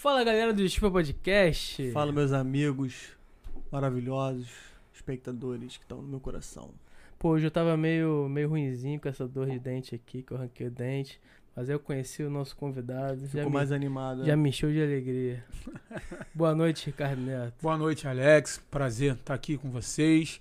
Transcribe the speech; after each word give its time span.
Fala 0.00 0.22
galera 0.22 0.52
do 0.52 0.62
Desculpa 0.62 0.92
Podcast. 0.92 1.90
Fala, 1.90 2.12
meus 2.12 2.30
amigos 2.30 3.08
maravilhosos, 3.68 4.48
espectadores 4.94 5.76
que 5.76 5.82
estão 5.82 6.00
no 6.00 6.06
meu 6.06 6.20
coração. 6.20 6.70
Pô, 7.18 7.30
hoje 7.30 7.48
eu 7.48 7.50
tava 7.50 7.76
meio, 7.76 8.28
meio 8.28 8.48
ruinzinho 8.48 9.00
com 9.00 9.08
essa 9.08 9.26
dor 9.26 9.50
de 9.50 9.58
dente 9.58 9.96
aqui, 9.96 10.22
que 10.22 10.32
eu 10.32 10.36
arranquei 10.36 10.68
o 10.68 10.70
dente. 10.70 11.20
Mas 11.56 11.68
aí 11.68 11.74
eu 11.74 11.80
conheci 11.80 12.22
o 12.22 12.30
nosso 12.30 12.54
convidado. 12.54 13.22
já 13.22 13.26
Ficou 13.26 13.46
me, 13.46 13.54
mais 13.56 13.72
animado. 13.72 14.24
já 14.24 14.36
né? 14.36 14.36
me 14.36 14.50
encheu 14.50 14.70
de 14.70 14.80
alegria. 14.80 15.44
Boa 16.32 16.54
noite, 16.54 16.86
Ricardo 16.86 17.20
Neto. 17.20 17.54
Boa 17.60 17.76
noite, 17.76 18.06
Alex. 18.06 18.62
Prazer 18.70 19.14
estar 19.14 19.34
aqui 19.34 19.58
com 19.58 19.68
vocês. 19.68 20.40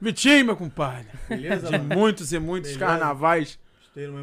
Vitinho, 0.00 0.46
meu 0.46 0.56
compadre. 0.56 1.08
Beleza? 1.28 1.66
De 1.66 1.78
mano? 1.78 1.96
muitos 1.96 2.32
e 2.32 2.38
muitos 2.38 2.70
Beleza. 2.70 2.86
carnavais 2.86 3.58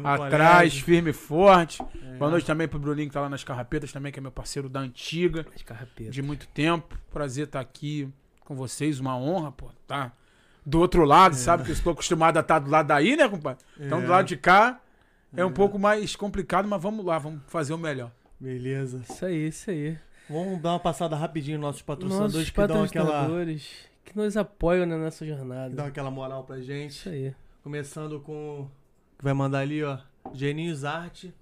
atrás, 0.04 0.30
colégio. 0.30 0.84
firme 0.84 1.10
e 1.10 1.12
forte. 1.12 1.82
É. 1.82 2.16
Boa 2.16 2.30
noite 2.30 2.46
também 2.46 2.66
pro 2.68 2.78
Bruninho 2.78 3.08
que 3.08 3.14
tá 3.14 3.20
lá 3.20 3.28
nas 3.28 3.44
Carrapetas 3.44 3.92
também, 3.92 4.10
que 4.12 4.18
é 4.18 4.22
meu 4.22 4.30
parceiro 4.32 4.68
da 4.68 4.80
antiga, 4.80 5.46
As 5.54 5.62
carrapetas. 5.62 6.14
de 6.14 6.22
muito 6.22 6.46
tempo. 6.48 6.98
Prazer 7.12 7.46
estar 7.46 7.60
aqui 7.60 8.08
com 8.44 8.54
vocês, 8.54 9.00
uma 9.00 9.16
honra, 9.18 9.50
pô, 9.52 9.70
tá? 9.86 10.12
Do 10.64 10.80
outro 10.80 11.04
lado, 11.04 11.34
sabe? 11.34 11.62
Que 11.64 11.70
eu 11.70 11.74
estou 11.74 11.92
acostumado 11.92 12.36
a 12.36 12.40
estar 12.40 12.58
do 12.58 12.70
lado 12.70 12.86
daí, 12.88 13.16
né, 13.16 13.28
compadre? 13.28 13.64
Então, 13.78 14.00
do 14.00 14.06
É. 14.06 14.08
lado 14.10 14.26
de 14.26 14.36
cá 14.36 14.80
é 15.36 15.44
um 15.44 15.50
É. 15.50 15.52
pouco 15.52 15.78
mais 15.78 16.16
complicado, 16.16 16.66
mas 16.68 16.82
vamos 16.82 17.04
lá, 17.04 17.18
vamos 17.18 17.40
fazer 17.46 17.72
o 17.74 17.78
melhor. 17.78 18.10
Beleza. 18.40 19.02
Isso 19.08 19.24
aí, 19.24 19.48
isso 19.48 19.70
aí. 19.70 19.96
Vamos 20.28 20.60
dar 20.60 20.70
uma 20.72 20.80
passada 20.80 21.14
rapidinho 21.16 21.58
nos 21.58 21.66
nossos 21.68 21.82
patrocinadores 21.82 22.34
Nossos 22.34 22.50
que 22.50 22.66
dão 22.66 22.82
aquela, 22.82 23.06
patrocinadores 23.06 23.70
que 24.04 24.16
nos 24.16 24.36
apoiam 24.36 24.84
na 24.86 24.98
nossa 24.98 25.24
que 25.24 25.30
jornada. 25.30 25.70
dão 25.74 25.86
aquela 25.86 26.10
moral 26.10 26.42
pra 26.44 26.60
gente. 26.60 26.90
Isso 26.90 27.08
aí. 27.08 27.32
Começando 27.62 28.20
com. 28.20 28.68
Que 29.18 29.24
vai 29.24 29.32
mandar 29.32 29.60
ali, 29.60 29.82
ó. 29.82 29.98
Geninhos 30.34 30.84
Arte, 30.84 31.32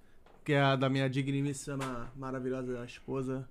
que 0.44 0.52
é 0.52 0.60
a 0.60 0.76
da 0.76 0.88
minha 0.88 1.08
digníssima, 1.08 2.12
maravilhosa 2.16 2.84
esposa. 2.84 3.48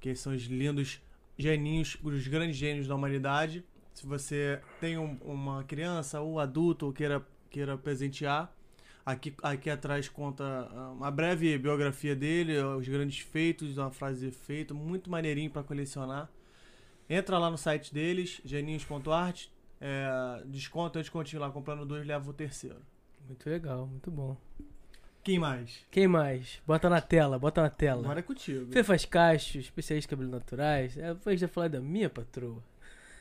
Que 0.00 0.14
são 0.14 0.32
os 0.34 0.42
lindos 0.44 1.00
geninhos, 1.36 1.96
os 2.02 2.26
grandes 2.28 2.56
gênios 2.56 2.86
da 2.86 2.94
humanidade. 2.94 3.64
Se 3.92 4.06
você 4.06 4.60
tem 4.80 4.96
um- 4.96 5.18
uma 5.22 5.64
criança 5.64 6.20
ou 6.20 6.38
adulto 6.38 6.86
ou 6.86 6.92
queira, 6.92 7.24
queira 7.50 7.76
presentear, 7.76 8.52
aqui, 9.04 9.34
aqui 9.42 9.68
atrás 9.68 10.08
conta 10.08 10.44
ah, 10.44 10.90
uma 10.92 11.10
breve 11.10 11.58
biografia 11.58 12.14
dele, 12.14 12.56
os 12.60 12.86
grandes 12.86 13.18
feitos, 13.18 13.76
uma 13.76 13.90
frase 13.90 14.20
de 14.20 14.26
efeito, 14.28 14.72
muito 14.74 15.10
maneirinho 15.10 15.50
pra 15.50 15.64
colecionar. 15.64 16.30
Entra 17.10 17.38
lá 17.38 17.50
no 17.50 17.58
site 17.58 17.92
deles, 17.92 18.40
geninhos.art, 18.44 19.46
é, 19.80 20.42
desconto, 20.46 20.98
descontinho 20.98 21.40
lá, 21.42 21.50
comprando 21.50 21.84
dois, 21.84 22.06
leva 22.06 22.30
o 22.30 22.32
terceiro. 22.32 22.76
Muito 23.26 23.48
legal, 23.48 23.86
muito 23.86 24.10
bom. 24.10 24.36
Quem 25.22 25.38
mais? 25.38 25.84
Quem 25.90 26.08
mais? 26.08 26.62
Bota 26.66 26.88
na 26.88 27.00
tela, 27.00 27.38
bota 27.38 27.60
na 27.60 27.68
tela. 27.68 28.00
Agora 28.02 28.20
é 28.20 28.22
contigo. 28.22 28.72
Fê 28.72 28.82
faz 28.82 29.04
cachos, 29.04 29.56
especialista 29.56 30.08
em 30.08 30.10
cabelos 30.10 30.32
naturais. 30.32 30.96
É, 30.96 31.10
eu 31.10 31.36
já 31.36 31.48
falar 31.48 31.68
da 31.68 31.80
minha 31.80 32.08
patroa, 32.08 32.62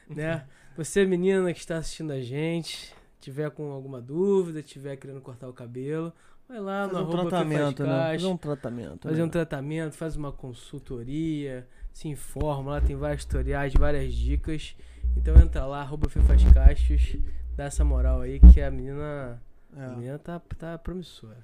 né? 0.08 0.46
Você, 0.78 1.06
menina 1.06 1.52
que 1.52 1.60
está 1.60 1.78
assistindo 1.78 2.12
a 2.12 2.22
gente, 2.22 2.96
tiver 3.20 3.50
com 3.50 3.72
alguma 3.72 4.00
dúvida, 4.00 4.62
tiver 4.62 4.96
querendo 4.96 5.20
cortar 5.20 5.50
o 5.50 5.54
cabelo, 5.54 6.14
vai 6.48 6.60
lá 6.60 6.88
Fazer 6.88 6.94
no 6.94 7.00
um 7.00 7.02
arroba 7.02 7.18
Fê 7.18 7.30
faz 7.30 7.30
tratamento, 7.30 7.84
né? 7.84 8.12
Fazer 8.14 8.28
um 8.28 8.38
tratamento. 8.38 9.08
fazer 9.08 9.20
né? 9.20 9.24
um 9.24 9.30
tratamento, 9.30 9.94
faz 9.96 10.16
uma 10.16 10.32
consultoria, 10.32 11.68
se 11.92 12.08
informa, 12.08 12.72
lá 12.74 12.82
tem 12.82 12.96
vários 12.96 13.26
tutoriais, 13.26 13.74
várias 13.74 14.14
dicas. 14.14 14.78
Então 15.16 15.36
entra 15.42 15.66
lá, 15.66 15.82
arroba 15.82 16.08
Fê 16.08 16.22
faz 16.22 16.44
cachos, 16.52 17.18
dá 17.56 17.66
essa 17.66 17.84
moral 17.84 18.22
aí 18.22 18.40
que 18.40 18.62
a 18.62 18.70
menina, 18.70 19.42
a 19.76 19.84
É, 19.84 19.88
menina 19.90 20.20
tá, 20.20 20.40
tá 20.58 20.78
promissora. 20.78 21.38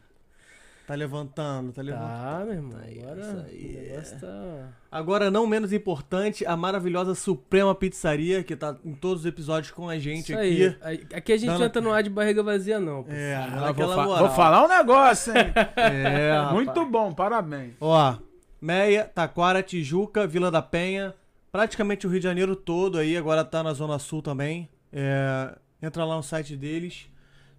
tá 0.87 0.95
levantando, 0.95 1.71
tá 1.71 1.81
levantando. 1.81 2.09
Tá, 2.09 2.41
meu 2.45 2.53
irmão, 2.55 2.71
Tá 2.71 2.85
aí, 2.85 2.99
agora 3.01 3.45
aí, 3.49 3.87
negócio 3.89 4.19
tá... 4.19 4.67
Agora, 4.91 5.31
não 5.31 5.47
menos 5.47 5.71
importante, 5.71 6.45
a 6.45 6.57
maravilhosa 6.57 7.15
Suprema 7.15 7.73
Pizzaria, 7.73 8.43
que 8.43 8.55
tá 8.55 8.75
em 8.83 8.93
todos 8.93 9.21
os 9.21 9.25
episódios 9.25 9.71
com 9.71 9.87
a 9.89 9.97
gente 9.97 10.31
Isso 10.31 10.33
aqui. 10.33 10.65
aí. 10.65 10.77
Aí- 10.81 11.07
Aqui 11.13 11.31
a 11.33 11.37
gente 11.37 11.49
não 11.49 11.63
entra 11.63 11.81
no 11.81 11.91
ar 11.91 12.03
de 12.03 12.09
barriga 12.09 12.43
vazia, 12.43 12.79
não. 12.79 13.03
pô. 13.03 13.11
É, 13.11 13.35
Ah, 13.35 13.71
vou, 13.71 13.87
fa- 13.89 14.03
moral. 14.05 14.27
vou 14.27 14.35
falar 14.35 14.65
um 14.65 14.67
negócio, 14.67 15.31
hein? 15.35 15.53
É, 15.77 16.31
rapaz. 16.35 16.53
Muito 16.53 16.85
bom, 16.85 17.13
parabéns. 17.13 17.73
Ó, 17.79 18.17
Meia, 18.61 19.05
Taquara, 19.05 19.61
Tijuca, 19.63 20.25
Vila 20.27 20.49
da 20.51 20.61
Penha, 20.61 21.13
praticamente 21.51 22.05
o 22.05 22.09
Rio 22.09 22.19
de 22.19 22.23
Janeiro 22.25 22.55
todo 22.55 22.97
aí, 22.97 23.15
agora 23.17 23.43
tá 23.45 23.61
na 23.63 23.73
Zona 23.73 23.99
Sul 23.99 24.21
também. 24.21 24.69
É, 24.91 25.55
entra 25.81 26.03
lá 26.05 26.15
no 26.15 26.23
site 26.23 26.55
deles, 26.57 27.07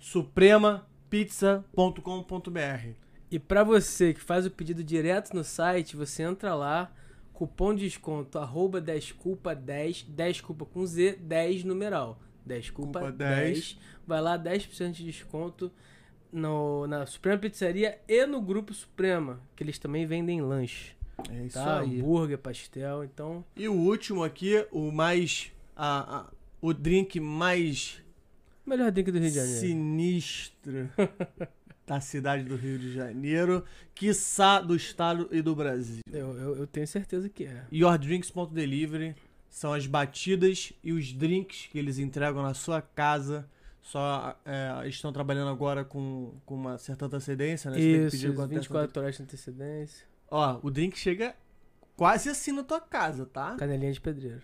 supremapizza.com.br. 0.05 2.89
E 3.31 3.39
pra 3.39 3.65
você 3.65 4.13
que 4.15 4.21
faz 4.21 4.45
o 4.47 4.51
pedido 4.51 4.85
direto 4.85 5.33
no 5.35 5.43
site, 5.43 5.97
você 5.97 6.23
entra 6.23 6.55
lá, 6.55 6.93
cupom 7.33 7.75
de 7.75 7.85
desconto, 7.85 8.39
arroba 8.39 8.81
10culpa10, 8.83 10.05
10 10.09 10.41
culpa 10.43 10.65
com 10.67 10.85
Z, 10.87 11.17
10 11.21 11.65
numeral. 11.65 12.21
10 12.47 12.69
culpa 12.71 13.01
Culpa 13.01 13.13
10. 13.13 13.53
10. 13.55 13.79
Vai 14.07 14.21
lá, 14.21 14.39
10% 14.39 14.93
de 14.93 15.03
desconto 15.05 15.73
no, 16.31 16.87
na 16.87 17.07
Suprema 17.07 17.39
Pizzaria 17.39 17.99
e 18.07 18.27
no 18.27 18.41
Grupo 18.43 18.73
Suprema, 18.75 19.41
que 19.57 19.65
eles 19.65 19.79
também 19.79 20.05
vendem 20.07 20.43
lanche, 20.43 20.93
É 21.31 21.47
isso 21.47 21.55
tá? 21.59 21.81
aí. 21.81 21.99
Hambúrguer, 22.01 22.37
pastel, 22.39 23.03
então... 23.05 23.43
E 23.57 23.67
o 23.69 23.73
último 23.75 24.23
aqui, 24.23 24.67
o 24.71 24.93
mais. 24.93 25.51
a- 25.75 26.19
a- 26.19 26.27
o 26.61 26.73
drink 26.75 27.19
mais 27.21 28.03
Melhor 28.67 28.91
drink 28.91 29.11
do 29.11 29.19
Rio 29.19 29.29
de 29.29 29.35
Janeiro. 29.35 29.61
sinistro 29.61 30.91
da 31.87 32.01
cidade 32.01 32.45
do 32.45 32.57
Rio 32.57 32.79
de 32.79 32.93
Janeiro, 32.93 33.65
quiçá 33.95 34.61
do 34.61 34.75
estado 34.75 35.29
e 35.31 35.43
do 35.43 35.55
Brasil. 35.55 36.01
Eu, 36.11 36.37
eu, 36.39 36.57
eu 36.57 36.67
tenho 36.67 36.87
certeza 36.87 37.29
que 37.29 37.45
é. 37.45 37.65
Yourdrinks.delivery 37.71 39.15
são 39.51 39.73
as 39.73 39.87
batidas 39.87 40.73
e 40.83 40.93
os 40.93 41.13
drinks 41.13 41.69
que 41.71 41.79
eles 41.79 41.99
entregam 41.99 42.43
na 42.43 42.55
sua 42.55 42.81
casa. 42.81 43.49
Só 43.83 44.35
é, 44.47 44.89
estão 44.89 45.13
trabalhando 45.13 45.51
agora 45.51 45.85
com, 45.85 46.33
com 46.47 46.55
uma 46.55 46.79
certa 46.79 47.05
antecedência, 47.05 47.71
né? 47.71 47.77
Você 47.77 47.83
tem 47.83 47.93
que 47.93 48.07
Isso, 48.07 48.11
pedir 48.17 48.27
antecedência. 48.29 48.61
24 48.61 49.03
horas 49.03 49.17
de 49.17 49.23
antecedência. 49.23 50.07
Ó, 50.31 50.59
o 50.63 50.71
drink 50.71 50.99
chega 50.99 51.37
quase 51.95 52.31
assim 52.31 52.51
na 52.51 52.65
tua 52.65 52.81
casa, 52.81 53.27
tá? 53.27 53.57
Canelinha 53.57 53.93
de 53.93 54.01
pedreiro. 54.01 54.43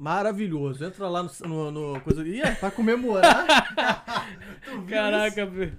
Maravilhoso. 0.00 0.82
Entra 0.82 1.10
lá 1.10 1.22
no, 1.22 1.30
no, 1.46 1.70
no 1.70 2.00
coisa. 2.00 2.26
Ih, 2.26 2.40
é 2.40 2.54
pra 2.54 2.70
comemorar. 2.70 3.46
Caraca, 4.88 5.44
velho. 5.44 5.76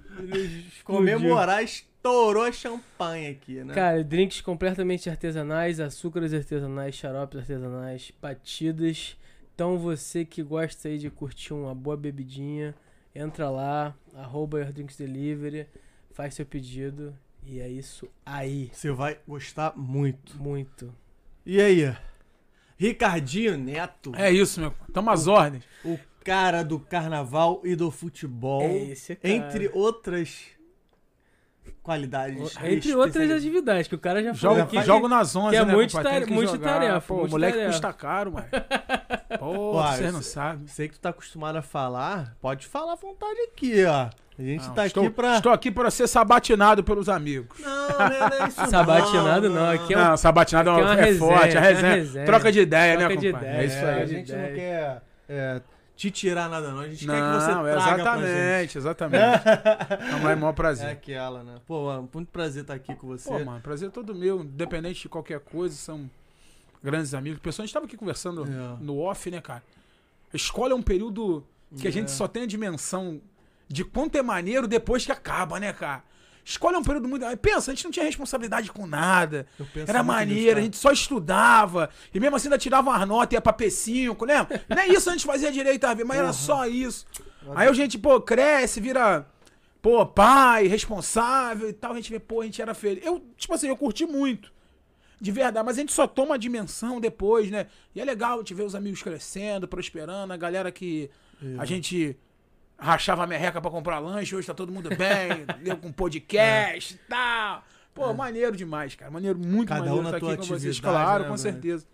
Comemorar, 0.84 1.64
estourou 1.64 2.44
a 2.44 2.52
champanhe 2.52 3.30
aqui, 3.30 3.64
né? 3.64 3.74
Cara, 3.74 4.04
drinks 4.04 4.40
completamente 4.40 5.10
artesanais, 5.10 5.80
açúcares 5.80 6.32
artesanais, 6.32 6.94
xaropes 6.94 7.40
artesanais, 7.40 8.12
batidas. 8.22 9.16
Então 9.56 9.76
você 9.76 10.24
que 10.24 10.40
gosta 10.40 10.86
aí 10.86 10.98
de 10.98 11.10
curtir 11.10 11.52
uma 11.52 11.74
boa 11.74 11.96
bebidinha, 11.96 12.76
entra 13.12 13.50
lá, 13.50 13.92
arroba 14.14 14.60
Your 14.60 14.72
Drinks 14.72 14.96
Delivery, 14.96 15.66
faz 16.12 16.34
seu 16.34 16.46
pedido 16.46 17.12
e 17.44 17.58
é 17.58 17.68
isso 17.68 18.08
aí. 18.24 18.70
Você 18.72 18.92
vai 18.92 19.18
gostar 19.26 19.72
muito. 19.76 20.40
Muito. 20.40 20.94
E 21.44 21.60
aí? 21.60 21.92
Ricardinho 22.76 23.56
Neto, 23.58 24.12
É 24.16 24.30
isso, 24.30 24.60
meu. 24.60 24.72
Tamo 24.92 25.10
às 25.10 25.26
ordens. 25.26 25.64
o 25.84 25.98
cara 26.24 26.62
do 26.62 26.78
carnaval 26.78 27.60
e 27.64 27.74
do 27.76 27.90
futebol, 27.90 28.62
É 28.62 28.76
esse 28.90 29.16
cara. 29.16 29.34
entre 29.34 29.70
outras 29.72 30.44
qualidades. 31.82 32.56
Entre 32.62 32.94
outras 32.94 33.30
atividades, 33.30 33.88
que 33.88 33.94
o 33.94 33.98
cara 33.98 34.22
já 34.22 34.34
falou 34.34 34.56
Jogo, 34.58 34.68
aqui. 34.78 34.86
jogo 34.86 35.08
nas 35.08 35.34
11, 35.34 35.50
que 35.50 35.56
é 35.56 35.64
né, 35.64 35.72
muito? 35.72 35.92
Tem 35.94 36.02
tare- 36.02 36.24
que 36.26 36.32
muito 36.32 36.50
jogar. 36.52 36.80
tarefa, 36.80 37.00
Pô, 37.08 37.16
muito 37.20 37.30
moleque 37.30 37.52
tarefa. 37.58 37.72
custa 37.72 37.92
caro, 37.92 38.32
mano. 38.32 38.46
Pô, 39.38 39.76
Uai, 39.76 39.96
você 39.98 40.10
não 40.12 40.22
sabe. 40.22 40.70
Sei 40.70 40.88
que 40.88 40.94
tu 40.94 41.00
tá 41.00 41.08
acostumado 41.10 41.56
a 41.56 41.62
falar, 41.62 42.36
pode 42.40 42.66
falar 42.66 42.92
à 42.92 42.96
vontade 42.96 43.38
aqui, 43.52 43.84
ó. 43.84 44.10
A 44.38 44.42
gente 44.42 44.66
Não, 44.66 44.74
tá 44.74 44.86
estou, 44.86 45.04
aqui 45.04 45.12
pra... 45.14 45.36
estou 45.36 45.52
aqui 45.52 45.70
para 45.70 45.90
ser 45.90 46.06
sabatinado 46.08 46.82
pelos 46.82 47.08
amigos. 47.08 47.58
Não, 47.60 47.88
não 47.88 48.06
é, 48.06 48.20
não 48.20 48.44
é 48.44 48.48
isso 48.48 48.66
Sabatinado 48.70 49.48
não, 49.50 49.56
não. 49.62 49.70
aqui 49.70 49.92
é 49.94 49.98
um- 49.98 50.04
não, 50.04 50.16
sabatinado 50.16 50.70
é, 50.70 50.72
aqui 50.72 50.80
é 50.80 50.84
uma, 50.84 50.92
é 50.92 51.04
resenha, 51.04 51.18
forte, 51.30 51.44
a 51.44 51.46
é 51.46 51.62
uma 51.62 51.68
resenha. 51.68 51.94
resenha. 51.94 52.26
Troca 52.26 52.52
de 52.52 52.60
ideia, 52.60 52.96
Troca 52.98 53.14
né, 53.14 53.20
de 53.20 53.26
compadre? 53.32 53.48
ideia, 53.48 53.62
É 53.62 53.66
isso 53.66 53.76
É, 53.76 53.94
aí. 53.94 54.02
a 54.02 54.06
gente 54.06 54.32
não 54.32 54.44
quer 54.54 55.02
é, 55.28 55.60
te 55.94 56.10
tirar 56.10 56.48
nada, 56.48 56.70
não. 56.70 56.80
A 56.80 56.88
gente 56.88 57.06
quer 57.06 57.12
que 57.12 57.40
você 57.40 57.54
Não, 57.54 57.62
traga 57.62 58.02
exatamente, 58.02 58.78
exatamente. 58.78 59.22
Não 60.22 60.30
é 60.30 60.34
maior 60.34 60.50
É 60.50 60.52
prazer. 60.54 60.88
aquela, 60.88 61.42
né? 61.44 61.54
Pô, 61.66 61.84
mano, 61.84 62.08
muito 62.12 62.28
prazer 62.28 62.62
estar 62.62 62.74
aqui 62.74 62.94
com 62.96 63.06
você. 63.08 63.28
Pô, 63.28 63.38
mano, 63.38 63.60
prazer 63.60 63.88
é 63.88 63.92
todo 63.92 64.14
meu, 64.14 64.40
independente 64.40 65.02
de 65.02 65.08
qualquer 65.10 65.40
coisa, 65.40 65.74
são 65.76 66.10
grandes 66.82 67.12
amigos. 67.14 67.38
Pessoal, 67.38 67.64
a 67.64 67.66
gente 67.66 67.74
tava 67.74 67.84
aqui 67.86 67.96
conversando 67.98 68.44
É. 68.44 68.82
no 68.82 68.98
off, 68.98 69.30
né, 69.30 69.40
cara? 69.42 69.62
A 70.32 70.36
escola 70.36 70.72
é 70.72 70.74
um 70.74 70.82
período 70.82 71.44
que 71.78 71.86
a 71.86 71.90
É. 71.90 71.92
gente 71.92 72.10
só 72.10 72.26
tem 72.26 72.44
a 72.44 72.46
dimensão 72.46 73.20
de 73.72 73.84
quanto 73.84 74.16
é 74.16 74.22
maneiro 74.22 74.66
depois 74.68 75.04
que 75.06 75.12
acaba, 75.12 75.58
né, 75.58 75.72
cara? 75.72 76.02
Escola 76.44 76.76
é 76.76 76.78
um 76.80 76.82
período 76.82 77.08
muito. 77.08 77.24
Pensa, 77.38 77.70
a 77.70 77.74
gente 77.74 77.84
não 77.84 77.92
tinha 77.92 78.04
responsabilidade 78.04 78.70
com 78.72 78.84
nada. 78.86 79.46
Era 79.86 80.02
maneiro, 80.02 80.58
a 80.58 80.62
gente 80.62 80.76
só 80.76 80.90
estudava. 80.90 81.88
E 82.12 82.18
mesmo 82.18 82.34
assim 82.34 82.48
ainda 82.48 82.58
tirava 82.58 82.90
umas 82.90 83.06
notas, 83.08 83.32
ia 83.34 83.40
pra 83.40 83.52
P5, 83.52 84.26
né? 84.26 84.46
Nem 84.74 84.92
isso 84.92 85.08
a 85.08 85.12
gente 85.12 85.24
fazia 85.24 85.52
direito, 85.52 85.86
mas 86.04 86.18
era 86.18 86.32
só 86.32 86.66
isso. 86.66 87.06
Aí 87.54 87.68
a 87.68 87.72
gente, 87.72 87.96
pô, 87.96 88.20
cresce, 88.20 88.80
vira, 88.80 89.24
pô, 89.80 90.04
pai, 90.04 90.66
responsável 90.66 91.68
e 91.68 91.72
tal. 91.72 91.92
A 91.92 91.96
gente 91.96 92.10
vê, 92.10 92.18
pô, 92.18 92.40
a 92.40 92.44
gente 92.44 92.60
era 92.60 92.74
feliz. 92.74 93.06
Eu, 93.06 93.24
tipo 93.36 93.54
assim, 93.54 93.68
eu 93.68 93.76
curti 93.76 94.04
muito. 94.04 94.52
de 95.20 95.30
verdade. 95.30 95.64
Mas 95.64 95.76
a 95.78 95.80
gente 95.80 95.92
só 95.92 96.08
toma 96.08 96.34
a 96.34 96.38
dimensão 96.38 97.00
depois, 97.00 97.50
né? 97.52 97.68
E 97.94 98.00
é 98.00 98.04
legal 98.04 98.42
te 98.42 98.52
ver 98.52 98.64
os 98.64 98.74
amigos 98.74 99.00
crescendo, 99.00 99.68
prosperando, 99.68 100.32
a 100.32 100.36
galera 100.36 100.72
que 100.72 101.08
a 101.56 101.64
gente 101.64 102.16
rachava 102.82 103.24
a 103.24 103.26
merreca 103.26 103.60
pra 103.60 103.70
comprar 103.70 103.98
lanche, 103.98 104.34
hoje 104.34 104.46
tá 104.46 104.54
todo 104.54 104.72
mundo 104.72 104.88
bem, 104.90 105.46
deu 105.62 105.76
com 105.76 105.92
podcast 105.92 106.94
e 106.94 106.98
tal. 107.08 107.62
Pô, 107.94 108.12
maneiro 108.12 108.56
demais, 108.56 108.94
cara. 108.94 109.10
Maneiro, 109.10 109.38
muito 109.38 109.68
Cada 109.68 109.80
maneiro 109.80 110.00
um 110.00 110.02
na 110.02 110.08
estar 110.10 110.20
tua 110.20 110.32
aqui 110.34 110.42
com 110.42 110.48
vocês. 110.48 110.64
atividade, 110.76 110.80
Claro, 111.04 111.22
né, 111.24 111.28
com 111.28 111.36
certeza. 111.36 111.86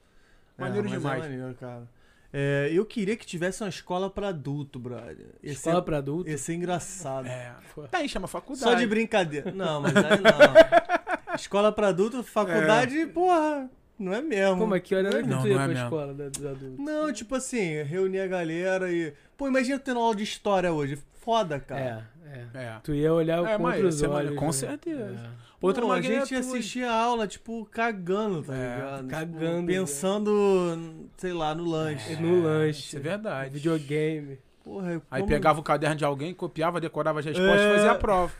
Maneiro 0.56 0.87
É, 0.87 0.90
mas 0.90 0.99
demais. 1.00 1.25
É 1.25 1.29
maneiro, 1.29 1.55
cara. 1.55 1.88
É, 2.32 2.69
eu 2.73 2.85
queria 2.85 3.17
que 3.17 3.25
tivesse 3.26 3.62
uma 3.62 3.69
escola 3.70 4.11
pra 4.11 4.29
adulto, 4.29 4.79
brother. 4.79 5.26
Ia 5.43 5.52
Escola 5.52 5.81
pra 5.82 5.96
adulto. 5.99 6.29
ia 6.29 6.37
ser 6.37 6.55
engraçado. 6.55 7.26
É. 7.26 7.55
Tá 7.91 7.99
aí, 7.99 8.08
chama 8.08 8.29
faculdade. 8.29 8.70
Só 8.70 8.75
de 8.75 8.87
brincadeira. 8.87 9.50
Não, 9.50 9.81
mas 9.81 9.96
aí 9.96 10.20
não. 10.20 11.34
escola 11.34 11.73
pra 11.73 11.88
adulto, 11.88 12.23
faculdade, 12.23 13.06
porra, 13.06 13.70
não 13.98 14.12
é 14.14 14.20
mesmo. 14.22 14.58
Como 14.58 14.74
é 14.74 14.80
que 14.80 14.94
hora 14.94 15.08
era 15.08 15.22
que 15.22 15.28
Não, 15.28 15.42
tu 15.42 15.48
ia 15.48 15.54
não 15.54 15.60
é 15.60 15.64
pra 15.64 15.74
mesmo. 15.74 15.84
escola 15.86 16.14
da- 16.14 16.28
dos 16.28 16.44
adultos? 16.46 16.78
Não, 16.78 17.12
tipo 17.12 17.34
assim, 17.34 17.82
reunir 17.82 18.20
a 18.20 18.26
galera 18.26 18.90
e. 18.92 19.12
Pô, 19.36 19.46
imagina 19.48 19.78
tendo 19.78 20.00
aula 20.00 20.14
de 20.16 20.22
história 20.24 20.72
hoje. 20.72 20.98
Foda, 21.20 21.60
cara. 21.60 22.08
É, 22.24 22.38
é. 22.58 22.62
É. 22.64 22.76
Tu 22.82 22.94
ia 22.94 23.12
olhar 23.12 23.44
É, 23.46 23.56
com 23.56 23.62
mas 23.62 23.74
outros 23.76 23.94
ia 24.00 24.00
ser 24.00 24.08
olhos. 24.12 24.36
com 24.38 24.46
né? 24.46 24.52
certeza. 24.52 25.02
É. 25.44 25.48
Outra 25.60 25.82
Não, 25.82 25.90
a 25.92 26.00
gente 26.00 26.34
é 26.34 26.40
tu- 26.40 26.48
assistia 26.48 26.88
a 26.90 26.94
aula, 26.94 27.26
tipo, 27.26 27.66
cagando, 27.70 28.42
tá 28.44 28.54
É, 28.54 28.74
ligado? 28.76 28.96
Tipo, 28.98 29.08
cagando, 29.10 29.66
pensando, 29.66 31.10
sei 31.16 31.32
lá, 31.32 31.54
no 31.54 31.64
lanche. 31.64 32.16
No 32.16 32.42
lanche. 32.42 32.96
É 32.96 33.00
verdade. 33.00 33.50
Videogame. 33.54 34.38
Porra, 34.62 35.02
Aí 35.10 35.20
como- 35.22 35.26
pegava 35.32 35.58
o 35.60 35.62
caderno 35.62 35.96
de 35.96 36.04
alguém, 36.04 36.32
copiava, 36.34 36.80
decorava 36.80 37.18
as 37.20 37.24
respostas 37.24 37.60
É. 37.60 37.70
e 37.70 37.74
fazia 37.76 37.90
a 37.92 37.94
prova. 37.96 38.32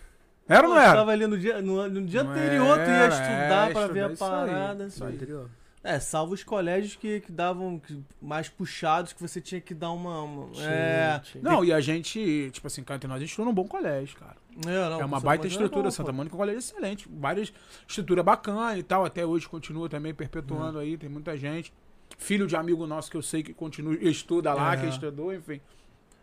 Era 0.49 0.67
ou 0.69 0.75
não 0.75 0.81
era? 0.81 0.95
Tava 0.95 1.11
ali 1.13 1.27
no 1.27 1.39
dia, 1.39 1.61
no, 1.61 1.89
no 1.89 2.03
dia 2.07 2.23
Não 2.25 2.31
anterior, 2.33 2.75
tu 2.79 2.81
ia 2.81 2.87
era, 2.97 3.09
estudar 3.15 3.71
é, 3.71 3.73
pra 3.73 3.87
ver 3.89 4.01
a 4.05 4.07
aí, 4.09 4.17
parada. 4.17 4.89
aí. 5.01 5.15
Anterior. 5.15 5.51
É, 5.85 6.01
salvo 6.01 6.35
os 6.35 6.43
colégios 6.43 6.97
que, 6.97 7.21
que 7.21 7.31
davam 7.31 7.79
que- 7.79 8.03
mais 8.21 8.49
puxados, 8.49 9.13
que 9.13 9.21
você 9.23 9.41
tinha 9.41 9.61
que 9.61 9.73
dar 9.75 9.91
uma. 9.93 10.23
uma- 10.23 10.49
é, 10.63 11.21
Não, 11.41 11.65
e 11.65 11.73
a 11.73 11.81
gente, 11.81 12.51
tipo 12.53 12.67
assim, 12.67 12.81
entre 12.81 13.07
nós, 13.07 13.17
a 13.17 13.21
gente 13.21 13.31
estuda 13.31 13.47
num 13.47 13.55
bom 13.55 13.67
colégio, 13.67 14.17
cara. 14.19 14.37
é, 14.67 14.89
não, 14.91 15.01
é 15.01 15.05
uma 15.05 15.21
baita 15.21 15.47
estrutura. 15.47 15.81
era 15.81 15.85
bom, 15.89 15.91
Santa. 15.93 16.13
Mônica 16.13 16.35
é 16.35 16.37
um 16.37 16.39
colégio 16.39 16.59
excelente. 16.59 17.09
Várias 17.11 17.53
estrutura 17.87 18.23
bacana 18.25 18.77
e 18.77 18.83
tal. 18.83 19.05
Até 19.05 19.25
hoje 19.25 19.49
continua 19.49 19.89
também 19.89 20.13
perpetuando 20.13 20.79
aí. 20.79 20.97
Tem 20.99 21.09
muita 21.09 21.37
gente. 21.37 21.73
Filho 22.19 22.47
de 22.47 22.57
amigo 22.57 22.85
nosso 22.87 23.11
que 23.11 23.17
eu 23.17 23.23
sei 23.23 23.43
que 23.43 23.55
continua, 23.55 23.95
estuda 24.01 24.53
lá, 24.53 24.75
É. 24.75 24.79
que 24.79 24.87
estudou, 24.89 25.33
enfim. 25.33 25.61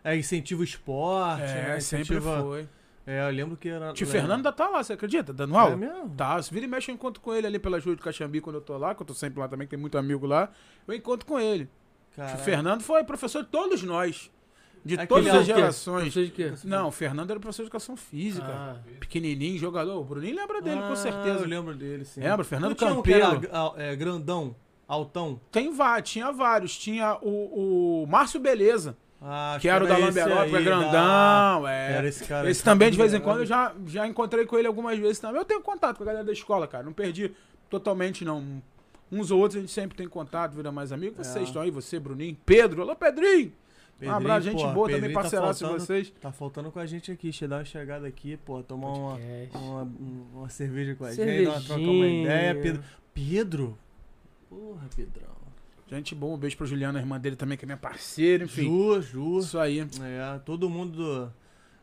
É, 0.04 0.14
incentiva 0.16 0.60
o 0.60 0.64
esporte. 0.64 1.42
É, 1.42 1.46
né, 1.46 1.80
sempre 1.80 2.02
incentiva- 2.16 2.42
foi. 2.42 2.68
É, 3.06 3.28
eu 3.28 3.32
lembro 3.32 3.56
que 3.56 3.68
era. 3.68 3.92
Tio. 3.92 4.06
Fernando 4.06 4.38
ainda 4.38 4.52
tá 4.52 4.68
lá, 4.68 4.82
você 4.82 4.94
acredita? 4.94 5.32
Dando 5.32 5.54
É 5.54 5.58
aula? 5.58 5.76
mesmo? 5.76 6.10
Tá, 6.16 6.42
se 6.42 6.52
vira 6.52 6.66
e 6.66 6.68
mexe, 6.68 6.90
eu 6.90 6.94
encontro 6.94 7.20
com 7.22 7.32
ele 7.32 7.46
ali 7.46 7.58
pelas 7.58 7.84
ruas 7.84 7.96
de 7.96 8.02
Caxambi 8.02 8.40
quando 8.40 8.56
eu 8.56 8.60
tô 8.62 8.76
lá, 8.76 8.94
que 8.94 9.02
eu 9.02 9.06
tô 9.06 9.14
sempre 9.14 9.38
lá 9.38 9.46
também, 9.48 9.66
que 9.66 9.70
tem 9.70 9.78
muito 9.78 9.96
amigo 9.96 10.26
lá. 10.26 10.50
Eu 10.88 10.94
encontro 10.94 11.24
com 11.24 11.38
ele. 11.38 11.66
Tio 11.66 12.16
Caralho. 12.16 12.38
Fernando 12.38 12.82
foi 12.82 13.04
professor 13.04 13.42
de 13.44 13.48
todos 13.48 13.82
nós. 13.82 14.30
De 14.84 14.94
Aquele 14.94 15.06
todas 15.08 15.26
é 15.26 15.38
as 15.38 15.46
gerações. 15.46 16.12
De 16.12 16.30
quê? 16.30 16.52
Não, 16.64 16.88
o 16.88 16.92
Fernando 16.92 17.30
era 17.30 17.40
professor 17.40 17.62
de 17.62 17.66
educação 17.66 17.96
física. 17.96 18.46
Ah, 18.48 18.76
Pequenininho, 19.00 19.58
jogador. 19.58 20.00
O 20.00 20.04
Bruninho 20.04 20.36
lembra 20.36 20.62
dele, 20.62 20.80
Ah, 20.80 20.88
com 20.88 20.94
certeza. 20.96 21.40
Eu 21.40 21.48
lembro 21.48 21.74
dele, 21.74 22.04
sim. 22.04 22.20
Lembra? 22.20 22.44
Fernando 22.44 22.70
Não 22.70 22.76
tinha 22.76 22.92
um 22.94 23.02
que 23.02 23.12
era, 23.12 23.40
ah, 23.52 23.72
é, 23.76 23.96
grandão, 23.96 24.54
altão. 24.86 25.40
Tem 25.50 25.72
vários, 25.72 26.10
tinha 26.10 26.30
vários. 26.32 26.78
Tinha 26.78 27.18
o, 27.20 28.02
o 28.02 28.06
Márcio 28.06 28.38
Beleza, 28.38 28.96
Ah, 29.28 29.58
que 29.60 29.68
era 29.68 29.84
o 29.84 29.88
da 29.88 29.96
Lamberópolis, 29.96 30.64
grandão. 30.64 30.92
da- 30.92 31.60
É. 31.70 31.92
Era 31.94 32.08
esse 32.08 32.24
cara. 32.24 32.48
Esse 32.48 32.62
também, 32.62 32.90
de 32.92 32.96
vez 32.96 33.12
em 33.12 33.20
quando, 33.20 33.40
eu 33.40 33.46
já, 33.46 33.74
já 33.86 34.06
encontrei 34.06 34.46
com 34.46 34.56
ele 34.56 34.68
algumas 34.68 34.96
vezes 34.98 35.18
também. 35.18 35.38
Eu 35.40 35.44
tenho 35.44 35.60
contato 35.60 35.96
com 35.96 36.04
a 36.04 36.06
galera 36.06 36.24
da 36.24 36.32
escola, 36.32 36.68
cara. 36.68 36.84
Não 36.84 36.92
perdi 36.92 37.32
totalmente, 37.68 38.24
não. 38.24 38.62
Uns 39.10 39.30
ou 39.32 39.40
outros 39.40 39.56
a 39.58 39.60
gente 39.60 39.72
sempre 39.72 39.96
tem 39.96 40.08
contato, 40.08 40.52
vira 40.52 40.70
mais 40.70 40.92
amigo. 40.92 41.16
Vocês 41.16 41.36
É. 41.36 41.42
estão 41.42 41.62
aí, 41.62 41.70
você, 41.70 41.98
Bruninho. 41.98 42.36
Pedro, 42.46 42.82
alô, 42.82 42.94
Pedrinho. 42.94 43.52
Um 44.02 44.10
abraço, 44.10 44.42
gente 44.42 44.60
porra, 44.60 44.72
boa, 44.74 44.86
também 44.88 45.00
Pedrinho 45.00 45.14
tá 45.14 45.22
parceiraço 45.22 45.58
de 45.58 45.64
faltando- 45.64 45.86
vocês. 45.86 46.12
Tá 46.20 46.30
faltando 46.32 46.70
com 46.70 46.78
a 46.78 46.84
gente 46.86 47.10
aqui, 47.10 47.22
deixa 47.28 47.46
eu 47.46 47.48
dar 47.48 47.56
uma 47.58 47.64
chegada 47.64 48.06
aqui, 48.06 48.36
pô, 48.44 48.62
tomar 48.62 48.88
uma, 48.88 49.18
uma, 49.54 49.82
um- 49.84 50.26
uma 50.34 50.48
cerveja 50.50 50.94
com 50.94 51.04
a 51.06 51.12
gente, 51.14 51.44
dar 51.44 51.50
uma, 51.52 51.60
trocar 51.62 51.80
uma 51.82 52.06
ideia. 52.06 52.54
Pedro. 52.56 52.82
Pedro? 53.14 53.78
Porra, 54.50 54.86
Pedrão. 54.94 55.35
Gente 55.88 56.14
boa, 56.16 56.34
um 56.34 56.38
beijo 56.38 56.56
pra 56.56 56.66
Juliana, 56.66 56.98
a 56.98 57.02
irmã 57.02 57.18
dele 57.18 57.36
também, 57.36 57.56
que 57.56 57.64
é 57.64 57.66
minha 57.66 57.76
parceira, 57.76 58.44
enfim. 58.44 58.64
Ju, 58.64 59.02
Ju. 59.02 59.38
Isso 59.38 59.58
aí. 59.58 59.78
É, 59.80 60.40
todo 60.44 60.68
mundo 60.68 60.96
do, 60.96 61.32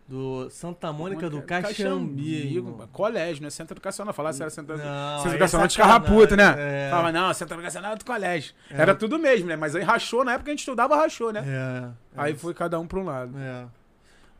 do 0.07 0.49
Santa 0.49 0.91
Mônica 0.91 1.29
do 1.29 1.41
Caxambi, 1.41 2.61
colégio, 2.91 3.41
não 3.41 3.47
é 3.47 3.49
centro 3.49 3.73
educacional. 3.75 4.13
Falar 4.13 4.33
se 4.33 4.41
era 4.41 4.49
centro, 4.51 4.77
Não, 4.77 5.17
centro 5.17 5.31
é 5.31 5.35
educacional 5.35 5.67
de 5.67 5.77
carraputa, 5.77 6.35
né? 6.35 6.55
É, 6.57 6.89
Falava, 6.89 7.11
não, 7.13 7.33
centro 7.33 7.55
educacional 7.55 7.93
é 7.93 7.95
do 7.95 8.03
colégio. 8.03 8.53
É. 8.69 8.81
Era 8.81 8.93
tudo 8.93 9.17
mesmo, 9.17 9.47
né? 9.47 9.55
Mas 9.55 9.73
aí 9.73 9.83
rachou, 9.83 10.25
na 10.25 10.33
época 10.33 10.45
que 10.45 10.49
a 10.49 10.53
gente 10.53 10.59
estudava, 10.59 10.97
rachou, 10.97 11.31
né? 11.31 11.41
é, 11.45 11.89
Aí 12.15 12.33
é, 12.33 12.35
foi 12.35 12.53
cada 12.53 12.77
um 12.81 12.85
pra 12.85 12.99
um 12.99 13.05
lado. 13.05 13.37
É. 13.37 13.65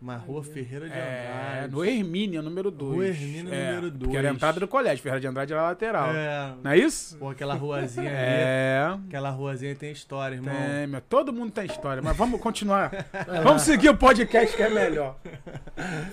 Mas 0.03 0.21
Rua 0.21 0.43
Ferreira 0.43 0.89
de 0.89 0.93
É, 0.93 1.53
Andrade. 1.53 1.71
no 1.73 1.85
Hermínia, 1.85 2.41
número 2.41 2.69
2. 2.69 2.93
Rua 2.93 3.05
Hermínia, 3.07 3.81
número 3.81 4.09
Que 4.09 4.17
era 4.17 4.29
a 4.29 4.33
entrada 4.33 4.59
do 4.59 4.67
colégio, 4.67 5.01
Ferreira 5.01 5.21
de 5.21 5.27
Andrade 5.27 5.53
era 5.53 5.61
a 5.61 5.65
lateral. 5.69 6.09
É. 6.13 6.53
Não 6.61 6.71
é 6.71 6.77
isso? 6.77 7.17
Pô, 7.17 7.29
aquela 7.29 7.53
ruazinha 7.53 8.09
ali. 8.09 8.17
É. 8.19 8.97
Aquela 9.07 9.29
ruazinha 9.29 9.73
tem 9.73 9.93
história, 9.93 10.35
irmão. 10.35 10.53
Tem, 10.53 10.87
meu, 10.87 10.99
todo 10.99 11.31
mundo 11.31 11.53
tem 11.53 11.65
história, 11.67 12.03
mas 12.03 12.17
vamos 12.17 12.41
continuar. 12.41 12.91
Vamos 13.43 13.61
seguir 13.61 13.87
o 13.89 13.95
podcast 13.97 14.57
que 14.57 14.61
é 14.63 14.69
melhor. 14.69 15.17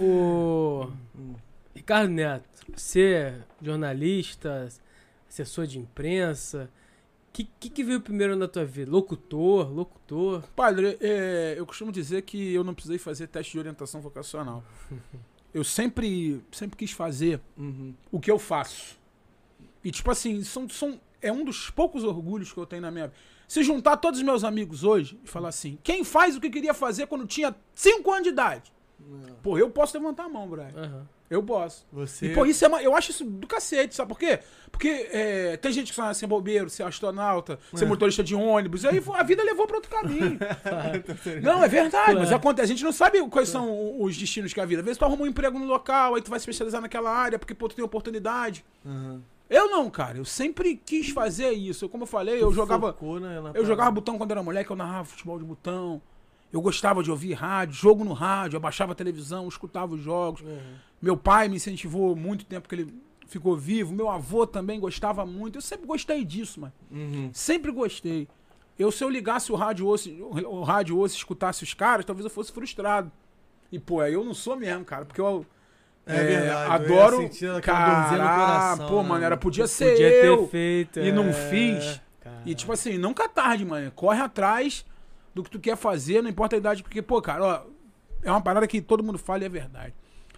O 0.00 0.88
Ricardo 1.74 2.10
Neto, 2.12 2.44
você 2.76 3.12
é 3.12 3.34
jornalista, 3.60 4.68
assessor 5.28 5.66
de 5.66 5.80
imprensa. 5.80 6.70
O 7.30 7.32
que, 7.32 7.44
que, 7.60 7.70
que 7.70 7.84
veio 7.84 8.00
primeiro 8.00 8.34
na 8.34 8.48
tua 8.48 8.64
vida? 8.64 8.90
Locutor, 8.90 9.72
locutor. 9.72 10.42
Padre, 10.56 10.98
é, 11.00 11.54
eu 11.56 11.64
costumo 11.64 11.92
dizer 11.92 12.22
que 12.22 12.52
eu 12.52 12.64
não 12.64 12.74
precisei 12.74 12.98
fazer 12.98 13.28
teste 13.28 13.52
de 13.52 13.58
orientação 13.60 14.00
vocacional. 14.00 14.62
Eu 15.52 15.64
sempre, 15.64 16.40
sempre 16.52 16.76
quis 16.76 16.92
fazer 16.92 17.40
Uhum. 17.58 17.92
o 18.12 18.20
que 18.20 18.30
eu 18.30 18.38
faço. 18.38 18.96
E, 19.82 19.90
tipo 19.90 20.08
assim, 20.08 20.44
são, 20.44 20.68
são, 20.68 21.00
é 21.20 21.32
um 21.32 21.44
dos 21.44 21.68
poucos 21.70 22.04
orgulhos 22.04 22.52
que 22.52 22.58
eu 22.58 22.64
tenho 22.66 22.82
na 22.82 22.90
minha 22.92 23.08
vida. 23.08 23.18
Se 23.48 23.64
juntar 23.64 23.96
todos 23.96 24.20
os 24.20 24.24
meus 24.24 24.44
amigos 24.44 24.84
hoje 24.84 25.18
e 25.24 25.28
falar 25.28 25.48
assim: 25.48 25.76
quem 25.82 26.04
faz 26.04 26.36
o 26.36 26.40
que 26.40 26.48
queria 26.50 26.72
fazer 26.72 27.08
quando 27.08 27.26
tinha 27.26 27.52
5 27.74 28.08
anos 28.12 28.22
de 28.22 28.28
idade? 28.28 28.72
Pô, 29.42 29.58
eu 29.58 29.68
posso 29.70 29.98
levantar 29.98 30.26
a 30.26 30.28
mão, 30.28 30.48
Brian. 30.48 30.70
Aham. 30.76 31.08
Eu 31.30 31.44
posso. 31.44 31.86
Você. 31.92 32.26
E, 32.26 32.34
pô, 32.34 32.44
isso 32.44 32.64
é 32.64 32.68
uma, 32.68 32.82
eu 32.82 32.92
acho 32.92 33.12
isso 33.12 33.24
do 33.24 33.46
cacete, 33.46 33.94
sabe 33.94 34.08
por 34.08 34.18
quê? 34.18 34.40
Porque 34.72 35.08
é, 35.12 35.56
tem 35.58 35.70
gente 35.70 35.90
que 35.90 35.94
sonha 35.94 36.12
ser 36.12 36.26
bombeiro, 36.26 36.68
ser 36.68 36.82
astronauta, 36.82 37.56
ser 37.72 37.86
motorista 37.86 38.20
de 38.24 38.34
ônibus, 38.34 38.82
e 38.82 38.88
aí 38.88 39.00
a 39.14 39.22
vida 39.22 39.40
levou 39.44 39.64
pra 39.64 39.76
outro 39.76 39.90
caminho. 39.90 40.40
Não, 41.40 41.62
é 41.62 41.68
verdade, 41.68 42.16
mas 42.16 42.32
acontece. 42.32 42.64
A 42.64 42.74
gente 42.74 42.82
não 42.82 42.92
sabe 42.92 43.20
quais 43.28 43.48
são 43.48 44.02
os 44.02 44.16
destinos 44.16 44.52
que 44.52 44.60
a 44.60 44.66
vida. 44.66 44.80
Às 44.80 44.84
vezes 44.84 44.98
tu 44.98 45.04
arruma 45.04 45.22
um 45.22 45.26
emprego 45.26 45.56
no 45.56 45.66
local, 45.66 46.16
aí 46.16 46.22
tu 46.22 46.30
vai 46.30 46.40
se 46.40 46.42
especializar 46.42 46.80
naquela 46.80 47.10
área, 47.10 47.38
porque 47.38 47.54
pô, 47.54 47.68
tu 47.68 47.76
tem 47.76 47.84
oportunidade. 47.84 48.64
Uhum. 48.84 49.20
Eu 49.48 49.68
não, 49.68 49.90
cara. 49.90 50.18
Eu 50.18 50.24
sempre 50.24 50.76
quis 50.76 51.10
fazer 51.10 51.50
isso. 51.50 51.88
Como 51.88 52.04
eu 52.04 52.06
falei, 52.06 52.42
eu 52.42 52.52
jogava. 52.52 52.92
Focou 52.92 53.18
na 53.18 53.50
Eu 53.54 53.64
jogava 53.64 53.90
botão 53.90 54.16
quando 54.16 54.30
era 54.30 54.42
moleque, 54.42 54.70
eu 54.70 54.76
narrava 54.76 55.04
futebol 55.04 55.38
de 55.38 55.44
botão. 55.44 56.00
Eu 56.52 56.60
gostava 56.60 57.02
de 57.02 57.10
ouvir 57.10 57.32
rádio, 57.34 57.74
jogo 57.74 58.04
no 58.04 58.12
rádio, 58.12 58.56
eu 58.56 58.60
baixava 58.60 58.92
a 58.92 58.94
televisão, 58.94 59.46
escutava 59.46 59.94
os 59.94 60.00
jogos. 60.00 60.42
Meu 61.00 61.16
pai 61.16 61.48
me 61.48 61.56
incentivou 61.56 62.16
muito 62.16 62.44
tempo 62.44 62.68
que 62.68 62.74
ele 62.74 62.94
ficou 63.26 63.56
vivo. 63.56 63.94
Meu 63.94 64.08
avô 64.10 64.46
também 64.46 64.80
gostava 64.80 65.24
muito. 65.24 65.56
Eu 65.58 65.62
sempre 65.62 65.86
gostei 65.86 66.24
disso, 66.24 66.60
mano. 66.60 66.72
Uhum. 66.90 67.30
Sempre 67.32 67.70
gostei. 67.70 68.26
Eu, 68.76 68.90
se 68.90 69.04
eu 69.04 69.08
ligasse 69.08 69.52
o 69.52 69.54
rádio 69.54 69.86
hoje, 69.86 70.20
o 70.20 70.62
rádio 70.62 70.98
hoje, 70.98 71.14
escutasse 71.14 71.62
os 71.62 71.72
caras, 71.74 72.04
talvez 72.04 72.24
eu 72.24 72.30
fosse 72.30 72.50
frustrado. 72.50 73.12
E, 73.70 73.78
pô, 73.78 74.02
eu 74.04 74.24
não 74.24 74.34
sou 74.34 74.56
mesmo, 74.56 74.84
cara, 74.84 75.04
porque 75.04 75.20
eu. 75.20 75.46
É 76.06 76.14
verdade, 76.14 76.42
eu 76.42 76.46
ia 76.46 76.66
adoro. 76.66 77.22
no 77.22 77.60
Cara, 77.60 78.08
coração, 78.08 78.88
pô, 78.88 79.02
né, 79.02 79.08
mano, 79.08 79.24
era, 79.24 79.36
podia 79.36 79.66
ser 79.66 79.90
Podia 79.90 80.08
eu. 80.24 80.38
ter 80.38 80.48
feito. 80.48 80.98
e 81.00 81.12
não 81.12 81.28
é. 81.28 81.32
fiz. 81.32 82.00
E 82.44 82.54
tipo 82.54 82.72
assim, 82.72 82.96
nunca 82.98 83.24
é 83.24 83.28
tarde, 83.28 83.64
mano. 83.64 83.90
Corre 83.92 84.20
atrás 84.20 84.84
do 85.34 85.42
que 85.42 85.50
tu 85.50 85.60
quer 85.60 85.76
fazer, 85.76 86.22
não 86.22 86.30
importa 86.30 86.56
a 86.56 86.58
idade, 86.58 86.82
porque, 86.82 87.00
pô, 87.02 87.20
cara, 87.22 87.44
ó, 87.44 87.62
é 88.22 88.30
uma 88.30 88.40
parada 88.40 88.66
que 88.66 88.80
todo 88.80 89.02
mundo 89.02 89.18
fala 89.18 89.42
e 89.42 89.46
é 89.46 89.48
verdade. 89.48 89.94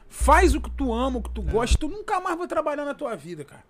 Faz 0.09 0.55
o 0.55 0.61
que 0.61 0.71
tu 0.71 0.93
ama, 0.93 1.19
o 1.19 1.23
que 1.23 1.31
tu 1.31 1.41
gosta, 1.43 1.79
tu 1.79 1.89
nunca 1.89 2.21
mais 2.21 2.37
vai 2.37 2.47
trabalhar 2.47 2.85
na 2.85 2.95
tua 2.95 3.17
vida, 3.17 3.45
cara. 3.45 3.65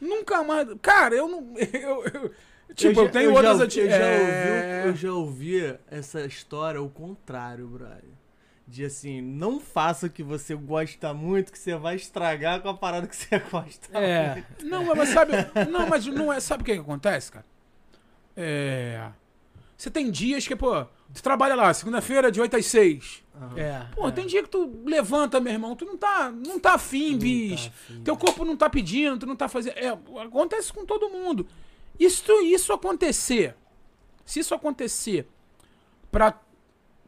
Nunca 0.00 0.42
mais. 0.44 0.68
Cara, 0.80 1.14
eu 1.14 1.28
não. 1.28 1.54
Eu, 1.72 2.04
eu- 2.04 2.74
tipo, 2.74 3.00
eu, 3.00 3.06
já- 3.06 3.10
tenho 3.10 3.30
já 3.30 3.34
outras 3.36 3.52
ouvi- 3.54 3.64
ati- 3.64 3.80
eu 3.80 3.88
já, 3.90 3.96
é, 3.96 4.76
ouvi, 4.84 4.88
eu 4.88 4.96
já 4.96 5.12
ouvi 5.12 5.78
essa 5.90 6.20
história 6.26 6.80
o 6.80 6.88
contrário, 6.88 7.66
Brian. 7.66 7.98
De 8.66 8.84
assim, 8.84 9.22
não 9.22 9.58
faça 9.58 10.06
o 10.06 10.10
que 10.10 10.22
você 10.22 10.54
gosta 10.54 11.12
muito, 11.14 11.50
que 11.50 11.58
você 11.58 11.74
vai 11.74 11.96
estragar 11.96 12.60
com 12.60 12.68
a 12.68 12.74
parada 12.74 13.06
que 13.08 13.16
você 13.16 13.38
gosta. 13.50 13.98
É. 13.98 14.44
Não, 14.62 14.84
mas 14.94 15.08
sabe. 15.08 15.32
Não, 15.70 15.88
mas 15.88 16.06
não 16.06 16.30
é. 16.32 16.38
Sabe 16.38 16.62
o 16.62 16.66
que, 16.66 16.74
que 16.74 16.80
acontece, 16.80 17.32
cara? 17.32 17.46
É. 18.36 19.08
Você 19.78 19.88
tem 19.92 20.10
dias 20.10 20.44
que, 20.46 20.56
pô, 20.56 20.84
tu 21.14 21.22
trabalha 21.22 21.54
lá, 21.54 21.72
segunda-feira, 21.72 22.32
de 22.32 22.40
8 22.40 22.56
às 22.56 22.66
6. 22.66 23.22
É. 23.56 23.86
Pô, 23.94 24.08
é. 24.08 24.10
tem 24.10 24.26
dia 24.26 24.42
que 24.42 24.48
tu 24.48 24.82
levanta, 24.84 25.38
meu 25.40 25.52
irmão, 25.52 25.76
tu 25.76 25.84
não 25.84 25.96
tá, 25.96 26.32
não 26.32 26.58
tá 26.58 26.72
afim, 26.74 27.12
Não 27.12 27.18
tá 27.18 27.22
bicho. 27.24 27.68
afim, 27.68 28.02
Teu 28.02 28.16
corpo 28.16 28.44
não 28.44 28.56
tá 28.56 28.68
pedindo, 28.68 29.16
tu 29.20 29.26
não 29.26 29.36
tá 29.36 29.48
fazendo. 29.48 29.78
É, 29.78 29.88
acontece 30.24 30.72
com 30.72 30.84
todo 30.84 31.08
mundo. 31.08 31.46
Isso, 31.98 32.24
isso 32.42 32.72
acontecer, 32.72 33.54
se 34.24 34.40
isso 34.40 34.52
acontecer 34.52 35.28
pra, 36.10 36.36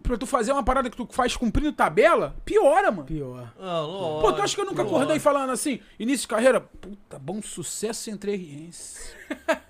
pra 0.00 0.16
tu 0.16 0.24
fazer 0.24 0.52
uma 0.52 0.62
parada 0.62 0.88
que 0.88 0.96
tu 0.96 1.08
faz 1.10 1.36
cumprindo 1.36 1.72
tabela, 1.72 2.36
piora, 2.44 2.92
mano. 2.92 3.04
Pior. 3.06 3.52
Ah, 3.58 3.80
lógico, 3.80 4.20
Pô, 4.20 4.32
tu 4.32 4.42
acha 4.42 4.54
que 4.54 4.60
eu 4.60 4.66
nunca 4.66 4.82
lógico. 4.82 4.96
acordei 4.96 5.18
falando 5.18 5.50
assim, 5.50 5.80
início 5.98 6.22
de 6.22 6.28
carreira, 6.28 6.60
puta, 6.60 7.18
bom 7.18 7.42
sucesso 7.42 8.08
entre 8.10 8.36
riense. 8.36 9.12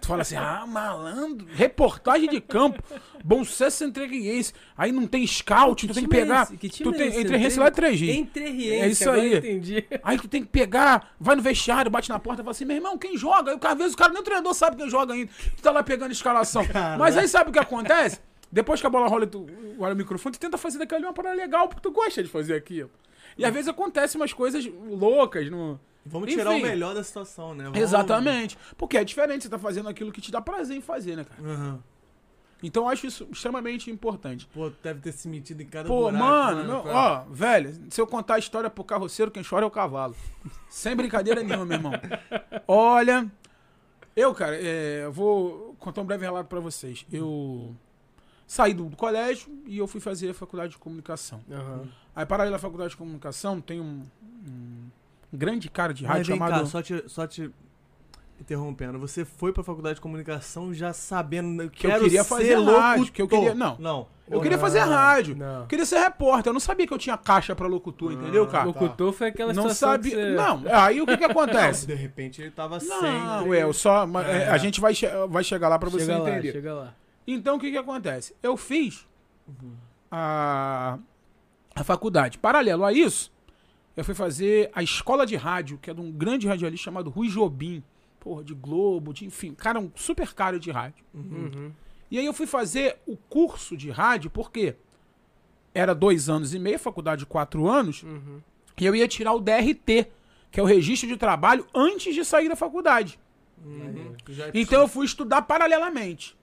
Tu 0.00 0.08
fala 0.08 0.22
assim, 0.22 0.34
ah, 0.34 0.64
malandro, 0.66 1.46
reportagem 1.52 2.28
de 2.28 2.40
campo, 2.40 2.82
bom 3.24 3.44
sucesso 3.44 3.84
entre 3.84 4.04
riense. 4.06 4.52
Aí 4.76 4.90
não 4.90 5.06
tem 5.06 5.24
scout, 5.24 5.86
tu 5.86 5.94
tem 5.94 6.08
que 6.08 6.16
é 6.16 6.20
pegar. 6.20 6.42
esse? 6.42 6.56
Que 6.56 6.68
tu 6.68 6.90
é 6.90 6.92
tem, 6.92 7.20
entre 7.20 7.36
riense 7.36 7.58
lá 7.60 7.66
é 7.66 7.70
3G. 7.70 8.08
Entre 8.08 8.50
Riense, 8.50 8.82
É 8.82 8.88
isso 8.88 9.10
aí. 9.10 9.36
entendi. 9.38 9.84
Aí 10.02 10.18
tu 10.18 10.26
tem 10.26 10.42
que 10.42 10.48
pegar, 10.48 11.14
vai 11.20 11.36
no 11.36 11.42
vestiário, 11.42 11.88
bate 11.88 12.08
na 12.08 12.18
porta 12.18 12.42
e 12.42 12.44
fala 12.44 12.50
assim, 12.50 12.64
meu 12.64 12.76
irmão, 12.76 12.98
quem 12.98 13.16
joga? 13.16 13.52
Aí, 13.52 13.56
o 13.56 13.60
cara, 13.60 13.74
às 13.74 13.78
vezes 13.78 13.94
o 13.94 13.96
cara 13.96 14.12
nem 14.12 14.20
o 14.20 14.24
treinador 14.24 14.54
sabe 14.54 14.76
quem 14.76 14.90
joga 14.90 15.14
ainda. 15.14 15.30
Tu 15.56 15.62
tá 15.62 15.70
lá 15.70 15.84
pegando 15.84 16.10
escalação. 16.10 16.64
Mas 16.98 17.16
aí 17.16 17.28
sabe 17.28 17.50
o 17.50 17.52
que 17.52 17.58
acontece? 17.58 18.20
Depois 18.50 18.80
que 18.80 18.86
a 18.86 18.90
bola 18.90 19.06
rola 19.06 19.26
tu 19.26 19.46
olha 19.78 19.92
o 19.94 19.96
microfone, 19.96 20.32
tu 20.34 20.40
tenta 20.40 20.58
fazer 20.58 20.78
daquilo 20.78 20.96
ali 20.98 21.06
uma 21.06 21.12
parada 21.12 21.36
legal, 21.36 21.68
porque 21.68 21.82
tu 21.82 21.90
gosta 21.92 22.22
de 22.22 22.28
fazer 22.28 22.54
aquilo. 22.54 22.90
E 23.38 23.44
às 23.44 23.52
vezes 23.52 23.68
acontecem 23.68 24.20
umas 24.20 24.32
coisas 24.32 24.66
loucas 24.66 25.48
no. 25.50 25.78
Vamos 26.06 26.30
tirar 26.32 26.52
Enfim. 26.52 26.64
o 26.64 26.68
melhor 26.68 26.94
da 26.94 27.02
situação, 27.04 27.54
né? 27.54 27.64
Vamos- 27.64 27.78
Exatamente. 27.78 28.56
Porque 28.78 28.96
é 28.96 29.04
diferente, 29.04 29.42
você 29.42 29.48
tá 29.48 29.58
fazendo 29.58 29.88
aquilo 29.88 30.10
que 30.12 30.20
te 30.20 30.30
dá 30.30 30.40
prazer 30.40 30.76
em 30.76 30.80
fazer, 30.80 31.16
né, 31.16 31.24
cara? 31.24 31.42
Aham. 31.42 31.78
Então 32.62 32.84
eu 32.84 32.88
acho 32.88 33.06
isso 33.06 33.28
extremamente 33.30 33.90
importante. 33.90 34.46
Pô, 34.46 34.70
deve 34.82 35.00
ter 35.00 35.12
se 35.12 35.28
metido 35.28 35.62
em 35.62 35.66
cada 35.66 35.86
Pô, 35.88 36.04
buraco, 36.10 36.18
mano, 36.18 36.62
né, 36.62 36.66
meu- 36.66 36.82
ó, 36.86 37.24
velho, 37.30 37.74
se 37.90 38.00
eu 38.00 38.06
contar 38.06 38.36
a 38.36 38.38
história 38.38 38.70
pro 38.70 38.82
carroceiro, 38.82 39.30
quem 39.30 39.42
chora 39.44 39.64
é 39.64 39.66
o 39.66 39.70
cavalo. 39.70 40.16
Sem 40.70 40.96
brincadeira 40.96 41.42
nenhuma, 41.42 41.66
meu 41.66 41.76
irmão. 41.76 41.92
Olha, 42.66 43.30
eu, 44.14 44.32
cara, 44.34 44.56
é, 44.56 45.02
eu 45.04 45.12
vou 45.12 45.76
contar 45.78 46.00
um 46.00 46.04
breve 46.06 46.24
relato 46.24 46.48
pra 46.48 46.58
vocês. 46.60 47.04
Eu 47.12 47.76
saí 48.46 48.72
do, 48.72 48.84
do 48.86 48.96
colégio 48.96 49.52
e 49.66 49.76
eu 49.76 49.86
fui 49.86 50.00
fazer 50.00 50.30
a 50.30 50.34
faculdade 50.34 50.72
de 50.72 50.78
comunicação. 50.78 51.42
Aham. 51.50 51.86
Aí, 52.14 52.24
paralelo 52.24 52.56
à 52.56 52.58
faculdade 52.58 52.90
de 52.92 52.96
comunicação, 52.96 53.60
tem 53.60 53.80
um, 53.82 54.06
um 54.48 54.85
grande 55.36 55.68
cara 55.70 55.92
de 55.94 56.02
Mas 56.02 56.12
rádio 56.12 56.26
vem 56.26 56.38
chamado... 56.38 56.60
cá, 56.60 56.66
só 56.66 56.82
te, 56.82 57.04
só 57.06 57.26
te 57.26 57.50
interrompendo. 58.40 58.98
Você 58.98 59.24
foi 59.24 59.52
pra 59.52 59.62
faculdade 59.62 59.94
de 59.96 60.00
comunicação 60.00 60.72
já 60.74 60.92
sabendo 60.92 61.70
Que 61.70 61.86
eu 61.86 62.00
queria 62.00 62.22
ser 62.22 62.28
fazer 62.28 62.54
rádio, 62.60 63.12
que 63.12 63.22
eu 63.22 63.28
queria- 63.28 63.54
não. 63.54 63.76
Não. 63.78 64.06
Eu 64.28 64.40
queria 64.40 64.56
Não, 64.56 64.62
fazer 64.64 64.80
rádio. 64.80 65.36
não. 65.36 65.60
Eu 65.60 65.66
queria 65.68 65.86
ser 65.86 66.00
repórter. 66.00 66.50
Eu 66.50 66.52
não 66.52 66.58
sabia 66.60 66.84
que 66.84 66.92
eu 66.92 66.98
tinha 66.98 67.16
caixa 67.16 67.54
pra 67.54 67.68
locutor, 67.68 68.10
entendeu, 68.12 68.42
Ah, 68.42 68.46
cara? 68.48 68.64
Locutor 68.64 69.12
foi 69.12 69.28
aquela 69.28 69.52
Não 69.52 69.62
situação 69.62 69.90
sabia. 69.92 70.10
que 70.10 70.16
você... 70.16 70.30
Não, 70.34 70.62
aí 70.68 71.00
o 71.00 71.06
que 71.06 71.16
que 71.16 71.22
acontece? 71.30 71.86
De 71.86 71.94
repente 71.94 72.42
ele 72.42 72.50
tava 72.50 72.80
Não, 72.82 73.00
sem. 73.00 73.54
é, 73.54 73.62
eu 73.62 73.72
só. 73.72 74.04
é, 74.26 74.42
É. 74.42 74.48
A 74.50 74.58
gente 74.58 74.80
vai, 74.80 74.92
che- 74.94 75.08
vai 75.28 75.44
chegar 75.44 75.68
lá 75.68 75.78
pra 75.78 75.88
você 75.88 76.06
chega 76.06 76.18
lá, 76.18 76.30
entender. 76.30 76.52
chega 76.52 76.74
lá. 76.74 76.94
Então 77.24 77.54
o 77.56 77.60
que 77.60 77.70
que 77.70 77.78
acontece? 77.78 78.34
Eu 78.42 78.56
fiz 78.56 79.06
a, 80.10 80.98
a 81.74 81.84
faculdade. 81.84 82.38
Paralelo 82.38 82.84
a 82.84 82.92
isso, 82.92 83.32
eu 83.96 84.04
fui 84.04 84.14
fazer 84.14 84.70
a 84.74 84.82
escola 84.82 85.24
de 85.26 85.36
rádio, 85.36 85.78
que 85.78 85.90
é 85.90 85.94
de 85.94 86.00
um 86.00 86.12
grande 86.12 86.46
radialista 86.46 86.84
chamado 86.84 87.10
Rui 87.10 87.28
Jobim. 87.28 87.82
Porra, 88.20 88.42
de 88.42 88.54
Globo, 88.54 89.14
de 89.14 89.24
enfim, 89.24 89.54
cara, 89.54 89.78
um 89.78 89.90
super 89.94 90.34
cara 90.34 90.58
de 90.58 90.70
rádio. 90.72 91.04
Uhum. 91.14 91.70
E 92.10 92.18
aí 92.18 92.26
eu 92.26 92.32
fui 92.32 92.46
fazer 92.46 92.96
o 93.06 93.16
curso 93.16 93.76
de 93.76 93.88
rádio, 93.90 94.28
porque 94.30 94.74
era 95.72 95.94
dois 95.94 96.28
anos 96.28 96.52
e 96.52 96.58
meio, 96.58 96.76
faculdade 96.78 97.20
de 97.20 97.26
quatro 97.26 97.68
anos, 97.68 98.02
Uhum. 98.02 98.40
e 98.80 98.84
eu 98.84 98.96
ia 98.96 99.06
tirar 99.06 99.32
o 99.32 99.40
DRT, 99.40 100.08
que 100.50 100.58
é 100.58 100.62
o 100.62 100.66
registro 100.66 101.08
de 101.08 101.16
trabalho, 101.16 101.66
antes 101.72 102.14
de 102.16 102.24
sair 102.24 102.48
da 102.48 102.56
faculdade. 102.56 103.16
Uhum. 103.64 104.14
Já 104.28 104.50
Então 104.52 104.80
eu 104.80 104.88
fui 104.88 105.06
estudar 105.06 105.42
paralelamente. 105.42 106.36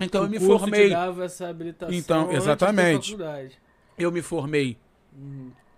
Então 0.00 0.22
eu 0.22 0.28
O 0.28 0.30
me 0.30 0.38
curso 0.38 0.58
formei. 0.60 0.84
te 0.88 0.90
dava 0.94 1.24
essa 1.24 1.46
habilitação 1.48 1.94
Então, 1.94 2.20
antes 2.22 2.32
da 2.32 2.38
exatamente. 2.52 3.10
faculdade. 3.10 3.58
Eu 3.98 4.10
me 4.12 4.22
formei 4.22 4.78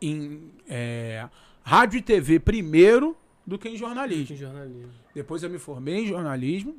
em 0.01 0.51
é, 0.69 1.29
rádio 1.63 1.99
e 1.99 2.03
TV 2.03 2.39
primeiro 2.41 3.17
do 3.47 3.59
que 3.59 3.69
em 3.69 3.75
Em 3.75 3.77
jornalismo. 3.77 4.37
jornalismo. 4.37 4.91
Depois 5.15 5.43
eu 5.43 5.51
me 5.51 5.59
formei 5.59 6.05
em 6.05 6.07
jornalismo, 6.07 6.77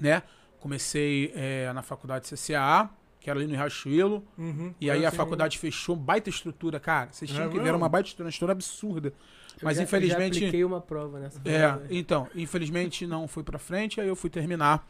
né? 0.00 0.22
Comecei 0.60 1.30
é, 1.34 1.70
na 1.72 1.82
faculdade 1.82 2.26
CCA, 2.28 2.88
que 3.20 3.28
era 3.28 3.38
ali 3.38 3.46
no 3.46 3.54
Riachuelo. 3.54 4.24
Uhum. 4.38 4.72
E 4.80 4.90
aí 4.90 5.02
Eu 5.02 5.08
a 5.08 5.12
faculdade 5.12 5.58
fechou, 5.58 5.94
baita 5.94 6.30
estrutura, 6.30 6.80
cara. 6.80 7.10
Vocês 7.12 7.30
tinham 7.30 7.44
É 7.44 7.48
que 7.48 7.52
ver, 7.54 7.60
era 7.60 7.64
mesmo? 7.72 7.78
uma 7.78 7.88
baita 7.88 8.06
estrutura, 8.08 8.26
uma 8.26 8.30
estrutura 8.30 8.52
absurda. 8.52 9.08
Eu 9.08 9.14
Mas 9.62 9.76
já- 9.76 9.82
infelizmente. 9.82 10.34
Já 10.40 10.46
apliquei 10.46 10.64
uma 10.64 10.80
prova 10.80 11.20
nessa 11.20 11.40
É, 11.44 11.68
prova. 11.68 11.86
então, 11.90 12.28
infelizmente 12.34 13.06
não 13.06 13.28
fui 13.28 13.42
pra 13.42 13.58
frente, 13.58 14.00
aí 14.00 14.08
eu 14.08 14.16
fui 14.16 14.28
terminar 14.30 14.86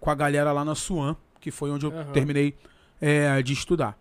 com 0.00 0.10
a 0.10 0.14
galera 0.14 0.50
lá 0.50 0.64
na 0.64 0.74
Suan, 0.74 1.14
que 1.40 1.50
foi 1.50 1.70
onde 1.70 1.86
eu 1.86 1.92
Aham. 1.92 2.12
terminei 2.12 2.56
é, 3.00 3.40
de 3.42 3.52
estudar. 3.52 3.98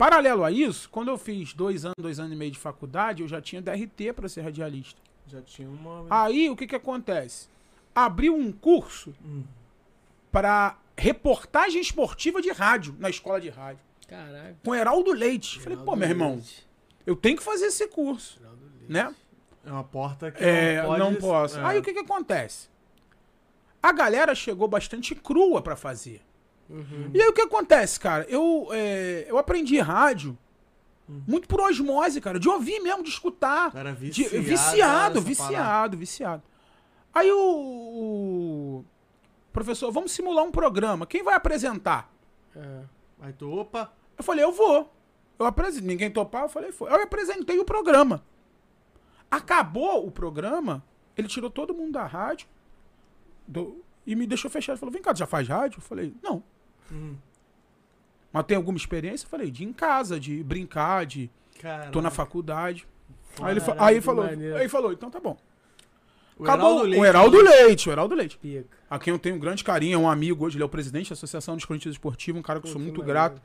Paralelo 0.00 0.44
a 0.44 0.50
isso, 0.50 0.88
quando 0.88 1.08
eu 1.08 1.18
fiz 1.18 1.52
dois 1.52 1.84
anos, 1.84 1.94
dois 1.98 2.18
anos 2.18 2.32
e 2.32 2.36
meio 2.36 2.50
de 2.50 2.58
faculdade, 2.58 3.20
eu 3.22 3.28
já 3.28 3.38
tinha 3.40 3.60
DRT 3.60 4.14
pra 4.14 4.28
ser 4.30 4.40
radialista. 4.40 4.98
Já 5.26 5.42
tinha 5.42 5.68
uma. 5.68 6.06
Aí, 6.08 6.48
o 6.48 6.56
que 6.56 6.66
que 6.66 6.74
acontece? 6.74 7.48
Abriu 7.94 8.34
um 8.34 8.50
curso 8.50 9.12
Hum. 9.22 9.42
pra 10.32 10.78
reportagem 10.96 11.80
esportiva 11.82 12.40
de 12.40 12.50
rádio, 12.50 12.96
na 12.98 13.10
escola 13.10 13.38
de 13.40 13.50
rádio, 13.50 13.80
Caraca. 14.08 14.56
com 14.64 14.74
Heraldo 14.74 15.12
Leite. 15.12 15.60
Falei, 15.60 15.76
pô, 15.78 15.94
meu 15.94 16.08
irmão, 16.08 16.42
eu 17.06 17.14
tenho 17.14 17.36
que 17.36 17.42
fazer 17.42 17.66
esse 17.66 17.86
curso, 17.88 18.40
né? 18.88 19.14
É 19.66 19.70
uma 19.70 19.84
porta 19.84 20.30
que 20.32 20.42
É, 20.42 20.76
não 20.80 20.86
pode. 20.88 21.00
não 21.00 21.14
posso. 21.16 21.58
É. 21.58 21.64
Aí 21.66 21.78
o 21.78 21.82
que 21.82 21.92
que 21.92 21.98
acontece? 21.98 22.68
A 23.82 23.92
galera 23.92 24.34
chegou 24.34 24.66
bastante 24.66 25.14
crua 25.14 25.60
pra 25.60 25.76
fazer. 25.76 26.22
Uhum. 26.70 27.10
E 27.12 27.20
aí 27.20 27.28
o 27.28 27.32
que 27.32 27.40
acontece, 27.40 27.98
cara? 27.98 28.24
Eu, 28.28 28.68
é, 28.70 29.26
eu 29.28 29.36
aprendi 29.38 29.78
rádio 29.80 30.38
Hum. 31.08 31.22
muito 31.26 31.48
por 31.48 31.60
osmose, 31.60 32.20
cara, 32.20 32.38
de 32.38 32.48
ouvir 32.48 32.78
mesmo, 32.80 33.02
de 33.02 33.08
escutar. 33.10 33.72
Cara 33.72 33.92
De- 33.92 33.98
viciado. 33.98 34.42
viciado, 34.44 35.14
nessa 35.16 35.26
viciado, 35.26 35.52
parada. 35.54 35.96
viciado. 35.96 36.42
Aí 37.12 37.32
o, 37.32 37.36
o 37.40 38.84
professor, 39.52 39.90
vamos 39.90 40.12
simular 40.12 40.44
um 40.44 40.52
programa. 40.52 41.04
Quem 41.06 41.24
vai 41.24 41.34
apresentar? 41.34 42.08
É. 42.54 42.82
Aí 43.22 43.32
tu, 43.32 43.50
opa. 43.52 43.92
Eu 44.16 44.22
falei, 44.22 44.44
eu 44.44 44.52
vou. 44.52 44.88
Eu 45.36 45.46
apresentei. 45.46 45.88
Ninguém 45.88 46.10
topar, 46.10 46.42
eu 46.44 46.48
falei, 46.48 46.70
foi. 46.70 46.88
Eu 46.92 47.02
apresentei 47.02 47.58
o 47.58 47.64
programa. 47.64 48.22
Acabou 49.30 50.06
o 50.06 50.10
programa, 50.10 50.84
ele 51.16 51.28
tirou 51.28 51.50
todo 51.50 51.74
mundo 51.74 51.92
da 51.92 52.04
rádio 52.06 52.48
do- 53.46 53.82
e 54.06 54.14
me 54.16 54.26
deixou 54.26 54.50
fechado. 54.50 54.74
Ele 54.74 54.80
falou, 54.80 54.92
vem 54.92 55.02
cá, 55.02 55.12
tu 55.12 55.18
já 55.18 55.26
faz 55.26 55.46
rádio? 55.48 55.78
Eu 55.78 55.82
falei, 55.82 56.14
não. 56.22 56.42
Hum. 56.90 57.14
Mas 58.32 58.44
tem 58.44 58.56
alguma 58.56 58.76
experiência? 58.78 59.26
Eu 59.26 59.30
falei, 59.30 59.50
de 59.50 59.64
ir 59.64 59.66
em 59.66 59.72
casa, 59.72 60.18
de 60.20 60.42
brincar, 60.42 61.04
de 61.04 61.30
Cara. 61.60 61.90
tô 61.90 62.00
na 62.00 62.10
faculdade. 62.10 62.86
Aí 63.40 63.56
ele, 63.56 63.60
aí 63.78 64.00
falou, 64.00 64.24
maneiro. 64.24 64.56
aí 64.56 64.68
falou, 64.68 64.92
então 64.92 65.10
tá 65.10 65.20
bom. 65.20 65.36
O 66.38 66.44
Acabou 66.44 66.86
Heraldo 66.86 66.98
o 66.98 67.04
Heraldo 67.04 67.42
Leite, 67.42 67.88
o 67.88 67.92
Heraldo 67.92 68.14
Leite. 68.14 68.38
Pica. 68.38 68.66
A 68.88 68.98
quem 68.98 69.12
eu 69.12 69.18
tenho 69.18 69.36
um 69.36 69.38
grande 69.38 69.62
carinho, 69.62 69.94
é 69.94 69.98
um 69.98 70.08
amigo 70.08 70.44
hoje, 70.44 70.56
ele 70.56 70.62
é 70.62 70.66
o 70.66 70.70
presidente 70.70 71.10
da 71.10 71.14
Associação 71.14 71.54
dos 71.54 71.64
Corinthians 71.64 71.94
Esportivos, 71.94 72.38
um 72.38 72.42
cara 72.42 72.60
que 72.60 72.66
eu 72.66 72.72
sou 72.72 72.80
que 72.80 72.84
muito 72.84 73.00
maneiro. 73.00 73.12
grato. 73.12 73.42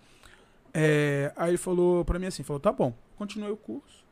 É, 0.74 1.32
aí 1.36 1.52
ele 1.52 1.58
falou 1.58 2.06
pra 2.06 2.18
mim 2.18 2.28
assim, 2.28 2.44
falou, 2.44 2.60
tá 2.60 2.72
bom, 2.72 2.94
continuei 3.18 3.52
o 3.52 3.58
curso. 3.58 4.06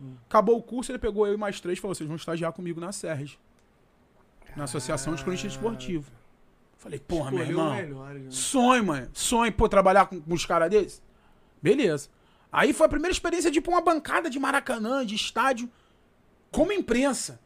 Hum. 0.00 0.14
Acabou 0.28 0.58
o 0.58 0.62
curso, 0.62 0.90
ele 0.90 0.98
pegou 0.98 1.26
eu 1.26 1.34
e 1.34 1.36
mais 1.36 1.60
três 1.60 1.78
e 1.78 1.80
falou, 1.80 1.94
vocês 1.94 2.06
vão 2.06 2.16
estagiar 2.16 2.52
comigo 2.52 2.80
na 2.80 2.92
SERG. 2.92 3.38
Na 4.56 4.64
Associação 4.64 5.12
dos 5.14 5.22
Corinthians 5.22 5.52
Esportivos. 5.52 6.08
Falei, 6.80 6.98
porra, 6.98 7.30
meu 7.30 7.42
Escolheu 7.42 7.58
o 7.58 7.62
irmão. 7.62 7.76
melhor, 7.76 8.14
né? 8.14 8.26
Sonho, 8.30 8.84
mano. 8.86 9.08
Sonho, 9.12 9.52
pô, 9.52 9.68
trabalhar 9.68 10.06
com, 10.06 10.18
com 10.20 10.32
os 10.34 10.46
caras 10.46 10.70
desses. 10.70 11.02
Beleza. 11.62 12.08
Aí 12.50 12.72
foi 12.72 12.86
a 12.86 12.88
primeira 12.88 13.12
experiência 13.12 13.50
de 13.50 13.58
ir 13.58 13.60
pra 13.60 13.70
uma 13.72 13.82
bancada 13.82 14.30
de 14.30 14.38
Maracanã, 14.38 15.04
de 15.04 15.14
estádio, 15.14 15.68
como 16.50 16.72
imprensa. 16.72 17.38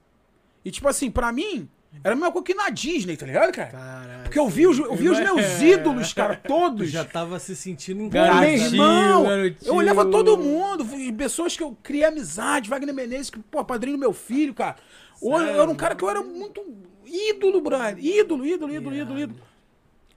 E 0.64 0.70
tipo 0.70 0.86
assim, 0.88 1.10
pra 1.10 1.32
mim, 1.32 1.68
era 2.02 2.12
a 2.12 2.16
mesma 2.16 2.30
coisa 2.32 2.46
que 2.46 2.54
na 2.54 2.70
Disney, 2.70 3.16
tá 3.16 3.26
ligado, 3.26 3.52
cara? 3.52 3.70
Caralho. 3.70 4.22
Porque 4.22 4.38
eu 4.38 4.48
vi 4.48 4.66
os, 4.68 4.78
eu 4.78 4.94
vi 4.94 5.10
os 5.10 5.18
meus 5.18 5.60
ídolos, 5.60 6.12
cara, 6.12 6.36
Tu 6.36 6.46
todos. 6.48 6.88
já 6.90 7.04
tava 7.04 7.38
se 7.40 7.54
sentindo 7.56 7.98
Pô, 7.98 8.04
enganado. 8.06 8.40
meu 8.40 8.50
Garotinho, 8.56 8.72
irmão, 8.72 9.22
garotinho. 9.24 9.56
eu 9.68 9.74
olhava 9.74 10.04
todo 10.06 10.38
mundo, 10.38 10.86
pessoas 11.18 11.56
que 11.56 11.62
eu 11.62 11.76
criei 11.82 12.04
amizade, 12.04 12.70
Wagner 12.70 12.94
Menezes, 12.94 13.30
que, 13.30 13.38
pô, 13.40 13.64
padrinho 13.64 13.96
do 13.96 14.00
meu 14.00 14.12
filho, 14.12 14.54
cara. 14.54 14.76
Ou 15.20 15.40
eu 15.40 15.62
era 15.62 15.70
um 15.70 15.74
cara 15.74 15.94
que 15.94 16.04
eu 16.04 16.10
era 16.10 16.22
muito 16.22 16.64
ídolo, 17.04 17.60
brother. 17.60 17.98
Ídolo, 17.98 18.44
ídolo, 18.46 18.72
ídolo, 18.74 18.96
ídolo, 18.96 19.18
ídolo. 19.18 19.40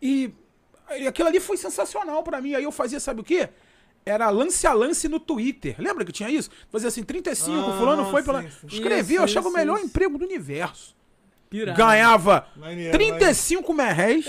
E 0.02 0.34
aquilo 1.08 1.28
ali 1.28 1.40
foi 1.40 1.58
sensacional 1.58 2.24
pra 2.24 2.42
mim. 2.42 2.56
Aí 2.56 2.64
eu 2.64 2.72
fazia, 2.72 3.00
sabe 3.00 3.22
o 3.22 3.24
quê? 3.24 3.50
Era 4.06 4.30
lance 4.30 4.66
a 4.66 4.74
lance 4.74 5.08
no 5.10 5.20
Twitter. 5.20 5.76
Lembra 5.78 6.06
que 6.06 6.12
tinha 6.14 6.30
isso? 6.30 6.50
Fazia 6.72 6.88
assim, 6.88 7.04
35, 7.04 7.70
Ah, 7.70 7.78
fulano 7.78 8.10
foi 8.10 8.24
pela. 8.24 8.44
Escrevi, 8.44 9.16
eu 9.16 9.24
achava 9.24 9.50
o 9.50 9.54
melhor 9.54 9.80
emprego 9.80 10.18
do 10.18 10.26
universo. 10.26 10.96
Pirado. 11.50 11.78
ganhava 11.78 12.46
Maneiro, 12.58 12.92
35 12.92 13.74
merréis 13.74 14.26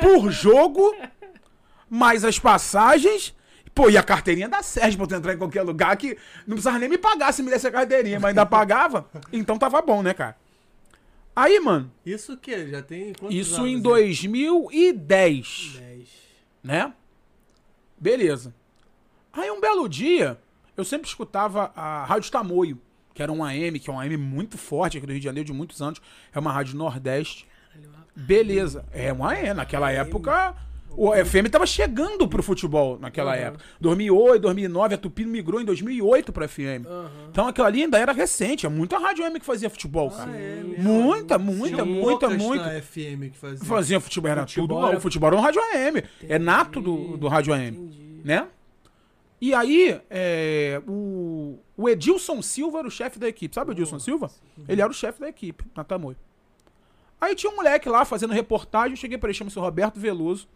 por 0.00 0.30
jogo, 0.30 0.94
mais 1.88 2.24
as 2.24 2.38
passagens. 2.38 3.34
Pô, 3.80 3.88
e 3.88 3.96
a 3.96 4.02
carteirinha 4.02 4.46
da 4.46 4.62
Sérgio 4.62 4.98
pra 4.98 5.06
tu 5.06 5.14
entrar 5.14 5.32
em 5.32 5.38
qualquer 5.38 5.62
lugar 5.62 5.96
que 5.96 6.14
não 6.46 6.54
precisava 6.54 6.78
nem 6.78 6.86
me 6.86 6.98
pagar 6.98 7.32
se 7.32 7.42
me 7.42 7.50
desse 7.50 7.66
a 7.66 7.70
carteirinha, 7.70 8.20
mas 8.20 8.28
ainda 8.28 8.44
pagava. 8.44 9.08
Então 9.32 9.56
tava 9.56 9.80
bom, 9.80 10.02
né, 10.02 10.12
cara? 10.12 10.36
Aí, 11.34 11.58
mano, 11.60 11.90
Isso 12.04 12.34
o 12.34 12.36
quê? 12.36 12.68
Já 12.68 12.82
tem 12.82 13.14
quantos 13.14 13.34
isso 13.34 13.54
anos, 13.54 13.70
em 13.70 13.76
hein? 13.76 13.80
2010, 13.80 15.72
10. 15.78 16.08
né? 16.62 16.92
Beleza. 17.98 18.54
Aí 19.32 19.50
um 19.50 19.62
belo 19.62 19.88
dia, 19.88 20.38
eu 20.76 20.84
sempre 20.84 21.08
escutava 21.08 21.72
a 21.74 22.04
Rádio 22.04 22.30
Tamoio, 22.30 22.78
que 23.14 23.22
era 23.22 23.32
um 23.32 23.42
AM, 23.42 23.80
que 23.80 23.88
é 23.88 23.92
um 23.94 23.98
AM 23.98 24.18
muito 24.18 24.58
forte 24.58 24.98
aqui 24.98 25.06
do 25.06 25.12
Rio 25.12 25.20
de 25.20 25.24
Janeiro 25.24 25.46
de 25.46 25.54
muitos 25.54 25.80
anos. 25.80 26.02
É 26.34 26.38
uma 26.38 26.52
rádio 26.52 26.76
nordeste. 26.76 27.48
Beleza. 28.14 28.84
É 28.92 29.10
uma 29.10 29.32
AM. 29.32 29.54
Naquela 29.54 29.90
época, 29.90 30.54
o 30.96 31.12
FM 31.12 31.48
tava 31.50 31.64
chegando 31.66 32.26
pro 32.28 32.42
futebol 32.42 32.98
naquela 32.98 33.30
Uhum. 33.32 33.38
época. 33.42 33.64
2008, 33.80 34.42
2009, 34.42 34.94
a 34.94 34.98
Tupi 34.98 35.24
migrou 35.24 35.60
em 35.60 35.64
2008 35.64 36.32
pro 36.32 36.48
FM. 36.48 36.84
Aham. 36.86 37.10
Então 37.30 37.46
aquilo 37.48 37.66
ali 37.66 37.82
ainda 37.84 37.98
era 37.98 38.12
recente. 38.12 38.66
É 38.66 38.68
muita 38.68 38.98
rádio 38.98 39.24
AM 39.24 39.38
que 39.40 39.46
fazia 39.46 39.70
futebol, 39.70 40.10
cara. 40.10 40.30
é 40.36 40.62
muita, 40.78 41.38
muita, 41.38 41.84
muita, 41.84 42.28
muita. 42.30 42.66
na 42.66 42.80
FM 42.82 43.30
que 43.32 43.38
fazia. 43.38 43.64
Fazia 43.66 44.00
futebol, 44.00 44.30
era 44.30 44.40
Futebol 44.46 44.68
tudo. 44.78 44.88
era- 44.88 44.98
O 44.98 45.00
futebol 45.00 45.26
era 45.28 45.36
um 45.36 45.40
rádio 45.40 45.62
AM. 45.74 46.02
É 46.28 46.38
nato 46.38 46.80
do, 46.80 47.16
do 47.16 47.28
rádio 47.28 47.52
AM. 47.54 47.68
Entendi. 47.76 48.20
Né? 48.24 48.46
E 49.40 49.54
aí, 49.54 49.98
é, 50.10 50.82
o, 50.86 51.58
o 51.74 51.88
Edilson 51.88 52.42
Silva 52.42 52.80
era 52.80 52.88
o 52.88 52.90
chefe 52.90 53.18
da 53.18 53.26
equipe. 53.26 53.54
Sabe 53.54 53.70
o 53.70 53.72
Edilson 53.72 53.98
Silva? 53.98 54.30
Ele 54.68 54.82
era 54.82 54.90
o 54.90 54.94
chefe 54.94 55.18
da 55.20 55.28
equipe, 55.30 55.64
na 55.74 55.82
Tamoio. 55.82 56.16
Aí 57.18 57.34
tinha 57.34 57.50
um 57.50 57.56
moleque 57.56 57.88
lá 57.88 58.04
fazendo 58.04 58.32
reportagem. 58.34 58.92
Eu 58.92 58.96
cheguei 58.96 59.16
pra 59.16 59.28
ele, 59.30 59.36
chama-se 59.38 59.58
Roberto 59.58 59.98
Veloso. 59.98 60.46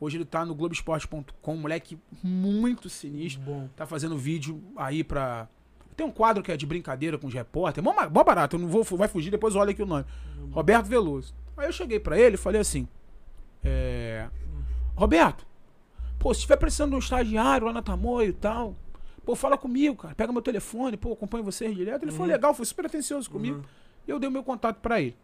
Hoje 0.00 0.16
ele 0.16 0.24
tá 0.24 0.46
no 0.46 0.54
Globoesporte.com, 0.54 1.56
moleque 1.56 1.98
muito 2.22 2.88
sinistro. 2.88 3.42
Bom. 3.42 3.68
Tá 3.76 3.84
fazendo 3.84 4.16
vídeo 4.16 4.62
aí 4.74 5.04
pra. 5.04 5.46
Tem 5.94 6.06
um 6.06 6.10
quadro 6.10 6.42
que 6.42 6.50
é 6.50 6.56
de 6.56 6.64
brincadeira 6.64 7.18
com 7.18 7.26
os 7.26 7.34
repórteres. 7.34 7.84
Mó, 7.84 7.92
mó 8.08 8.24
barato, 8.24 8.56
eu 8.56 8.60
não 8.60 8.68
vou, 8.68 8.82
vai 8.82 9.08
fugir, 9.08 9.30
depois 9.30 9.54
olha 9.54 9.72
aqui 9.72 9.82
o 9.82 9.86
nome. 9.86 10.06
Roberto 10.52 10.86
Veloso. 10.86 11.34
Aí 11.54 11.66
eu 11.66 11.72
cheguei 11.72 12.00
pra 12.00 12.18
ele 12.18 12.36
e 12.36 12.38
falei 12.38 12.62
assim: 12.62 12.88
é, 13.62 14.26
Roberto, 14.96 15.46
pô, 16.18 16.32
se 16.32 16.38
estiver 16.38 16.56
precisando 16.56 16.90
de 16.90 16.96
um 16.96 17.00
estagiário 17.00 17.66
lá 17.66 17.72
na 17.74 17.82
Tamoio 17.82 18.30
e 18.30 18.32
tal, 18.32 18.74
pô, 19.22 19.36
fala 19.36 19.58
comigo, 19.58 19.96
cara. 19.96 20.14
Pega 20.14 20.32
meu 20.32 20.40
telefone, 20.40 20.96
pô, 20.96 21.12
acompanho 21.12 21.44
vocês 21.44 21.76
direto. 21.76 22.04
Ele 22.04 22.12
foi 22.12 22.26
legal, 22.26 22.54
foi 22.54 22.64
super 22.64 22.86
atencioso 22.86 23.28
comigo. 23.30 23.62
E 24.08 24.10
eu 24.10 24.18
dei 24.18 24.30
o 24.30 24.32
meu 24.32 24.42
contato 24.42 24.80
pra 24.80 24.98
ele. 24.98 25.14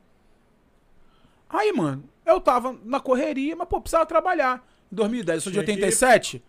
Aí, 1.49 1.73
mano, 1.73 2.05
eu 2.25 2.41
tava 2.41 2.76
na 2.85 3.00
correria, 3.00 3.55
mas, 3.57 3.69
pô, 3.69 3.81
precisava 3.81 4.05
trabalhar. 4.07 4.67
Em 4.91 4.95
2010, 4.97 5.37
eu 5.37 5.41
sou 5.43 5.53
de 5.53 5.59
Tinha 5.59 5.65
que- 5.67 5.73
87. 5.73 6.45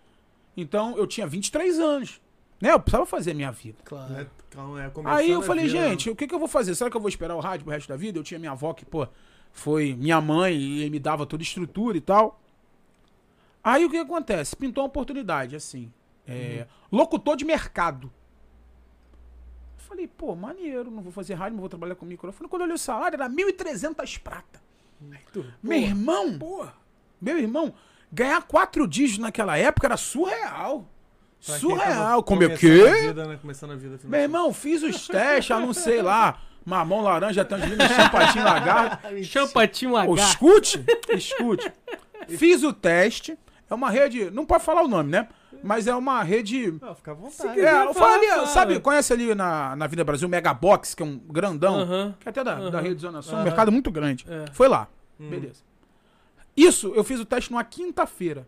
Então, 0.55 0.97
eu 0.97 1.05
tinha 1.05 1.27
23 1.27 1.79
anos. 1.79 2.19
Né? 2.59 2.71
Eu 2.71 2.79
precisava 2.79 3.05
fazer 3.05 3.31
a 3.31 3.33
minha 3.35 3.51
vida. 3.51 3.77
Claro. 3.83 4.13
É, 4.15 4.27
calma, 4.49 4.83
é, 4.83 4.89
começando 4.89 5.17
Aí 5.19 5.29
eu 5.29 5.41
falei, 5.43 5.67
vida, 5.67 5.77
gente, 5.89 6.09
o 6.09 6.15
que, 6.15 6.25
que 6.27 6.33
eu 6.33 6.39
vou 6.39 6.47
fazer? 6.47 6.73
Será 6.73 6.89
que 6.89 6.97
eu 6.97 7.01
vou 7.01 7.09
esperar 7.09 7.35
o 7.35 7.39
rádio 7.39 7.63
pro 7.65 7.73
resto 7.73 7.87
da 7.87 7.95
vida? 7.95 8.17
Eu 8.17 8.23
tinha 8.23 8.39
minha 8.39 8.51
avó 8.53 8.73
que, 8.73 8.83
pô, 8.83 9.07
foi 9.51 9.93
minha 9.93 10.19
mãe 10.19 10.55
e 10.55 10.89
me 10.89 10.97
dava 10.99 11.25
toda 11.27 11.41
a 11.41 11.45
estrutura 11.45 11.95
e 11.97 12.01
tal. 12.01 12.41
Aí 13.63 13.85
o 13.85 13.89
que 13.89 13.97
acontece? 13.97 14.55
Pintou 14.55 14.83
uma 14.83 14.87
oportunidade, 14.87 15.55
assim. 15.55 15.91
é, 16.27 16.65
Locutor 16.91 17.35
de 17.35 17.45
mercado. 17.45 18.11
Eu 19.77 19.83
falei, 19.87 20.07
pô, 20.07 20.35
maneiro, 20.35 20.89
não 20.89 21.01
vou 21.03 21.11
fazer 21.11 21.35
rádio, 21.35 21.53
não 21.53 21.61
vou 21.61 21.69
trabalhar 21.69 21.95
com 21.95 22.05
microfone. 22.05 22.49
Quando 22.49 22.61
eu 22.61 22.65
olhei 22.65 22.75
o 22.75 22.79
salário, 22.79 23.15
era 23.15 23.29
1.300 23.29 24.17
prata. 24.19 24.59
Tu, 25.31 25.45
Meu 25.61 25.77
irmão, 25.77 26.37
meu 27.21 27.37
irmão, 27.37 27.73
ganhar 28.11 28.41
quatro 28.43 28.87
dígitos 28.87 29.19
naquela 29.19 29.57
época 29.57 29.87
era 29.87 29.97
surreal. 29.97 30.87
Pra 31.45 31.57
Surreal. 31.59 32.23
Como 32.23 32.43
é 32.43 32.49
que? 32.49 32.67
né, 32.83 33.37
Meu 34.09 34.19
irmão, 34.21 34.53
fiz 34.53 34.81
os 34.83 35.07
testes, 35.07 35.49
não 35.59 35.73
sei 35.73 36.01
lá. 36.01 36.39
Mamão, 36.65 37.01
laranja, 37.01 37.45
tangerina, 37.45 37.87
champatinho, 37.87 38.43
lagarto. 38.43 39.07
Champatinho 39.23 39.95
H. 39.95 40.11
escute, 40.21 40.85
escute. 41.15 41.71
Fiz 42.27 42.61
o 42.63 42.73
teste. 42.73 43.37
É 43.69 43.73
uma 43.73 43.89
rede, 43.89 44.29
não 44.31 44.45
pode 44.45 44.63
falar 44.65 44.83
o 44.83 44.87
nome, 44.87 45.09
né? 45.11 45.29
Mas 45.63 45.87
é 45.87 45.95
uma 45.95 46.21
rede. 46.23 46.75
Ah, 46.81 46.93
fica 46.95 47.11
à 47.11 47.13
vontade. 47.13 47.53
quiser. 47.53 47.67
É, 47.67 47.71
fala, 47.71 47.93
fala 47.93 48.13
ali, 48.15 48.47
sabe, 48.47 48.79
conhece 48.79 49.13
ali 49.13 49.33
na, 49.35 49.75
na 49.75 49.87
Vida 49.87 50.03
Brasil, 50.03 50.27
Megabox, 50.29 50.93
que 50.95 51.03
é 51.03 51.05
um 51.05 51.17
grandão, 51.17 52.15
que 52.19 52.27
é 52.27 52.29
até 52.29 52.43
da, 52.43 52.55
da 52.55 52.77
Aham. 52.77 52.81
Rio 52.81 52.95
de 52.95 53.01
Zona 53.01 53.21
Sul, 53.21 53.37
um 53.37 53.43
mercado 53.43 53.71
muito 53.71 53.91
grande. 53.91 54.25
É. 54.29 54.45
Foi 54.51 54.67
lá. 54.67 54.87
Hum. 55.19 55.29
Beleza. 55.29 55.61
Isso, 56.55 56.91
eu 56.95 57.03
fiz 57.03 57.19
o 57.19 57.25
teste 57.25 57.51
numa 57.51 57.63
quinta-feira. 57.63 58.47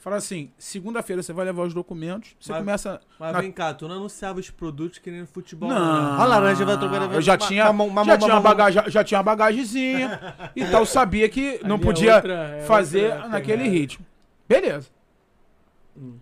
Falaram 0.00 0.18
assim, 0.18 0.52
segunda-feira 0.56 1.20
você 1.22 1.32
vai 1.32 1.44
levar 1.44 1.64
os 1.64 1.74
documentos, 1.74 2.36
você 2.38 2.52
Mas- 2.52 2.60
começa... 2.60 3.00
Mas 3.18 3.32
na- 3.32 3.40
vem 3.40 3.50
cá, 3.50 3.74
tu 3.74 3.88
não 3.88 3.96
anunciava 3.96 4.38
os 4.38 4.48
produtos 4.48 4.98
que 5.00 5.10
nem 5.10 5.22
no 5.22 5.26
futebol. 5.26 5.68
Não, 5.68 5.76
né? 6.16 6.22
A 6.22 6.24
laranja 6.24 6.64
vai 6.64 6.78
trocar. 6.78 7.12
eu 7.12 7.20
já 7.20 7.36
tinha, 7.36 7.64
já, 8.04 8.16
tinha 8.16 8.32
uma 8.34 8.40
bagagem, 8.40 8.82
já 8.86 9.02
tinha 9.04 9.18
uma 9.18 9.24
bagagemzinha 9.24 10.36
e 10.54 10.64
tal, 10.66 10.86
sabia 10.86 11.28
que 11.28 11.60
não 11.64 11.74
é 11.74 11.78
podia 11.80 12.14
outra- 12.14 12.32
é 12.58 12.62
fazer 12.62 13.12
outra 13.12 13.28
naquele 13.28 13.68
ritmo. 13.68 14.06
Beleza. 14.48 14.88
Hum. 15.98 16.18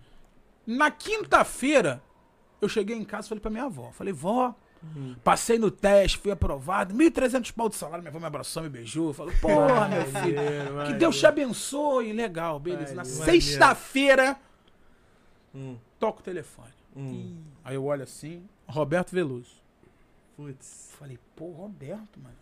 Na 0.65 0.89
quinta-feira, 0.91 2.01
eu 2.61 2.67
cheguei 2.67 2.95
em 2.97 3.05
casa 3.05 3.27
e 3.27 3.29
falei 3.29 3.41
pra 3.41 3.51
minha 3.51 3.65
avó, 3.65 3.91
falei, 3.91 4.11
vó, 4.13 4.53
Hum. 4.95 5.15
passei 5.23 5.57
no 5.57 5.71
teste, 5.71 6.17
fui 6.19 6.31
aprovado, 6.31 6.93
1.300 6.93 7.51
pau 7.51 7.67
de 7.69 7.75
salário, 7.75 8.01
minha 8.03 8.09
avó 8.11 8.19
me 8.19 8.25
abraçou, 8.25 8.61
me 8.63 8.69
beijou, 8.69 9.11
falou, 9.13 9.33
porra, 9.41 9.87
meu 9.87 10.05
filho, 10.05 10.39
que 10.87 10.93
Deus 10.93 11.17
te 11.17 11.25
abençoe, 11.25 12.13
legal, 12.13 12.59
beleza. 12.59 12.93
Na 12.93 13.03
sexta-feira, 13.05 14.37
Hum, 15.55 15.77
toca 15.99 16.19
o 16.19 16.23
telefone. 16.23 16.73
hum. 16.95 17.41
Aí 17.63 17.75
eu 17.75 17.85
olho 17.85 18.03
assim, 18.03 18.43
Roberto 18.67 19.11
Veloso. 19.11 19.55
Putz. 20.35 20.93
Falei, 20.99 21.17
pô, 21.35 21.51
Roberto, 21.51 22.19
mano. 22.19 22.35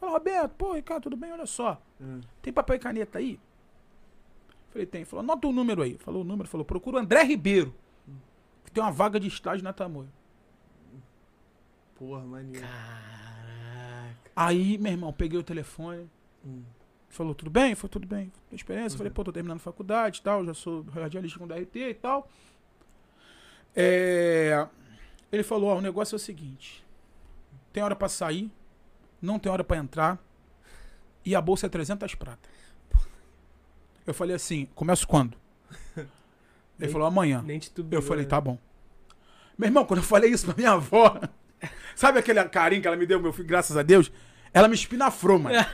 Falei, 0.00 0.14
Roberto, 0.14 0.52
pô, 0.56 0.72
Ricardo, 0.72 1.02
tudo 1.04 1.16
bem? 1.16 1.30
Olha 1.32 1.44
só. 1.46 1.80
Hum. 2.00 2.20
Tem 2.40 2.52
papel 2.52 2.76
e 2.76 2.78
caneta 2.78 3.18
aí? 3.18 3.38
Falei, 4.74 4.86
tem. 4.88 5.04
Falou, 5.04 5.22
anota 5.22 5.46
o 5.46 5.52
número 5.52 5.82
aí. 5.82 5.96
Falou 5.98 6.22
o 6.22 6.24
número, 6.24 6.48
falou, 6.48 6.64
procura 6.64 6.96
o 6.96 7.00
André 7.00 7.22
Ribeiro. 7.22 7.72
Que 8.64 8.72
tem 8.72 8.82
uma 8.82 8.90
vaga 8.90 9.20
de 9.20 9.28
estágio 9.28 9.62
na 9.62 9.72
Tamoio. 9.72 10.10
Porra, 11.94 12.24
maneiro. 12.24 12.66
Caraca. 12.66 14.32
Aí, 14.34 14.76
meu 14.76 14.90
irmão, 14.90 15.12
peguei 15.12 15.38
o 15.38 15.44
telefone. 15.44 16.10
Hum. 16.44 16.64
Falou, 17.08 17.36
tudo 17.36 17.52
bem? 17.52 17.76
Foi 17.76 17.88
tudo 17.88 18.04
bem. 18.04 18.32
Tem 18.50 18.56
experiência? 18.56 18.98
Falei, 18.98 19.12
pô, 19.12 19.22
tô 19.22 19.30
terminando 19.30 19.60
faculdade 19.60 20.18
e 20.18 20.22
tal. 20.22 20.44
Já 20.44 20.54
sou 20.54 20.82
radialista 20.82 21.38
com 21.38 21.46
DRT 21.46 21.76
e 21.76 21.94
tal. 21.94 22.28
É... 23.76 24.66
Ele 25.30 25.44
falou, 25.44 25.70
ó, 25.70 25.78
o 25.78 25.80
negócio 25.80 26.16
é 26.16 26.18
o 26.18 26.18
seguinte. 26.18 26.84
Tem 27.72 27.80
hora 27.80 27.94
pra 27.94 28.08
sair, 28.08 28.50
não 29.22 29.38
tem 29.38 29.52
hora 29.52 29.62
pra 29.62 29.76
entrar. 29.76 30.18
E 31.24 31.36
a 31.36 31.40
bolsa 31.40 31.66
é 31.66 31.68
300 31.68 32.16
prata. 32.16 32.48
Eu 34.06 34.14
falei 34.14 34.36
assim, 34.36 34.68
começo 34.74 35.06
quando? 35.06 35.36
Ele 35.96 36.06
Nem- 36.78 36.90
falou, 36.90 37.06
amanhã. 37.06 37.42
Nem 37.44 37.58
te 37.58 37.72
Eu 37.90 38.02
falei, 38.02 38.24
tá 38.24 38.40
bom. 38.40 38.58
Meu 39.56 39.68
irmão, 39.68 39.84
quando 39.84 40.00
eu 40.00 40.04
falei 40.04 40.30
isso 40.30 40.44
pra 40.46 40.54
minha 40.56 40.72
avó, 40.72 41.18
sabe 41.94 42.18
aquele 42.18 42.42
carinho 42.44 42.82
que 42.82 42.88
ela 42.88 42.96
me 42.96 43.06
deu, 43.06 43.20
meu 43.20 43.32
filho, 43.32 43.46
graças 43.48 43.76
a 43.76 43.82
Deus? 43.82 44.10
Ela 44.52 44.68
me 44.68 44.74
espinafrou, 44.74 45.38
mano. 45.38 45.64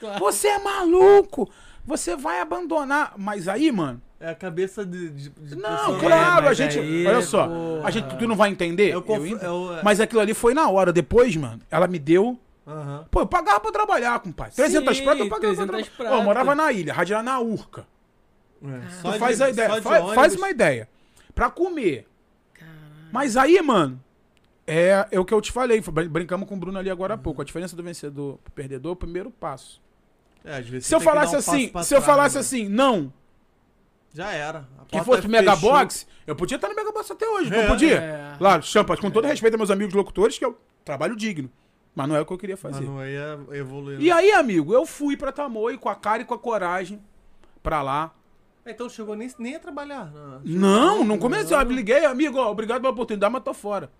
Claro. 0.00 0.18
Você 0.20 0.46
é 0.48 0.58
maluco! 0.58 1.50
Você 1.84 2.14
vai 2.16 2.40
abandonar. 2.40 3.14
Mas 3.16 3.48
aí, 3.48 3.72
mano. 3.72 4.00
É 4.20 4.28
a 4.30 4.34
cabeça 4.34 4.84
de. 4.84 5.08
de, 5.10 5.28
de 5.30 5.56
Não, 5.56 5.70
pessoa- 5.76 5.98
claro, 6.00 6.40
a 6.46 6.48
mas 6.48 6.56
gente. 6.56 6.78
aí, 6.78 7.06
olha 7.06 7.22
só, 7.22 7.46
porra. 7.48 7.86
a 7.88 7.90
gente, 7.90 8.16
tu 8.18 8.26
não 8.28 8.36
vai 8.36 8.50
entender. 8.50 8.90
É 8.90 8.94
eu 8.94 9.02
conf- 9.02 9.24
entendo. 9.26 9.72
é 9.74 9.82
Mas 9.82 10.00
aquilo 10.00 10.20
ali 10.20 10.34
foi 10.34 10.52
na 10.54 10.68
hora. 10.68 10.92
Depois, 10.92 11.34
mano, 11.36 11.60
ela 11.70 11.86
me 11.88 11.98
deu. 11.98 12.38
Aham. 12.68 13.06
Pô, 13.10 13.20
eu 13.20 13.26
pagava 13.26 13.60
pra 13.60 13.72
trabalhar, 13.72 14.20
compadre. 14.20 14.54
300 14.54 14.96
Sim, 14.96 15.04
pratas 15.04 15.20
eu 15.22 15.28
pagava 15.30 15.54
300 15.54 15.88
pra 15.88 15.96
trabalhar. 15.96 16.16
Ó, 16.16 16.20
eu 16.20 16.24
morava 16.24 16.54
na 16.54 16.70
ilha, 16.72 16.92
rádio 16.92 17.14
era 17.14 17.22
na 17.22 17.40
Urca. 17.40 17.86
É, 18.62 18.66
Tu 19.02 19.12
de- 19.12 19.18
faz 19.18 19.40
a 19.40 19.48
ideia. 19.50 19.80
Faz, 19.82 20.14
faz 20.14 20.34
uma 20.36 20.50
ideia. 20.50 20.88
Pra 21.34 21.48
comer. 21.50 22.06
Mas 23.10 23.36
aí, 23.36 23.60
mano, 23.62 23.98
é, 24.66 25.06
é 25.10 25.18
o 25.18 25.24
que 25.24 25.32
eu 25.32 25.40
te 25.40 25.50
falei. 25.50 25.80
brin- 25.80 26.08
Brincamos 26.08 26.46
com 26.48 26.54
o 26.56 26.58
Bruno 26.58 26.78
ali 26.78 26.90
agora 26.90 27.14
há 27.14 27.18
pouco. 27.18 27.40
A 27.40 27.44
diferença 27.44 27.74
do 27.74 27.82
vencedor 27.82 28.38
pro 28.44 28.52
perdedor 28.52 28.90
é 28.90 28.92
o 28.92 28.96
primeiro 28.96 29.30
passo. 29.30 29.80
É, 30.44 30.56
às 30.58 30.68
vezes 30.68 30.86
Se 30.86 30.94
eu 30.94 31.00
falasse 31.00 31.34
um 31.34 31.38
assim, 31.38 31.68
se 31.68 31.94
eu 31.94 32.00
trás, 32.00 32.04
falasse 32.04 32.34
né? 32.34 32.40
assim, 32.40 32.68
não, 32.68 33.12
Já 34.12 34.30
era. 34.32 34.66
A 34.78 34.84
que 34.86 34.96
fosse 34.98 35.20
pro 35.22 35.30
fechou. 35.30 35.30
Megabox, 35.30 36.06
eu 36.26 36.34
podia 36.34 36.56
estar 36.56 36.68
no 36.68 36.74
Megabox 36.74 37.10
até 37.10 37.26
hoje, 37.28 37.50
não 37.50 37.58
É, 37.60 37.66
podia? 37.66 37.96
é. 37.96 38.34
Claro, 38.38 38.62
champa, 38.62 38.96
com 38.96 39.10
todo 39.10 39.26
respeito 39.26 39.54
aos 39.54 39.58
meus 39.58 39.70
amigos 39.70 39.94
locutores, 39.94 40.38
que 40.38 40.44
é 40.44 40.48
o 40.48 40.56
trabalho 40.84 41.14
digno. 41.14 41.50
Mas 41.98 42.08
não 42.08 42.14
é 42.14 42.20
o 42.20 42.24
que 42.24 42.32
eu 42.32 42.38
queria 42.38 42.56
Mas 42.62 42.76
fazer. 42.76 42.86
não 42.86 43.04
ia 43.04 43.40
evoluir. 43.50 44.00
E 44.00 44.08
aí, 44.08 44.30
amigo, 44.30 44.72
eu 44.72 44.86
fui 44.86 45.16
pra 45.16 45.32
Tamoio 45.32 45.76
com 45.80 45.88
a 45.88 45.96
cara 45.96 46.22
e 46.22 46.24
com 46.24 46.32
a 46.32 46.38
coragem 46.38 47.02
pra 47.60 47.82
lá. 47.82 48.14
Então 48.64 48.88
chegou 48.88 49.16
nem, 49.16 49.28
nem 49.36 49.56
a 49.56 49.58
trabalhar. 49.58 50.12
Não, 50.12 50.40
Não, 50.44 51.04
não 51.04 51.18
comecei. 51.18 51.56
Eu 51.56 51.66
me 51.66 51.74
liguei, 51.74 52.04
amigo, 52.04 52.38
ó, 52.38 52.52
obrigado 52.52 52.82
pela 52.82 52.92
oportunidade, 52.92 53.32
mas 53.32 53.42
tô 53.42 53.52
fora. 53.52 53.90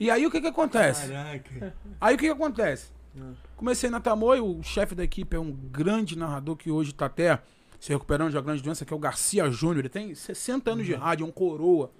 E 0.00 0.10
aí 0.10 0.24
o 0.24 0.30
que 0.30 0.40
que 0.40 0.46
acontece? 0.46 1.06
Caraca. 1.06 1.74
Aí 2.00 2.14
o 2.14 2.18
que 2.18 2.24
que 2.24 2.32
acontece? 2.32 2.90
Comecei 3.56 3.90
na 3.90 4.00
Tamoio, 4.00 4.58
o 4.58 4.62
chefe 4.62 4.94
da 4.94 5.04
equipe 5.04 5.36
é 5.36 5.38
um 5.38 5.52
grande 5.52 6.16
narrador 6.16 6.56
que 6.56 6.70
hoje 6.70 6.94
tá 6.94 7.04
até 7.04 7.42
se 7.78 7.90
recuperando 7.92 8.30
de 8.30 8.36
uma 8.36 8.42
grande 8.42 8.62
doença, 8.62 8.86
que 8.86 8.94
é 8.94 8.96
o 8.96 8.98
Garcia 8.98 9.50
Júnior. 9.50 9.80
Ele 9.80 9.90
tem 9.90 10.14
60 10.14 10.70
anos 10.70 10.86
de 10.86 10.94
rádio, 10.94 11.26
é 11.26 11.28
um 11.28 11.30
coroa. 11.30 11.90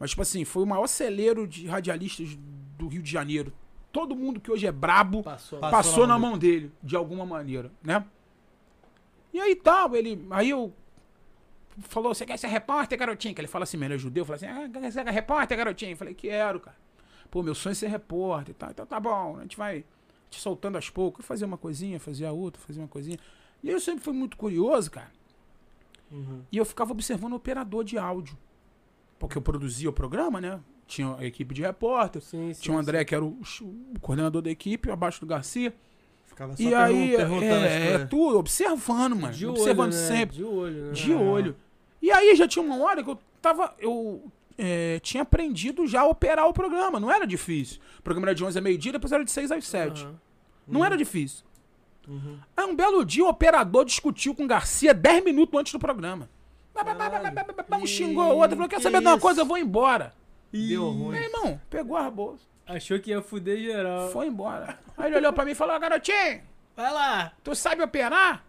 Mas, 0.00 0.10
tipo 0.10 0.22
assim, 0.22 0.42
foi 0.46 0.62
o 0.62 0.66
maior 0.66 0.86
celeiro 0.86 1.46
de 1.46 1.66
radialistas 1.66 2.34
do 2.78 2.88
Rio 2.88 3.02
de 3.02 3.10
Janeiro. 3.10 3.52
Todo 3.96 4.14
mundo 4.14 4.38
que 4.38 4.50
hoje 4.50 4.66
é 4.66 4.72
brabo 4.72 5.22
Passou. 5.22 5.58
Passou 5.58 5.78
passou, 5.78 6.06
na 6.06 6.18
mão 6.18 6.32
mão 6.32 6.38
dele, 6.38 6.70
de 6.82 6.94
alguma 6.94 7.24
maneira, 7.24 7.72
né? 7.82 8.04
E 9.32 9.40
aí 9.40 9.56
tal, 9.56 9.96
ele. 9.96 10.26
Aí 10.30 10.50
eu. 10.50 10.70
Falou, 11.78 12.14
você 12.14 12.26
quer 12.26 12.38
ser 12.38 12.48
repórter, 12.48 12.98
garotinho? 12.98 13.34
Que 13.34 13.40
ele 13.40 13.48
fala 13.48 13.62
assim, 13.62 13.82
ele 13.82 13.94
é 13.94 13.98
judeu, 13.98 14.24
fala 14.26 14.36
assim, 14.36 14.46
ah, 14.46 14.68
quer 14.68 14.90
ser 14.90 15.06
repórter, 15.06 15.56
garotinho? 15.56 15.92
Eu 15.92 15.96
falei, 15.96 16.12
quero, 16.12 16.60
cara. 16.60 16.76
Pô, 17.30 17.42
meu 17.42 17.54
sonho 17.54 17.72
é 17.72 17.74
ser 17.74 17.88
repórter 17.88 18.50
e 18.50 18.54
tal. 18.54 18.70
Então 18.70 18.84
tá 18.84 19.00
bom, 19.00 19.38
a 19.38 19.42
gente 19.42 19.56
vai 19.56 19.82
te 20.28 20.40
soltando 20.40 20.76
aos 20.76 20.90
poucos. 20.90 21.24
Fazer 21.24 21.46
uma 21.46 21.56
coisinha, 21.56 21.98
fazer 21.98 22.26
a 22.26 22.32
outra, 22.32 22.60
fazer 22.60 22.80
uma 22.80 22.88
coisinha. 22.88 23.18
E 23.62 23.68
aí 23.68 23.74
eu 23.74 23.80
sempre 23.80 24.04
fui 24.04 24.12
muito 24.12 24.36
curioso, 24.36 24.90
cara. 24.90 25.10
Uhum. 26.10 26.42
E 26.52 26.58
eu 26.58 26.66
ficava 26.66 26.92
observando 26.92 27.32
o 27.32 27.36
operador 27.36 27.82
de 27.82 27.96
áudio. 27.96 28.36
Porque 29.18 29.38
eu 29.38 29.42
produzia 29.42 29.88
o 29.88 29.92
programa, 29.92 30.38
né? 30.38 30.60
Tinha 30.86 31.16
a 31.18 31.24
equipe 31.24 31.54
de 31.54 31.62
repórter. 31.62 32.22
Sim, 32.22 32.52
sim, 32.52 32.62
Tinha 32.62 32.76
o 32.76 32.78
André, 32.78 33.04
que 33.04 33.14
era 33.14 33.24
o, 33.24 33.38
o 33.60 34.00
coordenador 34.00 34.40
da 34.40 34.50
equipe, 34.50 34.90
abaixo 34.90 35.20
do 35.20 35.26
Garcia. 35.26 35.74
Ficava 36.26 36.56
só 36.56 36.62
E 36.62 36.74
aí, 36.74 37.16
é, 37.16 37.92
é 37.94 37.98
tudo, 38.06 38.38
observando, 38.38 39.16
mano. 39.16 39.32
De 39.32 39.46
olho, 39.46 39.54
observando 39.54 39.92
né? 39.92 39.98
sempre. 39.98 40.36
De 40.36 40.44
olho, 40.44 40.86
né? 40.86 40.92
De 40.92 41.12
olho. 41.12 41.56
E 42.00 42.10
aí 42.10 42.36
já 42.36 42.46
tinha 42.46 42.64
uma 42.64 42.76
hora 42.84 43.02
que 43.02 43.10
eu 43.10 43.18
tava. 43.42 43.74
Eu 43.78 44.30
é, 44.56 45.00
tinha 45.00 45.22
aprendido 45.22 45.86
já 45.86 46.02
a 46.02 46.06
operar 46.06 46.46
o 46.46 46.52
programa. 46.52 47.00
Não 47.00 47.10
era 47.10 47.26
difícil. 47.26 47.80
O 47.98 48.02
programa 48.02 48.28
era 48.28 48.34
de 48.34 48.44
11 48.44 48.58
a 48.58 48.62
meio-dia, 48.62 48.92
depois 48.92 49.12
era 49.12 49.24
de 49.24 49.30
6 49.30 49.50
às 49.50 49.66
7. 49.66 50.04
Aham. 50.04 50.14
Não 50.68 50.84
era 50.84 50.96
difícil. 50.96 51.44
Uhum. 52.08 52.38
Aí 52.56 52.64
um 52.64 52.74
belo 52.74 53.04
dia 53.04 53.24
o 53.24 53.28
operador 53.28 53.84
discutiu 53.84 54.34
com 54.34 54.44
o 54.44 54.48
Garcia 54.48 54.94
10 54.94 55.24
minutos 55.24 55.58
antes 55.58 55.72
do 55.72 55.78
programa. 55.78 56.28
Um 57.82 57.86
xingou 57.86 58.24
o 58.24 58.36
outro, 58.36 58.56
falou: 58.56 58.68
Quer 58.68 58.76
que 58.76 58.82
saber 58.82 59.00
de 59.00 59.06
uma 59.06 59.18
coisa? 59.18 59.40
Eu 59.40 59.46
vou 59.46 59.58
embora. 59.58 60.12
Deu 60.68 60.88
ruim. 60.90 61.12
Meu 61.18 61.22
irmão, 61.22 61.60
pegou 61.70 61.96
a 61.96 62.10
bolsa, 62.10 62.44
Achou 62.66 62.98
que 62.98 63.10
ia 63.10 63.22
fuder 63.22 63.58
geral. 63.58 64.10
foi 64.10 64.26
embora. 64.26 64.78
Aí 64.96 65.06
ele 65.08 65.16
olhou 65.18 65.32
pra 65.32 65.44
mim 65.44 65.52
e 65.52 65.54
falou: 65.54 65.76
"Ô, 65.76 65.78
Garotinho, 65.78 66.42
Vai 66.74 66.92
lá. 66.92 67.32
tu 67.44 67.54
sabe 67.54 67.82
operar? 67.82 68.44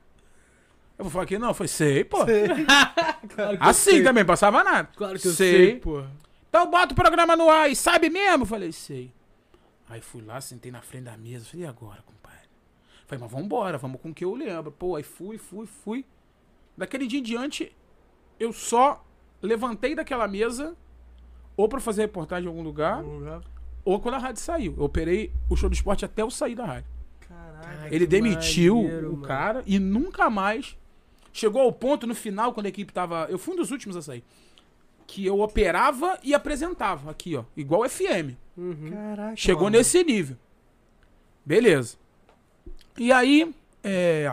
Eu 0.97 1.03
vou 1.05 1.11
falar 1.11 1.25
que 1.27 1.37
não, 1.37 1.53
foi 1.53 1.67
sei, 1.67 2.03
pô. 2.03 2.17
Claro 2.25 3.57
que 3.57 3.63
eu 3.63 3.69
Assim 3.69 3.91
sei. 3.91 4.03
também, 4.03 4.25
passava 4.25 4.63
nada. 4.63 4.89
Claro 4.95 5.19
que 5.19 5.27
eu 5.27 5.31
sei, 5.31 5.79
porra. 5.79 6.09
Então 6.49 6.69
bota 6.71 6.93
o 6.93 6.95
programa 6.95 7.35
no 7.35 7.49
ar 7.49 7.69
e 7.69 7.75
sabe 7.75 8.09
mesmo? 8.09 8.43
Eu 8.43 8.47
falei, 8.47 8.71
sei. 8.71 9.13
Aí 9.89 10.01
fui 10.01 10.21
lá, 10.23 10.41
sentei 10.41 10.71
na 10.71 10.81
frente 10.81 11.03
da 11.03 11.15
mesa. 11.15 11.45
Falei, 11.45 11.65
e 11.65 11.69
agora, 11.69 12.01
compadre? 12.01 12.49
Falei, 13.05 13.21
mas 13.23 13.31
vambora, 13.31 13.77
vamos 13.77 14.01
com 14.01 14.09
o 14.09 14.13
que 14.13 14.25
eu 14.25 14.33
lembro. 14.33 14.71
Pô, 14.71 14.95
aí 14.95 15.03
fui, 15.03 15.37
fui, 15.37 15.67
fui. 15.67 16.03
Daquele 16.75 17.05
dia 17.05 17.19
em 17.19 17.23
diante, 17.23 17.71
eu 18.39 18.51
só 18.51 19.05
levantei 19.41 19.93
daquela 19.93 20.27
mesa 20.27 20.75
ou 21.57 21.67
pra 21.67 21.79
fazer 21.81 22.03
reportagem 22.03 22.45
em 22.45 22.47
algum 22.47 22.61
lugar, 22.63 23.03
lugar. 23.03 23.41
ou 23.83 23.99
quando 23.99 24.15
a 24.15 24.19
rádio 24.19 24.41
saiu. 24.41 24.75
Eu 24.77 24.83
operei 24.83 25.31
o 25.49 25.55
show 25.55 25.67
do 25.67 25.73
esporte 25.73 26.05
até 26.05 26.21
eu 26.21 26.29
sair 26.29 26.55
da 26.55 26.65
rádio. 26.65 26.89
Caraca. 27.27 27.93
Ele 27.93 28.05
demitiu 28.07 28.83
maneiro, 28.83 29.09
o 29.09 29.13
mano. 29.13 29.27
cara 29.27 29.63
e 29.65 29.79
nunca 29.79 30.29
mais 30.29 30.77
chegou 31.33 31.61
ao 31.61 31.71
ponto 31.73 32.07
no 32.07 32.15
final, 32.15 32.53
quando 32.53 32.67
a 32.67 32.69
equipe 32.69 32.93
tava. 32.93 33.27
Eu 33.29 33.37
fui 33.37 33.53
um 33.53 33.57
dos 33.57 33.71
últimos 33.71 33.97
a 33.97 34.01
sair. 34.01 34.23
Que 35.05 35.25
eu 35.25 35.39
operava 35.39 36.19
e 36.23 36.33
apresentava 36.33 37.09
aqui, 37.11 37.35
ó. 37.35 37.43
Igual 37.55 37.87
FM. 37.89 38.35
Uhum. 38.57 38.91
Caraca. 38.91 39.35
Chegou 39.35 39.63
mano. 39.65 39.77
nesse 39.77 40.03
nível. 40.03 40.35
Beleza. 41.45 41.95
E 42.97 43.11
aí, 43.11 43.53
é, 43.83 44.29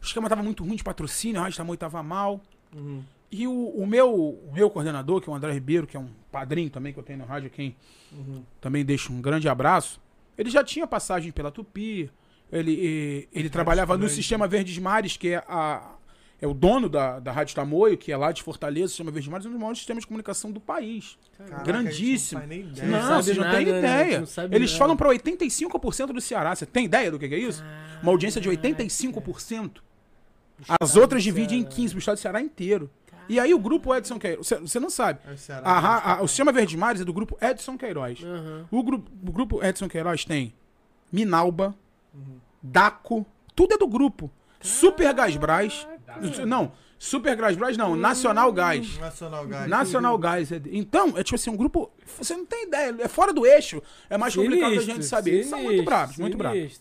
o 0.00 0.04
esquema 0.04 0.28
tava 0.28 0.42
muito 0.42 0.62
ruim 0.64 0.76
de 0.76 0.84
patrocínio, 0.84 1.40
a 1.40 1.44
Rádio 1.44 1.56
Tamoio 1.56 1.78
tava 1.78 2.02
mal. 2.02 2.40
Uhum. 2.74 3.02
E 3.30 3.46
o, 3.46 3.52
o 3.52 3.86
meu, 3.86 4.12
o 4.12 4.50
meu 4.52 4.68
coordenador, 4.68 5.20
que 5.20 5.28
é 5.30 5.32
o 5.32 5.36
André 5.36 5.52
Ribeiro, 5.52 5.86
que 5.86 5.96
é 5.96 6.00
um 6.00 6.08
padrinho 6.32 6.68
também 6.70 6.92
que 6.92 6.98
eu 6.98 7.02
tenho 7.02 7.18
na 7.20 7.24
rádio, 7.24 7.48
quem 7.50 7.76
Uhum. 8.12 8.42
também 8.60 8.84
deixo 8.84 9.12
um 9.12 9.20
grande 9.22 9.48
abraço. 9.48 10.00
Ele 10.36 10.50
já 10.50 10.64
tinha 10.64 10.84
passagem 10.86 11.30
pela 11.30 11.50
Tupi. 11.52 12.10
Ele, 12.50 13.26
eh, 13.32 13.38
ele 13.38 13.48
trabalhava 13.48 13.96
no. 13.96 14.08
Sistema 14.08 14.48
Verdes 14.48 14.76
Mares, 14.78 15.16
que 15.16 15.28
é, 15.28 15.44
a, 15.46 15.94
é 16.42 16.46
o 16.48 16.52
dono 16.52 16.88
da, 16.88 17.20
da 17.20 17.30
Rádio 17.30 17.54
Tamoio, 17.54 17.96
que 17.96 18.10
é 18.10 18.16
lá 18.16 18.32
de 18.32 18.42
Fortaleza. 18.42 18.86
O 18.86 18.88
Sistema 18.88 19.12
Verdes 19.12 19.30
Mares 19.30 19.46
é 19.46 19.48
um 19.48 19.52
dos 19.52 19.60
maiores 19.60 19.78
sistemas 19.78 20.02
de 20.02 20.08
comunicação 20.08 20.50
do 20.50 20.58
país. 20.58 21.16
Caraca, 21.38 21.62
Grandíssimo. 21.62 22.40
Não 22.40 22.48
faz 22.48 22.58
nem 22.58 22.72
Não 22.90 22.98
Não, 22.98 23.06
sabe 23.06 23.22
vocês 23.22 23.36
não 23.36 23.50
têm 23.50 23.66
né? 23.66 23.78
ideia. 23.78 24.24
Eles 24.50 24.70
nada. 24.72 24.78
falam 24.78 24.96
para 24.96 25.08
85% 25.10 26.06
do 26.12 26.20
Ceará. 26.20 26.52
Você 26.56 26.66
tem 26.66 26.86
ideia 26.86 27.12
do 27.12 27.18
que 27.20 27.26
é 27.26 27.38
isso? 27.38 27.62
Uma 28.02 28.10
audiência 28.10 28.40
de 28.40 28.50
85%. 28.50 29.76
As 30.80 30.96
outras 30.96 31.22
dividem 31.22 31.60
em 31.60 31.64
15%, 31.64 31.94
o 31.94 31.98
estado 31.98 32.16
do 32.16 32.20
Ceará 32.20 32.40
inteiro. 32.40 32.90
E 33.30 33.38
aí 33.40 33.54
o 33.54 33.58
grupo 33.58 33.94
Edson 33.94 34.18
Queiroz. 34.18 34.46
Você- 34.62 34.80
não 34.80 34.90
sabe. 34.90 35.20
É 35.26 35.32
o 35.32 35.38
Ceará. 35.38 35.62
A 35.70 36.12
a- 36.14 36.22
o 36.22 36.28
Sistema 36.28 36.52
Verdes 36.52 36.74
Mares 36.74 37.00
é 37.00 37.04
do 37.04 37.12
grupo 37.12 37.38
Edson 37.40 37.78
Queiroz. 37.78 38.22
Aham. 38.24 38.66
O 38.70 38.82
grupo, 38.82 39.10
o 39.28 39.32
grupo 39.32 39.64
Edson 39.64 39.88
Queiroz 39.88 40.24
tem 40.24 40.52
Minalba, 41.12 41.74
Daco, 42.62 43.24
tudo 43.54 43.74
é 43.74 43.78
do 43.78 43.86
grupo. 43.86 44.30
Super 44.60 45.14
Gás 45.14 45.36
Brás. 45.36 45.86
Não, 46.46 46.72
Super 46.98 47.34
Gás 47.36 47.56
Brás 47.56 47.76
não, 47.76 47.96
Nacional 47.96 48.52
Gás. 48.52 48.98
Nacional 48.98 49.46
Gás. 49.46 49.68
Nacional 49.70 50.18
Gás. 50.18 50.52
é- 50.52 50.60
Então, 50.70 51.16
é 51.16 51.22
tipo 51.22 51.36
assim, 51.36 51.50
um 51.50 51.56
grupo. 51.56 51.90
Você 52.18 52.36
não 52.36 52.44
tem 52.44 52.64
ideia, 52.66 52.94
é 52.98 53.08
fora 53.08 53.32
do 53.32 53.46
eixo. 53.46 53.82
É 54.10 54.18
mais 54.18 54.34
complicado 54.36 54.74
da 54.74 54.82
gente 54.82 55.04
saber. 55.06 55.30
Eles 55.34 55.46
são 55.46 55.58
muito 55.58 55.68
sinistro, 55.70 55.84
bravos, 55.90 56.16
muito 56.18 56.36
bravos. 56.36 56.80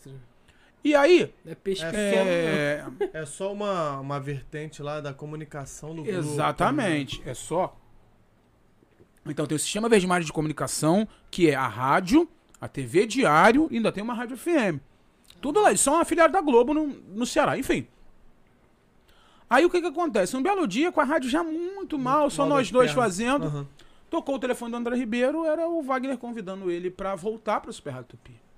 E 0.83 0.95
aí, 0.95 1.33
é 1.45 1.55
peixe 1.55 1.85
pequeno, 1.85 2.29
é, 2.29 2.85
É 3.13 3.25
só 3.25 3.51
uma, 3.51 3.99
uma 3.99 4.19
vertente 4.19 4.81
lá 4.81 5.01
da 5.01 5.13
comunicação 5.13 5.93
do 5.93 6.03
grupo. 6.03 6.17
Exatamente. 6.17 7.21
É 7.25 7.33
só. 7.33 7.77
Então 9.25 9.45
tem 9.45 9.55
o 9.55 9.59
Sistema 9.59 9.89
Verde 9.89 10.25
de 10.25 10.33
Comunicação, 10.33 11.07
que 11.29 11.49
é 11.49 11.55
a 11.55 11.67
rádio, 11.67 12.27
a 12.59 12.67
TV 12.67 13.05
Diário 13.05 13.67
e 13.69 13.75
ainda 13.77 13.91
tem 13.91 14.01
uma 14.01 14.13
rádio 14.13 14.37
FM. 14.37 14.79
Tudo 15.41 15.59
lá. 15.61 15.69
Eles 15.69 15.81
são 15.81 15.99
afiliados 15.99 16.33
da 16.33 16.41
Globo 16.41 16.73
no, 16.73 16.87
no 16.87 17.25
Ceará. 17.25 17.57
Enfim. 17.57 17.85
Aí 19.49 19.65
o 19.65 19.69
que 19.69 19.81
que 19.81 19.87
acontece? 19.87 20.37
Um 20.37 20.43
belo 20.43 20.67
dia, 20.67 20.91
com 20.91 21.01
a 21.01 21.03
rádio 21.03 21.29
já 21.29 21.43
muito 21.43 21.97
mal, 21.97 22.29
só 22.29 22.43
mal 22.43 22.57
nós 22.57 22.71
dois 22.71 22.91
pernas. 22.91 23.03
fazendo. 23.05 23.45
Aham. 23.45 23.67
Tocou 24.09 24.35
o 24.35 24.39
telefone 24.39 24.71
do 24.71 24.77
André 24.77 24.95
Ribeiro, 24.95 25.45
era 25.45 25.67
o 25.67 25.81
Wagner 25.83 26.17
convidando 26.17 26.71
ele 26.71 26.89
pra 26.89 27.15
voltar 27.15 27.61
pro 27.61 27.71
Super 27.71 27.91
Rádio 27.91 28.09
Tupi. 28.09 28.48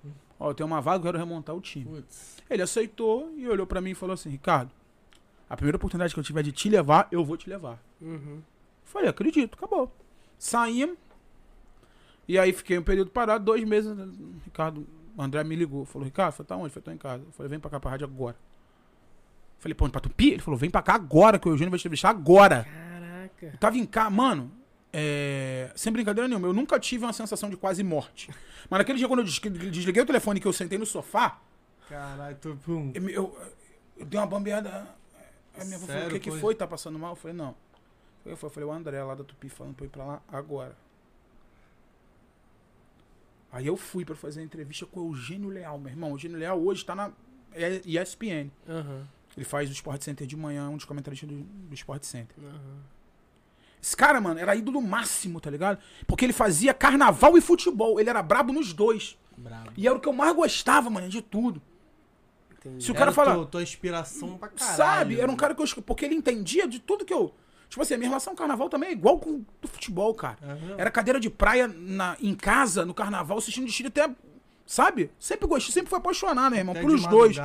Ó, 0.41 0.49
eu 0.49 0.55
tenho 0.55 0.65
uma 0.65 0.81
vaga, 0.81 0.97
eu 0.97 1.03
quero 1.03 1.19
remontar 1.19 1.55
o 1.55 1.61
time. 1.61 1.85
Putz. 1.85 2.41
Ele 2.49 2.63
aceitou 2.63 3.31
e 3.37 3.47
olhou 3.47 3.67
pra 3.67 3.79
mim 3.79 3.91
e 3.91 3.93
falou 3.93 4.15
assim: 4.15 4.27
Ricardo, 4.27 4.71
a 5.47 5.55
primeira 5.55 5.75
oportunidade 5.75 6.15
que 6.15 6.19
eu 6.19 6.23
tiver 6.23 6.41
de 6.41 6.51
te 6.51 6.67
levar, 6.67 7.07
eu 7.11 7.23
vou 7.23 7.37
te 7.37 7.47
levar. 7.47 7.79
Uhum. 8.01 8.41
Falei, 8.83 9.07
acredito, 9.07 9.55
acabou. 9.55 9.95
Saímos. 10.39 10.97
E 12.27 12.39
aí 12.39 12.51
fiquei 12.51 12.75
um 12.75 12.81
período 12.81 13.11
parado, 13.11 13.45
dois 13.45 13.63
meses. 13.63 13.95
Ricardo, 14.43 14.87
o 15.15 15.21
André 15.21 15.43
me 15.43 15.55
ligou. 15.55 15.85
Falou, 15.85 16.05
Ricardo, 16.05 16.33
falei, 16.33 16.47
tá 16.47 16.55
onde? 16.55 16.73
Falei, 16.73 16.85
tô 16.85 16.91
em 16.91 16.97
casa. 16.97 17.23
Eu 17.23 17.31
falei, 17.33 17.49
vem 17.51 17.59
pra 17.59 17.69
cá 17.69 17.79
pra 17.79 17.91
rádio 17.91 18.07
agora. 18.07 18.35
Falei, 19.59 19.75
pô, 19.75 19.87
pra 19.89 20.01
Tupi? 20.01 20.31
Ele 20.31 20.41
falou, 20.41 20.57
vem 20.57 20.71
pra 20.71 20.81
cá 20.81 20.95
agora, 20.95 21.37
que 21.37 21.47
o 21.47 21.51
Eugênio 21.51 21.69
vai 21.69 21.77
te 21.77 21.81
entrevistar 21.81 22.09
agora. 22.09 22.63
Caraca. 22.63 23.45
Eu 23.45 23.57
tava 23.59 23.77
em 23.77 23.85
casa, 23.85 24.09
mano. 24.09 24.51
É, 24.93 25.71
Sem 25.75 25.91
brincadeira 25.93 26.27
nenhuma, 26.27 26.47
eu 26.47 26.53
nunca 26.53 26.79
tive 26.79 27.05
uma 27.05 27.13
sensação 27.13 27.49
de 27.49 27.57
quase 27.57 27.83
morte. 27.83 28.29
Mas 28.69 28.79
naquele 28.79 28.97
dia, 28.97 29.07
quando 29.07 29.19
eu 29.21 29.25
des- 29.25 29.39
desliguei 29.71 30.03
o 30.03 30.05
telefone 30.05 30.39
que 30.39 30.47
eu 30.47 30.53
sentei 30.53 30.77
no 30.77 30.85
sofá, 30.85 31.39
Caralho, 31.89 32.37
tu. 32.39 32.57
Pum. 32.63 32.91
eu, 32.95 33.09
eu, 33.09 33.37
eu 33.97 34.05
dei 34.05 34.19
uma 34.19 34.25
bambeada. 34.27 34.87
A 35.59 35.65
minha 35.65 35.75
avó 35.75 35.85
falou, 35.87 36.07
o 36.07 36.09
que, 36.11 36.19
que 36.19 36.31
foi? 36.31 36.55
Tá 36.55 36.65
passando 36.65 36.97
mal? 36.97 37.11
Eu 37.11 37.15
falei, 37.17 37.35
não. 37.35 37.53
Eu 38.25 38.37
falei, 38.37 38.49
eu 38.49 38.49
falei, 38.49 38.69
o 38.69 38.71
André 38.71 39.03
lá 39.03 39.13
da 39.15 39.23
Tupi 39.23 39.49
falando 39.49 39.75
pra 39.75 39.83
eu 39.85 39.87
ir 39.87 39.91
pra 39.91 40.05
lá 40.05 40.21
agora. 40.31 40.75
Aí 43.51 43.67
eu 43.67 43.75
fui 43.75 44.05
pra 44.05 44.15
fazer 44.15 44.39
a 44.39 44.43
entrevista 44.43 44.85
com 44.85 45.01
o 45.01 45.07
Eugênio 45.11 45.49
Leal, 45.49 45.77
meu 45.77 45.91
irmão. 45.91 46.11
O 46.11 46.13
Eugênio 46.13 46.37
Leal 46.37 46.61
hoje 46.61 46.85
tá 46.85 46.95
na 46.95 47.11
ESPN. 47.85 48.49
Aham. 48.67 49.05
Ele 49.35 49.45
faz 49.45 49.69
o 49.69 49.73
Sport 49.73 50.01
Center 50.03 50.25
de 50.25 50.35
manhã, 50.37 50.69
um 50.69 50.75
dos 50.77 50.85
comentaristas 50.85 51.27
do, 51.29 51.35
do 51.43 51.73
Sport 51.75 52.03
Center. 52.03 52.35
Aham. 52.41 52.79
Esse 53.81 53.97
cara, 53.97 54.21
mano, 54.21 54.39
era 54.39 54.55
ídolo 54.55 54.81
máximo, 54.81 55.39
tá 55.41 55.49
ligado? 55.49 55.79
Porque 56.05 56.23
ele 56.25 56.33
fazia 56.33 56.73
carnaval 56.73 57.37
e 57.37 57.41
futebol. 57.41 57.99
Ele 57.99 58.09
era 58.09 58.21
brabo 58.21 58.53
nos 58.53 58.73
dois. 58.73 59.17
Brabo. 59.35 59.71
E 59.75 59.87
era 59.87 59.95
o 59.95 59.99
que 59.99 60.07
eu 60.07 60.13
mais 60.13 60.35
gostava, 60.35 60.89
mano, 60.89 61.09
de 61.09 61.21
tudo. 61.21 61.61
Entendi. 62.59 62.83
Se 62.83 62.91
o 62.91 62.93
cara 62.93 63.05
Era 63.05 63.11
fala. 63.13 63.45
tua, 63.45 63.63
inspiração 63.63 64.37
pra 64.37 64.49
caralho. 64.49 64.77
Sabe? 64.77 65.19
Era 65.19 65.31
um 65.31 65.35
cara 65.35 65.55
que 65.55 65.61
eu. 65.63 65.83
Porque 65.83 66.05
ele 66.05 66.13
entendia 66.13 66.67
de 66.67 66.77
tudo 66.79 67.03
que 67.03 67.13
eu. 67.13 67.33
Tipo 67.67 67.81
assim, 67.81 67.93
a 67.95 67.97
minha 67.97 68.09
relação 68.09 68.33
com 68.33 68.35
o 68.35 68.37
carnaval 68.39 68.69
também 68.69 68.89
é 68.89 68.91
igual 68.91 69.17
com 69.17 69.29
o 69.31 69.45
do 69.61 69.67
futebol, 69.67 70.13
cara. 70.13 70.37
Era 70.77 70.91
cadeira 70.91 71.19
de 71.19 71.29
praia 71.29 71.67
na, 71.67 72.17
em 72.21 72.35
casa, 72.35 72.85
no 72.85 72.93
carnaval, 72.93 73.37
assistindo 73.37 73.65
desfile 73.65 73.87
até. 73.87 74.09
Sabe? 74.65 75.09
Sempre 75.17 75.47
gostei, 75.47 75.73
sempre 75.73 75.89
fui 75.89 75.97
apaixonado, 75.97 76.51
meu 76.51 76.59
irmão, 76.59 76.73
Até 76.73 76.81
pelos 76.81 77.01
de 77.01 77.09
dois. 77.09 77.37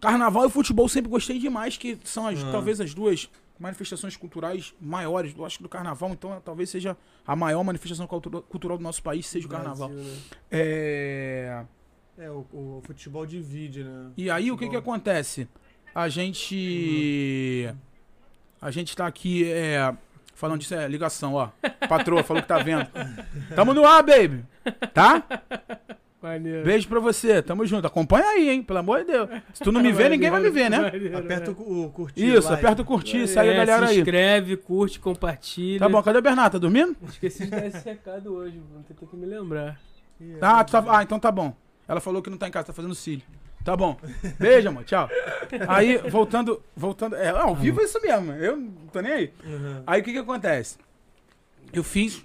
Carnaval 0.00 0.46
e 0.46 0.50
futebol 0.50 0.88
sempre 0.88 1.10
gostei 1.10 1.38
demais, 1.38 1.76
que 1.76 1.98
são 2.04 2.26
as, 2.26 2.42
Ah. 2.42 2.50
talvez 2.50 2.80
as 2.80 2.92
duas 2.94 3.30
manifestações 3.58 4.16
culturais 4.16 4.74
maiores. 4.80 5.34
Eu 5.36 5.44
acho 5.44 5.56
que 5.58 5.62
do 5.62 5.68
carnaval, 5.68 6.10
então, 6.10 6.40
talvez 6.44 6.70
seja 6.70 6.96
a 7.26 7.34
maior 7.36 7.62
manifestação 7.64 8.06
cultura- 8.06 8.42
cultural 8.42 8.76
do 8.78 8.82
nosso 8.84 9.02
país, 9.02 9.26
seja 9.26 9.46
o 9.46 9.50
carnaval. 9.50 9.88
Brasil, 9.88 10.04
né? 10.12 10.18
É... 10.50 11.64
É, 12.18 12.28
o, 12.30 12.44
o 12.52 12.82
futebol 12.84 13.24
divide, 13.24 13.84
né? 13.84 14.10
E 14.16 14.28
aí 14.28 14.50
o 14.50 14.56
que 14.56 14.64
que 14.68 14.74
Futebol. 14.74 14.92
acontece? 14.94 15.48
A 15.94 16.08
gente. 16.08 17.72
A 18.60 18.70
gente 18.72 18.96
tá 18.96 19.06
aqui, 19.06 19.44
é. 19.50 19.94
Falando 20.34 20.60
disso, 20.60 20.74
é 20.74 20.88
ligação, 20.88 21.34
ó. 21.34 21.50
Patroa 21.88 22.24
falou 22.24 22.42
que 22.42 22.48
tá 22.48 22.58
vendo. 22.58 22.86
Tamo 23.54 23.72
no 23.72 23.84
ar, 23.86 24.02
baby. 24.02 24.44
Tá? 24.92 25.24
Maneiro. 26.20 26.64
Beijo 26.64 26.88
pra 26.88 26.98
você. 26.98 27.40
Tamo 27.40 27.64
junto. 27.64 27.86
Acompanha 27.86 28.24
aí, 28.26 28.48
hein? 28.50 28.62
Pelo 28.62 28.80
amor 28.80 29.00
de 29.00 29.12
Deus. 29.12 29.28
Se 29.52 29.62
tu 29.62 29.70
não 29.70 29.80
me 29.80 29.92
vê, 29.92 30.08
ninguém 30.08 30.30
vai 30.30 30.40
me 30.40 30.50
ver, 30.50 30.68
né? 30.68 30.78
Maneiro, 30.80 31.18
Aperta 31.18 31.50
o, 31.52 31.84
o 31.84 31.90
curtir. 31.90 32.24
Isso, 32.34 32.48
like. 32.50 32.64
aperta 32.64 32.82
o 32.82 32.84
curtir, 32.84 33.22
É, 33.22 33.26
segue 33.26 33.50
a 33.50 33.54
galera 33.54 33.86
se 33.86 33.92
aí. 33.92 33.98
inscreve, 34.00 34.56
curte, 34.56 34.98
compartilha. 34.98 35.78
Tá 35.78 35.88
bom, 35.88 36.02
cadê 36.02 36.18
o 36.18 36.22
Bernardo? 36.22 36.52
Tá 36.54 36.58
dormindo? 36.58 36.96
Esqueci 37.08 37.44
de 37.44 37.50
dar 37.50 37.66
esse 37.66 37.84
recado 37.88 38.34
hoje, 38.34 38.60
vou 38.72 38.82
ter 38.82 38.94
que 38.94 39.16
me 39.16 39.26
lembrar. 39.26 39.78
Ah, 40.40 40.64
tu 40.64 40.72
tá- 40.72 40.84
ah, 40.88 41.02
então 41.02 41.20
tá 41.20 41.30
bom. 41.30 41.54
Ela 41.86 42.00
falou 42.00 42.20
que 42.20 42.28
não 42.28 42.36
tá 42.36 42.48
em 42.48 42.50
casa, 42.50 42.66
tá 42.66 42.72
fazendo 42.72 42.94
cílio. 42.94 43.22
Tá 43.64 43.76
bom. 43.76 43.96
Beijo, 44.38 44.68
amor. 44.68 44.82
Tchau. 44.84 45.08
Aí, 45.68 45.98
voltando. 46.10 46.60
Voltando. 46.74 47.14
É, 47.16 47.28
ao 47.28 47.54
vivo 47.54 47.80
é 47.80 47.84
isso 47.84 48.00
mesmo. 48.00 48.32
Eu 48.32 48.56
não 48.56 48.70
tô 48.92 49.00
nem 49.00 49.12
aí. 49.12 49.32
Uhum. 49.44 49.82
Aí 49.86 50.00
o 50.00 50.04
que 50.04 50.12
que 50.12 50.18
acontece? 50.18 50.78
Eu 51.72 51.84
fiz. 51.84 52.24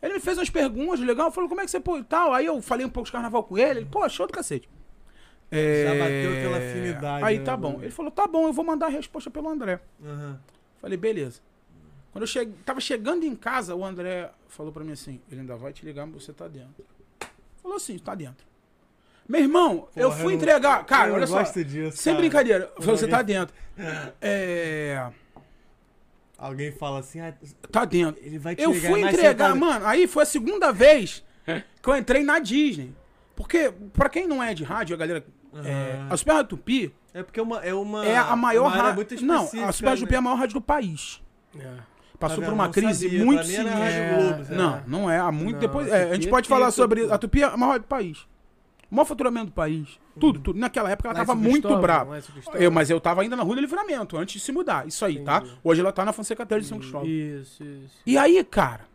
Ele 0.00 0.14
me 0.14 0.20
fez 0.20 0.38
umas 0.38 0.48
perguntas 0.50 1.00
legal, 1.00 1.30
falou 1.32 1.48
como 1.48 1.60
é 1.60 1.64
que 1.64 1.70
você 1.70 1.80
pô 1.80 1.98
e 1.98 2.04
tal. 2.04 2.32
Aí 2.32 2.46
eu 2.46 2.60
falei 2.62 2.86
um 2.86 2.90
pouco 2.90 3.06
de 3.06 3.12
carnaval 3.12 3.42
com 3.42 3.58
ele. 3.58 3.80
Ele, 3.80 3.86
pô, 3.86 4.08
show 4.08 4.26
do 4.26 4.32
cacete. 4.32 4.68
É, 5.50 5.84
Já 5.84 5.94
bateu 6.04 6.32
aquela 6.32 6.58
afinidade, 6.58 7.24
Aí 7.24 7.38
né, 7.38 7.44
tá 7.44 7.56
bom. 7.56 7.78
Ele 7.80 7.90
falou, 7.90 8.10
tá 8.12 8.26
bom, 8.26 8.46
eu 8.46 8.52
vou 8.52 8.64
mandar 8.64 8.86
a 8.86 8.90
resposta 8.90 9.30
pelo 9.30 9.48
André. 9.48 9.80
Uhum. 10.00 10.36
Falei, 10.80 10.96
beleza. 10.96 11.40
Quando 12.12 12.22
eu 12.22 12.26
cheguei, 12.28 12.54
tava 12.64 12.80
chegando 12.80 13.24
em 13.24 13.34
casa, 13.34 13.74
o 13.74 13.84
André 13.84 14.30
falou 14.48 14.72
pra 14.72 14.84
mim 14.84 14.92
assim: 14.92 15.20
ele 15.30 15.40
ainda 15.40 15.56
vai 15.56 15.72
te 15.72 15.84
ligar, 15.84 16.06
mas 16.06 16.22
você 16.24 16.32
tá 16.32 16.46
dentro. 16.48 16.84
Falou 17.62 17.76
assim: 17.76 17.98
tá 17.98 18.14
dentro. 18.14 18.46
Meu 19.28 19.40
irmão, 19.42 19.88
eu 19.94 20.08
Porra, 20.08 20.22
fui 20.22 20.32
eu- 20.32 20.36
entregar. 20.36 20.84
Cara, 20.86 21.08
eu 21.10 21.14
olha 21.14 21.26
só. 21.26 21.42
disso, 21.42 21.96
Sem 21.98 22.12
cara. 22.14 22.20
brincadeira. 22.20 22.72
Você 22.78 23.06
tá 23.06 23.20
dentro. 23.20 23.54
É. 24.20 25.10
Alguém 26.38 26.70
fala 26.70 27.00
assim, 27.00 27.20
ah, 27.20 27.34
Tá 27.70 27.84
dentro. 27.84 28.22
ele 28.24 28.38
vai 28.38 28.54
te 28.54 28.62
Eu 28.62 28.72
fui 28.72 29.00
entregar, 29.02 29.48
tá- 29.48 29.54
mano. 29.56 29.84
Aí 29.84 30.06
foi 30.06 30.22
a 30.22 30.26
segunda 30.26 30.72
vez 30.72 31.24
que 31.82 31.88
eu 31.88 31.96
entrei 31.96 32.22
na 32.22 32.38
Disney. 32.38 32.94
Porque, 33.34 33.72
pra 33.92 34.08
quem 34.08 34.26
não 34.26 34.40
é 34.42 34.54
de 34.54 34.62
rádio, 34.64 34.94
a 34.94 34.98
galera. 34.98 35.24
É, 35.64 35.94
Aham. 35.96 36.08
a 36.10 36.16
Super 36.16 36.32
Rádio 36.32 36.48
Tupi 36.50 36.94
É 37.14 37.22
porque 37.22 37.40
é 37.40 37.42
uma, 37.42 37.58
é 37.64 37.72
uma, 37.74 38.04
é 38.06 38.16
a 38.16 38.36
maior 38.36 38.68
rádio. 38.68 39.06
Não, 39.22 39.44
a 39.64 39.72
Super 39.72 39.88
Rádio 39.88 40.04
Tupi 40.04 40.14
é 40.14 40.18
a 40.18 40.20
né? 40.20 40.24
maior 40.24 40.36
rádio 40.36 40.54
do 40.54 40.60
país. 40.60 41.22
É. 41.58 41.66
Passou 42.18 42.38
Tá 42.38 42.44
por 42.46 42.52
uma 42.52 42.64
Não 42.64 42.72
crise 42.72 43.04
sabia, 43.08 43.24
muito 43.24 43.42
Globo, 43.44 44.44
sei 44.44 44.56
Não, 44.56 44.82
não 44.86 45.10
é. 45.10 45.18
Há 45.18 45.30
muito 45.32 45.54
Não, 45.54 45.60
depois. 45.60 45.90
a 45.92 45.96
é, 45.96 46.10
a 46.10 46.14
gente 46.14 46.26
é 46.26 46.30
pode 46.30 46.48
falar 46.48 46.66
pica, 46.66 46.72
sobre. 46.72 47.10
A 47.12 47.16
Tupi 47.18 47.42
é 47.42 47.44
a 47.44 47.56
maior 47.56 47.72
rádio 47.72 47.84
do 47.84 47.88
país. 47.88 48.18
O 48.90 48.94
maior 48.94 49.04
faturamento 49.06 49.46
do 49.46 49.52
país. 49.52 49.98
Tudo, 50.18 50.40
tudo. 50.40 50.58
Naquela 50.58 50.90
época 50.90 51.08
ela 51.08 51.18
Lá 51.18 51.22
em 51.22 51.26
tava 51.26 51.38
São 51.40 51.50
muito 51.50 51.76
brava. 51.78 52.20
Cristóvão. 52.20 52.60
Eu, 52.60 52.70
mas 52.70 52.90
eu 52.90 53.00
tava 53.00 53.22
ainda 53.22 53.36
na 53.36 53.42
Rua 53.42 53.54
do 53.56 53.60
Livramento, 53.60 54.16
antes 54.16 54.34
de 54.34 54.40
se 54.40 54.52
mudar. 54.52 54.86
Isso 54.86 55.04
aí, 55.04 55.22
tá? 55.24 55.42
Hoje 55.62 55.80
ela 55.80 55.92
tá 55.92 56.04
na 56.04 56.12
Fonseca 56.12 56.44
Terra 56.46 56.60
de 56.60 56.66
São 56.66 56.78
Cristóvão. 56.78 57.06
Isso, 57.08 57.62
isso. 57.64 57.98
E 58.06 58.16
aí, 58.18 58.42
cara, 58.44 58.86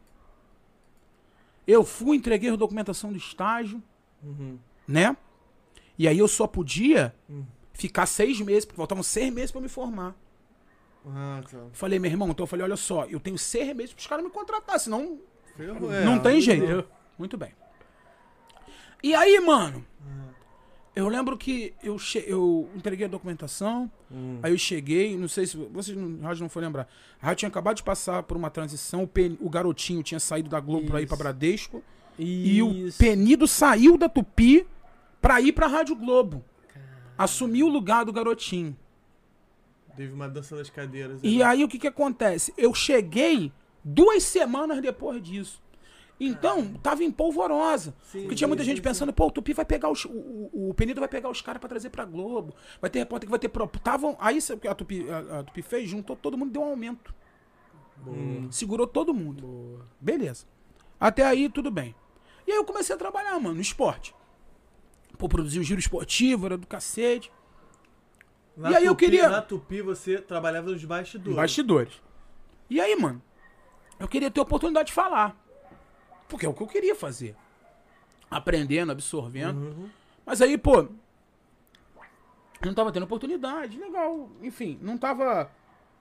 eu 1.67 1.83
fui, 1.83 2.17
entreguei 2.17 2.49
a 2.49 2.55
documentação 2.55 3.11
do 3.11 3.17
estágio, 3.17 3.81
Uhum. 4.21 4.57
né? 4.87 5.15
E 5.97 6.07
aí 6.07 6.17
eu 6.17 6.27
só 6.27 6.47
podia 6.47 7.13
Hum. 7.29 7.43
ficar 7.73 8.05
seis 8.05 8.39
meses, 8.41 8.65
porque 8.65 8.77
faltavam 8.77 9.03
seis 9.03 9.31
meses 9.33 9.51
pra 9.51 9.59
eu 9.59 9.63
me 9.63 9.69
formar. 9.69 10.15
Ah, 11.05 11.41
tá. 11.49 11.57
Falei, 11.73 11.99
meu 11.99 12.09
irmão, 12.09 12.29
então 12.29 12.43
eu 12.43 12.47
falei, 12.47 12.63
olha 12.63 12.77
só, 12.77 13.05
eu 13.05 13.19
tenho 13.19 13.37
seis 13.37 13.75
meses 13.75 13.93
pros 13.93 14.07
caras 14.07 14.23
me 14.23 14.31
contratar, 14.31 14.79
senão 14.79 15.19
Ferrou, 15.55 15.93
é, 15.93 16.03
não 16.05 16.17
tem 16.19 16.39
jeito. 16.41 16.85
Muito 17.17 17.37
bem. 17.37 17.51
E 19.03 19.13
aí, 19.13 19.37
mano, 19.41 19.85
eu 20.95 21.07
lembro 21.07 21.37
que 21.37 21.73
eu, 21.83 21.97
che- 21.97 22.23
eu 22.27 22.69
entreguei 22.75 23.05
a 23.05 23.09
documentação, 23.09 23.89
Hum. 24.11 24.39
aí 24.43 24.51
eu 24.51 24.57
cheguei, 24.57 25.17
não 25.17 25.27
sei 25.27 25.47
se 25.47 25.57
vocês 25.57 25.97
no 25.97 26.21
rádio 26.21 26.41
não 26.43 26.49
for 26.49 26.59
lembrar. 26.61 26.87
A 27.21 27.25
rádio 27.27 27.39
tinha 27.39 27.49
acabado 27.49 27.77
de 27.77 27.83
passar 27.83 28.21
por 28.23 28.37
uma 28.37 28.49
transição, 28.49 29.03
o, 29.03 29.07
Pen- 29.07 29.37
o 29.41 29.49
garotinho 29.49 30.03
tinha 30.03 30.19
saído 30.19 30.49
da 30.49 30.59
Globo 30.59 30.87
pra 30.87 31.01
ir 31.01 31.07
pra 31.07 31.15
Isso. 31.15 31.23
Bradesco. 31.23 31.83
E 32.19 32.61
o 32.61 32.71
Isso. 32.71 32.97
Penido 32.99 33.47
saiu 33.47 33.97
da 33.97 34.07
Tupi 34.07 34.67
pra 35.19 35.41
ir 35.41 35.51
pra 35.53 35.65
Rádio 35.65 35.95
Globo. 35.95 36.43
Assumiu 37.17 37.65
o 37.65 37.69
lugar 37.69 38.05
do 38.05 38.13
garotinho. 38.13 38.75
Teve 39.95 40.13
uma 40.13 40.27
dança 40.27 40.55
das 40.55 40.69
cadeiras. 40.69 41.19
E 41.23 41.41
ali. 41.41 41.59
aí 41.59 41.63
o 41.63 41.67
que 41.67 41.79
que 41.79 41.87
acontece? 41.87 42.53
Eu 42.57 42.73
cheguei 42.73 43.51
duas 43.83 44.23
semanas 44.23 44.81
depois 44.81 45.21
disso. 45.23 45.61
Então, 46.19 46.73
tava 46.75 47.03
em 47.03 47.11
polvorosa. 47.11 47.93
Sim, 48.03 48.21
porque 48.21 48.35
tinha 48.35 48.47
muita 48.47 48.63
gente 48.63 48.77
sim, 48.77 48.83
pensando, 48.83 49.11
pô, 49.11 49.27
o 49.27 49.31
Tupi 49.31 49.51
vai 49.53 49.65
pegar 49.65 49.89
os. 49.89 50.05
O, 50.05 50.09
o, 50.11 50.69
o 50.69 50.73
Penido 50.73 50.99
vai 50.99 51.09
pegar 51.09 51.29
os 51.29 51.41
caras 51.41 51.59
pra 51.59 51.67
trazer 51.67 51.89
pra 51.89 52.05
Globo. 52.05 52.53
Vai 52.79 52.89
ter 52.89 52.99
repórter 52.99 53.27
que 53.27 53.31
vai 53.31 53.39
ter. 53.39 53.49
Pro... 53.49 53.67
Tavam, 53.67 54.15
aí 54.19 54.39
a 54.69 54.75
Tupi, 54.75 55.05
a, 55.09 55.39
a 55.39 55.43
Tupi 55.43 55.61
fez? 55.61 55.89
Juntou 55.89 56.15
todo 56.15 56.37
mundo 56.37 56.51
deu 56.51 56.61
um 56.61 56.65
aumento. 56.69 57.13
Hum. 58.07 58.47
Segurou 58.51 58.85
todo 58.87 59.13
mundo. 59.13 59.41
Boa. 59.45 59.85
Beleza. 59.99 60.45
Até 60.99 61.25
aí, 61.25 61.49
tudo 61.49 61.69
bem. 61.71 61.93
E 62.47 62.51
aí 62.51 62.57
eu 62.57 62.63
comecei 62.65 62.95
a 62.95 62.97
trabalhar, 62.99 63.37
mano, 63.39 63.55
no 63.55 63.61
esporte. 63.61 64.15
Pô, 65.17 65.27
produzir 65.27 65.59
o 65.59 65.63
giro 65.63 65.79
esportivo, 65.79 66.45
era 66.45 66.57
do 66.57 66.67
cacete. 66.67 67.31
Na 68.55 68.71
E 68.71 68.75
aí 68.75 68.85
eu 68.85 68.93
Tupi- 68.93 69.05
queria- 69.05 69.29
Na 69.29 69.41
Tupi 69.41 69.81
você 69.81 70.19
trabalhava 70.21 70.69
nos 70.71 70.83
bastidores. 70.85 71.35
Bastidores. 71.35 71.93
E 72.69 72.79
aí, 72.79 72.95
mano, 72.95 73.21
eu 73.99 74.07
queria 74.07 74.29
ter 74.31 74.39
a 74.39 74.43
oportunidade 74.43 74.87
de 74.87 74.93
falar. 74.93 75.41
Porque 76.33 76.47
é 76.47 76.49
o 76.49 76.53
que 76.53 76.63
eu 76.63 76.67
queria 76.67 76.95
fazer. 76.95 77.35
Aprendendo, 78.29 78.91
absorvendo. 78.91 79.59
Uhum. 79.59 79.89
Mas 80.25 80.41
aí, 80.41 80.57
pô, 80.57 80.87
não 82.65 82.73
tava 82.73 82.91
tendo 82.91 83.03
oportunidade, 83.03 83.77
legal. 83.77 84.27
Enfim, 84.41 84.79
não 84.81 84.97
tava 84.97 85.51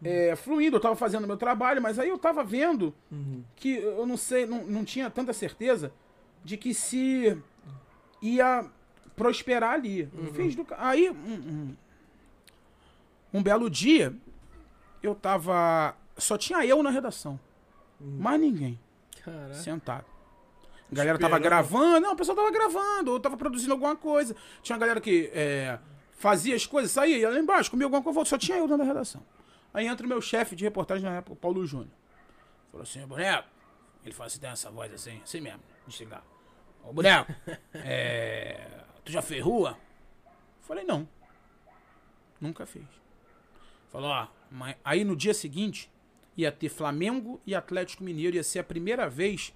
é, 0.02 0.34
fluindo, 0.34 0.76
eu 0.76 0.80
tava 0.80 0.96
fazendo 0.96 1.26
meu 1.26 1.36
trabalho, 1.36 1.82
mas 1.82 1.98
aí 1.98 2.08
eu 2.08 2.16
tava 2.16 2.42
vendo 2.42 2.94
Uhum. 3.10 3.44
que 3.54 3.74
eu 3.74 4.06
não 4.06 4.16
sei, 4.16 4.46
não, 4.46 4.64
não 4.64 4.84
tinha 4.86 5.10
tanta 5.10 5.34
certeza 5.34 5.92
de 6.42 6.56
que 6.56 6.72
se 6.72 7.36
ia 8.22 8.64
prosperar 9.14 9.74
ali. 9.74 10.08
Fiz 10.34 10.54
do 10.56 10.66
aí, 10.78 11.10
um, 11.10 11.14
um- 11.14 11.76
um 13.34 13.42
belo 13.42 13.68
dia, 13.68 14.14
eu 15.02 15.14
tava. 15.14 15.94
Só 16.16 16.38
tinha 16.38 16.64
eu 16.64 16.82
na 16.82 16.88
redação. 16.90 17.38
Mais 18.00 18.40
ninguém. 18.40 18.78
Caraca. 19.22 19.54
Sentado. 19.54 20.06
A 20.92 20.94
galera 20.94 21.18
tava 21.18 21.36
Esperando. 21.36 21.42
gravando. 21.42 22.00
Não, 22.00 22.12
o 22.12 22.16
pessoal 22.16 22.36
tava 22.36 22.50
gravando, 22.50 23.12
ou 23.12 23.18
tava 23.18 23.36
produzindo 23.36 23.72
alguma 23.72 23.96
coisa. 23.96 24.36
Tinha 24.62 24.76
uma 24.76 24.80
galera 24.80 25.00
que 25.00 25.30
é, 25.32 25.78
fazia 26.12 26.54
as 26.54 26.66
coisas, 26.66 26.92
saía, 26.92 27.16
ia 27.16 27.30
lá 27.30 27.38
embaixo, 27.38 27.70
comia 27.70 27.86
alguma 27.86 28.02
coisa, 28.02 28.24
só 28.26 28.36
tinha 28.36 28.58
eu 28.58 28.68
dentro 28.68 28.78
da 28.78 28.84
redação. 28.84 29.22
Aí 29.72 29.86
entra 29.86 30.04
o 30.04 30.08
meu 30.08 30.20
chefe 30.20 30.54
de 30.54 30.64
reportagem 30.64 31.02
na 31.02 31.16
época, 31.16 31.32
o 31.32 31.36
Paulo 31.36 31.66
Júnior. 31.66 31.90
Falou 32.70 32.82
assim, 32.82 33.06
boneco. 33.06 33.48
Ele 34.04 34.12
falou 34.12 34.26
assim, 34.26 34.38
tem 34.38 34.50
essa 34.50 34.70
voz 34.70 34.92
assim, 34.92 35.18
assim 35.22 35.40
mesmo, 35.40 35.60
de 35.86 35.94
chegar. 35.94 36.22
Ô, 36.84 36.92
boneco, 36.92 37.32
é, 37.72 38.68
tu 39.02 39.10
já 39.10 39.22
fez 39.22 39.42
rua? 39.42 39.78
Falei, 40.60 40.84
não. 40.84 41.08
Nunca 42.38 42.66
fez. 42.66 42.84
Falou, 43.90 44.10
ó, 44.10 44.28
mas 44.50 44.76
aí 44.84 45.04
no 45.04 45.16
dia 45.16 45.32
seguinte 45.32 45.90
ia 46.36 46.52
ter 46.52 46.68
Flamengo 46.68 47.40
e 47.46 47.54
Atlético 47.54 48.04
Mineiro, 48.04 48.36
ia 48.36 48.42
ser 48.42 48.58
a 48.58 48.64
primeira 48.64 49.08
vez 49.08 49.54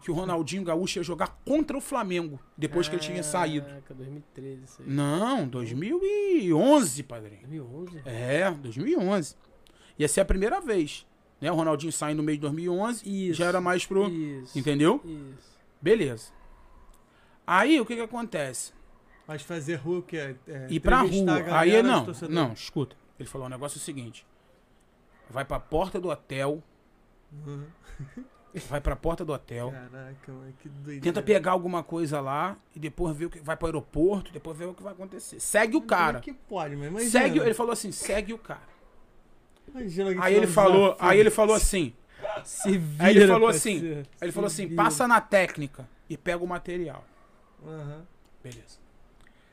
que 0.00 0.10
o 0.10 0.14
Ronaldinho 0.14 0.64
Gaúcho 0.64 0.98
ia 0.98 1.02
jogar 1.02 1.38
contra 1.44 1.76
o 1.76 1.80
Flamengo, 1.80 2.40
depois 2.56 2.88
que 2.88 2.94
ele 2.94 3.02
tinha 3.02 3.22
saído. 3.22 3.66
Caraca, 3.66 3.94
2013 3.94 4.64
isso 4.64 4.82
aí. 4.82 4.88
Não, 4.88 5.46
2011, 5.46 7.02
padrinho. 7.02 7.40
2011? 7.42 8.02
É, 8.06 8.50
2011. 8.50 9.36
Ia 9.98 10.08
ser 10.08 10.20
a 10.22 10.24
primeira 10.24 10.60
vez. 10.60 11.06
Né? 11.40 11.52
O 11.52 11.54
Ronaldinho 11.54 11.92
sai 11.92 12.14
no 12.14 12.22
meio 12.22 12.38
de 12.38 12.42
2011, 12.42 13.02
Isso. 13.04 13.38
já 13.38 13.46
era 13.46 13.60
mais 13.60 13.84
pro... 13.84 14.08
Isso. 14.08 14.58
Entendeu? 14.58 15.00
Isso. 15.04 15.58
Beleza. 15.80 16.32
Aí, 17.46 17.80
o 17.80 17.86
que 17.86 17.94
que 17.94 18.02
acontece? 18.02 18.72
Mas 19.26 19.42
fazer 19.42 19.76
rua 19.76 20.02
que 20.02 20.16
é? 20.16 20.34
é 20.46 20.66
ir 20.70 20.80
pra 20.80 21.02
rua. 21.02 21.58
Aí 21.58 21.82
não, 21.82 22.06
não, 22.30 22.52
escuta. 22.54 22.96
Ele 23.18 23.28
falou 23.28 23.46
o 23.46 23.50
negócio 23.50 23.76
é 23.76 23.80
o 23.80 23.82
seguinte: 23.82 24.26
vai 25.28 25.44
pra 25.44 25.60
porta 25.60 26.00
do 26.00 26.08
hotel, 26.08 26.62
Uhum. 27.30 27.66
vai 28.68 28.80
pra 28.80 28.96
porta 28.96 29.24
do 29.24 29.32
hotel, 29.32 29.70
Caraca, 29.70 30.32
mano, 30.32 30.52
que 30.60 30.68
doideira. 30.68 31.02
tenta 31.02 31.22
pegar 31.22 31.52
alguma 31.52 31.82
coisa 31.82 32.20
lá 32.20 32.56
e 32.74 32.78
depois 32.78 33.16
ver 33.16 33.26
o 33.26 33.30
que 33.30 33.38
vai 33.40 33.56
pro 33.56 33.66
aeroporto, 33.66 34.32
depois 34.32 34.56
ver 34.56 34.64
o 34.66 34.74
que 34.74 34.82
vai 34.82 34.92
acontecer. 34.92 35.38
Segue 35.40 35.76
o 35.76 35.82
cara. 35.82 36.20
Como 36.20 36.30
é 36.30 36.34
que 36.34 36.34
pode, 36.48 36.74
mas 36.76 36.88
imagina. 36.88 37.10
Segue, 37.10 37.38
ele 37.40 37.54
falou 37.54 37.72
assim, 37.72 37.92
segue 37.92 38.32
o 38.32 38.38
cara. 38.38 38.62
Imagina 39.68 40.14
que 40.14 40.20
Aí 40.20 40.34
ele 40.34 40.46
falou, 40.46 40.92
desafio. 40.92 41.08
aí 41.08 41.20
ele 41.20 41.30
falou 41.30 41.54
assim, 41.54 41.94
Se 42.44 42.78
vira, 42.78 43.04
aí 43.06 43.16
ele 43.16 43.26
falou 43.28 43.48
assim, 43.48 43.78
aí 43.78 44.06
ele 44.22 44.30
Se 44.30 44.32
falou 44.32 44.46
assim, 44.46 44.66
vira. 44.66 44.82
passa 44.82 45.06
na 45.06 45.20
técnica 45.20 45.88
e 46.08 46.16
pega 46.16 46.42
o 46.42 46.46
material. 46.46 47.04
Aham. 47.66 48.06
Beleza. 48.42 48.78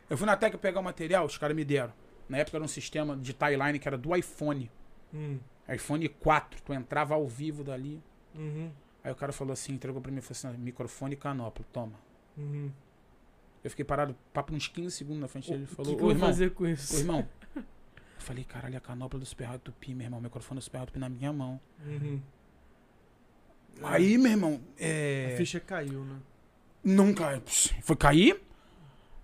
Eu 0.09 0.17
fui 0.17 0.25
na 0.25 0.37
técnica 0.37 0.57
pegar 0.61 0.79
o 0.79 0.83
material, 0.83 1.25
os 1.25 1.37
caras 1.37 1.55
me 1.55 1.65
deram. 1.65 1.91
Na 2.29 2.37
época 2.37 2.57
era 2.57 2.63
um 2.63 2.67
sistema 2.67 3.15
de 3.17 3.33
timeline 3.33 3.77
que 3.77 3.87
era 3.87 3.97
do 3.97 4.15
iPhone. 4.15 4.71
Hum. 5.13 5.37
iPhone 5.69 6.07
4, 6.07 6.61
tu 6.63 6.73
entrava 6.73 7.13
ao 7.13 7.27
vivo 7.27 7.63
dali. 7.63 8.01
Uhum. 8.33 8.71
Aí 9.05 9.11
o 9.11 9.15
cara 9.15 9.31
falou 9.31 9.53
assim, 9.53 9.71
entregou 9.73 10.01
pra 10.01 10.11
mim, 10.11 10.19
falou 10.19 10.51
assim, 10.51 10.59
microfone 10.63 11.13
e 11.13 11.15
canopla, 11.15 11.63
toma. 11.71 11.93
Uhum. 12.35 12.71
Eu 13.63 13.69
fiquei 13.69 13.85
parado, 13.85 14.15
papo 14.33 14.51
uns 14.51 14.67
15 14.67 14.89
segundos 14.95 15.21
na 15.21 15.27
frente 15.27 15.47
dele. 15.47 15.61
Ele 15.61 15.67
falou, 15.67 15.91
que, 15.91 15.97
que 15.99 16.03
ô 16.03 16.05
eu 16.05 16.07
vou 16.07 16.11
irmão, 16.15 16.27
fazer 16.27 16.51
com 16.55 16.63
ô 16.63 16.67
isso? 16.67 16.97
irmão. 16.97 17.29
Eu 17.55 18.21
falei, 18.27 18.43
caralho, 18.43 18.75
a 18.75 18.79
canopla 18.79 19.19
do 19.19 19.25
Super 19.25 19.43
Rádio 19.43 19.59
Tupi, 19.65 19.93
meu 19.93 20.05
irmão. 20.05 20.19
O 20.19 20.23
microfone 20.23 20.59
do 20.59 20.63
Super 20.63 20.79
Rádio 20.79 20.93
Tupi 20.93 20.99
na 20.99 21.09
minha 21.09 21.31
mão. 21.31 21.61
Uhum. 21.85 22.19
Aí, 23.83 24.17
meu 24.17 24.31
irmão, 24.31 24.61
A 24.79 24.83
é... 24.83 25.35
ficha 25.37 25.59
caiu, 25.59 26.03
né? 26.03 26.17
Nunca. 26.83 27.39
Foi 27.83 27.95
cair. 27.95 28.41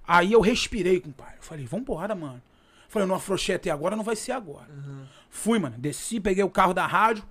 Aí 0.08 0.32
eu 0.34 0.42
respirei, 0.42 1.00
compadre. 1.00 1.38
Eu 1.38 1.44
falei, 1.44 1.66
vambora, 1.66 2.14
mano. 2.14 2.40
Falei, 2.88 3.06
eu 3.06 3.08
não 3.08 3.16
afrouxei 3.16 3.56
até 3.56 3.72
agora, 3.72 3.96
não 3.96 4.04
vai 4.04 4.16
ser 4.16 4.34
agora. 4.34 4.72
Uhum. 4.72 5.08
Fui, 5.32 5.58
mano. 5.58 5.76
Desci, 5.80 6.20
peguei 6.20 6.44
o 6.44 6.50
carro 6.52 6.76
da 6.76 6.86
rádio. 6.86 7.24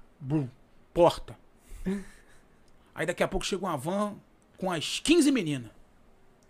Porta. 0.93 1.39
Aí 3.01 3.07
daqui 3.07 3.23
a 3.23 3.29
pouco 3.29 3.47
chegou 3.47 3.67
uma 3.67 3.79
van 3.79 4.13
com 4.59 4.71
as 4.71 5.01
15 5.01 5.33
meninas. 5.33 5.71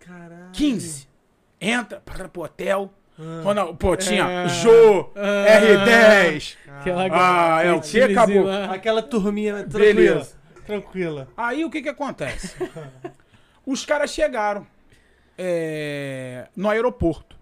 Caralho. 0.01 0.51
15. 0.51 1.07
Entra, 1.61 2.01
para 2.01 2.27
pro 2.27 2.41
hotel. 2.41 2.93
Ah. 3.17 3.39
Quando, 3.41 3.73
pô, 3.75 3.95
tinha 3.95 4.25
É. 4.25 4.49
Jô, 4.49 5.09
Ah. 5.15 5.45
R10. 5.47 6.57
Aquela 6.67 7.03
Ah, 7.57 7.63
é 7.63 7.71
o 7.71 7.79
que, 7.79 8.01
acabou? 8.01 8.49
Aquela 8.49 9.01
turminha 9.01 9.53
né? 9.53 9.59
tranquila. 9.63 9.93
Beleza. 9.93 10.35
Tranquila. 10.65 11.27
Aí 11.37 11.63
o 11.63 11.69
que 11.69 11.81
que 11.81 11.87
acontece? 11.87 12.53
Os 13.65 13.85
caras 13.85 14.11
chegaram 14.11 14.67
é, 15.37 16.49
no 16.53 16.69
aeroporto. 16.69 17.37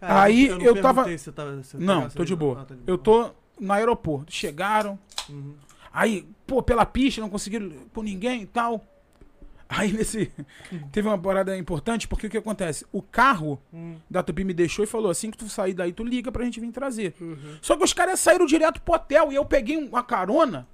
Cara, 0.00 0.22
Aí 0.22 0.48
não 0.50 0.60
eu 0.60 0.80
tava- 0.80 1.04
se 1.06 1.18
você 1.18 1.32
tava- 1.32 1.62
se 1.64 1.76
Não, 1.78 2.02
tava- 2.02 2.14
tô 2.14 2.24
de 2.24 2.36
boa. 2.36 2.60
Ah, 2.62 2.64
tá 2.64 2.74
de 2.76 2.80
Eu 2.86 2.96
boa. 2.96 3.28
tô 3.28 3.34
no 3.60 3.72
aeroporto. 3.72 4.32
Chegaram. 4.32 4.96
Uhum. 5.28 5.54
Aí, 5.92 6.26
pô, 6.46 6.62
pela 6.62 6.86
pista, 6.86 7.20
não 7.20 7.28
conseguiram 7.28 7.70
por 7.92 8.02
ninguém 8.04 8.42
e 8.42 8.46
tal. 8.46 8.84
Aí 9.68 9.90
nesse. 9.92 10.30
Teve 10.92 11.08
uma 11.08 11.16
parada 11.18 11.56
importante, 11.56 12.06
porque 12.06 12.26
o 12.26 12.30
que 12.30 12.36
acontece? 12.38 12.84
O 12.92 13.00
carro 13.02 13.58
Hum. 13.72 13.96
da 14.10 14.22
Tupi 14.22 14.44
me 14.44 14.52
deixou 14.52 14.84
e 14.84 14.88
falou: 14.88 15.10
assim 15.10 15.30
que 15.30 15.38
tu 15.38 15.48
sair 15.48 15.72
daí, 15.74 15.92
tu 15.92 16.04
liga 16.04 16.30
pra 16.30 16.44
gente 16.44 16.60
vir 16.60 16.70
trazer. 16.72 17.14
Uhum. 17.20 17.56
Só 17.62 17.76
que 17.76 17.84
os 17.84 17.92
caras 17.92 18.20
saíram 18.20 18.44
direto 18.46 18.80
pro 18.82 18.94
hotel 18.94 19.32
e 19.32 19.34
eu 19.34 19.44
peguei 19.44 19.76
uma 19.78 20.02
carona 20.02 20.66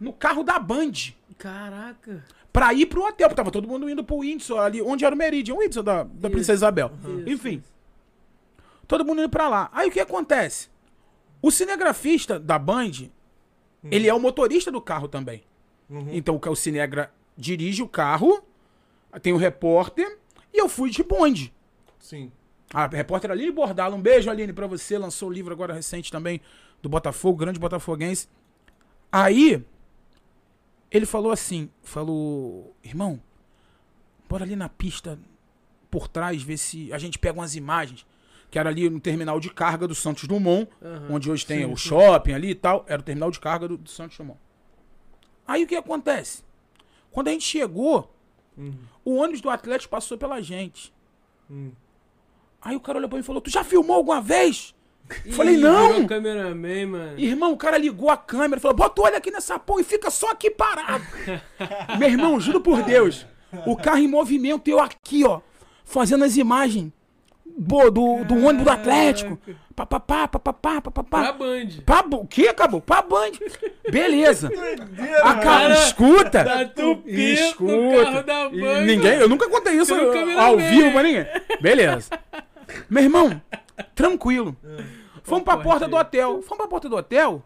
no 0.00 0.12
carro 0.12 0.42
da 0.42 0.58
Band 0.58 0.92
Caraca. 1.38 2.24
pra 2.52 2.72
ir 2.72 2.86
pro 2.86 3.02
hotel, 3.02 3.28
porque 3.28 3.36
tava 3.36 3.50
todo 3.50 3.68
mundo 3.68 3.88
indo 3.90 4.02
pro 4.04 4.20
Windsor 4.20 4.58
ali, 4.60 4.80
onde 4.80 5.04
era 5.04 5.14
o 5.14 5.18
Meridian, 5.18 5.54
o 5.54 5.58
Windsor 5.60 5.82
da, 5.82 6.02
da 6.04 6.10
Isso. 6.12 6.30
Princesa 6.30 6.52
Isabel. 6.54 6.90
Isso, 7.04 7.28
Enfim, 7.30 7.62
todo 8.88 9.04
mundo 9.04 9.20
indo 9.20 9.28
pra 9.30 9.48
lá. 9.48 9.68
Aí 9.72 9.88
o 9.88 9.92
que 9.92 10.00
acontece? 10.00 10.68
O 11.42 11.50
cinegrafista 11.50 12.38
da 12.40 12.58
Band, 12.58 13.10
ele 13.90 14.08
é 14.08 14.14
o 14.14 14.20
motorista 14.20 14.70
do 14.70 14.80
carro 14.80 15.08
também. 15.08 15.42
Uhum. 15.88 16.08
Então 16.12 16.34
o, 16.36 16.40
ca- 16.40 16.50
o 16.50 16.56
cinegra 16.56 17.12
dirige 17.36 17.82
o 17.82 17.88
carro, 17.88 18.42
tem 19.22 19.32
o 19.32 19.36
repórter, 19.36 20.18
e 20.52 20.58
eu 20.60 20.68
fui 20.68 20.90
de 20.90 21.02
bonde. 21.02 21.52
Sim. 21.98 22.30
A 22.72 22.86
repórter 22.86 23.30
Aline 23.30 23.52
Bordalo, 23.52 23.94
um 23.96 24.00
beijo, 24.00 24.28
Aline, 24.30 24.52
pra 24.52 24.66
você. 24.66 24.98
Lançou 24.98 25.28
o 25.28 25.32
livro 25.32 25.52
agora 25.52 25.72
recente 25.74 26.10
também 26.10 26.40
do 26.82 26.88
Botafogo, 26.88 27.38
grande 27.38 27.58
botafoguense. 27.60 28.28
Aí, 29.12 29.64
ele 30.90 31.06
falou 31.06 31.30
assim: 31.30 31.70
falou, 31.82 32.74
irmão, 32.82 33.20
bora 34.28 34.44
ali 34.44 34.56
na 34.56 34.68
pista 34.68 35.18
por 35.90 36.08
trás 36.08 36.42
ver 36.42 36.56
se 36.58 36.92
a 36.92 36.98
gente 36.98 37.18
pega 37.18 37.38
umas 37.38 37.54
imagens. 37.54 38.04
Que 38.50 38.58
era 38.58 38.68
ali 38.70 38.88
no 38.88 39.00
terminal 39.00 39.38
de 39.40 39.50
carga 39.50 39.86
do 39.88 39.94
Santos 39.94 40.24
Dumont, 40.24 40.68
Aham. 40.82 41.06
onde 41.10 41.30
hoje 41.30 41.44
tem 41.44 41.58
Sim, 41.66 41.72
o 41.72 41.76
sim. 41.76 41.88
shopping 41.88 42.32
ali 42.32 42.50
e 42.50 42.54
tal. 42.54 42.84
Era 42.88 43.00
o 43.00 43.04
terminal 43.04 43.30
de 43.30 43.40
carga 43.40 43.66
do, 43.68 43.76
do 43.76 43.88
Santos 43.90 44.16
Dumont. 44.16 44.38
Aí 45.46 45.64
o 45.64 45.66
que 45.66 45.76
acontece? 45.76 46.42
Quando 47.10 47.28
a 47.28 47.32
gente 47.32 47.44
chegou, 47.44 48.12
Uhum. 48.56 48.74
o 49.04 49.16
ônibus 49.16 49.40
do 49.40 49.50
Atlético 49.50 49.90
passou 49.90 50.16
pela 50.16 50.40
gente. 50.40 50.92
Uhum. 51.50 51.72
Aí 52.62 52.74
o 52.74 52.80
cara 52.80 52.98
olhou 52.98 53.08
pra 53.08 53.16
mim 53.16 53.22
e 53.22 53.26
falou: 53.26 53.40
Tu 53.40 53.50
já 53.50 53.62
filmou 53.62 53.96
alguma 53.96 54.20
vez? 54.20 54.74
Falei, 55.32 55.54
Ih, 55.54 55.58
não! 55.58 55.88
mano. 56.84 57.18
Irmão, 57.20 57.52
o 57.52 57.56
cara 57.56 57.78
ligou 57.78 58.10
a 58.10 58.16
câmera 58.16 58.56
e 58.56 58.60
falou: 58.60 58.76
Bota 58.76 59.00
o 59.00 59.04
olho 59.04 59.16
aqui 59.16 59.30
nessa 59.30 59.58
porra 59.58 59.82
e 59.82 59.84
fica 59.84 60.10
só 60.10 60.30
aqui 60.32 60.50
parado. 60.50 61.04
Meu 61.98 62.08
irmão, 62.08 62.40
juro 62.40 62.60
por 62.60 62.82
Deus. 62.82 63.24
O 63.66 63.76
carro 63.76 63.98
em 63.98 64.08
movimento, 64.08 64.66
eu 64.68 64.80
aqui, 64.80 65.24
ó, 65.24 65.40
fazendo 65.84 66.24
as 66.24 66.36
imagens 66.36 66.92
do, 67.56 68.24
do 68.24 68.34
ônibus 68.46 68.64
do 68.64 68.70
Atlético. 68.70 69.38
Papapá, 69.74 70.26
papapá, 70.26 70.80
Pra 70.80 70.90
papapá. 70.90 71.32
Band. 71.32 71.68
Pra, 71.84 72.00
o 72.16 72.26
que 72.26 72.48
acabou? 72.48 72.80
Pra 72.80 73.02
Band. 73.02 73.32
Beleza. 73.90 74.48
A 75.22 75.34
cara, 75.34 75.40
Cara, 75.42 75.74
escuta. 75.74 76.44
Da 76.44 76.64
Tupi 76.66 77.34
escuta. 77.34 78.04
carro 78.04 78.22
da 78.22 78.48
Band. 78.48 78.80
Ninguém, 78.82 79.18
eu 79.18 79.28
nunca 79.28 79.48
contei 79.48 79.74
isso 79.74 79.94
não 79.94 80.40
ao 80.40 80.56
vivo 80.56 80.92
pra 80.92 81.02
ninguém. 81.02 81.26
Beleza. 81.60 82.10
Meu 82.88 83.02
irmão, 83.04 83.40
tranquilo. 83.94 84.56
Fomos 85.22 85.44
pra 85.44 85.56
porta 85.58 85.84
aí. 85.84 85.90
do 85.90 85.96
hotel. 85.96 86.42
Fomos 86.42 86.56
pra 86.58 86.68
porta 86.68 86.88
do 86.88 86.96
hotel. 86.96 87.42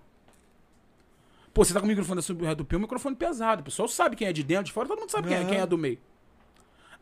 Pô, 1.52 1.64
você 1.64 1.74
tá 1.74 1.80
com 1.80 1.86
o 1.86 1.88
microfone 1.88 2.20
da 2.22 2.54
do 2.54 2.64
Pio, 2.64 2.78
um 2.78 2.82
microfone 2.82 3.16
pesado. 3.16 3.60
O 3.60 3.64
pessoal 3.64 3.88
sabe 3.88 4.14
quem 4.14 4.28
é 4.28 4.32
de 4.32 4.44
dentro, 4.44 4.64
de 4.66 4.72
fora, 4.72 4.86
todo 4.86 5.00
mundo 5.00 5.10
sabe 5.10 5.28
quem, 5.28 5.36
é, 5.36 5.44
quem 5.44 5.58
é 5.58 5.66
do 5.66 5.76
meio. 5.76 5.98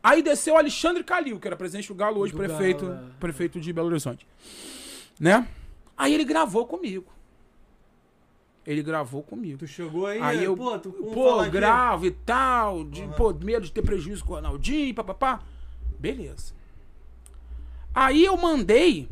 Aí 0.01 0.21
desceu 0.23 0.53
o 0.53 0.57
Alexandre 0.57 1.03
Calil, 1.03 1.39
que 1.39 1.47
era 1.47 1.55
presidente 1.57 1.87
do 1.89 1.95
Galo, 1.95 2.19
hoje 2.21 2.31
Do 2.33 2.37
prefeito, 2.37 2.85
Galo, 2.85 3.07
é. 3.07 3.19
prefeito 3.19 3.59
de 3.59 3.73
Belo 3.73 3.87
Horizonte. 3.87 4.25
Né? 5.19 5.47
Aí 5.97 6.13
ele 6.13 6.23
gravou 6.23 6.65
comigo. 6.65 7.11
Ele 8.65 8.81
gravou 8.83 9.23
comigo. 9.23 9.57
Tu 9.57 9.67
chegou 9.67 10.05
aí, 10.05 10.19
Aí 10.21 10.39
é, 10.39 10.47
eu, 10.47 10.55
pô, 10.55 10.77
tu, 10.79 10.91
pô, 10.91 11.43
gravo 11.49 12.05
e 12.05 12.11
tal, 12.11 12.83
de, 12.85 13.01
Uhum. 13.01 13.11
pô, 13.13 13.33
medo 13.33 13.65
de 13.65 13.71
ter 13.71 13.81
prejuízo 13.81 14.23
com 14.23 14.33
o 14.33 14.35
Ronaldinho, 14.35 14.93
papapá. 14.93 15.41
Beleza. 15.97 16.53
Aí 17.93 18.23
eu 18.23 18.37
mandei 18.37 19.09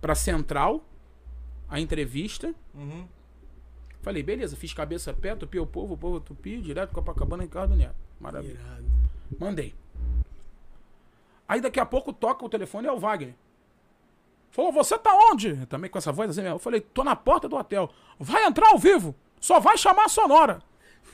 pra 0.00 0.14
Central 0.14 0.84
a 1.68 1.80
entrevista. 1.80 2.54
Uhum. 2.74 3.06
Falei, 4.02 4.22
beleza, 4.22 4.56
fiz 4.56 4.72
cabeça 4.74 5.12
pé, 5.14 5.34
tupi 5.34 5.58
o 5.58 5.66
povo, 5.66 5.94
o 5.94 5.96
povo 5.96 6.20
tupi, 6.20 6.60
direto 6.60 6.92
Copacabana, 6.92 7.44
Ricardo 7.44 7.74
Neto. 7.74 7.94
Maravilha. 8.20 8.52
Irado. 8.60 8.84
Mandei. 9.38 9.74
Aí 11.48 11.60
daqui 11.60 11.78
a 11.80 11.86
pouco 11.86 12.12
toca 12.12 12.44
o 12.44 12.48
telefone, 12.48 12.86
é 12.88 12.92
o 12.92 12.98
Wagner. 12.98 13.34
Falou, 14.50 14.70
você 14.72 14.98
tá 14.98 15.10
onde? 15.30 15.64
Também 15.66 15.90
com 15.90 15.98
essa 15.98 16.12
voz 16.12 16.30
assim 16.30 16.42
mesmo. 16.42 16.56
Eu 16.56 16.60
falei, 16.60 16.80
tô 16.80 17.02
na 17.02 17.16
porta 17.16 17.48
do 17.48 17.56
hotel. 17.56 17.90
Vai 18.18 18.44
entrar 18.44 18.68
ao 18.68 18.78
vivo. 18.78 19.14
Só 19.40 19.58
vai 19.58 19.76
chamar 19.78 20.04
a 20.04 20.08
sonora. 20.08 20.62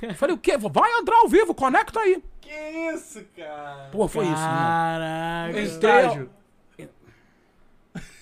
Eu 0.03 0.15
falei, 0.15 0.35
o 0.35 0.39
quê? 0.39 0.57
Vai 0.59 0.91
entrar 0.99 1.17
ao 1.19 1.29
vivo, 1.29 1.55
conecta 1.55 2.01
aí. 2.01 2.23
Que 2.41 2.51
isso, 2.93 3.25
cara? 3.37 3.89
Pô, 3.91 4.07
foi 4.09 4.25
isso, 4.25 4.35
irmão. 4.35 4.57
Caraca. 4.59 5.61
Estágio. 5.61 6.31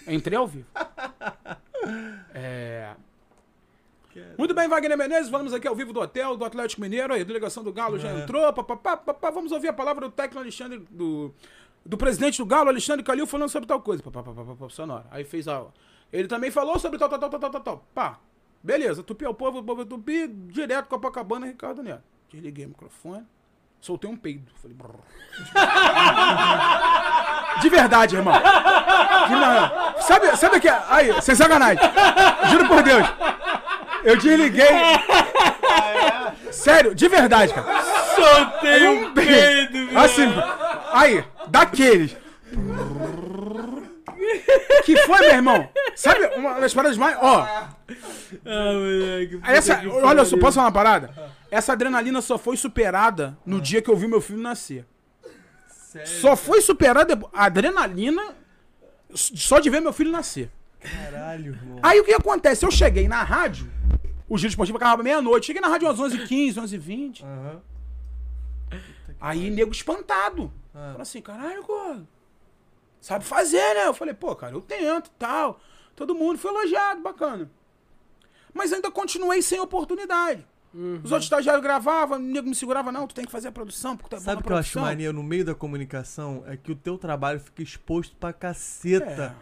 Entrei 0.07 0.39
ao 0.39 0.47
vivo. 0.47 0.67
É. 2.35 2.95
Muito 4.39 4.55
bem, 4.55 4.67
Wagner 4.67 4.97
Menezes, 4.97 5.31
falamos 5.31 5.53
aqui 5.53 5.69
ao 5.69 5.75
vivo 5.75 5.93
do 5.93 6.01
hotel, 6.01 6.37
do 6.37 6.45
Atlético 6.45 6.81
Mineiro, 6.81 7.13
aí, 7.13 7.21
a 7.21 7.25
delegação 7.25 7.63
do 7.63 7.73
Galo 7.73 7.99
já 7.99 8.09
É. 8.09 8.23
entrou, 8.23 8.51
papapá, 8.53 8.97
papapá, 8.97 9.31
vamos 9.31 9.53
ouvir 9.53 9.69
a 9.69 9.73
palavra 9.75 10.07
do 10.09 10.11
técnico 10.13 10.41
Alexandre, 10.41 10.79
do, 10.91 11.33
do 11.87 11.97
presidente 11.97 12.39
do 12.39 12.47
Galo, 12.47 12.69
Alexandre 12.69 13.05
Calil, 13.05 13.27
falando 13.27 13.49
sobre 13.49 13.69
tal 13.69 13.81
coisa, 13.81 14.03
papapá, 14.03 14.33
papapá, 14.33 14.69
sonora. 14.69 15.07
Aí 15.11 15.25
fez 15.25 15.47
a... 15.49 15.65
Ele 16.13 16.29
também 16.29 16.51
falou 16.51 16.79
sobre 16.79 16.99
tal, 16.99 17.09
tal, 17.09 17.19
tal, 17.19 17.31
tal, 17.31 17.51
tal, 17.51 17.61
tal. 17.61 17.87
Pá, 17.95 18.19
beleza, 18.63 19.03
Tupi 19.03 19.25
ao 19.25 19.35
povo, 19.35 19.63
povo 19.63 19.83
é 19.83 19.85
Tupi, 19.85 20.29
direto 20.29 20.89
Copacabana, 20.89 21.47
Ricardo 21.47 21.83
Neto. 21.83 22.03
Desliguei 22.31 22.67
o 22.67 22.69
microfone, 22.71 23.25
soltei 23.81 24.11
um 24.11 24.17
peido, 24.17 24.51
falei... 24.61 24.77
De 27.61 27.69
verdade, 27.69 28.17
irmão. 28.17 28.35
De 28.35 29.35
verdade. 29.35 30.03
Sabe, 30.05 30.37
sabe 30.37 30.57
o 30.57 30.61
que 30.61 30.69
é? 30.69 30.83
Aí, 30.89 31.23
sem 31.23 31.35
sacanagem. 31.35 31.83
Juro 32.51 32.69
por 32.69 32.83
Deus. 32.83 33.07
Eu 34.05 34.17
desliguei. 34.17 34.69
Sério, 36.51 36.95
de 36.95 37.09
verdade, 37.09 37.55
cara. 37.55 37.83
Soltei 38.15 38.89
um 38.89 39.15
peido, 39.15 39.87
velho. 39.87 39.99
Assim, 39.99 40.27
aí, 40.97 41.25
daqueles. 41.49 42.17
Que 44.85 44.97
foi, 44.99 45.19
meu 45.21 45.31
irmão? 45.35 45.69
Sabe 45.95 46.25
uma 46.37 46.59
das 46.61 46.73
paradas 46.75 46.97
mais. 46.97 47.17
Ó, 47.21 47.41
Ah, 47.41 47.69
moleque. 48.45 49.41
essa. 49.45 49.81
Olha, 50.03 50.25
só, 50.25 50.37
posso 50.39 50.55
falar 50.57 50.67
uma 50.67 50.73
parada? 50.73 51.33
Essa 51.51 51.73
adrenalina 51.73 52.21
só 52.21 52.37
foi 52.39 52.57
superada 52.57 53.37
no 53.45 53.61
dia 53.61 53.81
que 53.83 53.91
eu 53.91 53.97
vi 53.97 54.07
meu 54.09 54.21
filho 54.21 54.41
nascer. 54.41 54.85
Sério? 55.69 56.09
Só 56.09 56.37
foi 56.37 56.61
superada. 56.61 57.19
A 57.33 57.45
adrenalina 57.45 58.35
só 59.15 59.59
de 59.61 59.71
ver 59.71 59.81
meu 59.81 59.93
filho 59.93 60.11
nascer. 60.11 60.51
Caralho, 60.81 61.55
irmão. 61.55 61.79
Aí 61.83 62.01
o 62.01 62.05
que 62.05 62.13
acontece? 62.15 62.65
Eu 62.65 62.71
cheguei 62.71 63.09
na 63.09 63.23
rádio, 63.23 63.71
o 64.29 64.37
giro 64.39 64.51
esportivo 64.51 64.77
acabava 64.79 65.03
meia-noite. 65.03 65.47
Cheguei 65.47 65.61
na 65.63 65.69
rádio 65.69 65.89
às 65.89 65.99
11h15, 65.99 66.55
11h20. 66.57 67.23
Aham. 67.23 67.61
Aí, 69.21 69.51
nego 69.51 69.73
espantado. 69.73 70.53
Ah. 70.77 70.91
Falei 70.91 71.03
assim, 71.03 71.23
caralho, 71.23 71.65
pô, 71.65 71.97
sabe 73.01 73.25
fazer, 73.25 73.75
né? 73.75 73.87
Eu 73.87 73.95
falei, 73.95 74.13
pô, 74.13 74.37
cara, 74.37 74.55
eu 74.55 74.61
tento 74.61 75.07
e 75.07 75.19
tal. 75.19 75.59
Todo 75.95 76.15
mundo 76.15 76.39
foi 76.39 76.51
elogiado, 76.51 77.01
bacana. 77.01 77.51
Mas 78.53 78.73
ainda 78.73 78.91
continuei 78.91 79.41
sem 79.41 79.59
oportunidade. 79.59 80.47
Uhum. 80.75 81.01
Os 81.03 81.11
outros 81.11 81.25
estagiários 81.25 81.63
gravavam, 81.63 82.19
o 82.19 82.21
nego 82.21 82.47
me 82.47 82.55
segurava, 82.55 82.93
não, 82.93 83.07
tu 83.07 83.15
tem 83.15 83.25
que 83.25 83.33
fazer 83.33 83.49
a 83.49 83.53
produção, 83.53 83.97
porque 83.97 84.11
tu 84.11 84.17
é 84.17 84.19
bom 84.19 84.25
Sabe 84.25 84.43
o 84.43 84.45
que 84.45 84.53
eu 84.53 84.57
acho 84.57 84.79
maneiro 84.79 85.15
no 85.15 85.23
meio 85.23 85.43
da 85.43 85.55
comunicação? 85.55 86.45
É 86.47 86.57
que 86.57 86.71
o 86.71 86.77
teu 86.77 86.99
trabalho 86.99 87.41
fica 87.41 87.63
exposto 87.63 88.15
pra 88.17 88.35
caceta. 88.35 89.35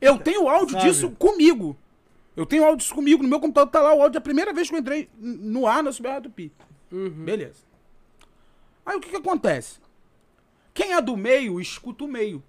É. 0.00 0.08
Eu 0.08 0.18
tenho 0.18 0.48
áudio 0.48 0.78
Sabe? 0.78 0.88
disso 0.88 1.10
comigo. 1.10 1.76
Eu 2.34 2.46
tenho 2.46 2.64
áudio 2.64 2.78
disso 2.78 2.94
comigo. 2.94 3.22
No 3.22 3.28
meu 3.28 3.40
computador 3.40 3.70
tá 3.70 3.82
lá 3.82 3.92
o 3.92 4.00
áudio 4.00 4.14
da 4.14 4.20
primeira 4.20 4.52
vez 4.54 4.70
que 4.70 4.74
eu 4.74 4.78
entrei 4.78 5.10
no 5.18 5.66
ar 5.66 5.82
na 5.82 5.92
Super 5.92 6.20
do 6.20 6.30
Pi. 6.30 6.52
Uhum. 6.90 7.24
Beleza. 7.24 7.66
Aí 8.86 8.96
o 8.96 9.00
que 9.00 9.10
que 9.10 9.16
acontece? 9.16 9.80
Quem 10.78 10.92
é 10.94 11.00
do 11.02 11.16
meio, 11.16 11.60
escuta 11.60 12.04
o 12.04 12.08
meio. 12.08 12.40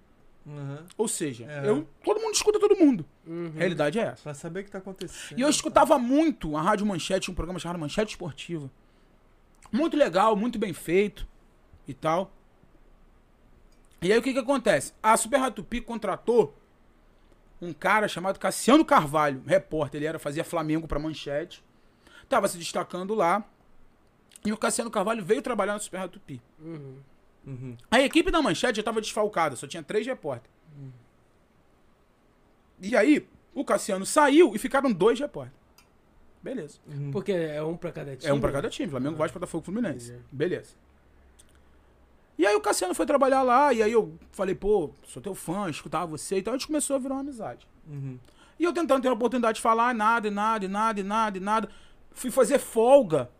Uhum. 0.46 0.78
Ou 0.96 1.08
seja, 1.08 1.44
É. 1.50 1.68
eu, 1.68 1.84
todo 2.04 2.20
mundo 2.20 2.32
escuta 2.32 2.60
todo 2.60 2.76
mundo. 2.76 3.04
Uhum. 3.26 3.50
A 3.56 3.58
realidade 3.58 3.98
é 3.98 4.02
essa. 4.02 4.22
Pra 4.22 4.34
saber 4.34 4.60
o 4.60 4.64
que 4.64 4.70
tá 4.70 4.78
acontecendo. 4.78 5.36
E 5.36 5.42
eu 5.42 5.48
escutava 5.48 5.98
muito 5.98 6.56
a 6.56 6.62
Rádio 6.62 6.86
Manchete, 6.86 7.28
um 7.28 7.34
programa 7.34 7.58
chamado 7.58 7.80
Manchete 7.80 8.12
Esportiva. 8.12 8.70
Muito 9.72 9.96
legal, 9.96 10.36
muito 10.36 10.60
bem 10.60 10.72
feito 10.72 11.26
e 11.88 11.92
tal. 11.92 12.30
E 14.00 14.12
aí 14.12 14.18
o 14.18 14.22
que 14.22 14.32
que 14.32 14.38
acontece? 14.38 14.92
A 15.02 15.16
Super 15.16 15.38
Rádio 15.38 15.56
Tupi 15.56 15.80
contratou 15.80 16.56
um 17.60 17.72
cara 17.72 18.06
chamado 18.06 18.38
Cassiano 18.38 18.84
Carvalho, 18.84 19.42
repórter, 19.44 19.98
ele 19.98 20.06
era 20.06 20.20
fazia 20.20 20.44
Flamengo 20.44 20.86
pra 20.86 21.00
Manchete. 21.00 21.64
Tava 22.28 22.46
se 22.46 22.56
destacando 22.56 23.12
lá. 23.12 23.44
E 24.44 24.52
o 24.52 24.56
Cassiano 24.56 24.88
Carvalho 24.90 25.24
veio 25.24 25.42
trabalhar 25.42 25.72
na 25.74 25.80
Super 25.80 25.98
Rádio 25.98 26.12
Tupi. 26.20 26.40
Uhum. 26.60 26.96
Uhum. 27.46 27.76
A 27.90 28.00
equipe 28.00 28.30
da 28.30 28.42
Manchete 28.42 28.76
já 28.76 28.82
tava 28.82 29.00
desfalcada, 29.00 29.56
só 29.56 29.66
tinha 29.66 29.82
três 29.82 30.06
repórteres. 30.06 30.50
E 32.82 32.96
aí, 32.96 33.26
o 33.54 33.64
Cassiano 33.64 34.06
saiu 34.06 34.54
e 34.54 34.58
ficaram 34.58 34.92
dois 34.92 35.20
repórteres. 35.20 35.58
Beleza. 36.42 36.78
Uhum. 36.86 37.10
Porque 37.10 37.32
é 37.32 37.62
um 37.62 37.76
pra 37.76 37.92
cada 37.92 38.16
time. 38.16 38.30
É 38.30 38.32
um 38.32 38.40
pra 38.40 38.52
cada 38.52 38.70
time, 38.70 38.88
Flamengo, 38.88 39.16
Vasco, 39.16 39.38
Botafogo, 39.38 39.64
Fluminense. 39.64 40.18
Beleza. 40.32 40.74
E 42.38 42.46
aí 42.46 42.56
o 42.56 42.60
Cassiano 42.60 42.94
foi 42.94 43.04
trabalhar 43.04 43.42
lá, 43.42 43.72
e 43.72 43.82
aí 43.82 43.92
eu 43.92 44.18
falei, 44.32 44.54
pô, 44.54 44.90
sou 45.06 45.20
teu 45.20 45.34
fã, 45.34 45.68
escutava 45.68 46.06
você, 46.06 46.38
então 46.38 46.54
a 46.54 46.56
gente 46.56 46.68
começou 46.68 46.96
a 46.96 46.98
virar 46.98 47.16
uma 47.16 47.20
amizade. 47.20 47.68
Uhum. 47.86 48.18
E 48.58 48.64
eu 48.64 48.72
tentando 48.72 49.02
ter 49.02 49.08
a 49.08 49.12
oportunidade 49.12 49.56
de 49.56 49.62
falar, 49.62 49.94
nada, 49.94 50.28
e 50.28 50.30
nada, 50.30 50.66
nada, 50.66 51.02
nada, 51.02 51.36
e 51.36 51.40
nada. 51.40 51.68
Fui 52.12 52.30
fazer 52.30 52.58
folga 52.58 53.30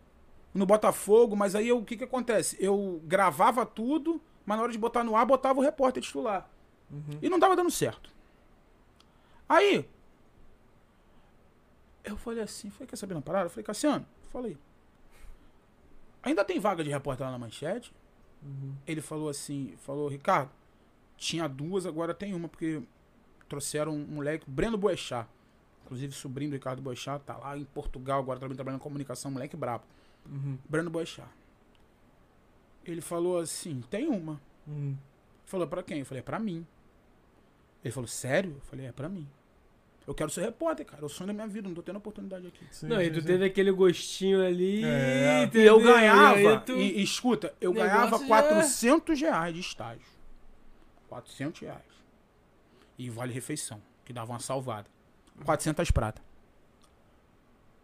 no 0.53 0.65
Botafogo, 0.65 1.35
mas 1.35 1.55
aí 1.55 1.67
eu- 1.69 1.77
o 1.79 1.85
que 1.85 1.95
que 1.97 2.03
acontece? 2.03 2.57
Eu 2.59 3.01
gravava 3.05 3.65
tudo, 3.65 4.21
mas 4.45 4.57
na 4.57 4.63
hora 4.63 4.71
de 4.71 4.77
botar 4.77 5.03
no 5.03 5.15
ar, 5.15 5.25
botava 5.25 5.59
o 5.59 5.63
repórter 5.63 6.03
titular. 6.03 6.49
E 7.21 7.29
não 7.29 7.39
tava 7.39 7.55
dando 7.55 7.71
certo. 7.71 8.09
Aí, 9.47 9.87
eu 12.03 12.17
falei 12.17 12.43
assim, 12.43 12.69
falei, 12.69 12.87
quer 12.87 12.95
saber 12.95 13.13
uma 13.13 13.21
parada? 13.21 13.45
Eu 13.45 13.49
falei, 13.49 13.63
Cassiano, 13.63 14.05
falei, 14.31 14.57
ainda 16.23 16.43
tem 16.43 16.59
vaga 16.59 16.83
de 16.83 16.89
repórter 16.89 17.25
lá 17.25 17.31
na 17.31 17.39
manchete? 17.39 17.93
Ele 18.87 19.01
falou 19.01 19.29
assim, 19.29 19.73
falou, 19.77 20.07
Ricardo, 20.07 20.49
tinha 21.15 21.47
duas, 21.47 21.85
agora 21.85 22.13
tem 22.13 22.33
uma, 22.33 22.47
porque 22.49 22.81
trouxeram 23.47 23.93
um 23.93 24.05
moleque, 24.05 24.49
Breno 24.49 24.77
Boechat, 24.77 25.27
inclusive 25.85 26.13
sobrinho 26.13 26.49
do 26.51 26.53
Ricardo 26.55 26.81
Boechat, 26.81 27.23
tá 27.23 27.37
lá 27.37 27.57
em 27.57 27.65
Portugal, 27.65 28.19
agora 28.19 28.39
também 28.39 28.55
trabalhando 28.55 28.79
em 28.79 28.83
comunicação, 28.83 29.29
moleque 29.29 29.55
brabo. 29.55 29.83
Uhum. 30.29 30.57
Breno 30.69 30.89
Boechat. 30.89 31.27
Ele 32.85 33.01
falou 33.01 33.39
assim, 33.39 33.81
tem 33.89 34.07
uma. 34.07 34.41
Uhum. 34.67 34.97
Falou, 35.45 35.67
pra 35.67 35.83
quem? 35.83 35.99
Eu 35.99 36.05
falei, 36.05 36.19
é 36.19 36.23
pra 36.23 36.39
mim. 36.39 36.65
Ele 37.83 37.91
falou, 37.93 38.07
sério? 38.07 38.51
Eu 38.55 38.61
falei, 38.61 38.85
é 38.87 38.91
pra 38.91 39.09
mim. 39.09 39.27
Eu 40.07 40.15
quero 40.15 40.31
ser 40.31 40.41
repórter, 40.41 40.85
cara. 40.85 41.03
É 41.03 41.05
o 41.05 41.09
sonho 41.09 41.27
da 41.27 41.33
minha 41.33 41.47
vida, 41.47 41.67
não 41.67 41.75
tô 41.75 41.83
tendo 41.83 41.97
oportunidade 41.97 42.47
aqui. 42.47 42.65
Sim, 42.71 42.87
Não, 42.87 42.99
e 43.01 43.05
sim, 43.05 43.11
tu 43.13 43.21
sim. 43.21 43.27
teve 43.27 43.45
aquele 43.45 43.71
gostinho 43.71 44.43
ali. 44.43 44.83
É. 44.83 45.41
E 45.41 45.45
entendeu? 45.45 45.77
eu 45.79 45.83
ganhava, 45.83 46.39
E 46.39 46.59
tu- 46.61 46.71
e, 46.77 46.99
e 46.99 47.03
escuta, 47.03 47.53
eu 47.61 47.71
Negócio 47.73 47.91
ganhava 47.93 48.17
já- 48.17 48.25
400 48.27 49.21
reais 49.21 49.53
de 49.53 49.59
estágio. 49.59 50.05
400 51.07 51.61
reais. 51.61 51.83
E 52.97 53.09
vale 53.09 53.31
refeição, 53.33 53.81
que 54.03 54.11
dava 54.11 54.31
uma 54.31 54.39
salvada. 54.39 54.87
400 55.45 55.91
prata. 55.91 56.21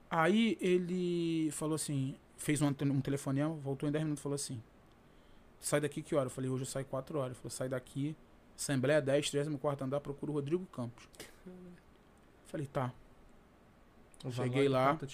Aí 0.10 0.58
ele 0.62 1.50
falou 1.52 1.76
assim, 1.76 2.16
fez 2.38 2.62
um, 2.62 2.68
um 2.68 3.02
telefonema, 3.02 3.54
voltou 3.56 3.88
em 3.90 3.92
10 3.92 4.04
minutos 4.04 4.22
e 4.22 4.24
falou 4.24 4.36
assim, 4.36 4.62
sai 5.60 5.82
daqui 5.82 6.02
que 6.02 6.16
hora? 6.16 6.28
Eu 6.28 6.30
falei, 6.32 6.50
hoje 6.50 6.62
eu 6.64 6.68
saio 6.68 6.86
4 6.86 7.18
horas. 7.18 7.32
Ele 7.32 7.36
falou, 7.36 7.50
sai 7.52 7.68
daqui, 7.70 8.16
Assembleia 8.56 9.02
10, 9.02 9.30
34 9.32 9.86
andar, 9.86 10.00
procura 10.00 10.32
o 10.32 10.36
Rodrigo 10.36 10.66
Campos. 10.68 11.08
Falei, 12.48 12.66
tá. 12.68 12.94
Cheguei 14.32 14.68
lá. 14.68 14.96
Tá 14.96 15.08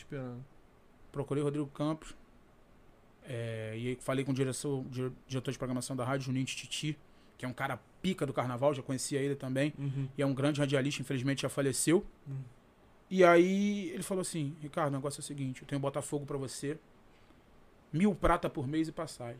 procurei 1.11 1.41
o 1.41 1.45
Rodrigo 1.45 1.67
Campos. 1.67 2.15
é, 3.25 3.75
e 3.77 3.95
falei 4.01 4.25
com 4.25 4.31
o 4.31 4.33
diretor, 4.33 4.83
dire- 4.89 5.11
diretor 5.27 5.51
de 5.51 5.57
programação 5.57 5.95
da 5.95 6.03
rádio, 6.03 6.25
Juninho 6.25 6.45
Titi, 6.45 6.97
que 7.37 7.45
é 7.45 7.47
um 7.47 7.53
cara 7.53 7.79
pica 8.01 8.25
do 8.25 8.33
carnaval, 8.33 8.73
já 8.73 8.81
conhecia 8.83 9.19
ele 9.19 9.35
também. 9.35 9.73
Uhum. 9.77 10.09
E 10.17 10.21
é 10.21 10.25
um 10.25 10.33
grande 10.33 10.59
radialista, 10.59 11.01
infelizmente 11.01 11.43
já 11.43 11.49
faleceu. 11.49 12.05
Hum. 12.27 12.41
E 13.09 13.23
aí 13.23 13.89
ele 13.91 14.03
falou 14.03 14.21
assim: 14.21 14.55
Ricardo, 14.61 14.89
o 14.93 14.95
negócio 14.97 15.19
é 15.19 15.21
o 15.21 15.23
seguinte: 15.23 15.61
eu 15.61 15.67
tenho 15.67 15.79
Botafogo 15.79 16.25
pra 16.25 16.37
você, 16.37 16.77
mil 17.93 18.13
prata 18.15 18.49
por 18.49 18.67
mês 18.67 18.87
e 18.89 18.91
passagem. 18.91 19.39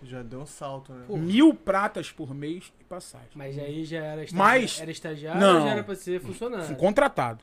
Já 0.00 0.22
deu 0.22 0.40
um 0.42 0.46
salto, 0.46 0.92
né? 0.92 1.04
Pô. 1.08 1.16
Mil 1.16 1.52
pratas 1.52 2.12
por 2.12 2.32
mês 2.32 2.72
e 2.80 2.84
passagem. 2.84 3.30
Mas 3.34 3.58
aí 3.58 3.84
já 3.84 3.98
era 3.98 4.22
estagiário. 4.22 4.60
Mas- 4.62 4.80
Era 4.80 4.90
estagiário 4.92 5.40
Não. 5.40 5.54
ou 5.56 5.60
já 5.66 5.70
era 5.72 5.82
pra 5.82 5.94
ser 5.96 6.20
funcionário? 6.20 6.76
Contratado. 6.76 7.42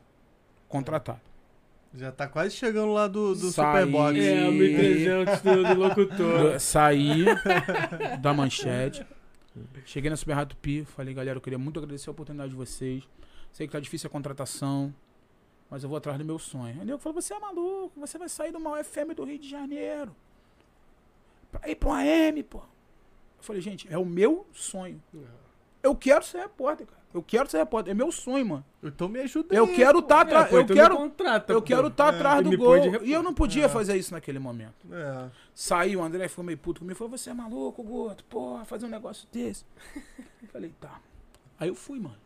Contratado. 0.69 1.19
Já 1.93 2.11
tá 2.13 2.28
quase 2.28 2.55
chegando 2.55 2.93
lá 2.93 3.07
do, 3.07 3.36
do 3.36 3.51
Sai. 3.51 3.84
Superbox. 3.84 4.19
É, 4.19 4.47
o 4.47 4.51
1300 4.53 5.41
do, 5.41 5.63
do 5.63 5.73
locutor. 5.82 6.59
Saí 6.61 7.26
da 8.21 8.34
manchete. 8.34 9.05
Cheguei 9.86 10.09
na 10.09 10.15
Super 10.15 10.34
Rádio 10.34 10.57
Pi, 10.57 10.86
falei, 10.86 11.13
galera, 11.13 11.38
eu 11.38 11.41
queria 11.41 11.59
muito 11.59 11.78
agradecer 11.80 12.09
a 12.09 12.11
oportunidade 12.11 12.49
de 12.51 12.55
vocês. 12.55 13.03
Sei 13.51 13.67
que 13.67 13.71
tá 13.73 13.80
difícil 13.82 14.07
a 14.07 14.11
contratação, 14.11 14.93
mas 15.70 15.84
eu 15.84 15.89
vou 15.89 15.97
atrás 15.97 16.18
do 16.18 16.26
meu 16.26 16.38
sonho. 16.39 16.80
Aí 16.82 16.89
eu 16.89 16.97
falou, 16.99 17.22
você 17.22 17.34
é 17.34 17.39
maluco, 17.39 17.99
você 17.99 18.18
vai 18.18 18.30
sair 18.30 18.51
do 18.51 18.59
maior 18.59 18.84
FM 18.84 19.13
do 19.16 19.24
Rio 19.24 19.39
de 19.39 19.49
Janeiro. 19.49 20.16
Pra 21.51 21.70
ir 21.70 21.76
pro 21.76 21.91
AM, 21.91 22.43
pô. 22.43 22.59
Eu 22.59 23.43
falei, 23.43 23.61
gente, 23.61 23.88
é 23.91 23.97
o 23.97 24.05
meu 24.05 24.45
sonho. 24.53 25.01
Eu 25.82 25.95
quero 25.95 26.24
ser 26.26 26.39
repórter, 26.39 26.88
cara. 26.88 27.01
Eu 27.13 27.24
quero 27.24 27.49
ser 27.49 27.59
repórter. 27.59 27.91
É 27.91 27.93
meu 27.93 28.11
sonho, 28.11 28.45
mano. 28.45 28.66
Então 28.84 29.07
me 29.07 29.20
ajuda 29.22 29.55
Eu 29.55 29.68
quero 29.74 29.99
estar 29.99 30.18
É, 30.18 30.22
atrás. 30.22 30.51
eu 30.51 30.66
me 30.66 30.74
quero. 30.74 30.97
contrata, 30.97 31.53
Eu 31.53 31.61
quero 31.61 31.88
estar 31.88 32.11
É, 32.13 32.16
atrás 32.18 32.43
do 32.43 32.57
gol. 32.57 32.76
E 33.03 33.11
eu 33.13 33.24
não 33.24 33.34
podia 33.34 33.66
É. 33.66 33.70
fazer 33.70 33.95
isso 33.95 34.11
naquele 34.13 34.39
momento. 34.39 34.86
É. 34.91 35.30
Saiu, 35.53 35.99
o 36.01 36.03
André 36.03 36.28
ficou 36.28 36.43
meio 36.43 36.57
puto 36.57 36.82
comigo. 36.82 36.97
Falou, 36.97 37.16
você 37.18 37.30
é 37.30 37.34
maluco, 37.34 37.82
Goto? 37.84 38.24
Porra, 38.26 38.66
fazer 38.66 38.86
um 38.86 38.89
negócio 38.89 39.28
desse. 39.32 39.63
Falei, 40.51 40.74
tá. 40.82 40.99
Aí 41.59 41.70
eu 41.70 41.76
fui, 41.76 41.99
mano. 41.99 42.18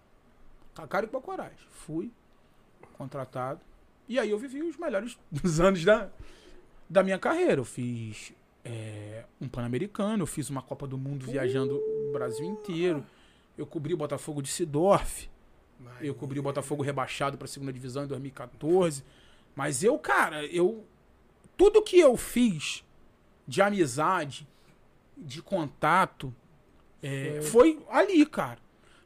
Com 0.76 0.82
a 0.82 0.88
cara 0.88 1.06
e 1.06 1.10
com 1.10 1.18
a 1.18 1.22
coragem. 1.22 1.58
Fui, 1.70 2.12
contratado. 3.00 3.62
E 4.08 4.20
aí 4.20 4.30
eu 4.30 4.38
vivi 4.38 4.62
os 4.62 4.78
melhores 4.78 5.18
dos 5.32 5.60
anos 5.62 5.84
da, 5.86 6.10
da 6.90 7.02
minha 7.02 7.18
carreira. 7.18 7.62
Eu 7.62 7.66
fiz 7.66 8.34
é, 8.66 9.24
um 9.40 9.48
Pan-Americano, 9.48 10.24
eu 10.24 10.28
fiz 10.28 10.50
uma 10.50 10.62
Copa 10.62 10.86
do 10.86 10.98
Mundo 10.98 11.26
viajando 11.26 11.76
o 11.78 12.12
Brasil 12.12 12.46
inteiro. 12.46 13.04
Eu 13.58 13.66
cobri 13.66 13.94
o 13.94 13.98
Botafogo 13.98 14.42
de 14.42 14.50
Sidorf. 14.50 15.30
Eu 16.02 16.14
cobri 16.14 16.40
o 16.40 16.44
Botafogo 16.44 16.84
rebaixado 16.84 17.38
para 17.38 17.46
a 17.46 17.48
segunda 17.48 17.72
divisão 17.72 18.04
em 18.04 18.08
2014. 18.08 19.04
Mas 19.56 19.82
eu, 19.82 19.98
cara, 19.98 20.46
eu. 20.46 20.84
Tudo 21.56 21.82
que 21.82 22.00
eu 22.00 22.16
fiz 22.16 22.86
de 23.48 23.62
amizade, 23.62 24.48
de 25.18 25.42
contato, 25.42 26.34
é, 27.02 27.42
foi 27.42 27.80
ali, 27.90 28.26
cara. 28.26 28.60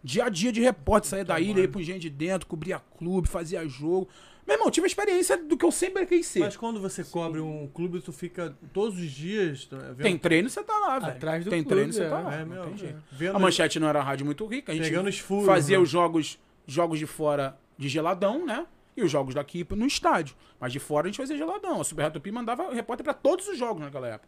Dia 0.03 0.25
a 0.25 0.29
dia 0.29 0.51
de 0.51 0.59
repórter, 0.59 1.09
saía 1.09 1.23
da 1.23 1.39
ilha, 1.39 1.61
ia 1.61 1.67
pro 1.67 1.79
Engenho 1.79 1.99
de 1.99 2.09
Dentro, 2.09 2.45
cobria 2.47 2.79
clube, 2.97 3.27
fazia 3.27 3.65
jogo. 3.67 4.09
Meu 4.45 4.55
irmão, 4.55 4.69
tive 4.69 4.85
a 4.85 4.87
experiência 4.87 5.37
do 5.37 5.55
que 5.55 5.63
eu 5.63 5.71
sempre 5.71 6.05
quis 6.05 6.27
ser. 6.27 6.39
Mas 6.39 6.57
quando 6.57 6.81
você 6.81 7.03
cobre 7.03 7.39
um 7.39 7.67
clube, 7.73 8.01
tu 8.01 8.11
fica 8.11 8.53
todos 8.73 8.99
os 8.99 9.09
dias 9.09 9.65
tá 9.65 9.77
vendo? 9.77 10.01
Tem 10.03 10.17
treino, 10.17 10.49
você 10.49 10.61
tá 10.61 10.77
lá, 10.77 10.99
velho. 10.99 11.13
Atrás 11.13 11.45
do 11.45 11.49
Tem 11.49 11.63
clube, 11.63 11.75
treino, 11.75 11.93
você 11.93 12.03
é. 12.03 12.09
tá 12.09 12.19
lá. 12.19 12.33
É, 12.35 12.39
não 12.39 12.47
meu, 12.47 12.63
tem 12.65 12.77
jeito. 12.77 13.01
vendo, 13.09 13.35
A 13.37 13.39
manchete 13.39 13.79
não 13.79 13.87
era 13.87 13.99
uma 13.99 14.05
rádio 14.05 14.25
muito 14.25 14.45
rica, 14.45 14.73
a 14.73 14.75
gente 14.75 14.83
pegando 14.89 15.07
os 15.07 15.17
furos. 15.19 15.45
fazia 15.45 15.77
né? 15.77 15.83
os 15.83 15.89
jogos, 15.89 16.37
jogos 16.67 16.99
de 16.99 17.05
fora 17.05 17.57
de 17.77 17.87
geladão, 17.87 18.45
né? 18.45 18.65
E 18.97 19.01
os 19.01 19.09
jogos 19.09 19.33
daqui 19.33 19.65
no 19.71 19.85
estádio. 19.85 20.35
Mas 20.59 20.73
de 20.73 20.79
fora 20.79 21.07
a 21.07 21.09
gente 21.09 21.17
fazia 21.17 21.37
geladão. 21.37 21.79
A 21.79 21.83
Super 21.85 22.11
Tupi 22.11 22.29
mandava 22.31 22.73
repórter 22.73 23.03
pra 23.03 23.13
todos 23.13 23.47
os 23.47 23.57
jogos 23.57 23.81
naquela 23.81 24.07
época. 24.07 24.27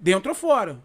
Dentro 0.00 0.30
ou 0.30 0.34
fora. 0.34 0.80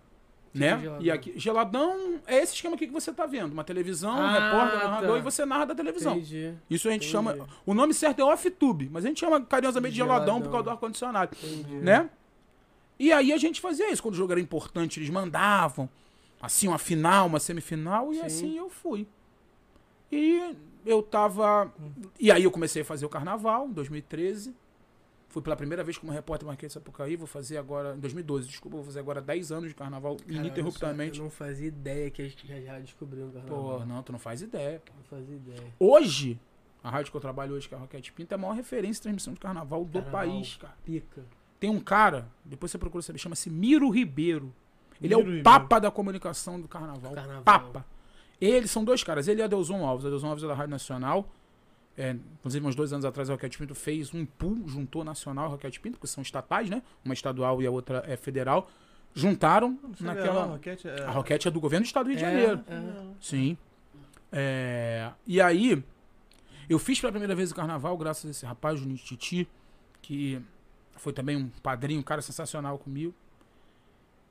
Né? 0.58 0.80
geladão? 0.80 1.02
E 1.02 1.12
aqui, 1.12 1.34
geladão 1.36 2.20
é 2.28 2.42
esse 2.42 2.54
esquema 2.56 2.76
aqui 2.76 2.88
que 2.88 2.94
você 2.94 3.14
tá 3.14 3.26
vendo. 3.26 3.52
Uma 3.54 3.64
televisão, 3.64 4.12
um 4.14 4.22
Ah, 4.22 4.34
repórter, 4.34 4.80
narrador 4.90 5.14
tá. 5.14 5.18
e 5.20 5.22
você 5.22 5.46
narra 5.46 5.66
da 5.68 5.76
televisão. 5.76 6.14
Entendi. 6.18 6.54
Isso 6.70 6.88
a 6.88 6.92
gente 6.92 7.02
Entendi. 7.04 7.12
chama. 7.12 7.48
O 7.66 7.74
nome 7.74 7.94
certo 7.94 8.20
é 8.22 8.24
off-tube, 8.26 8.90
mas 8.92 9.06
a 9.06 9.08
gente 9.08 9.20
chama 9.20 9.42
carinhosamente 9.42 9.92
de 9.94 9.98
geladão, 9.98 10.26
Geladão. 10.26 10.42
por 10.42 10.52
causa 10.52 10.64
do 10.66 10.70
ar-condicionado. 10.72 11.38
Né? 11.82 12.10
E 13.00 13.12
aí 13.14 13.32
a 13.32 13.38
gente 13.38 13.62
fazia 13.62 13.92
isso. 13.92 14.02
Quando 14.02 14.16
o 14.16 14.18
jogo 14.18 14.32
era 14.34 14.42
importante, 14.42 15.00
eles 15.00 15.10
mandavam. 15.10 15.88
Assim, 16.42 16.68
uma 16.68 16.78
final, 16.78 17.28
uma 17.28 17.40
semifinal, 17.40 18.12
e 18.12 18.18
Sim. 18.18 18.22
assim 18.24 18.58
eu 18.58 18.70
fui. 18.70 19.08
E 20.12 20.56
eu 20.86 21.02
tava. 21.02 21.72
E 22.20 22.32
aí 22.32 22.44
eu 22.44 22.52
comecei 22.52 22.82
a 22.82 22.86
fazer 22.86 23.06
o 23.06 23.10
carnaval, 23.10 23.68
em 23.68 23.72
2013. 23.74 24.56
Fui 25.38 25.44
pela 25.44 25.56
primeira 25.56 25.84
vez 25.84 26.00
como 26.00 26.12
repórter 26.12 26.48
Marquês 26.48 26.72
de 26.72 26.74
Sapucaí, 26.74 27.16
vou 27.16 27.28
fazer 27.28 27.58
agora, 27.58 27.96
em 27.96 28.00
2012, 28.00 28.48
desculpa, 28.48 28.78
vou 28.78 28.84
fazer 28.84 29.00
agora 29.00 29.22
10 29.22 29.52
anos 29.52 29.70
de 29.70 29.76
carnaval 29.76 30.16
Cara, 30.16 30.30
olha 30.32 30.40
ininterruptamente. 30.40 31.20
Eu 31.20 31.26
não 31.26 31.30
fazia 31.30 31.68
ideia 31.68 32.10
que 32.10 32.24
a 32.24 32.28
gente 32.28 32.48
já, 32.48 32.80
descobriu 32.80 33.28
o 33.28 33.32
carnaval. 33.32 33.80
Pô, 33.80 33.86
não, 33.86 34.02
tu 34.02 34.12
não 34.12 34.18
faz 34.18 34.42
ideia. 34.42 34.82
Não 34.96 35.04
fazia 35.04 35.36
ideia. 35.36 35.62
Hoje, 35.78 36.40
a 36.84 36.90
rádio 36.90 37.12
que 37.12 37.18
eu 37.18 37.22
trabalho 37.22 37.54
hoje, 37.54 37.68
que 37.70 37.76
é 37.76 37.78
a 37.78 37.80
Roquete 37.80 38.12
Pinto, 38.14 38.32
é 38.32 38.36
a 38.36 38.38
maior 38.40 38.54
referência 38.54 38.96
de 38.96 39.02
transmissão 39.04 39.36
de 39.36 39.40
carnaval 39.40 39.86
do 39.86 40.02
Carnaval. 40.02 40.12
país, 40.12 40.56
cara. 40.56 40.74
Pica. 40.84 41.24
Tem 41.60 41.70
um 41.70 41.80
cara, 41.80 42.28
depois 42.44 42.72
você 42.72 42.80
procura 42.80 43.04
saber, 43.04 43.20
chama-se 43.20 43.48
Miro 43.48 43.92
Ribeiro. 43.92 44.52
Ele 45.00 45.14
é 45.14 45.18
Miro 45.18 45.20
o 45.20 45.36
Ribeiro. 45.36 45.44
papa 45.44 45.78
da 45.78 45.92
comunicação 45.92 46.60
do 46.60 46.68
carnaval. 46.68 47.14
Carnaval. 47.14 47.44
Papa. 47.44 47.86
Eles 48.42 48.72
são 48.72 48.84
dois 48.84 49.04
caras. 49.04 49.28
Ele 49.28 49.42
e 49.42 49.44
Adelson 49.44 49.86
Alves. 49.86 50.04
Adelson 50.04 50.30
Alves 50.30 50.44
é 50.44 50.48
da 50.48 50.56
Rádio 50.56 50.72
Nacional. 50.72 51.30
É, 51.98 52.12
inclusive, 52.12 52.66
uns 52.66 52.76
dois 52.76 52.94
anos 52.94 53.06
atrás, 53.06 53.28
a 53.30 53.34
Roquete 53.34 53.58
Pinto 53.58 53.74
fez 53.74 54.14
um 54.14 54.24
pool, 54.24 54.68
juntou 54.68 55.04
Nacional 55.04 55.48
e 55.48 55.52
Roquete 55.54 55.80
Pinto, 55.80 55.98
porque 55.98 56.06
são 56.08 56.22
estatais, 56.22 56.70
né? 56.70 56.84
Uma 57.04 57.14
estadual 57.16 57.60
e 57.62 57.66
a 57.66 57.72
outra 57.72 58.04
é 58.06 58.16
federal. 58.16 58.70
Juntaram 59.16 59.80
Não 59.82 59.96
sei 59.96 60.06
lá, 60.06 60.12
a 60.12 60.16
naquela. 60.16 60.46
Roquete 60.46 60.88
é... 60.88 61.04
A 61.04 61.10
Roquete 61.10 61.48
é 61.48 61.52
do 61.52 61.60
governo 61.60 61.84
do 61.84 61.88
estado 61.88 62.06
do 62.06 62.10
Rio 62.10 62.18
de 62.20 62.24
É, 62.24 62.30
Janeiro. 62.30 62.64
é. 62.68 63.14
Sim. 63.20 63.58
É, 64.32 65.12
e 65.26 65.42
aí, 65.42 65.84
eu 66.70 66.78
fiz 66.78 67.00
pela 67.00 67.12
primeira 67.12 67.34
vez 67.34 67.52
o 67.52 67.56
carnaval, 67.56 67.98
graças 67.98 68.26
a 68.26 68.30
esse 68.30 68.46
rapaz, 68.46 68.80
Juninho 68.80 69.00
Titi, 69.00 69.48
que 70.02 70.40
foi 70.98 71.14
também 71.14 71.36
um 71.36 71.50
padrinho, 71.64 72.00
um 72.00 72.04
cara 72.04 72.22
sensacional 72.22 72.78
comigo. 72.78 73.14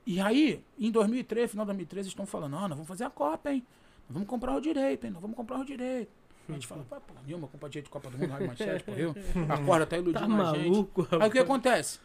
E 0.06 0.20
aí, 0.20 0.62
em 0.78 0.90
2013, 0.92 1.48
final 1.50 1.64
de 1.64 1.70
2013, 1.70 2.06
eles 2.06 2.12
estão 2.12 2.26
falando: 2.26 2.52
não, 2.52 2.60
nós 2.60 2.70
vamos 2.70 2.86
fazer 2.86 3.04
a 3.04 3.10
Copa, 3.10 3.50
hein? 3.50 3.66
Nós 4.08 4.14
vamos 4.14 4.28
comprar 4.28 4.54
o 4.54 4.60
direito, 4.60 5.04
hein? 5.04 5.10
Nós 5.10 5.20
vamos 5.20 5.36
comprar 5.36 5.58
o 5.58 5.64
direito. 5.64 6.12
A 6.48 6.52
gente 6.52 6.66
fala, 6.66 6.84
pô, 6.88 7.00
porra 7.00 7.20
nenhuma, 7.26 7.48
direito 7.68 7.84
de 7.86 7.90
Copa 7.90 8.08
do 8.10 8.18
Mundo, 8.18 8.30
Rádio 8.30 8.46
Manchete, 8.46 8.84
porra, 8.84 8.98
eu. 8.98 9.14
A 9.48 9.58
corda 9.64 9.86
tá 9.86 9.96
iludindo 9.96 10.18
Tá 10.36 10.50
a 10.50 10.54
gente. 10.54 10.68
maluco, 10.68 11.08
Aí 11.20 11.28
o 11.28 11.32
que 11.32 11.38
acontece? 11.38 11.98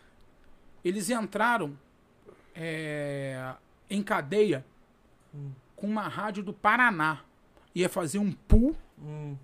Eles 0.84 1.10
entraram 1.10 1.78
é, 2.56 3.54
em 3.90 4.02
cadeia 4.02 4.66
Hum. 5.34 5.52
com 5.76 5.88
uma 5.88 6.08
rádio 6.08 6.44
do 6.44 6.52
Paraná. 6.54 7.22
Ia 7.74 7.88
fazer 7.88 8.18
um 8.20 8.32
pool 8.32 8.76
Hum. 9.02 9.36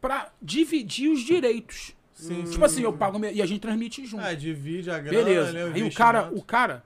pra 0.00 0.32
dividir 0.40 1.10
os 1.10 1.20
direitos. 1.20 1.94
Sim, 2.14 2.44
Tipo 2.44 2.64
assim, 2.64 2.82
eu 2.82 2.92
pago 2.92 3.22
e 3.26 3.42
a 3.42 3.46
gente 3.46 3.60
transmite 3.60 4.06
junto. 4.06 4.22
Ah, 4.24 4.32
divide 4.34 4.88
a 4.90 4.98
grana, 5.00 5.18
Beleza. 5.24 5.52
né, 5.52 5.72
Aí 5.74 5.82
o 5.82 5.92
cara, 5.92 6.30
o 6.32 6.42
cara, 6.42 6.84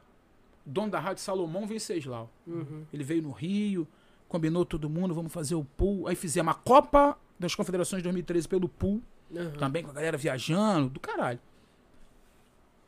dono 0.65 0.91
da 0.91 0.99
rádio 0.99 1.23
Salomão 1.23 1.67
Venceslau. 1.67 2.31
Uhum. 2.47 2.85
Ele 2.93 3.05
veio 3.05 3.23
no 3.23 3.31
Rio, 3.31 3.87
combinou 4.27 4.65
todo 4.65 4.89
mundo, 4.89 5.15
vamos 5.15 5.33
fazer 5.33 5.55
o 5.55 5.63
pool. 5.65 6.09
Aí 6.09 6.17
fizemos 6.17 6.51
a 6.51 6.55
Copa 6.55 7.17
das 7.39 7.55
Confederações 7.55 8.03
2013 8.03 8.49
pelo 8.49 8.69
pool. 8.69 9.01
Uhum. 9.31 9.51
Também 9.53 9.83
com 9.83 9.91
a 9.91 9.95
galera 9.95 10.17
viajando, 10.17 10.89
do 10.91 11.01
caralho. 11.01 11.39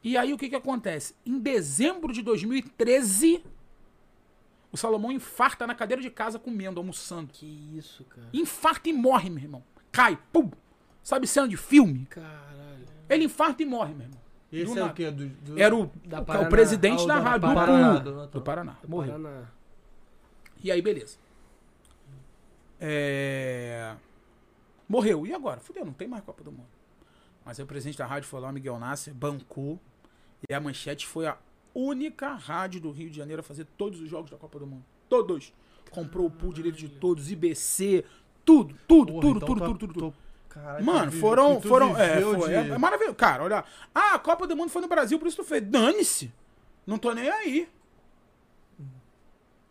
E 0.03 0.17
aí 0.17 0.33
o 0.33 0.39
que 0.39 0.49
que 0.49 0.57
acontece? 0.57 1.15
Em 1.27 1.39
dezembro 1.39 2.13
de 2.13 2.23
2013, 2.23 3.45
o 4.73 4.77
Salomão 4.77 5.13
infarta 5.13 5.67
na 5.67 5.75
cadeira 5.75 6.01
de 6.03 6.09
casa 6.11 6.39
comendo, 6.39 6.81
almoçando. 6.81 7.31
Que 7.33 7.47
isso, 7.77 8.05
cara. 8.05 8.29
Infarta 8.33 8.89
e 8.89 8.93
morre, 8.93 9.29
meu 9.29 9.43
irmão. 9.43 9.63
Cai, 9.93 10.19
pum. 10.33 10.51
Sabe 11.03 11.27
cena 11.27 11.47
de 11.49 11.57
filme? 11.57 12.07
Caralho. 12.07 12.87
Ele 13.09 13.25
infarta 13.25 13.63
e 13.63 13.67
morre, 13.67 13.93
meu 13.93 14.03
irmão. 14.07 14.21
Esse 14.53 14.75
do 14.75 14.81
é 14.81 14.85
o 14.85 14.93
quê? 14.95 15.11
Do, 15.11 15.29
do... 15.29 15.61
Era 15.61 15.77
o, 15.77 15.91
Da 16.05 16.21
o- 16.21 16.25
Paraná. 16.25 16.47
o 16.47 16.51
presidente 16.51 17.01
Ah, 17.01 17.05
o 17.05 17.07
da 17.07 17.15
da 17.17 17.21
rádio 17.21 17.49
do 17.49 17.55
Paraná. 17.55 17.79
Paraná. 17.83 17.99
Do- 18.01 18.27
Do 18.29 18.41
Paraná. 18.43 18.77
Morreu. 18.89 19.13
Paraná. 19.13 19.45
E 20.65 20.73
aí, 20.73 20.81
beleza. 20.83 21.19
É... 22.81 23.95
Morreu. 24.91 25.25
E 25.25 25.33
agora? 25.33 25.61
Fudeu, 25.61 25.85
não 25.85 25.93
tem 25.93 26.09
mais 26.09 26.25
Copa 26.25 26.43
do 26.43 26.51
Mundo. 26.51 26.67
Mas 27.45 27.59
aí 27.61 27.65
o 27.65 27.67
presidente 27.67 27.97
da 27.97 28.07
rádio 28.07 28.29
foi 28.29 28.41
lá, 28.41 28.51
Miguel 28.51 28.77
Nasser, 28.79 29.15
bancou. 29.15 29.79
E 30.49 30.53
a 30.53 30.61
Manchete 30.61 31.07
foi 31.07 31.27
a 31.29 31.39
única 31.73 32.33
rádio 32.35 32.81
do 32.81 32.91
Rio 32.91 33.09
de 33.09 33.17
Janeiro 33.17 33.39
a 33.41 33.43
fazer 33.45 33.67
todos 33.79 34.01
os 34.01 34.09
jogos 34.11 34.31
da 34.31 34.37
Copa 34.37 34.59
do 34.59 34.67
Mundo. 34.67 34.85
Todos. 35.09 35.53
Comprou 35.91 36.27
o 36.27 36.31
pool 36.31 36.53
direito 36.53 36.77
de 36.77 36.89
todos, 36.89 37.31
IBC, 37.31 38.05
tudo, 38.45 38.75
tudo, 38.89 39.13
Porra, 39.13 39.21
tudo, 39.23 39.37
então 39.37 39.47
tudo, 39.47 39.59
tá- 39.61 39.67
tudo, 39.67 39.79
tudo, 39.79 39.93
tudo. 39.95 40.11
tô- 40.13 40.31
Caralho, 40.49 40.85
Mano, 40.85 41.13
foram. 41.13 41.61
foram 41.61 41.97
é, 41.97 42.21
foi, 42.21 42.49
de- 42.49 42.55
é, 42.55 42.69
é 42.71 42.79
maravilhoso. 42.79 43.15
Cara, 43.15 43.45
olha. 43.45 43.65
Ah, 43.95 44.15
a 44.15 44.19
Copa 44.19 44.49
do 44.49 44.57
Mundo 44.57 44.71
foi 44.71 44.83
no 44.83 44.89
Brasil, 44.89 45.17
por 45.19 45.29
isso 45.29 45.37
tu 45.37 45.45
fez. 45.45 45.63
Dane-se. 45.63 46.33
Não 46.85 46.99
tô 46.99 47.13
nem 47.13 47.29
aí. 47.31 47.69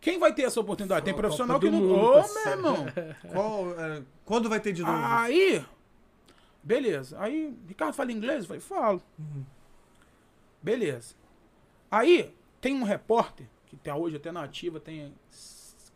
Quem 0.01 0.17
vai 0.17 0.33
ter 0.33 0.43
essa 0.43 0.59
oportunidade? 0.59 1.05
Tem 1.05 1.13
profissional 1.13 1.59
que 1.59 1.69
não. 1.69 1.91
Ô, 1.91 2.13
meu 2.33 2.51
irmão. 2.51 2.85
Qual, 3.31 3.79
é, 3.79 4.01
quando 4.23 4.49
vai 4.49 4.59
ter 4.59 4.71
de 4.71 4.81
novo? 4.81 4.97
Aí. 4.97 5.63
Beleza. 6.63 7.17
Aí, 7.19 7.53
Ricardo 7.67 7.93
fala 7.93 8.11
inglês? 8.11 8.41
Eu 8.41 8.47
falei, 8.47 8.61
falo. 8.61 9.01
Beleza. 10.61 11.15
Aí, 11.89 12.33
tem 12.61 12.73
um 12.73 12.83
repórter, 12.83 13.47
que 13.65 13.75
até 13.75 13.93
hoje, 13.93 14.17
até 14.17 14.31
na 14.31 14.43
ativa, 14.43 14.79
tem 14.79 15.13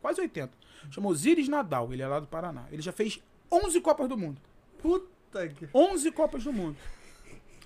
quase 0.01 0.19
80. 0.21 0.51
Chama 0.91 1.09
Osiris 1.09 1.47
Nadal, 1.47 1.93
ele 1.93 2.01
é 2.01 2.07
lá 2.07 2.19
do 2.19 2.27
Paraná. 2.27 2.65
Ele 2.71 2.81
já 2.81 2.91
fez 2.91 3.21
11 3.51 3.79
Copas 3.81 4.09
do 4.09 4.17
Mundo. 4.17 4.41
Puta 4.81 5.47
que... 5.47 5.69
11 5.73 6.11
Copas 6.11 6.43
do 6.43 6.51
Mundo. 6.51 6.77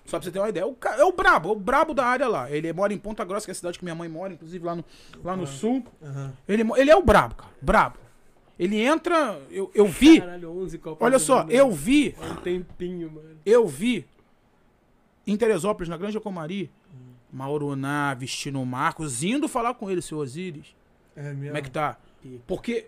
Só 0.07 0.17
pra 0.17 0.23
você 0.25 0.31
ter 0.31 0.39
uma 0.39 0.49
ideia. 0.49 0.63
É 0.63 0.65
o, 0.65 0.73
ca- 0.73 0.95
é 0.97 1.03
o 1.03 1.11
brabo, 1.11 1.49
é 1.49 1.51
o 1.51 1.55
brabo 1.55 1.93
da 1.93 2.05
área 2.05 2.27
lá. 2.27 2.49
Ele 2.49 2.71
mora 2.73 2.91
em 2.93 2.97
Ponta 2.97 3.23
Grossa, 3.23 3.45
que 3.45 3.51
é 3.51 3.53
a 3.53 3.55
cidade 3.55 3.77
que 3.77 3.83
minha 3.85 3.93
mãe 3.93 4.07
mora, 4.09 4.33
inclusive 4.33 4.65
lá 4.65 4.73
no, 4.75 4.83
lá 5.23 5.35
no 5.35 5.45
sul. 5.45 5.85
Aham. 6.01 6.33
Ele, 6.47 6.63
ele 6.77 6.89
é 6.89 6.95
o 6.95 7.03
brabo, 7.03 7.35
cara. 7.35 7.51
Brabo. 7.61 7.97
Ele 8.57 8.81
entra. 8.81 9.39
Eu, 9.51 9.69
eu 9.75 9.85
vi. 9.85 10.19
Caralho, 10.19 10.49
11 10.63 10.77
Copas 10.79 11.05
Olha 11.05 11.19
só, 11.19 11.41
Mundo. 11.41 11.51
eu 11.51 11.69
vi. 11.71 12.15
Um 12.19 12.35
tempinho, 12.37 13.11
mano. 13.11 13.37
Eu 13.45 13.67
vi. 13.67 14.07
Em 15.27 15.35
Teresópolis, 15.35 15.89
na 15.89 15.97
Granja 15.97 16.19
Comari. 16.19 16.71
Mauro 17.31 17.75
Ná, 17.75 18.13
Vestino 18.13 18.65
Marcos, 18.65 19.21
indo 19.21 19.47
falar 19.49 19.73
com 19.73 19.91
ele, 19.91 20.01
seu 20.01 20.17
Osiris. 20.19 20.73
É 21.15 21.23
mesmo. 21.33 21.45
Como 21.47 21.57
é 21.57 21.61
que 21.61 21.69
tá? 21.69 21.97
Porque 22.47 22.87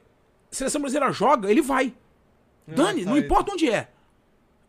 a 0.49 0.55
seleção 0.55 0.79
brasileira 0.81 1.11
joga, 1.13 1.51
ele 1.51 1.61
vai. 1.61 1.93
Dane, 2.65 3.03
tá 3.03 3.09
não 3.09 3.17
importa 3.17 3.51
onde 3.51 3.69
é. 3.69 3.89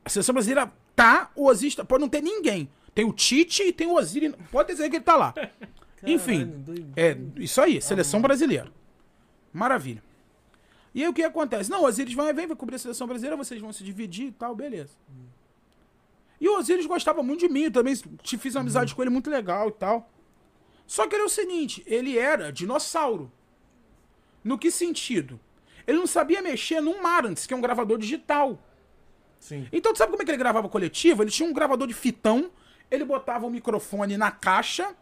A 0.05 0.09
seleção 0.09 0.32
brasileira 0.32 0.70
tá, 0.95 1.30
o 1.34 1.47
Osiris 1.47 1.74
tá, 1.74 1.84
pode 1.84 2.01
não 2.01 2.09
ter 2.09 2.22
ninguém. 2.22 2.68
Tem 2.95 3.05
o 3.05 3.12
Tite 3.12 3.62
e 3.62 3.72
tem 3.72 3.86
o 3.86 3.95
Osiris. 3.95 4.34
Pode 4.51 4.72
dizer 4.72 4.88
que 4.91 4.97
ele 4.97 5.05
tá 5.05 5.16
lá. 5.16 5.34
Enfim, 6.03 6.47
Caralho, 6.47 6.59
doido. 6.59 6.93
é 6.97 7.16
isso 7.36 7.61
aí, 7.61 7.80
seleção 7.80 8.20
brasileira. 8.20 8.72
Maravilha. 9.53 10.03
E 10.95 11.03
aí 11.03 11.09
o 11.09 11.12
que 11.12 11.22
acontece? 11.22 11.70
Não, 11.70 11.82
o 11.82 11.84
Osiris 11.86 12.14
vai, 12.14 12.32
vem, 12.32 12.47
vai 12.47 12.57
cobrir 12.57 12.76
a 12.76 12.78
seleção 12.78 13.07
brasileira, 13.07 13.36
vocês 13.36 13.61
vão 13.61 13.72
se 13.72 13.84
dividir 13.84 14.26
e 14.28 14.32
tal, 14.32 14.55
beleza. 14.55 14.95
E 16.41 16.49
o 16.49 16.59
Osiris 16.59 16.86
gostava 16.86 17.22
muito 17.22 17.41
de 17.41 17.49
mim, 17.49 17.64
eu 17.64 17.70
também 17.70 17.95
te 18.22 18.38
fiz 18.38 18.55
uma 18.55 18.62
amizade 18.62 18.95
com 18.95 19.03
ele 19.03 19.11
muito 19.11 19.30
legal 19.30 19.68
e 19.68 19.72
tal. 19.72 20.11
Só 20.86 21.07
que 21.07 21.14
ele 21.14 21.22
é 21.22 21.26
o 21.26 21.28
seguinte, 21.28 21.82
ele 21.86 22.18
era 22.18 22.51
dinossauro. 22.51 23.30
No 24.43 24.59
que 24.59 24.70
sentido? 24.70 25.38
Ele 25.86 25.99
não 25.99 26.07
sabia 26.07 26.43
mexer 26.43 26.80
num 26.80 27.03
Marantz, 27.03 27.47
que 27.47 27.55
é 27.55 27.57
um 27.57 27.61
gravador 27.61 27.99
digital. 27.99 28.59
Sim. 29.41 29.66
Então, 29.72 29.93
tu 29.93 29.99
sabe 29.99 30.12
como 30.12 30.22
é 30.22 30.24
que 30.24 30.30
ele 30.30 30.38
gravava 30.38 30.68
coletivo? 30.68 31.22
Ele 31.22 31.30
tinha 31.30 31.49
um 31.49 31.53
gravador 31.53 31.88
de 31.88 31.95
fitão, 31.95 32.51
ele 32.88 33.05
botava 33.05 33.47
o 33.47 33.51
microfone 33.51 34.16
na 34.16 34.30
caixa, 34.30 34.95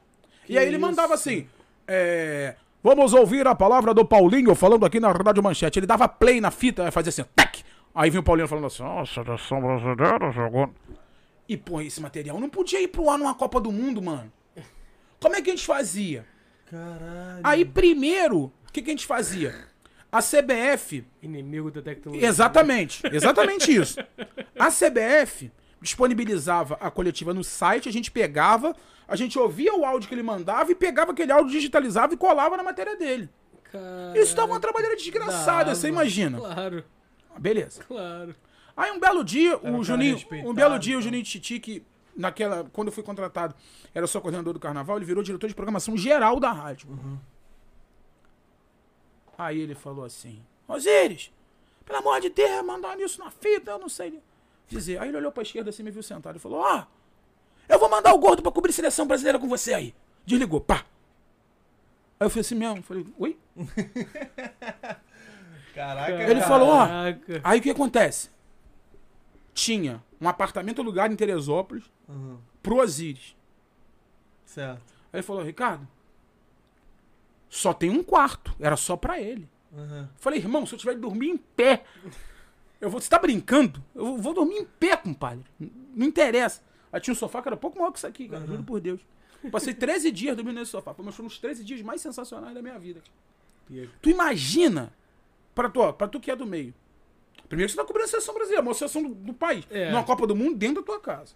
e 0.48 0.56
aí 0.56 0.66
ele 0.66 0.78
mandava 0.78 1.12
assim: 1.12 1.46
é, 1.86 2.54
Vamos 2.82 3.12
ouvir 3.12 3.46
a 3.46 3.54
palavra 3.54 3.92
do 3.92 4.04
Paulinho 4.04 4.54
falando 4.54 4.86
aqui 4.86 5.00
na 5.00 5.10
Rádio 5.10 5.42
Manchete. 5.42 5.78
Ele 5.80 5.86
dava 5.86 6.08
play 6.08 6.40
na 6.40 6.50
fita, 6.50 6.90
fazia 6.92 7.10
assim, 7.10 7.24
tac! 7.34 7.62
Aí 7.94 8.08
vinha 8.08 8.20
o 8.20 8.22
Paulinho 8.22 8.46
falando 8.46 8.66
assim: 8.68 8.82
Ó, 8.82 9.04
seleção 9.04 9.60
brasileira 9.60 10.30
jogou. 10.30 10.72
E, 11.48 11.56
pô, 11.56 11.80
esse 11.80 12.00
material 12.00 12.38
não 12.38 12.48
podia 12.48 12.80
ir 12.80 12.88
pro 12.88 13.10
ar 13.10 13.18
numa 13.18 13.34
Copa 13.34 13.60
do 13.60 13.72
Mundo, 13.72 14.00
mano. 14.00 14.30
Como 15.18 15.34
é 15.34 15.42
que 15.42 15.50
a 15.50 15.54
gente 15.54 15.66
fazia? 15.66 16.24
Caralho. 16.70 17.40
Aí, 17.42 17.64
primeiro, 17.64 18.44
o 18.44 18.72
que, 18.72 18.82
que 18.82 18.90
a 18.90 18.92
gente 18.92 19.06
fazia? 19.06 19.54
A 20.10 20.20
CBF 20.22 21.04
Inimigo 21.22 21.70
da 21.70 21.82
tecnologia. 21.82 22.26
Exatamente, 22.26 23.02
exatamente 23.12 23.74
isso. 23.74 23.98
A 24.58 24.68
CBF 24.70 25.52
disponibilizava 25.80 26.76
a 26.80 26.90
coletiva 26.90 27.34
no 27.34 27.44
site, 27.44 27.88
a 27.88 27.92
gente 27.92 28.10
pegava, 28.10 28.74
a 29.06 29.16
gente 29.16 29.38
ouvia 29.38 29.74
o 29.74 29.84
áudio 29.84 30.08
que 30.08 30.14
ele 30.14 30.22
mandava 30.22 30.72
e 30.72 30.74
pegava 30.74 31.12
aquele 31.12 31.30
áudio, 31.30 31.52
digitalizava 31.52 32.14
e 32.14 32.16
colava 32.16 32.56
na 32.56 32.62
matéria 32.62 32.96
dele. 32.96 33.28
Isso 34.14 34.34
dava 34.34 34.52
uma 34.52 34.60
trabalhada 34.60 34.96
desgraçada, 34.96 35.64
dava. 35.64 35.74
você 35.74 35.88
imagina. 35.88 36.38
Claro, 36.38 36.84
Beleza. 37.38 37.82
claro. 37.84 38.34
Aí 38.76 38.90
um 38.90 38.98
belo 38.98 39.22
dia, 39.24 39.58
Era 39.62 39.72
um 39.72 39.78
o 39.78 39.84
Juninho, 39.84 40.18
um 40.44 40.54
belo 40.54 40.78
dia 40.78 40.96
o 40.96 41.00
então. 41.00 41.02
Juninho 41.02 41.24
Titi, 41.24 41.60
que 41.60 41.84
naquela, 42.16 42.68
quando 42.72 42.88
eu 42.88 42.92
fui 42.92 43.02
contratado, 43.02 43.54
era 43.94 44.06
só 44.06 44.20
coordenador 44.20 44.52
do 44.52 44.60
carnaval, 44.60 44.96
ele 44.96 45.04
virou 45.04 45.22
diretor 45.22 45.48
de 45.48 45.54
programação 45.54 45.96
geral 45.96 46.40
da 46.40 46.50
rádio. 46.52 46.88
Uhum. 46.90 47.18
Aí 49.38 49.60
ele 49.60 49.74
falou 49.76 50.04
assim: 50.04 50.42
Osiris, 50.66 51.30
pelo 51.86 51.98
amor 52.00 52.20
de 52.20 52.28
Deus, 52.28 52.66
mandar 52.66 52.98
isso 53.00 53.18
na 53.22 53.30
fita, 53.30 53.70
eu 53.70 53.78
não 53.78 53.88
sei 53.88 54.20
dizer. 54.68 55.00
Aí 55.00 55.08
ele 55.08 55.16
olhou 55.16 55.30
pra 55.32 55.42
esquerda 55.44 55.70
assim, 55.70 55.82
me 55.84 55.90
viu 55.92 56.02
sentado 56.02 56.36
e 56.36 56.40
falou: 56.40 56.58
Ó, 56.60 56.84
eu 57.68 57.78
vou 57.78 57.88
mandar 57.88 58.12
o 58.12 58.18
gordo 58.18 58.42
pra 58.42 58.50
cobrir 58.52 58.72
seleção 58.72 59.06
brasileira 59.06 59.38
com 59.38 59.48
você 59.48 59.72
aí. 59.72 59.94
Desligou, 60.26 60.60
pá. 60.60 60.84
Aí 62.20 62.26
eu 62.26 62.30
falei 62.30 62.40
assim 62.40 62.54
mesmo, 62.56 62.82
falei, 62.82 63.06
oi? 63.16 63.38
Caraca, 65.74 66.12
Ele 66.12 66.34
cara. 66.34 66.46
falou, 66.48 66.68
ó, 66.70 66.86
Caraca. 66.86 67.40
Aí 67.44 67.58
o 67.58 67.62
que 67.62 67.70
acontece? 67.70 68.30
tinha 69.54 70.00
um 70.20 70.28
apartamento 70.28 70.80
alugado 70.80 71.12
em 71.12 71.16
Teresópolis 71.16 71.84
Uhum. 72.08 72.38
pro 72.62 72.76
Osiris. 72.76 73.34
Certo. 74.44 74.80
Aí 75.12 75.18
ele 75.18 75.22
falou, 75.22 75.42
Ricardo, 75.42 75.86
só 77.48 77.72
tem 77.72 77.90
um 77.90 78.02
quarto. 78.02 78.54
Era 78.60 78.76
só 78.76 78.96
pra 78.96 79.20
ele. 79.20 79.48
Uhum. 79.72 80.08
Falei, 80.16 80.38
irmão, 80.38 80.66
se 80.66 80.74
eu 80.74 80.78
tiver 80.78 80.94
que 80.94 81.00
dormir 81.00 81.28
em 81.28 81.36
pé, 81.36 81.84
eu 82.80 82.90
vou. 82.90 83.00
Você 83.00 83.08
tá 83.08 83.18
brincando? 83.18 83.82
Eu 83.94 84.16
vou 84.18 84.34
dormir 84.34 84.56
em 84.56 84.64
pé, 84.64 84.96
compadre. 84.96 85.44
Não 85.94 86.06
interessa. 86.06 86.62
Aí 86.92 87.00
tinha 87.00 87.12
um 87.12 87.16
sofá 87.16 87.42
que 87.42 87.48
era 87.48 87.56
pouco 87.56 87.78
maior 87.78 87.90
que 87.90 87.98
isso 87.98 88.06
aqui, 88.06 88.28
cara. 88.28 88.46
Juro 88.46 88.62
por 88.62 88.80
Deus. 88.80 89.00
Passei 89.52 89.72
13 89.74 90.10
dias 90.10 90.36
dormindo 90.36 90.58
nesse 90.58 90.70
sofá. 90.70 90.94
Foi 90.94 91.04
um 91.04 91.28
dos 91.28 91.38
13 91.38 91.62
dias 91.64 91.82
mais 91.82 92.00
sensacionais 92.00 92.54
da 92.54 92.62
minha 92.62 92.78
vida. 92.78 93.02
Tu 94.00 94.10
imagina, 94.10 94.92
pra 95.54 95.68
tu, 95.68 95.80
ó, 95.80 95.92
pra 95.92 96.08
tu 96.08 96.18
que 96.18 96.30
é 96.30 96.36
do 96.36 96.46
meio. 96.46 96.74
Primeiro 97.48 97.70
você 97.70 97.76
tá 97.76 97.84
cobrindo 97.84 98.06
a 98.06 98.08
seleção 98.08 98.34
brasileira, 98.34 98.60
a 98.60 98.64
maior 98.64 98.74
seleção 98.74 99.02
do, 99.02 99.14
do 99.14 99.34
país. 99.34 99.66
É. 99.70 99.90
Numa 99.90 100.04
Copa 100.04 100.26
do 100.26 100.34
Mundo 100.34 100.56
dentro 100.56 100.76
da 100.76 100.86
tua 100.86 101.00
casa. 101.00 101.34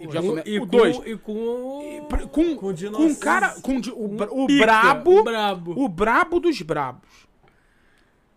E, 0.00 0.10
Já 0.10 0.20
com, 0.22 0.28
come- 0.28 0.42
e, 0.46 0.58
o 0.58 0.60
com, 0.62 0.66
dois. 0.66 0.96
e 1.04 1.16
com. 1.16 1.82
E 1.82 2.00
com, 2.10 2.28
Com 2.28 2.50
o 2.52 2.56
com, 2.56 3.02
um 3.02 3.14
cara. 3.14 3.54
Com 3.60 3.76
o, 3.76 4.44
o 4.44 4.46
pica, 4.46 4.64
brabo. 4.64 5.22
brabo. 5.22 5.74
O 5.84 5.88
brabo 5.88 6.40
dos 6.40 6.60
brabos. 6.62 7.28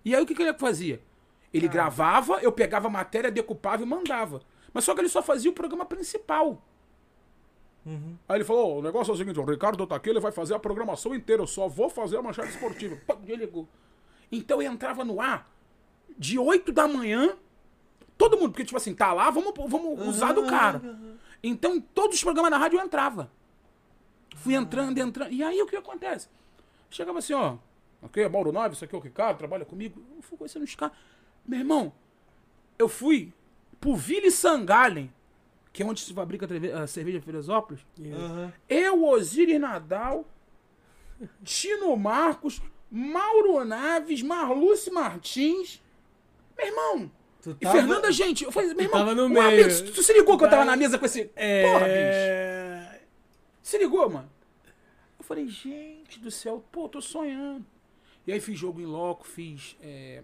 E 0.04 0.14
aí 0.14 0.22
o 0.22 0.26
que, 0.26 0.36
que 0.36 0.42
ele 0.44 0.54
fazia? 0.56 1.02
Ele 1.54 1.68
gravava, 1.68 2.40
eu 2.42 2.52
pegava 2.52 2.88
a 2.88 2.92
matéria, 2.92 3.32
decupava 3.32 3.82
e 3.82 3.86
mandava. 3.86 4.42
Mas 4.74 4.84
só 4.84 4.94
que 4.94 5.02
ele 5.02 5.08
só 5.10 5.22
fazia 5.24 5.50
o 5.50 5.54
programa 5.54 5.86
principal. 5.86 6.62
Uhum. 7.86 8.16
Aí 8.28 8.38
ele 8.38 8.44
falou: 8.44 8.76
"Ó, 8.76 8.80
o 8.80 8.82
negócio 8.82 9.12
é 9.12 9.14
o 9.14 9.18
seguinte, 9.18 9.40
o 9.40 9.44
Ricardo 9.46 9.86
tá 9.86 9.96
aqui, 9.96 10.10
ele 10.10 10.20
vai 10.20 10.32
fazer 10.32 10.54
a 10.56 10.60
programação 10.60 11.14
inteira, 11.16 11.42
eu 11.42 11.48
só 11.48 11.68
vou 11.68 11.90
fazer 11.90 12.18
a 12.18 12.22
manchete 12.22 12.50
esportiva. 12.50 12.98
Ele 13.28 13.46
ligou. 13.46 13.68
Então 14.32 14.62
eu 14.62 14.72
entrava 14.72 15.04
no 15.06 15.22
ar 15.22 15.50
de 16.18 16.40
8 16.40 16.72
da 16.72 16.88
manhã, 16.88 17.36
todo 18.18 18.36
mundo, 18.38 18.52
porque 18.52 18.66
tipo 18.66 18.78
assim, 18.78 18.94
tá 18.96 19.14
lá, 19.14 19.30
vamos, 19.30 19.54
vamos 19.68 20.08
usar 20.08 20.32
do 20.34 20.46
cara. 20.48 20.82
Então 21.44 21.76
em 21.76 21.82
todos 21.82 22.16
os 22.16 22.24
programas 22.24 22.50
da 22.50 22.58
rádio 22.58 22.80
eu 22.80 22.86
entrava. 22.86 23.30
Fui 24.38 24.56
entrando, 24.56 24.98
entrando. 24.98 25.32
E 25.32 25.44
aí 25.44 25.62
o 25.62 25.68
que 25.68 25.76
acontece? 25.76 26.30
Chegava 26.90 27.20
assim, 27.20 27.34
ó. 27.34 27.58
Ok, 28.02 28.24
é 28.24 28.30
Mauro 28.30 28.52
Naves, 28.52 28.78
isso 28.78 28.86
aqui 28.86 28.96
é 28.96 28.98
o 28.98 29.02
Ricardo, 29.02 29.38
trabalha 29.38 29.66
comigo. 29.66 30.02
Eu 30.16 30.22
fui 30.22 30.38
conhecendo 30.38 30.64
os 30.64 30.76
caras. 30.76 30.96
Meu 31.46 31.60
irmão, 31.60 31.94
eu 32.78 32.90
fui 32.90 33.34
pro 33.80 33.96
Ville 33.96 34.32
Sangalen, 34.32 35.12
que 35.72 35.84
é 35.84 35.86
onde 35.86 36.02
se 36.02 36.14
fabrica 36.14 36.48
a 36.82 36.88
cerveja 36.88 37.22
Filosópolis. 37.22 37.86
Uhum. 38.00 38.52
Eu, 38.68 39.06
Osiris 39.06 39.60
Nadal, 39.60 40.26
Tino 41.44 41.96
Marcos, 41.98 42.62
Mauro 42.92 43.64
Naves, 43.66 44.22
Marluce 44.22 44.92
Martins. 44.92 45.82
Meu 46.58 46.68
irmão. 46.68 47.12
Tu 47.44 47.50
E 47.52 47.56
tava- 47.56 47.76
Fernanda, 47.78 48.10
gente, 48.12 48.46
eu 48.46 48.52
falei, 48.54 48.74
meu 48.74 48.86
irmão, 48.86 49.00
tava 49.00 49.14
no 49.14 49.28
meio. 49.28 49.46
amigo, 49.46 49.92
tu 49.92 50.02
se 50.02 50.14
ligou 50.14 50.38
que 50.38 50.46
eu 50.46 50.50
tava 50.50 50.64
na 50.64 50.78
mesa 50.78 50.98
com 50.98 51.06
esse. 51.06 51.26
Porra, 51.26 51.80
bicho. 51.80 51.90
É. 51.90 53.02
Se 53.62 53.78
ligou, 53.78 54.10
mano? 54.10 54.30
Eu 55.20 55.26
falei, 55.26 55.48
gente 55.50 56.20
do 56.22 56.32
céu, 56.32 56.64
pô, 56.72 56.88
tô 56.88 57.02
sonhando. 57.02 57.66
E 58.26 58.32
aí 58.32 58.40
fiz 58.40 58.58
jogo 58.58 58.80
em 58.80 58.86
loco, 58.86 59.28
fiz 59.28 59.76
é, 59.82 60.24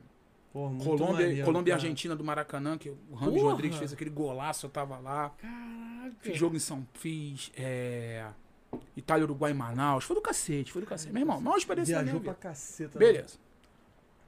muito 0.54 0.84
Colômbia, 0.86 1.26
maneiro, 1.26 1.46
Colômbia 1.46 1.72
e. 1.72 1.74
Argentina 1.74 2.16
do 2.16 2.24
Maracanã, 2.24 2.78
que 2.78 2.90
o 2.90 2.98
Ramos 3.14 3.36
Porra! 3.36 3.52
Rodrigues 3.52 3.78
fez 3.78 3.92
aquele 3.92 4.10
golaço, 4.10 4.66
eu 4.66 4.70
tava 4.70 4.98
lá. 4.98 5.32
Caraca. 5.38 6.16
Fiz 6.22 6.38
jogo 6.38 6.56
em 6.56 6.60
São 6.60 6.88
Fiz 6.94 7.52
é, 7.58 8.28
Itália, 8.96 9.26
Uruguai 9.26 9.52
e 9.52 9.54
Manaus. 9.54 10.06
Foi 10.06 10.16
do 10.16 10.22
cacete, 10.22 10.72
foi 10.72 10.82
do 10.82 10.88
cacete. 10.88 11.12
Meu 11.14 11.22
irmão, 11.22 11.42
maior 11.42 11.58
experiência 11.58 12.02
Viajou 12.02 12.22
pra 12.22 12.34
caceta. 12.34 12.98
Beleza. 12.98 13.38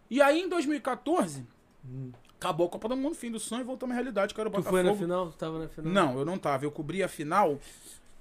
E 0.10 0.22
aí, 0.22 0.42
em 0.42 0.50
2014, 0.50 1.46
Hum. 1.86 2.12
acabou 2.40 2.68
a 2.68 2.70
Copa 2.70 2.88
do 2.90 2.96
Mundo, 2.98 3.16
fim 3.16 3.32
do 3.32 3.40
sonho, 3.40 3.66
voltamos 3.66 3.94
à 3.94 3.96
realidade, 3.96 4.34
que 4.34 4.40
era 4.40 4.50
o 4.50 4.52
Tu 4.52 4.58
Botafogo. 4.58 4.82
foi 4.84 4.92
na 4.92 4.96
final? 4.98 5.32
Tu 5.32 5.38
tava 5.38 5.60
na 5.60 5.68
final? 5.68 5.92
Não, 5.94 6.20
eu 6.20 6.26
não 6.26 6.38
tava. 6.38 6.66
Eu 6.66 6.72
cobri 6.72 7.02
a 7.04 7.08
final, 7.08 7.60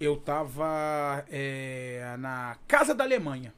eu 0.01 0.17
tava 0.17 1.25
é, 1.31 2.17
na 2.19 2.57
Casa 2.67 2.95
da 2.95 3.05
Alemanha. 3.05 3.53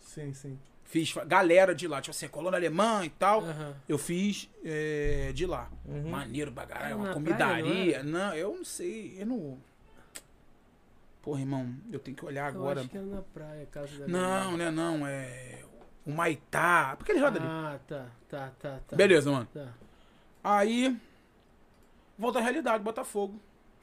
Sim, 0.00 0.32
sim. 0.32 0.58
Fiz 0.84 1.14
galera 1.26 1.74
de 1.74 1.88
lá, 1.88 2.02
tipo 2.02 2.10
assim, 2.10 2.28
colônia 2.28 2.58
alemã 2.58 3.02
e 3.04 3.08
tal. 3.08 3.42
Eu 3.88 3.96
fiz 3.96 4.50
é, 4.62 5.32
de 5.34 5.46
lá. 5.46 5.70
Uhum. 5.86 6.10
Maneiro 6.10 6.52
pra 6.52 6.66
caralho, 6.66 6.96
uma 6.96 7.08
na 7.08 7.14
comidaria. 7.14 7.64
praia, 7.64 8.02
não, 8.02 8.34
eu 8.34 8.56
não 8.56 8.64
sei. 8.64 9.16
Eu 9.18 9.26
não. 9.26 9.58
Porra, 11.22 11.40
irmão, 11.40 11.72
eu 11.90 11.98
tenho 11.98 12.16
que 12.16 12.24
olhar 12.26 12.52
Eu 12.52 12.60
agora. 12.60 12.80
acho 12.80 12.88
que 12.90 12.96
era 12.96 13.06
na 13.06 13.22
praia, 13.22 13.64
casa 13.70 14.00
da 14.00 14.08
Não, 14.08 14.56
né, 14.56 14.70
não. 14.70 15.06
É. 15.06 15.60
O 16.04 16.12
Maitá. 16.12 16.94
Porque 16.96 17.12
ele 17.12 17.20
roda 17.20 17.38
ali. 17.38 17.48
Ah, 17.48 17.78
tá, 17.86 18.06
tá, 18.28 18.52
tá, 18.58 18.80
tá. 18.88 18.96
Beleza, 18.96 19.30
mano. 19.30 19.46
Tá. 19.52 19.68
Aí. 20.42 20.96
Volta 22.18 22.38
à 22.38 22.42
realidade, 22.42 22.82
Botafogo. 22.82 23.40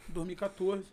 2014. 0.10 0.84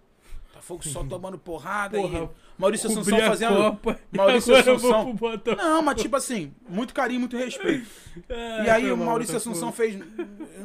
Botafogo 0.48 0.84
só 0.84 1.04
tomando 1.04 1.38
porrada. 1.38 1.98
Porra, 2.00 2.24
e 2.24 2.28
Maurício 2.58 2.88
Assunção 2.90 3.18
fazendo. 3.20 3.56
Copa, 3.56 4.00
Maurício 4.10 4.56
Assunção. 4.56 5.14
Não, 5.56 5.82
mas 5.82 6.00
tipo 6.00 6.16
assim, 6.16 6.54
muito 6.68 6.94
carinho, 6.94 7.20
muito 7.20 7.36
respeito. 7.36 7.86
É, 8.28 8.64
E 8.64 8.70
aí 8.70 8.90
o 8.90 8.96
mal, 8.96 9.06
Maurício 9.06 9.34
Botafogo. 9.34 9.52
Assunção 9.56 9.72
fez. 9.72 9.98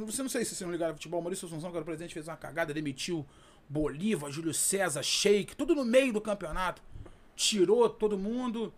Você 0.05 0.21
não 0.21 0.29
sei 0.29 0.45
se 0.45 0.55
vocês 0.55 0.65
não 0.65 0.71
ligaram 0.71 0.93
futebol. 0.93 1.19
O 1.19 1.23
Maurício 1.23 1.45
Assunção, 1.45 1.69
que 1.71 1.75
era 1.75 1.81
o 1.81 1.85
presidente, 1.85 2.13
fez 2.13 2.27
uma 2.27 2.37
cagada, 2.37 2.73
demitiu 2.73 3.25
Bolívar, 3.67 4.31
Júlio 4.31 4.53
César, 4.53 5.03
Sheik, 5.03 5.55
tudo 5.55 5.75
no 5.75 5.83
meio 5.83 6.13
do 6.13 6.21
campeonato. 6.21 6.81
Tirou 7.35 7.89
todo 7.89 8.17
mundo. 8.17 8.73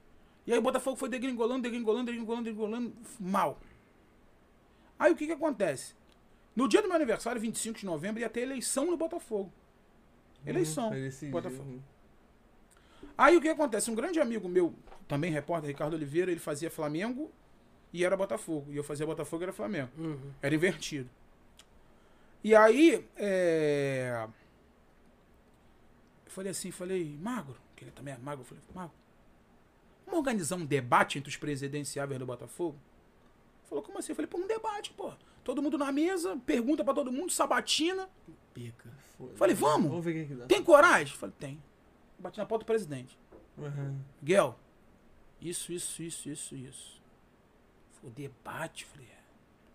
E 0.46 0.52
aí 0.52 0.60
o 0.60 0.62
Botafogo 0.62 0.98
foi 0.98 1.10
degringolando, 1.10 1.64
degringolando, 1.64 2.06
degringolando, 2.06 2.44
degringolando, 2.44 2.94
mal. 3.20 3.60
Aí 5.00 5.12
o 5.12 5.16
que 5.16 5.26
que 5.26 5.32
acontece? 5.32 5.94
No 6.56 6.68
dia 6.68 6.82
do 6.82 6.88
meu 6.88 6.96
aniversário, 6.96 7.42
25 7.42 7.80
de 7.80 7.86
novembro, 7.86 8.22
ia 8.22 8.30
ter 8.30 8.42
eleição 8.42 8.86
no 8.86 8.98
Botafogo. 8.98 9.52
Eleição. 10.46 10.90
Foi 10.90 11.08
esse 11.08 11.28
Botafogo. 11.28 11.64
dia. 11.64 11.82
Aí 13.18 13.38
o 13.38 13.42
que 13.42 13.50
acontece? 13.50 13.90
Um 13.90 13.96
grande 13.96 14.20
amigo 14.20 14.48
meu, 14.50 14.74
também 15.08 15.32
repórter, 15.32 15.70
Ricardo 15.70 15.94
Oliveira, 15.94 16.32
ele 16.32 16.40
fazia 16.40 16.70
Flamengo 16.70 17.32
e 17.92 18.04
era 18.04 18.18
Botafogo. 18.18 18.72
E 18.72 18.78
eu 18.78 18.84
fazia 18.84 19.06
Botafogo 19.06 19.44
e 19.44 19.46
era 19.46 19.54
Flamengo. 19.54 19.90
Uhum. 19.98 20.32
Era 20.42 20.54
invertido. 20.54 21.10
E 22.44 22.54
aí, 22.54 23.08
é... 23.16 24.28
eu 26.26 26.32
falei 26.32 26.52
assim, 26.52 26.72
falei, 26.72 27.18
Magro, 27.22 27.56
que 27.76 27.86
ele 27.86 27.92
também 27.92 28.14
é 28.14 28.18
magro, 28.18 28.42
eu 28.42 28.46
falei, 28.46 28.64
Magro, 28.74 28.96
vamos 30.06 30.20
organizar 30.20 30.56
um 30.56 30.66
debate 30.66 31.18
entre 31.18 31.30
os 31.30 31.38
presidenciáveis 31.38 32.20
do 32.20 32.26
Botafogo? 32.26 32.78
Falou, 33.66 33.84
como 33.84 33.98
assim? 33.98 34.12
Eu 34.12 34.16
falei, 34.16 34.30
pô, 34.30 34.38
um 34.38 34.48
debate, 34.48 34.92
pô. 34.94 35.12
Todo 35.44 35.62
mundo 35.62 35.78
na 35.78 35.92
mesa, 35.92 36.38
pergunta 36.46 36.84
pra 36.84 36.94
todo 36.94 37.12
mundo, 37.12 37.32
sabatina. 37.32 38.10
Pica. 38.54 38.90
Foi. 39.18 39.36
Falei, 39.36 39.56
vamos? 39.56 39.90
Vamos 39.90 40.06
ver 40.06 40.12
o 40.12 40.14
que 40.14 40.26
que 40.28 40.36
dá. 40.36 40.46
Tem 40.46 40.64
coragem? 40.64 41.16
Falei, 41.16 41.36
tem. 41.40 41.64
Bati 42.20 42.38
na 42.38 42.46
porta 42.46 42.64
do 42.64 42.68
presidente. 42.68 43.18
Uhum. 43.58 44.00
Miguel, 44.22 44.58
isso, 45.42 45.74
isso, 45.74 46.02
isso, 46.02 46.30
isso, 46.30 46.56
isso. 46.56 47.02
Falei, 47.94 48.14
debate, 48.16 48.86
falei, 48.86 49.08
é. 49.08 49.24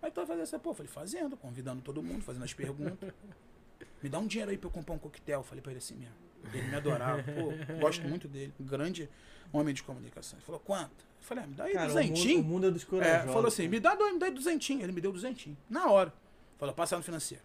Aí 0.01 0.11
tu 0.11 0.17
vai 0.17 0.27
fazer 0.27 0.43
essa 0.43 0.59
porra? 0.59 0.77
Falei, 0.77 0.91
fazendo, 0.91 1.37
convidando 1.37 1.83
todo 1.83 2.03
mundo, 2.03 2.23
fazendo 2.23 2.45
as 2.45 2.55
perguntas. 2.55 3.13
Me 4.03 4.09
dá 4.09 4.19
um 4.19 4.27
dinheiro 4.27 4.51
aí 4.51 4.57
pra 4.57 4.69
eu 4.69 4.73
comprar 4.73 4.95
um 4.95 4.99
coquetel. 4.99 5.43
Falei 5.43 5.61
pra 5.61 5.73
ele 5.73 5.79
assim 5.79 5.97
mesmo. 5.97 6.15
Ele 6.57 6.69
me 6.69 6.75
adorava. 6.77 7.23
Pô, 7.23 7.77
gosto 7.81 8.03
muito 8.07 8.27
dele. 8.29 8.53
Grande 8.61 9.09
homem 9.53 9.75
de 9.75 9.83
comunicação. 9.83 10.39
Ele 10.39 10.45
falou, 10.47 10.61
quanto? 10.61 11.05
Eu 11.21 11.23
falei, 11.27 11.45
ah, 11.45 11.47
me 11.47 11.55
dá 11.55 11.65
aí 11.65 11.73
Cara, 11.73 11.85
o 11.85 11.89
mundo, 11.89 12.01
duzentinho. 12.03 12.41
o 12.41 12.45
mundo 12.45 12.67
é 12.67 12.71
dos 12.71 12.83
É, 12.83 12.87
corajosos. 12.87 13.33
falou 13.33 13.49
assim, 13.49 13.69
me 13.69 13.81
dá, 13.81 13.95
dois, 13.95 14.13
me 14.15 14.19
dá 14.21 14.31
duzentinho. 14.31 14.83
Ele 14.83 14.93
me 14.93 15.01
deu 15.01 15.13
duzentinho. 15.13 15.57
Na 15.69 15.87
hora. 15.91 16.13
Falou, 16.59 16.75
passa 16.75 16.97
no 16.97 17.03
financeiro. 17.03 17.43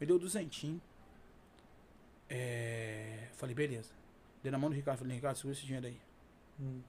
Me 0.00 0.06
deu 0.06 0.18
duzentinho. 0.18 0.80
É... 2.28 3.28
Falei, 3.34 3.54
beleza. 3.54 3.90
Dei 4.42 4.50
na 4.52 4.58
mão 4.58 4.70
do 4.70 4.76
Ricardo. 4.76 4.98
Falei, 4.98 5.14
Ricardo, 5.16 5.36
segura 5.36 5.54
esse 5.54 5.64
dinheiro 5.66 5.86
aí. 5.86 6.00
Hum. 6.60 6.80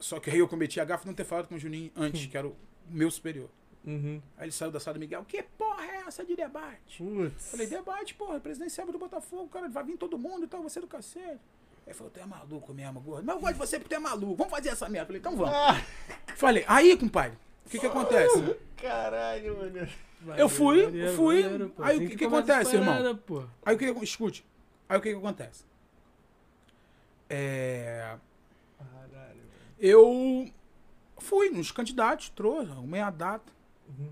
Só 0.00 0.20
que 0.20 0.30
aí 0.30 0.38
eu 0.38 0.48
cometi 0.48 0.80
a 0.80 0.84
gafa 0.84 1.02
de 1.02 1.08
não 1.08 1.14
ter 1.14 1.24
falado 1.24 1.48
com 1.48 1.54
o 1.56 1.58
Juninho 1.58 1.90
antes, 1.96 2.26
que 2.30 2.36
era 2.36 2.46
o 2.46 2.56
meu 2.88 3.10
superior. 3.10 3.50
Uhum. 3.84 4.20
Aí 4.36 4.44
ele 4.44 4.52
saiu 4.52 4.70
da 4.70 4.80
sala 4.80 4.94
do 4.94 5.00
Miguel, 5.00 5.24
que 5.24 5.42
porra 5.42 5.84
é 5.84 5.96
essa 6.06 6.24
de 6.24 6.36
debate? 6.36 6.98
Putz. 6.98 7.50
Falei, 7.50 7.66
debate, 7.66 8.14
porra, 8.14 8.40
presidenciável 8.40 8.92
do 8.92 8.98
Botafogo, 8.98 9.48
cara, 9.48 9.68
vai 9.68 9.84
vir 9.84 9.96
todo 9.96 10.18
mundo 10.18 10.44
e 10.44 10.48
tal, 10.48 10.62
você 10.62 10.78
é 10.78 10.82
do 10.82 10.88
cacete. 10.88 11.40
Aí 11.86 11.94
falou, 11.94 12.10
tu 12.12 12.20
é 12.20 12.26
maluco 12.26 12.74
mesmo, 12.74 13.00
gordo. 13.00 13.24
Mas 13.24 13.34
eu 13.34 13.40
gosto 13.40 13.52
de 13.54 13.58
você 13.58 13.78
porque 13.78 13.94
tu 13.94 13.98
é 13.98 14.00
maluco, 14.00 14.36
vamos 14.36 14.50
fazer 14.50 14.68
essa 14.68 14.88
merda. 14.88 15.06
Falei, 15.06 15.20
então 15.20 15.36
vamos. 15.36 15.54
Ah, 15.54 15.82
Falei, 16.36 16.64
aí, 16.68 16.96
compadre, 16.98 17.38
o 17.64 17.70
que 17.70 17.78
que 17.78 17.86
acontece? 17.86 18.56
caralho, 18.76 19.56
mano. 19.56 19.88
Eu 20.36 20.48
fui, 20.48 20.84
Maneiro, 20.84 21.14
fui. 21.14 21.44
Aí 21.78 21.96
o 21.96 22.00
que 22.10 22.16
que 22.16 22.24
essas 22.24 22.38
acontece, 22.38 22.76
irmão? 22.76 23.16
pô. 23.16 23.44
Aí 23.64 23.74
o 23.74 23.78
que 23.78 23.94
que, 23.94 24.04
escute, 24.04 24.44
aí 24.88 24.98
o 24.98 25.00
que 25.00 25.10
que 25.10 25.16
acontece? 25.16 25.64
É... 27.30 28.16
Caralho, 28.78 29.36
mano. 29.36 29.50
Eu 29.78 30.50
fui 31.18 31.50
nos 31.50 31.70
candidatos, 31.70 32.28
trouxe, 32.30 32.70
arrumei 32.70 33.00
a 33.00 33.10
data. 33.10 33.57
Uhum. 33.88 34.10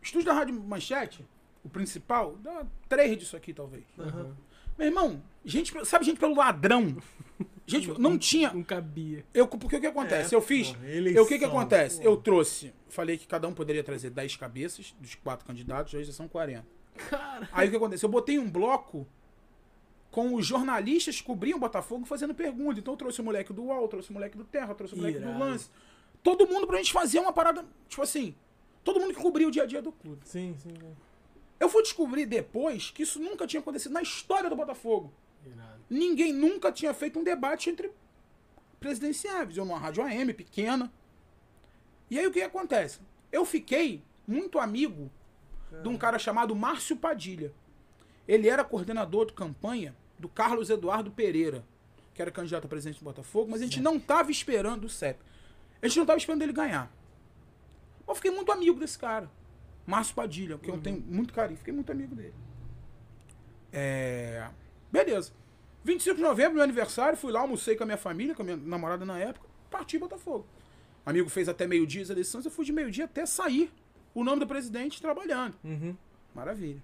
Estúdio 0.00 0.26
da 0.26 0.32
Rádio 0.32 0.54
Manchete, 0.54 1.24
o 1.64 1.68
principal, 1.68 2.36
dá 2.42 2.66
três 2.88 3.16
disso 3.16 3.36
aqui, 3.36 3.52
talvez. 3.54 3.84
Aham. 3.98 4.36
Meu 4.78 4.88
irmão, 4.88 5.22
gente, 5.44 5.72
sabe 5.84 6.04
gente 6.04 6.18
pelo 6.18 6.34
ladrão? 6.34 6.96
Gente, 7.66 7.88
não 8.00 8.18
tinha. 8.18 8.52
Não 8.52 8.62
cabia. 8.62 9.24
Eu, 9.32 9.46
porque 9.46 9.76
o 9.76 9.80
que 9.80 9.86
acontece? 9.86 10.34
É, 10.34 10.36
eu 10.36 10.42
fiz. 10.42 10.72
porra, 10.72 10.86
eu, 10.86 11.22
o 11.22 11.26
que 11.26 11.38
que 11.38 11.44
eleição, 11.44 11.58
acontece? 11.58 11.96
porra. 11.98 12.08
Eu 12.08 12.16
trouxe. 12.16 12.72
Falei 12.88 13.16
que 13.16 13.26
cada 13.26 13.46
um 13.46 13.54
poderia 13.54 13.84
trazer 13.84 14.10
10 14.10 14.36
cabeças 14.36 14.94
dos 14.98 15.14
quatro 15.14 15.46
candidatos, 15.46 15.94
hoje 15.94 16.04
já 16.06 16.12
são 16.12 16.26
40. 16.26 16.66
Cara. 17.08 17.48
Aí 17.52 17.68
o 17.68 17.70
que 17.70 17.76
aconteceu? 17.76 18.06
Eu 18.06 18.12
botei 18.12 18.38
um 18.38 18.50
bloco 18.50 19.06
com 20.10 20.34
os 20.34 20.44
jornalistas 20.46 21.20
que 21.20 21.26
cobriam 21.26 21.56
o 21.56 21.60
Botafogo 21.60 22.04
fazendo 22.04 22.34
pergunta. 22.34 22.78
Então 22.78 22.92
eu 22.92 22.98
trouxe 22.98 23.20
o 23.20 23.24
moleque 23.24 23.52
do 23.52 23.62
UOL, 23.64 23.88
trouxe 23.88 24.10
o 24.10 24.12
moleque 24.12 24.36
do 24.36 24.44
Terra, 24.44 24.74
trouxe 24.74 24.94
o 24.94 24.98
moleque 24.98 25.18
Irado. 25.18 25.32
do 25.32 25.38
Lance. 25.38 25.70
Todo 26.22 26.46
mundo 26.46 26.66
pra 26.66 26.76
gente 26.76 26.92
fazer 26.92 27.18
uma 27.18 27.32
parada, 27.32 27.64
tipo 27.88 28.02
assim, 28.02 28.34
todo 28.84 29.00
mundo 29.00 29.14
que 29.14 29.20
cobria 29.20 29.48
o 29.48 29.50
dia 29.50 29.62
a 29.62 29.66
dia 29.66 29.82
do 29.82 29.92
clube. 29.92 30.22
Sim, 30.24 30.54
sim. 30.58 30.74
sim. 30.78 30.96
Eu 31.58 31.68
fui 31.68 31.82
descobrir 31.82 32.26
depois 32.26 32.90
que 32.90 33.04
isso 33.04 33.20
nunca 33.20 33.46
tinha 33.46 33.60
acontecido 33.60 33.92
na 33.92 34.02
história 34.02 34.50
do 34.50 34.56
Botafogo. 34.56 35.12
Irado. 35.46 35.80
Ninguém 35.88 36.32
nunca 36.32 36.72
tinha 36.72 36.92
feito 36.92 37.18
um 37.18 37.24
debate 37.24 37.70
entre 37.70 37.90
presidenciáveis. 38.80 39.56
Eu 39.56 39.64
numa 39.64 39.78
rádio 39.78 40.02
AM 40.02 40.34
pequena. 40.34 40.92
E 42.10 42.18
aí 42.18 42.26
o 42.26 42.32
que 42.32 42.42
acontece? 42.42 43.00
Eu 43.30 43.44
fiquei 43.44 44.02
muito 44.26 44.58
amigo 44.58 45.10
de 45.82 45.88
um 45.88 45.96
cara 45.96 46.18
chamado 46.18 46.54
Márcio 46.54 46.96
Padilha. 46.96 47.52
Ele 48.26 48.48
era 48.48 48.64
coordenador 48.64 49.26
de 49.26 49.32
campanha 49.32 49.96
do 50.18 50.28
Carlos 50.28 50.68
Eduardo 50.68 51.10
Pereira, 51.10 51.64
que 52.14 52.20
era 52.20 52.30
candidato 52.30 52.66
a 52.66 52.68
presidente 52.68 52.98
do 52.98 53.04
Botafogo, 53.04 53.50
mas 53.50 53.60
a 53.60 53.64
gente 53.64 53.80
não 53.80 53.96
estava 53.96 54.30
esperando 54.30 54.84
o 54.84 54.88
CEP. 54.88 55.18
A 55.80 55.88
gente 55.88 55.96
não 55.96 56.04
estava 56.04 56.18
esperando 56.18 56.42
ele 56.42 56.52
ganhar. 56.52 56.92
Eu 58.06 58.14
fiquei 58.14 58.30
muito 58.30 58.50
amigo 58.52 58.78
desse 58.78 58.98
cara. 58.98 59.30
Márcio 59.86 60.14
Padilha, 60.14 60.58
que 60.58 60.70
eu 60.70 60.78
tenho 60.78 61.00
muito 61.00 61.32
carinho. 61.32 61.58
Fiquei 61.58 61.74
muito 61.74 61.90
amigo 61.90 62.14
dele. 62.14 62.34
É... 63.72 64.48
Beleza. 64.90 65.32
25 65.84 66.16
de 66.16 66.22
novembro, 66.22 66.54
meu 66.54 66.62
aniversário, 66.62 67.16
fui 67.16 67.32
lá, 67.32 67.40
almocei 67.40 67.74
com 67.74 67.82
a 67.82 67.86
minha 67.86 67.98
família, 67.98 68.34
com 68.34 68.42
a 68.42 68.44
minha 68.44 68.56
namorada 68.56 69.04
na 69.04 69.18
época, 69.18 69.48
parti 69.70 69.98
Botafogo. 69.98 70.46
Amigo 71.04 71.28
fez 71.28 71.48
até 71.48 71.66
meio-dia 71.66 72.02
as 72.02 72.10
eleições, 72.10 72.44
eu 72.44 72.50
fui 72.50 72.64
de 72.64 72.72
meio-dia 72.72 73.06
até 73.06 73.26
sair 73.26 73.72
o 74.14 74.22
nome 74.22 74.40
do 74.40 74.46
presidente 74.46 75.02
trabalhando. 75.02 75.56
Uhum. 75.64 75.96
Maravilha. 76.32 76.80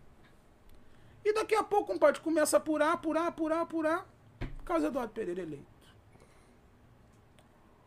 E 1.24 1.32
daqui 1.32 1.54
a 1.54 1.62
pouco, 1.62 1.92
compadre, 1.92 2.20
começa 2.20 2.56
a 2.56 2.58
apurar, 2.58 2.92
apurar, 2.92 3.26
apurar, 3.28 3.60
apurar. 3.60 4.08
Carlos 4.64 4.88
Eduardo 4.88 5.12
Pereira 5.12 5.42
eleito. 5.42 5.64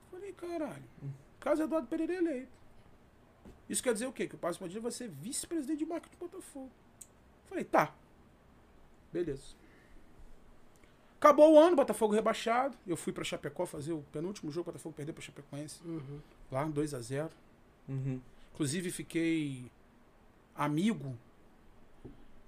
Falei, 0.10 0.32
caralho. 0.34 0.84
Carlos 1.40 1.60
Eduardo 1.60 1.88
Pereira 1.88 2.14
eleito. 2.14 2.61
Isso 3.72 3.82
quer 3.82 3.94
dizer 3.94 4.06
o 4.06 4.12
quê? 4.12 4.28
Que 4.28 4.36
o 4.36 4.38
Passo 4.38 4.60
Padilha 4.60 4.82
vai 4.82 4.92
ser 4.92 5.08
vice-presidente 5.08 5.80
de 5.80 5.86
marketing 5.86 6.18
do 6.18 6.20
Botafogo. 6.28 6.70
Falei, 7.46 7.64
tá. 7.64 7.96
Beleza. 9.14 9.56
Acabou 11.18 11.54
o 11.54 11.58
ano, 11.60 11.78
Botafogo 11.78 12.14
rebaixado. 12.14 12.76
Eu 12.86 12.98
fui 12.98 13.14
pra 13.14 13.24
Chapecó 13.24 13.66
fazer 13.66 13.94
o 13.94 14.02
penúltimo 14.12 14.52
jogo, 14.52 14.66
Botafogo 14.66 14.94
perdeu 14.94 15.14
pra 15.14 15.24
Chapecoense. 15.24 15.80
Uhum. 15.86 16.20
Lá, 16.52 16.66
2 16.66 16.94
a 16.94 17.00
0 17.00 17.30
Uhum. 17.88 18.20
Inclusive, 18.54 18.92
fiquei 18.92 19.72
amigo 20.54 21.18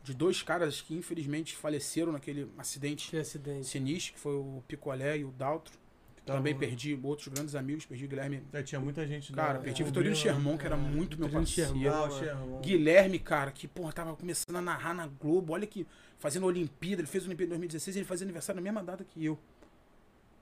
de 0.04 0.14
dois 0.14 0.44
caras 0.44 0.82
que 0.82 0.94
infelizmente 0.94 1.56
faleceram 1.56 2.12
naquele 2.12 2.52
acidente 2.58 3.10
Que 3.12 3.18
acidente. 3.18 3.66
sinistro, 3.68 4.14
que 4.14 4.20
foi 4.20 4.36
o 4.36 4.62
Picolé 4.68 5.20
e 5.20 5.24
o 5.24 5.32
Daltro. 5.32 5.78
Tá 6.26 6.36
Também 6.36 6.54
bom. 6.54 6.60
perdi 6.62 6.98
outros 7.04 7.28
grandes 7.28 7.54
amigos, 7.54 7.86
perdi 7.86 8.06
o 8.06 8.08
Guilherme. 8.08 8.44
É, 8.54 8.64
tinha 8.64 8.80
muita 8.80 9.06
gente 9.06 9.34
Cara, 9.34 9.56
da- 9.56 9.60
perdi 9.60 9.82
o 9.82 9.86
da- 9.86 9.90
Vitorino 9.90 10.16
Sherman, 10.16 10.58
que 10.58 10.66
era 10.66 10.76
é, 10.76 10.78
muito 10.78 11.20
meu 11.20 11.30
parceiro. 11.30 11.74
Sherman. 11.74 12.62
Guilherme, 12.62 13.20
cara, 13.20 13.52
que, 13.52 13.68
porra, 13.68 13.92
tava 13.92 14.16
começando 14.16 14.56
a 14.56 14.62
narrar 14.62 14.94
na 14.94 15.06
Globo. 15.06 15.52
Olha 15.52 15.68
que, 15.68 15.86
fazendo 16.18 16.46
Olimpíada, 16.46 17.02
ele 17.02 17.08
fez 17.10 17.26
Olimpíada 17.26 17.48
em 17.48 17.60
2016 17.60 17.98
ele 17.98 18.06
fazia 18.06 18.24
aniversário 18.24 18.56
na 18.62 18.64
mesma 18.64 18.82
data 18.82 19.04
que 19.04 19.26
eu. 19.26 19.38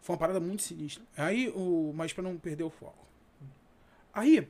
Foi 0.01 0.13
uma 0.13 0.19
parada 0.19 0.39
muito 0.39 0.61
sinistra. 0.61 1.03
Aí, 1.17 1.49
o, 1.49 1.91
mas 1.95 2.13
pra 2.13 2.21
não 2.23 2.37
perder 2.37 2.63
o 2.63 2.69
foco. 2.69 3.07
Aí, 4.13 4.47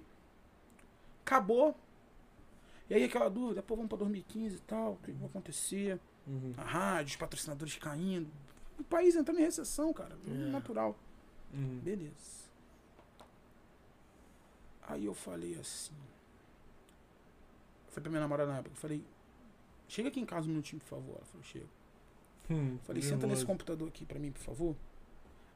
acabou. 1.26 1.78
E 2.90 2.94
aí 2.94 3.04
aquela 3.06 3.30
dúvida, 3.30 3.64
pô, 3.64 3.76
vamos 3.76 3.88
pra 3.88 3.98
2015 3.98 4.58
e 4.58 4.60
tal, 4.62 4.94
o 4.94 4.98
que 4.98 5.12
vai 5.14 5.28
acontecer? 5.30 5.98
Uhum. 6.28 6.52
A 6.58 6.64
rádio, 6.64 7.12
os 7.12 7.16
patrocinadores 7.16 7.78
caindo. 7.78 8.28
O 8.78 8.84
país 8.84 9.16
entrando 9.16 9.40
em 9.40 9.44
recessão, 9.44 9.94
cara. 9.94 10.18
É. 10.28 10.32
Natural. 10.50 10.98
Uhum. 11.54 11.80
Beleza. 11.84 12.50
Aí 14.84 15.06
eu 15.06 15.14
falei 15.14 15.56
assim. 15.60 15.94
Falei 17.90 18.04
pra 18.04 18.10
minha 18.10 18.22
namorada 18.22 18.52
na 18.52 18.58
época, 18.60 18.74
eu 18.76 18.80
falei, 18.80 19.04
chega 19.88 20.08
aqui 20.10 20.20
em 20.20 20.26
casa 20.26 20.46
um 20.48 20.50
minutinho, 20.50 20.80
por 20.82 20.88
favor. 20.88 21.16
Ela 21.16 21.26
falou, 21.26 21.44
chega. 21.44 21.66
Hum, 22.50 22.78
Falei, 22.84 23.02
senta 23.02 23.28
nesse 23.28 23.46
computador 23.46 23.88
aqui 23.88 24.06
pra 24.06 24.20
mim, 24.20 24.32
por 24.32 24.42
favor. 24.42 24.76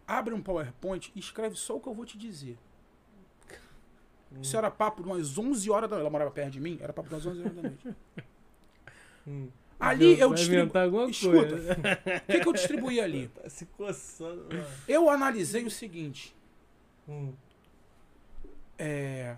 Abre 0.08 0.34
um 0.34 0.42
PowerPoint 0.42 1.12
e 1.16 1.20
escreve 1.20 1.56
só 1.56 1.76
o 1.76 1.82
que 1.82 1.88
eu 1.88 1.94
vou 1.94 2.06
te 2.06 2.18
dizer. 2.18 2.58
Hum. 4.32 4.42
Isso 4.42 4.56
era 4.56 4.70
papo 4.70 5.02
de 5.02 5.10
umas 5.10 5.38
11 5.38 5.70
horas 5.70 5.90
da 5.90 5.96
noite. 5.96 6.04
Ela 6.04 6.10
morava 6.12 6.32
perto 6.32 6.52
de 6.52 6.62
mim, 6.62 6.78
era 6.80 6.94
papo 6.94 7.10
de 7.10 7.16
umas 7.16 7.26
11 7.26 7.40
horas 7.42 7.56
da 7.56 7.62
noite. 7.62 7.96
Hum. 9.28 9.50
Ali 9.80 10.20
eu 10.20 10.34
distribuí. 10.34 11.10
Escuta. 11.12 11.56
O 12.24 12.32
que, 12.32 12.40
que 12.40 12.48
eu 12.48 12.54
distribuí 12.54 13.00
ali? 13.00 13.28
Tá 13.28 13.50
se 13.50 13.66
coçando. 13.66 14.48
mano. 14.50 14.66
Eu 14.88 15.10
analisei 15.10 15.66
o 15.66 15.72
seguinte. 15.72 16.36
Hum. 17.08 17.34
é, 18.80 19.38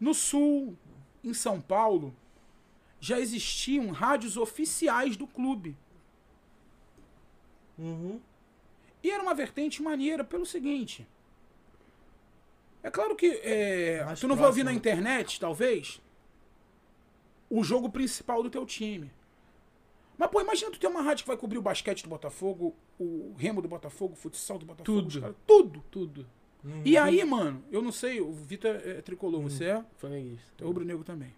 no 0.00 0.12
Sul, 0.12 0.76
em 1.22 1.32
São 1.32 1.60
Paulo, 1.60 2.14
já 2.98 3.20
existiam 3.20 3.90
rádios 3.90 4.36
oficiais 4.36 5.16
do 5.16 5.26
clube. 5.26 5.76
Uhum. 7.78 8.20
E 9.02 9.10
era 9.10 9.22
uma 9.22 9.34
vertente 9.34 9.82
maneira 9.82 10.24
pelo 10.24 10.46
seguinte. 10.46 11.06
É 12.82 12.90
claro 12.90 13.14
que 13.14 13.26
é, 13.42 14.04
tu 14.18 14.26
não 14.26 14.36
vai 14.36 14.46
ouvir 14.46 14.62
próximo. 14.62 14.64
na 14.64 14.72
internet, 14.72 15.38
talvez, 15.38 16.00
o 17.48 17.62
jogo 17.62 17.88
principal 17.90 18.42
do 18.42 18.50
teu 18.50 18.66
time. 18.66 19.10
Mas, 20.16 20.30
pô, 20.30 20.40
imagina 20.40 20.70
tu 20.70 20.78
ter 20.78 20.86
uma 20.86 21.02
rádio 21.02 21.24
que 21.24 21.28
vai 21.28 21.36
cobrir 21.36 21.58
o 21.58 21.62
basquete 21.62 22.02
do 22.04 22.08
Botafogo, 22.08 22.74
o 22.98 23.34
remo 23.36 23.60
do 23.60 23.68
Botafogo, 23.68 24.12
o 24.12 24.16
futsal 24.16 24.58
do 24.58 24.64
Botafogo. 24.66 24.84
Tudo. 25.00 25.08
os 25.08 25.16
caras- 25.16 25.36
tudo. 25.46 25.84
Tudo. 25.90 26.26
Uhum. 26.64 26.82
E 26.84 26.96
aí, 26.96 27.22
mano, 27.24 27.62
eu 27.70 27.82
não 27.82 27.92
sei, 27.92 28.20
o 28.20 28.32
Vitor 28.32 28.70
é, 28.76 28.98
é 28.98 29.02
tricolor, 29.02 29.40
você 29.42 29.64
é? 29.66 29.84
Flamenguista. 29.96 30.62
É 30.62 30.64
rubro-negro 30.64 31.04
também. 31.04 31.32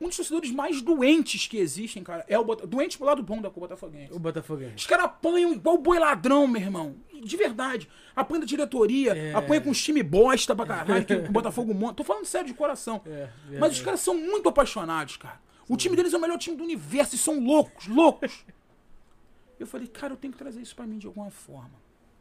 Um 0.00 0.08
dos 0.08 0.16
torcedores 0.16 0.50
mais 0.50 0.82
doentes 0.82 1.46
que 1.46 1.56
existem, 1.56 2.02
cara, 2.02 2.24
é 2.28 2.38
o 2.38 2.44
Bota... 2.44 2.66
doente 2.66 2.98
pro 2.98 3.06
lado 3.06 3.22
bom 3.22 3.40
da 3.40 3.48
Botafoguense. 3.48 4.12
O 4.12 4.18
Botafoguense. 4.18 4.74
Os 4.76 4.86
caras 4.86 5.04
apanham 5.06 5.52
igual 5.52 5.78
boi 5.78 5.98
ladrão, 5.98 6.46
meu 6.48 6.60
irmão. 6.60 6.96
De 7.22 7.36
verdade. 7.36 7.88
Apanha 8.14 8.40
da 8.40 8.46
diretoria, 8.46 9.12
É. 9.16 9.32
apanha 9.34 9.60
com 9.60 9.70
os 9.70 9.82
time 9.82 10.02
bosta 10.02 10.54
pra 10.54 10.66
caralho, 10.66 11.04
que 11.06 11.14
o 11.14 11.30
Botafogo 11.32 11.72
monta. 11.72 11.94
Tô 11.94 12.04
falando 12.04 12.24
sério 12.24 12.48
de 12.48 12.54
coração. 12.54 13.00
É, 13.06 13.28
Mas 13.58 13.72
os 13.74 13.82
caras 13.82 14.00
são 14.00 14.14
muito 14.16 14.48
apaixonados, 14.48 15.16
cara. 15.16 15.40
O 15.68 15.76
time 15.76 15.96
deles 15.96 16.12
é 16.12 16.16
o 16.16 16.20
melhor 16.20 16.38
time 16.38 16.56
do 16.56 16.64
universo 16.64 17.14
e 17.14 17.18
são 17.18 17.42
loucos, 17.42 17.86
loucos. 17.86 18.44
Eu 19.58 19.66
falei, 19.68 19.86
cara, 19.86 20.12
eu 20.12 20.16
tenho 20.16 20.32
que 20.32 20.38
trazer 20.38 20.60
isso 20.60 20.74
pra 20.74 20.84
mim 20.84 20.98
de 20.98 21.06
alguma 21.06 21.30
forma. 21.30 21.72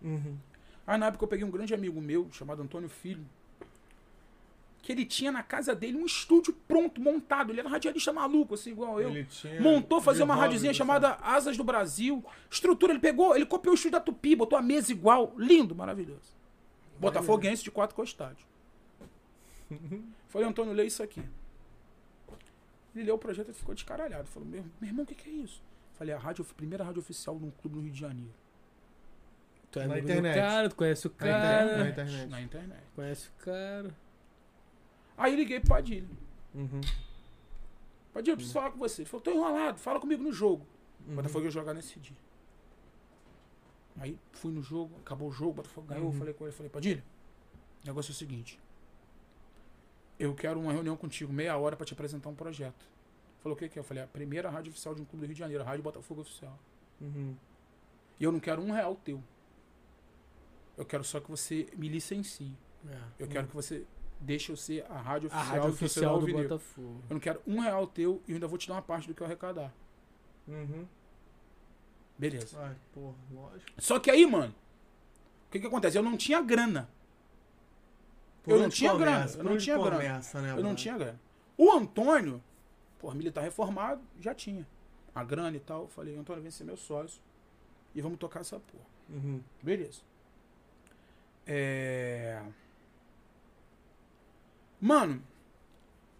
Uhum. 0.03 0.37
Aí 0.85 0.97
na 0.99 1.07
época 1.07 1.23
eu 1.23 1.27
peguei 1.27 1.43
um 1.43 1.49
grande 1.49 1.73
amigo 1.73 1.99
meu, 1.99 2.31
chamado 2.31 2.61
Antônio 2.61 2.87
Filho, 2.87 3.25
que 4.83 4.91
ele 4.91 5.05
tinha 5.05 5.31
na 5.31 5.41
casa 5.41 5.73
dele 5.73 5.97
um 5.97 6.05
estúdio 6.05 6.53
pronto, 6.67 7.01
montado. 7.01 7.51
Ele 7.51 7.61
era 7.61 7.69
radialista 7.69 8.13
maluco, 8.13 8.53
assim, 8.53 8.71
igual 8.71 9.01
eu. 9.01 9.09
Ele 9.09 9.23
tinha 9.25 9.59
Montou 9.59 9.99
fazer 9.99 10.21
uma 10.23 10.35
radiozinha 10.35 10.71
sabe? 10.73 10.77
chamada 10.77 11.17
Asas 11.21 11.57
do 11.57 11.63
Brasil. 11.63 12.23
Estrutura, 12.51 12.93
ele 12.93 12.99
pegou, 12.99 13.35
ele 13.35 13.45
copiou 13.45 13.71
o 13.71 13.75
estúdio 13.75 13.93
da 13.93 13.99
Tupi, 13.99 14.35
botou 14.35 14.57
a 14.57 14.61
mesa 14.61 14.91
igual. 14.91 15.33
Lindo, 15.37 15.73
maravilhoso. 15.73 16.35
Botafoguense 16.99 17.63
de 17.63 17.71
quatro 17.71 17.95
costados. 17.95 18.43
Falei, 20.27 20.47
Antônio, 20.47 20.73
lê 20.73 20.85
isso 20.85 21.01
aqui. 21.01 21.23
Ele 22.95 23.05
leu 23.05 23.15
o 23.15 23.17
projeto 23.17 23.49
e 23.49 23.53
ficou 23.53 23.73
descaralhado. 23.73 24.27
Falou, 24.27 24.47
meu, 24.47 24.63
meu 24.79 24.89
irmão, 24.89 25.03
o 25.03 25.07
que, 25.07 25.15
que 25.15 25.29
é 25.29 25.33
isso? 25.33 25.61
Falei, 25.93 26.13
a 26.13 26.17
rádio, 26.17 26.43
primeira 26.45 26.83
rádio 26.83 26.99
oficial 26.99 27.37
de 27.37 27.45
um 27.45 27.51
clube 27.51 27.75
no 27.77 27.81
Rio 27.83 27.91
de 27.91 27.99
Janeiro. 27.99 28.33
Tu 29.71 29.79
é 29.79 29.87
Na 29.87 29.97
internet. 29.99 30.35
cara, 30.35 30.69
tu 30.69 30.75
conhece 30.75 31.07
o 31.07 31.09
cara. 31.09 31.77
na 31.77 31.89
internet. 31.89 32.29
Na 32.29 32.41
internet. 32.41 32.83
Conhece 32.95 33.29
o 33.29 33.43
cara. 33.43 33.95
Aí 35.17 35.35
liguei 35.35 35.59
pro 35.59 35.69
Padilha. 35.69 36.07
Uhum. 36.53 36.81
Padilha, 38.13 38.33
eu 38.33 38.37
preciso 38.37 38.53
falar 38.53 38.71
com 38.71 38.77
você. 38.77 39.01
Ele 39.01 39.09
falou, 39.09 39.21
tô 39.23 39.31
enrolado, 39.31 39.79
fala 39.79 39.99
comigo 39.99 40.21
no 40.21 40.31
jogo. 40.31 40.65
Uhum. 41.07 41.15
Botafogo 41.15 41.45
ia 41.45 41.51
jogar 41.51 41.73
nesse 41.73 41.99
dia. 41.99 42.15
Aí 43.99 44.17
fui 44.31 44.51
no 44.51 44.61
jogo, 44.61 44.95
acabou 44.99 45.29
o 45.29 45.31
jogo, 45.31 45.51
o 45.51 45.53
Botafogo 45.55 45.87
ganhou, 45.87 46.05
Uhum. 46.07 46.13
falei 46.13 46.33
com 46.33 46.45
ele, 46.45 46.53
falei, 46.53 46.69
Padilha, 46.69 47.03
o 47.83 47.87
negócio 47.87 48.11
é 48.11 48.13
o 48.13 48.15
seguinte. 48.15 48.59
Eu 50.19 50.33
quero 50.33 50.59
uma 50.59 50.71
reunião 50.71 50.95
contigo, 50.95 51.33
meia 51.33 51.57
hora, 51.57 51.75
pra 51.75 51.85
te 51.85 51.93
apresentar 51.93 52.29
um 52.29 52.35
projeto. 52.35 52.85
Falou, 53.41 53.55
o 53.55 53.59
que 53.59 53.67
que 53.67 53.77
é? 53.77 53.81
Eu 53.81 53.83
falei, 53.83 54.03
a 54.03 54.07
primeira 54.07 54.49
rádio 54.49 54.71
oficial 54.71 54.95
de 54.95 55.01
um 55.01 55.05
clube 55.05 55.25
do 55.25 55.27
Rio 55.27 55.33
de 55.33 55.39
Janeiro, 55.39 55.63
a 55.63 55.65
Rádio 55.65 55.83
Botafogo 55.83 56.21
Oficial. 56.21 56.57
Uhum. 57.01 57.35
E 58.19 58.23
eu 58.23 58.31
não 58.31 58.39
quero 58.39 58.61
um 58.61 58.71
real 58.71 58.95
teu. 58.95 59.21
Eu 60.77 60.85
quero 60.85 61.03
só 61.03 61.19
que 61.19 61.29
você 61.29 61.67
me 61.75 61.89
licencie. 61.89 62.55
É. 62.89 62.97
Eu 63.19 63.27
quero 63.27 63.47
que 63.47 63.55
você 63.55 63.85
deixe 64.19 64.51
eu 64.51 64.55
ser 64.55 64.85
a 64.89 64.97
rádio 64.97 65.29
A 65.31 65.37
oficial, 65.37 65.55
rádio 65.55 65.71
do 65.71 65.77
torcedor 65.77 66.17
oficial 66.17 66.37
do. 66.37 66.43
Botafogo. 66.43 67.01
Eu 67.09 67.13
não 67.13 67.19
quero 67.19 67.41
um 67.45 67.59
real 67.59 67.87
teu 67.87 68.21
e 68.27 68.31
eu 68.31 68.35
ainda 68.35 68.47
vou 68.47 68.57
te 68.57 68.67
dar 68.67 68.75
uma 68.75 68.81
parte 68.81 69.07
do 69.07 69.13
que 69.13 69.21
eu 69.21 69.25
arrecadar. 69.25 69.73
Uhum. 70.47 70.85
Beleza. 72.17 72.57
Ai, 72.61 72.75
porra, 72.93 73.15
lógico. 73.31 73.71
Só 73.77 73.99
que 73.99 74.09
aí, 74.09 74.25
mano, 74.25 74.53
o 75.47 75.51
que 75.51 75.59
que 75.59 75.67
acontece? 75.67 75.97
Eu 75.97 76.03
não 76.03 76.15
tinha 76.15 76.41
grana. 76.41 76.89
Eu 78.45 78.59
não 78.59 78.69
tinha 78.69 78.91
começa? 78.91 79.37
grana, 79.37 79.37
eu 79.37 79.43
não 79.43 79.57
tinha 79.57 79.77
grana. 79.77 79.95
começa, 79.97 80.41
né, 80.41 80.51
Eu 80.51 80.63
não 80.63 80.75
tinha 80.75 80.97
grana. 80.97 81.19
O 81.57 81.71
Antônio, 81.71 82.43
Pô, 83.03 83.11
militar 83.11 83.41
reformado, 83.41 84.01
já 84.21 84.33
tinha. 84.33 84.65
A 85.13 85.25
grana 85.25 85.57
e 85.57 85.59
tal. 85.59 85.81
Eu 85.81 85.87
falei, 85.89 86.15
Antônio, 86.15 86.41
vem 86.41 86.49
ser 86.49 86.63
meu 86.63 86.77
sócio. 86.77 87.21
E 87.93 88.01
vamos 88.01 88.17
tocar 88.17 88.39
essa 88.39 88.57
porra. 88.59 88.85
Uhum. 89.09 89.41
Beleza. 89.61 90.01
É... 91.45 92.41
Mano, 94.79 95.21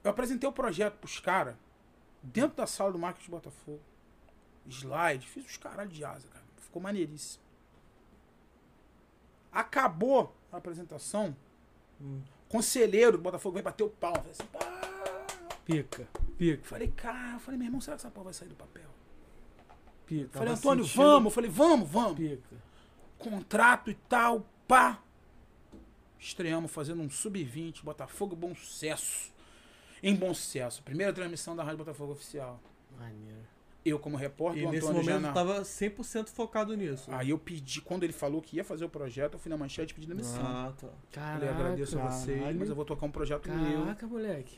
eu 0.04 0.12
apresentei 0.12 0.48
o 0.48 0.52
projeto 0.52 0.96
pros 0.96 1.22
caras 1.22 1.56
dentro 2.22 2.58
da 2.58 2.68
sala 2.68 2.92
do 2.92 3.00
marketing 3.00 3.26
de 3.26 3.32
Botafogo. 3.32 3.82
Slide, 4.68 5.26
fiz 5.26 5.46
os 5.46 5.56
caralho 5.56 5.90
de 5.90 6.04
asa, 6.04 6.28
cara. 6.28 6.44
Ficou 6.58 6.82
maneiríssimo. 6.82 7.42
Acabou 9.54 10.36
a 10.52 10.58
apresentação, 10.58 11.34
Hum. 12.04 12.22
conselheiro 12.50 13.14
do 13.18 13.24
Botafogo 13.24 13.54
veio 13.54 13.64
bater 13.64 13.84
o 13.84 13.90
pau. 13.90 14.14
Falei 14.16 14.32
assim, 14.32 14.46
pá. 14.48 14.84
Pica, 15.66 16.08
pica, 16.38 16.64
falei, 16.66 16.90
cara, 16.90 17.40
falei, 17.40 17.58
meu 17.58 17.68
irmão, 17.68 17.80
será 17.80 17.96
que 17.96 18.02
essa 18.02 18.12
porra 18.12 18.26
vai 18.26 18.34
sair 18.34 18.50
do 18.50 18.56
papel? 18.56 18.90
pica. 20.06 20.30
Falei, 20.34 20.48
Tava 20.50 20.60
Antônio, 20.60 20.84
sentindo- 20.84 21.04
vamos. 21.04 21.34
Falei, 21.34 21.50
vamos, 21.50 21.90
vamos. 21.90 22.18
Pica. 22.18 22.56
contrato 23.18 23.90
e 23.90 23.94
tal, 23.96 24.46
pá. 24.68 25.00
Estreamos 26.20 26.72
fazendo 26.72 27.02
um 27.02 27.10
sub-20, 27.10 27.84
Botafogo 27.84 28.36
Bom 28.36 28.54
Sucesso. 28.56 29.32
Em 30.02 30.14
Bom 30.16 30.34
Sucesso, 30.34 30.84
primeira 30.84 31.14
transmissão 31.14 31.56
da 31.56 31.64
Rádio 31.64 31.78
Botafogo 31.80 32.12
Oficial. 32.12 32.60
Maneiro. 33.00 33.48
Eu 33.86 34.00
como 34.00 34.16
repórter, 34.16 34.64
E 34.64 34.66
o 34.66 34.72
nesse 34.72 34.86
Antônio 34.86 35.04
já 35.04 35.12
momento 35.14 35.28
na... 35.28 35.34
tava 35.34 35.62
100% 35.62 36.30
focado 36.30 36.76
nisso. 36.76 37.12
Aí 37.12 37.32
eu 37.32 37.38
pedi, 37.38 37.82
quando 37.82 38.04
ele 38.04 38.14
falou 38.14 38.42
que 38.42 38.56
ia 38.56 38.64
fazer 38.64 38.86
o 38.86 38.90
projeto, 38.90 39.34
eu 39.34 39.40
fui 39.40 39.50
na 39.50 39.58
manchete 39.58 39.94
pedindo 39.94 40.10
demissão. 40.10 40.42
Ah, 40.42 40.74
tá. 40.80 40.88
Falei, 41.12 41.50
agradeço 41.50 42.00
a 42.00 42.10
vocês, 42.10 42.40
caralho. 42.40 42.60
mas 42.60 42.70
eu 42.70 42.76
vou 42.76 42.86
tocar 42.86 43.06
um 43.06 43.12
projeto 43.12 43.50
meu. 43.52 43.82
Caraca, 43.82 44.08
moleque. 44.08 44.58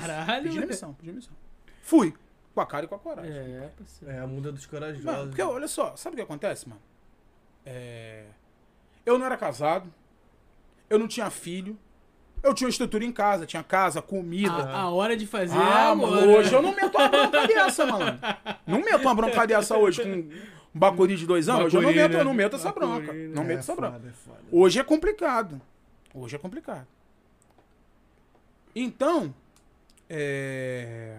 Caralho, 0.00 0.44
Pedi 0.44 0.60
demissão, 0.60 0.94
pedi 0.94 1.10
demissão. 1.10 1.34
Fui, 1.82 2.14
com 2.54 2.60
a 2.60 2.66
cara 2.66 2.86
e 2.86 2.88
com 2.88 2.94
a 2.94 2.98
coragem. 2.98 3.30
É, 3.30 3.70
parceiro. 3.76 4.14
É 4.14 4.18
a 4.20 4.26
muda 4.26 4.50
dos 4.50 4.64
corajosos. 4.64 5.04
Mano, 5.04 5.28
porque 5.28 5.42
olha 5.42 5.68
só, 5.68 5.94
sabe 5.96 6.14
o 6.14 6.16
que 6.16 6.22
acontece, 6.22 6.66
mano? 6.66 6.80
É... 7.66 8.24
Eu 9.04 9.18
não 9.18 9.26
era 9.26 9.36
casado, 9.36 9.92
eu 10.88 10.98
não 10.98 11.08
tinha 11.08 11.28
filho, 11.28 11.78
eu 12.42 12.52
tinha 12.54 12.66
uma 12.66 12.70
estrutura 12.70 13.04
em 13.04 13.12
casa, 13.12 13.46
tinha 13.46 13.62
casa, 13.62 14.02
comida. 14.02 14.52
A, 14.52 14.80
a 14.82 14.90
hora 14.90 15.16
de 15.16 15.26
fazer 15.26 15.56
é 15.56 15.60
Ah, 15.60 15.94
mano, 15.94 16.14
agora. 16.14 16.38
hoje 16.38 16.52
eu 16.54 16.62
não 16.62 16.74
meto 16.74 16.96
uma 16.98 17.08
bronca 17.08 17.46
dessa, 17.46 17.86
mano. 17.86 18.18
Não 18.66 18.80
meto 18.80 19.02
uma 19.02 19.14
bronca 19.14 19.46
dessa 19.46 19.76
hoje 19.76 20.02
com 20.02 20.08
um 20.10 20.28
bacuri 20.74 21.16
de 21.16 21.26
dois 21.26 21.48
anos. 21.48 21.66
Hoje 21.66 21.76
eu 21.76 21.82
não 21.82 21.92
meto, 21.92 22.12
né? 22.12 22.20
eu 22.20 22.24
não 22.24 22.34
meto 22.34 22.56
essa 22.56 22.68
Bacuri, 22.72 22.86
bronca. 22.86 23.12
né? 23.12 23.28
Não 23.34 23.42
É 23.42 23.46
meto 23.46 23.58
essa 23.60 23.74
bronca. 23.76 23.92
foda, 23.92 24.08
é 24.08 24.12
foda. 24.12 24.38
Hoje 24.50 24.78
é 24.78 24.84
complicado. 24.84 25.60
Hoje 26.14 26.36
é 26.36 26.38
complicado. 26.38 26.86
Então, 28.74 29.34
é... 30.08 31.16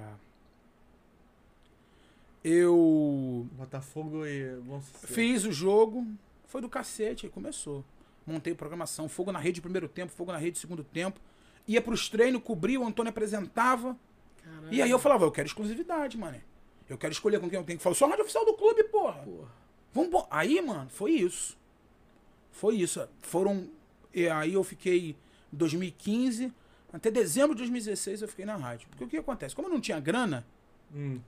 eu 2.43 3.47
Botafogo 3.53 4.25
e 4.25 4.55
Bom 4.61 4.81
Sucesso. 4.81 5.13
fiz 5.13 5.45
o 5.45 5.51
jogo, 5.51 6.05
foi 6.47 6.61
do 6.61 6.69
cacete, 6.69 7.25
aí 7.25 7.31
começou. 7.31 7.83
Montei 8.25 8.53
programação, 8.55 9.09
fogo 9.09 9.31
na 9.31 9.39
rede 9.39 9.61
primeiro 9.61 9.87
tempo, 9.87 10.11
fogo 10.11 10.31
na 10.31 10.37
rede 10.37 10.57
segundo 10.59 10.83
tempo. 10.83 11.19
Ia 11.67 11.81
pros 11.81 12.09
treinos, 12.09 12.41
cobria, 12.43 12.79
o 12.79 12.85
Antônio 12.85 13.09
apresentava. 13.09 13.97
Caralho. 14.43 14.73
E 14.73 14.81
aí 14.81 14.89
eu 14.91 14.99
falava, 14.99 15.25
eu 15.25 15.31
quero 15.31 15.47
exclusividade, 15.47 16.17
mano. 16.17 16.39
Eu 16.89 16.97
quero 16.97 17.11
escolher 17.13 17.39
com 17.39 17.49
quem 17.49 17.57
eu 17.57 17.63
tenho 17.65 17.77
que 17.77 17.83
falar. 17.83 17.95
Sou 17.95 18.05
a 18.07 18.09
rádio 18.09 18.23
oficial 18.23 18.45
do 18.45 18.53
clube, 18.53 18.83
porra. 18.85 19.21
Porra. 19.23 19.51
Vamos 19.93 20.25
Aí, 20.29 20.61
mano, 20.61 20.89
foi 20.89 21.11
isso. 21.11 21.57
Foi 22.51 22.75
isso. 22.75 23.07
Foram. 23.21 23.69
E 24.13 24.27
aí 24.27 24.53
eu 24.53 24.63
fiquei 24.63 25.15
2015, 25.51 26.51
até 26.91 27.09
dezembro 27.09 27.55
de 27.55 27.59
2016 27.61 28.21
eu 28.21 28.27
fiquei 28.27 28.45
na 28.45 28.55
rádio. 28.55 28.87
Porque 28.89 29.03
o 29.03 29.07
que 29.07 29.17
acontece? 29.17 29.55
Como 29.55 29.67
eu 29.67 29.71
não 29.73 29.81
tinha 29.81 29.99
grana, 29.99 30.45
Hum. 30.93 31.19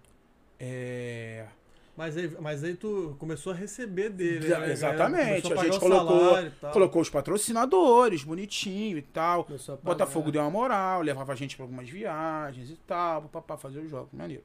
é. 0.59 1.47
Mas 1.95 2.17
aí, 2.17 2.29
mas 2.41 2.63
aí 2.63 2.75
tu 2.75 3.15
começou 3.17 3.53
a 3.53 3.55
receber 3.55 4.09
dele. 4.09 4.49
Né? 4.49 4.71
exatamente. 4.71 5.47
A 5.47 5.55
pagar 5.55 5.71
gente 5.71 5.79
colocou, 5.79 6.71
colocou 6.73 7.01
os 7.01 7.09
patrocinadores, 7.09 8.23
bonitinho 8.23 8.97
e 8.97 9.01
tal. 9.01 9.47
A. 9.69 9.75
Botafogo 9.77 10.31
deu 10.31 10.41
uma 10.41 10.51
moral, 10.51 11.01
levava 11.01 11.31
a 11.31 11.35
gente 11.35 11.55
pra 11.55 11.63
algumas 11.63 11.89
viagens 11.89 12.69
e 12.69 12.75
tal, 12.85 13.23
pra 13.23 13.57
fazer 13.57 13.79
os 13.79 13.89
jogos. 13.89 14.09
Maneiro. 14.11 14.43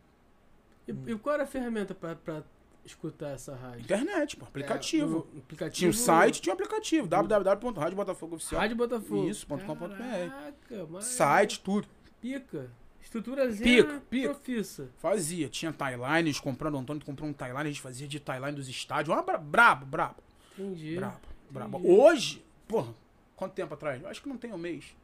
E, 0.86 1.12
e 1.12 1.18
qual 1.18 1.34
era 1.34 1.42
a 1.42 1.46
ferramenta 1.46 1.92
pra, 1.92 2.14
pra 2.14 2.44
escutar 2.84 3.30
essa 3.30 3.54
rádio? 3.56 3.80
Internet, 3.80 4.36
pô, 4.36 4.44
aplicativo. 4.46 5.26
É, 5.34 5.36
o 5.36 5.38
aplicativo. 5.40 5.76
Tinha 5.76 5.90
o 5.90 5.94
site, 5.94 6.40
tinha 6.40 6.52
o 6.52 6.54
aplicativo. 6.54 7.08
www.radiobotafogoficial. 7.08 8.60
Rádio 8.60 8.76
Botafogo. 8.76 9.28
Isso, 9.28 9.44
ponto 9.44 9.64
com 9.64 9.76
ponto 9.76 9.96
br. 9.96 10.02
Caraca, 10.02 10.86
mas... 10.88 11.04
Site, 11.04 11.60
tudo. 11.60 11.88
Pica. 12.20 12.70
Estruturazinha 13.10 13.84
Pica, 13.84 14.00
pica. 14.08 14.28
profissa. 14.34 14.88
Fazia. 14.98 15.48
Tinha 15.48 15.72
timelines, 15.72 16.38
comprando. 16.38 16.76
O 16.76 16.78
Antônio 16.78 17.04
comprou 17.04 17.28
um 17.28 17.32
timeline, 17.32 17.62
a 17.62 17.64
gente 17.72 17.80
fazia 17.80 18.06
de 18.06 18.20
timeline 18.20 18.52
dos 18.52 18.68
estádios. 18.68 19.12
Bra 19.24 19.36
brabo, 19.36 19.84
brabo. 19.84 20.22
Entendi. 20.56 20.94
Brabo, 20.94 21.18
brabo. 21.50 21.78
Entendi. 21.78 21.92
Hoje, 21.92 22.44
porra, 22.68 22.94
quanto 23.34 23.52
tempo 23.54 23.74
atrás? 23.74 24.00
Eu 24.00 24.08
acho 24.08 24.22
que 24.22 24.28
não 24.28 24.38
tem 24.38 24.52
um 24.52 24.58
mês. 24.58 24.94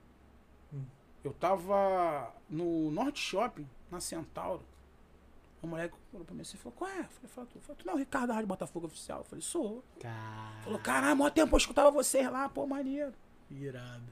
Hum. 0.73 0.85
Eu 1.25 1.33
tava 1.33 2.33
no 2.49 2.93
Norte 2.93 3.19
Shopping, 3.19 3.69
na 3.91 3.99
Centauro. 3.99 4.63
O 5.61 5.67
moleque 5.67 5.97
falou 6.13 6.25
pra 6.25 6.33
mim 6.33 6.43
assim, 6.43 6.57
falou, 6.59 6.75
qual 6.79 6.89
é? 6.89 7.01
Eu 7.01 7.05
falei, 7.05 7.29
fala 7.35 7.47
tu. 7.49 7.59
Falei, 7.61 7.77
tu 7.83 7.87
não 7.87 7.95
é 7.95 7.97
o 7.97 7.99
Ricardo 7.99 8.29
da 8.29 8.35
Rádio 8.35 8.47
Botafogo 8.47 8.87
Oficial? 8.87 9.19
Eu 9.21 9.25
falei, 9.25 9.43
sou. 9.43 9.83
Cara, 9.99 10.61
Falou, 10.63 10.79
caralho, 10.79 11.17
maior 11.17 11.31
tempo 11.31 11.53
eu 11.53 11.59
escutava 11.59 11.91
vocês 11.91 12.31
lá, 12.31 12.49
pô, 12.49 12.65
maneiro. 12.69 13.13
irado. 13.51 14.05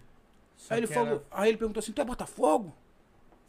Só 0.57 0.75
Aí 0.75 0.81
ele 0.81 0.87
falou, 0.89 1.09
era- 1.17 1.23
aí 1.31 1.49
ele 1.51 1.59
perguntou 1.59 1.81
assim, 1.81 1.93
tu 1.93 2.01
é 2.01 2.05
Botafogo? 2.05 2.75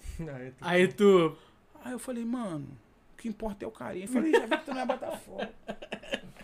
Aí 0.20 0.52
tu- 0.52 0.56
Aí 0.62 0.88
tu... 0.88 1.38
Aí 1.84 1.92
eu 1.92 2.00
falei, 2.00 2.26
mano, 2.26 2.68
o 3.14 3.18
que 3.22 3.28
importa 3.28 3.64
é 3.64 3.68
o 3.68 3.72
carinho. 3.72 4.06
Eu 4.06 4.10
falei, 4.10 4.32
já 4.32 4.46
vi 4.46 4.58
que 4.58 4.66
tu 4.66 4.74
não 4.74 4.82
é 4.82 4.86
Botafogo. 4.86 5.42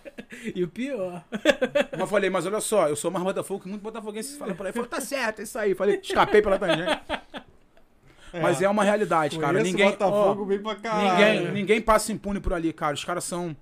E 0.56 0.64
o 0.64 0.68
pior. 0.68 1.24
Mas 1.92 2.00
eu 2.00 2.08
falei, 2.08 2.30
mas 2.30 2.46
olha 2.46 2.62
só, 2.62 2.88
eu 2.88 2.96
sou 2.96 3.12
mais 3.12 3.24
Botafogo 3.24 3.62
que 3.64 3.70
muito 3.70 3.82
botafoguense 3.82 4.38
fala 4.38 4.56
por 4.56 4.66
aí. 4.66 4.72
Falou, 4.72 4.88
tá 4.88 5.02
certo, 5.02 5.40
é 5.40 5.44
isso 5.44 5.60
aí. 5.60 5.76
Falei, 5.76 6.00
escapei 6.02 6.42
pela 6.42 6.58
tangente. 6.58 7.02
Mas 8.42 8.62
é 8.62 8.70
uma 8.70 8.84
realidade, 8.84 9.38
cara. 9.38 9.54
Conheço 9.60 9.72
Ninguém, 9.72 9.92
Botafogo 9.92 10.44
ó, 10.44 10.46
bem 10.46 10.60
pra 10.62 10.76
caralho. 10.76 11.12
ninguém, 11.42 11.52
ninguém 11.54 11.82
passa 11.82 12.14
impune 12.14 12.40
por 12.40 12.54
ali, 12.54 12.72
cara. 12.72 12.94
Os 12.96 13.04
caras 13.04 13.26
são. 13.26 13.56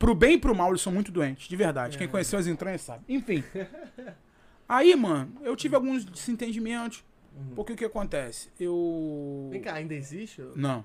Pro 0.00 0.14
bem 0.14 0.34
e 0.34 0.38
pro 0.38 0.54
mal, 0.54 0.70
eles 0.70 0.80
são 0.82 0.92
muito 0.92 1.12
doentes, 1.12 1.46
de 1.48 1.54
verdade. 1.56 1.96
Quem 1.96 2.08
conheceu 2.08 2.38
as 2.38 2.48
entranhas 2.48 2.80
sabe. 2.80 3.04
Enfim. 3.08 3.44
Aí, 4.68 4.94
mano, 4.96 5.32
eu 5.42 5.54
tive 5.54 5.76
alguns 5.76 6.04
desentendimentos. 6.04 7.04
Porque 7.54 7.72
o 7.72 7.76
que 7.76 7.84
acontece? 7.84 8.50
Eu. 8.58 9.48
Vem 9.50 9.60
cá, 9.60 9.74
ainda 9.74 9.94
existe? 9.94 10.42
Não. 10.54 10.84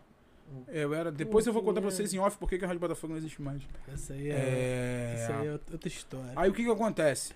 Eu 0.68 0.94
era. 0.94 1.12
Depois 1.12 1.46
eu 1.48 1.54
vou 1.54 1.64
contar 1.64 1.82
pra 1.82 1.90
vocês 1.90 2.14
em 2.14 2.20
off 2.20 2.38
porque 2.38 2.58
que 2.58 2.64
a 2.64 2.68
Rádio 2.68 2.80
Botafogo 2.80 3.14
não 3.14 3.18
existe 3.18 3.42
mais. 3.42 3.62
Essa 3.92 4.14
aí 4.14 4.30
é... 4.30 4.34
É. 4.34 5.14
Essa 5.16 5.38
aí 5.40 5.48
é 5.48 5.52
outra 5.54 5.88
história. 5.88 6.34
Aí 6.36 6.50
o 6.50 6.54
que 6.54 6.64
que 6.64 6.70
acontece? 6.70 7.34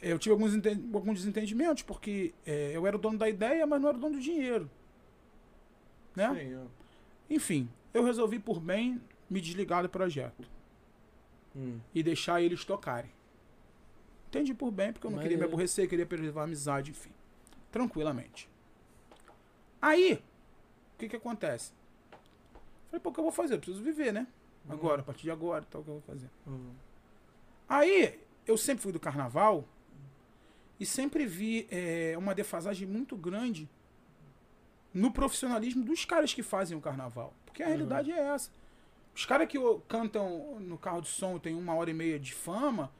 Eu 0.00 0.18
tive 0.18 0.32
alguns, 0.32 0.52
alguns 0.94 1.18
desentendimentos, 1.18 1.82
porque 1.82 2.32
é, 2.46 2.70
eu 2.74 2.86
era 2.86 2.94
o 2.96 2.98
dono 3.00 3.18
da 3.18 3.28
ideia, 3.28 3.66
mas 3.66 3.80
não 3.80 3.88
era 3.88 3.98
o 3.98 4.00
dono 4.00 4.14
do 4.16 4.20
dinheiro. 4.20 4.70
Né? 6.14 6.34
Sim, 6.34 6.56
ó. 6.56 6.66
Enfim, 7.30 7.68
eu 7.92 8.04
resolvi 8.04 8.38
por 8.38 8.60
bem 8.60 9.00
me 9.28 9.40
desligar 9.40 9.82
do 9.82 9.88
projeto 9.88 10.48
Hum. 11.56 11.80
e 11.94 12.02
deixar 12.02 12.40
eles 12.40 12.64
tocarem. 12.64 13.10
Entendi 14.28 14.54
por 14.54 14.70
bem, 14.70 14.92
porque 14.92 15.06
eu 15.06 15.10
não 15.10 15.18
queria 15.18 15.38
me 15.38 15.44
aborrecer, 15.44 15.88
queria 15.88 16.06
preservar 16.06 16.42
a 16.42 16.44
amizade, 16.44 16.90
enfim. 16.90 17.10
Tranquilamente. 17.70 18.48
Aí, 19.80 20.14
o 20.94 20.98
que 20.98 21.08
que 21.08 21.16
acontece? 21.16 21.72
Falei, 22.90 23.00
pô, 23.00 23.10
o 23.10 23.12
que 23.12 23.20
eu 23.20 23.24
vou 23.24 23.32
fazer? 23.32 23.54
Eu 23.54 23.58
preciso 23.58 23.82
viver, 23.82 24.12
né? 24.12 24.26
Agora, 24.68 25.00
a 25.00 25.04
partir 25.04 25.22
de 25.22 25.30
agora, 25.30 25.64
tal, 25.70 25.80
o 25.80 25.84
que 25.84 25.90
eu 25.90 25.94
vou 25.94 26.02
fazer? 26.02 26.28
Hum. 26.46 26.70
Aí, 27.68 28.18
eu 28.46 28.56
sempre 28.56 28.82
fui 28.82 28.92
do 28.92 29.00
carnaval 29.00 29.64
e 30.80 30.86
sempre 30.86 31.26
vi 31.26 31.66
é, 31.70 32.14
uma 32.18 32.34
defasagem 32.34 32.86
muito 32.86 33.16
grande 33.16 33.68
no 34.92 35.10
profissionalismo 35.10 35.84
dos 35.84 36.04
caras 36.04 36.32
que 36.34 36.42
fazem 36.42 36.76
o 36.76 36.80
carnaval. 36.80 37.34
Porque 37.44 37.62
a 37.62 37.66
Uhum. 37.66 37.72
realidade 37.72 38.10
é 38.12 38.18
essa. 38.18 38.50
Os 39.14 39.26
caras 39.26 39.48
que 39.48 39.58
cantam 39.88 40.58
no 40.60 40.78
carro 40.78 41.00
de 41.02 41.08
som 41.08 41.38
tem 41.38 41.54
uma 41.54 41.74
hora 41.74 41.90
e 41.90 41.94
meia 41.94 42.18
de 42.18 42.32
fama, 42.34 42.90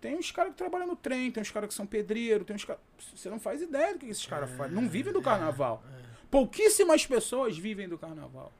tem 0.00 0.16
uns 0.16 0.30
caras 0.30 0.52
que 0.52 0.58
trabalham 0.58 0.86
no 0.86 0.96
trem, 0.96 1.30
tem 1.30 1.40
uns 1.40 1.50
caras 1.50 1.68
que 1.68 1.74
são 1.74 1.86
pedreiro, 1.86 2.44
tem 2.44 2.54
uns 2.54 2.64
caras. 2.64 2.80
Você 3.14 3.28
não 3.28 3.40
faz 3.40 3.60
ideia 3.60 3.94
do 3.94 3.98
que 3.98 4.06
esses 4.06 4.26
caras 4.26 4.50
fazem. 4.50 4.74
Não 4.74 4.88
vivem 4.88 5.12
do 5.12 5.20
carnaval. 5.20 5.82
Pouquíssimas 6.30 7.04
pessoas 7.06 7.58
vivem 7.58 7.88
do 7.88 7.98
carnaval. 7.98 8.52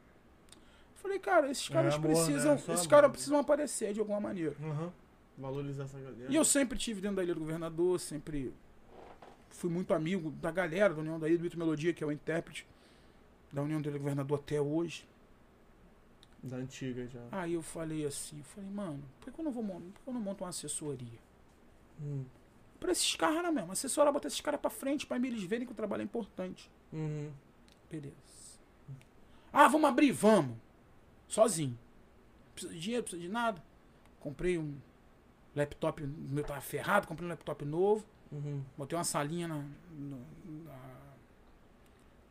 Falei, 0.96 1.18
cara, 1.18 1.50
esses 1.50 1.68
caras 1.68 1.94
amor, 1.94 2.08
né? 2.08 2.14
precisam. 2.14 2.58
Só 2.58 2.74
esses 2.74 2.86
caras 2.86 3.10
precisam 3.10 3.38
aparecer 3.38 3.92
de 3.92 4.00
alguma 4.00 4.20
maneira. 4.20 4.56
Aham. 4.60 4.92
Valorizar 5.36 5.84
essa 5.84 5.98
galera. 5.98 6.26
E 6.28 6.34
eu 6.34 6.44
sempre 6.44 6.76
tive 6.76 7.00
dentro 7.00 7.16
da 7.16 7.22
Ilha 7.22 7.34
do 7.34 7.40
Governador, 7.40 8.00
sempre 8.00 8.52
fui 9.50 9.70
muito 9.70 9.94
amigo 9.94 10.32
da 10.32 10.50
galera 10.50 10.92
da 10.92 11.00
União 11.00 11.20
da 11.20 11.28
Ilha, 11.28 11.38
do 11.38 11.46
Ito 11.46 11.58
Melodia, 11.58 11.92
que 11.92 12.02
é 12.02 12.06
o 12.06 12.10
intérprete 12.10 12.66
da 13.52 13.62
União 13.62 13.80
da 13.80 13.88
Ilha 13.88 13.98
do 13.98 14.02
Governador 14.02 14.40
até 14.40 14.60
hoje. 14.60 15.06
Da 16.42 16.56
antiga 16.56 17.06
já. 17.06 17.20
Aí 17.30 17.54
eu 17.54 17.62
falei 17.62 18.04
assim, 18.04 18.38
eu 18.38 18.44
falei, 18.44 18.70
mano, 18.70 19.02
por 19.20 19.32
que 19.32 19.40
eu 19.40 19.44
não 19.44 19.52
vou 19.52 19.64
por 19.64 19.80
que 19.80 20.08
eu 20.08 20.14
não 20.14 20.20
monto 20.20 20.42
uma 20.42 20.50
assessoria? 20.50 21.27
Hum. 22.00 22.24
Pra 22.80 22.92
esses 22.92 23.16
caras 23.16 23.52
mesmo, 23.52 23.72
assessorar, 23.72 24.12
botar 24.12 24.28
esses 24.28 24.40
caras 24.40 24.60
pra 24.60 24.70
frente, 24.70 25.06
pra 25.06 25.16
eles 25.16 25.42
verem 25.42 25.66
que 25.66 25.72
o 25.72 25.76
trabalho 25.76 26.00
é 26.02 26.04
importante. 26.04 26.70
Uhum. 26.92 27.30
Beleza. 27.90 28.14
Ah, 29.52 29.66
vamos 29.66 29.88
abrir, 29.90 30.12
vamos. 30.12 30.56
Sozinho. 31.26 31.70
Não 32.46 32.52
precisa 32.52 32.72
de 32.74 32.80
dinheiro, 32.80 33.02
não 33.02 33.08
precisa 33.08 33.22
de 33.22 33.28
nada. 33.32 33.62
Comprei 34.20 34.58
um 34.58 34.76
laptop, 35.56 36.02
meu 36.06 36.44
tava 36.44 36.60
ferrado, 36.60 37.06
comprei 37.08 37.26
um 37.26 37.30
laptop 37.30 37.64
novo. 37.64 38.04
Uhum. 38.30 38.62
Botei 38.76 38.96
uma 38.96 39.04
salinha 39.04 39.48
na. 39.48 39.56
no- 39.90 40.24
na- 40.64 40.98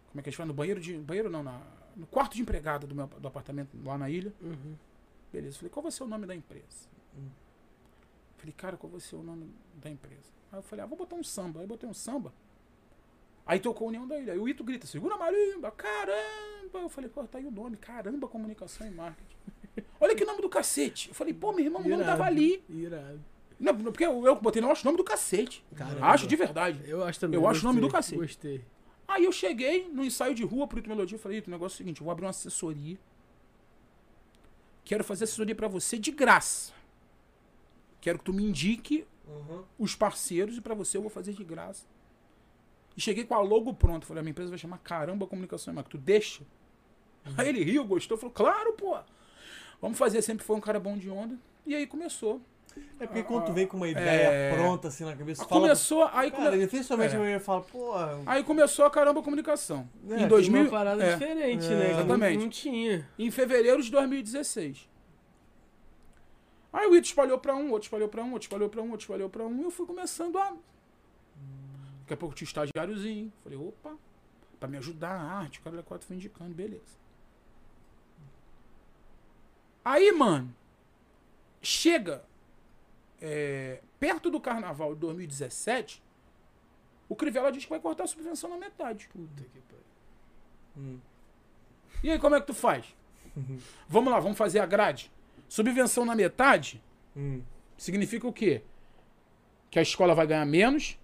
como 0.09 0.20
é 0.20 0.22
que 0.22 0.30
a 0.30 0.32
gente 0.32 0.38
fala? 0.38 0.47
No 0.47 0.53
banheiro 0.53 0.80
de. 0.80 0.97
Banheiro 0.97 1.30
não, 1.30 1.43
na, 1.43 1.59
no 1.95 2.05
quarto 2.07 2.36
de 2.36 2.41
empregada 2.41 2.88
do 2.88 2.95
meu 2.95 3.07
do 3.07 3.28
apartamento 3.28 3.70
lá 3.84 3.97
na 3.97 4.09
ilha. 4.09 4.34
Uhum. 4.41 4.76
Beleza. 5.34 5.57
Falei, 5.57 5.70
qual 5.70 5.84
vai 5.84 5.91
ser 5.91 6.03
o 6.03 6.07
nome 6.07 6.26
da 6.26 6.36
empresa? 6.36 6.88
Hum. 7.18 7.28
Falei, 8.38 8.53
cara, 8.55 8.77
qual 8.77 8.89
vai 8.89 8.99
ser 8.99 9.15
o 9.15 9.23
nome 9.23 9.51
da 9.75 9.89
empresa? 9.89 10.31
Aí 10.51 10.59
eu 10.59 10.63
falei, 10.63 10.83
ah, 10.83 10.88
vou 10.88 10.97
botar 10.97 11.15
um 11.15 11.23
samba. 11.23 11.59
Aí 11.59 11.67
botei 11.67 11.89
um 11.89 11.93
samba. 11.93 12.33
Aí 13.45 13.59
tocou 13.59 13.88
União 13.88 14.07
da 14.07 14.19
Ilha. 14.19 14.33
Aí 14.33 14.39
o 14.39 14.47
Ito 14.47 14.63
grita, 14.63 14.85
segura 14.85 15.15
a 15.15 15.17
marimba, 15.17 15.71
caramba. 15.71 16.79
Eu 16.79 16.89
falei, 16.89 17.09
pô, 17.09 17.23
tá 17.23 17.38
aí 17.38 17.45
o 17.45 17.51
nome, 17.51 17.77
caramba, 17.77 18.27
comunicação 18.27 18.85
e 18.85 18.91
marketing. 18.91 19.38
Olha 19.99 20.15
que 20.15 20.25
nome 20.25 20.41
do 20.41 20.49
cacete. 20.49 21.09
Eu 21.09 21.15
falei, 21.15 21.33
pô, 21.33 21.51
meu 21.51 21.65
irmão, 21.65 21.81
o 21.81 21.88
nome 21.88 22.03
tava 22.03 22.25
ali. 22.25 22.63
Irado. 22.69 23.23
Não, 23.59 23.75
porque 23.75 24.05
eu, 24.05 24.25
eu 24.25 24.35
botei, 24.35 24.61
não, 24.61 24.69
acho 24.69 24.83
o 24.83 24.85
nome 24.85 24.97
do 24.97 25.03
cacete. 25.03 25.65
Caramba. 25.75 26.05
Acho 26.05 26.27
de 26.27 26.35
verdade. 26.35 26.81
Eu 26.85 27.03
acho 27.03 27.19
também. 27.19 27.39
Eu 27.39 27.47
acho 27.47 27.61
o 27.61 27.63
nome 27.63 27.79
do 27.79 27.88
gostei, 27.88 28.17
cacete. 28.17 28.17
Gostei. 28.17 28.65
Aí 29.07 29.23
eu 29.23 29.31
cheguei 29.31 29.88
no 29.88 30.03
ensaio 30.03 30.35
de 30.35 30.43
rua 30.43 30.67
pro 30.67 30.77
Ito 30.77 30.89
Melodia 30.89 31.15
e 31.15 31.19
falei, 31.19 31.39
Ito, 31.39 31.47
o 31.47 31.51
negócio 31.51 31.75
é 31.75 31.77
o 31.77 31.77
seguinte, 31.77 32.01
eu 32.01 32.05
vou 32.05 32.11
abrir 32.11 32.25
uma 32.25 32.31
assessoria. 32.31 32.99
Quero 34.83 35.03
fazer 35.03 35.23
assessoria 35.23 35.55
pra 35.55 35.67
você 35.67 35.97
de 35.97 36.11
graça. 36.11 36.73
Quero 38.02 38.20
que 38.20 38.26
tu 38.26 38.34
me 38.34 38.43
indique 38.43 39.06
Uhum. 39.28 39.64
os 39.78 39.93
parceiros 39.95 40.56
e 40.58 40.62
pra 40.62 40.74
você 40.74 40.98
eu 40.98 41.02
vou 41.02 41.10
fazer 41.10 41.34
de 41.34 41.43
graça. 41.43 41.86
E 42.95 43.02
cheguei 43.02 43.24
com 43.26 43.36
a 43.36 43.41
logo 43.41 43.74
pronta. 43.74 44.06
Falei, 44.06 44.22
a 44.22 44.24
minha 44.24 44.32
empresa 44.32 44.50
vai 44.50 44.58
chamar 44.58 44.78
Caramba 44.80 45.28
Comunicação 45.28 45.72
e 45.72 45.76
Marketing. 45.76 45.98
Tu 45.98 46.04
deixa? 46.04 46.43
Aí 47.38 47.50
ele 47.50 47.64
riu, 47.64 47.84
gostou, 47.86 48.18
falou, 48.18 48.34
claro, 48.34 48.74
pô. 48.74 48.98
Vamos 49.82 49.98
fazer. 49.98 50.22
Sempre 50.22 50.45
foi 50.45 50.56
um 50.56 50.62
cara 50.62 50.80
bom 50.80 50.98
de 50.98 51.10
onda. 51.10 51.36
E 51.66 51.76
aí 51.76 51.86
começou. 51.86 52.41
É 53.00 53.06
porque 53.08 53.24
quando 53.24 53.45
tu 53.45 53.54
vem 53.54 53.66
com 53.68 53.76
uma 53.76 53.88
ideia 53.88 54.28
É. 54.30 54.54
pronta 54.56 54.88
assim 54.88 55.04
na 55.04 55.16
cabeça, 55.16 55.41
Aí 55.43 55.50
fala. 55.50 55.62
começou, 55.62 56.04
aí, 56.14 56.30
Cara, 56.32 56.43
come- 56.52 56.58
definitivamente 56.60 57.16
É. 57.16 57.36
eu 57.36 57.39
falar, 57.39 57.62
pô. 57.62 57.91
aí 58.26 58.43
começou 58.43 58.86
a 58.86 58.89
Caramba 58.91 59.22
Comunicação. 59.24 59.89
É, 60.10 60.14
em 60.14 60.18
tem 60.20 60.28
2000, 60.28 60.62
Uma 60.62 60.70
parada 60.70 61.04
é, 61.04 61.14
diferente, 61.14 61.68
né? 61.68 61.86
que 61.86 61.91
não- 61.93 62.00
exatamente. 62.00 62.38
Não, 62.43 62.50
tinha. 62.50 63.10
em 63.18 63.32
fevereiro 63.32 63.82
de 63.82 63.89
2016. 63.91 64.88
Aí 66.72 66.88
o 66.88 66.95
Ito 66.95 67.05
espalhou 67.05 67.39
pra 67.39 67.55
um, 67.55 67.72
outro 67.72 67.88
espalhou 67.88 68.09
pra 68.09 68.24
um, 68.24 68.34
outro 68.34 68.45
espalhou 68.45 68.70
pra 68.70 68.82
um, 68.82 68.91
outro 68.91 69.03
espalhou 69.03 69.30
pra 69.30 69.45
um, 69.45 69.61
e 69.61 69.63
eu 69.63 69.72
fui 69.72 69.86
começando 69.86 70.38
a. 70.38 70.55
Daqui 72.01 72.13
a 72.13 72.18
pouco 72.18 72.36
tinha 72.36 72.45
estagiáriozinho. 72.45 73.32
Falei, 73.43 73.57
opa, 73.57 73.97
pra 74.59 74.68
me 74.68 74.78
ajudar 74.78 75.11
a 75.11 75.22
arte, 75.22 75.59
o 75.59 75.63
cara 75.63 75.78
da 75.78 75.84
4 75.84 76.05
foi 76.05 76.15
indicando, 76.15 76.53
beleza. 76.53 76.97
Aí, 79.84 80.11
mano, 80.11 80.53
chega 81.61 82.24
é, 83.22 83.82
perto 83.99 84.30
do 84.30 84.39
carnaval 84.39 84.93
de 84.93 85.01
2017, 85.01 86.03
o 87.09 87.15
Crivella 87.15 87.51
diz 87.51 87.63
que 87.63 87.70
vai 87.70 87.80
cortar 87.80 88.03
a 88.03 88.07
subvenção 88.07 88.49
na 88.49 88.57
metade. 88.57 89.07
Puta 89.07 89.43
que 89.43 89.61
pariu. 89.61 89.84
Hum. 90.78 90.99
E 92.03 92.11
aí, 92.11 92.20
como 92.20 92.36
é 92.36 92.41
que 92.41 92.47
tu 92.47 92.53
faz? 92.53 92.93
vamos 93.88 94.11
lá, 94.11 94.20
vamos 94.20 94.38
fazer 94.38 94.59
a 94.59 94.65
grade. 94.65 95.11
Subvenção 95.48 96.04
na 96.06 96.16
metade 96.16 96.82
Hum. 97.16 97.41
significa 97.78 98.28
o 98.28 98.34
quê? 98.34 98.62
Que 99.72 99.80
a 99.80 99.82
escola 99.82 100.14
vai 100.14 100.28
ganhar 100.28 100.45
menos, 100.45 100.98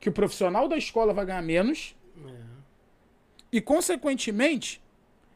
que 0.00 0.08
o 0.08 0.12
profissional 0.12 0.68
da 0.68 0.76
escola 0.76 1.12
vai 1.14 1.24
ganhar 1.26 1.42
menos 1.42 1.96
É, 2.26 2.44
e, 3.50 3.60
consequentemente, 3.60 4.82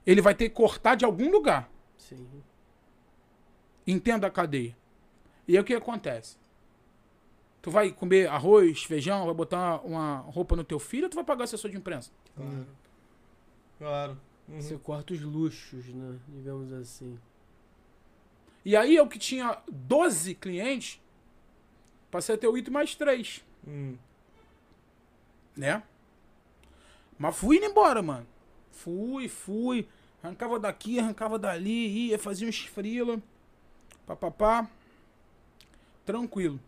ele 0.06 0.20
vai 0.20 0.34
ter 0.34 0.48
que 0.48 0.54
cortar 0.54 0.94
de 0.94 1.04
algum 1.04 1.30
lugar. 1.30 1.70
sim. 1.96 2.26
Entenda 3.86 4.26
a 4.26 4.30
cadeia. 4.30 4.76
E 5.46 5.56
aí 5.56 5.60
o 5.60 5.64
que 5.64 5.72
acontece? 5.74 6.36
Tu 7.62 7.70
vai 7.70 7.90
comer 7.90 8.28
arroz, 8.28 8.84
feijão, 8.84 9.24
vai 9.24 9.34
botar 9.34 9.80
uma 9.84 10.18
roupa 10.18 10.54
no 10.54 10.62
teu 10.62 10.78
filho 10.78 11.04
ou 11.04 11.10
tu 11.10 11.14
vai 11.14 11.24
pagar 11.24 11.44
assessor 11.44 11.70
de 11.70 11.76
imprensa? 11.78 12.10
Claro. 12.36 12.66
Claro. 13.78 14.20
Uhum. 14.48 14.60
Você 14.60 14.76
corta 14.76 15.14
os 15.14 15.22
luxos, 15.22 15.86
né? 15.86 16.18
Digamos 16.28 16.70
assim. 16.72 17.18
E 18.68 18.76
aí 18.76 18.96
eu 18.96 19.08
que 19.08 19.18
tinha 19.18 19.56
12 19.66 20.34
clientes, 20.34 21.00
passei 22.10 22.34
a 22.34 22.38
ter 22.38 22.48
8 22.48 22.70
mais 22.70 22.94
3. 22.94 23.42
Hum. 23.66 23.96
né? 25.56 25.82
Mas 27.18 27.34
fui 27.34 27.56
indo 27.56 27.64
embora, 27.64 28.02
mano. 28.02 28.26
Fui, 28.70 29.26
fui. 29.26 29.88
Arrancava 30.22 30.60
daqui, 30.60 31.00
arrancava 31.00 31.38
dali, 31.38 32.10
ia, 32.10 32.18
fazia 32.18 32.46
uns 32.46 32.58
frila. 32.58 33.22
Papapá. 34.06 34.70
Tranquilo. 36.04 36.60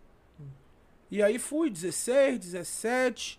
E 1.10 1.22
aí 1.22 1.38
fui, 1.38 1.68
16, 1.68 2.38
17, 2.38 3.38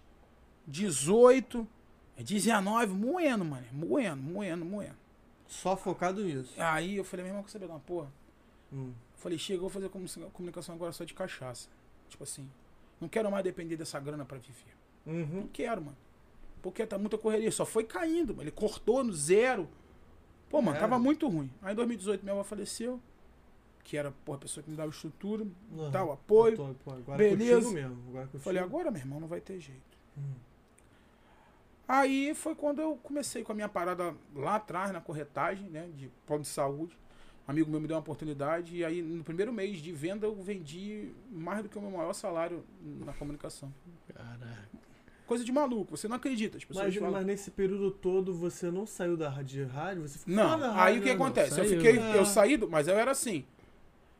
18, 0.68 1.68
19, 2.16 2.94
moendo, 2.94 3.44
mano. 3.44 3.66
Moendo, 3.72 4.22
moendo, 4.22 4.64
moendo. 4.64 4.98
Só 5.48 5.76
focado 5.76 6.24
nisso. 6.24 6.54
Aí 6.62 6.98
eu 6.98 7.04
falei, 7.04 7.24
meu 7.24 7.32
irmão, 7.32 7.44
quer 7.44 7.50
saber 7.50 7.66
de 7.66 7.72
uma 7.72 7.80
porra? 7.80 8.21
Hum. 8.72 8.94
Falei, 9.16 9.38
chega, 9.38 9.58
eu 9.58 9.62
vou 9.62 9.70
fazer 9.70 9.90
comu- 9.90 10.32
comunicação 10.32 10.74
agora 10.76 10.92
só 10.92 11.04
de 11.04 11.14
cachaça. 11.14 11.70
Tipo 12.10 12.24
assim, 12.24 12.50
não 13.00 13.08
quero 13.08 13.30
mais 13.32 13.44
depender 13.44 13.78
dessa 13.78 14.00
grana 14.00 14.26
pra 14.26 14.38
viver. 14.38 14.76
Uhum. 15.06 15.42
Não 15.42 15.48
quero, 15.48 15.82
mano. 15.82 15.98
Porque 16.62 16.86
tá 16.86 16.98
muita 16.98 17.18
correria. 17.18 17.52
Só 17.52 17.66
foi 17.66 17.84
caindo, 17.84 18.30
mano. 18.34 18.44
Ele 18.44 18.52
cortou 18.52 19.04
no 19.04 19.12
zero. 19.14 19.68
Pô, 20.50 20.62
mano, 20.62 20.78
É. 20.78 20.80
tava 20.80 21.00
muito 21.00 21.28
ruim. 21.28 21.50
Aí 21.62 21.74
em 21.74 21.76
2018 21.76 22.22
minha 22.24 22.34
avó 22.34 22.44
faleceu. 22.44 23.00
Que 23.84 23.98
era, 23.98 24.12
porra, 24.24 24.38
a 24.38 24.42
pessoa 24.42 24.64
que 24.64 24.70
me 24.70 24.78
dava 24.78 24.90
estrutura, 24.92 25.44
Uhum. 25.72 25.92
tal, 25.92 26.12
apoio. 26.12 26.56
Tô- 26.56 26.74
pô, 26.86 26.92
agora 26.92 27.18
beleza. 27.18 27.62
contigo 27.62 27.74
mesmo. 27.74 28.04
Agora 28.10 28.26
contigo. 28.26 28.44
Falei, 28.44 28.62
agora, 28.62 28.92
meu 28.92 29.02
irmão, 29.02 29.20
não 29.20 29.28
vai 29.28 29.42
ter 29.42 29.60
jeito. 29.60 29.98
Hum. 30.18 30.34
Aí 31.88 32.34
foi 32.34 32.56
quando 32.56 32.80
eu 32.82 32.96
comecei 32.98 33.44
com 33.44 33.52
a 33.52 33.56
minha 33.56 33.68
parada 33.68 34.16
lá 34.36 34.56
atrás, 34.56 34.92
na 34.92 35.02
corretagem, 35.02 35.68
né? 35.70 35.90
De 35.98 36.10
plano 36.26 36.44
de 36.44 36.48
saúde. 36.48 36.98
Um 37.52 37.54
amigo 37.54 37.70
meu 37.70 37.82
me 37.82 37.88
deu 37.88 37.96
uma 37.98 38.02
oportunidade. 38.02 38.78
E 38.78 38.86
aí, 38.86 39.02
no 39.02 39.24
primeiro 39.24 39.52
mês 39.52 39.80
de 39.80 39.92
venda, 39.92 40.26
eu 40.26 40.34
vendi 40.36 41.10
mais 41.30 41.62
do 41.62 41.68
que 41.70 41.78
o 41.78 41.82
meu 41.82 41.92
maior 41.92 42.14
salário 42.14 42.64
na 43.06 43.12
comunicação. 43.14 43.72
Caraca. 44.14 44.70
Coisa 45.28 45.44
de 45.46 45.52
maluco, 45.52 45.96
você 45.96 46.08
não 46.08 46.16
acredita. 46.16 46.58
As 46.58 46.64
pessoas 46.66 46.86
Mas, 46.88 46.96
falam. 46.96 47.12
mas 47.12 47.26
nesse 47.26 47.52
período 47.52 47.92
todo 47.92 48.34
você 48.34 48.70
não 48.72 48.86
saiu 48.86 49.16
da 49.18 49.30
rádio, 49.30 49.66
de 49.66 49.72
rádio? 49.72 50.02
Você 50.08 50.20
ficou 50.20 50.34
Não, 50.34 50.60
da 50.60 50.70
aí 50.70 50.76
rádio, 50.76 51.00
o 51.00 51.04
que 51.04 51.10
né, 51.10 51.16
não? 51.16 51.26
acontece? 51.26 51.52
Eu 51.60 51.66
Saiu. 51.66 51.70
fiquei, 51.82 52.00
É. 52.00 52.18
eu 52.18 52.26
saí, 52.26 52.58
do, 52.58 52.70
mas 52.70 52.88
eu 52.88 52.96
era 52.98 53.12
assim. 53.12 53.46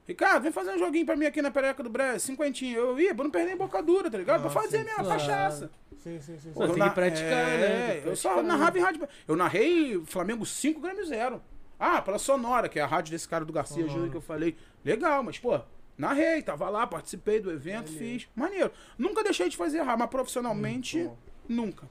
Ricardo, 0.08 0.44
vem 0.44 0.52
fazer 0.52 0.72
um 0.72 0.80
joguinho 0.80 1.06
pra 1.06 1.16
mim 1.16 1.26
aqui 1.26 1.42
na 1.42 1.52
pereca 1.52 1.84
do 1.84 1.90
Bré, 1.90 2.18
cinquentinho. 2.20 2.78
Eu 2.78 3.00
ia, 3.00 3.14
pra 3.14 3.24
não 3.24 3.32
perder 3.32 3.56
boca 3.56 3.82
dura, 3.84 4.10
tá 4.10 4.18
ligado? 4.18 4.40
Ah, 4.40 4.42
pra 4.42 4.50
fazer 4.50 4.80
sim, 4.80 4.84
minha 4.84 4.96
claro. 4.96 5.10
cachaça. 5.10 5.72
Sim, 5.98 6.20
sim, 6.20 6.34
sim. 6.34 6.40
sim. 6.40 6.52
Pô, 6.54 6.64
Eu 6.64 6.68
tem 6.68 6.74
que 6.76 6.80
na- 6.80 6.90
praticar, 6.90 7.30
é, 7.30 7.58
né? 7.96 8.02
Que 8.02 8.08
Eu 8.10 8.16
só 8.16 8.30
praticar, 8.34 8.58
narrava 8.58 8.72
né? 8.76 8.80
em 8.80 8.84
rádio. 8.84 9.08
Eu 9.28 9.36
narrei 9.36 10.02
Flamengo 10.06 10.46
5 10.46 10.80
Grêmio 10.82 11.06
0. 11.06 11.42
Ah, 11.84 12.00
pela 12.00 12.20
Sonora, 12.20 12.70
que 12.70 12.78
é 12.78 12.82
a 12.84 12.86
rádio 12.86 13.12
desse 13.12 13.28
cara 13.28 13.44
do 13.44 13.52
Garcia. 13.52 13.88
Júnior 13.88 14.12
que 14.12 14.18
eu 14.18 14.22
falei. 14.22 14.56
Legal, 14.86 15.24
mas, 15.24 15.40
pô, 15.40 15.60
narrei, 15.98 16.44
tava 16.44 16.70
lá, 16.70 16.86
participei 16.86 17.40
do 17.40 17.50
evento, 17.52 17.92
Maneiro. 17.92 18.20
fiz. 18.20 18.30
Maneiro. 18.36 18.72
Nunca 19.00 19.24
deixei 19.24 19.50
de 19.50 19.58
fazer 19.58 19.80
rádio, 19.82 20.00
mas 20.00 20.10
profissionalmente, 20.12 21.00
Hum, 21.00 21.16
nunca. 21.50 21.88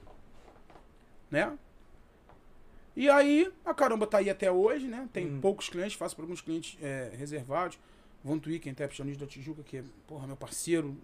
Né? 1.28 1.58
E 2.96 3.08
aí, 3.08 3.50
a 3.64 3.72
caramba 3.72 4.06
tá 4.06 4.18
aí 4.18 4.30
até 4.30 4.50
hoje, 4.50 4.86
né? 4.86 5.08
Tem 5.12 5.26
Hum. 5.26 5.40
poucos 5.40 5.68
clientes, 5.68 5.94
faço 5.94 6.14
para 6.14 6.24
alguns 6.24 6.40
clientes 6.40 6.78
é, 6.82 7.10
reservados. 7.16 7.78
Von 8.22 8.38
Twick, 8.38 8.68
Interpcionista 8.68 9.24
da 9.24 9.30
Tijuca, 9.30 9.62
que 9.62 9.78
é, 9.78 9.84
porra, 10.06 10.26
meu 10.26 10.36
parceiro. 10.36 10.96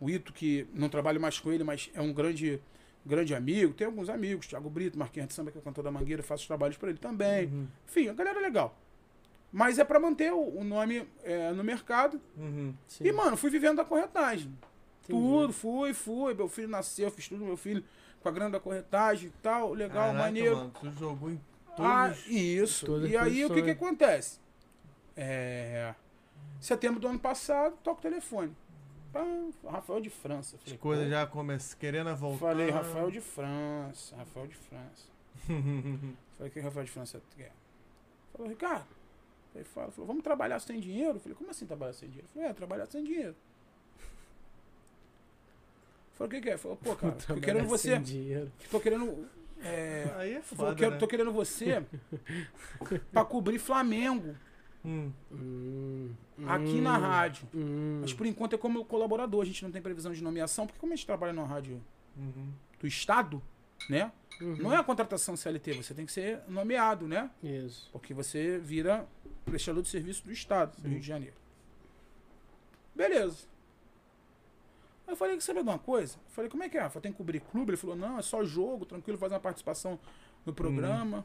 O 0.00 0.08
Ito, 0.08 0.32
que 0.32 0.66
não 0.72 0.88
trabalho 0.88 1.20
mais 1.20 1.38
com 1.38 1.52
ele, 1.52 1.64
mas 1.64 1.90
é 1.94 2.00
um 2.00 2.12
grande, 2.12 2.60
grande 3.04 3.34
amigo. 3.34 3.74
Tem 3.74 3.86
alguns 3.86 4.08
amigos, 4.08 4.46
Thiago 4.46 4.70
Brito, 4.70 4.98
Marquinhos 4.98 5.28
de 5.28 5.34
Samba, 5.34 5.50
que 5.50 5.58
é 5.58 5.60
o 5.60 5.64
cantor 5.64 5.84
da 5.84 5.90
Mangueira, 5.90 6.22
faço 6.22 6.42
os 6.42 6.46
trabalhos 6.46 6.76
para 6.76 6.90
ele 6.90 6.98
também. 6.98 7.46
Uhum. 7.46 7.66
Enfim, 7.88 8.08
a 8.08 8.12
galera 8.12 8.38
é 8.38 8.42
legal. 8.42 8.76
Mas 9.52 9.78
é 9.78 9.84
para 9.84 10.00
manter 10.00 10.32
o, 10.32 10.58
o 10.58 10.64
nome 10.64 11.08
é, 11.22 11.52
no 11.52 11.62
mercado. 11.62 12.20
Uhum. 12.36 12.74
Sim. 12.88 13.04
E, 13.06 13.12
mano, 13.12 13.36
fui 13.36 13.50
vivendo 13.50 13.76
da 13.76 13.84
corretagem. 13.84 14.48
Entendi. 15.04 15.20
Tudo, 15.20 15.52
fui, 15.52 15.94
fui. 15.94 16.34
Meu 16.34 16.48
filho 16.48 16.68
nasceu, 16.68 17.10
fiz 17.10 17.28
tudo, 17.28 17.44
meu 17.44 17.56
filho 17.56 17.84
com 18.24 18.28
a 18.30 18.32
grana 18.32 18.52
da 18.52 18.60
corretagem 18.60 19.28
e 19.28 19.32
tal. 19.42 19.74
Legal, 19.74 20.06
Caraca, 20.06 20.18
maneiro. 20.18 20.56
Mano, 20.56 20.72
tu 20.80 20.90
jogou 20.92 21.30
em 21.30 21.40
todos. 21.76 21.92
Ah, 21.92 22.12
isso. 22.26 22.86
todas 22.86 23.10
E 23.10 23.16
aí, 23.16 23.44
o 23.44 23.52
que 23.52 23.62
que 23.62 23.70
acontece? 23.70 24.40
É... 25.14 25.94
Setembro 26.58 26.98
do 26.98 27.06
ano 27.06 27.18
passado, 27.18 27.76
toco 27.84 27.98
o 27.98 28.02
telefone. 28.02 28.56
Pá, 29.14 29.70
Rafael 29.70 30.00
de 30.00 30.10
França. 30.10 30.56
As 30.56 30.62
Falei, 30.62 30.78
coisas 30.78 31.04
pô, 31.04 31.10
já 31.10 31.26
começam 31.26 31.78
querendo 31.78 32.16
voltar. 32.16 32.38
Falei, 32.40 32.70
Rafael 32.70 33.10
de 33.12 33.20
França, 33.20 34.16
Rafael 34.16 34.46
de 34.48 34.56
França. 34.56 35.06
Falei, 36.36 36.50
que 36.52 36.58
Rafael 36.60 36.84
de 36.84 36.90
França 36.90 37.22
quer? 37.36 37.52
Falou, 38.32 38.48
Ricardo. 38.48 38.86
Ele 39.54 39.62
fala, 39.64 39.92
falou, 39.92 40.08
vamos 40.08 40.24
trabalhar 40.24 40.58
sem 40.58 40.80
dinheiro? 40.80 41.20
Falei, 41.20 41.36
como 41.38 41.48
assim 41.50 41.64
trabalhar 41.64 41.92
sem 41.92 42.08
dinheiro? 42.08 42.28
Falei, 42.34 42.48
é, 42.48 42.52
trabalhar 42.52 42.86
sem 42.86 43.04
dinheiro. 43.04 43.36
Falei, 46.14 46.28
o 46.28 46.30
que 46.30 46.40
que 46.48 46.50
é? 46.50 46.56
Falei, 46.56 46.76
pô, 46.82 46.94
cara, 46.96 47.12
tô 47.14 47.36
querendo 47.36 47.68
você, 47.68 47.92
sem 47.92 48.02
dinheiro. 48.02 48.50
tô 48.70 48.80
querendo 48.80 49.28
é, 49.62 50.12
Aí 50.16 50.32
é 50.34 50.38
eu 50.38 50.42
foda, 50.42 50.74
quero- 50.74 50.90
né? 50.92 50.98
tô 50.98 51.06
querendo 51.06 51.32
você 51.32 51.84
pra 53.12 53.24
cobrir 53.24 53.58
Flamengo 53.60 54.36
Hum. 54.84 55.10
Hum, 55.32 56.10
aqui 56.46 56.78
hum, 56.78 56.82
na 56.82 56.96
rádio. 56.98 57.48
hum. 57.54 57.98
Mas 58.02 58.12
por 58.12 58.26
enquanto 58.26 58.54
é 58.54 58.58
como 58.58 58.84
colaborador, 58.84 59.40
a 59.42 59.44
gente 59.44 59.62
não 59.64 59.70
tem 59.70 59.80
previsão 59.80 60.12
de 60.12 60.22
nomeação, 60.22 60.66
porque 60.66 60.78
como 60.78 60.92
a 60.92 60.96
gente 60.96 61.06
trabalha 61.06 61.32
na 61.32 61.44
rádio 61.44 61.80
Uhum. 62.16 62.52
do 62.78 62.86
Estado, 62.86 63.42
né? 63.88 64.12
Uhum. 64.40 64.56
Não 64.56 64.72
é 64.72 64.76
a 64.76 64.84
contratação 64.84 65.36
CLT, 65.36 65.72
você 65.72 65.94
tem 65.94 66.04
que 66.06 66.12
ser 66.12 66.40
nomeado, 66.48 67.08
né? 67.08 67.30
Isso. 67.42 67.88
Porque 67.92 68.12
você 68.12 68.58
vira 68.58 69.06
prestador 69.44 69.82
de 69.82 69.88
serviço 69.88 70.24
do 70.24 70.32
Estado 70.32 70.80
do 70.80 70.88
Rio 70.88 71.00
de 71.00 71.06
Janeiro. 71.06 71.36
Beleza. 72.94 73.46
Aí 75.06 75.12
eu 75.12 75.16
falei, 75.16 75.34
quer 75.34 75.42
saber 75.42 75.62
de 75.62 75.68
uma 75.68 75.78
coisa? 75.78 76.14
Eu 76.16 76.30
falei, 76.32 76.50
como 76.50 76.62
é 76.62 76.68
que 76.68 76.78
é? 76.78 76.84
Eu 76.84 76.90
falei, 76.90 77.02
tem 77.02 77.12
que 77.12 77.18
cobrir 77.18 77.40
clube? 77.40 77.70
Ele 77.70 77.76
falou, 77.76 77.96
não, 77.96 78.18
é 78.18 78.22
só 78.22 78.44
jogo, 78.44 78.86
tranquilo, 78.86 79.18
faz 79.18 79.32
uma 79.32 79.40
participação 79.40 79.98
no 80.46 80.52
programa. 80.52 81.24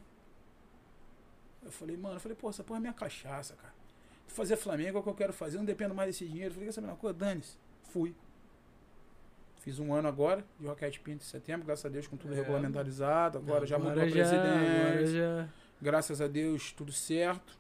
Eu 1.64 1.72
falei, 1.72 1.98
mano, 1.98 2.16
eu 2.16 2.20
falei, 2.20 2.36
pô, 2.36 2.50
essa 2.50 2.64
porra 2.64 2.80
é 2.80 2.82
minha 2.82 2.94
cachaça, 2.94 3.56
cara. 3.56 3.74
Fazer 4.28 4.56
Flamengo 4.58 4.98
é 4.98 5.00
o 5.02 5.04
que 5.04 5.10
eu 5.10 5.14
quero 5.16 5.34
fazer, 5.34 5.56
eu 5.58 5.60
não 5.60 5.66
dependo 5.66 5.94
mais 5.94 6.10
desse 6.10 6.26
dinheiro. 6.26 6.50
Eu 6.50 6.54
falei, 6.54 6.68
quer 6.68 6.74
saber 6.74 6.88
de 6.88 6.94
uma 6.94 6.98
coisa? 7.00 7.18
Dane-se. 7.18 7.58
Fui. 7.84 8.16
Fiz 9.58 9.78
um 9.80 9.94
ano 9.94 10.08
agora, 10.08 10.46
de 10.60 10.66
Roquete 10.68 11.00
Pinto 11.02 11.24
em 11.24 11.28
setembro, 11.28 11.66
graças 11.66 11.86
a 11.86 11.90
Deus, 11.90 12.08
com 12.08 12.16
tudo 12.16 12.34
É. 12.34 12.38
regulamentarizado. 12.38 13.38
Agora, 13.40 13.66
já 13.66 13.78
mudou 13.78 13.92
a 14.04 14.06
presidente. 14.08 15.08
Já. 15.12 15.50
Graças 15.82 16.22
a 16.22 16.28
Deus, 16.28 16.72
tudo 16.72 16.92
certo. 16.92 17.58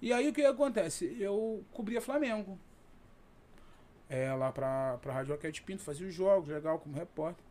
E 0.00 0.12
aí 0.12 0.28
o 0.28 0.32
que 0.32 0.44
acontece? 0.44 1.16
Eu 1.18 1.64
cobria 1.72 2.00
Flamengo. 2.02 2.58
É, 4.10 4.32
lá 4.34 4.52
pra, 4.52 4.98
pra 5.00 5.12
Rádio 5.14 5.32
Roquete 5.32 5.62
Pinto, 5.62 5.82
fazia 5.82 6.06
os 6.06 6.12
jogos, 6.14 6.48
legal, 6.50 6.78
como 6.78 6.94
repórter. 6.94 7.42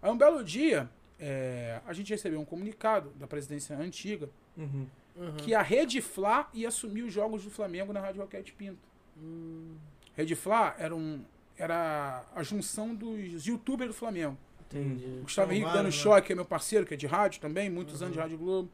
Aí 0.00 0.10
um 0.10 0.16
belo 0.16 0.44
dia, 0.44 0.88
é, 1.18 1.80
a 1.84 1.92
gente 1.92 2.10
recebeu 2.12 2.38
um 2.40 2.44
comunicado 2.44 3.10
da 3.16 3.26
presidência 3.26 3.76
antiga 3.76 4.28
Uhum. 4.56 4.86
Uhum. 5.18 5.36
que 5.36 5.52
a 5.52 5.62
Rede 5.62 6.00
Fla 6.00 6.48
ia 6.54 6.68
assumir 6.68 7.02
os 7.02 7.12
jogos 7.12 7.42
do 7.42 7.50
Flamengo 7.50 7.92
na 7.92 8.00
Rádio 8.00 8.22
Roquete 8.22 8.52
Pinto. 8.52 8.78
Hum, 9.20 9.74
Rede 10.14 10.36
Fla 10.36 10.76
era, 10.78 10.94
um, 10.94 11.24
era 11.56 12.24
a 12.34 12.42
junção 12.44 12.94
dos 12.94 13.44
youtubers 13.44 13.90
do 13.90 13.94
Flamengo. 13.94 14.38
entendi. 14.66 15.20
Gustavo 15.22 15.48
São 15.48 15.56
Henrique 15.56 15.72
dando 15.72 15.86
né? 15.86 15.90
choque, 15.90 16.28
que 16.28 16.32
é 16.32 16.36
meu 16.36 16.44
parceiro, 16.44 16.86
que 16.86 16.94
é 16.94 16.96
de 16.96 17.06
rádio 17.06 17.40
também, 17.40 17.68
muitos 17.68 18.00
anos 18.00 18.14
de 18.14 18.20
Rádio 18.20 18.38
Globo. 18.38 18.70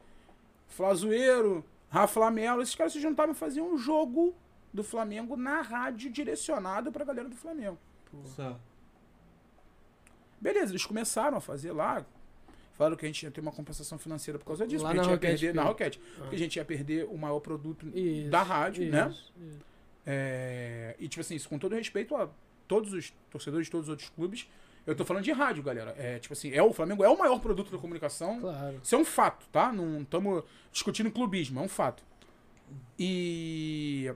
Flazoeiro, 0.69 1.65
Rafa 1.89 2.31
Melo, 2.31 2.61
esses 2.61 2.75
caras 2.75 2.93
se 2.93 3.01
juntaram 3.01 3.33
e 3.33 3.35
faziam 3.35 3.73
um 3.73 3.79
jogo 3.79 4.35
do 4.73 4.85
Flamengo 4.85 5.37
na 5.37 5.63
rádio 5.63 6.11
direcionado 6.11 6.93
pra 6.93 7.05
galera 7.05 7.29
do 7.29 7.37
Flamengo. 7.37 7.79
Beleza, 10.41 10.73
eles 10.73 10.85
começaram 10.85 11.39
a 11.39 11.41
fazer 11.41 11.73
lá. 11.73 12.05
Falaram 12.77 12.97
que 12.97 13.05
a 13.05 13.09
gente 13.09 13.23
ia 13.23 13.31
ter 13.31 13.41
uma 13.41 13.53
compensação 13.53 13.99
financeira 13.99 14.39
por 14.39 14.47
causa 14.47 14.67
disso, 14.67 14.83
Lá 14.83 14.91
porque 14.91 15.01
a 15.01 15.05
gente 15.05 15.13
ia 15.13 15.19
perder 15.19 15.55
na 15.55 15.63
Pinto. 15.63 15.73
Roquete, 15.73 16.01
porque 16.19 16.35
a 16.35 16.39
gente 16.39 16.57
ia 16.57 16.65
perder 16.65 17.05
o 17.05 17.17
maior 17.17 17.39
produto 17.41 17.87
Isso, 17.95 18.31
da 18.31 18.43
rádio, 18.43 18.91
né? 18.91 19.09
isso, 19.11 19.33
isso. 19.41 19.61
É, 20.05 20.97
e 20.99 21.09
tipo 21.09 21.21
assim, 21.21 21.37
isso 21.37 21.49
com 21.49 21.59
todo 21.59 21.75
respeito 21.75 22.15
a 22.17 22.29
todos 22.67 22.93
os 22.93 23.13
torcedores 23.31 23.67
de 23.67 23.71
todos 23.71 23.87
os 23.87 23.91
outros 23.91 24.09
clubes. 24.11 24.49
Eu 24.87 24.95
tô 24.95 25.05
falando 25.05 25.25
de 25.25 25.33
rádio, 25.33 25.63
galera. 25.63 25.95
É, 25.97 26.19
tipo 26.19 26.35
assim, 26.35 26.53
é 26.53 26.63
o 26.63 26.73
Flamengo 26.73 27.03
é 27.05 27.09
o 27.09 27.19
maior 27.19 27.39
produto 27.41 27.71
da 27.71 27.79
comunicação 27.79 28.41
Claro. 28.41 28.81
Isso 28.83 28.95
é 28.95 28.99
um 28.99 29.05
fato, 29.05 29.47
tá? 29.51 29.73
Não 29.73 30.03
estamos 30.03 30.45
discutindo 30.73 31.11
clubismo, 31.11 31.61
é 31.61 31.63
um 31.63 31.69
fato. 31.69 32.03
E 32.99 34.13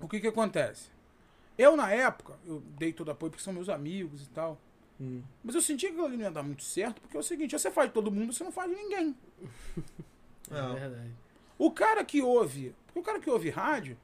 o 0.00 0.08
que 0.08 0.20
que 0.20 0.26
acontece? 0.26 0.90
Eu, 1.56 1.76
na 1.76 1.90
época, 1.90 2.34
eu 2.46 2.62
dei 2.78 2.92
todo 2.92 3.10
apoio 3.10 3.30
porque 3.30 3.42
são 3.42 3.52
meus 3.52 3.68
amigos 3.68 4.22
e 4.22 4.28
tal. 4.30 4.58
Hum. 5.00 5.22
Mas 5.42 5.54
eu 5.54 5.60
senti 5.60 5.90
que 5.90 6.00
ali 6.00 6.16
não 6.16 6.24
ia 6.24 6.30
dar 6.30 6.42
muito 6.42 6.62
certo, 6.62 7.00
porque 7.00 7.16
é 7.16 7.20
o 7.20 7.22
seguinte, 7.22 7.58
você 7.58 7.70
faz 7.70 7.88
de 7.88 7.94
todo 7.94 8.10
mundo, 8.10 8.32
você 8.32 8.44
não 8.44 8.52
faz 8.52 8.70
de 8.70 8.76
ninguém. 8.76 9.14
É 10.50 10.58
É. 10.58 10.74
verdade. 10.74 11.10
O 11.58 11.70
cara 11.70 12.04
que 12.04 12.20
ouve, 12.20 12.74
porque 12.86 12.98
o 12.98 13.02
cara 13.02 13.18
que 13.18 13.30
ouve 13.30 13.48
rádio, 13.48 13.96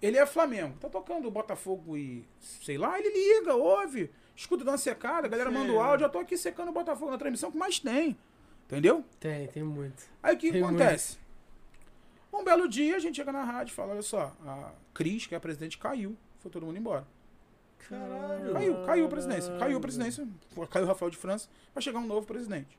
ele 0.00 0.18
é 0.18 0.26
Flamengo. 0.26 0.76
Tá 0.80 0.88
tocando 0.88 1.30
Botafogo 1.30 1.96
e 1.96 2.26
sei 2.40 2.76
lá, 2.76 2.98
ele 2.98 3.08
liga, 3.10 3.54
ouve, 3.54 4.10
escuta, 4.34 4.64
dá 4.64 4.72
uma 4.72 4.78
secada, 4.78 5.26
a 5.28 5.30
galera 5.30 5.48
Sim. 5.50 5.56
manda 5.58 5.72
o 5.72 5.80
áudio, 5.80 6.06
eu 6.06 6.10
tô 6.10 6.18
aqui 6.18 6.36
secando 6.36 6.70
o 6.70 6.72
Botafogo 6.72 7.10
na 7.12 7.18
transmissão 7.18 7.52
que 7.52 7.56
mais 7.58 7.78
tem. 7.78 8.18
Entendeu? 8.66 9.04
Tem, 9.20 9.46
tem 9.48 9.62
muito. 9.62 10.02
Aí 10.22 10.34
o 10.34 10.38
que 10.38 10.50
Tem 10.50 10.62
acontece? 10.62 11.18
Um 12.32 12.42
belo 12.42 12.66
dia 12.68 12.96
a 12.96 12.98
gente 12.98 13.14
chega 13.16 13.30
na 13.30 13.44
rádio 13.44 13.72
e 13.72 13.74
fala: 13.76 13.92
olha 13.92 14.02
só, 14.02 14.34
a 14.44 14.72
Cris, 14.94 15.26
que 15.26 15.34
é 15.34 15.36
a 15.36 15.40
presidente, 15.40 15.78
caiu. 15.78 16.16
Foi 16.40 16.50
todo 16.50 16.64
mundo 16.66 16.78
embora. 16.78 17.06
Caralho. 17.88 18.52
Caiu, 18.52 18.84
caiu 18.84 19.06
a 19.06 19.08
presidência. 19.08 19.56
Caiu 19.58 19.76
a 19.76 19.80
presidência. 19.80 20.26
Caiu 20.70 20.84
o 20.84 20.88
Rafael 20.88 21.10
de 21.10 21.16
França. 21.16 21.48
Vai 21.74 21.82
chegar 21.82 21.98
um 21.98 22.06
novo 22.06 22.26
presidente. 22.26 22.78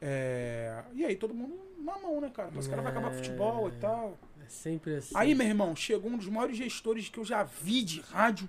É, 0.00 0.84
E 0.94 1.04
aí 1.04 1.16
todo 1.16 1.32
mundo 1.34 1.58
na 1.78 1.98
mão, 1.98 2.20
né, 2.20 2.30
cara? 2.30 2.50
Mas 2.54 2.66
o 2.66 2.70
cara 2.70 2.82
vai 2.82 2.92
acabar 2.92 3.12
É. 3.12 3.16
futebol 3.16 3.68
e 3.68 3.72
tal. 3.72 4.18
É 4.44 4.48
sempre 4.48 4.96
assim. 4.96 5.14
Aí, 5.16 5.34
meu 5.34 5.46
irmão, 5.46 5.74
chegou 5.74 6.10
um 6.10 6.16
dos 6.16 6.28
maiores 6.28 6.56
gestores 6.56 7.08
que 7.08 7.18
eu 7.18 7.24
já 7.24 7.42
vi 7.42 7.82
de 7.82 8.00
rádio 8.00 8.48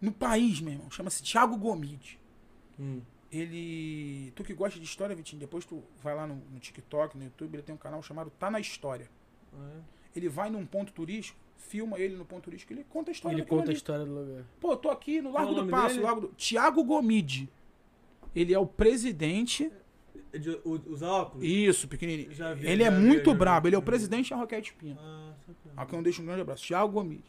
no 0.00 0.12
país, 0.12 0.60
meu 0.60 0.72
irmão. 0.74 0.90
Chama-se 0.90 1.22
Thiago 1.22 1.56
Gomide. 1.56 2.18
Hum. 2.78 3.00
Ele. 3.30 4.32
Tu 4.36 4.44
que 4.44 4.52
gosta 4.52 4.78
de 4.78 4.84
história, 4.84 5.16
Vitinho, 5.16 5.40
depois 5.40 5.64
tu 5.64 5.82
vai 6.02 6.14
lá 6.14 6.26
no, 6.26 6.34
no 6.50 6.58
TikTok, 6.60 7.16
no 7.16 7.24
YouTube, 7.24 7.54
ele 7.54 7.62
tem 7.62 7.74
um 7.74 7.78
canal 7.78 8.02
chamado 8.02 8.30
Tá 8.30 8.50
na 8.50 8.60
História. 8.60 9.08
É. 9.54 9.80
Ele 10.14 10.28
vai 10.28 10.50
num 10.50 10.66
ponto 10.66 10.92
turístico, 10.92 11.38
filma 11.68 11.98
ele 11.98 12.16
no 12.16 12.24
ponto 12.24 12.44
turístico, 12.44 12.72
ele 12.72 12.84
conta 12.84 13.10
a 13.10 13.12
história 13.12 13.34
Ele 13.36 13.44
conta 13.44 13.62
a 13.62 13.66
ali. 13.68 13.74
história 13.74 14.04
do 14.04 14.12
lugar. 14.14 14.44
Pô, 14.60 14.72
eu 14.72 14.76
tô 14.76 14.90
aqui 14.90 15.20
no 15.22 15.32
Largo 15.32 15.52
é 15.52 15.62
do 15.64 15.70
Passo, 15.70 15.94
dele? 15.94 16.06
Largo 16.06 16.20
do. 16.22 16.28
Tiago 16.36 16.84
Gomide. 16.84 17.48
Ele 18.34 18.52
é 18.54 18.58
o 18.58 18.66
presidente. 18.66 19.70
É 20.32 20.38
de- 20.38 20.50
o- 20.64 20.80
Os 20.88 21.02
óculos? 21.02 21.44
Isso, 21.44 21.86
pequenininho. 21.88 22.32
Já 22.32 22.54
vi, 22.54 22.66
ele 22.66 22.82
é 22.82 22.90
já 22.90 22.96
vi, 22.98 23.06
muito 23.06 23.32
vi. 23.32 23.36
brabo, 23.38 23.68
ele 23.68 23.76
é 23.76 23.78
o 23.78 23.82
presidente 23.82 24.30
da 24.30 24.36
Roquete 24.36 24.72
Pinto. 24.74 25.00
Ah, 25.02 25.32
só 25.46 25.52
que- 25.52 25.68
Aqui 25.76 25.94
eu 25.94 26.02
deixo 26.02 26.22
um 26.22 26.24
grande 26.26 26.40
abraço. 26.40 26.62
Tiago 26.64 26.92
Gomide. 26.92 27.24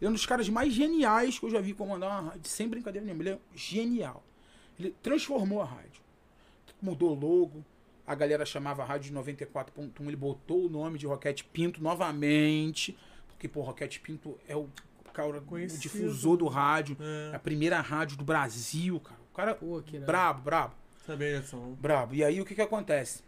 Ele 0.00 0.06
é 0.06 0.08
um 0.08 0.12
dos 0.12 0.26
caras 0.26 0.48
mais 0.48 0.72
geniais 0.72 1.38
que 1.38 1.44
eu 1.46 1.50
já 1.50 1.60
vi 1.60 1.74
comandar 1.74 2.10
uma 2.10 2.30
rádio, 2.30 2.48
sem 2.50 2.66
brincadeira 2.68 3.04
nenhuma. 3.04 3.22
Ele 3.22 3.30
é 3.30 3.38
genial. 3.54 4.24
Ele 4.78 4.94
transformou 5.02 5.60
a 5.60 5.64
rádio. 5.64 6.00
Mudou 6.80 7.10
o 7.10 7.14
logo. 7.14 7.64
A 8.06 8.14
galera 8.14 8.44
chamava 8.46 8.82
a 8.82 8.84
rádio 8.86 9.08
de 9.08 9.12
94.1. 9.12 10.06
Ele 10.08 10.16
botou 10.16 10.66
o 10.66 10.68
nome 10.70 10.98
de 10.98 11.06
Roquete 11.06 11.44
Pinto 11.44 11.82
novamente. 11.82 12.96
Porque, 13.40 13.48
pô, 13.48 13.62
Roquete 13.62 13.98
Pinto 14.00 14.38
é 14.46 14.54
o, 14.54 14.68
cara, 15.14 15.38
o 15.38 15.40
Conhecido. 15.40 15.80
difusor 15.80 16.36
do 16.36 16.46
rádio. 16.46 16.94
É 17.32 17.34
a 17.34 17.38
primeira 17.38 17.80
rádio 17.80 18.18
do 18.18 18.22
Brasil, 18.24 19.00
cara. 19.00 19.18
O 19.32 19.34
cara, 19.34 19.54
Pô, 19.54 19.80
que 19.80 19.98
brabo, 19.98 20.42
brabo. 20.42 20.74
Sabia, 21.06 21.38
Edson. 21.38 21.72
Brabo. 21.80 22.14
E 22.14 22.22
aí 22.22 22.38
o 22.38 22.44
que 22.44 22.54
que 22.54 22.60
acontece? 22.60 23.22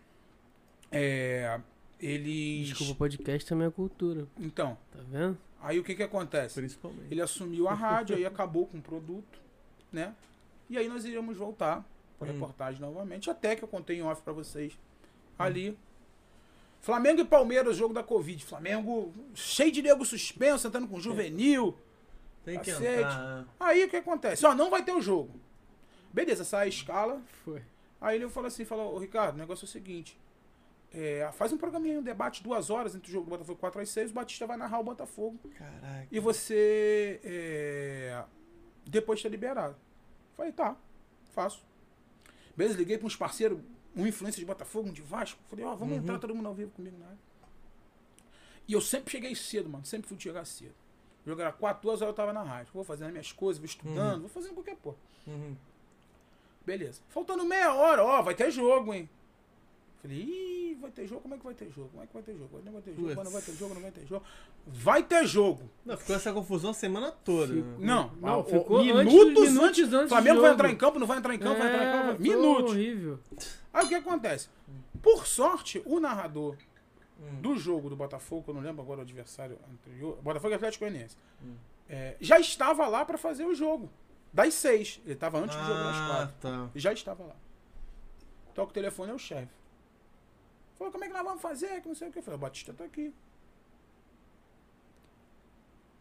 É. 0.91 1.59
Eles. 1.99 2.69
Desculpa, 2.69 2.95
podcast 2.97 3.49
também 3.49 3.69
é 3.69 3.71
cultura. 3.71 4.27
Então, 4.39 4.77
Tá 4.93 4.99
vendo? 5.11 5.39
aí 5.63 5.79
o 5.79 5.85
que 5.85 5.95
que 5.95 6.03
acontece? 6.03 6.57
Principalmente. 6.61 7.07
Ele 7.11 7.23
assumiu 7.23 7.67
a 7.67 7.73
rádio, 7.73 8.15
aí 8.15 8.27
acabou 8.27 8.67
com 8.67 8.77
o 8.77 8.83
produto, 8.83 9.39
né? 9.91 10.15
E 10.69 10.77
aí 10.77 10.89
nós 10.91 11.07
iríamos 11.07 11.39
voltar 11.39 11.83
para 12.19 12.29
Hum. 12.29 12.33
reportagem 12.35 12.81
novamente, 12.83 13.31
até 13.31 13.57
que 13.57 13.65
eu 13.65 13.69
contei 13.69 13.97
em 13.97 14.03
off 14.03 14.21
para 14.21 14.35
vocês 14.35 14.77
ali. 15.39 15.79
Flamengo 16.83 17.21
e 17.21 17.25
Palmeiras, 17.25 17.77
jogo 17.77 17.95
da 17.95 18.03
Covid. 18.03 18.45
Flamengo 18.45 19.15
cheio 19.35 19.73
de 19.73 19.81
nego 19.81 20.05
suspenso, 20.05 20.67
entrando 20.67 20.89
com 20.89 21.01
juvenil. 21.01 21.75
Tem 22.45 22.59
que 22.59 22.73
Cacete. 22.73 22.99
entrar. 22.99 23.47
Aí 23.59 23.85
o 23.85 23.89
que 23.89 23.97
acontece? 23.97 24.45
Ó, 24.45 24.55
não 24.55 24.69
vai 24.69 24.85
ter 24.85 24.93
o 24.93 25.01
jogo. 25.01 25.41
Beleza, 26.13 26.45
sai 26.45 26.67
a 26.67 26.69
escala. 26.69 27.23
Foi. 27.45 27.63
Aí 28.01 28.17
ele 28.17 28.29
falou 28.29 28.49
assim, 28.49 28.65
falou, 28.65 28.95
ô 28.95 28.99
Ricardo, 28.99 29.37
o 29.37 29.39
negócio 29.39 29.65
é 29.65 29.69
o 29.69 29.69
seguinte. 29.69 30.19
é, 30.93 31.31
faz 31.33 31.53
um 31.53 31.57
programinha, 31.57 32.01
um 32.01 32.03
debate 32.03 32.43
duas 32.43 32.69
horas 32.69 32.95
entre 32.95 33.09
o 33.09 33.13
jogo 33.13 33.27
do 33.27 33.31
Botafogo 33.31 33.59
4 33.61 33.81
às 33.81 33.89
6, 33.89 34.11
o 34.11 34.15
Batista 34.15 34.47
vai 34.47 34.57
narrar 34.57 34.81
o 34.81 34.85
Botafogo. 34.85 35.39
Caraca. 35.57 36.07
E 36.11 36.19
você 36.21 37.21
é, 37.25 38.23
depois 38.85 39.23
tá 39.23 39.29
liberado. 39.29 39.77
Falei, 40.37 40.53
tá, 40.53 40.77
faço. 41.33 41.65
Beleza, 42.57 42.77
liguei 42.77 42.99
para 42.99 43.07
uns 43.07 43.17
parceiros, 43.17 43.59
um 43.97 44.07
influencer 44.07 44.41
de 44.41 44.47
Botafogo, 44.47 44.89
um 44.89 44.93
de 44.93 45.03
Vasco. 45.03 45.39
Falei, 45.49 45.65
ó, 45.65 45.75
vamos 45.75 45.95
Uhum. 45.97 46.03
entrar 46.03 46.19
todo 46.19 46.35
mundo 46.35 46.47
ao 46.49 46.55
vivo 46.55 46.71
comigo 46.73 46.97
na 46.99 47.07
área. 47.07 47.19
E 48.69 48.73
eu 48.73 48.81
sempre 48.81 49.11
cheguei 49.11 49.35
cedo, 49.35 49.69
mano. 49.69 49.85
Sempre 49.85 50.09
fui 50.09 50.19
chegar 50.19 50.45
cedo. 50.45 50.75
O 51.25 51.29
jogo 51.29 51.41
era 51.41 51.53
4, 51.53 51.83
2 51.83 52.01
horas 52.03 52.13
eu 52.13 52.17
tava 52.17 52.33
na 52.33 52.43
rádio. 52.43 52.73
Vou 52.73 52.85
fazendo 52.85 53.07
as 53.07 53.13
minhas 53.13 53.33
coisas, 53.33 53.59
vou 53.59 53.67
estudando, 53.67 54.21
vou 54.21 54.29
fazendo 54.29 54.55
qualquer 54.55 54.77
porra. 54.77 54.97
Uhum. 55.27 55.57
Beleza. 56.65 57.01
Faltando 57.09 57.45
meia 57.45 57.75
hora, 57.75 58.05
ó, 58.05 58.23
vai 58.23 58.35
ter 58.35 58.51
jogo, 58.51 58.95
hein? 58.95 59.09
Falei, 60.01 60.17
ih, 60.19 60.79
vai 60.81 60.91
ter 60.91 61.07
jogo? 61.07 61.21
Como 61.21 61.35
é 61.35 61.39
que 61.39 61.45
vai 61.45 61.55
ter 61.55 61.71
jogo? 61.71 61.89
Como 61.91 62.03
é 62.03 62.07
que 62.07 62.13
vai 62.13 62.23
ter 62.23 62.37
jogo? 62.37 62.61
Não 62.65 62.73
vai 62.73 62.83
ter 62.83 62.91
jogo, 62.93 63.07
Putz. 63.09 63.25
não 63.25 63.31
vai 63.33 63.43
ter 63.43 63.53
jogo, 63.55 63.75
não 63.75 63.83
vai 63.83 63.91
ter 63.93 64.07
jogo. 64.07 64.25
Vai 64.67 65.03
ter 65.05 65.27
jogo. 65.27 65.71
Não, 65.85 65.97
ficou 65.97 66.17
essa 66.17 66.33
confusão 66.33 66.71
a 66.71 66.75
semana 66.75 67.13
toda. 67.13 67.53
Fico- 67.55 67.67
né? 67.69 67.77
Não, 67.87 68.11
Não, 68.21 68.41
ó, 68.41 68.45
ficou 68.45 68.79
ó, 68.79 68.81
antes- 68.81 69.13
minutos, 69.13 69.49
minutos 69.53 69.93
antes. 69.93 70.09
Flamengo 70.09 70.41
vai 70.41 70.53
entrar 70.53 70.71
em 70.71 70.77
campo, 70.77 70.99
não 70.99 71.07
vai 71.07 71.19
entrar 71.19 71.35
em 71.35 71.39
campo, 71.39 71.59
vai 71.59 71.69
entrar 71.69 71.85
em 71.87 71.93
campo. 72.09 72.15
É, 72.15 72.19
Minutos. 72.19 72.71
horrível. 72.73 73.21
Aí 73.73 73.85
o 73.87 73.89
que 73.89 73.95
acontece? 73.95 74.49
Por 75.03 75.27
sorte, 75.27 75.83
o 75.87 75.99
narrador 76.01 76.57
Hum. 77.21 77.41
do 77.41 77.57
jogo 77.57 77.89
do 77.89 77.95
Botafogo, 77.97 78.51
eu 78.51 78.55
não 78.55 78.61
lembro 78.63 78.83
agora 78.83 78.99
o 79.01 79.03
adversário 79.03 79.59
anterior, 79.71 80.17
Botafogo 80.23 80.53
e 80.53 80.57
Atlético 80.57 80.85
Goianiense, 80.85 81.17
Hum. 81.43 81.55
é, 81.89 82.17
já 82.21 82.39
estava 82.41 82.87
lá 82.89 83.05
para 83.05 83.17
fazer 83.17 83.45
o 83.47 83.55
jogo. 83.55 83.89
Das 84.33 84.55
seis. 84.55 85.01
Ele 85.05 85.13
estava 85.15 85.39
antes 85.39 85.55
do 85.57 85.63
jogo 85.63 85.79
das 85.79 85.97
Ah, 85.97 86.09
quatro. 86.09 86.37
tá. 86.41 86.71
Já 86.75 86.93
estava 86.93 87.23
lá. 87.25 87.37
Toca 88.55 88.71
o 88.71 88.75
telefone, 88.75 89.11
é 89.13 89.15
o 89.15 89.19
chefe. 89.19 89.53
Falou, 90.79 90.91
como 90.93 91.05
é 91.05 91.09
que 91.09 91.13
nós 91.15 91.23
vamos 91.23 91.41
fazer? 91.43 91.81
Que 91.83 91.89
não 91.89 91.95
sei 91.95 92.09
o 92.09 92.13
que. 92.13 92.19
Eu 92.19 92.23
falei, 92.23 92.37
o 92.39 92.41
Batista 92.41 92.73
tá 92.73 92.85
aqui. 92.85 93.15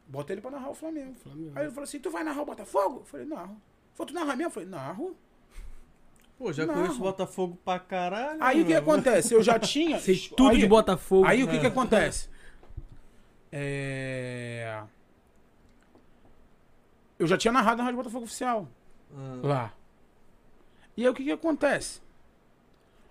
Bota 0.08 0.34
ele 0.34 0.42
pra 0.42 0.52
narrar 0.52 0.70
o 0.70 0.74
Flamengo. 0.74 1.14
Flamengo. 1.16 1.52
Aí 1.56 1.64
ele 1.66 1.72
falou 1.72 1.84
assim, 1.84 2.00
tu 2.00 2.10
vai 2.10 2.24
narrar 2.24 2.42
o 2.42 2.46
Botafogo? 2.46 3.00
Eu 3.00 3.06
falei, 3.06 3.26
narro. 3.26 3.62
Falou, 3.94 4.08
tu 4.08 4.14
narra 4.14 4.36
mesmo? 4.36 4.44
Eu 4.46 4.52
falei, 4.52 4.70
narro. 4.70 5.16
Pô, 6.42 6.52
já 6.52 6.66
Não. 6.66 6.74
conheço 6.74 6.96
o 6.96 7.00
Botafogo 7.04 7.56
pra 7.64 7.78
caralho. 7.78 8.42
Aí 8.42 8.64
o 8.64 8.66
que 8.66 8.74
acontece? 8.74 9.32
Eu 9.32 9.44
já 9.44 9.60
tinha... 9.60 10.00
Sei 10.00 10.18
tudo 10.36 10.50
aí, 10.50 10.58
de 10.58 10.66
Botafogo. 10.66 11.28
Aí 11.28 11.44
o 11.44 11.48
que 11.48 11.58
É. 11.58 11.60
que 11.60 11.68
acontece? 11.68 12.30
É... 13.52 14.82
Eu 17.20 17.28
já 17.28 17.38
tinha 17.38 17.52
narrado 17.52 17.78
na 17.78 17.84
Rádio 17.84 17.98
Botafogo 17.98 18.24
Oficial. 18.26 18.68
Ah, 19.16 19.40
lá. 19.44 19.74
E 20.98 21.04
aí 21.04 21.10
o 21.10 21.14
que 21.14 21.24
que 21.24 21.32
acontece? 21.32 22.02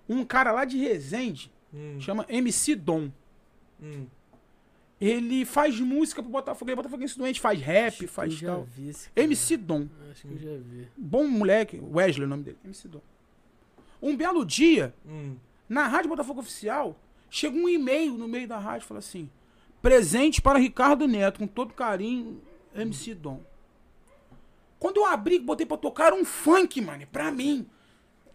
Um 0.08 0.24
cara 0.24 0.50
lá 0.50 0.64
de 0.64 0.76
Resende, 0.76 1.52
hum, 1.72 2.00
chama 2.00 2.26
MC 2.28 2.74
Dom. 2.74 3.10
hum. 3.80 4.06
Ele 5.00 5.44
faz 5.46 5.78
música 5.80 6.20
pro 6.20 6.30
Botafogo. 6.32 6.66
Ele 6.68 6.72
é 6.72 6.76
botafoguense 6.76 7.16
doente, 7.16 7.40
faz 7.40 7.58
Acho 7.58 7.66
rap, 7.66 7.96
que 7.96 8.06
faz 8.06 8.32
eu 8.32 8.38
já 8.38 8.46
tal. 8.48 8.64
vi 8.64 8.88
esse 8.90 9.08
cara. 9.08 9.24
MC 9.24 9.56
Dom. 9.56 9.86
Acho 10.10 10.26
que 10.28 10.34
eu 10.34 10.38
já 10.38 10.56
vi. 10.58 10.88
Bom 10.96 11.26
moleque. 11.26 11.80
Wesley 11.80 12.24
é 12.24 12.26
o 12.26 12.28
nome 12.28 12.42
dele. 12.42 12.58
MC 12.64 12.86
Dom. 12.88 13.00
Um 14.02 14.16
belo 14.16 14.44
dia, 14.44 14.94
Hum. 15.06 15.36
na 15.68 15.86
Rádio 15.86 16.08
Botafogo 16.08 16.40
Oficial, 16.40 16.98
chega 17.28 17.56
um 17.56 17.68
e-mail 17.68 18.14
no 18.14 18.26
meio 18.28 18.48
da 18.48 18.58
rádio, 18.58 18.86
fala 18.86 18.98
assim: 19.00 19.28
presente 19.82 20.40
para 20.40 20.58
Ricardo 20.58 21.06
Neto, 21.06 21.38
com 21.40 21.46
todo 21.46 21.74
carinho, 21.74 22.40
MC 22.74 23.14
Dom. 23.14 23.40
Quando 24.78 24.96
eu 24.98 25.04
abri, 25.06 25.38
botei 25.38 25.66
pra 25.66 25.76
tocar 25.76 26.12
um 26.14 26.24
funk, 26.24 26.80
mano, 26.80 27.06
pra 27.12 27.30
mim. 27.30 27.66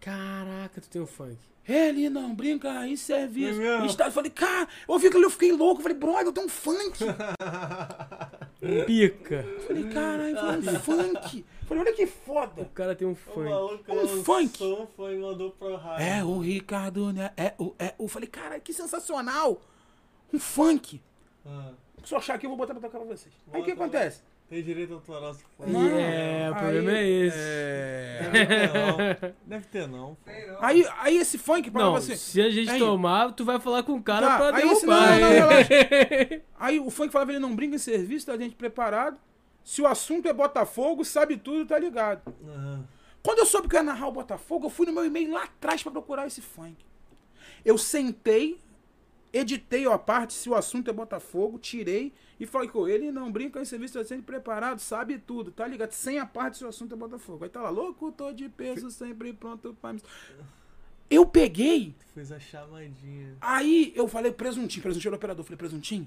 Caraca, 0.00 0.80
tu 0.80 0.88
tem 0.88 1.02
um 1.02 1.06
funk. 1.06 1.36
Ele 1.68 2.08
não 2.08 2.32
brinca 2.32 2.86
em 2.86 2.94
serviço. 2.94 3.60
É 3.60 3.64
mesmo? 3.64 3.86
Está- 3.86 4.06
Eu 4.06 4.12
falei, 4.12 4.30
cara, 4.30 4.68
eu 4.86 4.94
ouvi 4.94 5.08
aquilo, 5.08 5.24
eu 5.24 5.30
fiquei 5.30 5.50
louco. 5.50 5.80
Eu 5.80 5.82
falei, 5.82 5.98
brother, 5.98 6.26
eu 6.26 6.32
tenho 6.32 6.46
um 6.46 6.48
funk. 6.48 6.98
Pica. 8.86 9.34
Eu 9.44 9.60
falei, 9.62 9.84
caralho, 9.88 10.58
um 10.58 10.78
funk. 10.80 11.44
Eu 11.66 11.68
falei, 11.68 11.82
olha 11.82 11.92
que 11.92 12.04
O 12.04 12.06
foda. 12.06 12.70
cara 12.74 12.94
tem 12.94 13.08
um 13.08 13.12
O 13.12 13.14
funk. 13.16 13.50
maluco 13.50 13.92
Um 13.92 14.22
funk. 14.24 14.58
funk 14.58 15.12
e 15.12 15.18
mandou 15.18 15.50
pro 15.50 15.74
rádio. 15.76 16.06
É 16.06 16.22
o 16.24 16.38
Ricardo, 16.38 17.12
né? 17.12 17.32
É 17.36 17.54
o. 17.58 17.74
É 17.78 17.92
o. 17.98 18.04
Eu 18.04 18.08
falei, 18.08 18.28
cara, 18.28 18.60
que 18.60 18.72
sensacional. 18.72 19.60
Um 20.32 20.38
funk. 20.38 21.00
Ah, 21.44 21.72
Se 22.04 22.14
eu 22.14 22.18
achar 22.18 22.34
aqui, 22.34 22.46
eu 22.46 22.50
vou 22.50 22.56
botar 22.56 22.72
pra 22.74 22.80
tocar 22.88 22.98
pra 23.04 23.08
vocês. 23.16 23.34
Aí 23.52 23.60
o 23.60 23.64
que 23.64 23.74
Bota, 23.74 23.84
acontece? 23.84 24.22
tem 24.48 24.62
direito 24.62 24.94
autoral 24.94 25.34
se 25.34 25.42
for. 25.56 25.66
Não, 25.66 25.98
é, 25.98 26.48
o 26.50 26.54
problema 26.54 26.92
é 26.92 27.04
esse. 27.08 27.36
é- 27.38 28.30
Deve 28.32 28.46
ter 28.46 28.68
não. 28.72 29.32
Deve 29.46 29.66
ter 29.66 29.88
não. 29.88 29.98
não. 29.98 30.16
Aí, 30.60 30.86
aí 30.98 31.16
esse 31.18 31.36
funk 31.36 31.68
Não, 31.68 31.80
falava 31.80 31.98
assim. 31.98 32.14
se 32.14 32.40
a 32.40 32.48
gente 32.50 32.70
Aí. 32.70 32.78
tomar, 32.78 33.32
tu 33.32 33.44
vai 33.44 33.58
falar 33.58 33.82
com 33.82 33.94
o 33.94 34.02
cara 34.02 34.26
Tá, 34.28 34.36
pra 34.36 34.56
aí 34.58 34.68
esse- 34.68 34.86
derrubar. 34.86 35.10
não, 35.10 35.20
não, 35.20 35.28
relaxa. 35.30 35.68
Aí 36.60 36.78
o 36.80 36.90
funk 36.90 37.10
falava, 37.12 37.32
ele 37.32 37.40
não 37.40 37.56
brinca 37.56 37.74
em 37.74 37.78
serviço, 37.78 38.26
tá 38.26 38.36
gente 38.36 38.54
preparado. 38.54 39.18
Se 39.66 39.82
o 39.82 39.86
assunto 39.88 40.28
é 40.28 40.32
Botafogo, 40.32 41.04
sabe 41.04 41.36
tudo, 41.36 41.66
tá 41.66 41.76
ligado. 41.76 42.22
Aham. 42.46 42.86
Quando 43.20 43.40
eu 43.40 43.46
soube 43.46 43.66
que 43.68 43.74
eu 43.74 43.80
ia 43.80 43.82
narrar 43.82 44.06
o 44.06 44.12
Botafogo, 44.12 44.66
eu 44.66 44.70
fui 44.70 44.86
no 44.86 44.92
meu 44.92 45.04
e-mail 45.04 45.32
lá 45.32 45.42
atrás 45.42 45.82
pra 45.82 45.90
procurar 45.90 46.24
esse 46.28 46.40
funk. 46.40 46.76
Eu 47.64 47.76
sentei, 47.76 48.60
editei 49.32 49.84
a 49.86 49.98
parte, 49.98 50.34
se 50.34 50.48
o 50.48 50.54
assunto 50.54 50.88
é 50.88 50.92
Botafogo, 50.92 51.58
tirei 51.58 52.12
e 52.38 52.46
falei 52.46 52.68
com 52.68 52.86
ele, 52.86 53.10
não 53.10 53.32
brinca 53.32 53.60
em 53.60 53.64
serviço, 53.64 53.98
tá 53.98 54.04
sempre 54.04 54.24
preparado, 54.24 54.78
sabe 54.78 55.18
tudo, 55.18 55.50
tá 55.50 55.66
ligado? 55.66 55.90
Sem 55.90 56.20
a 56.20 56.26
parte, 56.26 56.58
se 56.58 56.64
o 56.64 56.68
assunto 56.68 56.94
é 56.94 56.96
Botafogo. 56.96 57.42
Aí 57.42 57.50
tá 57.50 57.60
lá, 57.60 57.68
locutor 57.70 58.32
de 58.32 58.48
peso, 58.48 58.88
sempre 58.92 59.32
pronto 59.32 59.76
pra... 59.82 59.92
mis-". 59.94 60.04
Eu 61.10 61.26
peguei, 61.26 61.92
Fez 62.14 62.30
a 62.30 62.38
chamadinha. 62.38 63.36
aí 63.40 63.92
eu 63.96 64.06
falei, 64.06 64.30
presuntinho, 64.30 64.82
presuntinho 64.82 65.08
era 65.10 65.16
o 65.16 65.18
operador, 65.18 65.44
falei, 65.44 65.58
presuntinho, 65.58 66.06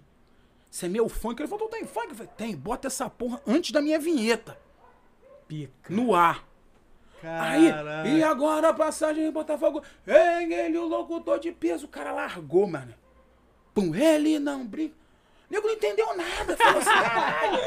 você 0.70 0.86
é 0.86 0.90
meu 0.90 1.10
funk? 1.10 1.41
Ele 1.41 1.48
falou, 1.50 1.68
tem 1.68 1.86
funk? 1.86 2.10
Eu 2.10 2.16
falei, 2.16 2.32
tem, 2.38 2.56
bota 2.56 2.88
essa 2.88 3.10
porra 3.10 3.41
antes 3.48 3.72
da 3.72 3.82
minha 3.82 4.00
vinheta, 4.00 4.58
Pica. 5.48 5.94
no 5.94 6.14
ar. 6.16 6.48
Aí, 7.22 7.70
Caralho. 7.70 8.10
e 8.12 8.24
agora 8.24 8.70
a 8.70 8.74
passagem 8.74 9.26
em 9.26 9.32
Botafogo. 9.32 9.84
Vem 10.06 10.54
ele, 10.54 10.78
o 10.78 10.88
locutor 10.88 11.38
de 11.38 11.52
peso. 11.52 11.86
O 11.86 11.90
cara 11.90 12.14
largou, 12.14 12.66
mano. 12.66 12.94
Pum, 13.74 13.94
ele 13.94 14.40
não 14.40 14.66
brinca. 14.66 14.96
O 15.50 15.54
nego 15.54 15.68
não 15.68 15.74
entendeu 15.74 16.16
nada. 16.16 16.56
Falou 16.56 16.80
assim, 16.80 16.90
caralho. 16.90 17.58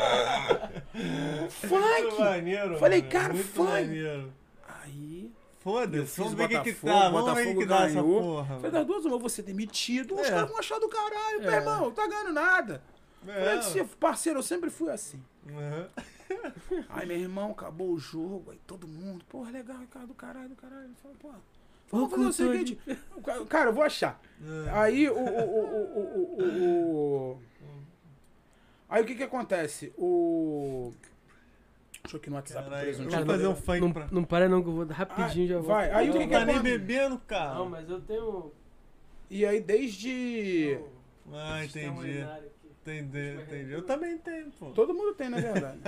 Funk. 1.51 2.19
maneiro. 2.21 2.79
Falei, 2.79 3.01
mano, 3.01 3.13
cara, 3.13 3.35
funk. 3.35 3.71
maneiro. 3.71 4.33
Aí, 4.83 5.31
Foda-se, 5.61 6.19
vamos 6.19 6.35
ver 6.35 6.45
o 6.45 6.49
que 6.49 6.61
que. 6.61 6.73
Vamos 6.87 7.35
ver 7.35 7.49
o 7.55 7.59
que 7.59 7.67
dá 7.67 7.87
essa 7.87 8.03
porra. 8.03 8.55
Falei, 8.57 8.71
das 8.71 8.87
duas, 8.87 9.05
eu 9.05 9.19
vou 9.19 9.29
ser 9.29 9.43
demitido. 9.43 10.15
Os 10.15 10.27
É. 10.27 10.31
caras 10.31 10.49
vão 10.49 10.59
achar 10.59 10.79
do 10.81 10.89
caralho. 10.89 11.41
Meu 11.41 11.51
É. 11.51 11.55
irmão, 11.57 11.81
não 11.83 11.91
tá 11.93 12.07
ganhando 12.07 12.33
nada. 12.33 12.83
É. 13.27 13.57
"Disse, 13.59 13.85
parceiro, 14.01 14.39
eu 14.39 14.43
sempre 14.43 14.71
fui 14.71 14.91
assim. 14.91 15.23
Aham. 15.49 15.89
Aí, 16.89 17.07
meu 17.07 17.19
irmão, 17.19 17.51
acabou 17.53 17.91
o 17.93 17.99
jogo. 17.99 18.51
Aí 18.53 18.61
todo 18.67 18.87
mundo, 18.89 19.25
porra, 19.29 19.51
legal, 19.51 19.79
Ricardo, 19.79 20.09
do 20.09 20.15
caralho, 20.15 20.49
do 20.49 20.57
caralho. 20.57 20.89
Eu 20.89 20.95
falei, 21.03 21.17
porra, 21.21 21.39
vamos 21.91 22.11
fazer 22.11 22.25
o 22.27 22.33
seguinte. 22.33 22.79
Ca- 23.25 23.45
Cara, 23.47 23.71
eu 23.71 23.75
vou 23.75 23.83
achar. 23.85 24.21
É. 24.67 24.71
Aí 24.71 25.09
o. 25.11 25.15
o, 25.15 25.19
o, 25.19 25.41
o, 25.41 25.99
o, 25.99 26.43
o- 26.43 27.33
o- 27.37 27.43
Aí 28.89 29.03
o 29.03 29.07
que 29.07 29.15
que 29.15 29.23
acontece? 29.23 29.93
O. 29.97 30.93
Deixa 32.03 32.17
eu 32.17 32.21
aqui 32.21 32.29
no 32.31 32.37
WhatsApp 32.37 32.69
Caralho. 32.69 32.97
Vamos 32.97 33.15
fazer 33.27 33.47
um 33.47 33.55
funk 33.55 33.81
Não, 33.81 33.93
pra. 33.93 34.09
não 34.11 34.25
para 34.25 34.49
não, 34.49 34.63
que 34.63 34.69
eu 34.69 34.73
vou 34.75 34.87
rapidinho 34.87 35.45
Ah, 35.45 35.49
já 35.49 35.59
vou. 35.59 35.67
vai. 35.69 35.91
Aí 35.93 36.11
o 36.11 36.13
Não 36.13 36.21
que 36.21 36.27
que 36.27 36.33
tá 36.33 36.45
nem 36.45 36.61
bebendo, 36.61 37.19
cara. 37.21 37.55
Não, 37.55 37.69
mas 37.69 37.89
eu 37.89 38.01
tenho. 38.01 38.53
E 39.31 39.47
aí 39.47 39.61
desde. 39.61 40.79
Ah, 41.33 41.65
entendi. 41.65 42.27
Entendi, 42.83 43.41
entendi. 43.41 43.73
Eu 43.73 43.83
também 43.83 44.19
tenho, 44.19 44.51
pô. 44.59 44.71
Todo 44.71 44.93
mundo 44.93 45.15
tem, 45.15 45.29
na 45.29 45.39
verdade. 45.39 45.79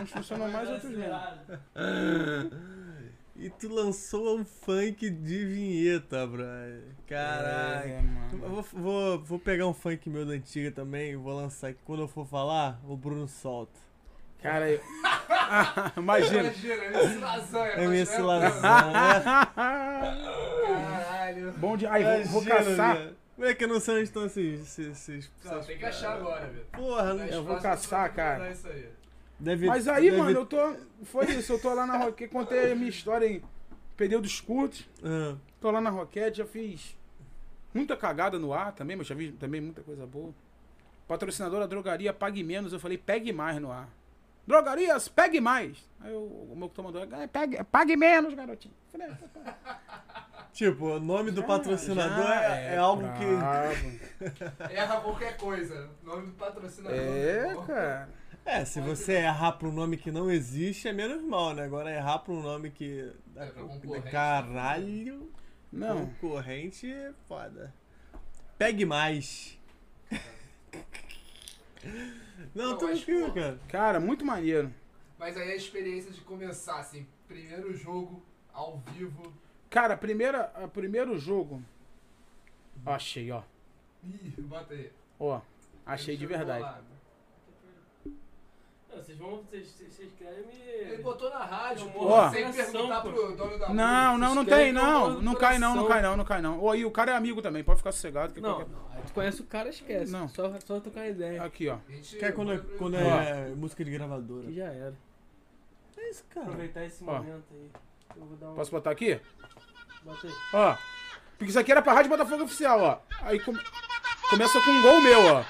Uns 0.00 0.10
funcionam 0.10 0.48
mais, 0.50 0.70
outros 0.70 0.90
menos. 0.92 1.20
E 3.36 3.50
tu 3.50 3.68
lançou 3.68 4.38
um 4.38 4.44
funk 4.44 5.10
de 5.10 5.44
vinheta, 5.44 6.24
brother. 6.24 6.84
Caralho. 7.04 7.90
É, 7.90 8.02
vou, 8.30 8.62
vou, 8.72 9.18
vou 9.24 9.38
pegar 9.40 9.66
um 9.66 9.74
funk 9.74 10.08
meu 10.08 10.24
da 10.24 10.34
antiga 10.34 10.70
também 10.70 11.10
e 11.10 11.16
vou 11.16 11.34
lançar 11.34 11.70
aqui. 11.70 11.80
Quando 11.84 12.02
eu 12.02 12.08
for 12.08 12.24
falar, 12.24 12.80
o 12.86 12.96
Bruno 12.96 13.26
solta. 13.26 13.80
Cara, 14.40 14.70
eu... 14.70 14.80
Imagina. 15.98 16.42
Imagina, 16.42 16.84
MC 16.84 17.18
Lasanha. 17.18 17.82
MC 17.82 18.18
Lasanha. 18.22 19.46
Caralho. 20.62 21.52
Bom 21.56 21.76
dia. 21.76 21.92
Aí, 21.92 22.04
vou, 22.04 22.40
vou 22.40 22.44
caçar. 22.44 22.96
velho. 22.98 23.16
Como 23.34 23.46
é 23.48 23.54
que 23.54 23.64
eu 23.64 23.68
não 23.68 23.80
sei 23.80 23.94
onde 23.94 24.04
estão 24.04 24.26
esses. 24.26 24.60
esses, 24.78 25.08
esses 25.08 25.30
Não, 25.44 25.60
tem 25.64 25.76
que 25.78 25.84
achar 25.84 26.14
agora, 26.16 26.46
velho. 26.46 26.66
Porra, 26.72 27.14
Dá 27.14 27.26
Eu 27.26 27.42
vou 27.44 27.58
caçar, 27.58 28.12
cara. 28.14 28.50
Isso 28.50 28.68
aí. 28.68 28.88
deve. 29.38 29.66
Mas 29.66 29.88
aí, 29.88 30.04
deve- 30.10 30.16
mano, 30.16 30.38
eu 30.40 30.46
tô. 30.46 30.76
Foi 31.04 31.26
isso, 31.32 31.52
eu 31.52 31.58
tô 31.60 31.74
lá 31.74 31.84
na 31.86 31.96
Roquete. 31.98 32.32
Contei 32.32 32.72
a 32.72 32.74
minha 32.76 32.88
história 32.90 33.26
em 33.26 33.42
períodos 33.96 34.40
curtos. 34.40 34.88
Ah, 35.02 35.36
Tô 35.60 35.70
lá 35.70 35.80
na 35.80 35.90
Roquete, 35.90 36.38
já 36.38 36.46
fiz 36.46 36.96
muita 37.72 37.96
cagada 37.96 38.38
no 38.38 38.52
ar 38.52 38.72
também, 38.72 38.96
mas 38.96 39.06
já 39.06 39.14
vi 39.14 39.32
também 39.32 39.60
muita 39.60 39.82
coisa 39.82 40.06
boa. 40.06 40.32
Patrocinadora 41.08 41.66
drogaria 41.66 42.12
Pague 42.12 42.42
Menos, 42.44 42.72
eu 42.72 42.78
falei 42.78 42.96
pegue 42.98 43.32
mais 43.32 43.60
no 43.60 43.70
ar. 43.72 43.88
Drogarias, 44.46 45.08
pegue 45.08 45.40
mais. 45.40 45.78
Aí 46.00 46.12
o, 46.12 46.18
o 46.52 46.54
meu 46.54 46.68
que 46.68 46.80
mandou, 46.82 47.02
"É, 47.02 47.26
pegue, 47.26 47.64
pague 47.64 47.96
menos, 47.96 48.34
garotinho. 48.34 48.74
Falei, 48.92 49.06
"É, 49.08 49.10
tá, 49.10 49.58
tipo, 50.54 50.86
o 50.86 51.00
nome 51.00 51.30
do 51.30 51.42
já- 51.42 51.46
patrocinador 51.46 52.26
já 52.26 52.56
é, 52.56 52.74
é 52.74 52.78
algo 52.78 53.02
que. 53.12 53.24
Erra 54.72 55.00
qualquer 55.00 55.36
coisa. 55.36 55.90
Nome 56.02 56.26
do 56.28 56.32
patrocinador. 56.32 56.96
É, 56.98 57.54
cara. 57.66 58.08
É, 58.46 58.64
se 58.64 58.80
você 58.80 59.14
errar 59.14 59.52
pra 59.52 59.68
um 59.68 59.72
nome 59.72 59.96
que 59.96 60.10
não 60.10 60.30
existe, 60.30 60.86
é 60.88 60.92
menos 60.92 61.22
mal, 61.22 61.54
né? 61.54 61.64
Agora 61.64 61.90
errar 61.90 62.18
pra 62.20 62.32
um 62.32 62.40
nome 62.42 62.70
que. 62.70 63.12
É, 63.36 63.46
pra. 63.46 64.02
Caralho. 64.10 65.30
Não. 65.72 66.06
Concorrente 66.06 66.90
é 66.90 67.12
foda. 67.26 67.74
Pegue 68.56 68.84
mais. 68.84 69.58
Não, 72.54 72.70
Não, 72.70 72.78
tranquilo, 72.78 73.32
cara. 73.34 73.58
Cara, 73.68 74.00
muito 74.00 74.24
maneiro. 74.24 74.72
Mas 75.18 75.36
aí 75.36 75.52
a 75.52 75.56
experiência 75.56 76.10
de 76.10 76.20
começar, 76.22 76.78
assim, 76.78 77.06
primeiro 77.26 77.74
jogo, 77.74 78.24
ao 78.52 78.78
vivo. 78.92 79.32
Cara, 79.74 79.94
a 79.94 79.96
primeira, 79.96 80.52
a 80.54 80.68
primeiro 80.68 81.18
jogo. 81.18 81.60
Ó, 82.86 82.92
achei, 82.92 83.28
ó. 83.32 83.42
Ih, 84.04 84.32
bota 84.42 84.72
aí. 84.72 84.88
Ó, 85.18 85.40
achei 85.84 86.16
de 86.16 86.24
verdade. 86.26 86.64
Não, 88.04 89.02
vocês 89.02 89.18
vão. 89.18 89.42
Vocês, 89.50 89.74
querem 90.16 90.46
me. 90.46 90.54
Ele 90.54 91.02
botou 91.02 91.28
na 91.28 91.44
rádio, 91.44 91.86
Eu 91.88 91.90
pô, 91.90 92.04
morro 92.04 92.28
de 92.30 92.36
sem 92.36 92.52
perguntar 92.52 93.00
pô. 93.02 93.10
pro 93.12 93.36
dono 93.36 93.58
da 93.58 93.74
Não, 93.74 94.16
não, 94.16 94.34
não 94.36 94.44
tem, 94.44 94.72
não. 94.72 95.20
Não 95.20 95.34
cai 95.34 95.58
não, 95.58 95.74
não 95.74 95.88
cai 95.88 96.00
não, 96.02 96.16
não 96.16 96.24
cai 96.24 96.40
não. 96.40 96.62
Ô, 96.62 96.72
e 96.72 96.84
o 96.84 96.90
cara 96.92 97.10
é 97.10 97.16
amigo 97.16 97.42
também, 97.42 97.64
pode 97.64 97.78
ficar 97.78 97.90
sossegado. 97.90 98.32
Que 98.32 98.40
Não, 98.40 98.54
qualquer- 98.54 98.70
não. 98.72 98.92
Aí 98.94 99.02
tu 99.04 99.12
conhece 99.12 99.40
o 99.40 99.44
cara, 99.44 99.68
esquece. 99.70 100.12
Não. 100.12 100.28
Só, 100.28 100.56
só 100.60 100.78
trocar 100.78 101.08
ideia. 101.08 101.42
Aqui, 101.42 101.68
ó. 101.68 101.78
Quer 102.20 102.32
quando, 102.32 102.52
é- 102.52 102.58
quando 102.78 102.96
é 102.96 103.48
música 103.56 103.84
de 103.84 103.90
gravadora? 103.90 104.46
Que 104.46 104.54
já 104.54 104.66
era. 104.66 104.94
É 105.96 106.10
isso, 106.10 106.24
cara. 106.30 106.46
Aproveitar 106.46 106.84
esse 106.84 107.02
Ó. 107.02 107.06
momento 107.12 107.44
aí. 107.50 107.70
Eu 108.16 108.24
vou 108.26 108.36
dar 108.36 108.46
uma. 108.46 108.54
Posso 108.54 108.70
botar 108.70 108.92
aqui? 108.92 109.20
Ó. 110.52 110.76
Porque 111.38 111.50
isso 111.50 111.58
aqui 111.58 111.72
era 111.72 111.82
pra 111.82 111.92
Rádio 111.92 112.10
Botafogo 112.10 112.44
Oficial, 112.44 112.80
ó. 112.80 112.98
Aí 113.22 113.40
come- 113.40 113.60
começa 114.30 114.60
com 114.60 114.70
um 114.70 114.82
gol 114.82 115.00
meu, 115.00 115.20
ó. 115.26 115.44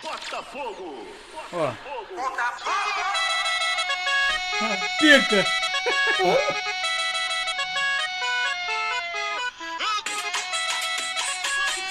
Ó. 1.53 1.73
Pica! 4.99 5.45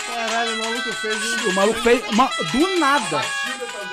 Caralho, 0.05 0.55
o 0.55 0.65
maluco 0.65 0.93
fez 0.93 1.43
um. 1.45 1.49
O 1.49 1.53
maluco 1.53 1.81
fez 1.81 2.11
ma- 2.11 2.31
do 2.51 2.79
nada. 2.79 3.21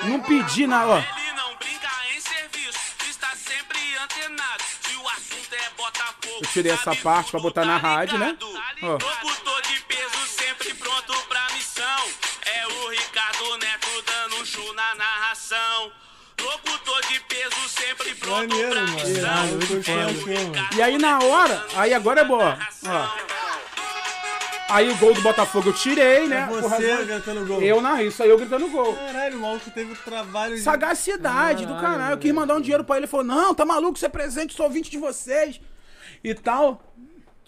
Não 0.03 0.19
pedi 0.19 0.67
nada, 0.67 0.87
ó. 0.91 0.97
Ele 0.97 1.31
não 1.35 1.55
brinca 1.55 1.89
em 2.15 2.19
serviço, 2.19 2.79
está 3.09 3.29
sempre 3.35 3.79
antenado. 4.03 4.63
Se 4.81 4.95
o 4.95 5.07
assunto 5.09 5.53
é 5.53 5.69
Botafogo. 5.77 6.39
Eu 6.41 6.47
tirei 6.51 6.71
essa 6.71 6.95
parte 6.95 7.31
pra 7.31 7.39
botar 7.39 7.65
na 7.65 7.79
tá 7.79 7.87
rádio, 7.87 8.17
né? 8.17 8.35
Locutor 8.81 9.61
de 9.61 9.79
peso 9.87 10.27
sempre 10.27 10.73
pronto 10.73 11.13
pra 11.27 11.47
missão. 11.53 12.07
É 12.45 12.67
o 12.67 12.89
Ricardo 12.89 13.57
Neto 13.59 14.03
dando 14.05 14.41
um 14.41 14.45
show 14.45 14.73
na 14.73 14.95
narração. 14.95 15.91
Locutor 16.41 17.01
de 17.07 17.19
peso 17.21 17.69
sempre 17.69 18.15
pronto 18.15 18.49
Maneiro, 18.49 18.71
pra 18.71 18.81
mano. 18.81 18.93
missão. 18.95 19.11
Irado, 19.11 19.59
É 19.61 19.75
Ricardo 19.75 20.27
mano. 20.27 20.67
E 20.75 20.81
aí, 20.81 20.97
na 20.97 21.19
hora, 21.19 21.65
aí 21.75 21.93
agora 21.93 22.21
é 22.21 22.23
boa, 22.25 22.57
ó. 22.87 23.31
Aí 24.73 24.89
o 24.89 24.95
gol 24.95 25.13
do 25.13 25.21
Botafogo 25.21 25.69
eu 25.69 25.73
tirei, 25.73 26.27
né? 26.27 26.47
É 26.49 26.61
você 26.61 26.67
razão- 26.69 27.05
gritando 27.05 27.45
gol. 27.45 27.61
Eu 27.61 27.81
narrei, 27.81 28.07
isso 28.07 28.23
aí 28.23 28.29
eu 28.29 28.37
gritando 28.37 28.69
gol. 28.69 28.95
Caralho, 28.95 29.37
o 29.37 29.41
maluco 29.41 29.69
teve 29.69 29.93
trabalho 29.95 30.55
de. 30.55 30.61
Sagacidade 30.61 31.65
do 31.65 31.73
Caralho, 31.75 31.91
caralho. 31.97 32.13
Eu 32.13 32.17
quis 32.17 32.31
mandar 32.33 32.55
um 32.55 32.61
dinheiro 32.61 32.83
pra 32.83 32.95
ele. 32.95 33.03
Ele 33.03 33.11
falou: 33.11 33.25
Não, 33.25 33.53
tá 33.53 33.65
maluco, 33.65 33.99
você 33.99 34.05
é 34.05 34.09
presente, 34.09 34.55
sou 34.55 34.65
ouvinte 34.65 34.89
de 34.89 34.97
vocês. 34.97 35.59
E 36.23 36.33
tal. 36.33 36.81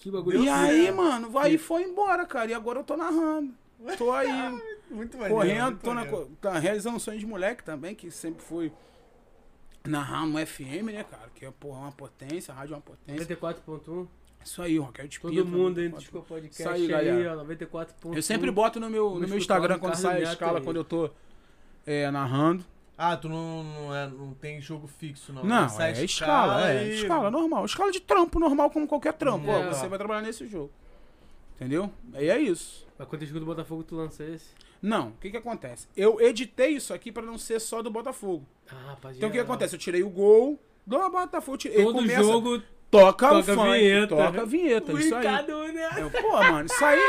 Que 0.04 0.12
bagulho. 0.12 0.44
E 0.44 0.50
aí, 0.50 0.92
mano, 0.92 1.40
aí 1.40 1.58
foi 1.58 1.84
embora, 1.84 2.26
cara. 2.26 2.52
E 2.52 2.54
agora 2.54 2.80
eu 2.80 2.84
tô 2.84 2.98
narrando. 2.98 3.54
Tô 3.98 4.12
aí, 4.12 4.28
Muito 4.92 5.18
maneiro. 5.18 5.36
correndo, 5.36 5.72
muito 5.72 5.82
tô 5.82 5.94
na, 5.94 6.06
tá 6.42 6.60
realizando 6.60 6.98
um 6.98 7.00
sonho 7.00 7.18
de 7.18 7.26
moleque 7.26 7.64
também, 7.64 7.96
que 7.96 8.12
sempre 8.12 8.44
foi 8.44 8.70
narrar 9.88 10.26
no 10.26 10.46
FM, 10.46 10.92
né, 10.92 11.06
cara? 11.06 11.30
Que 11.34 11.46
é, 11.46 11.52
porra, 11.52 11.80
uma 11.80 11.92
potência, 11.94 12.54
a 12.54 12.58
rádio 12.58 12.74
é 12.74 12.76
uma 12.76 12.82
potência. 12.82 13.38
94.1. 13.38 14.08
Isso 14.44 14.62
aí, 14.62 14.78
Raquel 14.78 15.08
de 15.08 15.20
Todo 15.22 15.32
Pinto, 15.34 15.48
mundo 15.48 15.80
né? 15.80 15.88
aí 15.88 15.94
Disco 15.94 16.22
Podcast 16.22 16.62
Isso 16.62 16.70
aí, 16.70 16.82
aí, 16.94 17.24
galera. 17.24 17.40
ó, 17.40 17.46
94.1. 17.46 18.16
Eu 18.16 18.22
sempre 18.22 18.52
boto 18.52 18.82
no 18.82 18.90
meu, 18.90 19.18
no 19.18 19.26
meu 19.26 19.38
Instagram 19.38 19.80
quando 19.80 19.96
sai 19.96 20.26
a 20.26 20.34
escala, 20.34 20.60
aí. 20.60 20.66
quando 20.66 20.78
eu 20.78 20.84
tô 20.84 21.10
é, 21.86 22.12
narrando. 22.12 22.66
Ah, 22.98 23.18
tu 23.18 23.28
não, 23.28 23.64
não, 23.64 23.96
é, 23.96 24.08
não 24.08 24.34
tem 24.36 24.62
jogo 24.62 24.88
fixo, 24.88 25.34
não. 25.34 25.44
Não, 25.44 25.66
é 25.82 26.04
escala, 26.04 26.72
é. 26.72 26.86
e- 26.86 26.96
Escala 27.02 27.32
normal. 27.32 27.66
Escala 27.66 27.92
de 27.92 28.00
trampo, 28.00 28.40
normal 28.40 28.70
como 28.70 28.88
qualquer 28.88 29.14
trampo. 29.14 29.50
Ó, 29.50 29.58
É. 29.64 29.68
você 29.74 29.88
vai 29.88 29.98
trabalhar 29.98 30.22
nesse 30.22 30.46
jogo. 30.48 30.72
Entendeu? 31.56 31.92
Aí 32.14 32.30
é 32.30 32.40
isso. 32.40 32.86
Mas 32.98 33.08
quando 33.08 33.24
escuta 33.24 33.40
do 33.40 33.46
Botafogo, 33.46 33.84
tu 33.84 33.96
lança 33.96 34.24
esse? 34.24 34.50
Não, 34.82 35.10
o 35.10 35.14
que 35.14 35.32
que 35.32 35.38
acontece? 35.38 35.88
Eu 35.96 36.20
editei 36.22 36.72
isso 36.72 36.94
aqui 36.94 37.12
pra 37.12 37.24
não 37.24 37.38
ser 37.38 37.60
só 37.60 37.82
do 37.82 37.90
Botafogo. 37.90 38.46
Ah, 38.70 38.96
pode 39.02 39.18
Então 39.18 39.30
o 39.30 39.32
que 39.32 39.38
que 39.38 39.44
acontece? 39.44 39.76
Eu 39.76 39.80
tirei 39.80 40.04
o 40.04 40.10
gol 40.10 40.60
do 40.86 40.98
Botafogo. 41.10 41.58
tirei- 41.58 41.84
Todo 41.84 41.94
começa, 41.96 42.22
jogo 42.24 42.62
toca, 42.92 43.28
o 43.34 43.40
toca 43.40 43.52
a 43.54 43.56
funk, 43.56 43.72
vinheta. 43.80 44.16
toca 44.16 44.42
a 44.42 44.46
vinheta, 44.46 44.94
o 44.94 45.00
isso 45.00 45.16
aí. 45.16 45.26
Né? 45.74 45.90
Eu, 45.98 46.12
Pô, 46.12 46.32
mano, 46.38 46.66
isso 46.66 46.86
aí, 46.86 47.00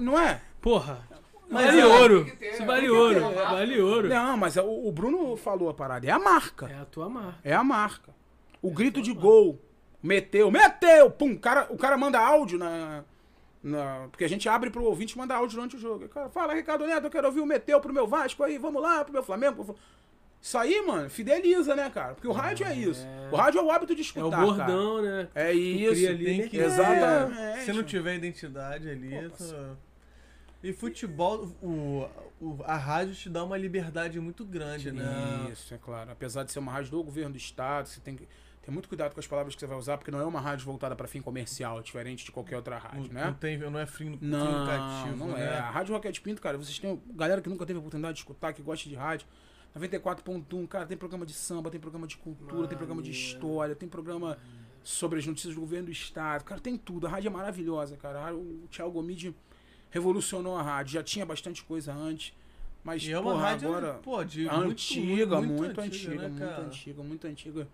não 0.00 0.18
é? 0.18 0.40
Porra. 0.60 1.06
Mas 1.50 1.66
Vale 1.66 1.80
é, 1.80 1.86
ouro. 1.86 2.24
ter, 2.38 2.50
Isso 2.52 2.64
vale 2.66 2.90
ouro. 2.90 3.20
marca. 3.22 3.44
Vale 3.46 3.80
ouro. 3.80 4.08
Não, 4.08 4.36
mas 4.36 4.56
é 4.56 4.62
o, 4.62 4.86
o 4.86 4.92
Bruno 4.92 5.36
falou 5.36 5.68
a 5.70 5.74
parada. 5.74 6.06
É 6.06 6.10
a 6.10 6.18
marca. 6.18 6.66
É 6.70 6.78
a 6.80 6.84
tua 6.84 7.08
marca. 7.08 7.38
É 7.42 7.54
a 7.54 7.64
marca. 7.64 8.14
O 8.60 8.70
grito 8.70 9.00
de 9.00 9.12
gol. 9.14 9.58
Meteu, 10.02 10.50
meteu! 10.50 11.10
Pum, 11.10 11.32
o 11.32 11.38
cara, 11.38 11.66
o 11.70 11.76
cara 11.76 11.96
manda 11.98 12.20
áudio 12.20 12.56
na, 12.58 13.02
na- 13.62 14.06
Porque 14.10 14.24
a 14.24 14.28
gente 14.28 14.48
abre 14.48 14.70
pro 14.70 14.84
ouvinte 14.84 15.12
e 15.14 15.18
manda 15.18 15.34
áudio 15.34 15.56
durante 15.56 15.74
o 15.76 15.78
jogo. 15.78 16.04
O 16.04 16.08
cara 16.08 16.28
fala, 16.28 16.54
Ricardo 16.54 16.86
Neto, 16.86 17.06
eu 17.06 17.10
quero 17.10 17.26
ouvir 17.26 17.40
o 17.40 17.46
meteu 17.46 17.80
pro 17.80 17.92
meu 17.92 18.06
Vasco 18.06 18.44
aí, 18.44 18.58
vamos 18.58 18.80
lá, 18.80 19.02
pro 19.02 19.12
meu 19.12 19.22
Flamengo. 19.24 19.64
pro- 19.64 19.76
Isso 20.40 20.56
aí, 20.56 20.80
mano, 20.86 21.10
fideliza, 21.10 21.74
né, 21.74 21.90
cara? 21.90 22.14
Porque 22.14 22.28
o 22.28 22.32
rádio 22.32 22.64
é 22.66 22.74
isso. 22.76 23.04
O 23.32 23.36
rádio 23.36 23.58
é 23.58 23.62
o 23.64 23.70
hábito 23.72 23.92
de 23.94 24.02
É 24.02 24.04
escutar. 24.04 24.26
o 24.26 24.30
cara. 24.30 24.44
bordão, 24.46 25.02
né? 25.02 25.28
É 25.34 25.50
Tu 25.50 25.56
isso. 25.58 25.90
cria 25.94 26.10
ali, 26.10 26.24
Tem 26.24 26.48
que 26.48 26.56
Exatamente. 26.58 27.64
Se 27.64 27.72
não 27.72 27.82
tiver 27.82 28.14
identidade 28.14 28.88
ali. 28.88 29.30
tu- 29.36 29.76
E 30.62 30.72
futebol, 30.72 31.46
o, 31.62 32.08
o- 32.40 32.62
a 32.64 32.76
rádio 32.76 33.14
te 33.14 33.30
dá 33.30 33.44
uma 33.44 33.56
liberdade 33.56 34.18
muito 34.18 34.44
grande, 34.44 34.90
né? 34.90 35.48
Isso, 35.52 35.72
é 35.72 35.78
claro. 35.78 36.10
Apesar 36.10 36.42
de 36.42 36.50
ser 36.52 36.58
uma 36.58 36.72
rádio 36.72 36.90
do 36.90 37.02
governo 37.04 37.30
do 37.32 37.36
estado, 37.38 37.86
você 37.88 38.00
tem 38.00 38.16
que 38.16 38.26
ter 38.62 38.70
muito 38.72 38.88
cuidado 38.88 39.14
com 39.14 39.20
as 39.20 39.26
palavras 39.26 39.54
que 39.54 39.60
você 39.60 39.66
vai 39.66 39.78
usar, 39.78 39.96
porque 39.98 40.10
não 40.10 40.18
é 40.20 40.24
uma 40.24 40.40
rádio 40.40 40.66
voltada 40.66 40.96
para 40.96 41.06
fim 41.06 41.22
comercial, 41.22 41.80
diferente 41.80 42.24
de 42.24 42.32
qualquer 42.32 42.56
outra 42.56 42.74
Não, 42.74 42.82
rádio, 42.82 43.12
não 43.12 43.20
né? 43.20 43.36
tem, 43.38 43.56
não 43.58 43.78
é 43.78 43.86
fim, 43.86 44.18
Não, 44.20 45.16
não 45.16 45.28
né? 45.28 45.44
é. 45.44 45.58
A 45.58 45.70
Rádio 45.70 45.94
Roquete 45.94 46.20
Pinto, 46.20 46.42
cara, 46.42 46.58
vocês 46.58 46.76
têm 46.78 47.00
galera 47.14 47.40
que 47.40 47.48
nunca 47.48 47.64
teve 47.64 47.76
a 47.76 47.80
oportunidade 47.80 48.14
de 48.14 48.20
escutar, 48.20 48.52
que 48.52 48.60
gosta 48.60 48.88
de 48.88 48.94
rádio. 48.96 49.26
94.1, 49.76 50.66
cara, 50.66 50.86
tem 50.86 50.96
programa 50.96 51.24
de 51.24 51.32
samba, 51.34 51.70
tem 51.70 51.78
programa 51.80 52.06
de 52.06 52.16
cultura, 52.16 52.66
tem 52.66 52.76
programa 52.76 53.00
de 53.02 53.10
história, 53.10 53.74
tem 53.76 53.88
programa 53.88 54.36
sobre 54.82 55.18
as 55.18 55.26
notícias 55.26 55.54
do 55.54 55.60
governo 55.60 55.86
do 55.86 55.92
estado. 55.92 56.42
Cara, 56.44 56.60
tem 56.60 56.76
tudo. 56.76 57.06
A 57.06 57.10
rádio 57.10 57.28
é 57.28 57.30
maravilhosa, 57.30 57.96
cara. 57.96 58.34
O 58.34 58.66
Thiago 58.70 58.90
Gomide 58.90 59.34
revolucionou 59.90 60.56
a 60.56 60.62
rádio. 60.62 60.94
Já 60.94 61.02
tinha 61.02 61.24
bastante 61.26 61.62
coisa 61.64 61.92
antes. 61.92 62.32
Mas, 62.82 63.02
E 63.02 63.12
é 63.12 63.18
uma 63.18 63.32
porra, 63.32 63.42
rádio, 63.42 63.68
agora... 63.68 63.94
pô, 63.94 64.24
de 64.24 64.48
antiga, 64.48 65.40
muito, 65.40 65.52
muito, 65.52 65.80
antiga, 65.80 66.14
né, 66.14 66.28
muito 66.28 66.38
cara? 66.38 66.62
antiga, 66.62 67.02
muito 67.02 67.26
antiga. 67.26 67.68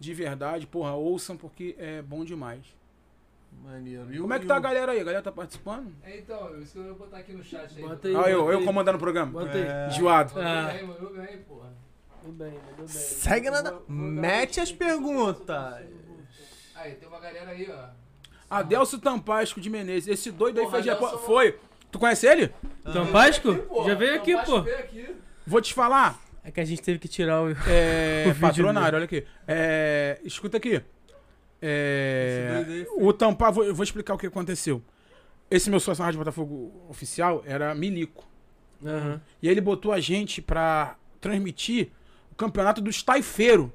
De 0.00 0.14
verdade, 0.14 0.66
porra, 0.66 0.94
ouçam 0.94 1.36
porque 1.36 1.76
é 1.78 2.02
bom 2.02 2.24
demais. 2.24 2.64
Maneiro. 3.62 4.12
E 4.12 4.18
Como 4.18 4.32
é 4.32 4.38
que 4.40 4.46
tá 4.46 4.56
a 4.56 4.60
galera 4.60 4.92
aí? 4.92 5.00
A 5.00 5.04
galera 5.04 5.22
tá 5.22 5.30
participando? 5.30 5.92
É, 6.02 6.18
então, 6.18 6.58
isso 6.58 6.72
que 6.72 6.78
eu 6.78 6.84
vou 6.86 6.94
botar 6.94 7.18
aqui 7.18 7.32
no 7.32 7.44
chat 7.44 7.76
aí. 7.76 7.82
Bota 7.82 8.08
aí. 8.08 8.16
Ah, 8.16 8.30
eu, 8.30 8.50
eu 8.50 8.64
comandando 8.64 8.96
o 8.96 9.00
programa. 9.00 9.30
Bota 9.30 9.52
aí. 9.52 9.62
É. 9.62 9.88
Enjoado. 9.88 10.32
Ah. 10.40 10.72
bem, 10.72 10.86
mandou 10.86 11.12
bem, 11.12 11.38
porra. 11.42 11.72
Tudo 12.22 12.32
bem, 12.32 12.52
tudo 12.52 12.76
bem. 12.78 12.88
Segue 12.88 13.50
nada. 13.50 13.78
Mete 13.86 14.58
as 14.58 14.72
perguntas. 14.72 15.84
Aí, 16.74 16.94
tem 16.94 17.08
uma 17.08 17.20
galera 17.20 17.50
aí, 17.50 17.70
ó. 17.70 18.01
Adelso 18.58 18.98
Tampasco 18.98 19.60
de 19.60 19.68
Menezes. 19.70 20.08
Esse 20.08 20.30
doido 20.30 20.60
aí 20.60 20.70
fez 20.70 20.82
de 20.84 20.90
Adelso- 20.90 21.18
Foi. 21.18 21.58
Tu 21.90 21.98
conhece 21.98 22.26
ele? 22.26 22.52
Páscoa? 23.12 23.54
porra. 23.58 23.88
Já 23.90 23.94
veio 23.94 24.14
aqui, 24.16 24.36
pô. 24.44 24.62
veio 24.62 24.78
aqui. 24.78 25.16
Vou 25.46 25.60
te 25.60 25.74
falar. 25.74 26.20
É 26.44 26.50
que 26.50 26.60
a 26.60 26.64
gente 26.64 26.82
teve 26.82 26.98
que 26.98 27.06
tirar 27.08 27.42
o. 27.42 27.50
É. 27.68 28.24
O 28.28 28.32
vídeo 28.32 28.40
patronário, 28.40 28.96
olha 28.96 29.04
aqui. 29.04 29.24
É. 29.46 30.18
Escuta 30.24 30.56
aqui. 30.56 30.82
É. 31.60 32.54
Esse 32.56 32.64
doido 32.66 32.72
aí 32.78 32.84
foi- 32.84 33.04
O 33.04 33.12
Tampa. 33.12 33.50
Vou, 33.50 33.64
eu 33.64 33.74
vou 33.74 33.84
explicar 33.84 34.14
o 34.14 34.18
que 34.18 34.26
aconteceu. 34.26 34.82
Esse 35.50 35.68
meu 35.70 35.78
sócio 35.80 36.00
na 36.00 36.06
Rádio 36.06 36.18
Botafogo 36.18 36.86
oficial 36.88 37.42
era 37.46 37.74
Milico. 37.74 38.26
Aham. 38.84 39.20
E 39.42 39.48
aí 39.48 39.52
ele 39.54 39.60
botou 39.60 39.92
a 39.92 40.00
gente 40.00 40.40
pra 40.42 40.96
transmitir 41.20 41.90
o 42.32 42.34
campeonato 42.34 42.80
dos 42.80 43.02
taifeiros 43.02 43.68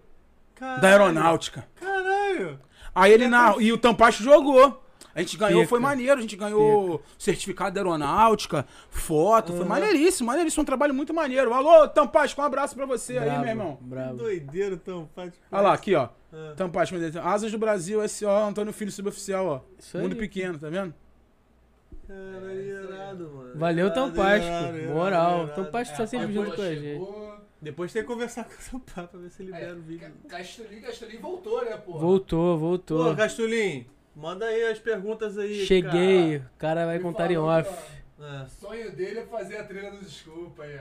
da 0.59 0.89
aeronáutica. 0.89 1.65
Caralho. 1.79 2.59
Aí 2.97 3.11
ele 3.11 3.27
na. 3.27 3.55
E 3.59 3.71
o 3.71 3.77
Tampacho 3.77 4.23
jogou. 4.23 4.83
A 5.13 5.19
gente 5.19 5.37
ganhou, 5.37 5.61
Pica. 5.61 5.69
foi 5.69 5.79
maneiro. 5.79 6.17
A 6.17 6.21
gente 6.21 6.35
ganhou 6.35 7.01
certificado 7.17 7.73
da 7.73 7.81
aeronáutica, 7.81 8.65
foto. 8.89 9.51
Foi 9.51 9.61
Aham. 9.61 9.69
maneiríssimo, 9.69 10.27
maneiríssimo. 10.27 10.63
Um 10.63 10.65
trabalho 10.65 10.93
muito 10.93 11.13
maneiro. 11.13 11.53
Alô, 11.53 11.87
Tampacho, 11.87 12.39
um 12.39 12.43
abraço 12.43 12.75
pra 12.75 12.85
você 12.85 13.17
aí, 13.17 13.25
Bravo, 13.25 13.39
meu 13.41 13.49
irmão. 13.49 13.77
Bravo. 13.81 14.17
Doideiro. 14.17 14.81
Faz... 15.15 15.33
Olha 15.51 15.61
lá, 15.61 15.73
aqui, 15.73 15.93
ó. 15.95 16.09
Ah. 16.33 16.53
Tampacho, 16.55 16.93
meu 16.95 17.01
Deus. 17.01 17.23
Asas 17.23 17.51
do 17.51 17.57
Brasil, 17.57 18.01
S.O. 18.01 18.29
Antônio 18.29 18.73
Filho, 18.73 18.91
suboficial, 18.91 19.45
ó. 19.45 19.61
Isso 19.77 19.95
aí. 19.97 20.03
Mundo 20.03 20.15
pequeno, 20.15 20.57
tá 20.57 20.69
vendo? 20.69 20.93
Caralho, 22.07 22.61
irado, 22.61 23.31
mano. 23.35 23.51
Valeu, 23.55 23.93
Tampasco. 23.93 24.49
Moral. 24.93 25.49
Tampasco 25.49 25.97
tá 25.97 26.07
sempre 26.07 26.27
a 26.27 26.31
junto 26.31 26.55
com 26.55 26.61
a 26.61 26.73
gente. 26.73 27.26
Depois 27.61 27.91
tem 27.91 28.01
que 28.03 28.07
conversar 28.07 28.43
com 28.45 28.53
o 28.53 28.61
seu 28.61 28.79
pai 28.79 29.07
pra 29.07 29.19
ver 29.19 29.29
se 29.31 29.41
libera 29.43 29.73
o 29.75 29.81
vídeo. 29.81 30.11
Ca- 30.27 30.37
Castelinho, 30.37 30.81
Castelinho 30.81 31.21
voltou, 31.21 31.65
né, 31.65 31.75
porra? 31.77 31.99
Voltou, 31.99 32.53
Pô, 32.53 32.57
voltou. 32.59 33.15
Castulinho, 33.15 33.85
manda 34.15 34.45
aí 34.45 34.63
as 34.71 34.77
perguntas 34.79 35.37
aí. 35.37 35.65
Cheguei. 35.65 36.37
O 36.37 36.43
cara 36.59 36.85
vai 36.85 36.95
Ele 36.95 37.03
contar 37.03 37.31
em 37.31 37.37
off. 37.37 37.69
cara. 37.69 37.97
O 38.19 38.49
sonho 38.65 38.91
dele 38.95 39.19
é 39.19 39.25
fazer 39.25 39.57
a 39.57 39.63
trilha 39.63 39.91
do 39.91 39.99
Desculpa 39.99 40.63
aí, 40.63 40.75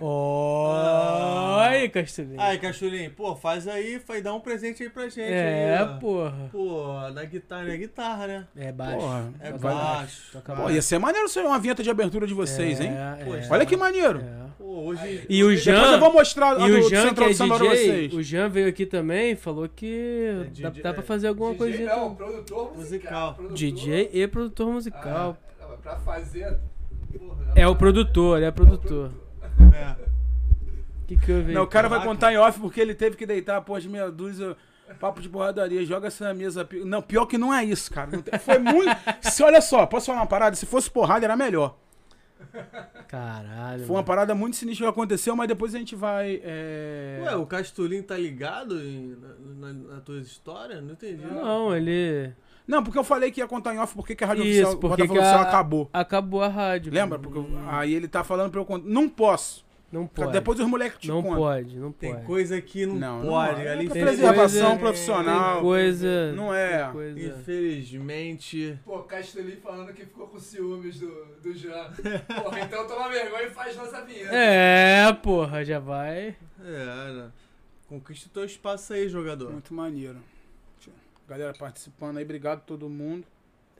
ó. 0.00 1.68
Oi, 1.70 1.88
Castelinho. 1.88 2.38
Aí, 2.38 2.58
Castulinho, 2.58 3.10
pô, 3.12 3.34
faz 3.34 3.66
aí, 3.66 3.98
faz, 3.98 4.22
dá 4.22 4.34
um 4.34 4.40
presente 4.40 4.82
aí 4.82 4.90
pra 4.90 5.04
gente. 5.04 5.22
É, 5.22 5.78
aí, 5.78 5.98
porra. 5.98 6.50
Pô, 6.52 6.92
na 7.14 7.24
guitarra, 7.24 7.72
é 7.72 7.76
guitarra, 7.78 8.26
né? 8.26 8.46
É 8.54 8.70
baixo. 8.70 8.98
Porra, 8.98 9.32
É 9.40 9.52
baixo. 9.52 10.32
Toca 10.32 10.52
Pô, 10.54 10.62
baixo. 10.62 10.74
ia 10.74 10.82
ser 10.82 10.98
maneiro 10.98 11.26
ser 11.26 11.40
uma 11.40 11.58
vinheta 11.58 11.82
de 11.82 11.88
abertura 11.88 12.26
de 12.26 12.34
vocês, 12.34 12.78
hein? 12.78 12.90
É, 12.92 13.24
Pô, 13.24 13.34
é. 13.34 13.48
Olha 13.50 13.64
que 13.64 13.76
maneiro. 13.78 14.20
É. 14.20 14.44
Pô, 14.58 14.64
hoje. 14.84 15.24
E 15.26 15.42
o 15.42 15.46
Depois 15.48 15.62
Jean, 15.64 15.92
eu 15.94 16.00
vou 16.00 16.12
mostrar 16.12 16.60
e 16.60 16.70
o 16.70 16.82
do 16.82 16.88
Jean 16.90 17.00
que 17.02 17.08
Central 17.08 17.28
é 17.30 17.32
Samba 17.34 17.56
pra 17.58 17.68
DJ, 17.68 17.86
vocês. 17.86 18.14
o 18.14 18.22
Jean 18.22 18.48
veio 18.50 18.68
aqui 18.68 18.84
também, 18.84 19.34
falou 19.34 19.66
que 19.68 20.26
É 20.28 20.34
dá, 20.60 20.68
DJ, 20.68 20.82
dá 20.82 20.92
pra 20.92 21.02
é. 21.02 21.06
fazer 21.06 21.28
alguma 21.28 21.52
DJ 21.54 21.58
coisinha. 21.58 21.96
não, 21.96 22.10
com- 22.10 22.14
produtor 22.14 22.76
musical. 22.76 22.76
Musical. 22.76 23.34
produtor. 23.34 23.56
DJ 23.56 24.10
e 24.12 24.28
produtor 24.28 24.66
musical. 24.70 25.36
Ah, 25.60 25.66
não, 25.70 25.76
pra 25.78 25.96
fazer. 25.96 26.58
É 27.56 27.66
o 27.68 27.76
produtor, 27.76 28.38
ele 28.38 28.46
é 28.46 28.50
produtor. 28.50 29.10
É. 29.74 29.92
O 31.02 31.06
que 31.06 31.16
que 31.16 31.30
eu 31.30 31.42
vi? 31.42 31.52
Não, 31.52 31.62
o 31.62 31.66
cara 31.66 31.88
vai 31.88 31.98
Caraca. 31.98 32.14
contar 32.14 32.32
em 32.32 32.36
off 32.38 32.58
porque 32.58 32.80
ele 32.80 32.94
teve 32.94 33.16
que 33.16 33.26
deitar 33.26 33.56
após 33.56 33.84
meia 33.86 34.10
dúzia 34.10 34.56
Papo 35.00 35.20
de 35.20 35.28
porradaria, 35.30 35.84
joga 35.86 36.08
essa 36.08 36.32
mesa. 36.34 36.68
Não, 36.84 37.00
pior 37.00 37.24
que 37.26 37.38
não 37.38 37.52
é 37.52 37.64
isso, 37.64 37.90
cara. 37.90 38.10
Não 38.12 38.20
tem- 38.22 38.38
Foi 38.38 38.58
muito. 38.58 38.94
Se, 39.22 39.42
olha 39.42 39.60
só, 39.62 39.86
posso 39.86 40.06
falar 40.06 40.18
uma 40.20 40.26
parada? 40.26 40.54
Se 40.56 40.66
fosse 40.66 40.90
porrada, 40.90 41.24
era 41.24 41.34
melhor. 41.36 41.76
Caralho. 43.08 43.80
Foi 43.80 43.88
uma 43.88 43.94
mano. 43.96 44.04
parada 44.06 44.34
muito 44.34 44.56
sinistra 44.56 44.86
que 44.86 44.90
aconteceu, 44.90 45.34
mas 45.34 45.48
depois 45.48 45.74
a 45.74 45.78
gente 45.78 45.96
vai. 45.96 46.40
é, 46.44 47.18
Ué, 47.24 47.34
o 47.36 47.46
Castulinho 47.46 48.02
tá 48.02 48.16
ligado 48.16 48.78
em- 48.78 49.16
na, 49.56 49.68
na, 49.68 49.94
na 49.94 50.00
tua 50.00 50.18
história? 50.20 50.80
Não 50.82 50.92
entendi. 50.92 51.24
Não, 51.24 51.74
ele. 51.74 52.32
Não, 52.66 52.82
porque 52.82 52.98
eu 52.98 53.04
falei 53.04 53.30
que 53.30 53.40
ia 53.40 53.46
contar 53.46 53.74
em 53.74 53.78
off 53.78 53.94
porque 53.94 54.14
que 54.14 54.24
a 54.24 54.26
Rádio 54.26 54.44
Isso, 54.44 54.60
Oficial, 54.62 54.76
porque 54.78 55.02
Botafogo 55.02 55.12
que 55.12 55.18
Oficial 55.18 55.40
a- 55.40 55.48
acabou. 55.48 55.90
Acabou 55.92 56.42
a 56.42 56.48
rádio. 56.48 56.92
Lembra? 56.92 57.18
Porque 57.18 57.38
eu- 57.38 57.46
aí 57.68 57.92
ele 57.94 58.08
tá 58.08 58.24
falando 58.24 58.50
pra 58.50 58.60
eu 58.60 58.64
contar. 58.64 58.88
Não 58.88 59.08
posso. 59.08 59.64
Não 59.92 60.08
pode. 60.08 60.32
Depois 60.32 60.58
os 60.58 60.66
moleques 60.66 60.98
te 60.98 61.06
não 61.08 61.22
contam. 61.22 61.36
pode, 61.38 61.78
não 61.78 61.92
Tem 61.92 62.12
pode. 62.14 62.26
coisa 62.26 62.60
que 62.60 62.84
não, 62.84 62.96
Não, 62.96 63.18
não 63.22 63.28
pode. 63.28 63.60
é. 63.60 63.70
ali 63.70 63.86
É 63.86 63.90
Tem 63.90 64.02
preservação 64.02 64.62
coisa- 64.70 64.78
profissional. 64.80 65.52
Tem 65.54 65.62
coisa. 65.62 66.32
Não 66.32 66.52
é. 66.54 66.82
tem 66.84 66.92
coisa- 66.92 67.20
Infelizmente. 67.28 68.78
Pô, 68.84 68.98
Castelli 69.00 69.56
falando 69.62 69.92
que 69.92 70.04
ficou 70.04 70.26
com 70.26 70.38
ciúmes 70.38 70.98
do, 70.98 71.10
do 71.42 71.52
Jean. 71.54 71.92
Porra, 72.42 72.60
então 72.60 72.86
toma 72.88 73.08
vergonha 73.08 73.44
e 73.44 73.50
faz 73.50 73.76
nossa 73.76 74.02
vinheta. 74.04 74.34
É, 74.34 75.12
porra, 75.12 75.64
já 75.64 75.78
vai. 75.78 76.34
É, 76.64 77.12
né? 77.12 77.30
Conquista 77.88 78.28
o 78.28 78.32
teu 78.32 78.44
espaço 78.44 78.92
aí, 78.94 79.08
jogador. 79.08 79.52
Muito 79.52 79.72
maneiro. 79.74 80.16
Galera 81.28 81.54
participando 81.54 82.18
aí, 82.18 82.24
obrigado 82.24 82.58
a 82.58 82.62
todo 82.62 82.88
mundo. 82.88 83.26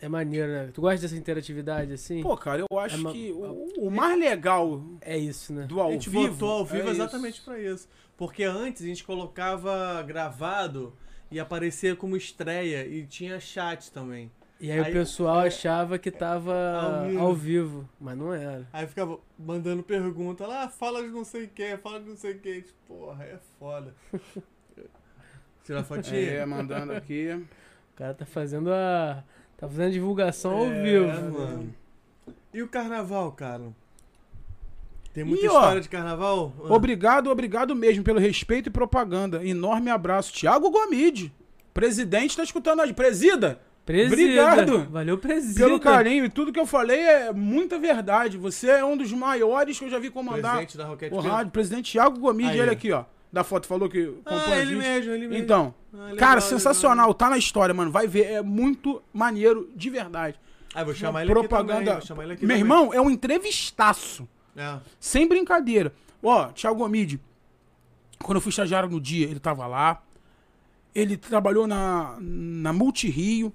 É 0.01 0.09
maneiro, 0.09 0.49
né? 0.51 0.71
Tu 0.75 0.81
gosta 0.81 1.01
dessa 1.01 1.17
interatividade 1.17 1.93
assim? 1.93 2.21
Pô, 2.23 2.37
cara, 2.37 2.65
eu 2.69 2.79
acho 2.79 3.09
É 3.09 3.13
que 3.13 3.33
o, 3.33 3.87
o 3.87 3.91
mais 3.91 4.19
legal 4.19 4.83
é 5.01 5.17
isso, 5.17 5.53
né? 5.53 5.67
do 5.67 5.81
ao 5.81 5.89
a 5.89 5.93
gente 5.93 6.11
vivo. 6.11 6.29
botou 6.33 6.51
ao 6.51 6.65
vivo 6.65 6.89
é 6.89 6.91
exatamente 6.91 7.41
pra 7.43 7.59
isso. 7.61 7.89
Porque 8.17 8.45
antes 8.45 8.83
a 8.83 8.87
gente 8.87 9.05
colocava 9.05 10.03
gravado 10.03 10.93
e 11.31 11.39
aparecia 11.41 11.95
como 11.97 12.17
estreia 12.17 12.87
e 12.87 13.07
tinha 13.07 13.39
chat 13.41 13.91
também. 13.93 14.31
E 14.61 14.71
aí, 14.71 14.79
Aí- 14.81 14.91
o 14.91 14.95
pessoal 14.95 15.39
achava 15.41 15.99
que 15.99 16.11
tava 16.11 16.55
Ao 16.81 17.07
vivo. 17.09 17.21
ao 17.21 17.35
vivo, 17.35 17.89
mas 18.01 18.17
não 18.17 18.33
era. 18.33 18.67
Aí 18.73 18.87
ficava 18.87 19.19
mandando 19.39 19.83
pergunta 19.83 20.47
lá, 20.47 20.69
fala 20.69 21.03
de 21.03 21.09
não 21.09 21.25
sei 21.25 21.45
o 21.45 21.49
que, 21.49 21.77
fala 21.79 22.01
de 22.01 22.09
não 22.09 22.17
sei 22.17 22.33
o 22.33 22.39
que. 22.39 22.63
Tipo, 22.63 22.77
Porra, 22.87 23.25
é 23.25 23.39
foda. 23.59 23.95
Tirar 25.65 25.81
a 25.81 25.85
fotinha? 25.85 26.21
É, 26.21 26.47
mandando 26.47 26.93
aqui. 26.93 27.31
O 27.33 27.97
cara 27.97 28.15
tá 28.15 28.27
fazendo 28.27 28.71
a. 28.73 29.23
Tá 29.57 29.67
fazendo 29.69 29.87
a 29.87 29.91
divulgação 29.91 30.53
ao 30.53 30.67
É, 30.67 30.83
vivo. 30.83 31.07
mano. 31.39 31.75
E 32.53 32.63
o 32.63 32.69
carnaval, 32.69 33.33
cara? 33.33 33.63
Tem 35.13 35.23
muita 35.25 35.45
E, 35.45 35.49
ó, 35.49 35.53
história 35.61 35.81
de 35.81 35.89
carnaval? 35.89 36.53
Obrigado, 36.69 37.31
obrigado 37.31 37.75
mesmo 37.75 38.03
pelo 38.03 38.19
respeito 38.19 38.69
e 38.69 38.71
propaganda. 38.73 39.45
Enorme 39.47 39.91
abraço. 39.91 40.33
Tiago 40.33 40.71
Gomide, 40.71 41.33
presidente, 41.73 42.37
tá 42.37 42.43
escutando 42.43 42.81
a. 42.81 42.93
Presida, 42.93 43.61
Presida. 43.87 44.15
Obrigado. 44.15 44.89
Valeu, 44.91 45.19
presida. 45.19 45.61
pelo 45.65 45.79
carinho. 45.79 46.25
E 46.25 46.29
tudo 46.31 46.53
que 46.53 46.59
eu 46.59 46.67
falei 46.67 47.01
é 47.01 47.33
muita 47.33 47.79
verdade. 47.79 48.37
Você 48.39 48.69
é 48.71 48.85
um 48.85 48.97
dos 48.97 49.13
maiores 49.13 49.79
que 49.79 49.85
eu 49.85 49.91
já 49.91 49.99
vi 49.99 50.11
comandar 50.11 50.57
Presidente 50.57 50.79
da 50.79 50.87
Rocket 50.87 51.13
o 51.13 51.21
rádio. 51.21 51.53
Presidente 51.53 51.93
Tiago 51.93 52.19
Gomide, 52.19 52.51
Aí. 52.51 52.61
ele 52.61 52.71
aqui, 52.71 52.91
ó. 52.91 53.05
Da 53.35 53.43
foto, 53.43 53.67
falou 53.67 53.89
que 53.89 54.07
compõe 54.07 54.37
Ah, 54.37 54.55
a 54.55 54.59
ele 54.59 54.67
gente. 54.75 54.79
mesmo, 54.79 55.13
ele 55.13 55.27
mesmo. 55.29 55.43
Então, 55.45 55.75
Ah, 55.93 55.97
legal, 55.97 56.17
cara, 56.17 56.35
legal. 56.37 56.49
sensacional. 56.49 57.13
Tá 57.13 57.29
na 57.29 57.37
história, 57.37 57.75
mano. 57.75 57.91
Vai 57.91 58.07
ver. 58.07 58.27
É 58.27 58.41
muito 58.43 59.03
maneiro, 59.13 59.69
de 59.75 59.91
verdade. 59.91 60.39
Ah, 60.73 60.85
vou 60.85 60.95
chamar 60.95 61.11
Uma 61.11 61.23
ele 61.23 61.33
aqui 61.33 61.41
propaganda. 61.49 62.01
também, 62.01 62.25
ele 62.25 62.33
aqui 62.35 62.47
Meu 62.47 62.57
também. 62.57 62.59
irmão, 62.59 62.95
é 62.95 63.01
um 63.01 63.11
entrevistaço. 63.11 64.29
É. 64.57 64.79
Sem 65.01 65.27
brincadeira. 65.27 65.93
Ó, 66.23 66.47
Thiago 66.53 66.77
Gomide, 66.79 67.21
quando 68.23 68.37
eu 68.37 68.41
fui 68.41 68.51
estagiário 68.51 68.89
no 68.89 69.01
dia, 69.01 69.27
ele 69.27 69.41
tava 69.41 69.67
lá. 69.67 70.01
Ele 70.95 71.17
trabalhou 71.17 71.67
na, 71.67 72.17
na 72.21 72.73
Multirio. 72.73 73.53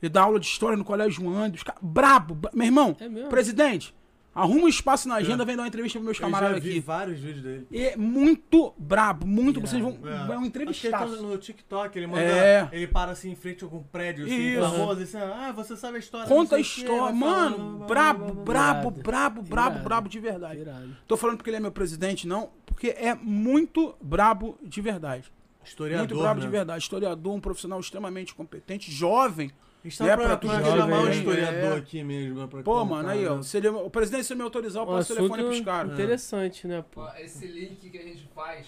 Ele 0.00 0.08
dá 0.08 0.22
aula 0.22 0.40
de 0.40 0.46
história 0.46 0.76
no 0.76 0.84
Colégio 0.84 1.28
Andes. 1.28 1.62
Brabo. 1.82 2.34
bra- 2.34 2.50
Meu 2.54 2.64
irmão, 2.66 2.96
É 2.98 3.08
mesmo? 3.10 3.28
presidente, 3.28 3.94
arruma 4.38 4.64
um 4.64 4.68
espaço 4.68 5.08
na 5.08 5.16
agenda, 5.16 5.44
vem 5.44 5.56
dar 5.56 5.62
uma 5.62 5.68
entrevista 5.68 5.98
pros 5.98 6.04
meus 6.04 6.16
Eu 6.16 6.20
já 6.20 6.26
camaradas 6.26 6.62
vi 6.62 6.70
aqui. 6.70 6.80
vários 6.80 7.20
vídeos 7.20 7.42
dele. 7.42 7.66
É 7.72 7.96
muito 7.96 8.72
brabo, 8.78 9.26
muito. 9.26 9.60
Vocês 9.60 9.82
vão. 9.82 9.98
É. 10.04 10.32
É 10.32 10.38
um 10.38 10.42
que 10.42 10.48
entrevistaço. 10.48 11.16
tá 11.16 11.22
no 11.22 11.36
TikTok, 11.36 11.98
ele 11.98 12.06
manda. 12.06 12.22
É. 12.22 12.68
Ele 12.72 12.86
para 12.86 13.12
assim 13.12 13.30
em 13.30 13.36
frente 13.36 13.64
a 13.64 13.66
algum 13.66 13.82
prédio 13.82 14.24
assim, 14.24 14.34
Isso. 14.34 14.60
famoso, 14.60 15.02
assim, 15.02 15.18
ah, 15.18 15.52
você 15.52 15.76
sabe 15.76 15.96
a 15.96 15.98
história. 15.98 16.28
Conta 16.28 16.56
a 16.56 16.60
história. 16.60 16.98
falando, 16.98 17.16
Mano, 17.18 17.78
blá, 17.78 17.86
brabo, 17.86 18.32
brabo, 18.34 18.90
brabo, 18.90 19.42
brabo, 19.42 19.78
brabo 19.80 20.08
de 20.08 20.20
verdade. 20.20 20.60
Irado. 20.60 20.96
Tô 21.06 21.16
falando 21.16 21.36
porque 21.36 21.50
ele 21.50 21.56
é 21.56 21.60
meu 21.60 21.72
presidente, 21.72 22.26
não. 22.26 22.50
Porque 22.64 22.88
é 22.88 23.14
muito 23.14 23.96
brabo 24.00 24.58
de 24.62 24.80
verdade. 24.80 25.32
Historiador, 25.64 26.06
muito 26.06 26.18
brabo 26.22 26.40
né? 26.40 26.46
de 26.46 26.52
verdade. 26.52 26.82
Historiador, 26.82 27.34
um 27.34 27.40
profissional 27.40 27.80
extremamente 27.80 28.34
competente, 28.34 28.90
jovem. 28.90 29.50
Tá 29.96 30.06
É 30.06 30.16
pra, 30.16 30.26
pra 30.26 30.36
tu 30.36 30.46
jovem, 30.48 30.64
chamar 30.64 31.00
um 31.00 31.08
é. 31.08 31.14
historiador 31.16 31.78
aqui 31.78 32.02
mesmo. 32.04 32.40
né, 32.40 32.46
Pra 32.46 32.62
Pô, 32.62 32.72
contar, 32.80 32.84
mano, 32.86 33.08
aí, 33.08 33.26
ó. 33.26 33.36
né? 33.36 33.42
Se 33.42 33.56
ele- 33.56 33.68
o 33.68 33.90
presidente, 33.90 34.24
se 34.24 34.34
me 34.34 34.42
autorizar, 34.42 34.82
eu 34.82 34.88
Um 34.88 34.92
passo 34.96 35.12
o 35.12 35.16
telefone 35.16 35.42
pros 35.44 35.60
caras. 35.60 35.92
interessante, 35.92 36.66
né, 36.66 36.84
pô? 36.90 37.02
Ó, 37.02 37.10
esse 37.18 37.46
link 37.46 37.88
que 37.90 37.98
a 37.98 38.02
gente 38.02 38.28
faz 38.34 38.66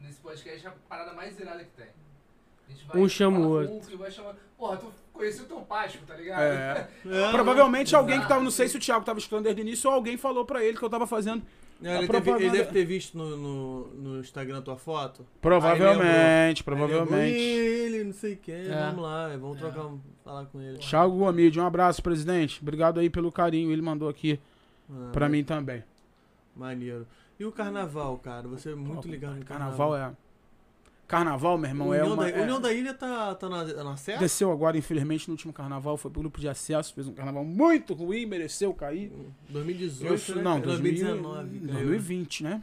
nesse 0.00 0.18
podcast 0.20 0.66
é 0.66 0.68
a 0.68 0.72
parada 0.88 1.12
mais 1.12 1.38
irada 1.38 1.58
que 1.64 1.70
tem. 1.76 1.86
A 1.86 2.70
gente 2.72 2.84
Um 2.96 3.08
chama 3.08 3.38
o 3.40 3.48
outro. 3.50 3.94
Um 3.94 3.98
vai 3.98 4.10
chamar. 4.10 4.34
Porra, 4.56 4.76
tu 4.76 4.92
conheceu 5.12 5.44
o 5.44 5.48
Tom 5.48 5.62
Páscoa, 5.62 6.02
tá 6.06 6.14
ligado? 6.14 6.40
É. 6.42 6.88
É, 7.06 7.30
Provavelmente 7.32 7.94
alguém 7.96 8.20
que 8.20 8.28
tava, 8.28 8.42
não 8.42 8.50
sei 8.50 8.68
se 8.68 8.76
o 8.76 8.80
Thiago 8.80 9.04
tava 9.04 9.18
escutando 9.18 9.44
desde 9.44 9.60
o 9.60 9.64
início 9.64 9.88
ou 9.88 9.94
alguém 9.96 10.16
falou 10.16 10.44
pra 10.44 10.62
ele 10.64 10.76
que 10.76 10.82
eu 10.84 10.90
tava 10.90 11.06
fazendo. 11.06 11.42
Não, 11.80 11.90
ele, 11.90 12.06
teve- 12.08 12.18
ele 12.18 12.22
propaganda- 12.24 12.52
deve 12.58 12.72
ter 12.72 12.84
visto 12.84 13.16
no, 13.16 13.36
no, 13.36 13.86
no 13.94 14.20
Instagram 14.20 14.60
tua 14.62 14.76
foto. 14.76 15.24
Provavelmente, 15.40 16.60
Aí 16.60 16.64
provavelmente. 16.64 17.36
ele, 17.38 18.04
não 18.04 18.12
sei 18.12 18.34
quem, 18.36 18.54
É. 18.66 18.86
vamos 18.86 19.02
lá, 19.02 19.28
vamos 19.36 19.58
trocar, 19.58 19.86
um- 19.86 20.00
falar 20.24 20.46
com 20.46 20.60
ele. 20.60 20.78
Thiago 20.78 21.16
Gomide, 21.16 21.60
um 21.60 21.66
abraço, 21.66 22.02
presidente. 22.02 22.58
Obrigado 22.60 22.98
aí 22.98 23.08
pelo 23.08 23.30
carinho. 23.30 23.70
Ele 23.70 23.82
mandou 23.82 24.08
aqui 24.08 24.40
Ah, 24.90 25.10
pra 25.12 25.28
mim 25.28 25.44
também. 25.44 25.84
Maneiro. 26.56 27.06
E 27.38 27.44
o 27.44 27.52
carnaval, 27.52 28.18
cara? 28.18 28.48
Você 28.48 28.72
é 28.72 28.74
muito 28.74 29.06
ligado 29.06 29.36
no 29.36 29.44
Carnaval 29.44 29.96
é. 29.96 30.10
Carnaval, 31.08 31.56
meu 31.56 31.70
irmão, 31.70 31.94
é 31.94 32.00
União, 32.02 32.14
uma. 32.14 32.22
da, 32.24 32.30
é- 32.30 32.42
União 32.42 32.60
da 32.60 32.70
Ilha 32.72 32.92
tá, 32.92 33.34
tá 33.34 33.48
na, 33.48 33.64
na 33.64 33.96
certa? 33.96 34.20
Desceu 34.20 34.52
agora, 34.52 34.76
infelizmente, 34.76 35.26
no 35.26 35.32
último 35.32 35.52
carnaval. 35.54 35.96
Foi 35.96 36.10
pro 36.10 36.20
grupo 36.20 36.38
de 36.38 36.46
acesso. 36.48 36.92
Fez 36.94 37.08
um 37.08 37.14
carnaval 37.14 37.44
muito 37.44 37.94
ruim, 37.94 38.26
mereceu 38.26 38.74
cair. 38.74 39.10
2018, 39.48 40.12
Eu 40.12 40.18
sou- 40.18 40.36
né? 40.36 40.42
não, 40.42 40.60
2019. 40.60 41.22
2019. 41.22 41.66
caiu. 41.72 41.86
2020, 41.88 42.42
né? 42.44 42.62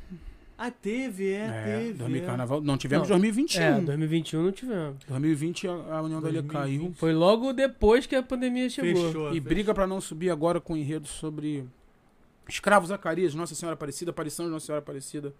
Ah, 0.57 0.71
teve, 0.71 1.33
é, 1.33 1.47
É, 1.47 1.77
teve. 1.79 1.93
2000 1.95 2.21
é. 2.21 2.25
carnaval. 2.25 2.61
Não, 2.61 2.77
tivemos 2.77 3.09
Não, 3.09 3.17
2021. 3.19 3.61
É, 3.61 3.81
2021 3.81 4.43
não 4.43 4.51
tivemos. 4.51 5.03
2020 5.05 5.67
a, 5.67 5.71
a 5.71 6.01
União 6.03 6.21
da 6.21 6.29
Ilha 6.29 6.41
2020. 6.43 6.51
caiu. 6.83 6.93
Foi 6.95 7.13
logo 7.13 7.51
depois 7.51 8.05
que 8.05 8.15
a 8.15 8.21
pandemia 8.23 8.69
chegou. 8.69 9.07
Fechou. 9.07 9.27
E 9.29 9.33
fechou. 9.33 9.41
briga 9.49 9.73
pra 9.73 9.85
não 9.87 9.99
subir 9.99 10.29
agora 10.29 10.61
com 10.61 10.77
enredo 10.77 11.07
sobre 11.07 11.65
escravos 12.47 12.89
Zacarias, 12.89 13.33
Nossa 13.33 13.55
Senhora 13.55 13.73
Aparecida, 13.73 14.11
aparição 14.11 14.45
de 14.45 14.51
Nossa 14.51 14.67
Senhora 14.67 14.79
Aparecida. 14.83 15.33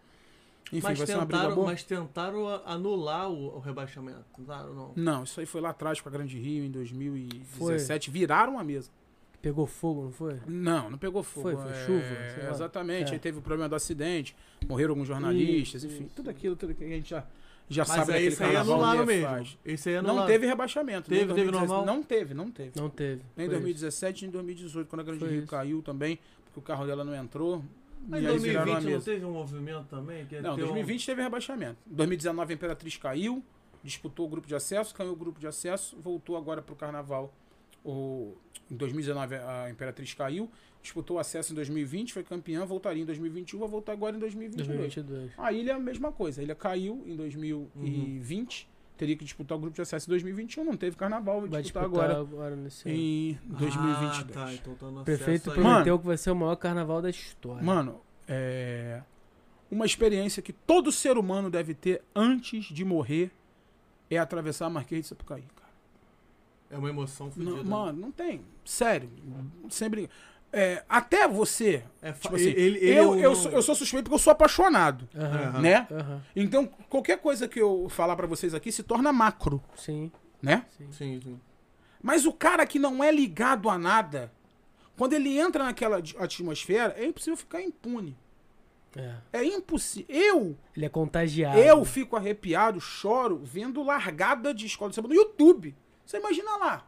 Enfim, 0.74 0.82
Mas 0.82 0.98
vai 0.98 1.08
ser 1.08 1.14
uma 1.16 1.26
briga 1.26 1.38
tentaram, 1.42 1.56
boa. 1.56 1.68
mas 1.68 1.84
tentaram 1.84 2.48
anular 2.66 3.30
o, 3.30 3.56
o 3.56 3.60
rebaixamento, 3.60 4.26
tentaram 4.36 4.74
não? 4.74 4.94
Não, 4.96 5.24
isso 5.24 5.40
aí 5.40 5.46
foi 5.46 5.62
lá 5.62 5.70
atrás 5.70 6.02
com 6.02 6.10
a 6.10 6.12
Grande 6.12 6.40
Rio 6.40 6.66
em 6.66 6.72
2017. 6.72 8.10
Viraram 8.10 8.58
a 8.60 8.64
mesa. 8.64 8.90
Pegou 9.42 9.68
fogo, 9.68 10.06
não 10.06 10.12
foi? 10.12 10.40
Não, 10.48 10.90
não 10.90 10.98
pegou 10.98 11.22
fogo. 11.22 11.52
Foi, 11.52 11.56
foi 11.56 11.72
é, 11.72 11.86
chuva. 11.86 12.50
Exatamente. 12.52 13.12
É. 13.12 13.14
Aí 13.14 13.20
teve 13.20 13.38
o 13.38 13.42
problema 13.44 13.70
do 13.70 13.76
acidente, 13.76 14.36
morreram 14.68 14.94
alguns 14.94 15.08
jornalistas, 15.08 15.84
Isso, 15.84 15.94
enfim. 15.94 16.06
isso. 16.06 16.16
Tudo 16.16 16.30
aquilo, 16.32 16.56
tudo 16.56 16.74
que 16.74 16.84
a 16.84 16.88
gente 16.88 17.10
já, 17.12 17.24
já 17.70 17.84
Mas 17.84 17.88
sabe 17.90 18.02
aí 18.02 18.08
daquele 18.08 18.28
isso 18.34 18.44
aí 18.44 18.56
é 18.56 19.06
mesmo. 19.06 19.28
faz. 19.28 19.58
Aí 19.64 19.94
Não 19.94 20.00
anularam. 20.00 20.28
teve 20.28 20.48
rebaixamento. 20.48 21.10
Teve, 21.10 21.26
nem 21.26 21.36
teve 21.36 21.52
2017. 21.52 21.68
normal? 21.70 21.86
Não 21.96 22.04
teve, 22.04 22.34
não 22.34 22.50
teve. 22.50 22.72
Não 22.76 22.90
teve. 22.90 23.22
Nem 23.38 23.46
em 23.46 23.50
Foi 23.50 23.60
2017 23.60 24.22
nem 24.24 24.30
em 24.30 24.32
2018, 24.32 24.88
quando 24.88 25.00
a 25.02 25.04
Grande 25.04 25.20
Foi 25.20 25.30
Rio 25.30 25.40
isso. 25.42 25.48
caiu 25.48 25.82
também, 25.84 26.18
porque 26.46 26.60
o 26.60 26.64
carro 26.64 26.88
dela 26.88 27.04
não 27.04 27.14
entrou. 27.16 27.64
Mas 28.07 28.23
em 28.23 28.27
aí 28.27 28.38
viraram 28.40 28.72
a 28.72 28.80
2020 28.80 28.94
não 28.95 29.02
teve 29.02 29.26
um 29.26 29.32
movimento 29.32 29.86
também? 29.88 30.26
Que 30.26 30.36
ia 30.36 30.41
Não, 30.41 30.56
ter 30.56 30.61
um- 30.64 30.65
2020 30.68 31.06
teve 31.06 31.22
rebaixamento. 31.22 31.77
2019 31.86 32.53
a 32.53 32.56
Imperatriz 32.56 32.98
caiu, 32.98 33.44
disputou 33.84 34.26
o 34.26 34.30
grupo 34.30 34.48
de 34.48 34.56
acesso, 34.56 34.94
caiu 34.94 35.11
o 35.11 35.15
grupo 35.15 35.40
de 35.40 35.48
acesso, 35.48 35.98
voltou 35.99 36.38
agora 36.38 36.61
pro 36.61 36.76
Carnaval. 36.76 37.34
O, 37.84 38.34
em 38.69 38.76
2019 38.76 39.36
a 39.36 39.69
Imperatriz 39.69 40.14
caiu, 40.14 40.49
disputou 40.82 41.18
o 41.18 41.19
acesso 41.19 41.52
em 41.52 41.56
2020, 41.56 42.14
foi 42.14 42.23
campeã, 42.23 42.65
voltaria 42.65 43.03
em 43.03 43.06
2021, 43.06 43.60
vai 43.60 43.68
voltar 43.69 43.91
agora 43.91 44.15
em 44.15 44.19
2022. 44.19 44.68
2022. 44.68 45.32
A 45.38 45.52
ilha 45.53 45.72
é 45.72 45.76
a 45.76 45.80
mesma 45.80 46.11
coisa, 46.11 46.41
a 46.41 46.44
ilha 46.44 46.56
caiu 46.56 47.03
em 47.06 47.15
2020, 47.15 48.68
teria 48.98 49.16
que 49.16 49.24
disputar 49.24 49.58
o 49.58 49.62
grupo 49.62 49.76
de 49.76 49.82
acesso 49.82 50.08
em 50.08 50.12
2021, 50.12 50.64
não 50.64 50.78
teve 50.78 50.96
Carnaval, 50.96 51.42
vai 51.42 51.50
Vai 51.50 51.62
disputar, 51.62 51.90
disputar 51.90 52.10
agora 52.12 52.28
agora 52.28 52.56
nesse 52.56 52.88
ano. 52.88 52.98
em 52.98 53.40
2022. 53.46 54.38
Ah, 54.38 54.46
tá, 54.46 54.54
então 54.54 54.76
tá 54.76 54.86
no 54.88 55.02
O 55.02 55.04
prefeito 55.04 55.52
aí. 55.52 55.56
prometeu 55.58 56.00
que 56.00 56.06
vai 56.06 56.18
ser 56.18 56.32
o 56.32 56.36
maior 56.36 56.56
carnaval 56.56 57.02
da 57.02 57.10
história. 57.10 57.64
Mano, 57.64 58.02
é 58.28 59.02
uma 59.70 59.86
experiência 59.86 60.42
que 60.42 60.54
todo 60.54 60.92
ser 60.92 61.18
humano 61.18 61.50
deve 61.50 61.74
ter 61.74 62.02
antes 62.16 62.66
de 62.66 62.86
morrer 62.86 63.32
é 64.10 64.18
atravessar 64.18 64.68
a 64.68 64.70
Marquês 64.70 65.02
de 65.02 65.08
Sapucaí, 65.08 65.44
cara. 65.56 65.66
É 66.70 66.78
uma 66.78 66.90
emoção 66.90 67.30
fodida. 67.32 67.52
Não, 67.52 67.58
né? 67.64 67.70
mano, 67.70 68.00
não 68.00 68.12
tem. 68.12 68.42
Sério. 68.64 69.10
Sem 69.70 69.90
brincar. 69.90 70.14
É, 70.56 70.84
até 70.88 71.27
você. 71.27 71.84
É 72.02 72.11
tipo 72.14 72.36
assim, 72.36 72.45
ele- 72.49 72.77
ele 72.80 72.90
eu, 72.98 73.03
é 73.03 73.07
um- 73.10 73.19
eu, 73.19 73.36
sou, 73.36 73.52
eu 73.52 73.61
sou 73.61 73.76
suspeito 73.76 74.03
porque 74.06 74.15
eu 74.15 74.19
sou 74.19 74.32
apaixonado. 74.32 75.07
Né? 75.61 75.88
Então, 76.36 76.65
qualquer 76.90 77.18
coisa 77.19 77.48
que 77.48 77.60
eu 77.60 77.88
falar 77.90 78.15
pra 78.15 78.27
vocês 78.27 78.53
aqui 78.53 78.72
se 78.72 78.84
torna 78.84 79.11
macro, 79.11 79.61
Sim. 79.76 80.11
né? 80.41 80.65
Sim, 80.77 81.19
sim. 81.22 81.40
Mas 82.02 82.26
o 82.26 82.34
cara 82.34 82.65
que 82.65 82.77
não 82.80 83.03
é 83.03 83.11
ligado 83.11 83.69
a 83.69 83.77
nada, 83.77 84.32
quando 84.98 85.14
ele 85.14 85.38
entra 85.38 85.64
naquela 85.64 85.98
atmosfera, 86.19 86.94
é 86.98 87.06
impossível 87.06 87.36
ficar 87.38 87.61
impune. 87.61 88.15
É. 88.95 89.15
É 89.34 89.44
impossível. 89.44 90.06
Eu, 90.15 90.57
Ele 90.77 90.86
é 90.86 90.90
contagiado. 90.90 91.57
eu 91.60 91.84
fico 91.84 92.15
arrepiado, 92.15 92.80
choro, 92.80 93.41
vendo 93.44 93.84
largada 93.84 94.53
de 94.53 94.65
escola 94.65 94.90
de 94.90 94.95
samba 94.95 95.10
no 95.10 95.14
YouTube. 95.15 95.76
Você 96.06 96.18
imagina 96.18 96.56
lá. 96.57 96.86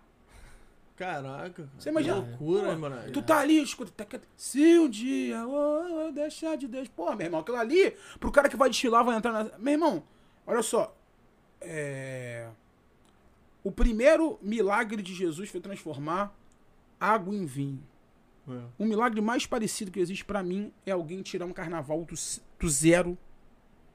Caraca. 0.98 1.52
cara. 1.52 1.70
Você 1.78 1.90
imagina? 1.90 2.22
Que 2.22 2.30
loucura, 2.30 2.76
mano? 2.76 3.12
Tu 3.14 3.22
tá 3.22 3.40
ali, 3.40 3.62
escuta. 3.62 3.92
taca- 3.96 4.22
Se 4.36 4.80
um 4.80 4.90
dia 4.90 5.48
oh, 5.48 6.06
eu 6.08 6.12
deixar 6.12 6.58
de 6.58 6.68
Deus. 6.68 6.88
Pô, 6.88 7.16
meu 7.16 7.26
irmão, 7.28 7.40
aquilo 7.42 7.58
ali, 7.58 7.96
pro 8.20 8.32
cara 8.32 8.50
que 8.50 8.58
vai 8.58 8.70
desfilar, 8.70 9.06
vai 9.06 9.16
entrar 9.16 9.32
na. 9.32 9.58
Meu 9.60 9.74
irmão, 9.74 10.04
olha 10.46 10.64
só. 10.64 10.96
É... 11.62 12.50
O 13.64 13.72
primeiro 13.72 14.40
milagre 14.42 15.02
de 15.02 15.14
Jesus 15.14 15.50
foi 15.50 15.60
transformar 15.62 16.36
água 17.00 17.34
em 17.36 17.46
vinho. 17.46 17.84
É. 18.50 18.62
O 18.80 18.86
milagre 18.86 19.20
mais 19.22 19.46
parecido 19.46 19.92
que 19.92 20.00
existe 20.00 20.24
pra 20.26 20.42
mim 20.42 20.72
é 20.86 20.92
alguém 20.92 21.22
tirar 21.22 21.46
um 21.46 21.52
carnaval 21.54 22.06
do, 22.06 22.16
do 22.60 22.70
zero 22.70 23.18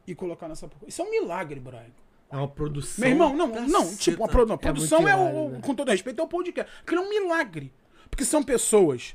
e 0.07 0.15
colocar 0.15 0.47
nessa. 0.47 0.69
porra. 0.69 0.83
Isso 0.87 1.01
é 1.03 1.05
um 1.05 1.11
milagre, 1.11 1.59
Brian. 1.59 1.87
É 2.33 2.37
uma 2.37 2.49
produção. 2.49 3.03
Meu 3.05 3.11
irmão, 3.11 3.37
não, 3.37 3.47
não, 3.47 3.83
caceta. 3.85 3.97
tipo, 3.99 4.25
a, 4.25 4.29
pro- 4.29 4.47
não, 4.47 4.55
a 4.55 4.59
É 4.59 4.59
produção 4.59 5.03
muito 5.03 5.13
é, 5.13 5.17
o, 5.17 5.49
né? 5.51 5.61
com 5.63 5.75
todo 5.75 5.91
respeito, 5.91 6.19
é 6.21 6.25
o 6.25 6.29
podcast. 6.29 6.73
Aquilo 6.81 7.03
é 7.03 7.05
um 7.05 7.11
milagre. 7.11 7.73
Porque 8.11 8.25
são 8.25 8.43
pessoas, 8.43 9.15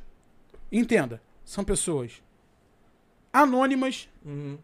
entenda, 0.72 1.22
são 1.44 1.64
pessoas 1.64 2.22
anônimas, 3.34 4.10
Uhum. 4.26 4.57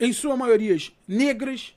em 0.00 0.12
sua 0.12 0.36
maioria 0.36 0.76
negras, 1.06 1.76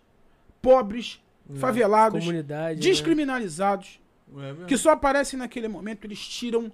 pobres, 0.62 1.22
favelados, 1.56 2.20
Comunidade. 2.20 2.76
né? 2.80 2.82
descriminalizados, 2.82 4.00
É 4.30 4.52
mesmo. 4.54 4.66
que 4.66 4.78
só 4.78 4.92
aparecem 4.92 5.40
naquele 5.40 5.68
momento, 5.68 6.06
eles 6.06 6.20
tiram 6.28 6.72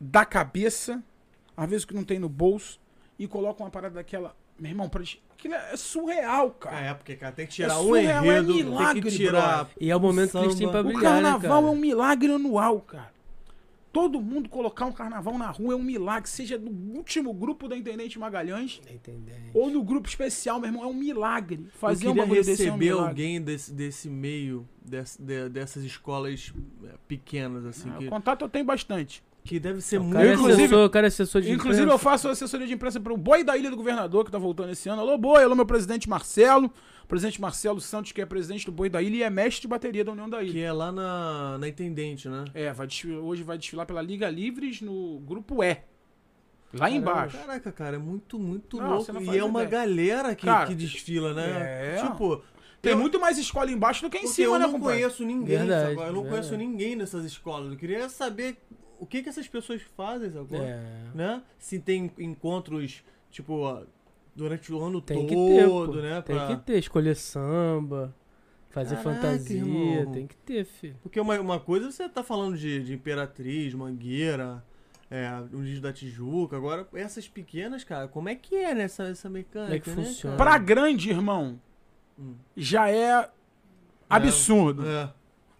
da 0.00 0.24
cabeça, 0.24 1.02
às 1.56 1.68
vezes 1.68 1.84
o 1.84 1.88
que 1.88 1.94
não 1.94 2.04
tem 2.04 2.18
no 2.18 2.28
bolso, 2.28 2.78
e 3.18 3.26
colocam 3.26 3.64
uma 3.66 3.70
parada 3.70 3.94
daquela. 3.96 4.36
Meu 4.58 4.70
irmão, 4.70 4.88
pra 4.88 5.00
eles- 5.00 5.18
aquilo 5.38 5.54
é 5.54 5.76
surreal, 5.76 6.50
cara. 6.50 6.80
É, 6.80 6.94
porque, 6.94 7.14
cara, 7.16 7.32
tem 7.32 7.46
que 7.46 7.52
tirar 7.52 7.74
É 7.74 7.76
um 7.76 7.82
surreal, 7.84 8.24
é 8.24 8.26
enredo, 8.28 8.52
tem 8.54 8.64
milagre, 8.64 9.02
que 9.02 9.10
tirar... 9.16 9.54
brother. 9.64 9.72
E 9.80 9.90
é 9.90 9.96
o 9.96 10.00
momento 10.00 10.32
que 10.32 10.38
eles 10.38 10.54
têm 10.56 10.68
pra. 10.68 10.80
O 10.80 10.84
brilhar, 10.84 11.02
carnaval 11.02 11.40
né, 11.40 11.48
cara? 11.48 11.66
é 11.66 11.70
um 11.70 11.76
milagre 11.80 12.32
anual, 12.32 12.80
cara. 12.80 13.18
Todo 13.90 14.20
mundo 14.20 14.50
colocar 14.50 14.84
um 14.84 14.92
carnaval 14.92 15.38
na 15.38 15.50
rua 15.50 15.72
é 15.72 15.76
um 15.76 15.82
milagre, 15.82 16.28
seja 16.28 16.58
no 16.58 16.70
último 16.94 17.32
grupo 17.32 17.66
da 17.66 17.74
Intendente 17.76 18.18
Magalhães 18.18 18.80
Entendente. 18.88 19.50
ou 19.54 19.70
no 19.70 19.82
grupo 19.82 20.06
especial, 20.06 20.60
meu 20.60 20.68
irmão, 20.68 20.84
é 20.84 20.86
um 20.86 20.92
milagre. 20.94 21.66
Fazer 21.72 22.04
eu 22.06 22.10
um 22.10 22.12
queria 22.12 22.22
bagulho 22.26 22.44
desse 22.44 22.66
é 22.68 22.70
um 22.70 22.76
receber 22.76 22.90
alguém 22.90 23.40
desse, 23.40 23.72
desse 23.72 24.10
meio, 24.10 24.68
desse- 24.84 25.20
de- 25.20 25.48
dessas 25.48 25.82
escolas 25.84 26.52
é, 26.84 26.90
pequenas, 27.08 27.64
assim, 27.64 27.90
Ah, 27.90 27.96
que, 27.98 28.06
Contato 28.08 28.42
eu 28.42 28.48
tenho 28.48 28.64
bastante. 28.66 29.22
Que 29.48 29.58
deve 29.58 29.80
ser 29.80 29.98
muito... 29.98 30.12
cara, 30.14 30.28
é 30.28 30.34
Inclusive- 30.34 30.62
assessor, 30.64 30.84
o 30.86 30.90
cara 30.90 31.06
é 31.06 31.08
assessor 31.08 31.40
de 31.42 31.50
Inclusive, 31.52 31.90
eu 31.90 31.98
faço 31.98 32.28
assessoria 32.28 32.66
de 32.66 32.74
imprensa 32.74 33.00
para 33.00 33.12
o 33.12 33.16
boi 33.16 33.42
da 33.42 33.56
Ilha 33.56 33.70
do 33.70 33.76
Governador, 33.76 34.24
que 34.24 34.30
tá 34.30 34.38
voltando 34.38 34.70
esse 34.70 34.88
ano. 34.88 35.00
Alô, 35.00 35.16
boi, 35.16 35.42
alô, 35.42 35.54
meu 35.54 35.64
presidente 35.66 36.08
Marcelo. 36.08 36.70
Presidente 37.08 37.40
Marcelo 37.40 37.80
Santos, 37.80 38.12
que 38.12 38.20
é 38.20 38.26
presidente 38.26 38.66
do 38.66 38.72
Boi 38.72 38.90
da 38.90 39.00
Ilha 39.00 39.16
e 39.16 39.22
é 39.22 39.30
mestre 39.30 39.62
de 39.62 39.68
bateria 39.68 40.04
da 40.04 40.12
União 40.12 40.28
da 40.28 40.42
Ilha. 40.42 40.52
Que 40.52 40.60
é 40.60 40.70
lá 40.70 40.92
na, 40.92 41.56
na 41.58 41.66
Intendente, 41.66 42.28
né? 42.28 42.44
É, 42.52 42.70
vai 42.70 42.86
desfilar- 42.86 43.22
hoje 43.24 43.42
vai 43.42 43.56
desfilar 43.56 43.86
pela 43.86 44.02
Liga 44.02 44.28
Livres 44.28 44.82
no 44.82 45.18
grupo 45.20 45.64
E. 45.64 45.78
Lá 46.74 46.90
embaixo. 46.90 47.38
Caraca, 47.38 47.72
cara, 47.72 47.96
é 47.96 47.98
muito, 47.98 48.38
muito 48.38 48.76
Não, 48.76 48.96
louco. 48.96 49.10
não 49.10 49.22
E 49.34 49.38
é 49.38 49.42
uma 49.42 49.64
ideia. 49.64 49.86
galera 49.86 50.34
que, 50.34 50.44
Cara, 50.44 50.66
que 50.66 50.74
desfila, 50.74 51.32
né? 51.32 51.96
é. 51.96 52.02
Tipo, 52.06 52.42
Tem 52.82 52.92
eu- 52.92 52.98
muito 52.98 53.18
mais 53.18 53.38
escola 53.38 53.70
embaixo 53.70 54.02
do 54.02 54.10
que 54.10 54.18
em 54.18 54.26
cima, 54.26 54.56
eu 54.56 54.58
né, 54.58 54.66
não 54.66 54.72
compadre? 54.72 54.98
conheço 54.98 55.24
ninguém, 55.24 55.56
Verdade? 55.60 55.92
Eu 55.98 56.12
não 56.12 56.22
conheço 56.26 56.50
verdade. 56.50 56.56
ninguém 56.70 56.94
nessas 56.94 57.24
escolas. 57.24 57.72
Eu 57.72 57.78
queria 57.78 58.06
saber 58.10 58.58
o 58.98 59.06
que, 59.06 59.22
que 59.22 59.28
essas 59.28 59.46
pessoas 59.48 59.82
fazem, 59.96 60.30
sacou? 60.30 60.58
É. 60.62 60.80
Né? 61.14 61.42
Se 61.58 61.78
tem 61.78 62.10
encontros, 62.18 63.02
tipo, 63.30 63.54
ó, 63.60 63.82
durante 64.34 64.72
o 64.72 64.82
ano 64.82 65.00
Tem 65.00 65.16
todo, 65.18 65.28
que 65.28 65.34
ter, 65.34 65.68
pô. 65.68 65.86
né? 65.96 66.22
Tem 66.22 66.36
pra- 66.36 66.46
que 66.48 66.56
ter. 66.64 66.78
Escolher 66.78 67.14
samba, 67.16 68.14
fazer 68.70 68.96
Caraca, 68.96 69.14
fantasia. 69.20 69.56
irmão. 69.58 70.12
Tem 70.12 70.26
que 70.26 70.36
ter, 70.36 70.64
filho. 70.64 70.96
Porque 71.02 71.18
uma, 71.20 71.38
uma 71.40 71.58
coisa 71.60 71.90
você 71.90 72.08
tá 72.08 72.22
falando 72.22 72.56
de, 72.56 72.82
de 72.84 72.94
Imperatriz, 72.94 73.72
Mangueira, 73.74 74.64
é, 75.10 75.28
o 75.52 75.62
Disco 75.62 75.80
da 75.82 75.92
Tijuca. 75.92 76.56
Agora, 76.56 76.86
essas 76.94 77.26
pequenas, 77.28 77.82
cara, 77.84 78.08
como 78.08 78.28
é 78.28 78.34
que 78.34 78.54
é 78.54 78.74
nessa 78.74 79.04
essa 79.04 79.28
mecânica? 79.30 79.70
Como 79.70 79.74
é 79.76 79.80
que 79.80 79.90
né, 79.90 80.06
funciona? 80.06 80.36
cara? 80.36 80.50
Pra 80.50 80.58
grande, 80.58 81.10
irmão, 81.10 81.58
Hum. 82.18 82.34
já 82.56 82.90
é 82.90 83.28
absurdo. 84.10 84.86
É. 84.86 85.12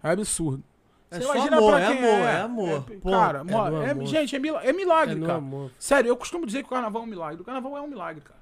É 0.03 0.11
absurdo. 0.11 0.63
É 1.11 1.19
só 1.19 1.31
amor, 1.31 1.79
é 1.79 1.85
amor, 1.85 2.19
é 2.19 2.41
amor. 2.41 2.69
É, 2.69 2.93
Ponto. 2.97 3.09
cara, 3.09 3.43
É 3.47 3.51
é- 3.87 3.91
amor. 3.91 4.05
gente, 4.05 4.35
é, 4.35 4.39
é 4.39 4.69
É 4.69 4.73
milagre, 4.73 5.19
cara. 5.19 5.35
amor. 5.35 5.71
Sério, 5.79 6.09
eu 6.09 6.15
costumo 6.15 6.45
dizer 6.45 6.59
que 6.59 6.67
o 6.67 6.69
carnaval 6.69 7.01
é 7.01 7.05
um 7.05 7.09
milagre. 7.09 7.41
O 7.41 7.45
carnaval 7.45 7.77
é 7.77 7.81
um 7.81 7.87
milagre, 7.87 8.21
cara. 8.21 8.39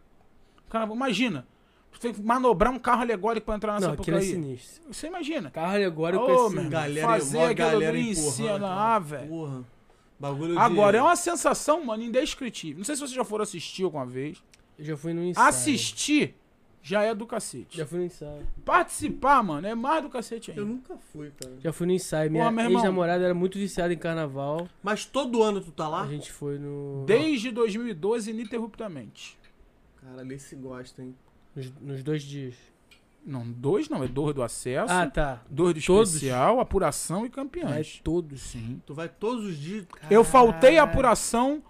O 0.68 0.70
carnaval, 0.70 0.96
imagina. 0.96 1.48
Você 1.94 2.00
tem 2.02 2.14
que 2.14 2.22
manobrar 2.22 2.72
um 2.72 2.78
carro 2.78 3.02
alegórico 3.02 3.46
pra 3.46 3.56
entrar 3.56 3.74
nessa 3.74 3.88
Não, 3.88 3.94
é 3.94 3.98
porcaria. 3.98 4.22
sinistro. 4.22 4.94
Você 4.94 5.08
imagina. 5.08 5.50
Carro 5.50 5.74
alegórico 5.76 6.26
é 6.26 6.28
sinistro. 6.28 6.58
irmão. 6.58 6.70
Galera, 6.70 7.08
Fazer 7.08 7.40
aquilo 7.40 7.56
galera 7.56 7.98
ali 7.98 8.12
em 8.12 8.44
aquela 8.50 8.96
ah, 8.96 9.00
velho. 9.00 9.66
Bagulho 10.20 10.54
de... 10.54 10.60
Agora, 10.60 10.98
é 10.98 11.02
uma 11.02 11.16
sensação, 11.16 11.86
mano, 11.86 12.04
indescritível. 12.04 12.78
Não 12.80 12.86
sei 12.86 12.96
se 12.96 13.02
vocês 13.02 13.14
já 13.14 13.24
foram 13.24 13.44
assistir 13.44 13.84
alguma 13.84 14.06
vez. 14.06 14.44
Eu 14.78 14.86
já 14.86 14.98
fui 14.98 15.14
no 15.14 15.24
ensaio. 15.24 15.48
Assistir 15.48 16.36
já 16.82 17.04
é 17.04 17.14
do 17.14 17.26
cacete. 17.26 17.78
Já 17.78 17.86
fui 17.86 18.00
no 18.00 18.06
ensaio. 18.06 18.48
Participar, 18.64 19.44
mano, 19.44 19.68
é 19.68 19.76
mais 19.76 20.02
do 20.04 20.10
cacete 20.10 20.52
Eu 20.52 20.64
ainda. 20.64 20.74
nunca 20.76 20.98
fui, 21.12 21.32
cara. 21.32 21.56
Já 21.60 21.74
fui 21.74 21.86
no 21.88 21.94
ensaio. 21.94 22.32
Minha 22.32 22.46
ex-namorada 22.50 23.24
era 23.24 23.34
muito 23.34 23.58
viciada 23.58 23.94
em 23.94 23.98
carnaval. 23.98 24.68
Mas 24.82 25.06
todo 25.06 25.44
ano 25.44 25.60
tu 25.62 25.72
tá 25.72 25.88
lá? 25.88 26.04
A 26.04 26.08
gente 26.08 26.32
foi 26.32 26.58
no. 26.58 27.04
Desde 27.06 27.52
2012, 27.52 28.32
ininterruptamente. 28.32 29.38
Cara, 30.02 30.22
ali 30.22 30.40
se 30.40 30.56
gosta, 30.56 31.02
hein? 31.02 31.16
Nos, 31.56 31.72
nos 31.82 32.04
dois 32.04 32.24
dias. 32.24 32.56
Não, 33.26 33.46
dois 33.52 33.90
não, 33.90 34.02
é 34.04 34.08
dois 34.08 34.34
do 34.34 34.42
acesso, 34.42 34.94
Ah, 34.94 35.06
tá. 35.06 35.42
dois 35.50 35.74
do 35.74 35.82
todos? 35.86 36.14
especial, 36.14 36.62
apuração 36.62 37.26
e 37.26 37.28
É 37.28 37.30
campeões. 37.30 38.00
todos. 38.02 38.40
Sim. 38.40 38.82
Tu 38.86 38.94
vai 38.94 39.10
todos 39.10 39.44
os 39.44 39.58
dias... 39.58 39.86
Eu 40.10 40.24
faltei 40.24 40.78
a 40.78 40.82
Caralho. 40.82 40.92
apuração 40.94 41.64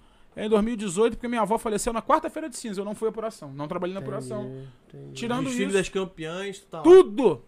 em 0.45 0.49
2018 0.49 1.13
porque 1.17 1.27
minha 1.27 1.41
avó 1.41 1.57
faleceu 1.57 1.91
na 1.91 2.01
quarta-feira 2.01 2.47
de 2.49 2.55
cinza. 2.57 2.79
Eu 2.81 2.85
não 2.85 2.93
fui 2.95 3.07
à 3.07 3.09
apuração, 3.09 3.51
não 3.53 3.67
trabalhei 3.67 3.93
na 3.93 3.99
Entendi, 3.99 4.15
apuração. 4.15 4.65
entendi. 4.87 5.13
Tirando 5.13 5.47
Os 5.47 5.53
filhos 5.53 5.69
isso, 5.73 5.77
das 5.77 5.89
campeãs, 5.89 6.59
tu 6.59 6.67
tá 6.67 6.81
tudo. 6.81 7.43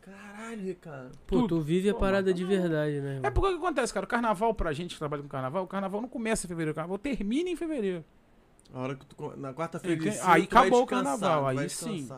Caralho, 0.00 0.74
cara. 0.76 1.10
Pô, 1.26 1.36
tudo. 1.40 1.48
tu 1.48 1.60
vive 1.60 1.90
a 1.90 1.94
Pô, 1.94 2.00
parada 2.00 2.32
de 2.32 2.42
não- 2.42 2.48
verdade, 2.48 3.00
né? 3.00 3.14
irmão? 3.16 3.20
É 3.24 3.30
porque 3.30 3.48
o 3.48 3.52
que 3.58 3.64
acontece, 3.64 3.92
cara? 3.92 4.04
O 4.04 4.08
carnaval, 4.08 4.54
pra 4.54 4.72
gente 4.72 4.94
que 4.94 4.98
trabalha 4.98 5.22
com 5.22 5.28
carnaval, 5.28 5.64
o 5.64 5.66
carnaval 5.66 6.00
não 6.00 6.08
começa 6.08 6.46
em 6.46 6.48
fevereiro, 6.48 6.72
o 6.72 6.74
carnaval 6.74 6.98
termina 6.98 7.50
em 7.50 7.56
fevereiro. 7.56 8.04
A 8.72 8.80
hora 8.80 8.94
que 8.94 9.06
tu... 9.06 9.36
Na 9.36 9.52
quarta-feira 9.54 9.96
de 10.00 10.08
Aí 10.08 10.14
cinza, 10.14 10.30
aí 10.30 10.46
tu 10.46 10.54
vai 10.54 10.62
acabou 10.66 10.82
o 10.82 10.86
carnaval, 10.86 11.46
aí 11.48 11.68
sim. 11.68 12.08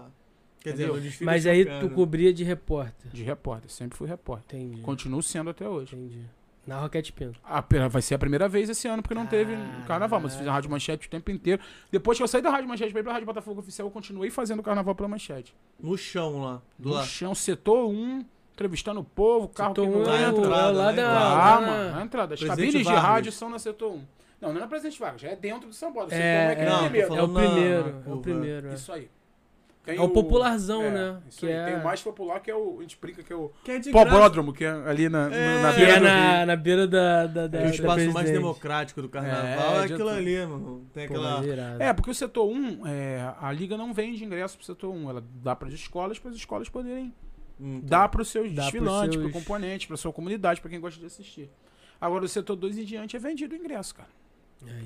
Quer 0.60 0.72
dizer, 0.72 0.88
Entendeu? 0.88 1.12
Mas 1.22 1.46
aí 1.46 1.64
tu 1.64 1.88
né? 1.88 1.94
cobria 1.94 2.32
de 2.34 2.44
repórter. 2.44 3.10
De 3.10 3.22
repórter, 3.22 3.70
sempre 3.70 3.96
fui 3.96 4.06
repórter. 4.06 4.60
Entendi. 4.60 4.82
Continuo 4.82 5.22
sendo 5.22 5.48
até 5.50 5.66
hoje. 5.68 5.96
Entendi. 5.96 6.20
Na 6.66 6.78
Roquete 6.80 7.12
Pinto. 7.12 7.40
A 7.44 7.64
vai 7.88 8.02
ser 8.02 8.14
a 8.14 8.18
primeira 8.18 8.48
vez 8.48 8.68
esse 8.68 8.86
ano, 8.86 9.02
porque 9.02 9.14
não 9.14 9.26
teve 9.26 9.56
carnaval, 9.86 10.20
mas 10.20 10.32
eu 10.34 10.38
fiz 10.38 10.46
a 10.48 10.52
Rádio 10.52 10.70
Manchete 10.70 11.06
o 11.06 11.10
tempo 11.10 11.30
inteiro. 11.30 11.60
Depois 11.90 12.16
que 12.18 12.22
eu 12.22 12.28
saí 12.28 12.42
da 12.42 12.50
Rádio 12.50 12.68
Manchete 12.68 12.92
pra 12.92 13.00
ir 13.00 13.02
pra 13.04 13.12
Rádio 13.12 13.26
Botafogo 13.26 13.60
Oficial, 13.60 13.88
eu 13.88 13.90
continuei 13.92 14.30
fazendo 14.30 14.62
carnaval 14.62 14.94
pela 14.94 15.08
Manchete. 15.08 15.54
No 15.80 15.96
chão 15.96 16.42
lá. 16.42 16.62
Do 16.78 16.90
No 16.90 16.94
lá. 16.96 17.04
chão, 17.04 17.34
setor 17.34 17.88
1, 17.88 18.24
entrevistando 18.52 19.00
o 19.00 19.04
povo, 19.04 19.48
carro 19.48 19.70
Setor 19.70 19.88
que 19.88 19.96
um 19.96 20.02
não 20.04 20.12
é 20.14 20.26
o- 20.30 20.30
entra. 20.30 20.42
é 20.44 20.46
o 20.46 20.72
lá 20.72 20.92
né? 20.92 20.96
da- 21.02 21.10
Ah, 21.10 21.34
lá 21.58 21.60
mano, 21.66 21.90
na- 21.96 22.02
entrada. 22.02 22.34
As 22.34 22.40
Presidente 22.40 22.66
cabines 22.66 22.86
de 22.86 22.92
Vargas. 22.92 23.04
rádio 23.04 23.32
são 23.32 23.50
na 23.50 23.58
setor 23.58 23.92
1. 23.92 24.02
Não, 24.40 24.50
não 24.50 24.56
é 24.56 24.60
na 24.60 24.66
Presidente 24.68 24.98
Vargas, 25.00 25.20
já 25.22 25.28
é 25.28 25.36
dentro 25.36 25.68
do 25.68 25.74
São 25.74 25.92
Paulo. 25.92 26.08
Setor 26.10 26.22
É, 26.22 26.46
1 26.46 26.48
é 26.48 26.52
aquele 26.52 26.66
é, 26.66 26.70
Não, 26.70 26.78
tô 26.78 26.84
primeiro. 26.84 27.06
é 27.06 27.10
o 27.10 27.16
falando 27.16 27.32
na- 27.32 27.40
primeiro. 27.40 27.82
na 27.82 27.88
É 27.88 27.90
o 28.00 28.02
curva. 28.04 28.22
primeiro. 28.22 28.68
é. 28.68 28.74
Isso 28.74 28.92
aí. 28.92 29.10
Tem 29.82 29.96
É 29.96 30.00
o 30.02 30.10
popularzão, 30.10 30.82
né? 30.90 31.20
Isso 31.28 31.40
Que 31.40 31.46
aí. 31.46 31.52
é- 31.52 31.64
Tem 31.66 31.76
o 31.76 31.84
mais 31.84 32.02
popular, 32.02 32.38
que 32.40 32.50
é 32.50 32.54
o. 32.54 32.78
A 32.78 32.82
gente 32.82 32.98
brinca 33.00 33.22
que 33.22 33.32
é 33.32 33.36
o. 33.36 33.50
Que 33.64 33.70
é 33.72 33.78
de 33.78 33.90
graça. 33.90 34.06
Pobódromo, 34.10 34.52
que 34.52 34.62
é 34.64 34.68
ali 34.70 35.08
na, 35.08 35.28
no- 35.28 35.34
É. 35.34 35.62
na 35.62 35.72
Que 35.72 35.78
beira 35.78 35.92
é 35.92 35.98
do 35.98 36.04
na, 36.04 36.46
na 36.46 36.56
beira 36.56 36.86
da, 36.86 37.26
da, 37.26 37.46
da, 37.46 37.58
É 37.58 37.62
o 37.62 37.64
da 37.64 37.70
espaço 37.70 37.86
mais 37.86 38.12
Presidente. 38.12 38.32
democrático 38.34 39.00
do 39.02 39.08
carnaval. 39.08 39.76
É, 39.80 39.84
É, 39.84 39.86
de 39.86 39.92
aquilo 39.94 40.08
ali, 40.10 40.46
mano. 40.46 40.86
Tem 40.92 41.04
aquela. 41.04 41.42
É, 41.78 41.92
porque 41.94 42.10
o 42.10 42.14
setor 42.14 42.46
1, 42.46 42.86
é, 42.86 43.32
a 43.40 43.50
liga 43.52 43.76
não 43.78 43.94
vende 43.94 44.22
ingresso 44.22 44.56
pro 44.58 44.66
setor 44.66 44.90
1. 44.94 45.08
Ela 45.10 45.24
dá 45.42 45.56
para 45.56 45.68
as 45.68 45.74
escolas, 45.74 46.18
para 46.18 46.30
as 46.30 46.36
escolas 46.36 46.68
poderem 46.68 47.12
Hum, 47.58 47.80
dar 47.82 48.08
para 48.08 48.22
os 48.22 48.28
seus 48.28 48.52
Dá 48.52 48.62
desfilantes, 48.62 49.16
para 49.16 49.26
o 49.26 49.30
seus- 49.30 49.44
componente, 49.44 49.86
para 49.86 49.96
sua 49.96 50.12
comunidade, 50.12 50.60
para 50.60 50.70
quem 50.70 50.80
gosta 50.80 51.00
de 51.00 51.06
assistir. 51.06 51.50
Agora, 52.00 52.24
o 52.24 52.28
setor 52.28 52.56
2 52.56 52.78
em 52.78 52.84
diante 52.84 53.16
é 53.16 53.18
vendido 53.18 53.54
o 53.54 53.58
ingresso, 53.58 53.94
cara. 53.94 54.08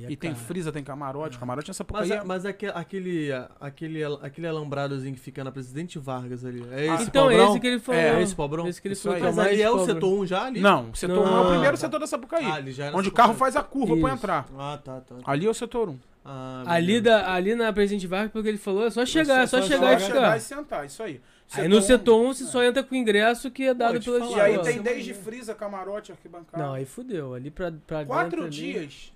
É 0.06 0.10
E 0.12 0.16
tem 0.16 0.34
frisa, 0.34 0.70
tem 0.70 0.84
camarote. 0.84 1.36
Camarote 1.38 1.68
nessa 1.68 1.84
Mas, 1.90 2.00
porcaria. 2.08 2.24
mas 2.24 2.46
aque- 2.46 2.66
aquele, 2.66 3.30
aquele, 3.60 4.00
aquele 4.22 4.46
alambradozinho 4.46 5.14
que 5.14 5.20
fica 5.20 5.42
na 5.42 5.50
Presidente 5.50 5.98
Vargas 5.98 6.44
ali. 6.44 6.64
É 6.70 6.86
esse 6.94 7.04
Então, 7.04 7.28
pobrão? 7.28 7.50
esse 7.50 7.60
que 7.60 7.66
ele 7.66 7.80
falou. 7.80 8.00
É, 8.00 8.22
esse 8.22 8.34
pobrão? 8.34 8.68
Esse 8.68 8.80
que 8.80 8.88
ele 8.88 8.94
falou 8.94 9.18
é 9.18 9.20
Mas 9.22 9.38
ali 9.38 9.62
é 9.62 9.70
o 9.70 9.84
setor 9.84 10.20
1 10.20 10.26
já 10.26 10.44
ali? 10.44 10.60
Não, 10.60 10.90
o 10.90 10.96
setor 10.96 11.18
1 11.18 11.26
é 11.26 11.30
Não. 11.30 11.46
o 11.46 11.50
primeiro 11.50 11.76
setor 11.76 11.98
da 11.98 12.06
Sapucaí. 12.06 12.44
Ah, 12.44 12.54
ali 12.54 12.72
já 12.72 12.84
era 12.86 12.96
onde 12.96 13.08
o 13.08 13.12
carro 13.12 13.34
faz 13.34 13.56
a 13.56 13.62
curva 13.62 13.96
pra 13.96 14.08
Isso. 14.10 14.16
entrar. 14.18 14.46
Ah, 14.56 14.78
tá, 14.82 15.00
tá. 15.00 15.14
Ali 15.24 15.46
é 15.46 15.50
o 15.50 15.54
setor 15.54 15.88
1. 15.88 15.98
Ah, 16.24 16.62
Ali, 16.66 17.00
da, 17.00 17.32
ali 17.34 17.54
na 17.54 17.70
Presidente 17.72 18.06
Vargas, 18.06 18.30
porque 18.32 18.48
ele 18.48 18.56
falou, 18.58 18.86
é 18.86 18.90
só 18.90 19.04
chegar, 19.04 19.42
é 19.42 19.46
só, 19.46 19.60
só 19.60 19.66
chegar 19.68 19.96
e 19.96 20.00
chegar, 20.00 20.14
ficar. 20.14 20.36
e 20.36 20.40
sentar, 20.40 20.86
isso 20.86 21.02
aí. 21.02 21.20
Aí 21.52 21.68
no 21.68 21.82
setor 21.82 22.18
1 22.18 22.24
um, 22.28 22.32
você 22.32 22.44
só 22.44 22.62
entra 22.62 22.82
com 22.82 22.94
o 22.94 22.98
ingresso 22.98 23.50
que 23.50 23.64
é 23.64 23.74
dado 23.74 24.00
pela 24.00 24.24
E 24.24 24.40
aí 24.40 24.58
tem 24.60 24.80
desde 24.80 25.12
frisa, 25.12 25.54
camarote, 25.54 26.10
arquibancada. 26.12 26.62
Não, 26.64 26.72
aí 26.74 26.86
fudeu. 26.86 27.34
Ali 27.34 27.50
pra, 27.50 27.70
pra 27.86 28.04
Quatro 28.06 28.48
dias. 28.48 29.12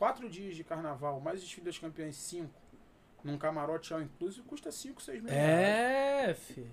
Quatro 0.00 0.30
dias 0.30 0.56
de 0.56 0.64
carnaval, 0.64 1.20
mais 1.20 1.42
desfile 1.42 1.66
das 1.66 1.76
campeãs, 1.76 2.16
cinco. 2.16 2.58
Num 3.22 3.36
camarote 3.36 3.92
all 3.92 4.00
inclusive, 4.00 4.42
custa 4.46 4.72
5, 4.72 5.02
6 5.02 5.22
mil 5.22 5.30
reais. 5.30 6.30
É, 6.30 6.32
fi. 6.34 6.66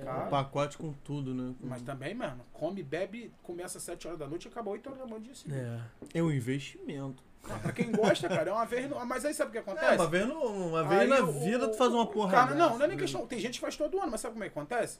Um 0.00 0.04
Cara, 0.04 0.26
pacote 0.26 0.76
com 0.76 0.92
tudo, 0.92 1.32
né? 1.32 1.54
mas 1.60 1.80
também, 1.82 2.12
mano, 2.12 2.40
come, 2.52 2.82
bebe, 2.82 3.32
começa 3.44 3.78
às 3.78 3.84
7 3.84 4.08
horas 4.08 4.18
da 4.18 4.26
noite 4.26 4.46
e 4.46 4.48
acaba 4.48 4.68
8 4.70 4.84
horas 4.88 4.98
da 4.98 5.06
manhã 5.06 5.20
dia 5.22 5.32
seguinte. 5.36 5.60
É. 5.60 6.18
É 6.18 6.22
um 6.24 6.32
investimento. 6.32 7.22
Ah, 7.44 7.56
Pra 7.60 7.70
quem 7.70 7.92
gosta, 7.92 8.28
cara, 8.28 8.50
é 8.50 8.52
uma 8.52 8.66
vez. 8.66 8.90
no- 8.90 9.06
Mas 9.06 9.24
aí 9.24 9.32
sabe 9.32 9.50
o 9.50 9.52
que 9.52 9.58
É, 9.58 9.60
acontece? 9.60 9.94
uma 9.94 10.08
vez, 10.08 10.26
no- 10.26 10.42
uma 10.42 10.82
vez 10.82 11.00
Aí 11.02 11.06
na 11.08 11.20
o- 11.20 11.32
vida 11.38 11.66
o- 11.66 11.70
tu 11.70 11.76
faz 11.76 11.92
uma 11.94 12.04
porra 12.06 12.32
cara, 12.32 12.46
dessa, 12.46 12.58
Não, 12.58 12.78
não 12.78 12.84
é 12.84 12.88
nem 12.88 12.96
né? 12.96 13.02
questão. 13.02 13.24
Tem 13.24 13.38
gente 13.38 13.54
que 13.54 13.60
faz 13.60 13.76
todo 13.76 13.96
ano, 14.00 14.10
mas 14.10 14.20
sabe 14.20 14.32
como 14.32 14.42
é 14.42 14.48
que 14.50 14.58
acontece? 14.58 14.98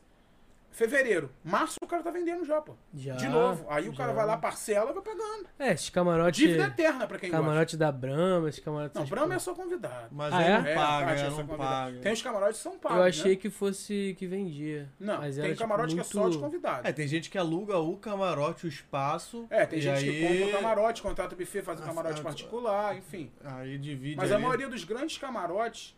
Fevereiro, 0.73 1.31
março 1.45 1.77
o 1.83 1.87
cara 1.87 2.03
tá 2.03 2.11
vendendo 2.11 2.47
já, 2.47 2.59
pô. 2.61 2.75
Já, 2.95 3.15
De 3.15 3.29
novo. 3.29 3.67
Aí 3.69 3.89
o 3.91 3.95
cara 3.95 4.13
vai 4.15 4.25
lá, 4.25 4.39
parcela 4.39 4.91
e 4.91 4.95
vai 4.95 5.03
pagando. 5.03 5.47
É, 5.59 5.73
esses 5.73 5.91
camarotes. 5.91 6.41
Dívida 6.41 6.65
eterna 6.65 7.07
pra 7.07 7.19
quem 7.19 7.31
Camarote 7.31 7.77
da 7.77 7.93
Brahma, 7.93 8.49
esses 8.49 8.65
camarotes. 8.65 8.95
gosta. 8.95 9.01
Não, 9.01 9.07
Brahma 9.07 9.35
é 9.35 9.39
só 9.39 9.55
convidado. 9.55 10.09
Mas 10.11 10.33
Ah, 10.33 10.39
aí 10.39 10.45
é? 10.47 10.59
não 10.59 10.67
É, 10.67 10.75
paga, 10.75 11.11
é, 11.11 11.15
é 11.15 11.19
só 11.19 11.25
não 11.25 11.37
convidado. 11.47 11.59
paga. 11.91 11.99
Tem 12.01 12.13
os 12.15 12.23
camarotes 12.23 12.57
que 12.57 12.63
são 12.63 12.79
pagos. 12.79 12.97
Eu 12.99 13.05
achei 13.05 13.31
né? 13.33 13.37
que 13.37 13.51
fosse 13.51 14.17
que 14.19 14.27
vendia. 14.27 14.91
Não, 14.99 15.19
mas 15.19 15.35
tem 15.37 15.45
era, 15.45 15.53
tipo, 15.55 15.63
camarote 15.63 15.95
que 15.95 16.01
é 16.01 16.05
só 16.05 16.29
de 16.31 16.39
convidado. 16.39 16.89
É, 16.89 16.93
tem 16.93 17.07
gente 17.07 17.29
que 17.29 17.37
aluga 17.37 17.79
o 17.79 17.97
camarote, 17.99 18.65
o 18.65 18.69
espaço. 18.69 19.47
É, 19.51 19.67
tem 19.67 19.79
gente 19.81 19.99
aí... 19.99 20.11
que 20.11 20.27
compra 20.27 20.47
o 20.47 20.53
camarote, 20.53 21.03
contrata 21.03 21.35
o 21.35 21.39
buffet, 21.39 21.61
faz 21.63 21.79
o 21.81 21.83
Ah, 21.83 21.87
camarote 21.87 22.21
ah, 22.21 22.25
particular, 22.25 22.97
enfim. 22.97 23.31
Aí 23.45 23.77
divide 23.77 24.17
Mas 24.17 24.33
a 24.33 24.37
ali. 24.37 24.43
maioria 24.43 24.69
dos 24.71 24.85
grandes 24.85 25.19
camarotes 25.19 25.95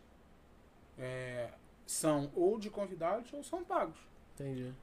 é, 0.97 1.47
são 1.85 2.29
ou 2.35 2.59
de 2.59 2.69
convidados 2.69 3.31
ou 3.33 3.41
são 3.43 3.63
pagos. 3.63 3.97
Entendi. 4.35 4.73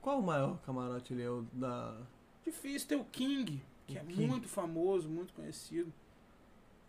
Qual 0.00 0.18
o 0.18 0.22
maior 0.22 0.58
camarote 0.66 1.12
ali? 1.14 1.22
É 1.22 1.30
o 1.30 1.44
da... 1.52 1.94
Difícil 2.44 2.88
ter 2.88 2.96
o 2.96 3.04
King, 3.04 3.62
que 3.86 3.94
O 3.94 3.98
é 3.98 4.00
King. 4.00 4.26
muito 4.26 4.48
famoso, 4.48 5.08
muito 5.08 5.32
conhecido. 5.32 5.92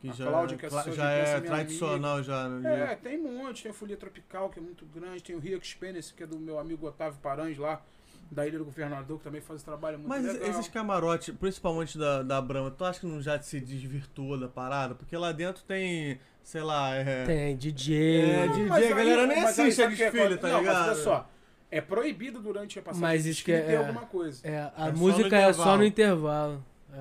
Que 0.01 0.09
A 0.09 0.13
já, 0.13 0.25
Cláudia, 0.25 0.57
que 0.57 0.65
é 0.65 0.69
já 0.69 1.09
é 1.11 1.39
tradicional 1.39 2.21
já 2.21 2.49
no 2.49 2.67
É, 2.67 2.87
dia. 2.87 2.95
tem 2.97 3.17
um 3.19 3.37
monte. 3.37 3.63
Tem 3.63 3.71
a 3.71 3.73
Folia 3.73 3.95
Tropical, 3.95 4.49
que 4.49 4.59
é 4.59 4.61
muito 4.61 4.85
grande. 4.85 5.23
Tem 5.23 5.35
o 5.35 5.39
Rio 5.39 5.57
Experience, 5.57 6.13
que 6.13 6.23
é 6.23 6.27
do 6.27 6.37
meu 6.37 6.59
amigo 6.59 6.85
Otávio 6.85 7.17
Paranhos 7.21 7.57
lá, 7.57 7.81
da 8.29 8.45
Ilha 8.45 8.57
do 8.59 8.65
Governador, 8.65 9.17
que 9.17 9.23
também 9.23 9.39
faz 9.39 9.57
esse 9.57 9.65
trabalho 9.65 9.97
muito 9.97 10.09
Mas 10.09 10.25
legal. 10.25 10.49
esses 10.49 10.67
camarotes, 10.67 11.33
principalmente 11.35 11.97
da, 11.97 12.21
da 12.21 12.41
Brahma, 12.41 12.69
tu 12.71 12.83
acha 12.83 12.99
que 12.99 13.05
não 13.05 13.21
já 13.21 13.41
se 13.41 13.59
desvirtuou 13.61 14.37
da 14.37 14.49
parada? 14.49 14.93
Porque 14.93 15.15
lá 15.15 15.31
dentro 15.31 15.63
tem, 15.63 16.19
sei 16.43 16.61
lá, 16.61 16.93
é... 16.93 17.25
Tem 17.25 17.55
DJ. 17.55 18.21
É, 18.31 18.47
DJ, 18.49 18.91
a 18.91 18.95
galera 18.95 19.27
nem 19.27 19.39
assiste 19.43 19.81
a 19.81 19.85
é 19.85 19.89
desfile, 19.89 20.37
tá 20.37 20.49
não, 20.49 20.59
ligado? 20.59 20.75
Mas 20.87 20.87
olha 20.97 21.03
só, 21.03 21.29
é 21.77 21.81
proibido 21.81 22.39
durante 22.39 22.80
a 22.80 22.81
passagem 22.81 23.02
Mas 23.02 23.26
isso 23.26 23.43
que 23.43 23.52
é- 23.52 23.61
ter 23.61 23.72
é. 23.73 23.77
alguma 23.77 24.06
coisa. 24.06 24.45
É, 24.47 24.60
a 24.76 24.88
É 24.88 24.91
só 24.91 24.97
música 24.97 25.30
no 25.30 25.35
é 25.35 25.53
só 25.53 25.77
no 25.77 25.84
intervalo. 25.85 26.64
É. 26.93 26.99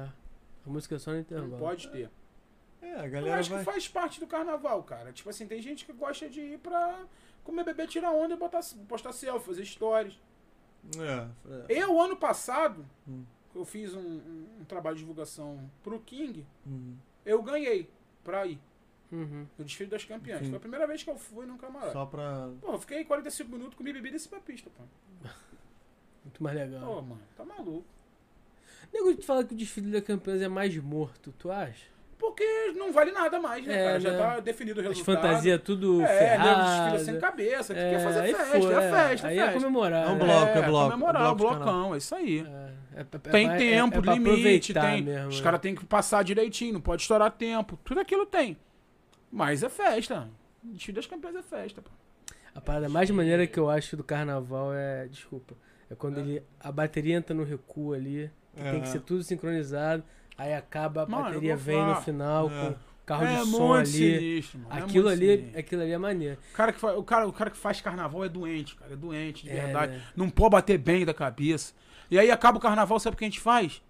A 0.67 0.71
música 0.71 0.95
é 0.95 0.99
só 0.99 1.11
no 1.13 1.19
intervalo. 1.21 1.51
Não 1.53 1.59
pode 1.59 1.89
ter. 1.89 2.11
É, 2.83 2.95
a 3.01 3.05
Eu 3.07 3.11
galera 3.11 3.41
acho 3.41 3.51
vai... 3.51 3.59
que 3.61 3.65
faz 3.65 3.89
parte 3.89 4.21
do 4.21 4.27
carnaval, 4.27 4.83
cara. 4.83 5.13
Tipo 5.13 5.31
assim, 5.31 5.47
tem 5.47 5.61
gente 5.61 5.85
que 5.85 5.93
gosta 5.93 6.29
de 6.29 6.41
ir 6.41 6.59
pra 6.59 7.05
comer 7.43 7.65
bebê, 7.65 7.87
tirar 7.87 8.11
onda 8.13 8.35
e 8.35 8.37
botar, 8.37 8.61
postar 8.89 9.13
selfie, 9.13 9.47
fazer 9.47 9.65
stories. 9.65 10.19
É, 10.99 11.73
é. 11.73 11.83
Eu, 11.83 12.01
ano 12.01 12.17
passado, 12.17 12.85
Hum. 13.09 13.25
eu 13.55 13.65
fiz 13.65 13.95
um, 13.95 14.01
um- 14.01 14.47
um 14.61 14.65
trabalho 14.65 14.97
de 14.97 15.01
divulgação 15.01 15.71
pro 15.83 15.99
King, 16.01 16.45
Hum, 16.67 16.95
eu 17.25 17.43
ganhei 17.43 17.89
pra 18.23 18.47
ir 18.47 18.59
Uhum. 19.13 19.47
no 19.57 19.65
desfile 19.65 19.91
das 19.91 20.05
campeãs. 20.05 20.41
Sim. 20.41 20.49
Foi 20.49 20.57
a 20.57 20.61
primeira 20.61 20.87
vez 20.87 21.03
que 21.03 21.11
eu 21.11 21.17
fui 21.17 21.47
num 21.47 21.57
camarote. 21.57 21.93
Só 21.93 22.05
pra... 22.07 22.49
Pô, 22.61 22.73
eu 22.73 22.79
fiquei 22.81 23.05
45 23.05 23.51
minutos, 23.51 23.75
comi 23.77 23.93
bebida 23.93 24.09
e 24.09 24.13
desci 24.13 24.29
pra 24.29 24.41
pista, 24.41 24.71
pô. 24.77 24.83
Muito 26.25 26.43
mais 26.43 26.57
legal. 26.57 26.81
Pô, 26.85 27.03
mano, 27.03 27.21
tá 27.37 27.45
maluco. 27.45 27.85
Nego 28.93 29.15
te 29.15 29.25
fala 29.27 29.45
que 29.45 29.55
o 29.55 29.57
desfile 29.57 29.91
da 29.91 30.01
Campeões 30.01 30.41
é 30.41 30.49
mais 30.49 30.77
morto, 30.77 31.33
tu 31.39 31.51
acha? 31.51 31.93
Porque 32.17 32.45
não 32.77 32.93
vale 32.93 33.11
nada 33.11 33.39
mais, 33.41 33.67
né, 33.67 33.75
É, 33.75 33.85
cara? 33.85 34.01
Já 34.01 34.11
né? 34.13 34.19
tá 34.19 34.41
definido 34.41 34.81
o 34.81 34.83
As 34.83 34.89
resultado. 34.97 35.17
fantasias 35.17 35.61
tudo 35.63 36.01
É, 36.01 36.39
nego 36.39 36.43
ferrada. 36.45 36.99
sem 37.01 37.19
cabeça, 37.19 37.75
que 37.75 37.81
É, 37.81 37.91
quer 37.91 38.01
fazer 38.01 38.21
aí 38.21 38.35
festa, 38.35 38.47
foi, 38.61 38.73
é 38.73 38.81
festa, 38.81 39.29
Aí 39.29 39.37
festa. 39.37 39.51
é 39.51 39.53
comemorar. 39.53 40.07
É 40.07 40.11
um 40.11 40.17
né? 40.17 40.25
bloco, 40.25 40.47
é 40.59 40.63
bloco, 40.63 40.91
comemorar, 40.93 41.33
o 41.33 41.35
bloco 41.35 41.55
de 41.57 41.63
blocão, 41.65 41.95
é 41.95 41.99
isso 41.99 42.15
aí. 42.15 42.47
É, 42.95 43.01
é, 43.01 43.01
é, 43.01 43.05
Tem 43.31 43.51
é, 43.51 43.57
tempo, 43.57 43.97
é, 43.97 44.11
é 44.11 44.15
limite, 44.15 44.73
tem. 44.73 45.03
mesmo, 45.03 45.29
os 45.29 45.39
né? 45.39 45.43
caras 45.45 45.61
têm 45.61 45.75
que 45.75 45.85
passar 45.85 46.23
direitinho, 46.25 46.75
não 46.75 46.81
pode 46.81 47.03
estourar 47.03 47.31
tempo. 47.33 47.79
Tudo 47.85 48.01
aquilo 48.01 48.25
tem. 48.25 48.57
Mas 49.35 49.63
é 49.65 49.69
festa. 49.69 50.29
Desfile 50.63 50.95
das 50.97 51.07
campeãs 51.07 51.35
é 51.35 51.43
festa, 51.43 51.83
pô. 51.83 51.91
A 52.55 52.61
parada 52.61 52.89
mais 52.89 53.11
maneira 53.11 53.47
que 53.49 53.59
eu 53.59 53.69
acho 53.69 53.97
do 53.97 54.05
carnaval 54.05 54.73
é. 54.73 55.09
Desculpa. 55.09 55.55
É 55.91 55.95
quando 55.97 56.19
ele, 56.21 56.41
a 56.61 56.71
bateria 56.71 57.17
entra 57.17 57.35
no 57.35 57.43
recuo 57.45 57.93
ali. 57.95 58.31
que 58.55 58.63
Tem 58.63 58.81
que 58.81 58.87
É. 58.89 58.93
ser 58.93 59.01
tudo 59.01 59.25
sincronizado. 59.25 60.05
Aí 60.39 60.55
acaba, 60.55 61.03
a 61.03 61.07
Mano, 61.07 61.25
bateria 61.25 61.57
vem 61.57 61.85
no 61.85 61.97
final 61.97 62.49
É. 62.49 62.51
com 62.71 62.77
carro 63.05 63.25
é 63.25 63.41
de 63.41 63.47
som 63.51 63.59
muito 63.67 63.75
ali. 63.81 63.87
sinistro, 63.89 64.59
mano. 64.61 64.75
é 64.75 64.79
Aquilo 64.83 65.05
muito 65.07 65.09
ali, 65.25 65.37
sinistro. 65.37 65.59
aquilo 65.61 65.83
ali 65.83 65.91
é 65.93 65.99
maneiro. 65.99 66.39
O 66.53 66.57
cara, 66.57 66.73
que 66.73 66.79
fa- 66.79 66.93
o, 66.95 67.03
cara, 67.03 67.27
o 67.29 67.33
cara 67.33 67.51
que 67.51 67.57
faz 67.57 67.81
carnaval 67.81 68.25
é 68.25 68.29
doente, 68.29 68.77
cara. 68.77 68.93
É 68.93 68.97
doente, 68.97 69.43
de 69.45 69.51
É, 69.51 69.61
verdade. 69.65 69.93
né? 69.97 70.03
Não 70.17 70.31
pode 70.31 70.51
bater 70.51 70.79
bem 70.79 71.05
da 71.05 71.13
cabeça. 71.13 71.75
E 72.11 72.17
aí 72.19 72.31
acaba 72.31 72.59
o 72.59 72.61
carnaval, 72.61 72.99
sabe 73.01 73.15
o 73.15 73.19
que 73.19 73.25
a 73.25 73.29
gente 73.29 73.41
faz? 73.41 73.83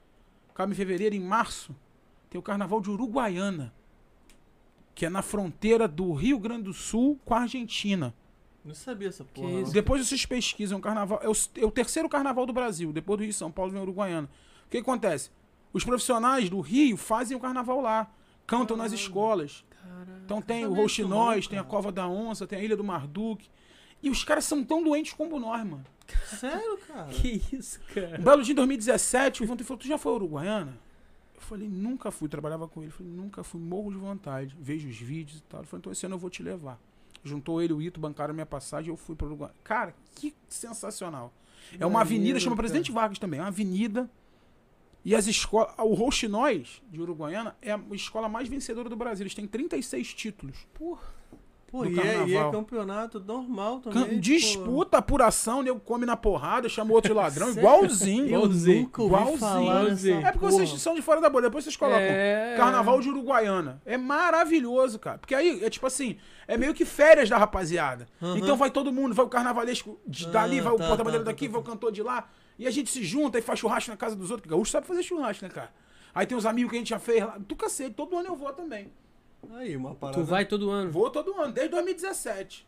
Acaba 0.48 0.72
em 0.72 0.74
fevereiro, 0.74 1.14
em 1.14 1.20
março, 1.20 1.76
tem 2.30 2.38
o 2.38 2.42
carnaval 2.42 2.80
de 2.80 2.88
Uruguaiana. 2.90 3.72
Que 4.94 5.06
é 5.06 5.10
na 5.10 5.22
fronteira 5.22 5.88
do 5.88 6.12
Rio 6.12 6.38
Grande 6.38 6.64
do 6.64 6.72
Sul 6.72 7.18
com 7.24 7.34
a 7.34 7.40
Argentina. 7.40 8.14
Não 8.64 8.74
sabia 8.74 9.08
essa 9.08 9.24
porra. 9.24 9.48
não. 9.50 9.70
Depois 9.72 10.06
vocês 10.06 10.24
pesquisam 10.24 10.78
o 10.78 10.80
carnaval. 10.80 11.20
É 11.22 11.28
o, 11.28 11.32
é 11.60 11.66
o 11.66 11.70
terceiro 11.70 12.08
carnaval 12.08 12.46
do 12.46 12.52
Brasil. 12.52 12.92
Depois 12.92 13.18
do 13.18 13.22
Rio 13.22 13.30
e 13.30 13.34
São 13.34 13.50
Paulo 13.50 13.70
vem 13.70 13.80
o 13.80 13.82
Uruguaiana. 13.82 14.28
O 14.66 14.70
que 14.70 14.78
acontece? 14.78 15.30
Os 15.72 15.84
profissionais 15.84 16.48
do 16.48 16.60
Rio 16.60 16.96
fazem 16.96 17.36
o 17.36 17.40
carnaval 17.40 17.80
lá. 17.80 18.10
Cantam 18.46 18.76
nas 18.76 18.92
escolas. 18.92 19.64
Então 20.24 20.40
tem 20.40 20.64
o 20.66 20.72
Rouxinóis, 20.72 21.46
tem 21.46 21.58
a. 21.58 21.64
Cova 21.64 21.90
da 21.92 22.08
Onça, 22.08 22.46
tem 22.46 22.58
a 22.58 22.62
Ilha 22.62 22.76
do 22.76 22.84
Marduk. 22.84 23.46
E 24.02 24.08
os 24.08 24.22
caras 24.24 24.44
são 24.44 24.62
tão 24.62 24.82
doentes 24.82 25.12
como 25.12 25.38
nós, 25.38 25.64
mano. 25.64 25.84
Sério, 26.38 26.78
cara? 26.86 27.08
Que 27.08 27.42
isso, 27.52 27.80
Um 27.90 27.94
cara? 27.94 28.18
belo 28.18 28.42
dia 28.42 28.52
em 28.52 28.56
2017, 28.56 29.42
o 29.42 29.46
Vantuí 29.46 29.64
falou, 29.66 29.78
tu 29.80 29.86
já 29.88 29.96
foi 29.96 30.12
a 30.12 30.14
Uruguaiana? 30.16 30.78
Eu 31.44 31.48
falei, 31.48 31.68
nunca 31.68 32.10
fui, 32.10 32.28
trabalhava 32.28 32.66
com 32.66 32.82
ele. 32.82 32.90
Falei, 32.90 33.12
nunca 33.12 33.44
fui, 33.44 33.60
morro 33.60 33.90
de 33.90 33.98
vontade. 33.98 34.56
Vejo 34.58 34.88
os 34.88 34.96
vídeos 34.96 35.38
e 35.38 35.42
tal. 35.42 35.60
Ele 35.60 35.66
falou, 35.66 35.80
então 35.80 35.92
esse 35.92 36.06
ano 36.06 36.14
eu 36.14 36.18
vou 36.18 36.30
te 36.30 36.42
levar. 36.42 36.80
Juntou 37.22 37.62
ele 37.62 37.72
o 37.72 37.80
Ito, 37.80 38.00
bancaram 38.00 38.32
minha 38.32 38.46
passagem 38.46 38.90
eu 38.90 38.96
fui 38.96 39.14
para 39.14 39.26
Uruguai. 39.26 39.50
Cara, 39.62 39.94
que 40.14 40.34
sensacional. 40.48 41.32
É 41.78 41.86
uma 41.86 42.00
avenida, 42.00 42.38
chama 42.40 42.56
cara. 42.56 42.62
Presidente 42.62 42.90
Vargas 42.90 43.18
também. 43.18 43.40
É 43.40 43.42
uma 43.42 43.48
avenida. 43.48 44.10
E 45.04 45.14
as 45.14 45.26
escolas. 45.26 45.74
O 45.78 45.94
Rouxinóis, 45.94 46.82
de 46.90 47.00
Uruguaiana, 47.00 47.54
é 47.60 47.72
a 47.72 47.80
escola 47.92 48.28
mais 48.28 48.48
vencedora 48.48 48.88
do 48.88 48.96
Brasil. 48.96 49.24
Eles 49.24 49.34
têm 49.34 49.46
36 49.46 50.14
títulos. 50.14 50.66
Pô, 51.76 51.84
e 51.84 51.88
é, 51.88 51.90
e 51.90 51.98
é 51.98 52.12
carnaval. 52.14 52.52
campeonato 52.52 53.18
normal 53.18 53.80
Can- 53.80 53.90
também. 53.90 54.20
Disputa, 54.20 54.98
apuração, 54.98 55.60
nego 55.60 55.80
come 55.80 56.06
na 56.06 56.16
porrada, 56.16 56.68
chama 56.68 56.92
o 56.92 56.94
outro 56.94 57.12
de 57.12 57.16
ladrão, 57.18 57.50
igualzinho. 57.56 58.26
Eu 58.26 58.40
Igualzinho. 58.44 58.82
nunca 58.82 59.02
ouvi 59.02 59.14
Igualzinho. 59.14 59.40
falar 59.40 59.88
É 60.28 60.32
porque 60.32 60.38
porra. 60.38 60.52
vocês 60.52 60.80
são 60.80 60.94
de 60.94 61.02
fora 61.02 61.20
da 61.20 61.28
bolha. 61.28 61.48
Depois 61.48 61.64
vocês 61.64 61.76
colocam 61.76 62.00
É. 62.00 62.54
Carnaval 62.56 63.00
de 63.00 63.08
Uruguaiana. 63.08 63.82
É 63.84 63.96
maravilhoso, 63.96 64.98
cara. 65.00 65.18
Porque 65.18 65.34
aí 65.34 65.64
é 65.64 65.68
tipo 65.68 65.84
assim, 65.86 66.16
é 66.46 66.56
meio 66.56 66.72
que 66.74 66.84
férias 66.84 67.28
da 67.28 67.36
rapaziada. 67.38 68.06
Então 68.36 68.56
vai 68.56 68.70
todo 68.70 68.92
mundo, 68.92 69.12
vai 69.14 69.24
o 69.26 69.28
carnavalesco 69.28 69.98
de 70.06 70.28
dali, 70.28 70.60
Ah, 70.60 70.62
vai 70.62 70.72
o 70.74 70.76
tá, 70.76 70.86
porta-bandeira 70.86 71.24
tá, 71.24 71.30
daqui, 71.32 71.46
tá, 71.46 71.52
vai 71.52 71.60
o 71.60 71.64
cantor 71.64 71.90
de 71.90 72.02
lá. 72.02 72.28
E 72.56 72.68
a 72.68 72.70
gente 72.70 72.88
se 72.88 73.02
junta 73.02 73.36
e 73.38 73.42
faz 73.42 73.58
churrasco 73.58 73.90
na 73.90 73.96
casa 73.96 74.14
dos 74.14 74.30
outros. 74.30 74.42
Porque 74.42 74.54
gaúcho 74.54 74.70
sabe 74.70 74.86
fazer 74.86 75.02
churrasco, 75.02 75.44
né, 75.44 75.50
cara? 75.50 75.70
Aí 76.14 76.24
tem 76.24 76.38
os 76.38 76.46
amigos 76.46 76.70
que 76.70 76.76
a 76.76 76.78
gente 76.78 76.90
já 76.90 77.00
fez 77.00 77.20
lá. 77.24 77.36
Do 77.36 77.56
cacete, 77.56 77.94
todo 77.96 78.16
ano 78.16 78.28
eu 78.28 78.36
vou 78.36 78.52
também. 78.52 78.92
Aí, 79.52 79.76
uma 79.76 79.94
parada. 79.94 80.20
Tu 80.20 80.24
vai 80.26 80.44
todo 80.46 80.70
ano. 80.70 80.90
Vou 80.90 81.10
todo 81.10 81.34
ano, 81.40 81.52
desde 81.52 81.70
2017. 81.72 82.66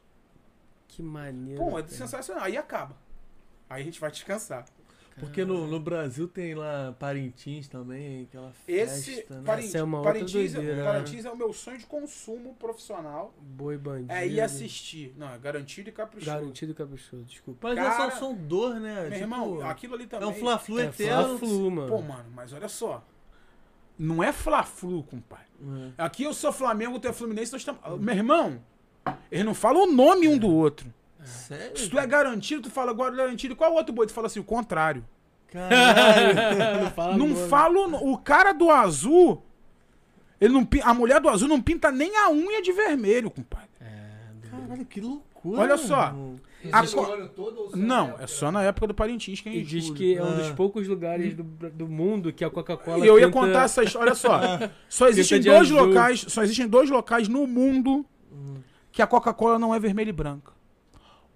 Que 0.89 1.03
maneiro. 1.03 1.61
Pô, 1.61 1.71
é 1.79 1.83
cara. 1.83 1.89
sensacional. 1.89 2.45
Aí 2.45 2.57
acaba. 2.57 2.97
Aí 3.69 3.83
a 3.83 3.85
gente 3.85 4.01
vai 4.01 4.11
descansar. 4.11 4.65
Porque 5.19 5.47
no, 5.47 5.67
no 5.67 5.81
Brasil 5.81 6.29
tem 6.29 6.55
lá 6.55 6.95
Parintins 6.99 7.67
também, 7.69 8.25
aquela 8.25 8.53
Esse 8.69 9.15
festa, 9.15 9.37
né? 9.37 9.43
Parintins, 9.47 9.75
é 9.75 9.83
uma 9.83 9.97
outra 9.99 10.13
Parintins, 10.13 10.53
é- 10.53 10.57
doideira, 10.57 10.77
né? 10.85 10.93
Parintins 10.93 11.25
é 11.25 11.31
o 11.31 11.37
meu 11.37 11.53
sonho 11.55 11.79
de 11.79 11.87
consumo 11.87 12.55
profissional. 12.57 13.35
Boi 13.41 13.79
bandido. 13.79 14.13
É 14.13 14.27
ir 14.29 14.43
assistir. 14.43 15.15
Não, 15.17 15.31
é 15.33 15.39
garantido 15.39 15.89
e 15.89 15.93
caprichoso. 15.93 16.31
Garantido 16.37 16.73
e 16.73 16.75
caprichoso, 16.75 17.25
desculpa. 17.25 17.69
Mas 17.69 17.79
Cara, 17.79 18.05
é 18.09 18.11
só 18.11 18.19
são 18.19 18.35
dor, 18.35 18.75
né? 18.79 18.95
Meu 19.05 19.11
Tipo, 19.13 19.17
irmão, 19.23 19.61
aquilo 19.67 19.95
ali 19.95 20.05
é 20.05 20.07
também. 20.07 20.29
um 20.29 20.35
fla-flu 20.35 20.81
É 20.81 20.85
eterno. 20.85 21.39
Fla-Flu, 21.39 21.71
mano. 21.71 21.89
Pô, 21.89 22.03
mano, 22.03 22.31
mas 22.35 22.53
olha 22.53 22.69
só. 22.69 23.03
Não 23.99 24.23
é 24.23 24.33
Fla-Flu, 24.33 25.03
compadre. 25.03 25.47
Aqui 25.97 26.25
eu 26.25 26.35
sou 26.35 26.53
Flamengo, 26.53 26.99
tu 26.99 27.09
é 27.09 27.13
Fluminense, 27.13 27.53
nós 27.53 27.63
estamos. 27.63 27.81
Meu 28.01 28.15
irmão, 28.15 28.61
eles 29.31 29.45
não 29.45 29.55
falam 29.55 29.85
o 29.85 29.93
nome 29.93 30.29
um 30.29 30.37
do 30.37 30.49
outro. 30.49 30.93
Sério? 31.25 31.77
Se 31.77 31.89
tu 31.89 31.99
é 31.99 32.07
garantido, 32.07 32.63
tu 32.63 32.71
fala 32.71 32.91
agora 32.91 33.15
garantido. 33.15 33.57
Qual 33.57 33.73
outro 33.73 33.95
boi? 33.95 34.07
Tu 34.07 34.13
fala 34.13 34.27
assim, 34.27 34.39
o 34.39 34.45
contrário. 34.45 35.05
Caralho. 35.49 36.83
não 36.83 36.91
fala 36.91 37.17
não 37.17 37.29
nome. 37.29 37.49
fala 37.49 37.79
o, 38.05 38.19
cara 38.19 38.53
do 38.53 38.71
azul. 38.71 39.43
Ele 40.41 40.53
não, 40.53 40.69
a 40.83 40.95
mulher 40.95 41.21
do 41.21 41.29
azul 41.29 41.49
não 41.49 41.61
pinta 41.61 41.91
nem 41.91 42.17
a 42.17 42.31
unha 42.31 42.61
de 42.63 42.73
vermelho, 42.73 43.31
compadre. 43.31 43.67
Caralho, 44.51 44.85
que 44.85 45.01
loucura. 45.51 45.63
Olha 45.63 45.77
só. 45.77 46.13
mano. 46.13 46.37
A 46.73 46.85
co- 46.87 47.29
todo 47.29 47.71
só 47.71 47.77
Não, 47.77 47.87
na 47.87 48.03
é 48.05 48.09
época? 48.15 48.27
só 48.27 48.51
na 48.53 48.63
época 48.65 48.87
do 48.89 48.95
Parintins 48.95 49.41
que 49.41 49.49
é 49.49 49.53
em 49.53 49.57
E 49.59 49.63
diz 49.63 49.91
que 49.91 50.17
é 50.17 50.23
um 50.25 50.35
dos 50.37 50.49
Ah. 50.51 50.55
poucos 50.55 50.89
lugares 50.89 51.35
do, 51.35 51.43
do 51.45 51.87
mundo 51.87 52.33
que 52.33 52.45
a 52.45 52.51
Coca-Cola 52.51 53.05
E 53.05 53.09
eu 53.09 53.19
ia 53.21 53.31
contar 53.31 53.65
essa 53.65 53.85
história, 53.85 54.09
olha 54.09 54.15
só. 54.17 54.41
Só 54.89 55.07
existem 55.09 55.41
dois 55.41 55.71
azul. 55.71 55.85
locais, 55.87 56.21
só 56.29 56.43
existem 56.43 56.67
dois 56.67 56.91
locais 56.91 57.29
no 57.29 57.47
mundo 57.47 58.05
que 58.91 59.01
a 59.03 59.07
Coca-Cola 59.07 59.59
não 59.59 59.75
é 59.75 59.79
vermelha 59.79 60.09
e 60.09 60.13
branca. 60.13 60.53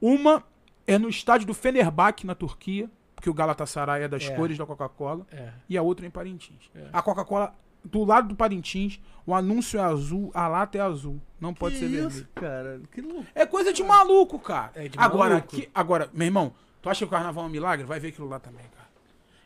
Uma 0.00 0.42
é 0.86 0.98
no 0.98 1.08
estádio 1.08 1.46
do 1.46 1.54
Fenerbahçe 1.54 2.26
na 2.26 2.34
Turquia, 2.34 2.90
porque 3.14 3.28
o 3.30 3.34
Galatasaray 3.34 4.02
é 4.04 4.08
das 4.08 4.24
É. 4.28 4.34
cores 4.34 4.56
da 4.58 4.64
Coca-Cola, 4.66 5.26
É. 5.30 5.50
e 5.68 5.76
a 5.76 5.82
outra 5.82 6.06
é 6.06 6.08
em 6.08 6.10
Parintins. 6.10 6.70
É. 6.74 6.86
A 6.92 7.02
Coca-Cola 7.02 7.54
do 7.84 8.04
lado 8.04 8.28
do 8.28 8.34
Parintins, 8.36 9.00
o 9.26 9.34
anúncio 9.34 9.78
é 9.78 9.82
azul, 9.82 10.30
a 10.34 10.46
lata 10.48 10.76
é 10.78 10.80
azul, 10.80 11.20
não 11.40 11.54
pode 11.54 11.74
que 11.74 11.80
ser 11.80 11.86
isso, 11.86 12.00
vermelho. 12.08 12.28
cara? 12.34 12.80
Que 12.92 13.00
loucura. 13.00 13.26
É 13.34 13.46
coisa 13.46 13.72
de 13.72 13.82
maluco, 13.82 14.38
cara. 14.38 14.72
É 14.74 14.88
de 14.88 14.98
agora, 14.98 15.30
maluco. 15.34 15.56
aqui- 15.56 15.68
agora, 15.74 16.10
meu 16.12 16.26
irmão, 16.26 16.52
tu 16.82 16.88
acha 16.90 16.98
que 16.98 17.04
o 17.04 17.08
carnaval 17.08 17.44
é 17.44 17.46
um 17.46 17.50
milagre? 17.50 17.84
Vai 17.86 18.00
ver 18.00 18.08
aquilo 18.08 18.28
lá 18.28 18.38
também, 18.38 18.64
cara. 18.74 18.80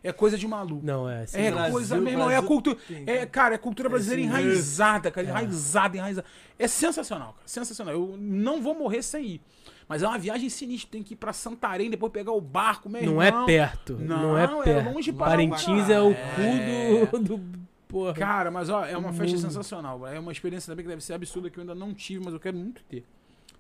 É 0.02 0.12
coisa 0.12 0.36
de 0.36 0.47
maluco. 0.47 0.85
Não, 0.85 1.09
é. 1.09 1.24
sim, 1.27 1.39
É. 1.39 1.51
Brasil, 1.51 1.73
coisa, 1.73 1.97
meu 1.98 2.12
irmão, 2.12 2.31
é 2.31 2.36
a 2.36 2.40
Brasil 2.43 2.48
cultura. 2.48 2.77
tem, 2.86 3.05
É, 3.06 3.24
cara, 3.24 3.55
é 3.55 3.59
cultura 3.59 3.89
brasileira 3.89 4.20
sim 4.23 4.28
enraizada, 4.28 5.11
cara. 5.11 5.27
Enraizada, 5.27 5.97
enraizada. 5.97 6.27
É 6.59 6.69
sensacional, 6.69 7.28
cara. 7.32 7.43
Sensacional. 7.47 7.94
Eu 7.94 8.15
não 8.19 8.61
vou 8.61 8.74
morrer 8.74 9.02
sem 9.02 9.24
ir. 9.24 9.40
Mas 9.89 10.02
é 10.02 10.09
uma 10.09 10.19
viagem 10.19 10.51
sinistra. 10.51 10.90
Tem 10.93 11.02
que 11.02 11.15
ir 11.15 11.16
pra 11.16 11.32
Santarém, 11.32 11.89
depois 11.90 12.12
pegar 12.12 12.32
o 12.32 12.40
barco, 12.40 12.89
meu 12.90 13.02
Não 13.02 13.23
irmão. 13.23 13.43
é 13.44 13.47
perto. 13.47 13.94
Não, 13.98 14.23
Não, 14.23 14.39
é 14.39 14.44
é 14.44 14.62
perto. 14.62 14.93
longe 14.93 15.12
pra 15.12 15.27
Parintins 15.27 15.89
é 15.89 16.01
o 16.01 16.15
cu 16.15 17.19
do, 17.19 17.36
do. 17.39 17.64
Porra. 17.94 18.12
Cara, 18.12 18.50
mas 18.50 18.68
ó, 18.68 18.84
é 18.84 18.96
uma 18.96 19.12
festa 19.12 19.38
sensacional. 19.38 20.04
É 20.04 20.18
uma 20.18 20.32
experiência 20.32 20.68
também 20.68 20.84
que 20.84 20.88
deve 20.88 21.00
ser 21.00 21.12
absurda 21.12 21.48
que 21.48 21.56
eu 21.56 21.60
ainda 21.60 21.76
não 21.76 21.94
tive, 21.94 22.24
mas 22.24 22.34
eu 22.34 22.40
quero 22.40 22.56
muito 22.56 22.82
ter. 22.82 23.04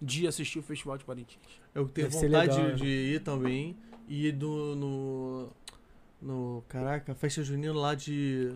De 0.02 0.26
assistir 0.26 0.58
o 0.58 0.62
Festival 0.62 0.98
de 0.98 1.04
Parintins. 1.04 1.38
Eu 1.72 1.86
tenho 1.88 2.08
Deve 2.10 2.26
vontade 2.28 2.60
legal, 2.60 2.74
de, 2.74 2.82
de 2.82 2.86
ir 3.14 3.20
também. 3.20 3.76
E 4.08 4.26
ir 4.26 4.32
do, 4.32 4.74
no. 4.74 5.48
No. 6.20 6.64
Caraca, 6.68 7.14
festa 7.14 7.44
junina 7.44 7.72
lá 7.78 7.94
de. 7.94 8.52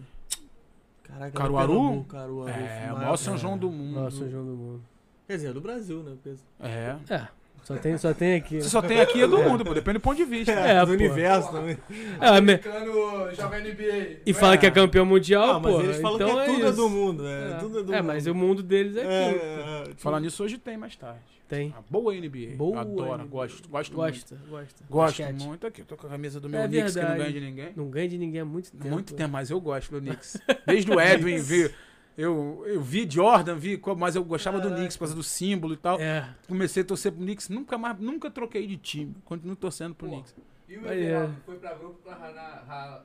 Caraca, 1.04 1.30
Caruaru? 1.38 1.72
Pernambuco, 1.74 2.08
Caruaru. 2.08 2.50
É, 2.50 2.54
o 2.56 2.60
Maior- 2.86 2.98
maior 2.98 3.16
São 3.16 3.34
é. 3.34 3.38
João 3.38 3.56
do 3.56 3.70
mundo. 3.70 4.00
Nossa, 4.00 4.16
São 4.16 4.28
João 4.28 4.44
do 4.44 4.56
Mundo. 4.56 4.82
Quer 5.28 5.36
dizer, 5.36 5.48
é 5.50 5.52
do 5.52 5.60
Brasil, 5.60 6.02
né? 6.02 6.16
É. 6.58 6.96
É. 7.08 7.28
Só 7.68 7.76
tem, 7.76 7.98
só 7.98 8.14
tem 8.14 8.34
aqui. 8.36 8.62
Você 8.62 8.68
só 8.70 8.80
tem 8.80 8.98
aqui 8.98 9.20
é 9.22 9.26
do 9.26 9.38
mundo, 9.42 9.62
pô. 9.64 9.74
Depende 9.74 9.98
do 9.98 10.00
ponto 10.00 10.16
de 10.16 10.24
vista. 10.24 10.52
É, 10.52 10.80
do 10.80 10.86
pô. 10.86 10.92
universo 10.94 11.52
também. 11.52 11.76
É, 12.18 12.40
me- 12.40 12.54
Americano 12.54 13.34
joga 13.34 13.58
NBA. 13.60 14.20
E 14.24 14.32
fala 14.32 14.56
que 14.56 14.64
é 14.66 14.70
campeão 14.70 15.04
mundial, 15.04 15.50
Ah, 15.56 15.60
mas 15.60 15.74
pô. 15.74 15.80
eles 15.82 16.00
falam 16.00 16.16
então 16.16 16.28
que 16.34 16.40
é 16.40 16.44
tudo 16.46 16.66
é 16.66 16.72
do 16.72 16.88
mundo, 16.88 17.26
é. 17.26 17.50
É, 17.50 17.54
Tudo 17.58 17.78
é 17.78 17.82
do 17.82 17.92
É, 17.94 17.96
mundo. 17.98 18.06
mas 18.06 18.26
o 18.26 18.34
mundo 18.34 18.62
deles 18.62 18.96
é 18.96 19.00
É, 19.00 19.28
aquilo. 19.28 19.42
é, 19.42 19.90
é. 19.90 19.94
Falar 19.98 20.20
nisso, 20.20 20.42
hoje 20.42 20.56
tem 20.56 20.76
mais 20.78 20.96
tarde. 20.96 21.20
Tem. 21.46 21.74
A 21.76 21.80
boa 21.90 22.14
NBA. 22.14 22.56
Boa 22.56 22.80
Adoro, 22.80 23.14
NBA. 23.22 23.24
gosto. 23.26 23.68
Gosto 23.68 23.96
muito. 23.96 24.12
Gosta, 24.12 24.36
gosta. 24.50 24.84
Gosto 24.88 25.22
Basquete. 25.22 25.44
muito 25.46 25.66
aqui. 25.66 25.80
Eu 25.80 25.86
tô 25.86 25.96
com 25.96 26.06
a 26.06 26.10
camisa 26.10 26.40
do 26.40 26.48
meu 26.48 26.60
É 26.60 26.66
Knicks 26.68 26.92
que 26.94 27.00
não 27.00 27.08
verdade. 27.08 27.30
ganha 27.32 27.40
de 27.40 27.46
ninguém. 27.46 27.72
Não 27.76 27.88
ganha 27.90 28.08
de 28.08 28.18
ninguém 28.18 28.40
há 28.40 28.44
muito 28.44 28.70
tempo. 28.72 28.88
Muito 28.88 29.14
tempo, 29.14 29.30
mas 29.32 29.50
eu 29.50 29.58
gosto 29.60 29.90
do 29.92 30.00
Knicks. 30.00 30.36
Desde 30.66 30.90
o 30.90 31.00
Edwin, 31.00 31.38
vi, 31.38 31.70
eu, 32.18 32.64
eu 32.66 32.80
vi 32.82 33.08
Jordan, 33.08 33.54
vi, 33.54 33.80
mas 33.96 34.14
eu 34.16 34.24
gostava 34.24 34.60
do 34.60 34.68
Knicks 34.70 34.96
por 34.96 35.04
causa 35.04 35.14
do 35.14 35.22
símbolo 35.22 35.72
e 35.74 35.76
tal. 35.76 35.98
É. 36.00 36.28
Comecei 36.48 36.82
a 36.82 36.86
torcer 36.86 37.12
pro 37.12 37.22
Knicks, 37.22 37.48
nunca 37.48 37.78
mais, 37.78 37.98
nunca 37.98 38.28
troquei 38.30 38.66
de 38.66 38.76
time. 38.76 39.14
Continuo 39.24 39.54
torcendo 39.56 39.94
pro 39.94 40.08
Pô. 40.08 40.14
Knicks. 40.14 40.34
E 40.68 40.76
o 40.76 40.86
Everaldo 40.92 41.32
é. 41.32 41.42
foi 41.46 41.54
pra 41.56 41.74
grupo 41.74 41.98
pra 42.04 42.14
ra- 42.14 43.02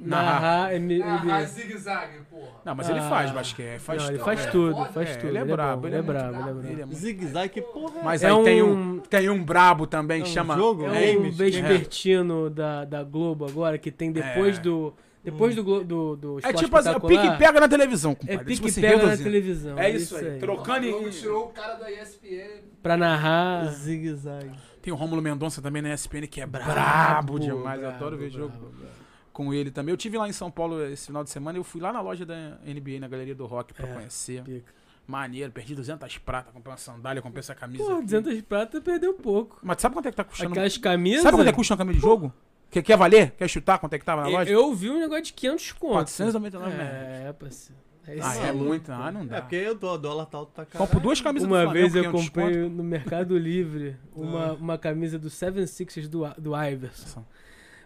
Narrar 0.00 0.72
NBA. 0.78 1.44
zigue-zague, 1.46 2.20
porra. 2.30 2.52
Não, 2.64 2.74
mas 2.74 2.88
ele 2.88 2.98
Ah. 3.00 3.08
faz 3.08 3.30
basquete, 3.32 3.80
faz 3.80 4.00
Não, 4.02 4.08
ele 4.10 4.18
tudo. 4.18 4.24
faz 4.24 4.40
É, 4.46 4.50
tudo, 4.50 4.84
faz 4.92 5.08
É, 5.10 5.14
tudo. 5.16 5.28
ele 5.28 5.38
é 5.38 5.44
brabo, 5.44 5.86
ele 5.86 5.96
ele 5.96 5.96
é 5.96 5.98
é 5.98 6.02
brabo, 6.02 6.28
ele 6.28 6.28
é 6.28 6.32
brabo, 6.42 6.54
brabo. 6.60 6.68
ele 6.72 6.82
é 6.82 6.84
muito- 6.84 6.98
Zigue-zague, 6.98 7.48
que 7.52 7.62
porra 7.62 7.98
é 8.00 8.02
Mas 8.04 8.22
É 8.22 8.30
aí 8.30 8.44
tem, 8.44 8.62
um- 8.62 8.98
tem 9.00 9.30
um 9.30 9.42
brabo 9.42 9.86
também 9.86 10.22
que 10.22 10.28
É 10.28 10.30
um 10.30 10.34
chama. 10.34 10.54
jogo? 10.56 10.84
É 10.86 11.12
É, 11.14 11.18
um 11.18 11.30
vespertino 11.30 12.48
da, 12.50 12.84
da 12.84 13.02
Globo 13.02 13.46
agora, 13.46 13.78
que 13.78 13.90
tem 13.90 14.12
depois 14.12 14.58
É. 14.58 14.60
do. 14.60 14.94
Depois 15.26 15.54
do, 15.56 15.84
do, 15.84 16.16
do 16.16 16.38
É 16.42 16.52
tipo 16.52 16.76
assim, 16.76 16.88
é 16.88 16.92
o 16.92 17.00
pique 17.00 17.12
Espetacular, 17.14 17.38
pega 17.38 17.60
na 17.60 17.68
televisão, 17.68 18.12
É 18.12 18.14
compadre. 18.14 18.38
pique 18.44 18.54
tipo 18.54 18.68
assim, 18.68 18.80
pega 18.80 19.06
na 19.06 19.16
televisão. 19.16 19.78
É 19.78 19.90
isso 19.90 20.16
aí, 20.16 20.38
trocou- 20.38 20.62
A 20.62 20.64
Trocando 20.66 20.90
Globo 20.90 21.08
em- 21.08 21.10
tirou 21.10 21.44
o 21.44 21.48
cara 21.48 21.74
da 21.74 21.90
ESPN. 21.90 22.62
Pra 22.82 22.96
narrar. 22.96 23.66
Zigue-zague. 23.72 24.52
Tem 24.80 24.92
o 24.92 24.96
Rômulo 24.96 25.20
Mendonça 25.20 25.60
também 25.60 25.82
na 25.82 25.92
ESPN, 25.92 26.26
que 26.28 26.40
é 26.40 26.46
brabo, 26.46 26.72
Brabo 26.72 27.38
demais. 27.40 27.76
eu 27.80 27.86
brabo, 27.88 27.96
adoro 27.96 28.16
ver 28.16 28.30
jogo 28.30 28.50
brabo, 28.56 28.66
brabo. 28.72 28.92
com 29.32 29.52
ele 29.52 29.70
também. 29.70 29.92
Eu 29.92 29.96
tive 29.96 30.16
lá 30.16 30.28
em 30.28 30.32
São 30.32 30.50
Paulo 30.50 30.80
esse 30.84 31.06
final 31.06 31.24
de 31.24 31.30
semana. 31.30 31.58
Eu 31.58 31.64
fui 31.64 31.80
lá 31.80 31.92
na 31.92 32.00
loja 32.00 32.24
da 32.24 32.58
NBA, 32.64 33.00
na 33.00 33.08
Galeria 33.08 33.34
do 33.34 33.46
Rock, 33.46 33.74
pra 33.74 33.88
É. 33.88 33.92
conhecer. 33.94 34.42
Pica. 34.44 34.72
Maneiro, 35.08 35.52
perdi 35.52 35.74
200 35.74 36.18
prata, 36.18 36.50
comprei 36.52 36.70
uma 36.72 36.76
sandália, 36.76 37.20
comprei 37.22 37.38
essa 37.40 37.54
camisa. 37.54 37.84
Pô, 37.84 37.92
aqui. 37.94 38.02
200 38.04 38.40
prata 38.42 38.80
perdeu 38.80 39.14
pouco. 39.14 39.58
Mas 39.62 39.80
sabe 39.80 39.94
quanto 39.94 40.06
é 40.06 40.10
que 40.10 40.16
tá 40.16 40.24
custando? 40.24 40.50
Aquelas 40.52 40.76
camisas. 40.78 41.22
Sabe 41.22 41.36
quanto 41.36 41.48
é 41.48 41.52
que 41.52 41.56
custa 41.56 41.74
uma 41.74 41.78
camisa 41.78 41.94
de 41.96 42.02
jogo? 42.02 42.32
Quer, 42.70 42.82
quer 42.82 42.96
valer? 42.96 43.30
Quer 43.32 43.48
chutar 43.48 43.78
quanto 43.78 43.92
é 43.94 43.98
que 43.98 44.04
tava 44.04 44.22
na 44.22 44.28
eu, 44.28 44.32
loja? 44.32 44.50
eu 44.50 44.74
vi 44.74 44.90
um 44.90 44.98
negócio 45.00 45.24
de 45.24 45.32
500 45.32 45.72
conto. 45.72 45.92
499 45.94 46.76
reais. 46.76 47.26
É, 47.26 47.32
parceiro. 47.32 47.80
É 48.08 48.18
Ah, 48.22 48.36
é 48.48 48.52
muito. 48.52 48.92
Ah, 48.92 49.10
não 49.10 49.26
dá. 49.26 49.38
É 49.38 49.40
porque 49.40 49.68
o 49.68 49.74
dó- 49.74 49.96
dólar 49.96 50.26
tá 50.26 50.38
alto 50.38 50.52
pra 50.52 50.64
caralho. 50.64 50.86
Compro 50.88 51.00
duas 51.02 51.20
camisas 51.20 51.48
do 51.48 51.54
Uma 51.54 51.72
vez 51.72 51.94
eu 51.94 52.04
é 52.04 52.10
comprei 52.10 52.46
desconto. 52.46 52.70
no 52.76 52.84
Mercado 52.84 53.36
Livre 53.38 53.96
uma, 54.14 54.52
uma 54.52 54.78
camisa 54.78 55.18
do 55.18 55.28
Seven 55.30 55.66
Sixers 55.66 56.08
do, 56.08 56.22
do 56.38 56.52
Iverson. 56.56 57.24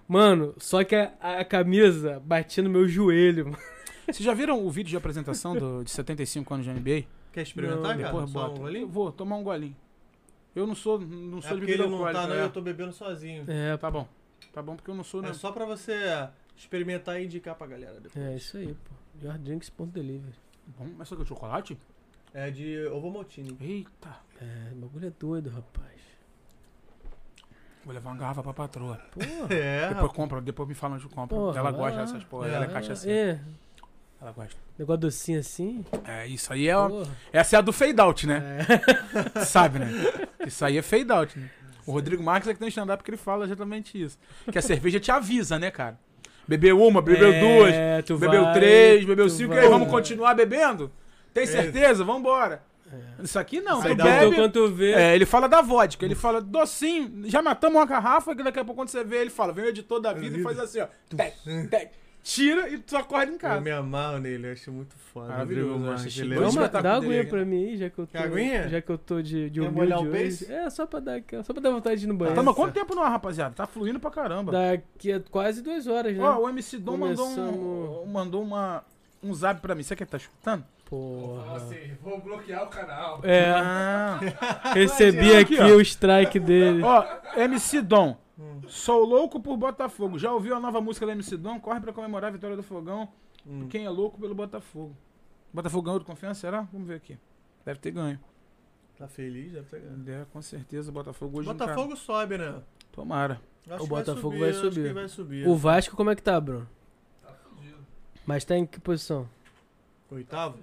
Mano, 0.07 0.55
só 0.59 0.83
que 0.85 0.95
a, 0.97 1.13
a 1.21 1.45
camisa 1.45 2.21
batia 2.25 2.63
no 2.63 2.69
meu 2.71 2.87
joelho. 2.89 3.47
mano. 3.47 3.59
Vocês 4.07 4.19
já 4.25 4.35
viram 4.35 4.63
o 4.67 4.71
vídeo 4.71 4.91
de 4.91 4.97
apresentação 4.97 5.55
do, 5.55 5.85
de 5.85 5.91
75 5.91 6.53
anos 6.53 6.67
de 6.67 6.73
NBA? 6.73 7.05
Quer 7.33 7.43
experimentar, 7.43 7.77
Não, 7.97 8.03
cara? 8.03 8.03
Depois 8.03 8.31
bota. 8.31 8.51
um 8.51 8.57
Eu 8.57 8.61
golinho? 8.63 8.89
vou 8.89 9.13
tomar 9.13 9.37
um 9.37 9.43
golinho. 9.45 9.77
Eu 10.55 10.67
não 10.67 10.75
sou, 10.75 10.99
não 11.01 11.39
É 11.39 11.43
sou 11.43 11.51
de 11.53 11.59
porque 11.61 11.67
bebida 11.67 11.85
ele 11.85 11.91
não 11.93 12.13
tá, 12.13 12.27
não, 12.27 12.35
é. 12.35 12.43
eu 12.43 12.51
tô 12.51 12.61
bebendo 12.61 12.93
sozinho. 12.93 13.45
É, 13.47 13.77
Tá 13.77 13.89
bom. 13.89 14.07
Tá 14.53 14.61
bom 14.63 14.77
porque 14.77 14.91
eu 14.91 14.95
não 14.95 15.05
sou, 15.05 15.23
né? 15.23 15.31
É 15.31 15.35
só 15.35 15.53
pra 15.53 15.65
você 15.65 16.29
experimentar 16.57 17.21
e 17.21 17.25
indicar 17.25 17.55
pra 17.55 17.67
galera 17.67 18.01
depois. 18.01 18.25
é 18.25 18.37
isso 18.37 18.57
aí, 18.57 18.75
pô. 18.75 18.91
Yourdrinks.delivery. 19.27 20.35
Bom, 20.79 20.87
mas 20.97 21.09
isso 21.09 21.15
aqui 21.15 21.23
é 21.23 21.27
chocolate? 21.27 21.79
É 22.33 22.51
de 22.51 22.87
Ovomaltine. 22.89 23.57
Eita. 23.61 24.17
É, 24.41 24.73
o 24.73 24.77
bagulho 24.77 25.07
é 25.09 25.13
doido, 25.19 25.51
rapaz. 25.51 26.01
Vou 27.85 27.95
levar 27.95 28.11
uma 28.11 28.19
garrafa 28.19 28.43
pra 28.43 28.53
patroa. 28.53 28.97
Porra. 29.11 29.27
É, 29.55 29.89
Depois 29.89 30.13
compra, 30.13 30.41
depois 30.41 30.69
me 30.69 30.75
fala 30.75 30.95
onde 30.97 31.09
compra. 31.09 31.37
Porra, 31.37 31.59
ela 31.59 31.71
gosta 31.73 31.97
lá. 31.99 32.05
dessas 32.05 32.25
porra. 32.25 32.49
É, 32.49 32.55
Ela 32.55 32.65
é 32.67 32.69
cachaceira. 32.69 33.33
É, 33.33 33.41
Ela 34.21 34.33
gosta. 34.33 34.57
negócio 34.79 35.01
docinho 35.01 35.41
assim. 35.41 35.85
É, 36.05 36.27
isso 36.27 36.53
aí 36.53 36.69
é. 36.69 36.75
Porra. 36.75 37.17
Essa 37.33 37.57
é 37.57 37.59
a 37.59 37.63
do 37.63 37.73
fade 37.73 38.01
out, 38.01 38.27
né? 38.27 38.59
É. 39.35 39.45
Sabe, 39.45 39.79
né? 39.81 39.89
Isso 40.47 40.65
aí 40.65 40.77
é 40.79 40.83
fade 40.83 41.11
out, 41.11 41.37
né? 41.39 41.51
O 41.91 41.93
Rodrigo 41.93 42.23
Marques 42.23 42.49
é 42.49 42.55
que 42.55 42.61
tem 42.61 42.69
stand-up 42.69 42.99
porque 42.99 43.11
ele 43.11 43.17
fala 43.19 43.45
exatamente 43.45 44.01
isso. 44.01 44.19
Que 44.51 44.59
a 44.59 44.63
cerveja 44.63 45.01
te 45.01 45.11
avisa, 45.11 45.59
né, 45.59 45.71
cara? 45.71 45.99
Bebeu 46.47 46.81
uma, 46.81 47.03
bebeu 47.03 47.33
duas, 47.33 47.75
É, 47.75 48.03
tu 48.03 48.17
bebeu 48.17 48.45
vai, 48.45 48.55
três, 48.55 49.05
bebeu 49.05 49.29
cinco, 49.29 49.53
e 49.53 49.57
vai. 49.57 49.65
aí 49.65 49.71
vamos 49.71 49.89
continuar 49.89 50.35
bebendo? 50.35 50.91
Tem 51.35 51.47
certeza? 51.47 52.05
Vambora. 52.05 52.63
Isso 53.23 53.39
aqui 53.39 53.61
não, 53.61 53.81
Aí 53.83 53.95
tu 53.95 54.03
bebe. 54.03 54.35
Quando 54.35 54.53
tu 54.53 54.69
vê. 54.69 54.93
É, 54.93 55.15
ele 55.15 55.25
fala 55.27 55.49
da 55.49 55.61
vodka, 55.63 56.05
ele 56.05 56.15
fala 56.15 56.41
docinho, 56.41 57.23
já 57.27 57.41
matamos 57.41 57.79
uma 57.79 57.87
garrafa, 57.87 58.35
que 58.35 58.43
daqui 58.43 58.59
a 58.59 58.65
pouco 58.65 58.81
quando 58.81 58.89
você 58.89 59.05
vê, 59.05 59.19
ele 59.19 59.31
fala, 59.31 59.53
vem 59.53 59.65
o 59.65 59.69
editor 59.69 60.01
da 60.01 60.13
vida 60.13 60.39
e 60.39 60.43
faz 60.43 60.59
assim, 60.59 60.81
ó. 60.81 60.87
Tec, 61.17 61.35
tec, 61.71 61.91
tira 62.23 62.69
e 62.69 62.79
tu 62.79 62.97
acorda 62.97 63.31
em 63.31 63.35
eu 63.35 63.39
casa. 63.41 63.61
me 63.61 63.71
amarro 63.71 64.19
nele, 64.19 64.49
eu 64.49 64.53
acho 64.53 64.71
muito 64.73 64.95
foda. 64.97 65.29
Maravilhoso, 65.29 65.69
Rodrigo 65.69 65.87
eu 65.87 65.93
Marques, 65.93 66.19
ele 66.19 66.35
é 66.35 66.69
Dá, 66.83 67.01
dele 67.01 67.13
aguinha 67.19 67.27
pra 67.31 67.45
mim 67.45 67.65
aí, 67.65 67.77
já 67.77 67.91
que 67.91 67.99
eu 67.99 68.07
tô. 68.07 68.13
Quer 68.13 68.25
aguinha? 68.25 68.69
Já 68.69 68.81
que 68.81 68.91
eu 68.91 68.99
tô 68.99 69.23
de, 69.23 69.51
de 69.51 69.61
Quer 69.61 69.69
humilde 69.69 69.75
molhar 69.77 69.99
o 69.99 70.03
hoje. 70.03 70.11
peixe? 70.13 70.53
É, 70.53 70.71
só 70.71 70.87
pra 70.87 71.01
dar 71.01 71.15
aquela- 71.17 71.43
Só 71.43 71.53
pra 71.53 71.63
dar 71.63 71.71
vontade 71.71 72.01
de 72.01 72.07
ir 72.07 72.09
no 72.09 72.15
banheiro. 72.15 72.37
Tamo 72.37 72.55
quanto 72.55 72.73
tempo 72.75 72.95
no 72.95 73.03
ar, 73.03 73.11
rapaziada? 73.11 73.55
Tá 73.55 73.67
fluindo 73.67 73.99
pra 74.01 74.11
caramba. 74.11 74.53
Daqui 74.53 75.13
a 75.13 75.21
quase 75.21 75.63
duas 75.63 75.87
horas, 75.87 76.17
né? 76.17 76.23
Ó, 76.25 76.41
o 76.41 76.49
MC 76.49 76.79
Dom 76.79 76.97
mandou, 76.97 77.27
um, 77.29 77.35
Começamos- 77.35 78.09
mandou 78.09 78.43
uma, 78.43 78.85
um 79.23 79.33
zap 79.35 79.61
pra 79.61 79.75
mim. 79.75 79.83
Você 79.83 79.97
que 79.97 80.05
tá 80.07 80.17
escutando? 80.17 80.65
Falou 80.89 81.39
Porra. 81.45 81.57
assim, 81.57 81.77
vou 82.03 82.21
bloquear 82.21 82.65
o 82.65 82.67
canal. 82.67 83.21
É, 83.23 83.51
Ah. 83.51 84.19
recebi 84.75 85.37
Aqui, 85.37 85.55
aqui 85.59 85.73
ó. 85.73 85.77
o 85.77 85.81
strike 85.81 86.39
dele. 86.41 86.83
Ó, 86.83 87.05
MC 87.37 87.81
Dom. 87.81 88.17
Sou 88.69 89.05
louco 89.05 89.41
por 89.41 89.57
Botafogo. 89.57 90.19
Já 90.19 90.33
ouviu 90.33 90.55
a 90.57 90.61
nova 90.61 90.81
música 90.81 91.07
da 91.07 91.13
MC 91.13 91.37
Dom? 91.37 91.61
Corre 91.61 91.81
pra 91.81 91.93
comemorar 91.93 92.29
a 92.29 92.33
vitória 92.33 92.57
do 92.57 92.63
Fogão. 92.63 93.09
Hum. 93.47 93.69
Quem 93.69 93.85
é 93.85 93.91
louco 93.91 94.19
pelo 94.21 94.35
Botafogo? 94.35 94.97
Botafogo 95.53 95.83
ganhou 95.83 95.99
de 95.99 96.05
confiança, 96.05 96.41
será? 96.41 96.63
Vamos 96.73 96.87
ver 96.89 96.95
aqui. 96.95 97.19
Deve 97.65 97.81
ter 97.81 97.91
ganho. 97.91 98.19
Tá 98.97 99.09
feliz, 99.09 99.53
deve 99.53 99.67
ter 99.67 99.81
ganho. 99.81 100.23
É, 100.23 100.25
com 100.33 100.41
certeza 100.43 100.91
o 100.91 100.95
Botafogo 100.95 101.39
hoje 101.39 101.49
Botafogo 101.49 101.97
sobe, 101.97 102.39
né? 102.39 102.63
Tomara. 102.93 103.41
Acho 103.69 103.85
O 103.85 103.87
que 103.87 103.91
vai 103.93 104.03
Botafogo 104.05 104.23
subir, 104.35 104.39
vai 104.41 104.51
acho 104.51 104.61
subir. 104.61 104.89
que 104.89 104.93
vai 104.93 105.09
subir. 105.09 105.49
O 105.49 105.57
Vasco, 105.57 105.97
como 105.97 106.11
é 106.11 106.17
que 106.17 106.23
tá, 106.23 106.41
Bruno? 106.41 106.69
Tá 107.23 107.33
fudido. 107.33 107.79
Mas 108.27 108.45
tá 108.45 108.57
em 108.57 108.67
que 108.67 108.79
posição? 108.81 109.29
Oitavo? 110.11 110.59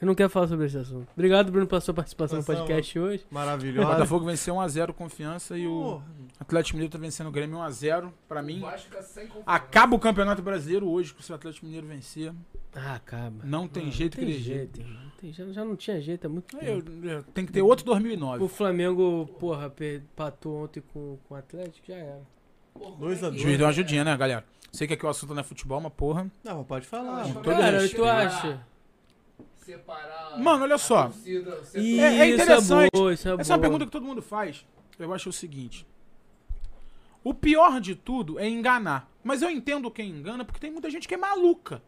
Eu 0.00 0.06
não 0.06 0.14
quero 0.14 0.30
falar 0.30 0.46
sobre 0.46 0.66
esse 0.66 0.78
assunto. 0.78 1.08
Obrigado, 1.12 1.50
Bruno, 1.50 1.66
pela 1.66 1.80
sua 1.80 1.92
participação 1.92 2.38
no 2.38 2.44
Participação, 2.44 2.66
podcast 2.76 2.98
hoje. 2.98 3.26
O 3.30 3.34
Maravilhosa. 3.34 3.88
Botafogo 3.88 4.24
venceu 4.26 4.54
1x0 4.54 4.92
confiança 4.92 5.58
e 5.58 5.66
o. 5.66 6.00
Atlético 6.38 6.76
Mineiro 6.76 6.92
tá 6.92 6.98
vencendo 6.98 7.26
o 7.26 7.32
Grêmio 7.32 7.58
1x0. 7.58 8.12
Pra 8.28 8.40
O 8.40 8.44
mim, 8.44 8.60
tá 8.60 9.02
acaba 9.44 9.96
o 9.96 9.98
Campeonato 9.98 10.40
Brasileiro 10.40 10.88
hoje 10.88 11.12
com 11.12 11.20
se 11.20 11.32
o 11.32 11.34
Atlético 11.34 11.66
Mineiro 11.66 11.86
vencer. 11.88 12.32
Ah, 12.76 12.94
acaba. 12.94 13.44
Não 13.44 13.66
tem 13.66 13.86
Não, 13.86 13.90
jeito 13.92 14.16
não 14.16 14.24
tem 14.24 14.32
que 14.32 14.38
ele 14.38 14.44
jeito. 14.44 14.80
Não 14.80 15.10
tem 15.20 15.32
jeito, 15.32 15.52
já 15.52 15.64
não 15.64 15.74
tinha 15.74 16.00
jeito 16.00 16.26
há 16.26 16.30
muito 16.30 16.56
Eu, 16.58 16.80
tempo. 16.80 17.04
eu- 17.06 17.22
tem 17.34 17.44
que 17.44 17.50
ter 17.52 17.62
outro 17.62 17.84
2009. 17.84 18.44
O 18.44 18.46
Flamengo, 18.48 19.26
porra, 19.40 19.72
empatou 19.96 20.62
ontem 20.62 20.80
com, 20.92 21.18
com 21.28 21.34
o 21.34 21.36
Atlético, 21.36 21.84
já 21.88 21.96
era. 21.96 22.20
Porra, 22.72 22.90
como 22.92 22.96
Dois 23.00 23.20
é 23.20 23.26
a 23.26 23.28
O 23.30 23.32
que- 23.32 23.38
juiz 23.40 23.56
deu 23.58 23.66
uma 23.66 23.70
ajudinha, 23.70 24.04
né, 24.04 24.16
galera? 24.16 24.44
Sei 24.70 24.86
que 24.86 24.94
aqui 24.94 25.04
o 25.04 25.08
assunto 25.08 25.34
não 25.34 25.40
é 25.40 25.44
futebol, 25.44 25.80
mas 25.80 25.92
porra. 25.92 26.30
Não, 26.44 26.58
mas 26.58 26.66
pode 26.68 26.86
falar. 26.86 27.22
Não, 27.26 27.28
mano. 27.30 27.42
Cara, 27.42 27.80
respeito. 27.80 27.96
tu 27.96 28.04
acha? 28.04 28.60
Separar. 29.72 30.38
Mano, 30.38 30.62
olha 30.64 30.78
só. 30.78 31.04
torcida, 31.04 31.60
É- 31.74 31.78
é 31.78 32.26
isso 32.28 32.42
interessante. 32.42 32.90
boa, 32.92 33.12
isso 33.12 33.28
é 33.28 33.32
Essa 33.34 33.52
é 33.52 33.54
uma 33.54 33.58
boa. 33.58 33.60
pergunta 33.60 33.84
que 33.84 33.90
todo 33.92 34.06
mundo 34.06 34.22
faz. 34.22 34.64
Eu 34.98 35.12
acho 35.12 35.28
o 35.28 35.32
seguinte. 35.32 35.86
O 37.22 37.34
pior 37.34 37.78
de 37.80 37.94
tudo 37.94 38.38
é 38.38 38.48
enganar. 38.48 39.10
Mas 39.22 39.42
eu 39.42 39.50
entendo 39.50 39.90
quem 39.90 40.08
engana 40.10 40.44
porque 40.44 40.58
tem 40.60 40.70
muita 40.70 40.88
gente 40.90 41.06
que 41.06 41.14
é 41.14 41.18
maluca. 41.18 41.82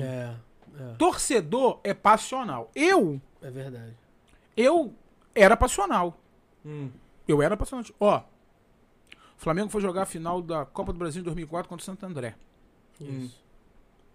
É, 0.00 0.34
é, 0.80 0.94
Torcedor 0.98 1.78
é 1.84 1.94
passional. 1.94 2.70
Eu, 2.74 3.20
é 3.40 3.50
verdade. 3.50 3.94
eu 4.56 4.92
era 5.34 5.56
passional. 5.56 6.18
Hum. 6.66 6.90
Eu 7.28 7.40
era 7.40 7.56
passional. 7.56 7.84
Ó, 8.00 8.18
o 8.18 8.22
Flamengo 9.36 9.68
foi 9.68 9.80
jogar 9.80 10.02
a 10.02 10.06
final 10.06 10.42
da 10.42 10.64
Copa 10.64 10.92
do 10.92 10.98
Brasil 10.98 11.20
em 11.20 11.24
2004 11.24 11.68
contra 11.68 11.82
o 11.82 11.84
Santo 11.84 12.04
André. 12.04 12.34
Hum. 13.00 13.28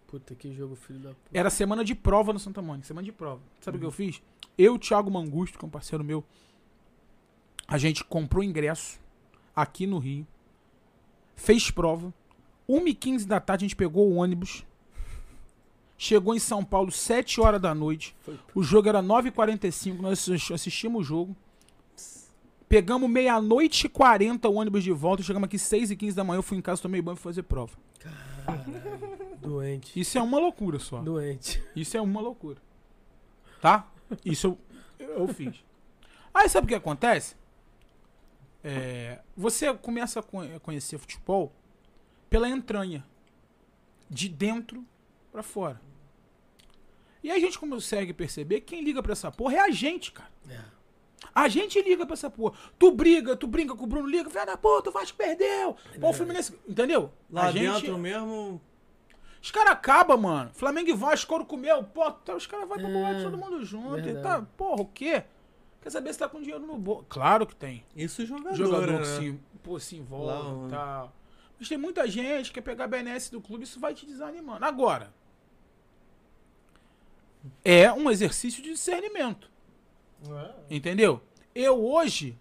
Puta, 0.10 0.34
que 0.34 0.52
jogo 0.54 0.76
filho 0.76 1.00
da 1.00 1.10
puta. 1.10 1.20
Era 1.32 1.50
semana 1.52 1.86
de 1.86 1.94
prova 1.94 2.34
no 2.34 2.40
Santa 2.40 2.62
Mônica, 2.64 2.88
semana 2.88 3.06
de 3.06 3.12
prova. 3.12 3.42
Sabe 3.62 3.78
o 3.78 3.80
que 3.80 3.86
eu 3.86 3.92
fiz? 3.92 4.22
Eu, 4.58 4.78
Thiago 4.80 5.12
Mangusto, 5.12 5.58
que 5.60 5.64
é 5.64 5.68
um 5.68 5.72
parceiro 5.72 6.04
meu, 6.04 6.24
a 7.68 7.78
gente 7.78 8.04
comprou 8.04 8.44
ingresso 8.44 9.00
aqui 9.56 9.86
no 9.86 10.00
Rio, 10.00 10.26
fez 11.36 11.70
prova, 11.70 12.12
1h15 12.68 13.26
da 13.26 13.40
tarde 13.40 13.66
a 13.66 13.68
gente 13.68 13.76
pegou 13.76 14.10
o 14.10 14.16
ônibus, 14.16 14.66
chegou 15.98 16.34
em 16.34 16.40
São 16.40 16.64
Paulo 16.66 16.92
7 16.92 17.40
horas 17.40 17.62
da 17.62 17.76
noite, 17.76 18.16
o 18.56 18.64
jogo 18.64 18.90
era 18.90 19.02
9h45, 19.04 20.00
nós 20.00 20.20
assis- 20.28 20.52
assistimos 20.52 21.02
o 21.02 21.04
jogo, 21.04 21.36
pegamos 22.68 23.10
meia-noite 23.10 23.86
e 23.86 23.90
40 23.90 24.50
o 24.50 24.56
ônibus 24.56 24.84
de 24.84 24.92
volta, 24.92 25.22
chegamos 25.24 25.46
aqui 25.48 25.58
6h15 25.58 26.14
da 26.14 26.24
manhã, 26.24 26.40
eu 26.40 26.44
fui 26.44 26.58
em 26.58 26.62
casa, 26.62 26.82
tomei 26.82 27.02
banho 27.02 27.16
e 27.16 27.18
fui 27.20 27.32
fazer 27.32 27.44
prova. 27.44 27.74
Doente. 29.42 30.00
Isso 30.00 30.18
é 30.18 30.22
uma 30.22 30.40
loucura 30.40 30.80
só. 30.80 31.00
Doente. 31.02 31.64
Isso 31.76 31.96
é 31.98 32.02
uma 32.02 32.22
loucura. 32.22 32.58
Tá? 33.62 33.88
Isso 34.26 34.58
eu, 35.00 35.10
eu 35.20 35.28
fiz. 35.28 35.64
Aí 36.34 36.48
sabe 36.50 36.66
o 36.66 36.68
que 36.68 36.76
acontece? 36.76 37.36
É, 38.64 39.20
você 39.36 39.74
começa 39.74 40.20
a 40.20 40.24
co- 40.24 40.42
a 40.42 40.60
conhecer 40.60 40.98
futebol 40.98 41.54
pela 42.30 42.48
entranha. 42.50 43.06
De 44.10 44.28
dentro 44.28 44.84
pra 45.32 45.44
fora. 45.44 45.80
E 47.24 47.30
aí 47.30 47.38
a 47.38 47.46
gente 47.46 47.60
consegue 47.60 48.12
perceber 48.14 48.62
que 48.62 48.76
quem 48.76 48.84
liga 48.84 49.04
pra 49.04 49.12
essa 49.12 49.32
porra 49.32 49.56
é 49.56 49.60
a 49.60 49.70
gente, 49.72 50.12
cara. 50.12 50.32
É. 50.50 50.60
A 51.34 51.48
gente 51.48 51.82
liga 51.82 52.06
pra 52.06 52.14
essa 52.14 52.30
porra. 52.30 52.58
Tu 52.78 52.92
briga, 52.92 53.36
tu 53.36 53.46
brinca 53.48 53.76
com 53.76 53.84
o 53.84 53.88
Bruno, 53.88 54.08
liga, 54.08 54.30
filha 54.30 54.46
da 54.46 54.58
puta, 54.58 54.90
o 54.90 54.94
Vasco 54.94 55.18
perdeu. 55.18 55.76
Pô, 56.00 56.10
o 56.10 56.14
Fluminense. 56.14 56.58
Entendeu? 56.68 57.12
Lá 57.30 57.48
a 57.48 57.52
gente, 57.52 57.82
dentro 57.82 57.98
mesmo. 57.98 58.62
os 59.42 59.52
caras 59.52 59.74
acabam, 59.74 60.20
mano. 60.20 60.52
Flamengo 60.54 60.90
e 60.90 60.94
Vasco, 60.94 61.28
couro 61.30 61.46
comeu. 61.46 61.84
Pô, 61.84 62.10
tá, 62.12 62.36
os 62.36 62.48
caras 62.48 62.68
vão 62.68 62.78
pra 62.78 62.90
É, 62.90 63.24
todo 63.24 63.38
mundo 63.38 63.64
junto. 63.66 64.22
Tá, 64.22 64.42
porra, 64.58 64.82
o 64.82 64.86
quê? 64.86 65.24
Quer 65.82 65.90
saber 65.92 66.12
se 66.14 66.20
tá 66.20 66.28
com 66.28 66.42
dinheiro 66.42 66.66
no 66.66 66.78
bolso? 66.78 67.06
Claro 67.10 67.46
que 67.46 67.56
tem. 67.56 67.86
Isso 67.96 68.26
jogador, 68.26 68.56
Jogador 68.56 68.92
né? 68.92 68.98
que 69.00 69.06
se, 69.06 69.40
pô, 69.64 69.80
se 69.80 69.96
envolve 69.98 70.34
e 70.34 70.52
mano. 70.52 70.70
tal. 70.70 71.14
Mas 71.58 71.68
tem 71.70 71.78
muita 71.78 72.08
gente 72.08 72.48
que 72.48 72.56
quer 72.56 72.62
pegar 72.62 72.86
a 72.86 72.88
BNS 72.88 73.32
do 73.32 73.42
clube, 73.42 73.64
isso 73.66 73.80
vai 73.80 73.94
te 73.94 74.06
desanimando. 74.06 74.64
Agora, 74.66 75.14
é 77.64 77.92
um 77.92 78.10
exercício 78.10 78.62
de 78.62 78.72
discernimento. 78.72 79.49
Entendeu? 80.70 81.22
Eu 81.54 81.84
hoje, 81.84 82.38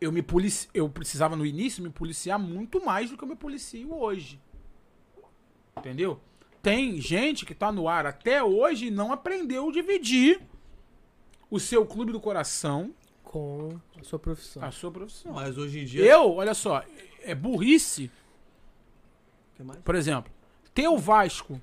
eu 0.00 0.10
me 0.12 0.22
polici... 0.22 0.68
eu 0.72 0.88
precisava 0.88 1.36
no 1.36 1.44
início 1.44 1.82
me 1.82 1.90
policiar 1.90 2.38
muito 2.38 2.84
mais 2.84 3.10
do 3.10 3.16
que 3.16 3.24
eu 3.24 3.28
me 3.28 3.36
policio 3.36 3.94
hoje. 3.94 4.40
Entendeu? 5.76 6.20
Tem 6.62 6.98
gente 7.00 7.44
que 7.44 7.54
tá 7.54 7.70
no 7.70 7.88
ar 7.88 8.06
até 8.06 8.42
hoje 8.42 8.86
e 8.86 8.90
não 8.90 9.12
aprendeu 9.12 9.68
a 9.68 9.72
dividir 9.72 10.40
o 11.50 11.60
seu 11.60 11.84
clube 11.84 12.10
do 12.10 12.20
coração, 12.20 12.94
Com 13.22 13.78
a 14.00 14.02
sua 14.02 14.18
profissão. 14.18 14.64
a 14.64 14.70
sua 14.70 14.90
profissão. 14.90 15.32
Mas 15.34 15.58
hoje 15.58 15.80
em 15.80 15.84
dia. 15.84 16.04
Eu, 16.04 16.32
olha 16.34 16.54
só, 16.54 16.82
é 17.22 17.34
burrice, 17.34 18.10
por 19.84 19.94
exemplo, 19.94 20.32
ter 20.72 20.88
o 20.88 20.96
Vasco 20.96 21.60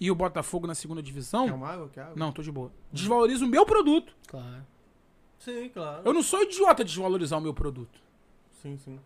e 0.00 0.10
o 0.10 0.14
Botafogo 0.14 0.66
na 0.66 0.74
segunda 0.74 1.00
Quer 1.02 1.06
divisão. 1.06 1.46
uma 1.46 1.68
água? 1.68 1.88
Quer 1.88 2.02
água? 2.02 2.14
Não, 2.16 2.32
tô 2.32 2.42
de 2.42 2.50
boa. 2.50 2.72
Desvaloriza 2.92 3.44
o 3.44 3.48
meu 3.48 3.64
produto. 3.66 4.14
Claro. 4.26 4.66
Sim, 5.38 5.68
claro. 5.68 6.02
Eu 6.04 6.12
não 6.12 6.22
sou 6.22 6.42
idiota 6.42 6.84
de 6.84 6.90
desvalorizar 6.90 7.38
o 7.38 7.42
meu 7.42 7.52
produto. 7.52 8.00
Sim, 8.62 8.78
sim. 8.78 8.98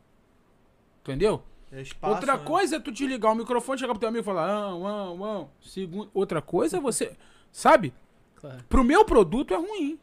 Entendeu? 1.03 1.43
É 1.71 1.83
espaço, 1.83 2.15
Outra 2.15 2.37
né? 2.37 2.45
coisa 2.45 2.77
é 2.77 2.81
tu 2.81 2.91
desligar 2.91 3.33
o 3.33 3.35
microfone, 3.35 3.79
chegar 3.79 3.93
pro 3.93 4.01
teu 4.01 4.09
amigo 4.09 4.23
e 4.23 4.25
falar, 4.25 4.49
ah, 4.49 4.71
ah, 4.71 5.43
ah. 5.43 5.47
Segundo... 5.61 6.11
Outra 6.15 6.41
coisa 6.41 6.79
é 6.79 6.81
você. 6.81 7.17
Sabe? 7.53 7.93
Claro. 8.37 8.65
Pro 8.69 8.85
meu 8.85 9.05
produto 9.05 9.53
é 9.53 9.57
ruim. 9.57 9.99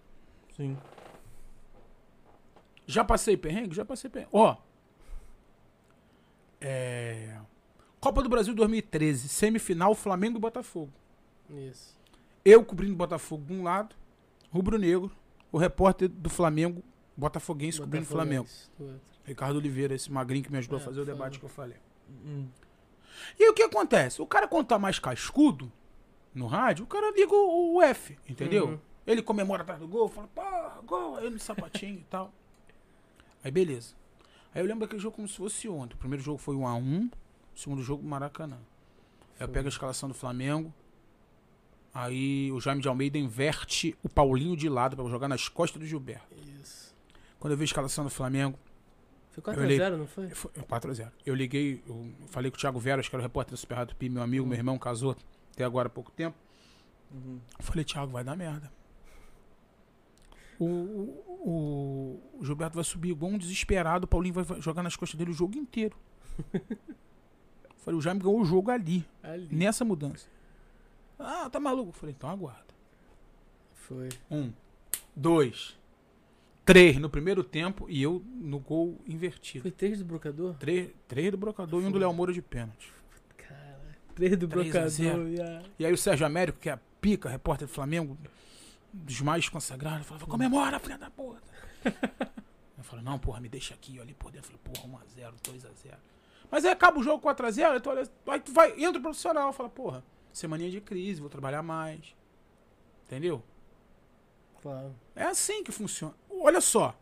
Sim. 0.56 0.78
Já 2.86 3.04
passei 3.04 3.36
perrengue? 3.36 3.76
Já 3.76 3.86
passei 3.86 4.10
perrengue. 4.10 4.30
Ó. 4.34 4.56
É. 6.62 7.40
Copa 8.06 8.22
do 8.22 8.30
Brasil 8.30 8.54
2013, 8.54 9.28
semifinal 9.28 9.96
Flamengo 9.96 10.38
e 10.38 10.40
Botafogo. 10.40 10.94
Isso. 11.50 12.00
Eu 12.46 12.64
cobrindo 12.64 12.94
o 12.94 12.96
Botafogo 12.96 13.44
de 13.44 13.54
um 13.54 13.64
lado, 13.64 13.96
rubro-negro, 14.52 15.12
o 15.52 15.58
repórter 15.58 16.08
do 16.08 16.30
Flamengo, 16.30 16.84
botafoguense 17.18 17.82
cobrindo 17.82 18.06
o 18.06 18.08
Flamengo. 18.08 18.48
Ricardo 19.24 19.56
Oliveira, 19.56 19.96
esse 19.96 20.12
magrinho 20.12 20.44
que 20.44 20.52
me 20.52 20.60
ajudou 20.60 20.78
É, 20.78 20.82
a 20.84 20.86
fazer 20.86 21.02
o 21.02 21.06
debate 21.06 21.40
que 21.40 21.46
eu 21.46 21.50
falei. 21.50 21.78
Hum. 22.24 22.46
E 23.40 23.44
aí 23.44 23.50
o 23.50 23.56
que 23.56 23.64
acontece? 23.64 24.22
O 24.22 24.28
cara, 24.28 24.48
quando 24.48 24.68
tá 24.68 24.78
mais 24.78 25.00
cascudo 25.00 25.72
no 26.32 26.46
rádio, 26.46 26.86
o 26.86 26.88
cara 26.88 27.10
liga 27.10 27.34
o, 27.34 27.78
o 27.78 27.82
F, 27.82 28.20
entendeu? 28.30 28.68
Uhum. 28.68 28.80
Ele 29.08 29.24
comemora 29.24 29.64
atrás 29.64 29.80
do 29.80 29.88
gol, 29.88 30.10
fala, 30.10 30.28
pá, 30.28 30.80
gol, 30.86 31.18
aí 31.18 31.28
no 31.28 31.40
sapatinho 31.40 32.02
e 32.02 32.06
tal. 32.08 32.32
Aí 33.44 33.50
beleza. 33.50 33.96
Aí 34.54 34.62
eu 34.62 34.68
lembro 34.68 34.82
daquele 34.82 35.02
jogo 35.02 35.16
como 35.16 35.28
se 35.28 35.38
fosse 35.38 35.68
ontem. 35.68 35.96
O 35.96 35.98
primeiro 35.98 36.24
jogo 36.24 36.38
foi 36.38 36.56
1x1, 36.56 37.08
o 37.08 37.25
segundo 37.56 37.82
jogo 37.82 38.04
Maracanã. 38.06 38.58
Aí 39.40 39.46
eu 39.46 39.50
pego 39.50 39.68
a 39.68 39.70
escalação 39.70 40.08
do 40.10 40.16
Flamengo. 40.16 40.74
Aí 41.94 42.52
o 42.52 42.60
Jaime 42.60 42.82
de 42.82 42.88
Almeida 42.88 43.18
inverte 43.18 43.96
o 44.04 44.10
Paulinho 44.10 44.56
de 44.58 44.68
lado 44.68 44.96
pra 44.98 45.06
jogar 45.08 45.28
nas 45.30 45.48
costas 45.48 45.80
do 45.82 45.88
Gilberto. 45.88 46.28
Isso. 46.62 46.94
Quando 47.40 47.52
eu 47.54 47.58
vi 47.58 47.64
a 47.64 47.66
escalação 47.66 48.04
do 48.04 48.10
Flamengo, 48.10 48.58
Foi 49.42 49.54
Eu 49.54 49.60
olhei- 49.64 49.78
4x0, 49.78 49.98
não 49.98 50.08
foi? 50.08 50.30
foi 50.30 50.52
4x0. 50.64 51.12
Eu 51.26 51.36
liguei, 51.36 51.84
eu 51.86 52.10
falei 52.28 52.50
com 52.50 52.56
o 52.56 52.60
Thiago 52.60 52.80
Veras, 52.80 53.10
que 53.10 53.16
era 53.16 53.22
o 53.22 53.24
repórter 53.24 53.54
do 53.54 53.58
Super 53.58 53.76
Rádio 53.76 53.96
Pi, 53.98 54.08
meu 54.08 54.24
amigo, 54.24 54.46
meu 54.46 54.58
irmão, 54.58 54.78
casou 54.80 55.14
até 55.54 55.66
agora 55.66 55.88
há 55.88 55.90
pouco 55.90 56.10
tempo. 56.12 56.38
Uhum. 57.12 57.40
Falei, 57.60 57.84
Thiago, 57.84 58.12
vai 58.14 58.24
dar 58.24 58.36
merda. 58.38 58.72
O, 60.58 60.66
o- 60.66 62.22
o 62.40 62.46
Gilberto 62.46 62.76
vai 62.76 62.84
subir 62.86 63.10
igual 63.10 63.30
um 63.32 63.38
desesperado, 63.38 64.06
o 64.06 64.08
Paulinho 64.08 64.34
vai 64.36 64.62
jogar 64.62 64.82
nas 64.84 64.96
costas 64.96 65.18
dele 65.18 65.32
o 65.32 65.34
jogo 65.34 65.58
inteiro. 65.58 65.98
Falei, 67.86 68.00
o 68.00 68.02
Jaime 68.02 68.20
ganhou 68.20 68.42
o 68.42 68.44
jogo 68.44 68.72
ali, 68.72 69.06
Ali. 69.22 69.48
nessa 69.52 69.86
mudança. 69.86 70.28
Ah, 71.20 71.48
tá 71.50 71.60
maluco? 71.60 71.92
Falei, 71.92 72.16
então 72.18 72.28
aguarda. 72.28 72.66
Foi. 73.76 74.10
Um, 74.30 74.52
dois, 75.16 75.78
três 76.66 76.98
no 76.98 77.08
primeiro 77.10 77.44
tempo 77.44 77.86
e 77.88 78.02
eu 78.02 78.26
no 78.26 78.58
gol 78.58 79.00
invertido. 79.08 79.62
Foi 79.62 79.72
3 79.72 80.00
do 80.00 80.06
brocador? 80.06 80.56
Três, 80.56 80.90
três 81.08 81.30
do 81.30 81.38
Brocador 81.38 81.84
e 81.84 81.86
um 81.86 81.92
do 81.92 82.00
Léo 82.00 82.12
Moura 82.12 82.34
de 82.34 82.42
pênalti. 82.42 82.92
Cara. 83.38 83.80
3 84.16 84.36
do 84.36 84.48
3 84.48 84.62
a 84.62 84.72
brocador. 84.72 84.90
0. 84.90 85.36
já. 85.38 85.64
E 85.78 85.86
aí 85.86 85.94
o 85.94 85.98
Sérgio 85.98 86.26
Américo, 86.26 86.58
que 86.58 86.70
é 86.70 86.74
a 86.74 86.80
pica, 87.00 87.30
repórter 87.30 87.68
do 87.68 87.74
Flamengo, 87.74 88.18
dos 88.92 89.22
mais 89.22 89.48
consagrados, 89.48 90.08
falava, 90.08 90.26
comemora, 90.26 90.80
filha 90.80 90.98
da 90.98 91.12
puta. 91.12 91.44
eu 92.76 92.84
falei, 92.84 93.06
não, 93.06 93.20
porra, 93.20 93.40
me 93.40 93.48
deixa 93.48 93.76
aqui, 93.76 93.98
eu 93.98 94.02
ali 94.02 94.16
por 94.16 94.32
dentro. 94.32 94.52
Eu 94.52 94.60
falei, 94.60 94.88
porra, 94.88 95.06
1x0, 95.06 95.34
2x0. 95.44 95.94
Mas 96.50 96.66
aí 96.66 96.72
acaba 96.72 97.00
o 97.00 97.04
jogo 97.04 97.28
4x0, 97.28 97.72
aí 97.72 97.80
tu 97.80 97.90
olha, 97.90 98.10
aí 98.28 98.40
tu 98.40 98.52
vai, 98.52 98.72
entra 98.82 99.00
o 99.00 99.02
profissional, 99.02 99.52
fala, 99.52 99.70
porra, 99.70 100.04
semaninha 100.32 100.70
de 100.70 100.82
crise, 100.82 101.22
vou 101.22 101.30
trabalhar 101.30 101.64
mais. 101.64 102.16
Entendeu? 103.06 103.44
Claro. 104.62 104.96
É 105.16 105.24
assim 105.24 105.64
que 105.64 105.72
funciona. 105.72 106.14
Olha 106.30 106.62
só. 106.62 106.96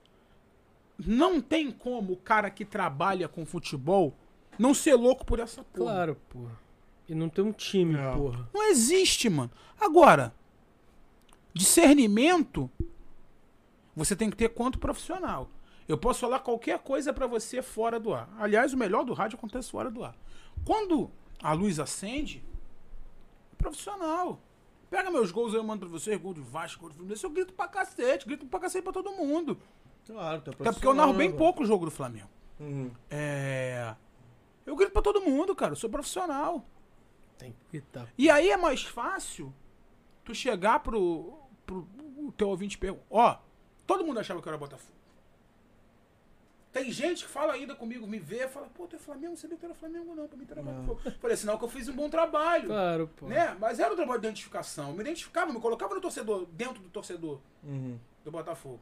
Não 0.98 1.42
tem 1.42 1.72
como 1.72 2.14
o 2.14 2.18
cara 2.18 2.50
que 2.50 2.66
trabalha 2.66 3.28
com 3.28 3.46
futebol 3.46 4.14
não 4.60 4.74
ser 4.74 4.96
louco 4.96 5.26
por 5.26 5.40
essa 5.40 5.64
porra. 5.64 5.92
Claro, 5.92 6.16
porra. 6.30 6.60
E 7.08 7.16
não 7.16 7.30
tem 7.30 7.44
um 7.44 7.52
time, 7.52 7.94
Não. 7.94 8.18
porra. 8.18 8.50
Não 8.54 8.70
existe, 8.70 9.30
mano. 9.30 9.52
Agora, 9.80 10.34
discernimento 11.54 12.70
você 13.96 14.16
tem 14.16 14.30
que 14.30 14.36
ter 14.36 14.50
quanto 14.50 14.80
profissional. 14.80 15.50
Eu 15.88 15.98
posso 15.98 16.22
falar 16.22 16.40
qualquer 16.40 16.80
coisa 16.80 17.14
pra 17.14 17.28
você 17.28 17.62
fora 17.62 18.00
do 18.00 18.14
ar. 18.14 18.30
Aliás, 18.38 18.74
o 18.74 18.78
melhor 18.78 19.04
do 19.04 19.14
rádio 19.14 19.38
acontece 19.38 19.70
fora 19.70 19.92
do 19.92 20.04
ar. 20.04 20.16
Quando 20.66 21.12
a 21.42 21.54
luz 21.54 21.80
acende, 21.80 22.44
é 23.52 23.56
profissional. 23.56 24.40
Pega 24.90 25.10
meus 25.10 25.32
gols 25.32 25.54
aí, 25.54 25.60
eu 25.60 25.64
mando 25.64 25.82
pra 25.82 25.90
vocês, 25.90 26.20
gol 26.20 26.34
de 26.34 26.42
Vasco, 26.42 26.82
gol 26.82 26.90
de 26.90 26.96
Fluminense, 26.96 27.24
eu 27.24 27.30
grito 27.30 27.54
pra 27.54 27.68
cacete, 27.68 28.26
grito 28.26 28.46
pra 28.46 28.60
cacete 28.60 28.84
pra 28.84 28.94
todo 28.94 29.12
mundo. 29.12 29.58
Claro, 30.06 30.44
é 30.46 30.50
Até 30.50 30.72
porque 30.72 30.88
eu 30.88 30.94
narro 30.94 31.14
bem 31.14 31.32
pouco 31.32 31.64
o 31.64 31.66
jogo 31.66 31.86
do 31.86 31.92
Flamengo. 31.92 32.30
Uhum. 32.60 32.92
É. 33.10 33.96
Eu 34.66 34.76
grito 34.76 34.92
pra 34.92 35.02
todo 35.02 35.22
mundo, 35.22 35.56
cara. 35.56 35.74
Eu 35.74 35.76
sou 35.76 35.90
profissional. 35.90 36.66
Tem 37.38 37.52
que 37.52 37.58
gritar. 37.72 38.08
E 38.18 38.30
aí 38.30 38.50
é 38.50 38.58
mais 38.58 38.84
fácil 38.84 39.54
tu 40.24 40.34
chegar 40.34 40.80
pro, 40.80 41.34
pro 41.66 41.88
o 42.18 42.32
teu 42.32 42.50
ouvinte 42.50 42.76
e 42.76 42.78
perguntar. 42.78 43.06
Ó, 43.10 43.38
todo 43.86 44.06
mundo 44.06 44.20
achava 44.20 44.42
que 44.42 44.48
eu 44.48 44.52
era 44.52 44.58
Botafogo. 44.58 44.94
Tem 46.74 46.92
gente 46.92 47.24
que 47.26 47.30
fala 47.30 47.54
ainda 47.54 47.76
comigo, 47.76 48.08
me 48.08 48.18
vê, 48.18 48.48
fala, 48.48 48.68
pô, 48.74 48.88
tu 48.88 48.96
é 48.96 49.00
Flamengo, 49.00 49.36
não 49.40 49.50
que 49.50 49.56
tu 49.58 49.66
era 49.66 49.76
Flamengo, 49.76 50.16
não, 50.16 50.28
pra 50.28 50.36
mim 50.36 50.44
tu 50.44 50.54
era 50.54 50.64
Botafogo. 50.64 51.00
Falei, 51.22 51.38
sinal 51.38 51.60
que 51.60 51.64
eu 51.66 51.70
fiz 51.70 51.88
um 51.88 51.94
bom 51.96 52.10
trabalho. 52.10 52.66
Claro, 52.66 53.08
pô. 53.16 53.28
Né? 53.28 53.56
Mas 53.60 53.80
era 53.80 53.94
um 53.94 53.96
trabalho 53.96 54.20
de 54.20 54.26
identificação. 54.26 54.90
Eu 54.90 54.96
me 54.96 55.02
identificava, 55.02 55.54
me 55.54 55.60
colocava 55.62 55.94
no 55.94 56.02
torcedor, 56.02 56.48
dentro 56.48 56.82
do 56.82 56.90
torcedor 56.90 57.40
Uhum. 57.64 58.00
do 58.26 58.32
Botafogo. 58.32 58.80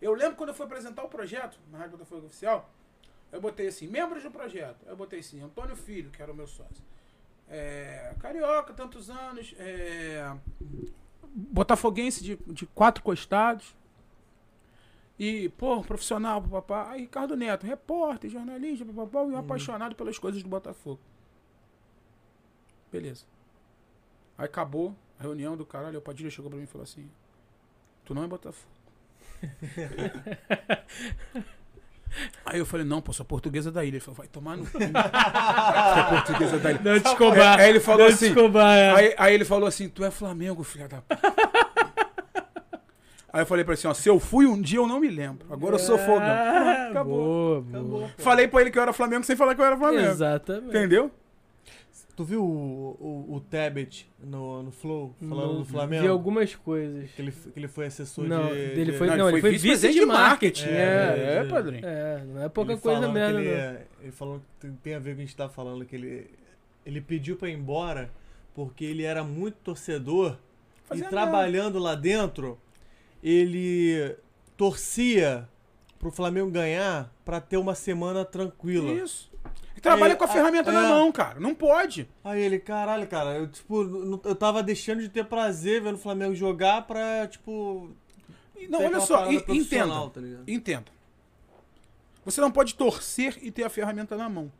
Eu 0.00 0.14
lembro 0.14 0.36
quando 0.36 0.50
eu 0.50 0.54
fui 0.54 0.64
apresentar 0.64 1.02
o 1.02 1.08
projeto 1.08 1.58
na 1.72 1.78
Rádio 1.78 1.98
Botafogo 1.98 2.26
Oficial, 2.26 2.70
eu 3.32 3.40
botei 3.40 3.66
assim, 3.66 3.88
membros 3.88 4.22
do 4.22 4.30
projeto. 4.30 4.78
Eu 4.86 4.96
botei 4.96 5.18
assim, 5.18 5.42
Antônio 5.42 5.74
Filho, 5.74 6.10
que 6.10 6.22
era 6.22 6.30
o 6.30 6.34
meu 6.36 6.46
sócio. 6.46 6.84
É, 7.48 8.14
carioca, 8.20 8.72
tantos 8.72 9.10
anos. 9.10 9.54
É, 9.58 10.32
botafoguense 11.34 12.22
de, 12.22 12.36
de 12.46 12.64
quatro 12.66 13.02
costados. 13.02 13.74
E, 15.18 15.48
pô, 15.50 15.82
profissional, 15.82 16.42
papapá. 16.42 16.90
Aí, 16.90 17.02
Ricardo 17.02 17.36
Neto, 17.36 17.66
repórter, 17.66 18.30
jornalista, 18.30 18.84
papapá, 18.84 19.24
e 19.24 19.32
um 19.32 19.36
apaixonado 19.36 19.94
pelas 19.94 20.18
coisas 20.18 20.42
do 20.42 20.48
Botafogo. 20.48 21.00
Beleza. 22.92 23.24
Aí 24.36 24.44
acabou 24.44 24.94
a 25.18 25.22
reunião 25.22 25.56
do 25.56 25.64
caralho. 25.64 25.98
O 25.98 26.02
Padilha 26.02 26.30
chegou 26.30 26.50
pra 26.50 26.58
mim 26.58 26.64
e 26.64 26.68
falou 26.68 26.84
assim: 26.84 27.10
Tu 28.04 28.14
não 28.14 28.24
é 28.24 28.26
Botafogo. 28.26 28.76
Aí 32.44 32.58
eu 32.58 32.66
falei, 32.66 32.86
não, 32.86 33.02
pô, 33.02 33.12
sou 33.12 33.26
portuguesa 33.26 33.70
da 33.70 33.84
ilha. 33.84 33.96
Ele 33.96 34.00
falou, 34.00 34.16
vai 34.16 34.28
tomar 34.28 34.56
no 34.56 34.64
cu. 34.64 34.78
sou 34.78 36.04
portuguesa 36.10 36.58
da 36.58 36.70
ilha. 36.70 36.80
Não 36.82 37.00
te 37.00 37.08
Escobar. 37.08 37.60
Aí 37.60 37.68
ele 37.68 37.80
falou 37.80 38.06
Não 38.06 38.14
assim. 38.14 38.28
Escobar, 38.28 38.76
é. 38.76 38.90
Aí, 38.94 39.14
aí 39.18 39.34
ele 39.34 39.44
falou 39.44 39.68
assim, 39.68 39.88
tu 39.88 40.04
é 40.04 40.10
Flamengo, 40.10 40.62
filha 40.62 40.88
da 40.88 41.02
puta. 41.02 41.45
Aí 43.36 43.42
eu 43.42 43.46
falei 43.46 43.64
pra 43.64 43.74
ele 43.74 43.78
assim, 43.78 43.88
ó, 43.88 43.92
se 43.92 44.08
eu 44.08 44.18
fui 44.18 44.46
um 44.46 44.58
dia 44.58 44.78
eu 44.78 44.86
não 44.86 44.98
me 44.98 45.08
lembro. 45.10 45.46
Agora 45.50 45.74
eu 45.74 45.78
sou 45.78 45.98
fogão. 45.98 46.22
Ah, 46.22 46.88
Acabou. 46.90 47.60
Boa, 47.60 47.82
boa. 47.84 48.08
Falei 48.16 48.48
pra 48.48 48.62
ele 48.62 48.70
que 48.70 48.78
eu 48.78 48.82
era 48.82 48.94
Flamengo 48.94 49.24
sem 49.24 49.36
falar 49.36 49.54
que 49.54 49.60
eu 49.60 49.64
era 49.66 49.76
Flamengo. 49.76 50.08
Exatamente. 50.08 50.68
Entendeu? 50.68 51.10
Tu 52.16 52.24
viu 52.24 52.42
o, 52.42 53.26
o, 53.28 53.34
o 53.34 53.40
Tebet 53.40 54.08
no, 54.18 54.62
no 54.62 54.70
Flow, 54.72 55.14
falando 55.20 55.52
Não 55.52 55.58
do. 55.58 55.64
Flamengo? 55.66 56.02
Vi 56.02 56.08
algumas 56.08 56.54
coisas. 56.54 57.10
Que 57.10 57.20
ele, 57.20 57.30
que 57.30 57.58
ele 57.60 57.68
foi 57.68 57.84
assessor 57.86 58.24
Não, 58.26 58.46
de... 58.48 58.54
dele 58.54 58.92
de- 58.92 58.96
foi- 58.96 59.06
Não, 59.08 59.16
não, 59.18 59.28
ele 59.28 59.40
foi 59.42 59.50
vice 59.50 59.68
vice-presidente 59.68 60.00
de 60.00 60.06
marketing, 60.06 60.68
É, 60.68 60.70
é. 60.72 61.36
é, 61.40 61.44
padrinho. 61.44 61.84
É, 61.84 62.24
não 62.24 62.42
é 62.42 62.48
pouca 62.48 62.72
ele 62.72 62.80
coisa 62.80 63.06
mesmo, 63.12 63.38
ele, 63.38 63.48
não. 63.50 63.54
é- 63.54 63.82
ele 64.00 64.12
falou 64.12 64.38
que 64.38 64.44
tem- 64.66 64.78
tem 64.82 64.94
a 64.94 64.98
ver 64.98 65.10
com 65.10 65.12
o 65.12 65.16
que 65.16 65.22
a 65.22 65.26
gente 65.26 65.36
tá 65.36 65.48
falando, 65.50 65.84
que 65.84 65.94
ele, 65.94 66.30
ele 66.86 67.02
pediu 67.02 67.36
pra 67.36 67.50
ir 67.50 67.52
embora 67.52 68.08
porque 68.54 68.82
ele 68.86 69.02
era 69.02 69.22
muito 69.22 69.56
torcedor 69.62 70.38
Fazia 70.86 71.04
e 71.04 71.08
trabalhando 71.10 71.78
lá 71.78 71.94
dentro, 71.94 72.56
ele 73.22 74.16
torcia 74.56 75.48
pro 75.98 76.10
Flamengo 76.10 76.50
ganhar 76.50 77.12
pra 77.24 77.40
ter 77.40 77.56
uma 77.56 77.74
semana 77.74 78.24
tranquila. 78.24 78.92
Isso. 78.92 79.30
Ele 79.72 79.80
trabalha 79.80 80.12
É, 80.12 80.16
com 80.16 80.24
a 80.24 80.26
a- 80.26 80.30
ferramenta 80.32 80.72
na 80.72 80.86
é. 80.86 80.88
mão, 80.88 81.12
cara. 81.12 81.38
Não 81.40 81.54
pode. 81.54 82.08
Aí 82.24 82.40
ele, 82.42 82.58
caralho, 82.58 83.06
cara, 83.06 83.36
eu, 83.36 83.46
tipo, 83.48 83.84
não- 83.84 84.20
eu 84.24 84.34
tava 84.34 84.62
deixando 84.62 85.00
de 85.02 85.08
ter 85.08 85.24
prazer 85.24 85.82
vendo 85.82 85.96
o 85.96 85.98
Flamengo 85.98 86.34
jogar 86.34 86.86
pra, 86.86 87.26
tipo. 87.28 87.90
Não, 88.70 88.82
olha 88.84 89.00
só, 89.00 89.30
e- 89.30 89.36
entenda. 89.48 90.08
tá? 90.10 90.20
Entenda. 90.48 90.86
Você 92.24 92.40
não 92.40 92.50
pode 92.50 92.74
torcer 92.74 93.38
e 93.42 93.50
ter 93.50 93.64
a 93.64 93.68
ferramenta 93.70 94.16
na 94.16 94.28
mão. 94.28 94.50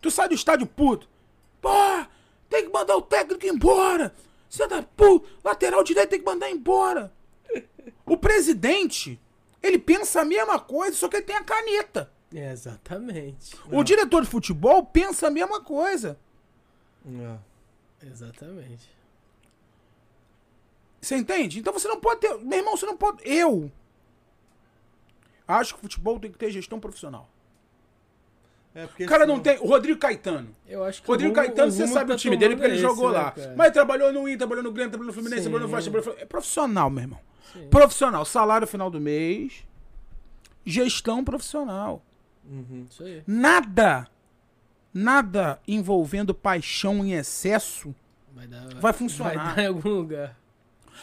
Tu 0.00 0.10
sai 0.10 0.28
do 0.28 0.34
estádio 0.34 0.66
puto. 0.66 1.08
Pô, 1.62 1.70
tem 2.50 2.66
que 2.66 2.72
mandar 2.72 2.96
o 2.96 3.02
técnico 3.02 3.46
embora. 3.46 4.12
Você 4.54 4.68
da 4.68 4.84
puta. 4.84 5.28
Lateral 5.42 5.82
direito 5.82 6.10
tem 6.10 6.20
que 6.20 6.24
mandar 6.24 6.48
embora. 6.48 7.12
O 8.06 8.16
presidente, 8.16 9.20
ele 9.60 9.80
pensa 9.80 10.20
a 10.20 10.24
mesma 10.24 10.60
coisa, 10.60 10.96
só 10.96 11.08
que 11.08 11.16
ele 11.16 11.24
tem 11.24 11.34
a 11.34 11.42
caneta. 11.42 12.12
É, 12.32 12.52
exatamente. 12.52 13.56
O 13.72 13.82
diretor 13.82 14.22
de 14.22 14.28
futebol 14.28 14.86
pensa 14.86 15.26
a 15.26 15.30
mesma 15.30 15.60
coisa. 15.60 16.16
É. 17.04 18.06
Exatamente. 18.06 18.88
Você 21.00 21.16
entende? 21.16 21.58
Então 21.58 21.72
você 21.72 21.88
não 21.88 22.00
pode 22.00 22.20
ter. 22.20 22.38
Meu 22.38 22.58
irmão, 22.60 22.76
você 22.76 22.86
não 22.86 22.96
pode. 22.96 23.28
Eu 23.28 23.72
acho 25.48 25.74
que 25.74 25.80
o 25.80 25.82
futebol 25.82 26.20
tem 26.20 26.30
que 26.30 26.38
ter 26.38 26.52
gestão 26.52 26.78
profissional. 26.78 27.28
É 28.74 28.86
porque 28.86 29.04
O 29.04 29.08
cara 29.08 29.24
não 29.24 29.36
senão- 29.36 29.42
tem. 29.56 29.66
O 29.66 29.70
Rodrigo 29.70 29.98
Caetano. 30.00 30.48
Eu 30.66 30.82
acho 30.84 31.00
que 31.00 31.06
Rodrigo 31.06 31.30
o 31.30 31.34
Caetano, 31.34 31.68
o 31.68 31.70
você 31.70 31.86
sabe 31.86 32.08
tá 32.08 32.14
o 32.14 32.16
time 32.16 32.36
dele 32.36 32.56
porque 32.56 32.72
ele 32.72 32.80
tomando 32.82 32.96
jogou 32.96 33.10
esse, 33.12 33.18
lá. 33.20 33.26
né, 33.26 33.30
cara? 33.44 33.54
Mas 33.56 33.72
trabalhou 33.72 34.12
no 34.12 34.26
Inter, 34.28 34.38
trabalhou 34.38 34.64
no 34.64 34.72
Grêmio, 34.72 34.90
trabalhou 34.90 35.06
no 35.08 35.12
Fluminense, 35.12 35.42
Sim. 35.44 35.50
trabalhou 35.50 35.68
no 35.68 35.72
Vasco, 35.74 35.90
trabalhou. 35.92 36.16
É 36.20 36.24
profissional, 36.26 36.90
meu 36.90 37.02
irmão. 37.02 37.20
Sim. 37.52 37.68
Profissional. 37.68 38.24
Salário 38.24 38.66
final 38.66 38.90
do 38.90 39.00
mês. 39.00 39.64
Gestão 40.66 41.22
profissional. 41.22 42.02
Uhum. 42.50 42.86
Isso 42.90 43.04
aí. 43.04 43.22
Nada, 43.26 44.08
nada 44.92 45.60
envolvendo 45.68 46.34
paixão 46.34 47.04
em 47.04 47.12
excesso 47.12 47.94
Vai, 48.34 48.46
dar, 48.48 48.66
vai 48.80 48.92
funcionar. 48.92 49.34
Vai 49.34 49.54
dar 49.56 49.62
em 49.62 49.66
algum 49.68 49.88
lugar. 49.90 50.36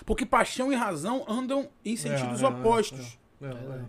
Porque 0.06 0.26
paixão 0.26 0.74
e 0.74 0.76
razão 0.76 1.24
andam 1.28 1.70
em 1.86 1.96
sentidos 1.96 2.42
É, 2.42 2.46
é, 2.46 2.48
opostos. 2.50 3.18
É, 3.42 3.46
é, 3.46 3.82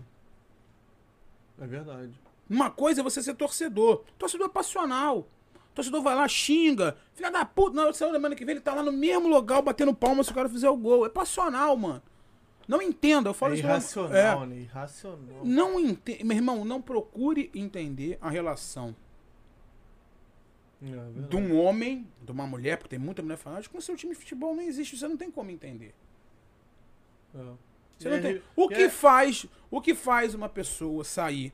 Verdade. 1.67 2.13
É. 2.49 2.53
Uma 2.53 2.69
coisa 2.69 3.01
é 3.01 3.03
você 3.03 3.21
ser 3.21 3.33
torcedor. 3.35 4.03
Torcedor 4.17 4.47
é 4.47 4.49
passional. 4.49 5.27
Torcedor 5.73 6.01
vai 6.03 6.13
lá, 6.15 6.27
xinga. 6.27 6.95
Filha 7.13 7.31
da 7.31 7.43
puta, 7.43 7.75
na 7.75 7.91
semana 7.93 8.35
que 8.35 8.45
vem 8.45 8.53
ele 8.55 8.61
tá 8.61 8.75
lá 8.75 8.83
no 8.83 8.91
mesmo 8.91 9.27
lugar 9.27 9.61
batendo 9.61 9.93
palma 9.93 10.23
se 10.23 10.31
o 10.31 10.33
cara 10.35 10.47
fizer 10.49 10.69
o 10.69 10.77
gol. 10.77 11.05
É 11.05 11.09
passional, 11.09 11.75
mano. 11.75 12.01
Não 12.67 12.81
entenda, 12.81 13.29
eu 13.29 13.33
falo 13.33 13.53
É 13.53 13.57
isso. 13.57 13.65
irracional, 13.65 14.43
É, 14.43 14.45
né? 14.45 14.55
Irracional. 14.61 15.41
não 15.43 15.79
entende. 15.79 16.23
Meu 16.23 16.37
irmão, 16.37 16.63
não 16.63 16.81
procure 16.81 17.49
entender 17.53 18.17
a 18.21 18.29
relação 18.29 18.95
É, 20.81 20.87
é 20.87 21.27
de 21.27 21.35
um 21.35 21.57
homem, 21.59 22.07
de 22.21 22.31
uma 22.31 22.45
mulher, 22.45 22.77
porque 22.77 22.89
tem 22.89 22.99
muita 22.99 23.21
mulher 23.21 23.37
fanática, 23.37 23.73
com 23.73 23.81
seu 23.81 23.95
time 23.95 24.13
de 24.13 24.19
futebol 24.19 24.55
não 24.55 24.61
existe. 24.63 24.95
Você 24.97 25.07
não 25.07 25.17
tem 25.17 25.31
como 25.31 25.49
entender. 25.49 25.93
É. 27.35 27.39
Você 27.97 28.09
não 28.09 28.17
é 28.17 28.21
tem. 28.21 28.41
O 28.55 28.67
que 28.67 28.83
é- 28.83 28.89
faz, 28.89 29.45
o 29.71 29.81
que 29.81 29.95
faz 29.95 30.33
uma 30.35 30.47
pessoa 30.49 31.03
sair 31.03 31.51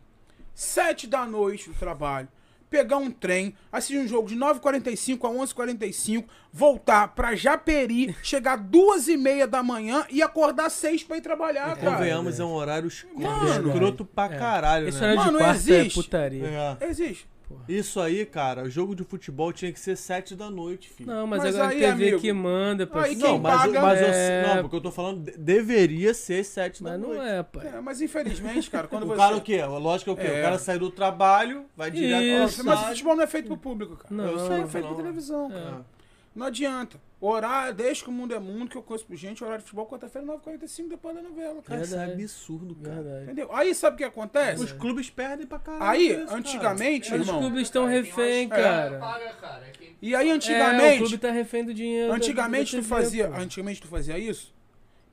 sete 0.64 1.08
da 1.08 1.26
noite 1.26 1.70
do 1.70 1.76
trabalho, 1.76 2.28
pegar 2.70 2.98
um 2.98 3.10
trem, 3.10 3.56
assistir 3.72 3.98
um 3.98 4.08
jogo 4.08 4.28
de 4.28 4.36
9h45 4.36 5.24
a 5.24 5.30
11h45, 5.46 6.26
voltar 6.52 7.08
pra 7.16 7.34
Japeri, 7.34 8.16
chegar 8.22 8.58
duas 8.58 9.08
e 9.08 9.16
meia 9.18 9.48
da 9.48 9.64
manhã 9.64 10.06
e 10.10 10.22
acordar 10.22 10.70
seis 10.70 11.02
pra 11.04 11.18
ir 11.18 11.22
trabalhar, 11.22 11.76
cara? 11.78 11.94
Convenhamos, 11.94 12.40
é 12.40 12.44
um 12.44 12.52
horário 12.52 12.88
escroto, 12.88 13.20
Mano. 13.22 13.70
escroto 13.70 14.06
pra 14.06 14.26
É. 14.36 14.38
caralho, 14.38 14.88
Esse 14.90 15.00
né? 15.00 15.04
horário 15.14 15.20
de 15.22 15.26
Mano, 15.28 15.38
quarta 15.40 15.56
existe. 15.58 16.00
é 16.00 16.04
putaria. 16.04 16.78
É. 16.80 16.86
Existe. 16.88 17.28
Isso 17.68 18.00
aí, 18.00 18.26
cara, 18.26 18.64
o 18.64 18.70
jogo 18.70 18.96
de 18.96 19.04
futebol 19.04 19.52
tinha 19.54 19.72
que 19.72 19.80
ser 19.80 19.96
sete 19.96 20.36
da 20.36 20.50
noite, 20.50 20.90
filho. 20.90 21.12
Não, 21.12 21.26
mas, 21.28 21.44
Mas 21.44 21.56
agora 21.56 21.72
aí, 21.72 21.78
a 21.86 21.92
TV 21.92 22.04
amigo, 22.06 22.20
que 22.22 22.34
manda. 22.34 22.90
aí 22.94 23.16
não, 23.16 23.38
mas, 23.40 23.62
paga- 23.62 23.82
mas 23.82 24.02
eu- 24.02 24.08
É. 24.08 24.48
não, 24.56 24.62
porque 24.64 24.76
eu 24.76 24.82
tô 24.82 24.92
falando, 24.92 25.24
de- 25.32 25.38
deveria 25.38 26.14
ser 26.14 26.44
sete 26.44 26.84
da 26.84 26.92
Mas 26.92 27.00
não 27.00 27.10
noite. 27.10 27.24
é, 27.28 27.44
pai. 27.44 27.68
É, 27.68 27.82
mas 27.82 28.02
infelizmente, 28.02 28.70
cara, 28.70 28.88
quando 28.88 29.04
O 29.04 29.08
você. 29.08 29.18
cara 29.18 29.36
o 29.38 29.42
quê? 29.42 29.64
Lógico 29.66 30.16
que 30.16 30.22
é 30.22 30.24
o 30.24 30.28
quê? 30.30 30.36
É. 30.36 30.40
O 30.40 30.44
cara 30.44 30.60
sai 30.60 30.80
do 30.80 30.90
trabalho, 30.92 31.66
vai 31.76 31.92
direto 31.92 32.50
Isso. 32.50 32.64
mas 32.66 32.80
o 32.82 32.86
futebol 32.86 33.16
não 33.16 33.24
é 33.24 33.28
feito 33.28 33.48
pro 33.48 33.58
público, 33.58 33.96
cara. 33.98 34.08
Não, 34.14 34.26
Eu 34.26 34.40
sei, 34.48 34.62
é 34.62 34.68
feito 34.68 34.86
não. 34.86 34.94
pra 34.96 35.04
televisão, 35.04 35.50
cara. 35.50 35.60
É. 35.96 36.00
Não 36.36 36.46
adianta. 36.48 37.00
Horário, 37.22 37.74
desde 37.74 38.04
que 38.04 38.10
o 38.10 38.14
mundo 38.14 38.34
é 38.34 38.40
mundo, 38.40 38.70
que 38.70 38.78
eu 38.78 38.82
conheço 38.82 39.06
gente, 39.12 39.44
horário 39.44 39.60
de 39.62 39.66
futebol, 39.70 39.86
quarta-feira, 39.88 40.26
9h45, 40.26 40.88
depois 40.88 41.14
da 41.16 41.22
novela, 41.22 41.56
cara. 41.56 41.64
Cara, 41.64 41.82
isso 41.84 41.96
é 41.98 42.14
absurdo, 42.14 42.76
cara. 42.76 42.96
Verdade. 43.02 43.24
Entendeu? 43.26 43.54
Aí 43.54 43.76
sabe 43.76 43.96
o 43.96 43.98
que 43.98 44.04
acontece? 44.06 44.64
Os 44.64 44.72
clubes 44.72 45.10
perdem 45.10 45.46
pra 45.46 45.60
caralho. 45.60 45.84
Aí, 45.92 46.14
por 46.16 46.24
isso, 46.24 46.34
antigamente, 46.36 47.14
Os 47.14 47.20
irmão. 47.20 47.40
clubes 47.42 47.62
estão 47.64 47.84
Cara, 47.84 47.96
refém, 47.96 48.48
cara. 48.48 49.00
Paga, 49.00 49.34
cara. 49.34 49.68
É 49.68 49.72
quem- 49.72 49.98
E 50.02 50.16
aí, 50.16 50.30
É, 50.30 50.32
o 50.32 50.36
antigamente, 50.36 50.98
clube 51.00 51.18
tá 51.18 51.30
refém 51.32 51.66
do 51.66 51.74
dinheiro. 51.74 52.14
antigamente 52.14 52.78
tu 52.78 52.84
fazia, 52.84 53.28
pô. 53.28 53.36
antigamente 53.36 53.82
tu 53.82 53.88
fazia 53.90 54.18
isso, 54.18 54.54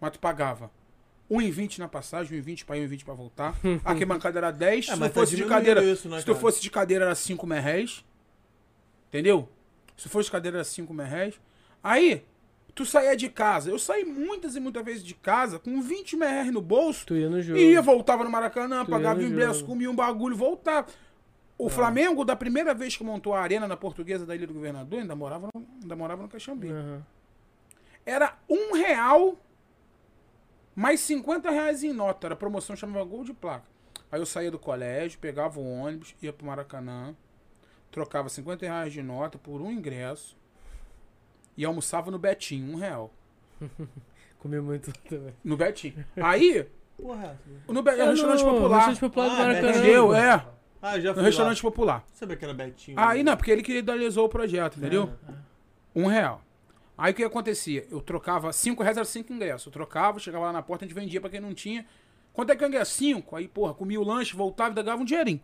mas 0.00 0.12
tu 0.12 0.20
pagava 0.20 0.70
1,20 1.28 1.80
na 1.80 1.88
passagem, 1.88 2.38
1,20 2.40 2.64
pra 2.64 2.76
ir, 2.76 2.82
1,20 2.88 3.04
pra 3.04 3.14
voltar. 3.14 3.52
A 3.84 3.90
arquibancada 3.90 4.38
era 4.38 4.52
10, 4.52 4.88
É, 4.88 4.92
se 4.94 4.98
mas 5.00 5.10
tu 5.10 5.14
tá 5.14 5.20
fosse 5.22 5.30
de 5.30 5.36
diminuindo 5.38 5.58
cadeira, 5.58 5.82
isso, 5.82 6.08
né, 6.08 6.18
se 6.20 6.24
tu 6.24 6.28
cara? 6.28 6.38
fosse 6.38 6.62
de 6.62 6.70
cadeira 6.70 7.04
era 7.06 7.14
5 7.16 7.44
merréis. 7.48 8.04
Entendeu? 9.08 9.48
Se 9.96 10.08
fosse 10.08 10.30
cadeira 10.30 10.58
era 10.58 10.64
5 10.64 10.94
mil 10.94 11.04
reais. 11.04 11.34
Aí, 11.86 12.24
tu 12.74 12.84
saía 12.84 13.16
de 13.16 13.28
casa. 13.28 13.70
Eu 13.70 13.78
saí 13.78 14.04
muitas 14.04 14.56
e 14.56 14.60
muitas 14.60 14.84
vezes 14.84 15.04
de 15.04 15.14
casa 15.14 15.56
com 15.56 15.80
20 15.80 16.16
mil 16.16 16.28
reais 16.28 16.52
no 16.52 16.60
bolso. 16.60 17.06
Tu 17.06 17.14
ia 17.14 17.30
no 17.30 17.40
jogo. 17.40 17.60
E 17.60 17.70
ia, 17.70 17.80
voltava 17.80 18.24
no 18.24 18.30
Maracanã, 18.30 18.84
Tu 18.84 18.90
pagava 18.90 19.20
no 19.20 19.26
ingresso, 19.28 19.64
comia 19.64 19.88
um 19.88 19.94
bagulho, 19.94 20.34
voltava. 20.34 20.88
O 21.56 21.68
Flamengo, 21.68 22.24
da 22.24 22.34
primeira 22.34 22.74
vez 22.74 22.96
que 22.96 23.04
montou 23.04 23.34
a 23.34 23.40
arena 23.40 23.68
na 23.68 23.76
portuguesa 23.76 24.26
da 24.26 24.34
Ilha 24.34 24.48
do 24.48 24.52
Governador, 24.52 24.98
ainda 24.98 25.14
morava 25.14 25.48
no, 25.54 25.64
ainda 25.80 25.94
morava 25.94 26.22
no 26.22 26.28
Caxambi. 26.28 26.70
Aham. 26.70 27.06
Era 28.04 28.36
um 28.48 28.74
real 28.74 29.36
mais 30.74 30.98
50 31.00 31.48
reais 31.50 31.84
em 31.84 31.92
nota. 31.92 32.26
Era 32.26 32.34
a 32.34 32.36
promoção, 32.36 32.74
chamava 32.74 33.04
gol 33.04 33.22
de 33.22 33.32
placa. 33.32 33.66
Aí 34.10 34.20
eu 34.20 34.26
saía 34.26 34.50
do 34.50 34.58
colégio, 34.58 35.20
pegava 35.20 35.60
o 35.60 35.64
ônibus, 35.64 36.16
ia 36.20 36.32
pro 36.32 36.46
Maracanã, 36.46 37.14
trocava 37.92 38.28
50 38.28 38.66
reais 38.66 38.92
de 38.92 39.02
nota 39.04 39.38
por 39.38 39.62
um 39.62 39.70
ingresso 39.70 40.36
e 41.56 41.64
almoçava 41.64 42.10
no 42.10 42.18
Betinho, 42.18 42.72
um 42.72 42.76
real. 42.76 43.12
Comi 44.38 44.60
muito 44.60 44.92
também. 45.08 45.32
No 45.42 45.56
Betinho. 45.56 46.04
Aí, 46.16 46.66
Porra. 46.96 47.38
no 47.68 47.82
Be- 47.82 47.90
é 47.90 48.00
É 48.00 48.04
restaurante 48.10 48.44
no 48.44 48.50
popular. 48.52 48.76
Restaurante 48.86 49.00
popular 49.00 49.28
do 49.28 49.34
Ah, 49.34 49.38
Maracanã. 49.38 49.70
Entendeu? 49.70 50.14
É. 50.14 50.46
Ah, 50.82 51.00
já 51.00 51.08
No 51.10 51.14
fui 51.16 51.24
restaurante 51.24 51.56
lá. 51.64 51.70
popular. 51.70 52.04
Sabia 52.12 52.36
que 52.36 52.44
era 52.44 52.54
Betinho. 52.54 52.98
Aí 53.00 53.18
né? 53.22 53.30
não, 53.30 53.36
porque 53.36 53.50
ele 53.50 53.62
que 53.62 53.78
idealizou 53.78 54.26
o 54.26 54.28
projeto, 54.28 54.76
entendeu? 54.78 55.10
É, 55.28 55.32
Um 55.94 56.06
real. 56.06 56.42
Aí 56.98 57.12
o 57.12 57.14
que 57.14 57.24
acontecia? 57.24 57.86
Eu 57.90 58.00
trocava, 58.00 58.52
cinco 58.52 58.82
reais 58.82 58.96
era 58.96 59.04
cinco 59.04 59.32
ingressos. 59.32 59.66
Eu 59.66 59.72
trocava, 59.72 60.18
chegava 60.18 60.46
lá 60.46 60.52
na 60.52 60.62
porta, 60.62 60.84
a 60.84 60.88
gente 60.88 60.94
vendia 60.96 61.20
pra 61.20 61.28
quem 61.28 61.40
não 61.40 61.52
tinha. 61.54 61.84
Quanto 62.32 62.52
é 62.52 62.56
que 62.56 62.62
eu 62.62 62.68
ingresso? 62.68 62.92
Cinco. 62.92 63.34
Aí, 63.36 63.48
porra, 63.48 63.74
comia 63.74 64.00
o 64.00 64.04
lanche, 64.04 64.36
voltava 64.36 64.78
e 64.78 64.82
ganhava 64.82 65.02
um 65.02 65.04
dinheirinho. 65.04 65.40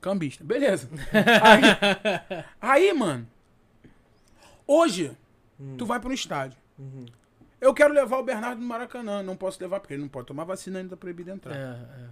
Cambista. 0.00 0.42
Beleza. 0.42 0.88
aí, 1.42 2.44
aí, 2.88 2.92
mano. 2.94 3.28
Hoje, 4.66 5.12
tu 5.76 5.86
vai 5.86 6.00
pra 6.00 6.08
um 6.08 6.12
estádio. 6.12 6.58
Eu 7.60 7.74
quero 7.74 7.92
levar 7.92 8.18
o 8.18 8.22
Bernardo 8.22 8.60
no 8.60 8.66
Maracanã. 8.66 9.22
Não 9.22 9.36
posso 9.36 9.60
levar 9.60 9.80
porque 9.80 9.94
ele 9.94 10.02
não 10.02 10.08
pode 10.08 10.26
tomar 10.26 10.44
vacina 10.44 10.78
ainda 10.78 10.90
tá 10.90 10.96
proibido 10.96 11.30
entrar. 11.30 11.54
É, 11.54 12.04
é. 12.04 12.08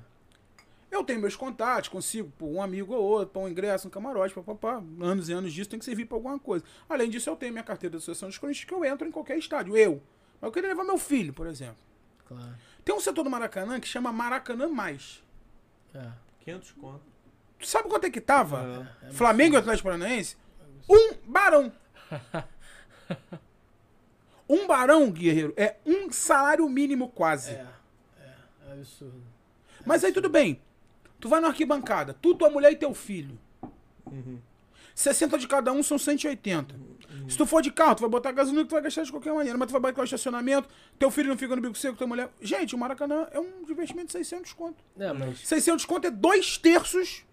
Eu 0.91 1.05
tenho 1.05 1.21
meus 1.21 1.37
contatos, 1.37 1.89
consigo 1.89 2.33
por 2.39 2.47
um 2.47 2.63
amigo 2.63 2.95
ou 2.95 3.03
outro, 3.03 3.29
para 3.29 3.43
um 3.43 3.49
ingresso, 3.49 3.89
um 3.89 3.91
camarote, 3.91 4.35
papapá. 4.35 4.83
Anos 5.01 5.29
e 5.29 5.33
anos 5.33 5.53
disso 5.53 5.69
tem 5.69 5.79
que 5.79 5.85
servir 5.85 6.07
para 6.07 6.17
alguma 6.17 6.39
coisa. 6.39 6.65
Além 6.89 7.11
disso, 7.11 7.29
eu 7.29 7.37
tenho 7.37 7.53
minha 7.53 7.65
carteira 7.65 7.93
de 7.93 7.97
associação 7.99 8.29
de 8.29 8.41
cronistas 8.41 8.67
que 8.67 8.73
eu 8.73 8.85
entro 8.85 9.07
em 9.07 9.11
qualquer 9.11 9.39
estádio. 9.39 9.77
Eu. 9.77 10.03
Mas 10.41 10.49
eu 10.49 10.53
queria 10.53 10.71
levar 10.71 10.85
meu 10.85 10.99
filho, 10.99 11.33
por 11.33 11.47
exemplo. 11.47 11.77
Claro. 12.27 12.55
Tem 12.85 12.95
um 12.95 13.01
setor 13.01 13.23
do 13.23 13.31
Maracanã 13.31 13.79
que 13.79 13.87
chama 13.87 14.13
Maracanã 14.13 14.69
Mais. 14.69 15.23
É. 15.95 16.11
500 16.45 16.73
conto. 16.73 17.03
Tu 17.59 17.67
sabe 17.67 17.89
quanto 17.89 18.05
é 18.05 18.11
que 18.11 18.21
tava? 18.21 18.89
É 19.03 19.11
Flamengo 19.13 19.57
e 19.57 19.59
Atlético 19.59 19.89
Paranaense? 19.89 20.37
Um 20.89 21.15
barão. 21.27 21.73
um 24.49 24.67
barão, 24.67 25.11
guerreiro, 25.11 25.53
é 25.57 25.77
um 25.85 26.11
salário 26.11 26.69
mínimo 26.69 27.09
quase. 27.09 27.53
É, 27.53 27.67
é, 28.21 28.35
é 28.69 28.73
absurdo. 28.73 29.23
Mas 29.85 30.05
aí 30.05 30.13
tudo 30.13 30.29
bem. 30.29 30.61
Tu 31.21 31.29
vai 31.29 31.41
na 31.41 31.49
arquibancada, 31.49 32.15
tu, 32.15 32.35
tua 32.35 32.49
mulher 32.49 32.73
e 32.73 32.77
teu 32.77 32.95
filho. 32.95 33.39
60 34.95 35.39
de 35.39 35.47
cada 35.47 35.73
um 35.73 35.83
são 35.83 35.99
180. 35.99 36.75
Se 37.29 37.37
tu 37.37 37.47
for 37.47 37.61
de 37.61 37.71
carro, 37.71 37.97
tu 37.97 38.01
vai 38.01 38.11
botar 38.11 38.33
gasolina 38.33 38.63
que 38.63 38.69
tu 38.69 38.73
vai 38.73 38.83
gastar 38.83 39.03
de 39.03 39.11
qualquer 39.11 39.33
maneira, 39.33 39.59
mas 39.59 39.69
tu 39.69 39.73
vai 39.73 39.81
botar 39.81 40.01
o 40.01 40.05
estacionamento, 40.05 40.69
teu 40.99 41.11
filho 41.11 41.29
não 41.29 41.37
fica 41.37 41.55
no 41.55 41.63
bico 41.63 41.77
seco, 41.77 41.97
tua 41.97 42.07
mulher. 42.07 42.31
Gente, 42.41 42.75
o 42.75 42.79
Maracanã 42.79 43.27
é 43.31 43.39
um 43.39 43.63
investimento 43.69 44.07
de 44.07 44.13
600 44.13 44.53
conto. 44.53 44.83
É, 44.99 45.13
mas, 45.13 45.41
600 45.41 45.85
conto 45.85 46.07
é 46.07 46.11
dois 46.11 46.57
terços 46.59 47.25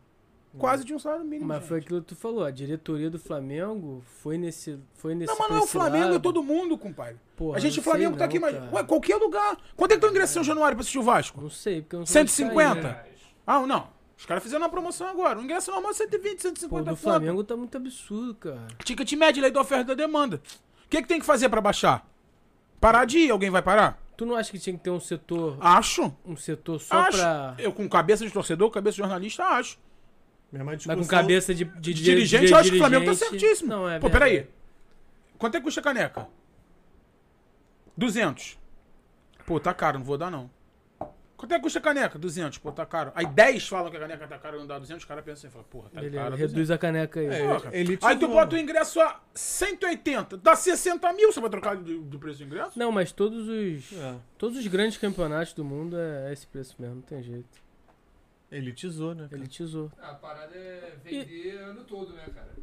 quase 0.58 0.84
de 0.84 0.94
um 0.94 1.00
salário 1.00 1.26
mínimo. 1.26 1.48
mas 1.48 1.60
gente. 1.60 1.68
foi 1.68 1.80
aquilo 1.80 2.02
que 2.02 2.08
tu 2.08 2.16
falou. 2.16 2.44
A 2.44 2.52
diretoria 2.52 3.10
do 3.10 3.20
Flamengo 3.20 4.04
foi 4.22 4.38
nesse. 4.38 4.80
Foi 4.96 5.16
nesse 5.16 5.32
Não, 5.32 5.40
mas 5.40 5.50
não 5.50 5.58
é 5.58 5.62
o 5.62 5.68
Flamengo, 5.68 6.16
é 6.16 6.20
todo 6.20 6.44
mundo, 6.44 6.78
compadre. 6.78 7.18
Porra, 7.36 7.58
a 7.58 7.60
gente, 7.60 7.76
não 7.78 7.82
o 7.82 7.84
Flamengo 7.84 8.12
sei 8.12 8.20
tá 8.20 8.26
aqui, 8.26 8.40
não, 8.40 8.52
mas. 8.52 8.74
Ué, 8.74 8.84
qualquer 8.84 9.16
lugar. 9.18 9.58
Quanto 9.76 9.92
é 9.92 9.96
que 9.96 10.02
tu 10.02 10.08
ingressa 10.08 10.32
em 10.32 10.36
São 10.36 10.44
Januário 10.44 10.76
pra 10.76 10.82
assistir 10.82 11.00
o 11.00 11.04
Vasco? 11.04 11.42
Não 11.42 11.50
sei, 11.50 11.82
porque 11.82 11.96
eu 11.96 12.00
não 12.00 12.04
de 12.06 12.10
150? 12.12 12.82
sair, 12.82 12.84
né? 12.84 13.04
Ah, 13.46 13.66
não. 13.66 13.88
Os 14.18 14.26
caras 14.26 14.42
fizeram 14.42 14.64
uma 14.64 14.70
promoção 14.70 15.08
agora. 15.08 15.38
O 15.40 15.44
ingresso 15.44 15.72
normal 15.72 15.92
é 15.92 15.94
120, 15.94 16.42
150 16.42 16.70
Pô, 16.70 16.80
do 16.80 16.86
conto. 16.96 17.02
Flamengo 17.02 17.44
tá 17.44 17.58
muito 17.58 17.76
absurdo, 17.76 18.34
cara. 18.36 18.68
Ticket 18.84 19.12
médio, 19.14 19.42
lei 19.42 19.52
da 19.52 19.60
oferta 19.60 19.84
e 19.84 19.88
da 19.88 19.94
demanda. 19.94 20.42
O 20.86 20.90
que, 20.90 21.02
que 21.02 21.08
tem 21.08 21.20
que 21.20 21.26
fazer 21.26 21.50
pra 21.50 21.60
baixar? 21.60 22.08
Parar 22.80 23.06
de 23.06 23.20
ir, 23.20 23.30
alguém 23.32 23.50
vai 23.50 23.62
parar? 23.62 24.02
Tu 24.16 24.26
não 24.26 24.36
acha 24.36 24.50
que 24.50 24.58
tinha 24.60 24.78
que 24.78 24.84
ter 24.84 24.90
um 24.90 25.00
setor, 25.00 25.58
Acho. 25.60 26.16
um 26.26 26.38
setor 26.38 26.80
só 26.80 27.00
acho. 27.00 27.18
pra. 27.18 27.56
Eu 27.58 27.74
com 27.74 27.88
cabeça 27.90 28.26
de 28.26 28.32
torcedor, 28.32 28.70
cabeça 28.72 28.94
de 28.96 29.00
jornalista, 29.00 29.44
acho. 29.44 29.78
Mesma 30.58 30.72
Mas 30.72 30.78
discussão. 30.80 31.02
com 31.04 31.08
cabeça 31.10 31.54
de, 31.54 31.66
de, 31.66 31.94
de 31.94 32.04
dirigente, 32.04 32.46
de 32.46 32.52
eu 32.54 32.58
acho 32.58 32.70
que 32.70 32.76
o 32.78 32.80
Flamengo 32.80 33.06
tá 33.06 33.14
certíssimo. 33.14 33.70
Não, 33.70 33.90
é 33.90 34.00
Pô, 34.00 34.08
verdade. 34.10 34.32
peraí. 34.36 34.48
Quanto 35.38 35.56
é 35.56 35.60
que 35.60 35.64
custa 35.66 35.82
a 35.82 35.84
caneca? 35.84 36.28
200. 37.98 38.58
Pô, 39.46 39.60
tá 39.60 39.74
caro, 39.74 40.00
não 40.00 40.06
vou 40.06 40.18
dar 40.18 40.32
não. 40.32 40.50
Quanto 41.38 41.52
é 41.52 41.58
que 41.58 41.64
custa 41.64 41.80
a 41.80 41.82
caneca? 41.82 42.18
200. 42.18 42.58
Pô, 42.60 42.72
tá 42.72 42.86
caro. 42.86 43.12
Aí 43.14 43.26
10 43.26 43.68
falam 43.68 43.92
que 43.92 43.98
a 43.98 44.00
caneca 44.00 44.26
tá 44.28 44.38
cara, 44.40 44.58
não 44.58 44.66
dá 44.66 44.80
200, 44.80 45.04
os 45.04 45.08
caras 45.08 45.24
pensam 45.24 45.48
assim, 45.48 45.50
falam, 45.50 45.68
porra, 45.70 45.90
tá 45.90 46.00
Beleza, 46.00 46.24
caro. 46.24 46.36
reduz 46.38 46.72
a 46.72 46.78
caneca 46.78 47.20
aí. 47.20 47.26
É, 47.28 47.48
Porra. 47.48 47.70
elitizou, 47.76 48.10
Aí 48.10 48.18
tu 48.18 48.28
bota 48.30 48.56
o 48.56 48.58
ingresso 48.58 49.02
a 49.02 49.20
180, 49.34 50.38
dá 50.38 50.56
60 50.56 51.12
mil, 51.14 51.32
você 51.32 51.42
vai 51.42 51.50
trocar 51.50 51.76
de, 51.76 52.00
de 52.00 52.18
preço 52.18 52.40
do 52.40 52.46
ingresso? 52.46 52.80
Não, 52.80 52.92
mas 52.92 53.12
todos 53.12 53.48
os. 53.50 53.92
É, 53.94 54.16
Todos 54.38 54.58
os 54.58 54.66
grandes 54.68 54.98
campeonatos 54.98 55.54
do 55.54 55.66
mundo 55.66 55.98
é 56.00 56.32
esse 56.32 56.48
preço 56.48 56.76
mesmo, 56.80 56.96
não 56.96 57.02
tem 57.02 57.22
jeito. 57.22 57.65
Elitizou, 58.58 59.14
né? 59.16 59.28
cara? 59.30 59.42
Elitizou. 59.42 59.92
A 60.00 60.14
parada 60.14 60.56
é 60.56 60.96
vender 61.04 61.58
ano 61.58 61.84
todo, 61.84 62.14
né, 62.14 62.26
cara? 62.34 62.56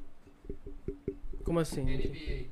Como 1.45 1.59
assim? 1.59 1.83
NBA. 1.83 2.47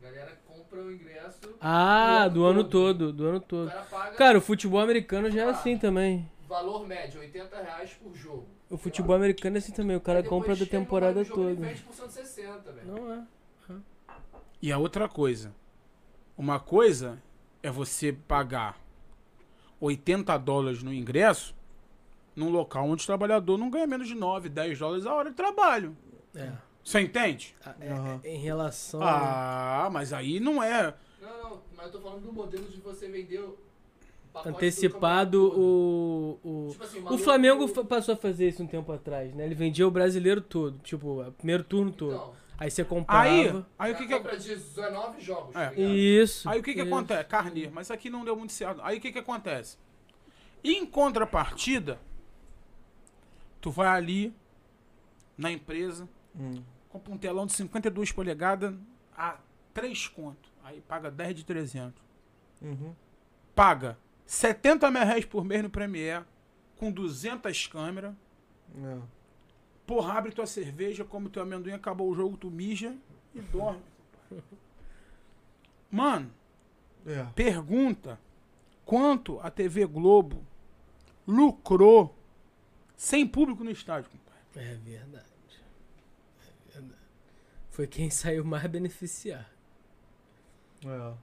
Galera 0.00 0.38
compra 0.46 0.80
o 0.82 0.92
ingresso. 0.92 1.40
Ah, 1.60 2.26
do 2.28 2.34
do 2.34 2.44
ano 2.44 2.64
todo, 2.64 3.12
do 3.12 3.26
ano 3.26 3.36
O 3.38 3.40
todo. 3.40 3.68
cara 3.68 3.82
paga 3.82 4.16
Cara, 4.16 4.38
o 4.38 4.40
futebol 4.40 4.80
americano 4.80 5.30
já 5.30 5.42
é 5.42 5.50
assim 5.50 5.78
também. 5.78 6.28
valor 6.48 6.86
médio, 6.86 7.20
80 7.20 7.62
reais 7.62 7.92
por 7.94 8.14
jogo. 8.14 8.46
O 8.68 8.76
futebol 8.76 9.14
americano 9.14 9.56
é 9.56 9.58
assim 9.58 9.72
também, 9.72 9.96
o 9.96 10.00
cara 10.00 10.22
compra 10.22 10.56
da 10.56 10.66
temporada 10.66 11.24
toda. 11.24 11.54
Vende 11.54 11.82
por 11.82 11.94
160, 11.94 12.72
velho. 12.72 12.86
Não 12.88 13.12
é. 13.12 13.22
E 14.60 14.70
a 14.70 14.78
outra 14.78 15.08
coisa. 15.08 15.52
Uma 16.38 16.58
coisa 16.60 17.20
é 17.62 17.70
você 17.70 18.12
pagar 18.12 18.78
80 19.80 20.36
dólares 20.38 20.82
no 20.82 20.92
ingresso 20.92 21.54
num 22.34 22.50
local 22.50 22.88
onde 22.88 23.02
o 23.02 23.06
trabalhador 23.06 23.58
não 23.58 23.70
ganha 23.70 23.86
menos 23.86 24.08
de 24.08 24.14
9, 24.14 24.48
10 24.48 24.78
dólares 24.78 25.06
a 25.06 25.14
hora 25.14 25.30
de 25.30 25.36
trabalho. 25.36 25.96
É. 26.34 26.50
Você 26.82 27.00
entende? 27.00 27.54
É, 27.80 27.92
Aham. 27.92 28.20
é, 28.24 28.34
em 28.34 28.38
relação. 28.38 29.00
Ah, 29.02 29.88
mas 29.92 30.12
aí 30.12 30.40
não 30.40 30.62
é. 30.62 30.94
Não, 31.20 31.50
não, 31.50 31.62
mas 31.76 31.86
eu 31.86 31.92
tô 31.92 32.00
falando 32.00 32.22
do 32.22 32.32
modelo 32.32 32.64
de 32.64 32.80
você 32.80 33.08
vender 33.08 33.44
antecipado 34.46 35.44
o. 35.44 36.38
O, 36.42 36.68
Tipo 36.72 36.84
assim, 36.84 37.04
o 37.04 37.18
Flamengo 37.18 37.68
passou 37.84 38.14
a 38.14 38.16
fazer 38.16 38.48
isso 38.48 38.62
um 38.62 38.66
tempo 38.66 38.90
atrás, 38.92 39.32
né? 39.34 39.44
Ele 39.44 39.54
vendia 39.54 39.86
o 39.86 39.90
brasileiro 39.90 40.40
todo, 40.40 40.78
tipo, 40.78 41.20
o 41.22 41.32
primeiro 41.32 41.62
turno 41.62 41.92
todo. 41.92 42.14
Então, 42.14 42.42
Aí 42.58 42.70
você 42.70 42.84
comprava. 42.84 43.28
Aí, 43.28 43.64
aí 43.76 43.92
o 43.92 43.96
que 43.96 44.06
que, 44.06 44.14
compra 44.16 44.36
19 44.36 45.20
jogos, 45.20 45.56
É. 45.56 45.70
tá? 45.70 45.74
Isso. 45.74 46.48
aí 46.48 46.60
o 46.60 46.62
que, 46.62 46.74
que 46.74 46.80
isso. 46.80 46.94
acontece? 46.94 47.24
Carneiro, 47.24 47.72
mas 47.74 47.90
aqui 47.90 48.08
não 48.08 48.24
deu 48.24 48.36
muito 48.36 48.52
certo. 48.52 48.80
Aí 48.84 48.98
o 48.98 49.00
que, 49.00 49.10
que 49.10 49.18
acontece? 49.18 49.76
Em 50.62 50.86
contrapartida, 50.86 51.98
tu 53.62 53.70
vai 53.70 53.88
ali 53.88 54.34
na 55.38 55.50
empresa, 55.50 56.06
Hum. 56.38 56.62
compra 56.90 57.12
um 57.14 57.16
telão 57.18 57.46
de 57.46 57.52
52 57.54 58.12
polegadas 58.12 58.74
a 59.16 59.38
3 59.72 60.06
conto. 60.08 60.50
Aí 60.62 60.80
paga 60.82 61.10
10 61.10 61.36
de 61.36 61.44
300. 61.44 62.02
Uhum. 62.60 62.94
Paga 63.54 63.98
70 64.26 64.90
mil 64.90 65.02
reais 65.04 65.24
por 65.24 65.44
mês 65.44 65.62
no 65.62 65.70
Premiere, 65.70 66.24
com 66.76 66.90
200 66.92 67.66
câmeras. 67.66 68.14
É. 68.76 68.98
Porra, 69.86 70.14
abre 70.14 70.32
tua 70.32 70.46
cerveja, 70.46 71.04
come 71.04 71.28
teu 71.28 71.42
amendoim, 71.42 71.72
acabou 71.72 72.08
o 72.10 72.14
jogo, 72.14 72.36
tu 72.36 72.50
mija 72.50 72.94
e 73.34 73.40
dorme. 73.40 73.82
Mano, 75.90 76.30
É. 77.06 77.24
pergunta 77.34 78.18
quanto 78.84 79.38
a 79.40 79.50
TV 79.50 79.84
Globo 79.86 80.42
lucrou 81.26 82.14
sem 83.02 83.26
público 83.26 83.64
no 83.64 83.70
estádio, 83.72 84.08
compadre. 84.10 84.40
É 84.54 84.74
verdade. 84.76 85.26
É 86.70 86.72
verdade. 86.72 87.02
Foi 87.68 87.84
quem 87.84 88.08
saiu 88.10 88.44
mais 88.44 88.64
beneficiar. 88.68 89.50
É. 90.86 91.14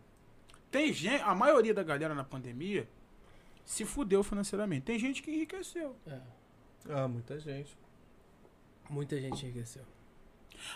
Tem 0.70 0.92
gente, 0.92 1.24
a 1.24 1.34
maioria 1.34 1.74
da 1.74 1.82
galera 1.82 2.14
na 2.14 2.26
pandemia 2.26 2.86
se 3.64 3.86
fudeu 3.86 4.22
financeiramente. 4.24 4.88
Tem 4.88 5.00
gente 5.00 5.24
que 5.24 5.32
enriqueceu. 5.32 5.96
É. 6.06 6.20
Ah, 6.90 7.08
muita 7.08 7.40
gente. 7.40 7.78
Muita 8.90 9.18
gente 9.18 9.46
enriqueceu. 9.46 9.86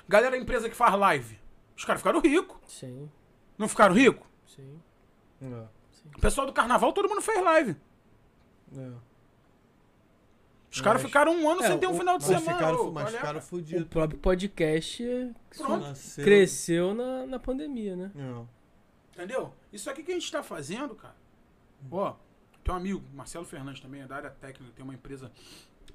Galera, 0.08 0.38
empresa 0.38 0.70
que 0.70 0.76
faz 0.76 0.98
live. 0.98 1.38
Os 1.76 1.84
caras 1.84 2.02
ficaram 2.02 2.22
ricos. 2.22 2.58
Sim, 2.66 3.12
Não 3.58 3.68
ficaram 3.68 3.94
ricos? 3.94 4.26
sim. 4.48 4.82
É. 5.42 5.68
O 6.16 6.20
pessoal 6.22 6.48
do 6.48 6.54
carnaval, 6.54 6.94
todo 6.94 7.10
mundo 7.10 7.22
fez 7.22 7.44
live. 7.44 7.76
É. 8.78 9.13
Os 10.74 10.82
caras 10.82 11.02
ficaram 11.04 11.34
um 11.36 11.50
ano 11.50 11.64
É, 11.64 11.68
sem 11.68 11.78
ter 11.80 11.88
um 11.88 11.92
o- 11.92 11.98
final 11.98 12.18
de 12.18 12.26
Mas 12.28 12.38
semana. 12.40 12.58
ficaram, 12.58 12.88
ô, 12.88 12.92
mas 12.92 13.04
é, 13.04 13.18
ficaram 13.18 13.40
cara? 13.42 13.82
O 13.82 13.86
próprio 13.86 14.20
podcast 14.20 15.04
cresceu 16.24 16.94
na, 16.96 17.26
na 17.28 17.40
pandemia, 17.40 17.96
né? 17.96 18.12
Não. 18.16 18.50
Entendeu? 19.14 19.54
Isso 19.72 19.90
aqui 19.90 20.02
que 20.02 20.12
a 20.12 20.16
gente 20.16 20.32
tá 20.32 20.42
fazendo, 20.42 20.96
cara. 20.96 21.16
Ó, 21.92 22.16
tem 22.64 22.74
um 22.74 22.78
amigo, 22.78 23.04
Marcelo 23.14 23.46
Fernandes 23.46 23.82
também, 23.82 24.02
é 24.02 24.08
da 24.08 24.16
área 24.16 24.30
técnica, 24.32 24.74
tem 24.76 24.84
uma 24.84 24.96
empresa 24.96 25.32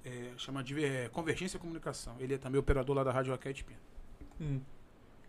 é, 0.05 0.31
chama 0.37 0.63
de 0.63 0.83
é, 0.85 1.09
Convergência 1.09 1.59
Comunicação. 1.59 2.15
Ele 2.21 2.35
é 2.35 2.39
também 2.39 2.61
operador 2.61 2.95
lá 2.95 3.03
da 3.03 3.11
Rádio 3.11 3.33
Raquete 3.33 3.65
Pinto. 3.65 3.81
Hum. 4.41 4.61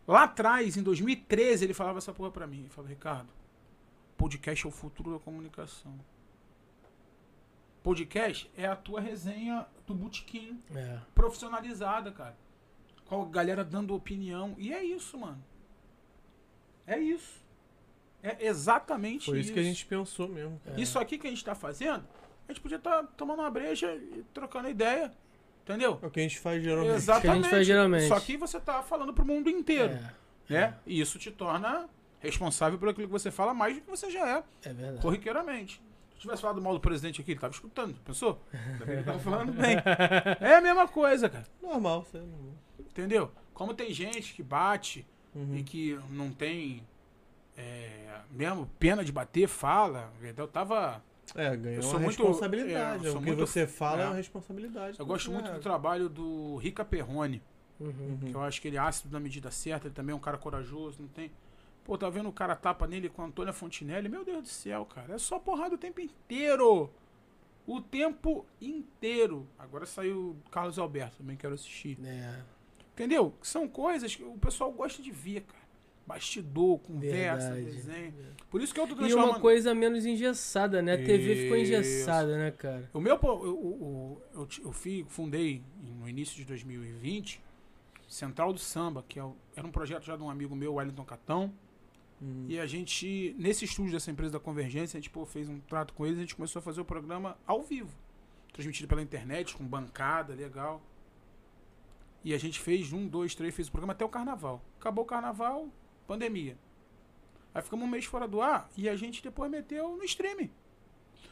Lá 0.07 0.23
atrás, 0.23 0.77
em 0.77 0.83
2013, 0.83 1.65
ele 1.65 1.73
falava 1.73 1.97
essa 1.97 2.13
porra 2.13 2.29
pra 2.31 2.45
mim. 2.45 2.59
Ele 2.59 2.69
falava, 2.69 2.89
Ricardo, 2.93 3.29
podcast 4.17 4.65
é 4.65 4.69
o 4.69 4.71
futuro 4.71 5.11
da 5.13 5.19
comunicação. 5.19 5.93
Podcast 7.83 8.49
é 8.57 8.65
a 8.65 8.75
tua 8.75 8.99
resenha 8.99 9.65
do 9.87 9.93
botequim 9.95 10.59
É. 10.75 10.99
profissionalizada, 11.15 12.11
cara. 12.11 12.35
Com 13.05 13.21
a 13.21 13.25
galera 13.25 13.63
dando 13.63 13.95
opinião. 13.95 14.55
E 14.57 14.73
é 14.73 14.83
isso, 14.83 15.17
mano. 15.17 15.43
É 16.85 16.97
isso. 16.99 17.39
É 18.21 18.45
exatamente 18.45 19.25
Foi 19.27 19.39
isso. 19.39 19.45
isso 19.45 19.53
que 19.53 19.59
a 19.59 19.63
gente 19.63 19.85
pensou 19.85 20.27
mesmo. 20.27 20.59
É. 20.65 20.79
Isso 20.81 20.99
aqui 20.99 21.17
que 21.17 21.25
a 21.25 21.29
gente 21.29 21.43
tá 21.43 21.55
fazendo, 21.55 22.05
a 22.47 22.51
gente 22.51 22.61
podia 22.61 22.77
estar 22.77 23.03
tomando 23.15 23.39
uma 23.39 23.49
breja 23.49 23.95
e 23.95 24.23
trocando 24.33 24.69
ideia. 24.69 25.11
Entendeu? 25.63 25.99
É 26.01 26.05
o 26.07 26.09
que 26.11 26.19
a 26.19 26.23
gente 26.23 26.39
faz 26.39 26.61
geralmente. 26.63 26.95
Exatamente. 26.95 27.49
faz 27.49 27.65
geralmente. 27.65 28.07
Só 28.07 28.19
que 28.19 28.35
você 28.35 28.59
tá 28.59 28.81
falando 28.83 29.13
pro 29.13 29.23
mundo 29.25 29.49
inteiro. 29.49 29.93
É, 29.93 30.13
Né? 30.53 30.77
E 30.85 30.99
isso 30.99 31.17
te 31.19 31.31
torna 31.31 31.87
responsável 32.19 32.77
por 32.77 32.89
aquilo 32.89 33.07
que 33.07 33.11
você 33.11 33.29
fala 33.31 33.53
mais 33.53 33.75
do 33.75 33.81
que 33.81 33.89
você 33.89 34.09
já 34.09 34.27
é, 34.27 34.43
é 34.63 34.73
verdade. 34.73 35.01
corriqueiramente. 35.01 35.81
Tivesse 36.19 36.41
falado 36.41 36.61
mal 36.61 36.73
do 36.73 36.79
presidente 36.79 37.21
aqui, 37.21 37.31
ele 37.31 37.39
tava 37.39 37.53
escutando, 37.53 37.95
pensou? 38.05 38.39
Ele 38.85 39.01
tava 39.03 39.17
falando 39.19 39.51
bem. 39.53 39.77
É 40.41 40.55
a 40.57 40.61
mesma 40.61 40.87
coisa, 40.87 41.27
cara. 41.29 41.45
Normal, 41.61 42.05
é 42.13 42.17
normal. 42.17 42.53
Entendeu? 42.79 43.31
Como 43.53 43.73
tem 43.73 43.91
gente 43.93 44.33
que 44.33 44.43
bate 44.43 45.07
Uhum. 45.33 45.55
e 45.57 45.63
que 45.63 45.97
não 46.09 46.31
tem 46.31 46.85
é, 47.57 48.19
mesmo 48.31 48.69
pena 48.79 49.03
de 49.03 49.11
bater, 49.11 49.47
fala. 49.47 50.11
Eu 50.37 50.47
tava. 50.47 51.01
É, 51.35 51.55
ganhou 51.55 51.75
Eu 51.77 51.83
sou 51.83 51.93
uma 51.93 51.99
muito- 51.99 52.17
responsabilidade. 52.23 53.05
é, 53.07 53.11
o 53.11 53.19
que 53.19 53.25
muito- 53.25 53.39
você 53.45 53.67
fala 53.67 54.01
é, 54.01 54.03
é. 54.03 54.07
uma 54.07 54.15
responsabilidade. 54.15 54.99
Eu 54.99 55.05
gosto 55.05 55.31
muito 55.31 55.49
É. 55.49 55.53
do 55.53 55.59
trabalho 55.59 56.09
do 56.09 56.55
Rica 56.57 56.83
Perrone. 56.83 57.41
Uhum. 57.79 58.17
Que 58.25 58.33
eu 58.33 58.41
acho 58.41 58.61
que 58.61 58.67
ele 58.67 58.75
é 58.77 58.79
ácido 58.79 59.11
na 59.13 59.19
medida 59.21 59.49
certa, 59.51 59.87
ele 59.87 59.93
também 59.93 60.11
é 60.11 60.15
um 60.15 60.19
cara 60.19 60.37
corajoso, 60.37 61.01
não 61.01 61.07
tem. 61.07 61.31
Pô, 61.89 61.97
tá 61.97 62.07
vendo 62.07 62.29
o 62.29 62.31
cara 62.31 62.55
tapa 62.55 62.85
nele 62.85 63.09
com 63.09 63.23
a 63.23 63.25
Antônia 63.25 63.51
Fontinelli? 63.51 64.07
Meu 64.07 64.23
Deus 64.23 64.43
do 64.43 64.47
céu, 64.47 64.85
cara. 64.85 65.15
É 65.15 65.17
só 65.17 65.39
porrada 65.39 65.73
o 65.73 65.77
tempo 65.77 65.99
inteiro. 65.99 66.87
O 67.65 67.81
tempo 67.81 68.45
inteiro. 68.61 69.47
Agora 69.57 69.87
saiu 69.87 70.35
o 70.45 70.49
Carlos 70.51 70.77
Alberto, 70.77 71.17
também 71.17 71.35
quero 71.35 71.55
assistir. 71.55 71.97
É, 72.05 72.41
Entendeu? 72.93 73.33
São 73.41 73.67
coisas 73.67 74.15
que 74.15 74.23
o 74.23 74.33
pessoal 74.37 74.71
gosta 74.71 75.01
de 75.01 75.09
ver, 75.09 75.41
cara. 75.41 75.57
Bastidor, 76.05 76.77
conversa, 76.77 77.55
Verdade. 77.55 77.75
desenho. 77.75 78.13
Por 78.51 78.61
isso 78.61 78.71
que 78.71 78.79
eu 78.79 78.85
tô 78.85 78.93
E 78.93 78.97
transformando. 78.97 79.29
uma 79.31 79.39
coisa 79.39 79.73
menos 79.73 80.05
engessada, 80.05 80.83
né? 80.83 80.93
A 80.93 80.97
TV 80.97 81.35
ficou 81.37 81.57
Isso. 81.57 81.73
engessada, 81.73 82.37
né, 82.37 82.51
cara? 82.51 82.87
O 82.93 82.99
meu, 82.99 83.15
eu, 83.23 83.27
eu, 83.43 84.21
eu, 84.41 84.47
eu 84.65 84.71
fi- 84.71 85.05
fundei 85.09 85.63
no 85.99 86.07
início 86.07 86.35
de 86.35 86.45
2020 86.45 87.41
Central 88.07 88.53
do 88.53 88.59
Samba, 88.59 89.03
que 89.09 89.19
é 89.19 89.25
era 89.55 89.65
um 89.65 89.71
projeto 89.71 90.03
já 90.03 90.15
de 90.15 90.21
um 90.21 90.29
amigo 90.29 90.55
meu, 90.55 90.75
Wellington 90.75 91.03
Catão. 91.03 91.51
Uhum. 92.21 92.45
E 92.47 92.59
a 92.59 92.65
gente, 92.65 93.35
nesse 93.37 93.65
estúdio 93.65 93.93
dessa 93.93 94.11
empresa 94.11 94.33
da 94.33 94.39
Convergência, 94.39 94.97
a 94.97 94.99
gente 94.99 95.09
pô, 95.09 95.25
fez 95.25 95.47
um 95.47 95.59
trato 95.59 95.93
com 95.93 96.05
eles 96.05 96.17
e 96.17 96.19
a 96.19 96.23
gente 96.23 96.35
começou 96.35 96.59
a 96.59 96.63
fazer 96.63 96.81
o 96.81 96.85
programa 96.85 97.37
ao 97.45 97.63
vivo. 97.63 97.95
Transmitido 98.51 98.87
pela 98.87 99.01
internet, 99.01 99.55
com 99.55 99.65
bancada, 99.65 100.33
legal. 100.33 100.81
E 102.23 102.33
a 102.33 102.37
gente 102.37 102.59
fez 102.59 102.91
um, 102.91 103.07
dois, 103.07 103.33
três, 103.33 103.55
fez 103.55 103.69
o 103.69 103.71
programa 103.71 103.93
até 103.93 104.03
o 104.03 104.09
carnaval. 104.09 104.61
Acabou 104.79 105.05
o 105.05 105.07
carnaval, 105.07 105.69
pandemia. 106.05 106.57
Aí 107.53 107.61
ficamos 107.61 107.85
um 107.85 107.89
mês 107.89 108.05
fora 108.05 108.27
do 108.27 108.41
ar 108.41 108.69
e 108.75 108.89
a 108.89 108.95
gente 108.95 109.23
depois 109.23 109.49
meteu 109.49 109.95
no 109.95 110.03
streaming. 110.03 110.51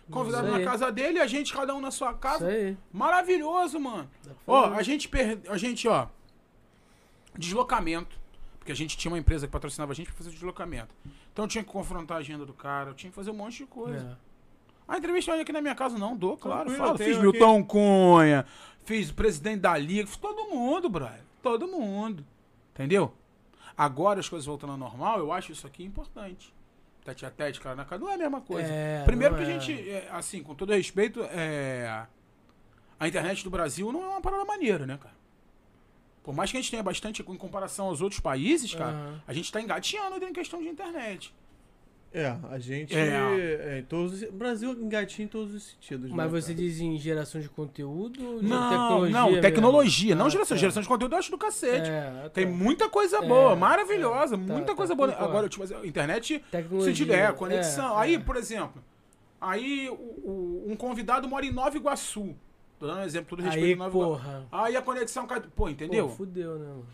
Convidado 0.09 0.47
na 0.47 0.63
casa 0.63 0.89
dele, 0.89 1.19
a 1.19 1.27
gente, 1.27 1.53
cada 1.53 1.75
um 1.75 1.81
na 1.81 1.91
sua 1.91 2.11
Isso 2.11 2.19
casa. 2.19 2.47
aí. 2.47 2.77
Maravilhoso, 2.93 3.79
mano. 3.79 4.09
Ó, 4.45 4.73
a 4.73 4.81
gente 4.81 5.09
per... 5.09 5.39
a 5.49 5.57
gente, 5.57 5.87
ó, 5.87 6.07
deslocamento, 7.37 8.17
porque 8.67 8.73
a 8.73 8.75
gente 8.75 8.97
tinha 8.97 9.09
uma 9.09 9.17
empresa 9.17 9.47
que 9.47 9.53
patrocinava 9.53 9.93
a 9.93 9.95
gente 9.95 10.07
pra 10.07 10.17
fazer 10.17 10.29
deslocamento. 10.31 10.93
Então 11.31 11.45
eu 11.45 11.49
tinha 11.49 11.63
que 11.63 11.69
confrontar 11.69 12.17
a 12.17 12.19
agenda 12.19 12.45
do 12.45 12.53
cara, 12.53 12.89
eu 12.89 12.93
tinha 12.93 13.09
que 13.09 13.15
fazer 13.15 13.31
um 13.31 13.33
monte 13.33 13.59
de 13.59 13.65
coisa. 13.65 14.19
É. 14.21 14.93
A 14.93 14.97
entrevista 14.97 15.33
aqui 15.33 15.53
na 15.53 15.61
minha 15.61 15.75
casa 15.75 15.97
não, 15.97 16.17
dou, 16.17 16.35
claro, 16.35 16.65
Tranquilo, 16.65 16.85
falo. 16.85 16.97
Fiz 16.97 17.17
aqui. 17.17 17.21
Milton 17.21 17.63
Cunha, 17.63 18.45
fiz 18.83 19.09
o 19.09 19.13
presidente 19.13 19.61
da 19.61 19.77
Liga, 19.77 20.05
fiz 20.05 20.17
todo 20.17 20.49
mundo, 20.49 20.89
brother. 20.89 21.21
Todo 21.41 21.65
mundo. 21.65 22.25
Entendeu? 22.73 23.13
Agora 23.77 24.19
as 24.19 24.27
coisas 24.27 24.45
voltando 24.45 24.71
ao 24.71 24.77
normal, 24.77 25.19
eu 25.19 25.31
acho 25.31 25.53
isso 25.53 25.65
aqui 25.65 25.85
importante. 25.85 26.53
Tete 27.05 27.25
a 27.25 27.31
tete, 27.31 27.61
cara 27.61 27.73
na 27.73 27.85
cara, 27.85 28.01
não 28.01 28.09
é 28.09 28.15
a 28.15 28.17
mesma 28.17 28.41
coisa. 28.41 28.67
É, 28.69 29.05
Primeiro 29.05 29.35
que 29.35 29.43
a 29.43 29.49
é. 29.49 29.59
gente, 29.59 29.89
é, 29.89 30.09
assim, 30.11 30.43
com 30.43 30.53
todo 30.53 30.73
respeito, 30.73 31.23
é, 31.31 32.05
a 32.99 33.07
internet 33.07 33.45
do 33.45 33.49
Brasil 33.49 33.93
não 33.93 34.03
é 34.03 34.07
uma 34.07 34.21
parada 34.21 34.43
maneira, 34.43 34.85
né, 34.85 34.97
cara? 35.01 35.15
Por 36.27 36.35
mais 36.35 36.51
que 36.51 36.57
a 36.57 36.59
gente 36.61 36.69
tenha 36.69 36.83
bastante 36.83 37.21
em 37.21 37.35
comparação 37.37 37.85
aos 37.85 38.01
outros 38.01 38.19
países, 38.19 38.75
cara, 38.75 38.91
Aham. 38.91 39.21
a 39.25 39.31
gente 39.31 39.49
tá 39.49 39.61
engateando 39.61 40.25
em 40.25 40.33
questão 40.33 40.61
de 40.61 40.67
internet. 40.67 41.33
É, 42.13 42.35
a 42.51 42.59
gente. 42.59 42.93
É. 42.93 43.75
É. 43.75 43.79
em 43.79 43.83
todos, 43.83 44.11
os- 44.21 44.23
o 44.23 44.31
Brasil 44.33 44.71
engatinha 44.73 45.23
em 45.23 45.29
todos 45.29 45.53
os 45.55 45.63
sentidos. 45.63 46.11
Mas 46.11 46.25
né, 46.29 46.41
você 46.41 46.53
cara? 46.53 46.65
diz 46.65 46.81
em 46.81 46.97
geração 46.97 47.39
de 47.39 47.47
conteúdo 47.47 48.39
de 48.41 48.45
Não, 48.45 48.69
tecnologia? 48.69 49.13
não, 49.17 49.25
mesmo? 49.27 49.41
tecnologia, 49.41 50.15
não 50.15 50.25
Ah, 50.25 50.29
geração. 50.29 50.57
tá. 50.57 50.59
Geração 50.59 50.81
de 50.81 50.87
conteúdo 50.89 51.13
eu 51.15 51.19
acho 51.19 51.31
do 51.31 51.37
cacete. 51.37 51.89
É, 51.89 52.29
Tem 52.33 52.45
tá. 52.45 52.51
muita 52.51 52.89
coisa 52.89 53.19
É, 53.19 53.25
boa, 53.25 53.55
maravilhosa, 53.55 54.35
é, 54.35 54.37
tá, 54.37 54.43
muita 54.53 54.67
tá, 54.67 54.75
coisa 54.75 54.93
boa. 54.95 55.13
Agora, 55.13 55.47
tipo, 55.47 55.63
assim, 55.63 55.75
internet, 55.87 56.43
Tecnologia. 56.51 56.91
sentido 56.93 57.13
é, 57.13 57.31
conexão. 57.31 57.97
é, 57.97 58.01
aí, 58.03 58.15
é. 58.15 58.19
por 58.19 58.35
exemplo, 58.35 58.83
aí 59.39 59.87
o- 59.89 59.93
o- 59.93 60.65
um 60.67 60.75
convidado 60.75 61.25
mora 61.29 61.45
em 61.45 61.53
Nova 61.53 61.77
Iguaçu. 61.77 62.35
Tô 62.79 62.85
dando 62.87 62.99
um 62.99 63.03
exemplo, 63.03 63.29
todo 63.29 63.41
respeito 63.43 63.65
Aí, 63.65 63.75
Nova 63.75 63.91
porra. 63.91 64.45
Aí 64.51 64.75
a 64.75 64.81
conexão 64.81 65.25
cai. 65.25 65.41
Pô, 65.41 65.67
entendeu? 65.69 66.07
Pô, 66.09 66.15
fudeu, 66.15 66.59
né, 66.59 66.67
mano? 66.67 66.85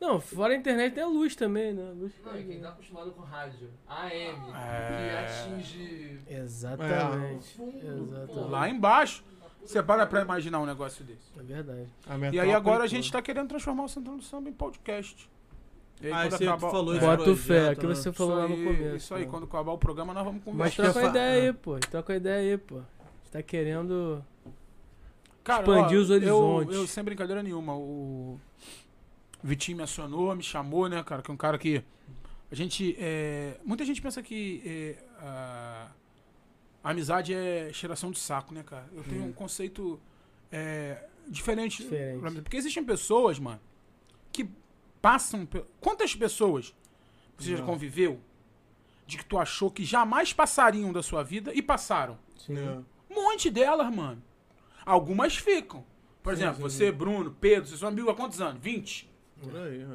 Não, 0.00 0.20
fora 0.20 0.52
a 0.52 0.56
internet 0.56 0.94
tem 0.94 1.04
a 1.04 1.06
luz 1.06 1.36
também, 1.36 1.72
né? 1.72 1.88
A 1.88 1.92
luz 1.92 2.12
Não, 2.24 2.38
e 2.38 2.44
quem 2.44 2.60
tá 2.60 2.68
acostumado 2.70 3.10
com 3.12 3.22
rádio, 3.22 3.70
AM, 3.88 4.52
É. 4.52 5.26
que 5.28 5.50
atinge 5.52 6.20
Exatamente. 6.28 7.54
fundo, 7.56 7.78
Exatamente. 7.78 8.50
Lá 8.50 8.68
embaixo. 8.68 9.24
Você 9.64 9.82
para 9.82 10.06
pra 10.06 10.20
imaginar 10.20 10.60
um 10.60 10.66
negócio 10.66 11.02
desse. 11.04 11.30
É 11.38 11.42
verdade. 11.42 11.88
A 12.06 12.18
E 12.34 12.38
aí 12.40 12.52
agora 12.52 12.76
a 12.76 12.78
toda. 12.80 12.88
gente 12.88 13.10
tá 13.10 13.22
querendo 13.22 13.48
transformar 13.48 13.84
o 13.84 13.88
Central 13.88 14.16
do 14.16 14.22
Samba 14.22 14.50
em 14.50 14.52
podcast. 14.52 15.30
E 16.02 16.06
aí, 16.08 16.12
Ah, 16.12 16.16
quando 16.28 16.32
aí 16.34 16.38
tu 16.38 16.44
acabar- 16.50 16.70
falou 16.70 16.96
É, 16.96 17.00
Bota 17.00 17.30
o 17.30 17.36
fé, 17.36 17.54
projeto, 17.60 17.80
que 17.80 17.86
né? 17.86 17.94
você 17.94 18.12
falou 18.12 18.36
lá 18.36 18.48
no 18.48 18.54
aí, 18.56 18.64
começo. 18.64 18.96
Isso 18.96 19.14
aí, 19.14 19.24
né? 19.24 19.30
quando 19.30 19.44
acabar 19.44 19.72
o 19.72 19.78
programa 19.78 20.12
nós 20.12 20.24
vamos 20.24 20.42
Mas 20.44 20.74
conversar. 20.74 20.82
quer 20.82 20.92
troca 20.92 21.00
fa- 21.00 21.08
ideia 21.08 21.42
aí, 21.42 21.52
pô. 21.54 21.78
Troca 21.78 22.14
ideia 22.16 22.52
aí, 22.52 22.58
pô. 22.58 22.74
A 22.76 22.78
gente 22.80 23.30
tá 23.32 23.42
querendo. 23.42 24.22
Cara, 25.44 25.60
expandir 25.60 25.98
ó, 25.98 26.00
os 26.02 26.10
horizontes. 26.10 26.74
Eu, 26.74 26.80
eu, 26.80 26.86
sem 26.88 27.04
brincadeira 27.04 27.42
nenhuma, 27.42 27.76
o 27.76 28.40
Vitinho 29.42 29.76
me 29.76 29.82
acionou, 29.82 30.34
me 30.34 30.42
chamou, 30.42 30.88
né, 30.88 31.02
cara? 31.04 31.20
Que 31.22 31.30
é 31.30 31.34
um 31.34 31.36
cara 31.36 31.58
que. 31.58 31.84
A 32.50 32.54
gente. 32.54 32.96
é, 32.98 33.58
muita 33.64 33.84
gente 33.84 34.00
pensa 34.00 34.22
que 34.22 34.62
é, 34.64 35.04
a, 35.20 35.88
a 36.82 36.90
amizade 36.90 37.34
é 37.34 37.70
cheiração 37.72 38.10
de 38.10 38.18
saco, 38.18 38.54
né, 38.54 38.62
cara? 38.62 38.88
Eu 38.94 39.02
tenho 39.04 39.24
um 39.24 39.32
conceito 39.32 40.00
é, 40.50 41.04
diferente. 41.28 41.82
Diferente. 41.82 42.40
Porque 42.42 42.56
existem 42.56 42.82
pessoas, 42.82 43.38
mano, 43.38 43.60
que 44.32 44.48
passam. 45.02 45.44
pe- 45.44 45.64
Quantas 45.80 46.14
pessoas 46.14 46.74
você 47.36 47.50
já 47.50 47.58
Não. 47.58 47.66
conviveu 47.66 48.18
de 49.06 49.18
que 49.18 49.24
tu 49.26 49.36
achou 49.38 49.70
que 49.70 49.84
jamais 49.84 50.32
passariam 50.32 50.90
da 50.92 51.02
sua 51.02 51.22
vida 51.22 51.52
e 51.54 51.60
passaram? 51.60 52.16
Sim. 52.38 52.56
Um 53.10 53.14
monte 53.14 53.50
delas, 53.50 53.92
mano. 53.94 54.22
Algumas 54.84 55.36
ficam. 55.36 55.84
Por 56.22 56.34
Sim, 56.34 56.42
exemplo, 56.42 56.56
sim, 56.56 56.76
você. 56.78 56.92
Bruno, 56.92 57.36
Pedro, 57.40 57.66
vocês 57.66 57.80
são 57.80 57.88
amigos 57.88 58.10
há 58.10 58.14
quantos 58.14 58.40
anos? 58.40 58.62
20? 58.62 59.10
Por 59.42 59.56
aí, 59.56 59.82
é. 59.82 59.86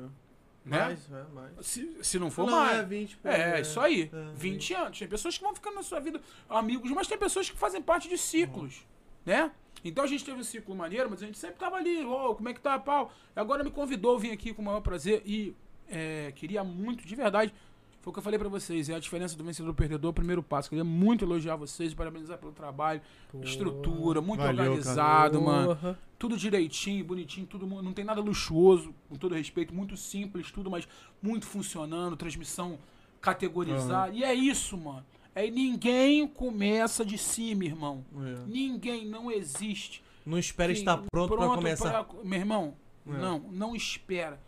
Né? 0.65 0.79
Mais, 0.79 1.11
é, 1.11 1.23
mais. 1.33 1.65
Se, 1.65 1.97
se 2.03 2.19
não 2.19 2.29
for 2.29 2.45
não, 2.45 2.59
mais. 2.59 2.79
é 2.79 2.83
20. 2.83 3.17
pô, 3.17 3.29
É, 3.29 3.61
isso 3.61 3.79
aí. 3.79 4.11
É, 4.13 4.33
20 4.35 4.73
anos. 4.75 4.99
Tem 4.99 5.07
pessoas 5.07 5.37
que 5.37 5.43
vão 5.43 5.55
ficando 5.55 5.75
na 5.75 5.83
sua 5.83 5.99
vida 5.99 6.21
amigos, 6.47 6.91
mas 6.91 7.07
tem 7.07 7.17
pessoas 7.17 7.49
que 7.49 7.57
fazem 7.57 7.81
parte 7.81 8.07
de 8.07 8.17
ciclos, 8.17 8.85
né? 9.25 9.51
Então 9.83 10.03
a 10.03 10.07
gente 10.07 10.23
teve 10.23 10.39
um 10.39 10.43
ciclo 10.43 10.75
maneiro, 10.75 11.09
mas 11.09 11.23
a 11.23 11.25
gente 11.25 11.37
sempre 11.37 11.57
tava 11.57 11.77
ali, 11.77 12.03
ô, 12.03 12.35
como 12.35 12.49
é 12.49 12.53
que 12.53 12.59
tá, 12.59 12.77
pau? 12.77 13.11
Agora 13.35 13.63
me 13.63 13.71
convidou, 13.71 14.19
vim 14.19 14.31
aqui 14.31 14.53
com 14.53 14.61
o 14.61 14.65
maior 14.65 14.81
prazer 14.81 15.23
e 15.25 15.55
é, 15.87 16.31
queria 16.35 16.63
muito, 16.63 17.05
de 17.05 17.15
verdade, 17.15 17.53
foi 18.01 18.11
o 18.11 18.13
que 18.13 18.19
eu 18.19 18.23
falei 18.23 18.39
pra 18.39 18.47
vocês, 18.49 18.89
é 18.89 18.95
a 18.95 18.99
diferença 18.99 19.35
do 19.35 19.43
vencedor 19.43 19.69
e 19.69 19.71
do 19.73 19.75
perdedor, 19.75 20.11
o 20.11 20.13
primeiro 20.13 20.41
passo. 20.41 20.69
Queria 20.69 20.83
muito 20.85 21.25
elogiar 21.25 21.55
vocês, 21.57 21.93
parabenizar 21.93 22.37
pelo 22.37 22.51
trabalho, 22.53 23.01
estrutura, 23.43 24.21
muito 24.21 24.39
Valeu, 24.39 24.55
cara. 24.55 24.69
organizado, 24.69 25.41
mano 25.41 25.75
Porra. 25.75 25.99
tudo 26.17 26.37
direitinho, 26.37 27.03
bonitinho, 27.03 27.45
tudo 27.45 27.65
não 27.67 27.91
tem 27.93 28.05
nada 28.05 28.21
luxuoso, 28.21 28.93
com 29.09 29.15
todo 29.15 29.35
respeito, 29.35 29.73
muito 29.75 29.97
simples, 29.97 30.49
tudo, 30.51 30.69
mas 30.71 30.87
muito 31.21 31.45
funcionando, 31.45 32.15
transmissão 32.15 32.79
categorizada. 33.19 34.13
E 34.13 34.23
é 34.23 34.33
isso, 34.33 34.77
mano. 34.77 35.05
É 35.35 35.49
ninguém 35.49 36.27
começa 36.27 37.05
de 37.05 37.17
cima, 37.17 37.63
irmão. 37.65 38.03
É. 38.17 38.45
Ninguém 38.47 39.05
não 39.05 39.29
existe. 39.31 40.03
Não 40.25 40.37
espera 40.37 40.71
estar 40.71 40.97
pronto, 41.11 41.35
pra 41.35 41.47
começar. 41.47 42.03
pra- 42.03 42.23
Meu 42.23 42.39
irmão, 42.39 42.73
É. 43.07 43.11
não, 43.11 43.39
não 43.51 43.75
espera. 43.75 44.39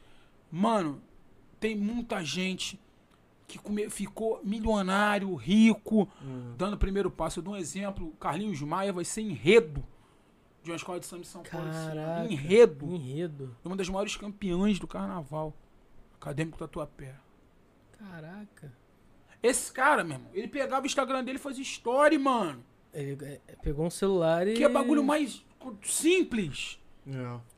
Mano, 0.51 1.01
tem 1.59 1.75
muita 1.75 2.23
gente 2.23 2.79
que 3.51 3.59
come- 3.59 3.89
ficou 3.89 4.39
milionário, 4.43 5.33
rico, 5.35 6.07
Hum. 6.23 6.53
dando 6.57 6.73
o 6.73 6.77
primeiro 6.77 7.09
passo. 7.11 7.39
Eu 7.39 7.43
dou 7.43 7.53
um 7.53 7.57
exemplo, 7.57 8.11
Carlinhos 8.19 8.61
Maia 8.61 8.91
vai 8.93 9.03
ser 9.05 9.21
enredo 9.21 9.83
de 10.63 10.71
uma 10.71 10.75
escola 10.77 10.99
de 10.99 11.05
samba 11.05 11.21
de 11.23 11.27
São 11.27 11.43
Paulo. 11.43 11.67
ano. 11.67 11.95
Caraca. 11.95 12.31
Enredo. 12.33 12.85
Enredo. 12.95 13.55
Uma 13.63 13.75
das 13.75 13.89
maiores 13.89 14.15
campeãs 14.15 14.79
do 14.79 14.87
carnaval. 14.87 15.53
Acadêmico 16.19 16.57
Tatuapé. 16.57 17.15
Caraca. 17.97 18.71
Esse 19.41 19.71
cara, 19.71 20.03
meu 20.03 20.17
irmão, 20.17 20.29
ele 20.33 20.47
pegava 20.47 20.83
o 20.83 20.85
Instagram 20.85 21.23
dele 21.23 21.37
e 21.37 21.41
fazia 21.41 21.63
story, 21.63 22.17
mano. 22.17 22.63
Ele 22.93 23.17
é, 23.25 23.39
pegou 23.61 23.85
um 23.85 23.89
celular 23.89 24.47
e. 24.47 24.53
Que 24.53 24.63
é 24.63 24.69
bagulho 24.69 25.03
mais 25.03 25.43
simples 25.83 26.79
É. 27.07 27.11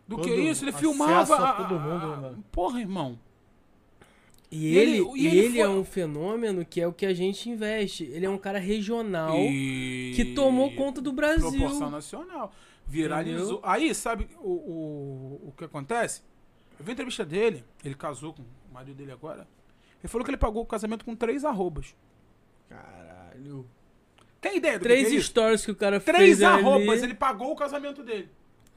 do 0.08 0.16
Todo 0.18 0.24
que 0.24 0.34
isso. 0.34 0.64
Ele 0.64 0.72
filmava. 0.72 1.36
a 1.36 1.50
a- 1.50 1.54
todo 1.54 1.80
mundo, 1.80 2.08
né, 2.08 2.14
a- 2.14 2.18
mano? 2.22 2.44
Porra, 2.52 2.80
irmão. 2.80 3.20
E 4.56 4.78
ele, 4.78 4.98
ele- 5.00 5.12
e 5.16 5.28
ele, 5.28 5.60
é 5.60 5.66
foi- 5.66 5.74
um 5.76 5.84
fenômeno 5.84 6.64
que 6.66 6.80
é 6.80 6.88
o 6.88 6.94
que 6.94 7.06
a 7.06 7.14
gente 7.14 7.50
investe. 7.50 8.04
Ele 8.06 8.26
é 8.26 8.30
um 8.30 8.38
cara 8.38 8.60
regional 8.60 9.36
E- 9.40 10.14
que 10.16 10.34
tomou 10.36 10.72
conta 10.76 11.02
do 11.02 11.12
Brasil. 11.12 11.50
Proporção 11.50 11.90
nacional. 11.90 12.54
Viralizou. 12.86 13.54
Entendeu? 13.58 13.60
Aí, 13.64 13.96
sabe 13.96 14.28
o, 14.40 14.50
o, 14.52 15.42
o 15.48 15.54
que 15.58 15.64
acontece? 15.64 16.22
Eu 16.80 16.86
vi 16.86 16.92
a 16.92 16.94
entrevista 16.94 17.24
dele, 17.26 17.64
ele 17.84 17.96
casou 17.96 18.34
com 18.34 18.42
o 18.42 18.46
marido 18.74 18.96
dele 18.98 19.12
agora. 19.12 19.48
Ele 20.02 20.08
falou 20.10 20.26
que 20.26 20.32
ele 20.32 20.38
pagou 20.38 20.62
o 20.64 20.66
casamento 20.66 21.06
com 21.06 21.16
três 21.16 21.46
arrobas. 21.46 21.96
Caralho. 22.70 23.66
Tem 24.42 24.58
ideia 24.58 24.78
do 24.78 24.84
Três 24.84 25.08
que 25.08 25.14
é 25.16 25.18
isso? 25.18 25.28
stories 25.30 25.64
que 25.66 25.72
o 25.72 25.76
cara 25.76 26.00
Três 26.00 26.18
fez 26.20 26.44
arrobas, 26.44 26.90
ali. 27.00 27.04
ele 27.04 27.14
pagou 27.14 27.52
o 27.52 27.56
casamento 27.56 28.04
dele. 28.04 28.30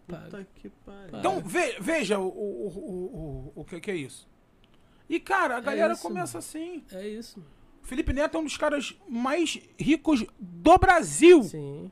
Puta 0.07 0.47
que 0.55 0.69
pariu. 0.85 1.19
Então, 1.19 1.41
ve- 1.41 1.77
veja 1.81 2.19
o, 2.21 2.29
o, 2.29 2.69
o, 2.69 3.53
o, 3.57 3.61
o 3.61 3.65
que, 3.65 3.81
que 3.81 3.91
é 3.91 3.97
isso. 3.97 4.29
E, 5.09 5.21
cara, 5.21 5.57
a 5.57 5.61
galera 5.61 5.93
isso, 5.93 6.03
começa 6.03 6.39
assim. 6.39 6.83
É 6.93 7.07
isso. 7.07 7.43
Felipe 7.83 8.13
Neto 8.13 8.37
é 8.37 8.41
um 8.41 8.45
dos 8.45 8.57
caras 8.57 8.97
mais 9.09 9.61
ricos 9.79 10.25
do 10.39 10.77
Brasil. 10.79 11.43
Sim. 11.45 11.91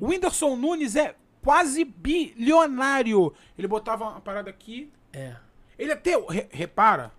O 0.00 0.08
Whindersson 0.08 0.56
Nunes 0.56 0.96
é 0.96 1.14
quase 1.42 1.84
bilionário. 1.84 3.32
Ele 3.56 3.68
botava 3.68 4.04
uma 4.08 4.20
parada 4.20 4.50
aqui. 4.50 4.90
É. 5.12 5.36
Ele 5.78 5.92
até. 5.92 6.16
re- 6.28 6.48
repara, 6.50 7.12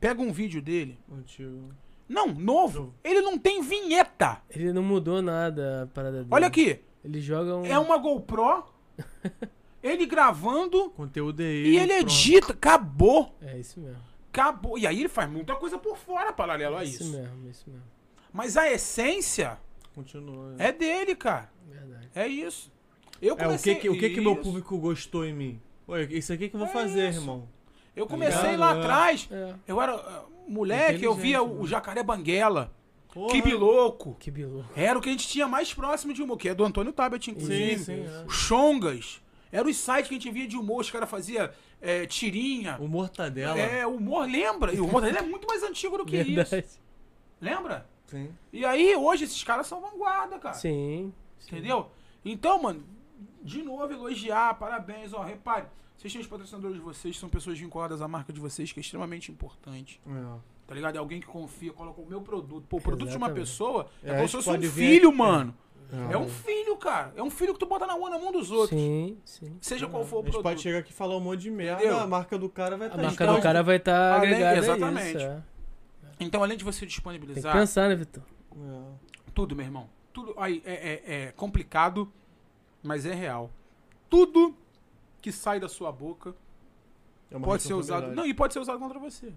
pega 0.00 0.20
um 0.20 0.32
vídeo 0.32 0.60
dele. 0.60 0.98
Antigo. 1.10 1.70
Não, 2.08 2.26
novo. 2.28 2.92
Ele 3.02 3.20
não 3.22 3.38
tem 3.38 3.62
vinheta. 3.62 4.42
Ele 4.50 4.72
não 4.72 4.82
mudou 4.82 5.22
nada 5.22 5.84
a 5.84 5.86
parada 5.86 6.18
dele. 6.18 6.28
Olha 6.30 6.46
aqui. 6.48 6.80
Ele 7.04 7.20
joga 7.20 7.56
um. 7.56 7.64
É 7.64 7.78
uma 7.78 7.96
GoPro. 7.96 8.64
ele 9.82 10.04
gravando. 10.06 10.90
Conteúdo 10.90 11.40
é 11.40 11.44
E 11.46 11.76
ele 11.78 11.94
pronto. 11.94 12.10
edita. 12.12 12.52
Acabou. 12.52 13.34
É 13.40 13.58
isso 13.58 13.80
mesmo. 13.80 14.11
Acabou. 14.32 14.78
E 14.78 14.86
aí 14.86 15.00
ele 15.00 15.08
faz 15.08 15.30
muita 15.30 15.54
coisa 15.56 15.76
por 15.78 15.96
fora 15.98 16.32
paralelo 16.32 16.76
a 16.76 16.84
isso 16.84 17.02
isso. 17.02 17.12
mesmo, 17.12 17.50
isso 17.50 17.64
mesmo. 17.68 17.84
Mas 18.32 18.56
a 18.56 18.70
essência 18.70 19.58
Continua. 19.94 20.54
é 20.58 20.72
dele, 20.72 21.14
cara. 21.14 21.50
Verdade. 21.68 22.08
É 22.14 22.26
isso. 22.26 22.72
Eu 23.20 23.30
É, 23.30 23.32
o 23.34 23.36
que 23.36 23.44
comecei... 23.44 23.74
que, 23.76 23.90
o 23.90 23.98
que 23.98 24.10
que 24.10 24.20
meu 24.20 24.36
público 24.36 24.76
gostou 24.78 25.24
em 25.26 25.34
mim? 25.34 25.60
Oi, 25.86 26.08
isso 26.10 26.32
aqui 26.32 26.48
que 26.48 26.54
eu 26.56 26.60
vou 26.60 26.68
É 26.68 26.72
fazer, 26.72 27.10
isso. 27.10 27.20
irmão. 27.20 27.46
Eu 27.94 28.06
comecei 28.06 28.56
lá 28.56 28.74
É. 28.74 28.78
atrás. 28.78 29.28
É. 29.30 29.54
Eu 29.68 29.80
era 29.82 29.94
uh, 29.96 30.32
moleque, 30.48 31.04
eu 31.04 31.14
via 31.14 31.36
Inteligente, 31.36 31.58
o, 31.60 31.62
né? 31.64 31.68
Jacaré 31.68 32.02
Banguela. 32.02 32.72
Porra. 33.12 33.28
Que 33.32 33.42
biloco. 33.42 34.16
Que 34.18 34.30
bilu. 34.30 34.64
Era 34.74 34.98
o 34.98 35.02
que 35.02 35.10
a 35.10 35.12
gente 35.12 35.28
tinha 35.28 35.46
mais 35.46 35.74
próximo 35.74 36.14
de 36.14 36.22
humor, 36.22 36.38
que 36.38 36.48
é 36.48 36.54
do 36.54 36.64
Antônio 36.64 36.90
Tabet, 36.94 37.30
inclusive. 37.30 37.78
Sim, 37.78 37.84
sim. 37.84 38.04
é. 38.06 38.24
Chongas. 38.30 39.20
Era 39.52 39.68
os 39.68 39.76
sites 39.76 40.08
que 40.08 40.14
a 40.14 40.18
gente 40.18 40.30
via 40.30 40.48
de 40.48 40.56
humor, 40.56 40.80
os 40.80 40.90
caras 40.90 41.10
faziam 41.10 41.50
é, 41.82 42.06
tirinha. 42.06 42.78
O 42.80 42.86
Mortadela. 42.88 43.58
É, 43.58 43.86
o 43.86 43.96
humor 43.96 44.26
lembra. 44.26 44.72
E 44.72 44.80
o 44.80 45.00
dele 45.00 45.18
é 45.18 45.22
muito 45.22 45.46
mais 45.46 45.62
antigo 45.62 45.98
do 45.98 46.06
que 46.06 46.16
isso. 46.16 46.32
Verdade. 46.50 46.66
Lembra? 47.40 47.86
Sim. 48.06 48.30
E 48.52 48.64
aí, 48.64 48.94
hoje, 48.94 49.24
esses 49.24 49.42
caras 49.42 49.66
são 49.66 49.80
vanguarda, 49.80 50.38
cara. 50.38 50.54
Sim. 50.54 51.12
Entendeu? 51.46 51.90
Então, 52.24 52.62
mano, 52.62 52.84
de 53.42 53.62
novo, 53.62 53.92
elogiar, 53.92 54.54
parabéns, 54.54 55.12
ó, 55.12 55.22
repare. 55.22 55.66
Vocês 55.96 56.12
têm 56.12 56.22
os 56.22 56.28
patrocinadores 56.28 56.76
de 56.76 56.82
vocês, 56.82 57.18
são 57.18 57.28
pessoas 57.28 57.58
vinculadas 57.58 58.00
à 58.00 58.08
marca 58.08 58.32
de 58.32 58.40
vocês, 58.40 58.70
que 58.72 58.78
é 58.78 58.82
extremamente 58.82 59.30
importante. 59.32 60.00
É. 60.06 60.38
Tá 60.66 60.74
ligado? 60.74 60.96
É 60.96 60.98
alguém 60.98 61.20
que 61.20 61.26
confia, 61.26 61.72
coloca 61.72 62.00
o 62.00 62.06
meu 62.06 62.20
produto. 62.20 62.64
Pô, 62.68 62.76
o 62.76 62.80
produto 62.80 63.08
de 63.10 63.16
uma 63.16 63.26
Exatamente. 63.26 63.48
pessoa 63.48 63.88
é, 64.02 64.10
É, 64.12 64.14
como 64.16 64.28
se 64.28 64.32
fosse 64.36 64.50
um 64.50 64.58
ver- 64.60 64.70
filho, 64.70 65.12
mano. 65.12 65.54
É. 65.92 66.14
É 66.14 66.18
um 66.18 66.28
filho, 66.28 66.76
cara. 66.76 67.12
É 67.16 67.22
um 67.22 67.28
filho 67.30 67.52
que 67.52 67.58
tu 67.60 67.66
bota 67.66 67.86
na 67.86 67.92
rua 67.92 68.08
na 68.10 68.18
mão 68.18 68.32
dos 68.32 68.50
outros. 68.50 68.70
Sim, 68.70 69.18
sim. 69.24 69.58
Seja 69.60 69.86
qual 69.86 70.04
for 70.04 70.16
o 70.16 70.18
A 70.20 70.22
gente 70.22 70.32
produto. 70.32 70.42
pode 70.50 70.60
chegar 70.62 70.78
aqui 70.78 70.90
e 70.90 70.94
falar 70.94 71.16
um 71.16 71.20
monte 71.20 71.40
de 71.40 71.50
merda, 71.50 71.82
Entendeu? 71.82 72.00
a 72.00 72.06
marca 72.06 72.38
do 72.38 72.48
cara 72.48 72.76
vai 72.78 72.86
A 72.86 72.90
estar 72.90 73.02
marca 73.02 73.24
então, 73.24 73.36
do 73.36 73.42
cara 73.42 73.62
vai 73.62 73.76
estar 73.76 74.12
além- 74.14 74.30
agregada 74.32 74.58
exatamente. 74.58 75.16
isso. 75.18 75.26
É. 75.26 75.42
Então, 76.20 76.42
além 76.42 76.56
de 76.56 76.64
você 76.64 76.80
Tem 76.80 76.88
que 76.88 76.94
disponibilizar 76.94 77.52
pensar, 77.52 77.88
né, 77.88 77.94
Vitor? 77.94 78.22
tudo, 79.34 79.54
meu 79.56 79.64
irmão. 79.66 79.88
Tudo 80.12 80.34
aí 80.38 80.62
é, 80.64 80.72
é- 80.74 81.14
é 81.26 81.32
complicado, 81.32 82.10
mas 82.82 83.04
é 83.06 83.14
real. 83.14 83.50
Tudo 84.08 84.54
que 85.20 85.32
sai 85.32 85.58
da 85.60 85.68
sua 85.68 85.90
boca 85.92 86.34
É 87.30 87.38
pode 87.38 87.62
ser 87.62 87.74
usado. 87.74 88.08
Não, 88.14 88.26
e 88.26 88.34
pode 88.34 88.52
ser 88.52 88.60
usado 88.60 88.78
contra 88.78 88.98
você. 88.98 89.32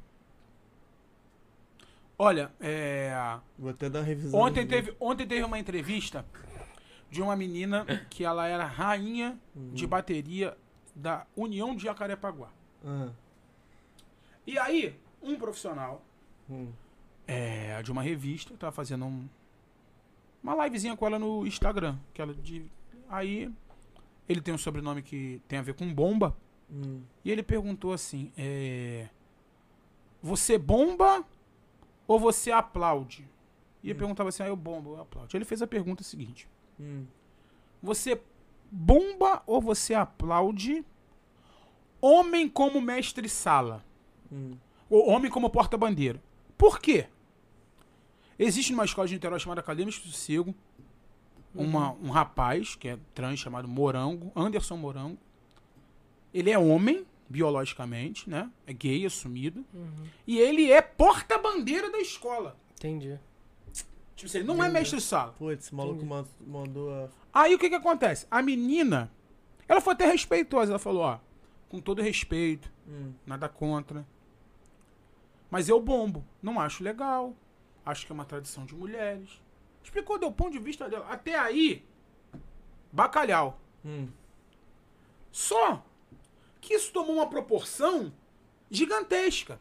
Olha, 2.18 2.52
é. 2.60 3.12
Vou 3.58 3.70
até 3.72 3.90
dar 3.90 4.00
uma 4.00 4.06
revisão. 4.06 4.40
Ontem 4.40 4.66
teve, 4.66 4.96
ontem 5.00 5.28
teve 5.28 5.44
uma 5.44 5.60
entrevista 5.60 6.26
de 7.12 7.22
uma 7.22 7.36
menina 7.36 7.86
que 8.10 8.24
ela 8.24 8.48
era 8.48 8.66
rainha 8.66 9.38
de 9.74 9.86
bateria 9.86 10.58
da 10.96 11.26
União 11.36 11.76
de 11.76 11.84
Jacarepaguá. 11.84 12.50
Ah, 12.86 13.10
E 14.48 14.58
aí, 14.58 14.96
um 15.22 15.36
profissional 15.38 16.04
hum. 16.50 16.72
é, 17.28 17.82
de 17.84 17.92
uma 17.92 18.02
revista 18.02 18.56
tava 18.58 18.72
fazendo 18.72 19.06
um- 19.06 19.28
uma 20.44 20.64
livezinha 20.66 20.96
com 20.96 21.06
ela 21.06 21.18
no 21.20 21.46
Instagram. 21.48 21.98
Que 22.14 22.22
ela 22.22 22.34
de, 22.34 22.66
aí, 23.10 23.52
ele 24.30 24.40
tem 24.42 24.54
um 24.54 24.58
sobrenome 24.58 25.02
que 25.02 25.42
tem 25.48 25.60
a 25.60 25.62
ver 25.64 25.74
com 25.74 25.92
bomba. 25.94 26.36
Hum. 26.72 27.02
E 27.24 27.32
ele 27.32 27.44
perguntou 27.44 27.92
assim: 27.94 28.32
é, 28.38 29.10
Você 30.22 30.58
bomba 30.58 31.24
ou 32.08 32.20
você 32.20 32.52
aplaude? 32.52 33.28
E 33.84 33.90
ele 33.90 34.00
perguntava 34.00 34.30
assim: 34.30 34.44
Ah, 34.44 34.48
eu 34.48 34.56
bombo, 34.56 34.96
eu 34.96 35.02
aplaudo. 35.02 35.36
Ele 35.36 35.46
fez 35.46 35.62
a 35.62 35.68
pergunta 35.68 36.04
seguinte: 36.04 36.48
Hum. 36.80 37.06
Você 37.82 38.22
bomba 38.72 39.44
ou 39.46 39.62
você 39.62 39.94
aplaude 39.94 40.84
homem 42.02 42.50
como 42.50 42.82
mestre-sala? 42.82 43.84
Hum. 44.32 44.58
Ou 44.90 45.10
homem 45.10 45.32
como 45.32 45.50
porta-bandeira? 45.50 46.22
Por 46.58 46.80
quê? 46.80 47.08
Existe 48.38 48.72
numa 48.72 48.86
escola 48.86 49.08
de 49.08 49.14
Niterói 49.14 49.40
chamada 49.40 49.62
Acadêmica 49.62 50.00
do 50.00 50.08
Sossego 50.08 50.54
uma, 51.56 51.94
um 51.94 52.10
rapaz 52.10 52.76
que 52.76 52.90
é 52.90 53.00
trans 53.14 53.40
chamado 53.40 53.68
Morango, 53.68 54.32
Anderson 54.36 54.76
Morango. 54.76 55.18
Ele 56.34 56.52
é 56.52 56.60
homem, 56.60 57.06
biologicamente, 57.30 58.30
né? 58.30 58.52
É 58.68 58.74
gay, 58.74 59.06
assumido. 59.06 59.66
E 60.28 60.38
ele 60.40 60.72
é 60.72 60.82
porta-bandeira 60.82 61.92
da 61.92 62.00
escola. 62.00 62.58
Entendi. 62.76 63.20
Tipo 64.16 64.28
assim, 64.30 64.38
ele 64.40 64.48
não 64.48 64.64
é 64.64 64.70
mestre-sala. 64.70 65.34
Putz, 65.34 65.66
esse 65.66 65.76
maluco 65.76 65.98
Entendi. 66.04 66.10
man- 66.10 66.26
mandou 66.48 66.90
a. 66.94 67.10
Aí 67.34 67.54
o 67.54 67.60
que 67.60 67.68
que 67.70 67.76
acontece? 67.76 68.26
A 68.32 68.42
menina, 68.42 69.12
ela 69.68 69.82
foi 69.82 69.94
até 69.94 70.06
respeitosa. 70.06 70.72
Ela 70.72 70.80
falou, 70.80 71.02
ó, 71.04 71.20
com 71.68 71.80
todo 71.82 72.02
respeito, 72.02 72.72
Hum. 72.88 73.12
nada 73.26 73.50
contra. 73.50 74.06
Mas 75.50 75.68
eu 75.68 75.82
bombo. 75.82 76.24
Não 76.42 76.60
acho 76.60 76.84
legal. 76.84 77.36
Acho 77.86 78.06
que 78.06 78.12
é 78.12 78.16
uma 78.16 78.26
tradição 78.26 78.66
de 78.66 78.74
mulheres. 78.74 79.30
Explicou 79.84 80.18
do 80.18 80.32
ponto 80.32 80.52
de 80.52 80.60
vista 80.60 80.90
dela. 80.90 81.06
Até 81.10 81.38
aí, 81.38 81.86
bacalhau. 82.92 83.60
Hum. 83.84 84.08
Só 85.32 85.84
que 86.66 86.74
isso 86.74 86.92
tomou 86.92 87.16
uma 87.16 87.28
proporção 87.28 88.12
gigantesca. 88.70 89.60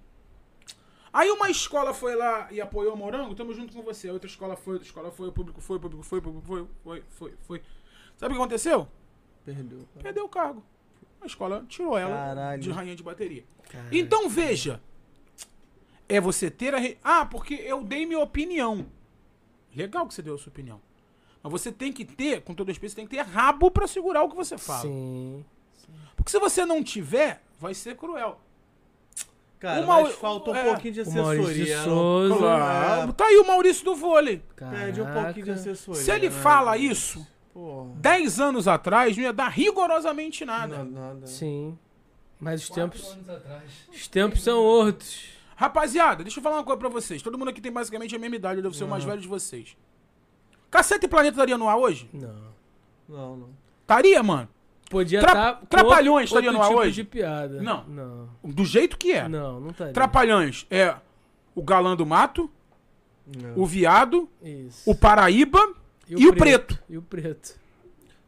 Aí 1.13 1.31
uma 1.31 1.49
escola 1.49 1.95
foi 1.95 2.17
lá 2.17 2.49
e 2.51 2.61
apoiou 2.61 2.95
o 2.95 2.97
Morango, 2.97 3.35
tamo 3.37 3.55
junto 3.55 3.73
com 3.73 3.83
você. 3.83 4.09
A 4.09 4.13
outra 4.13 4.29
escola 4.29 4.57
foi, 4.57 4.75
outra 4.75 4.89
escola 4.89 5.11
foi, 5.13 5.29
o 5.29 5.33
público 5.33 5.61
foi, 5.61 5.77
o 5.77 5.81
público 5.81 6.03
foi, 6.03 6.19
o 6.19 6.23
público 6.23 6.47
foi, 6.47 6.67
foi, 6.83 7.05
foi, 7.11 7.35
foi. 7.43 7.63
Sabe 8.17 8.33
o 8.35 8.37
que 8.37 8.43
aconteceu? 8.43 8.89
Perdeu. 9.45 9.79
cara. 9.79 10.03
Perdeu 10.03 10.25
o 10.25 10.29
cargo. 10.29 10.65
A 11.21 11.27
escola 11.27 11.65
tirou 11.69 11.97
ela 11.97 12.17
Caralho. 12.17 12.61
de 12.61 12.71
rainha 12.71 12.97
de 12.97 13.03
bateria. 13.03 13.45
Cara, 13.71 13.89
Então 13.93 14.29
veja, 14.29 14.81
é 16.09 16.21
você 16.21 16.51
ter 16.51 16.75
a. 16.75 16.79
Re... 16.79 16.99
Ah, 17.03 17.25
porque 17.25 17.55
eu 17.55 17.85
dei 17.85 18.05
minha 18.07 18.19
opinião. 18.21 18.87
Legal 19.75 20.07
que 20.09 20.15
você 20.15 20.23
deu 20.23 20.35
a 20.35 20.39
sua 20.39 20.51
opinião. 20.51 20.81
Mas 21.43 21.53
você 21.53 21.71
tem 21.71 21.93
que 21.93 22.05
ter, 22.05 22.43
com 22.43 22.55
todo 22.55 22.69
respeito, 22.69 22.91
você 22.91 22.97
tem 22.97 23.07
que 23.07 23.15
ter 23.17 23.23
rabo 23.23 23.71
pra 23.71 23.87
segurar 23.87 24.23
o 24.23 24.29
que 24.31 24.37
você 24.37 24.59
fala. 24.59 24.83
Sim. 24.83 25.45
Porque 26.25 26.31
se 26.31 26.39
você 26.39 26.65
não 26.65 26.83
tiver, 26.83 27.43
vai 27.61 27.75
ser 27.75 27.97
cruel. 27.97 28.41
Cara, 29.61 29.83
Uma- 29.83 30.03
mas 30.03 30.15
falta 30.15 30.51
um 30.51 30.57
é, 30.57 30.65
pouquinho 30.65 30.95
de 30.95 31.01
o 31.03 31.13
Maurício 31.13 31.55
de 31.55 31.63
assessoria. 31.73 31.83
Souza. 31.85 32.37
Claro. 32.37 33.13
Tá 33.13 33.27
aí 33.27 33.37
o 33.39 33.47
Maurício 33.47 33.85
do 33.85 33.95
vôlei. 33.95 34.43
Pede 34.57 35.01
um 35.03 35.05
pouquinho 35.05 35.33
de 35.35 35.41
Caraca. 35.43 35.53
assessoria. 35.53 36.03
Se 36.03 36.11
ele 36.11 36.29
né? 36.31 36.35
fala 36.35 36.77
isso, 36.79 37.27
Porra. 37.53 37.91
10 37.97 38.41
anos 38.41 38.67
atrás 38.67 39.17
não 39.17 39.23
ia 39.25 39.33
dar 39.33 39.49
rigorosamente 39.49 40.45
nada. 40.45 40.79
Não, 40.79 40.85
nada. 40.91 41.27
Sim. 41.27 41.79
Mas 42.41 42.63
os 42.63 42.71
tempos, 42.71 43.13
anos 43.13 43.29
atrás. 43.29 43.63
os 43.93 44.09
tempos 44.09 44.43
são 44.43 44.59
outros. 44.63 45.29
Rapaziada, 45.57 46.25
deixa 46.25 46.41
eu 46.41 46.43
falar 46.43 46.57
uma 46.57 46.65
coisa 46.65 46.79
pra 46.79 46.89
vocês. 46.89 47.23
Todo 47.23 47.39
mundo 47.39 47.49
aqui 47.49 47.61
tem 47.61 47.71
basicamente 47.73 48.17
a 48.17 48.19
mesma 48.19 48.37
idade, 48.37 48.59
eu 48.59 48.63
devo 48.63 48.75
ser 48.75 48.85
o 48.85 48.89
mais 48.89 49.05
velho 49.05 49.21
de 49.21 49.29
vocês. 49.29 49.77
Caceta 50.71 51.07
e 51.07 51.09
Planeta 51.09 51.35
estaria 51.37 51.57
no 51.57 51.69
ar 51.69 51.77
hoje? 51.77 52.09
Não. 52.13 52.53
Não, 53.09 53.37
não. 53.37 53.49
Estaria, 53.83 54.23
mano. 54.23 54.49
Podia 54.91 55.21
Tra- 55.21 55.31
estar. 55.31 55.55
com 55.61 55.67
Trapalhões 55.67 56.31
outro 56.31 56.39
estaria 56.41 56.53
no 56.53 56.63
ar 56.63 56.69
tipo 56.69 56.81
hoje? 56.81 56.93
de 56.93 57.05
piada. 57.05 57.63
Não. 57.63 57.85
Não. 57.87 58.29
Do 58.45 58.65
jeito 58.65 58.97
que 58.99 59.13
é. 59.13 59.29
Não, 59.29 59.61
não 59.61 59.71
estaria. 59.71 59.93
Trapalhões 59.93 60.67
é 60.71 60.95
o 61.55 61.63
galã 61.63 61.97
do 61.97 62.05
mato, 62.05 62.51
não. 63.27 63.59
o 63.59 63.67
viado, 63.67 64.29
Isso. 64.43 64.89
o 64.91 64.95
Paraíba 64.95 65.59
e, 66.09 66.27
o 66.27 66.35
preto. 66.37 66.79
E 66.89 66.99
o 66.99 67.03
preto. 67.03 67.59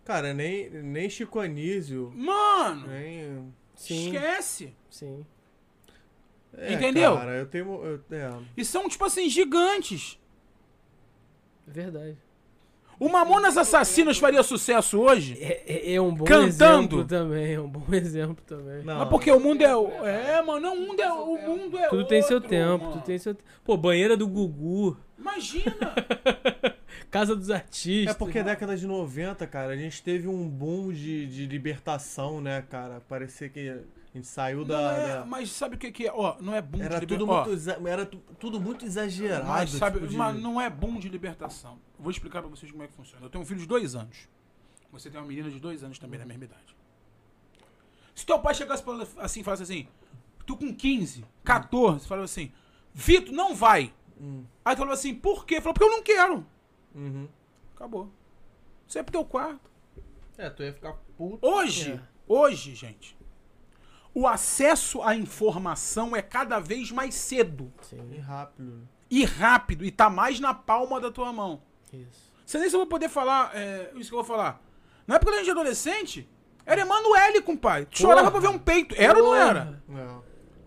Cara, 0.05 0.33
nem, 0.33 0.70
nem 0.70 1.11
Chico 1.11 1.39
Anísio, 1.41 2.12
Mano, 2.15 2.87
nem... 2.87 3.53
Sim. 3.74 4.07
esquece. 4.15 4.73
Sim. 4.89 5.27
É, 6.57 6.73
Entendeu? 6.73 7.16
Cara, 7.16 7.33
eu 7.33 7.47
tenho... 7.47 7.85
Eu, 7.85 8.01
é. 8.16 8.33
E 8.57 8.65
são, 8.65 8.89
tipo 8.89 9.05
assim, 9.05 9.28
gigantes. 9.28 10.19
Verdade. 11.66 12.16
O 12.98 13.09
Mamonas 13.10 13.56
Assassinas 13.59 14.16
faria 14.18 14.43
sucesso 14.43 14.98
hoje? 14.98 15.36
É, 15.40 15.62
é- 15.66 15.94
é 15.94 16.01
um 16.01 16.14
bom 16.14 16.24
Cantando. 16.24 16.47
exemplo 16.47 17.05
também. 17.05 17.55
É 17.55 17.60
um 17.60 17.68
bom 17.68 17.85
exemplo 17.94 18.43
também. 18.47 18.82
Não, 18.85 18.98
Mas 19.01 19.09
porque 19.09 19.31
o 19.31 19.39
mundo 19.39 19.62
é. 19.62 19.77
o- 19.77 19.89
É, 20.06 20.40
mano, 20.43 20.60
não, 20.60 20.74
o 20.77 20.81
mundo 20.86 21.01
é. 21.02 21.12
O 21.12 21.36
mundo 21.56 21.78
é 21.78 21.89
Tudo 21.89 22.06
tem 22.06 22.23
seu 22.23 22.36
outro, 22.36 22.48
tempo, 22.48 22.85
mano. 22.85 22.93
tudo 22.94 23.05
tem 23.05 23.18
seu 23.18 23.35
tempo. 23.35 23.48
Pô, 23.64 23.77
banheira 23.77 24.16
do 24.16 24.27
Gugu, 24.27 24.97
Imagina! 25.18 25.73
casa 27.10 27.35
dos 27.36 27.51
artistas. 27.51 28.14
É 28.14 28.18
porque 28.18 28.43
década 28.43 28.77
de 28.77 28.86
90, 28.86 29.47
cara, 29.47 29.73
a 29.73 29.77
gente 29.77 30.02
teve 30.02 30.28
um 30.28 30.47
boom 30.48 30.93
de, 30.93 31.27
de 31.27 31.47
libertação, 31.47 32.40
né, 32.40 32.62
cara? 32.68 33.01
Parecia 33.09 33.48
que 33.48 33.74
a 34.17 34.21
gente 34.23 34.29
saiu 34.29 34.65
da... 34.65 34.93
é, 34.93 35.15
da- 35.19 35.27
mas 35.27 35.51
sabe 35.51 35.77
o 35.77 35.79
que, 35.79 35.91
que 35.93 36.07
é? 36.07 36.13
Ó, 36.13 36.37
não 36.41 36.55
é 36.55 36.63
boom 36.63 36.83
Era, 36.83 37.01
de 37.01 37.07
tudo 37.07 37.21
libertação. 37.25 37.45
muito, 37.45 37.53
exa- 37.53 37.81
era 37.91 38.07
tu- 38.07 38.23
tudo 38.39 38.61
muito 38.61 38.85
exagerado. 38.85 39.47
Mas, 39.47 39.71
sabe, 39.71 39.97
tipo 39.99 40.09
de- 40.11 40.17
mas 40.17 40.41
não 40.41 40.61
é 40.61 40.69
boom 40.71 40.99
de 40.99 41.09
libertação. 41.09 41.79
Vou 41.99 42.11
explicar 42.11 42.41
pra 42.41 42.51
vocês 42.51 42.71
como 42.71 42.83
é 42.83 42.87
que 42.87 42.95
funciona. 42.95 43.25
Eu 43.25 43.31
tenho 43.31 43.43
um 43.43 43.47
filho 43.47 43.61
de 43.61 43.67
dois 43.67 43.95
anos. 43.95 44.29
Você 44.93 45.11
tem 45.11 45.21
uma 45.21 45.27
menina 45.27 45.51
de 45.51 45.59
dois 45.61 45.83
anos 45.85 45.99
também, 45.99 46.19
da 46.19 46.25
mesma 46.25 46.45
idade. 46.45 46.75
Se 48.15 48.25
teu 48.25 48.39
pai 48.39 48.55
chegasse 48.55 48.83
pra 48.83 48.95
ela 48.95 49.09
assim 49.19 49.41
e 49.41 49.45
falasse 49.45 49.63
assim, 49.63 49.89
tu 50.47 50.57
com 50.57 50.75
15, 50.75 51.25
14, 51.45 52.07
falou 52.09 52.25
assim, 52.25 52.51
Vitor, 52.95 53.35
não 53.35 53.55
vai. 53.55 53.93
Hum. 54.21 54.45
Aí 54.65 54.75
tu 54.75 54.79
falou 54.79 54.95
assim, 54.95 55.15
por 55.15 55.45
quê? 55.45 55.61
Falou, 55.61 55.75
porque 55.75 55.85
eu 55.85 55.91
não 55.91 56.03
quero. 56.03 56.47
Uhum. 56.95 57.29
Acabou. 57.75 58.11
Você 58.87 59.01
é 59.01 59.03
pro 59.03 59.13
teu 59.13 59.25
quarto. 59.25 59.71
É, 60.39 60.49
tu 60.49 60.63
ia 60.63 60.73
ficar 60.73 60.95
puto. 61.19 61.47
Hoje, 61.47 61.93
É. 61.93 62.01
hoje, 62.27 62.75
gente, 62.75 63.16
o 64.19 64.27
acesso 64.27 65.03
à 65.03 65.15
informação 65.15 66.17
é 66.17 66.23
cada 66.23 66.59
vez 66.59 66.91
mais 66.91 67.15
cedo 67.15 67.71
E 67.83 67.87
Sim, 67.87 68.19
rápido. 68.21 68.65
né? 68.73 68.83
e 69.11 69.25
rápido 69.25 69.85
e 69.85 69.91
tá 69.91 70.09
mais 70.09 70.41
na 70.41 70.55
palma 70.55 70.99
da 70.99 71.11
tua 71.11 71.31
mão. 71.35 71.61
isso. 71.93 72.33
Você 72.47 72.59
nem 72.59 72.71
se 72.71 72.75
eu 72.75 72.81
vou 72.81 72.87
poder 72.87 73.09
falar 73.11 73.51
é, 73.55 73.91
isso 73.97 74.09
que 74.09 74.15
eu 74.15 74.23
vou 74.23 74.25
falar. 74.25 74.59
Na 75.07 75.17
época 75.17 75.33
da 75.33 75.39
gente 75.39 75.51
adolescente, 75.51 76.27
era 76.65 76.81
Emanuele, 76.81 77.43
compadre. 77.43 77.87
Tu 77.91 77.99
chorava 77.99 78.31
pra 78.31 78.41
ver 78.41 78.49
um 78.49 78.59
peito. 78.59 78.95
Era 78.97 79.19
ou 79.19 79.25
não 79.27 79.35
era? 79.37 79.83
Não. 79.87 80.25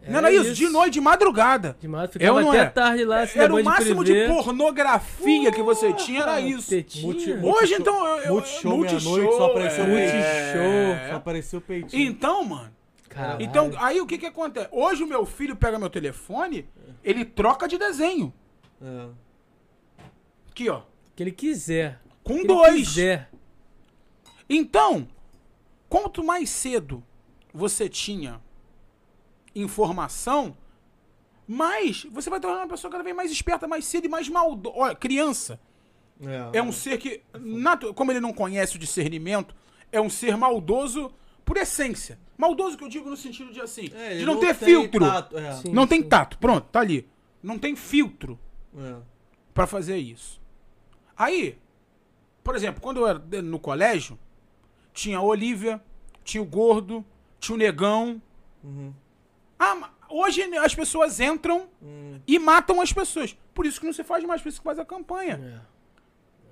Não 0.08 0.18
era 0.18 0.32
isso? 0.32 0.54
De 0.54 0.70
noite, 0.70 0.94
de 0.94 1.02
madrugada. 1.02 1.76
De 1.80 1.88
madrugada, 1.88 2.24
Eu 2.26 2.36
ficava 2.38 2.50
até 2.58 2.66
é. 2.68 2.70
tarde 2.70 3.04
lá, 3.06 3.26
se 3.28 3.38
Era 3.40 3.54
o 3.54 3.58
de 3.58 3.64
máximo 3.64 4.04
de 4.04 4.12
privê. 4.14 4.28
pornografia 4.34 5.52
que 5.52 5.62
você 5.62 5.92
tinha, 5.94 6.22
era 6.22 6.40
isso. 6.40 6.72
Multi- 7.02 7.34
Hoje, 7.34 7.74
então, 7.76 8.08
eu... 8.20 8.34
Multishow, 8.34 8.78
Multishow, 8.78 9.12
meia-noite, 9.18 9.38
só 9.38 9.46
apareceu 9.48 9.84
é. 9.84 9.88
Multishow. 9.88 11.10
Só 11.10 11.16
apareceu 11.16 11.60
o 11.60 11.62
peitinho. 11.62 12.10
Então, 12.10 12.44
mano, 12.46 12.72
Caralho. 13.10 13.42
Então, 13.42 13.72
aí 13.78 14.00
o 14.00 14.06
que 14.06 14.18
que 14.18 14.26
acontece? 14.28 14.70
Hoje 14.72 15.04
o 15.04 15.08
meu 15.08 15.26
filho 15.26 15.56
pega 15.56 15.80
meu 15.80 15.90
telefone, 15.90 16.70
ele 17.04 17.26
troca 17.26 17.68
de 17.68 17.78
desenho. 17.78 18.34
É. 18.82 19.10
Aqui, 20.52 20.70
ó. 20.70 20.84
que 21.16 21.24
ele 21.24 21.32
quiser. 21.32 22.00
Com 22.24 22.36
Que 22.36 22.40
ele 22.42 22.48
dois. 22.48 22.88
quiser. 22.88 23.30
Então, 24.48 25.08
quanto 25.90 26.24
mais 26.24 26.50
cedo 26.50 27.04
você 27.54 27.90
tinha 27.90 28.40
informação, 29.56 30.56
mais 31.48 32.04
você 32.12 32.30
vai 32.30 32.40
tornar 32.40 32.60
uma 32.60 32.68
pessoa 32.68 32.92
cada 32.92 33.04
vez 33.04 33.16
mais 33.16 33.32
esperta, 33.32 33.68
mais 33.68 33.86
cedo 33.86 34.06
e 34.06 34.10
mais 34.10 34.30
maldosa. 34.30 34.76
Olha, 34.78 34.96
criança 34.96 35.60
é 36.54 36.62
um 36.62 36.72
ser 36.72 36.98
que, 37.00 37.22
como 37.96 38.12
ele 38.12 38.20
não 38.20 38.34
conhece 38.34 38.76
o 38.76 38.80
discernimento, 38.80 39.56
é 39.92 40.00
um 40.00 40.10
ser 40.10 40.38
maldoso 40.38 41.12
por 41.44 41.58
essência. 41.58 42.20
Maldoso 42.40 42.78
que 42.78 42.84
eu 42.86 42.88
digo 42.88 43.10
no 43.10 43.18
sentido 43.18 43.52
de 43.52 43.60
assim, 43.60 43.92
É, 43.94 44.18
de 44.20 44.26
não, 44.26 44.40
ter 44.40 44.56
tem 44.56 44.66
filtro. 44.70 45.02
tato, 45.06 45.38
é. 45.38 45.52
Sim. 45.58 45.74
não 45.74 45.86
tem 45.86 46.02
tato. 46.02 46.38
Pronto, 46.38 46.66
tá 46.72 46.80
ali. 46.80 47.06
Não 47.44 47.60
tem 47.60 47.76
filtro. 47.76 48.40
É. 48.78 48.96
Pra 49.54 49.68
fazer 49.68 49.98
isso. 49.98 50.40
Aí, 51.18 51.58
por 52.42 52.56
exemplo, 52.56 52.80
quando 52.82 53.02
eu 53.02 53.08
era 53.08 53.20
de- 53.20 53.42
no 53.42 53.60
colégio, 53.60 54.18
tinha 54.94 55.18
a 55.18 55.22
Olivia, 55.22 55.84
tinha 56.24 56.42
o 56.42 56.46
Gordo, 56.46 57.04
tinha 57.42 57.56
o 57.56 57.58
Negão. 57.60 58.22
Uhum. 58.64 58.94
Ah, 59.60 59.90
hoje 60.10 60.42
as 60.60 60.74
pessoas 60.74 61.20
entram 61.20 61.68
Hum. 61.84 62.22
e 62.26 62.40
matam 62.40 62.80
as 62.80 62.94
pessoas. 62.94 63.36
Por 63.54 63.66
isso 63.66 63.82
que 63.82 63.86
não 63.86 63.92
se 63.92 64.04
faz 64.06 64.24
mais, 64.24 64.42
por 64.42 64.48
isso 64.48 64.60
que 64.60 64.64
faz 64.64 64.80
a 64.80 64.86
campanha. 64.86 65.62
É. 65.66 65.70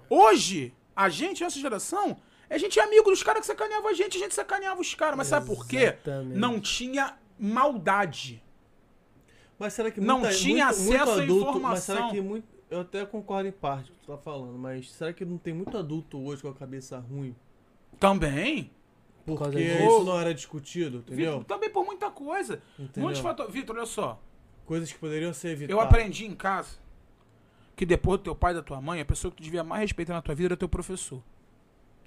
Hoje, 0.09 0.73
a 0.93 1.07
gente, 1.07 1.41
nossa 1.43 1.57
geração, 1.59 2.17
a 2.49 2.57
gente 2.57 2.79
é 2.79 2.83
amigo 2.83 3.09
dos 3.09 3.21
caras 3.23 3.41
que 3.41 3.47
sacaneavam 3.47 3.89
a 3.89 3.93
gente, 3.93 4.17
a 4.17 4.19
gente 4.19 4.33
sacaneava 4.33 4.79
os 4.81 4.93
caras. 4.95 5.17
Mas 5.17 5.27
sabe 5.27 5.45
por 5.45 5.67
quê? 5.67 5.95
Não 6.33 6.59
tinha 6.59 7.17
maldade. 7.39 8.43
Mas 9.59 9.73
será 9.73 9.89
que 9.89 9.99
Não 9.99 10.19
muita- 10.19 10.35
tinha 10.35 10.65
muito, 10.67 10.77
acesso 10.79 11.11
muito 11.15 11.19
à 11.19 11.23
adulto, 11.23 11.59
Mas 11.61 11.79
será 11.83 11.97
informação. 11.99 12.11
que 12.15 12.21
muito. 12.21 12.47
Eu 12.69 12.81
até 12.81 13.05
concordo 13.05 13.47
em 13.47 13.51
parte 13.51 13.89
com 13.89 13.95
o 13.95 13.99
que 13.99 14.05
tu 14.05 14.11
tá 14.11 14.17
falando, 14.17 14.57
mas 14.57 14.91
será 14.91 15.13
que 15.13 15.23
não 15.25 15.37
tem 15.37 15.53
muito 15.53 15.77
adulto 15.77 16.19
hoje 16.19 16.41
com 16.41 16.49
a 16.49 16.53
cabeça 16.53 16.99
ruim? 16.99 17.35
Também. 17.99 18.71
Porque 19.25 19.43
causa 19.43 19.57
disso. 19.57 19.83
isso 19.83 20.03
não 20.03 20.19
era 20.19 20.33
discutido, 20.33 20.97
entendeu? 20.99 21.43
também 21.43 21.69
por 21.69 21.85
muita 21.85 22.09
coisa. 22.11 22.61
Entendeu? 22.77 23.03
Muitos 23.03 23.21
fatores. 23.21 23.51
Vitor, 23.53 23.75
olha 23.75 23.85
só. 23.85 24.21
Coisas 24.65 24.91
que 24.91 24.97
poderiam 24.99 25.33
ser 25.33 25.49
evitadas. 25.49 25.69
Eu 25.69 25.79
aprendi 25.81 26.25
em 26.25 26.35
casa 26.35 26.77
que 27.75 27.85
depois 27.85 28.19
do 28.19 28.23
teu 28.25 28.35
pai 28.35 28.51
e 28.53 28.55
da 28.55 28.61
tua 28.61 28.79
mãe, 28.81 28.99
a 29.01 29.05
pessoa 29.05 29.31
que 29.31 29.37
tu 29.37 29.43
devia 29.43 29.63
mais 29.63 29.81
respeitar 29.81 30.13
na 30.13 30.21
tua 30.21 30.35
vida 30.35 30.49
era 30.49 30.57
teu 30.57 30.69
professor. 30.69 31.21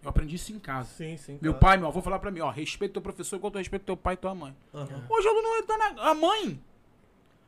Eu 0.03 0.09
aprendi 0.09 0.37
isso 0.37 0.53
em 0.53 0.59
casa. 0.59 0.89
Sim, 0.97 1.17
sim. 1.17 1.39
Meu 1.43 1.53
claro. 1.53 1.59
pai, 1.61 1.77
meu 1.77 1.89
avô 1.89 2.01
falar 2.01 2.19
pra 2.19 2.31
mim, 2.31 2.41
ó, 2.41 2.51
respeita 2.51 2.95
teu 2.95 3.03
professor 3.03 3.37
igual 3.37 3.51
tu 3.51 3.59
respeita 3.59 3.85
teu 3.85 3.97
pai 3.97 4.15
e 4.15 4.17
tua 4.17 4.35
mãe. 4.35 4.57
Aham. 4.75 5.05
Hoje 5.09 5.27
o 5.29 5.31
aluno 5.31 5.67
dá 5.67 5.77
na, 5.77 6.03
a 6.11 6.15
mãe 6.15 6.61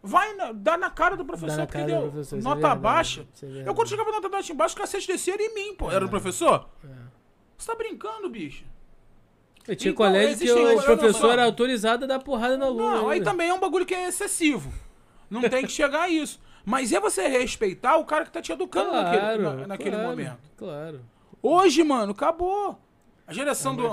vai 0.02 0.34
na, 0.34 0.52
dá 0.52 0.76
na 0.76 0.90
cara 0.90 1.16
do 1.16 1.24
professor, 1.24 1.52
Dá 1.52 1.56
na 1.58 1.66
porque 1.66 1.82
deu 1.84 2.02
professor, 2.10 2.38
é 2.38 2.42
nota 2.42 2.54
verdade, 2.60 2.80
baixa. 2.80 3.26
é 3.42 3.68
eu 3.68 3.74
quando 3.74 3.88
chegava 3.88 4.10
nota 4.10 4.28
baixa 4.28 4.52
embaixo, 4.52 4.74
o 4.74 4.78
cacete 4.78 5.06
descia 5.06 5.34
era 5.34 5.42
em 5.42 5.54
mim, 5.54 5.74
pô. 5.74 5.90
Era 5.90 6.00
do 6.00 6.08
professor? 6.10 6.68
É. 6.84 6.88
Você 7.56 7.70
tá 7.70 7.74
brincando, 7.76 8.28
bicho? 8.28 8.64
Eu 9.66 9.76
tinha 9.76 9.92
Então, 9.92 10.04
colégio 10.06 10.38
que 10.38 10.50
o 10.52 10.82
professor 10.82 11.30
era 11.30 11.44
autorizado 11.44 12.04
a 12.04 12.08
dar 12.08 12.18
porrada 12.18 12.56
no 12.58 12.64
aluno. 12.64 12.90
Não, 12.90 13.08
aí 13.08 13.18
ainda. 13.18 13.30
também 13.30 13.48
é 13.48 13.54
um 13.54 13.60
bagulho 13.60 13.86
que 13.86 13.94
é 13.94 14.08
excessivo. 14.08 14.72
Não 15.30 15.40
tem 15.48 15.62
que 15.64 15.70
chegar 15.72 16.02
a 16.02 16.08
isso. 16.08 16.40
Mas 16.64 16.92
é 16.92 16.98
você 17.00 17.26
respeitar 17.28 17.96
o 17.96 18.04
cara 18.04 18.24
que 18.24 18.32
tá 18.32 18.42
te 18.42 18.52
educando 18.52 18.92
naquele, 18.92 19.20
Claro, 19.20 19.42
na- 19.42 19.66
naquele 19.68 19.90
claro, 19.92 20.08
momento. 20.08 20.38
Claro. 20.56 21.00
Hoje, 21.42 21.82
mano, 21.82 22.12
acabou. 22.12 22.78
A 23.26 23.32
geração 23.32 23.74
do. 23.74 23.86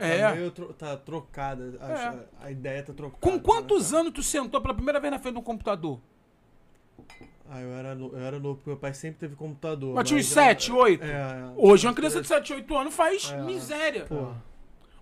é, 0.00 0.16
é. 0.18 0.20
tá 0.28 0.34
meio 0.34 0.50
tro- 0.50 0.72
tá 0.74 0.96
trocada. 0.96 1.76
A, 1.80 1.92
É. 1.92 2.18
a 2.46 2.50
ideia 2.50 2.82
tá 2.82 2.92
trocada. 2.92 3.20
Com 3.20 3.38
quantos 3.40 3.84
né, 3.86 3.90
cara? 3.90 4.00
anos 4.02 4.12
tu 4.14 4.22
sentou 4.22 4.60
pela 4.60 4.74
primeira 4.74 5.00
vez 5.00 5.10
na 5.12 5.18
frente 5.18 5.34
de 5.34 5.40
um 5.40 5.44
computador? 5.44 6.00
Ah, 7.48 7.60
eu 7.60 7.72
era, 7.74 7.94
no- 7.94 8.12
eu 8.12 8.20
era 8.20 8.38
novo, 8.38 8.56
porque 8.56 8.70
meu 8.70 8.78
pai 8.78 8.94
sempre 8.94 9.20
teve 9.20 9.36
computador. 9.36 9.94
Mas 9.94 10.08
tinha 10.08 10.18
uns 10.18 10.26
eu- 10.28 10.34
7, 10.34 10.72
8. 10.72 11.04
É, 11.04 11.08
é. 11.10 11.52
Hoje, 11.56 11.86
uma 11.86 11.92
criança 11.94 12.20
de 12.20 12.26
7, 12.26 12.52
8 12.52 12.76
anos 12.76 12.94
faz 12.94 13.30
É. 13.30 13.40
miséria. 13.42 14.06
Porra. 14.06 14.42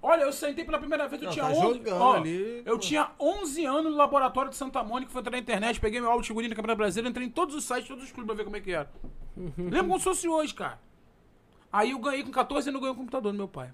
Olha, 0.05 0.23
eu 0.23 0.33
sentei 0.33 0.65
pela 0.65 0.79
primeira 0.79 1.07
vez, 1.07 1.23
eu 1.23 1.27
Não, 1.27 1.33
tinha 1.33 1.45
tá 1.45 1.51
11. 1.53 1.61
jogando 1.79 2.03
ó, 2.03 2.17
ali, 2.17 2.63
eu 2.67 2.75
pô. 2.75 2.79
tinha 2.81 3.11
11 3.21 3.65
anos 3.65 3.93
no 3.93 3.97
laboratório 3.97 4.51
de 4.51 4.57
Santa 4.57 4.83
Mônica, 4.83 5.13
fui 5.13 5.21
entrar 5.21 5.31
na 5.31 5.39
internet, 5.39 5.79
peguei 5.79 6.01
meu 6.01 6.11
áudio 6.11 6.23
de 6.23 6.29
figurinha 6.29 6.51
da 6.51 6.57
Câmara 6.57 6.75
Brasileira, 6.75 7.09
entrei 7.09 7.29
em 7.29 7.31
todos 7.31 7.55
os 7.55 7.63
sites, 7.65 7.87
todos 7.87 8.03
os 8.03 8.11
clubes 8.11 8.27
pra 8.27 8.35
ver 8.35 8.45
como 8.45 8.57
é 8.57 8.61
que 8.61 8.73
era. 8.73 8.91
Lembro 9.57 9.87
como 9.87 9.99
se 9.99 10.05
fosse 10.05 10.27
hoje, 10.29 10.53
cara. 10.53 10.81
Aí 11.73 11.91
eu 11.93 11.99
ganhei 11.99 12.23
com 12.23 12.31
14 12.31 12.69
anos, 12.69 12.77
eu 12.77 12.81
ganhei 12.81 12.95
um 12.95 12.99
computador 12.99 13.33
do 13.33 13.39
meu 13.39 13.49
pai. 13.49 13.71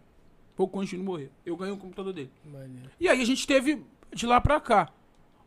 Pouco 0.55 0.79
antes 0.79 0.91
de 0.91 0.97
ele 0.97 1.03
morrer. 1.03 1.31
Eu 1.45 1.57
ganhei 1.57 1.75
um 1.75 1.79
computador 1.79 2.13
dele. 2.13 2.31
Maneiro. 2.45 2.91
E 2.99 3.09
aí 3.09 3.21
a 3.21 3.25
gente 3.25 3.47
teve 3.47 3.85
de 4.13 4.27
lá 4.27 4.41
pra 4.41 4.61
cá. 4.61 4.89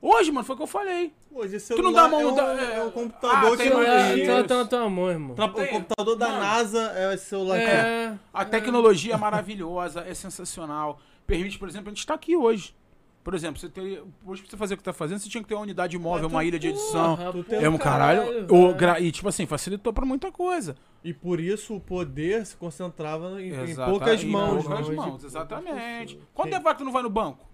Hoje, 0.02 0.32
mano, 0.32 0.44
foi 0.46 0.56
o 0.56 0.58
que 0.58 0.64
eu 0.64 0.68
falei. 0.68 1.14
Hoje 1.32 1.58
Tu 1.60 1.82
não 1.82 1.94
dá 1.94 2.04
a 2.04 2.08
mão 2.10 2.20
é 2.22 2.26
um, 2.28 2.36
da- 2.36 2.54
é 2.54 2.84
um 2.84 2.88
ah, 2.88 2.92
computador 2.92 3.56
que 3.58 3.64
Ah, 3.64 4.18
então 4.18 4.44
tá 4.48 4.58
na 4.58 4.66
tua 4.66 4.90
mão, 4.90 5.10
irmão. 5.10 5.36
Tra- 5.36 5.46
O 5.46 5.68
computador 5.68 6.16
da 6.18 6.28
Mano. 6.28 6.40
NASA 6.42 6.92
é 6.96 7.14
esse 7.14 7.26
celular. 7.26 7.58
É. 7.58 8.18
A 8.34 8.44
tecnologia 8.44 9.14
é 9.14 9.18
maravilhosa, 9.18 10.02
é 10.02 10.14
sensacional. 10.14 11.00
Permite, 11.28 11.58
por 11.60 11.70
exemplo, 11.70 11.88
a 11.88 11.92
gente 11.92 12.00
estar 12.00 12.16
aqui 12.16 12.36
hoje. 12.36 12.76
Por 13.24 13.36
exemplo, 13.36 13.60
você 13.60 13.70
teria, 13.70 14.02
hoje 14.26 14.42
pra 14.42 14.50
você 14.50 14.58
fazer 14.58 14.74
o 14.74 14.78
que 14.78 14.84
tá 14.84 14.92
fazendo, 14.94 15.20
você 15.20 15.30
tinha 15.30 15.44
que 15.44 15.48
ter 15.48 15.54
uma 15.54 15.62
unidade 15.62 15.96
móvel, 15.98 16.28
uma 16.28 16.44
ilha 16.44 16.58
de 16.58 16.70
edição. 16.70 17.18
É 17.52 17.70
um 17.70 17.78
caralho. 17.78 18.24
caralho, 18.24 18.68
é. 18.70 18.74
gra- 18.74 19.00
E, 19.00 19.12
tipo 19.12 19.30
assim, 19.30 19.46
facilitou 19.46 19.94
pra 19.94 20.06
muita 20.06 20.32
coisa. 20.32 20.76
E 21.04 21.14
por 21.14 21.40
isso 21.40 21.76
o 21.76 21.80
poder 21.80 22.46
se 22.46 22.56
concentrava 22.58 23.40
em, 23.42 23.50
em 23.50 23.76
poucas 23.76 24.24
em 24.24 24.28
mãos. 24.28 24.64
poucas 24.66 24.90
né? 24.90 24.96
mãos, 24.96 25.16
Hoje, 25.16 25.26
exatamente. 25.28 26.16
poucas 26.16 26.30
Quanto 26.34 26.46
Quem- 26.48 26.52
tempo 26.54 26.64
vai 26.64 26.74
que 26.74 26.80
tu 26.80 26.86
não 26.86 26.92
vai 26.92 27.04
no 27.04 27.10
banco? 27.10 27.46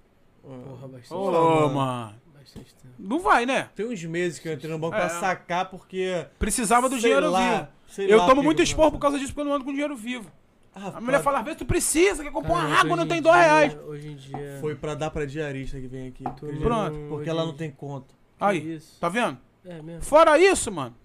Porra, 0.41 0.88
bastante. 0.88 1.14
Ô, 1.14 1.31
mano. 1.31 1.73
mano. 1.76 2.15
Bastante 2.34 2.73
tempo. 2.76 2.94
Não 2.98 3.19
vai, 3.19 3.45
né? 3.45 3.69
Tem 3.76 3.85
uns 3.85 4.02
meses 4.06 4.39
que 4.39 4.48
eu 4.48 4.53
entrei 4.53 4.72
no 4.72 4.80
banco 4.80 4.95
É. 4.95 4.99
pra 4.99 5.10
sacar 5.10 5.69
porque. 5.69 6.26
Precisava 6.39 6.88
do 6.88 6.98
dinheiro 6.98 7.30
lá, 7.30 7.69
vivo. 7.94 8.10
Eu 8.10 8.19
lá 8.19 8.26
tomo 8.27 8.41
muito 8.41 8.61
esporro 8.61 8.85
não- 8.85 8.91
por 8.91 8.99
causa 8.99 9.19
disso, 9.19 9.34
porque 9.34 9.41
eu 9.41 9.45
não 9.45 9.53
ando 9.56 9.65
com 9.65 9.72
dinheiro 9.72 9.95
vivo. 9.98 10.31
Ah, 10.79 10.97
A 10.97 11.01
mulher 11.01 11.17
pra- 11.17 11.23
fala, 11.23 11.39
às 11.39 11.45
vezes 11.45 11.57
tu 11.57 11.65
precisa, 11.65 12.23
quer 12.23 12.31
comprar 12.31 12.53
uma 12.53 12.79
água, 12.79 12.95
não 12.95 13.03
em 13.03 13.07
tem 13.07 13.21
dia- 13.21 13.31
dois 13.31 13.43
reais. 13.43 13.77
Hoje 13.87 14.07
em 14.11 14.15
dia. 14.15 14.57
Foi 14.61 14.75
pra 14.75 14.93
dar 14.93 15.09
pra 15.09 15.25
diarista 15.25 15.79
que 15.79 15.87
vem 15.87 16.07
aqui. 16.09 16.23
Pronto. 16.23 16.93
mundo- 16.93 17.09
Porque 17.09 17.29
ela 17.29 17.41
não 17.43 17.49
dia- 17.51 17.57
tem 17.59 17.71
conta. 17.71 18.13
Aí, 18.39 18.75
Isso. 18.75 18.99
tá 18.99 19.09
vendo? 19.09 19.37
É 19.65 19.81
mesmo. 19.81 20.01
Fora 20.03 20.37
isso, 20.37 20.71
mano. 20.71 20.95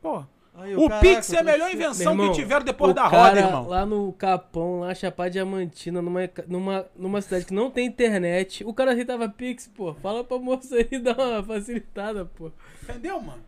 Pô, 0.00 0.24
Aí, 0.54 0.74
o 0.76 0.88
caraca, 0.88 1.00
Pix 1.00 1.32
é 1.32 1.36
a 1.36 1.38
tô 1.40 1.44
melhor 1.46 1.70
invenção 1.72 2.12
irmão, 2.12 2.28
que 2.28 2.34
tiveram 2.40 2.64
depois 2.64 2.90
o 2.90 2.94
da 2.94 3.08
cara 3.10 3.28
roda, 3.28 3.40
irmão. 3.40 3.68
Lá 3.68 3.86
no 3.86 4.12
Capão, 4.12 4.80
lá 4.80 4.94
Chapada 4.94 5.30
Diamantina, 5.30 6.00
numa, 6.02 6.20
numa, 6.46 6.86
numa 6.96 7.20
cidade 7.22 7.44
que 7.44 7.54
não 7.54 7.70
tem 7.70 7.86
internet, 7.86 8.64
o 8.64 8.72
cara 8.74 8.92
aceitava 8.92 9.28
Pix, 9.28 9.68
pô. 9.68 9.92
Fala 9.94 10.22
pra 10.24 10.38
moça 10.38 10.74
aí 10.76 10.98
dar 10.98 11.18
uma 11.18 11.42
facilitada, 11.42 12.24
pô. 12.24 12.50
Entendeu, 12.82 13.20
mano? 13.20 13.42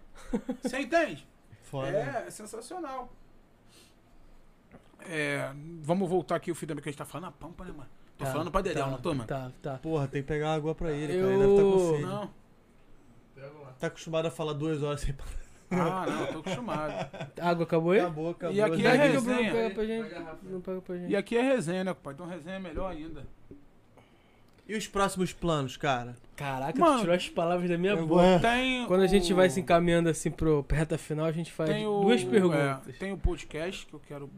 Você 0.63 0.79
entende? 0.81 1.27
Foda. 1.65 1.89
É, 1.89 2.25
é 2.27 2.31
sensacional. 2.31 3.11
É, 5.09 5.51
vamos 5.83 6.09
voltar 6.09 6.37
aqui 6.37 6.51
o 6.51 6.55
fio 6.55 6.67
também 6.69 6.83
que 6.83 6.89
a 6.89 6.93
gente 6.93 6.99
tá 6.99 7.05
falando 7.05 7.29
a 7.29 7.33
pampa, 7.33 7.65
né, 7.65 7.73
mano? 7.77 7.89
Tô 8.19 8.25
Tá, 8.25 8.31
falando 8.33 8.51
pra 8.51 8.61
Dedéu, 8.61 8.85
tá, 8.85 8.91
não 8.91 8.99
tô, 8.99 9.15
mano? 9.15 9.27
Tá, 9.27 9.51
tá. 9.63 9.75
Porra, 9.79 10.07
tem 10.07 10.23
que 10.23 10.29
pegar 10.29 10.55
água 10.55 10.75
pra 10.75 10.93
ele, 10.93 11.15
Eu- 11.17 11.23
cara. 11.23 11.33
Ele 11.33 11.39
deve 11.43 11.53
estar 11.53 11.63
com 11.63 11.91
sede. 11.91 12.03
Não. 12.03 12.31
Pega 13.35 13.47
lá. 13.63 13.73
Tá 13.81 13.87
acostumado 13.89 14.27
a 14.27 14.31
falar 14.31 14.53
duas 14.53 14.83
horas 14.83 15.01
sem 15.01 15.15
parar. 15.15 15.33
Ah, 15.75 16.07
não, 16.07 16.27
tô 16.27 16.39
acostumado. 16.41 16.93
A 17.41 17.49
água 17.49 17.65
acabou 17.65 17.93
aí? 17.93 18.01
Acabou, 18.01 18.31
acabou. 18.31 18.55
E 18.57 18.61
aqui 18.61 18.87
é 18.87 18.91
Daqui 18.97 19.03
que 19.05 19.09
vi. 19.13 19.17
o 19.17 19.23
Bruno 19.23 19.37
resenha. 19.41 19.53
pega 19.53 19.75
pra 19.75 19.85
gente. 19.87 20.51
Não 20.53 20.61
pega 20.61 20.81
pra 20.83 20.97
gente. 20.97 21.11
E 21.11 21.17
aqui 21.17 21.37
é 21.37 21.43
resenha, 21.43 21.85
né, 21.85 21.95
pai? 21.95 22.13
Então 22.13 22.27
resenha 22.27 22.57
é 22.57 22.59
melhor 22.59 22.91
ainda. 22.91 23.27
E 24.69 24.77
os 24.77 24.87
próximos 24.87 25.33
planos, 25.33 25.77
cara? 25.77 26.15
Caraca, 26.37 26.79
Mano, 26.79 26.97
tu 26.99 27.01
tirou 27.01 27.15
as 27.17 27.29
palavras 27.29 27.69
da 27.69 27.77
minha 27.79 27.97
boca. 27.97 28.39
Tem 28.41 28.87
Quando 28.87 29.03
a 29.03 29.07
gente 29.07 29.33
o- 29.33 29.37
vai 29.37 29.49
se 29.51 29.61
encaminhando 29.61 30.09
assim 30.09 30.31
pro 30.31 30.65
reta 30.71 30.97
final, 30.97 31.25
a 31.27 31.33
gente 31.33 31.51
faz 31.51 31.71
tem 31.71 31.87
o- 31.87 32.01
duas 32.03 32.23
é, 32.23 32.27
perguntas. 32.27 32.99
tem 32.99 33.13
o 33.13 33.19
podcast 33.19 33.87
que 33.87 33.95
eu 33.95 34.01
quero 34.07 34.31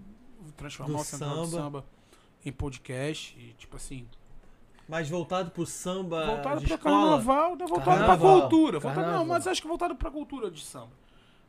transformar 0.55 0.97
Do 0.97 1.01
o 1.01 1.05
Central 1.05 1.36
do 1.36 1.47
samba. 1.47 1.62
Samba 1.62 1.85
em 2.44 2.52
podcast. 2.52 3.36
E, 3.39 3.55
tipo 3.55 3.76
assim, 3.76 4.06
Mais 4.89 5.09
voltado 5.09 5.51
pro 5.51 5.64
samba 5.64 6.26
voltado 6.26 6.60
de 6.60 6.66
pra 6.66 6.76
escola? 6.76 7.01
carnaval, 7.01 7.56
né? 7.56 7.66
voltado 7.66 7.85
Carnaval. 7.85 8.18
pra 8.18 8.40
cultura. 8.48 8.78
Voltado, 8.78 9.12
não, 9.12 9.24
mas 9.24 9.47
acho 9.47 9.62
que 9.62 9.68
voltado 9.68 9.97
pra 9.97 10.10
cultura 10.10 10.51
de 10.51 10.60
samba. 10.60 10.93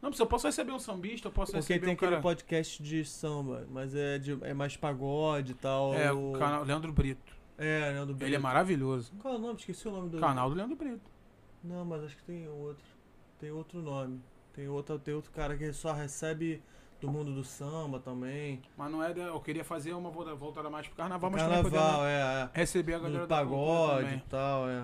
Não, 0.01 0.11
eu 0.17 0.27
posso 0.27 0.45
receber 0.45 0.71
um 0.71 0.79
sambista, 0.79 1.27
eu 1.27 1.31
posso 1.31 1.51
Porque 1.51 1.73
receber 1.73 1.79
tem 1.87 1.89
um 1.89 1.93
aquele 1.93 2.11
cara... 2.11 2.21
podcast 2.21 2.81
de 2.81 3.03
samba, 3.03 3.65
mas 3.71 3.95
é, 3.95 4.19
de, 4.19 4.37
é 4.43 4.53
mais 4.53 4.77
pagode 4.77 5.53
e 5.53 5.55
tal. 5.55 5.93
É, 5.95 6.11
o 6.11 6.33
canal 6.33 6.63
Leandro 6.63 6.93
Brito. 6.93 7.35
É, 7.57 7.91
Leandro 7.91 8.13
Brito. 8.13 8.29
Ele 8.29 8.35
é 8.35 8.39
maravilhoso. 8.39 9.11
Qual 9.19 9.33
é 9.33 9.37
o 9.37 9.39
nome? 9.39 9.55
Esqueci 9.55 9.87
o 9.87 9.91
nome 9.91 10.09
do... 10.09 10.19
Canal 10.19 10.49
do 10.49 10.55
Leandro 10.55 10.75
Brito. 10.75 11.09
Não, 11.63 11.83
mas 11.83 12.03
acho 12.03 12.15
que 12.17 12.23
tem 12.23 12.47
outro. 12.47 12.85
Tem 13.39 13.51
outro 13.51 13.81
nome. 13.81 14.21
Tem 14.53 14.67
outro, 14.67 14.99
tem 14.99 15.13
outro 15.13 15.31
cara 15.31 15.57
que 15.57 15.73
só 15.73 15.91
recebe 15.91 16.61
do 17.05 17.11
mundo 17.11 17.33
do 17.33 17.43
samba 17.43 17.99
também. 17.99 18.61
Mas 18.77 18.91
não 18.91 19.03
é. 19.03 19.11
Eu 19.15 19.39
queria 19.39 19.63
fazer 19.63 19.93
uma 19.93 20.09
volta- 20.09 20.35
voltada 20.35 20.69
mais 20.69 20.87
pro 20.87 20.95
carnaval, 20.95 21.29
mas 21.31 21.41
também 21.41 21.63
Carnaval, 21.63 21.91
podendo 21.93 22.07
é, 22.07 22.43
é. 22.43 22.49
receber 22.53 22.93
a 22.95 22.99
galera 22.99 23.25
Do 23.25 23.27
pagode 23.27 24.15
e 24.15 24.19
tal, 24.29 24.69
é. 24.69 24.83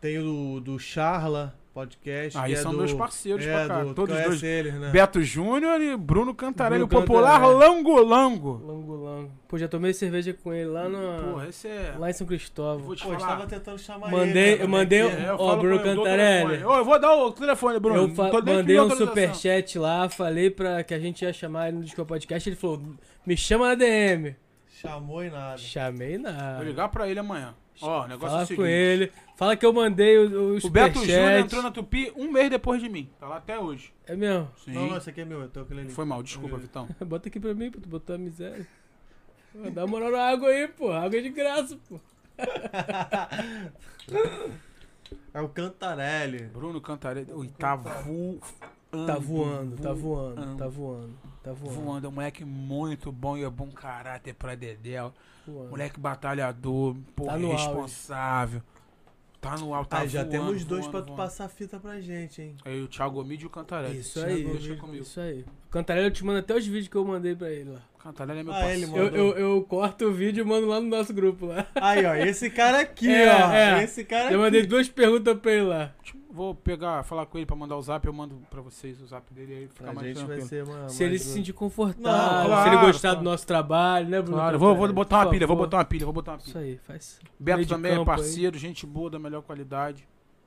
Tem 0.00 0.18
o 0.18 0.22
do, 0.22 0.60
do 0.60 0.78
Charla 0.78 1.54
podcast. 1.72 2.36
Aí 2.38 2.52
é 2.52 2.56
são 2.56 2.72
do, 2.72 2.78
meus 2.78 2.92
parceiros 2.92 3.46
é, 3.46 3.52
pra 3.52 3.68
cá. 3.68 3.84
do, 3.84 3.94
Todos 3.94 4.14
os 4.16 4.22
conhece 4.22 4.40
dois. 4.40 4.42
eles, 4.42 4.74
né? 4.74 4.90
Beto 4.90 5.22
Júnior 5.22 5.80
e 5.80 5.96
Bruno 5.96 6.34
Cantarelli, 6.34 6.84
Bruno 6.84 6.98
o 7.02 7.06
popular 7.06 7.40
Cantarelli. 7.40 7.58
Lango 7.58 8.00
Lango. 8.02 8.62
Lango 8.66 8.94
Lango. 8.96 9.30
Pô, 9.48 9.58
já 9.58 9.66
tomei 9.68 9.92
cerveja 9.92 10.32
com 10.32 10.52
ele 10.52 10.68
lá 10.70 10.88
no. 10.88 11.32
Porra, 11.32 11.48
esse 11.48 11.68
é. 11.68 11.94
Lá 11.98 12.10
em 12.10 12.12
São 12.12 12.26
Cristóvão. 12.26 12.84
Vou 12.84 12.94
te 12.94 13.02
Pô, 13.02 13.08
falar. 13.10 13.18
estava 13.20 13.46
tentando 13.46 13.78
chamar 13.78 14.10
Mandei- 14.10 14.42
ele. 14.52 14.56
né, 14.58 14.64
eu 14.64 14.68
mandei 14.68 15.00
É, 15.00 15.28
eu 15.30 15.36
Ó, 15.38 15.56
Bruno 15.56 15.76
eu 15.76 15.82
Cantarelli. 15.82 16.64
Ô, 16.64 16.76
eu 16.76 16.84
vou 16.84 16.98
dar 17.00 17.14
o 17.14 17.32
telefone, 17.32 17.78
Bruno. 17.80 18.12
Eu 18.16 18.42
mandei 18.44 18.80
um 18.80 18.90
superchat 18.90 19.78
lá, 19.78 20.08
falei 20.08 20.50
pra 20.50 20.82
que 20.84 20.94
a 20.94 20.98
gente 20.98 21.22
ia 21.22 21.32
chamar 21.32 21.68
ele 21.68 21.78
no 21.78 21.84
Disco 21.84 22.04
Podcast. 22.04 22.48
Ele 22.48 22.56
falou: 22.56 22.80
me 23.26 23.36
chama 23.36 23.68
na 23.68 23.74
DM. 23.74 24.36
Chamou 24.68 25.22
e 25.22 25.28
nada. 25.30 25.58
Chamei 25.58 26.16
Vou 26.16 26.32
nada. 26.32 26.64
ligar 26.64 26.88
pra 26.88 27.06
ele 27.08 27.20
amanhã. 27.20 27.54
Ó, 27.82 28.04
o 28.04 28.08
negócio 28.08 28.26
é 28.26 28.30
Fala 28.30 28.42
o 28.42 28.46
seguinte. 28.46 28.60
com 28.60 28.66
ele. 28.66 29.12
Fala 29.36 29.56
que 29.56 29.66
eu 29.66 29.72
mandei 29.72 30.18
o, 30.18 30.54
o, 30.54 30.66
O 30.66 30.70
Beto 30.70 30.98
Júnior 31.00 31.32
entrou 31.38 31.62
na 31.62 31.70
Tupi 31.70 32.12
um 32.16 32.30
mês 32.30 32.50
depois 32.50 32.80
de 32.82 32.88
mim. 32.88 33.08
Tá 33.18 33.26
lá 33.26 33.36
até 33.38 33.58
hoje. 33.58 33.92
É 34.06 34.14
mesmo? 34.14 34.48
Sim. 34.64 34.72
Não, 34.72 34.88
não, 34.88 34.96
esse 34.96 35.10
aqui 35.10 35.22
é 35.22 35.24
meu, 35.24 35.40
eu 35.40 35.48
tô 35.48 35.60
aquele 35.60 35.80
ali. 35.80 35.90
Foi 35.90 36.04
mal, 36.04 36.22
desculpa, 36.22 36.56
Vitão. 36.56 36.88
Bota 37.06 37.28
aqui 37.28 37.40
pra 37.40 37.54
mim, 37.54 37.70
pô, 37.70 37.80
tu 37.80 37.88
botou 37.88 38.14
a 38.14 38.18
miséria. 38.18 38.66
Pô, 39.52 39.70
Dá 39.70 39.86
moral 39.86 40.12
na 40.12 40.22
água 40.28 40.48
aí, 40.48 40.68
pô. 40.68 40.92
Água 40.92 41.18
é 41.18 41.22
de 41.22 41.30
graça, 41.30 41.78
pô. 41.88 41.98
É 45.32 45.40
o 45.40 45.48
Cantarelli. 45.48 46.44
Bruno 46.46 46.80
Cantarelli. 46.80 47.32
Ui, 47.32 47.48
tá 47.48 47.76
voando. 47.76 48.40
Tá 49.06 49.16
voando, 49.18 49.76
tá 49.76 49.92
voando, 49.92 50.56
tá 50.56 50.66
voando, 50.66 51.14
tá 51.42 51.52
voando. 51.52 51.74
Voando, 51.80 52.06
é 52.06 52.08
um 52.10 52.12
moleque 52.12 52.44
muito 52.44 53.10
bom 53.12 53.36
e 53.36 53.44
é 53.44 53.50
bom 53.50 53.68
caráter 53.70 54.34
pra 54.34 54.54
Dedéu. 54.54 55.12
voando. 55.46 55.70
Moleque 55.70 55.98
batalhador, 56.00 56.96
porra, 57.16 57.38
Tá 57.38 57.46
responsável. 57.48 58.62
Tá 59.40 59.56
no 59.56 59.72
alto, 59.74 59.88
tá 59.88 60.00
ah, 60.00 60.06
já 60.06 60.18
voando, 60.20 60.30
temos 60.32 60.64
dois 60.66 60.82
voando, 60.84 60.90
pra 60.90 61.00
tu 61.00 61.06
voando. 61.06 61.16
passar 61.22 61.46
a 61.46 61.48
fita 61.48 61.80
pra 61.80 61.98
gente, 61.98 62.42
hein? 62.42 62.56
Aí 62.62 62.82
o 62.82 62.86
Thiago 62.86 63.20
Omid 63.22 63.42
e 63.42 63.46
o 63.46 63.50
Cantarelli. 63.50 63.98
Isso 64.00 64.22
aí, 64.22 64.44
deixa 64.44 64.76
comigo. 64.76 65.02
isso 65.02 65.18
aí. 65.18 65.46
O 65.66 65.70
Cantarelli 65.70 66.08
eu 66.08 66.10
te 66.12 66.22
mando 66.26 66.40
até 66.40 66.54
os 66.54 66.66
vídeos 66.66 66.88
que 66.88 66.96
eu 66.96 67.04
mandei 67.06 67.34
pra 67.34 67.50
ele 67.50 67.70
lá. 67.70 67.80
Cantarelli 67.98 68.40
é 68.40 68.42
meu 68.42 68.52
Ah, 68.52 68.60
parceiro. 68.60 68.96
Eu, 68.96 69.06
eu, 69.08 69.38
eu 69.38 69.62
corto 69.62 70.04
o 70.04 70.12
vídeo 70.12 70.42
e 70.42 70.46
mando 70.46 70.66
lá 70.66 70.78
no 70.78 70.88
nosso 70.88 71.14
grupo 71.14 71.46
lá. 71.46 71.66
Aí, 71.74 72.04
ó, 72.04 72.14
esse 72.16 72.50
cara 72.50 72.80
aqui, 72.82 73.08
É, 73.10 73.32
ó. 73.34 73.50
é. 73.52 73.82
Esse 73.84 74.04
cara 74.04 74.24
Eu 74.24 74.28
aqui. 74.28 74.36
mandei 74.36 74.66
duas 74.66 74.90
perguntas 74.90 75.38
pra 75.38 75.52
ele 75.52 75.62
lá. 75.62 75.94
Vou 76.32 76.54
pegar, 76.54 77.02
falar 77.02 77.26
com 77.26 77.36
ele 77.38 77.44
pra 77.46 77.56
mandar 77.56 77.76
o 77.76 77.82
zap, 77.82 78.06
eu 78.06 78.12
mando 78.12 78.40
pra 78.48 78.60
vocês 78.60 79.00
o 79.02 79.06
zap 79.06 79.32
dele 79.34 79.52
aí 79.52 79.68
fica 79.68 79.82
Pra 79.84 79.92
mais 79.92 80.06
gente 80.06 80.18
vai 80.24 80.36
tranquilo. 80.38 80.48
ser 80.48 80.62
uma. 80.64 80.88
Se 80.88 81.02
ele 81.02 81.18
se 81.18 81.32
sentir 81.32 81.52
confortável, 81.52 82.02
Não, 82.50 82.56
se 82.62 82.68
ele 82.68 82.70
claro, 82.76 82.86
gostar 82.86 83.08
claro. 83.08 83.18
do 83.18 83.24
nosso 83.24 83.46
trabalho, 83.46 84.08
né, 84.08 84.22
Bruno? 84.22 84.36
Claro, 84.36 84.58
vou, 84.58 84.76
vou 84.76 84.92
botar 84.92 85.18
uma 85.18 85.30
pilha, 85.30 85.46
vou 85.46 85.56
botar 85.56 85.78
uma 85.78 85.84
pilha, 85.84 86.04
vou 86.04 86.12
botar 86.12 86.32
uma 86.32 86.38
Isso 86.38 86.52
pilha. 86.52 86.60
aí, 86.64 86.78
faz. 86.86 87.18
Beto 87.38 87.66
também 87.66 87.92
é 87.92 87.96
campo 87.96 88.10
aí. 88.12 88.16
parceiro, 88.16 88.56
gente 88.58 88.86
boa 88.86 89.10
da 89.10 89.18
melhor 89.18 89.42
qualidade. 89.42 90.06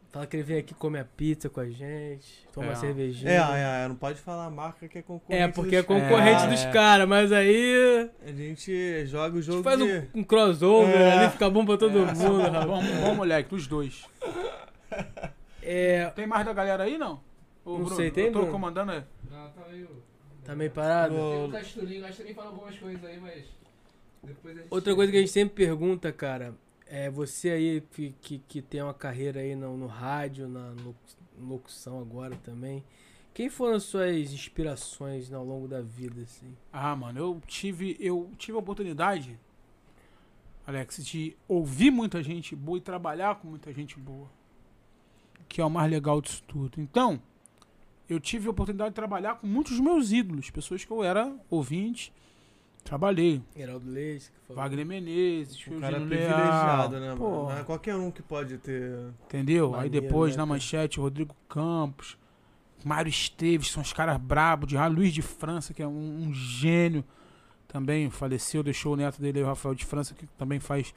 Fala 0.10 0.28
que 0.28 0.36
ele 0.38 0.44
vem 0.44 0.58
aqui 0.60 0.76
comer 0.76 1.00
a 1.00 1.06
pizza 1.06 1.50
com 1.50 1.60
a 1.60 1.68
gente, 1.68 2.48
toma 2.54 2.68
É. 2.68 2.70
uma 2.70 2.76
cervejinha. 2.76 3.32
É, 3.32 3.36
é, 3.36 3.84
é, 3.84 3.88
não 3.88 3.96
pode 3.96 4.20
falar 4.22 4.46
a 4.46 4.50
marca 4.52 4.88
que 4.88 5.00
é 5.00 5.02
concorrente. 5.02 5.42
É, 5.44 5.48
porque 5.48 5.76
é 5.76 5.80
dos- 5.82 5.88
concorrente 5.88 6.44
É. 6.44 6.48
dos 6.48 6.66
caras, 6.68 7.10
mas 7.10 7.32
aí. 7.32 8.10
A 8.26 8.32
gente 8.32 9.06
joga 9.08 9.36
o 9.36 9.40
A 9.40 9.42
jogo 9.42 9.58
gente 9.58 9.64
faz 9.64 9.80
de... 9.80 10.08
um, 10.16 10.22
um 10.22 10.24
crossover 10.24 10.96
É. 10.96 11.12
ali, 11.24 11.32
fica 11.32 11.50
bom 11.50 11.66
pra 11.66 11.78
todo 11.78 11.92
mundo, 11.94 12.42
rapaz. 12.44 12.66
Bom, 12.66 12.82
bom 13.02 13.16
moleque, 13.16 13.50
dos 13.50 13.66
dois. 13.68 14.06
É. 15.64 16.10
Tem 16.12 16.28
mais 16.28 16.46
da 16.46 16.54
galera 16.54 16.84
aí, 16.84 16.98
não? 16.98 17.22
Ô, 17.66 17.72
Não 17.78 17.80
Bruno, 17.86 17.96
sei, 17.96 18.12
tem, 18.12 18.26
Eu 18.26 18.32
tô 18.32 18.40
Bruno? 18.40 18.52
comandando 18.54 18.92
aí. 18.92 19.04
Não, 19.32 19.50
tá 19.52 19.68
meio. 19.70 19.90
Tá 20.44 20.56
meio 20.56 20.72
parado? 20.72 21.16
Tem 21.16 21.46
o 21.46 21.52
Casturinho, 21.52 22.02
o 22.02 22.06
Casturinho 22.08 22.36
fala 22.36 22.50
algumas 22.50 22.78
coisas 22.78 23.04
aí, 23.06 23.20
mas. 23.20 23.46
Depois 24.24 24.58
a 24.58 24.62
gente. 24.62 24.68
Outra 24.74 24.96
coisa 24.96 25.12
que 25.12 25.18
a 25.18 25.22
gente 25.22 25.32
sempre 25.32 25.56
pergunta, 25.56 26.12
cara, 26.12 26.54
é 26.86 27.10
você 27.10 27.50
aí 27.52 27.82
que, 27.92 28.14
que, 28.22 28.40
que 28.40 28.62
tem 28.62 28.82
uma 28.82 28.94
carreira 28.94 29.40
aí 29.40 29.56
no, 29.56 29.78
no 29.78 29.88
rádio, 29.88 30.48
na 30.48 30.70
locu- 30.72 30.96
locução 31.40 32.00
agora 32.02 32.36
também. 32.44 32.84
Quem 33.34 33.50
foram 33.50 33.78
as 33.78 33.84
suas 33.84 34.32
inspirações 34.32 35.32
ao 35.34 35.44
longo 35.44 35.68
da 35.68 35.82
vida, 35.82 36.22
assim? 36.22 36.56
Ah, 36.72 36.96
mano, 36.96 37.18
eu 37.20 37.42
tive, 37.48 37.98
eu 38.00 38.30
tive 38.38 38.56
a 38.56 38.60
oportunidade, 38.60 39.40
Alex, 40.68 41.04
de 41.04 41.36
ouvir 41.48 41.90
muita 41.90 42.22
gente 42.22 42.56
boa 42.56 42.78
e 42.78 42.82
trabalhar 42.82 43.36
com 43.36 43.48
muita 43.48 43.74
gente 43.74 44.00
boa. 44.00 44.28
Que 45.48 45.62
é 45.62 45.66
o 45.66 45.70
mais 45.70 45.90
legal 45.92 46.22
disso 46.22 46.44
tudo. 46.48 46.80
Então, 46.80 47.22
eu 48.10 48.20
tive 48.20 48.48
a 48.48 48.52
oportunidade 48.52 48.92
de 48.92 48.96
trabalhar 48.96 49.36
com 49.36 49.48
muitos 49.48 49.74
dos 49.74 49.82
meus 49.82 50.12
ídolos, 50.12 50.50
pessoas 50.50 50.84
que 50.84 50.92
eu 50.92 51.04
era 51.04 51.34
ouvinte, 51.50 52.14
trabalhei. 52.84 53.42
Heraldo 53.56 53.90
Leite. 53.90 54.32
Wagner 54.50 54.86
Menezes, 54.86 55.68
Um 55.68 55.80
cara 55.80 55.98
Eugênio 55.98 56.08
privilegiado, 56.08 56.96
Leal, 56.96 57.16
né, 57.16 57.16
pô, 57.18 57.46
mano? 57.46 57.66
Qualquer 57.66 57.96
um 57.96 58.12
que 58.12 58.22
pode 58.22 58.58
ter... 58.58 59.14
Entendeu? 59.26 59.68
Aí 59.68 59.86
Maneiro, 59.86 60.02
depois 60.02 60.34
né, 60.34 60.38
na 60.38 60.46
manchete, 60.46 61.00
Rodrigo 61.00 61.36
Campos, 61.50 62.18
Mário 62.84 63.10
Esteves, 63.10 63.72
são 63.72 63.82
os 63.82 63.94
caras 63.94 64.18
brabos 64.18 64.68
de 64.68 64.76
rádio. 64.76 64.98
Luiz 64.98 65.14
de 65.14 65.22
França, 65.22 65.74
que 65.74 65.82
é 65.82 65.88
um, 65.88 66.28
um 66.28 66.34
gênio, 66.34 67.04
também 67.68 68.10
faleceu, 68.10 68.62
deixou 68.62 68.94
o 68.94 68.96
neto 68.98 69.20
dele, 69.20 69.40
aí, 69.40 69.44
o 69.44 69.48
Rafael 69.48 69.74
de 69.74 69.86
França, 69.86 70.14
que 70.14 70.28
também 70.38 70.60
faz 70.60 70.94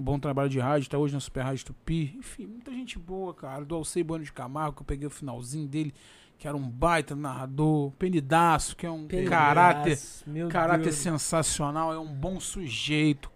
bom 0.00 0.18
trabalho 0.18 0.48
de 0.48 0.58
rádio, 0.58 0.88
tá 0.88 0.98
hoje 0.98 1.14
na 1.14 1.20
Super 1.20 1.42
Rádio 1.42 1.66
Tupi. 1.66 2.14
Enfim, 2.16 2.46
muita 2.46 2.72
gente 2.72 2.98
boa, 2.98 3.34
cara. 3.34 3.64
Do 3.64 3.74
Alcei 3.74 4.02
Bueno 4.02 4.24
de 4.24 4.32
Camargo, 4.32 4.76
que 4.76 4.82
eu 4.82 4.86
peguei 4.86 5.06
o 5.06 5.10
finalzinho 5.10 5.68
dele, 5.68 5.94
que 6.38 6.48
era 6.48 6.56
um 6.56 6.68
baita 6.68 7.14
narrador. 7.14 7.92
Penidaço, 7.92 8.74
que 8.76 8.86
é 8.86 8.90
um 8.90 9.06
Pedaço, 9.06 9.30
caráter, 9.30 9.98
meu 10.26 10.48
caráter 10.48 10.84
Deus. 10.84 10.96
sensacional, 10.96 11.92
é 11.92 11.98
um 11.98 12.12
bom 12.12 12.40
sujeito. 12.40 13.30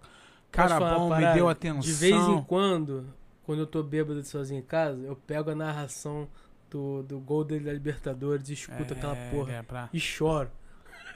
Cara 0.50 0.78
bom, 0.78 1.14
me 1.16 1.34
deu 1.34 1.48
atenção. 1.48 1.80
De 1.80 1.92
vez 1.92 2.14
em 2.14 2.42
quando, 2.44 3.06
quando 3.42 3.58
eu 3.58 3.66
tô 3.66 3.82
bêbado 3.82 4.22
sozinho 4.22 4.60
em 4.60 4.64
casa, 4.64 5.04
eu 5.04 5.16
pego 5.16 5.50
a 5.50 5.54
narração 5.54 6.28
do, 6.70 7.02
do 7.02 7.18
gol 7.20 7.44
dele 7.44 7.64
da 7.64 7.72
Libertadores 7.72 8.48
e 8.48 8.52
escuto 8.52 8.94
aquela 8.94 9.16
porra. 9.30 9.52
É, 9.52 9.62
pra... 9.62 9.88
E 9.92 10.00
choro. 10.00 10.50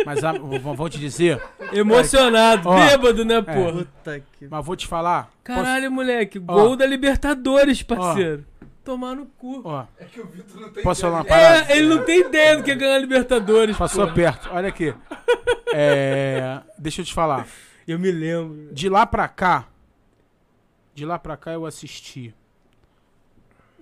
Mas 0.06 0.22
a- 0.24 0.32
vou, 0.32 0.74
vou 0.74 0.88
te 0.88 0.98
dizer, 0.98 1.42
Emocionado, 1.72 2.68
Ó, 2.68 2.74
bêbado, 2.76 3.24
né, 3.24 3.42
porra? 3.42 3.72
Puta 3.84 4.20
que. 4.38 4.46
mas 4.48 4.64
vou 4.64 4.76
te 4.76 4.86
falar. 4.86 5.30
Caralho, 5.42 5.90
moleque, 5.90 6.38
gol 6.38 6.76
da 6.76 6.86
Libertadores, 6.86 7.82
parceiro. 7.82 8.44
Tomar 8.84 9.14
no 9.16 9.26
cu. 9.26 9.60
Ó, 9.64 9.84
É 9.98 10.04
que 10.06 10.20
o 10.20 10.26
Vitor 10.26 10.60
não 10.62 10.70
tem 10.70 10.82
posso 10.82 11.02
falar 11.02 11.16
uma 11.18 11.24
ideia. 11.26 11.40
parada? 11.40 11.72
É, 11.72 11.76
ele 11.76 11.88
não 11.88 12.04
tem 12.04 12.20
ideia 12.20 12.56
do 12.56 12.62
que 12.62 12.70
é 12.70 12.74
ganhar 12.74 12.94
a 12.94 12.98
Libertadores. 12.98 13.76
Passou 13.76 14.04
porra. 14.04 14.14
perto. 14.14 14.48
Olha 14.50 14.68
aqui. 14.68 14.94
É, 15.74 16.60
deixa 16.78 17.02
eu 17.02 17.04
te 17.04 17.12
falar. 17.12 17.46
Eu 17.86 17.98
me 17.98 18.10
lembro. 18.10 18.72
De 18.72 18.88
lá 18.88 19.04
pra 19.04 19.28
cá, 19.28 19.66
de 20.94 21.04
lá 21.04 21.18
pra 21.18 21.36
cá 21.36 21.52
eu 21.52 21.66
assisti 21.66 22.34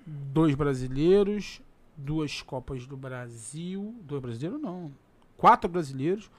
dois 0.04 0.54
brasileiros, 0.54 1.60
duas 1.96 2.42
Copas 2.42 2.86
do 2.86 2.96
Brasil, 2.96 3.94
dois 4.02 4.20
brasileiros 4.22 4.60
não, 4.60 4.90
quatro 5.36 5.68
brasileiros, 5.70 6.30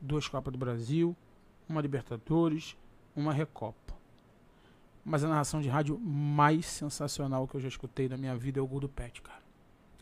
duas 0.00 0.28
Copas 0.28 0.52
do 0.52 0.58
Brasil, 0.58 1.16
uma 1.68 1.80
Libertadores, 1.80 2.76
uma 3.14 3.32
Recopa. 3.32 3.94
Mas 5.04 5.24
a 5.24 5.28
narração 5.28 5.60
de 5.60 5.68
rádio 5.68 5.98
mais 5.98 6.66
sensacional 6.66 7.48
que 7.48 7.56
eu 7.56 7.60
já 7.60 7.68
escutei 7.68 8.08
na 8.08 8.16
minha 8.16 8.36
vida 8.36 8.60
é 8.60 8.62
o 8.62 8.66
gol 8.66 8.80
do 8.80 8.88
Pet, 8.88 9.20
cara. 9.20 9.42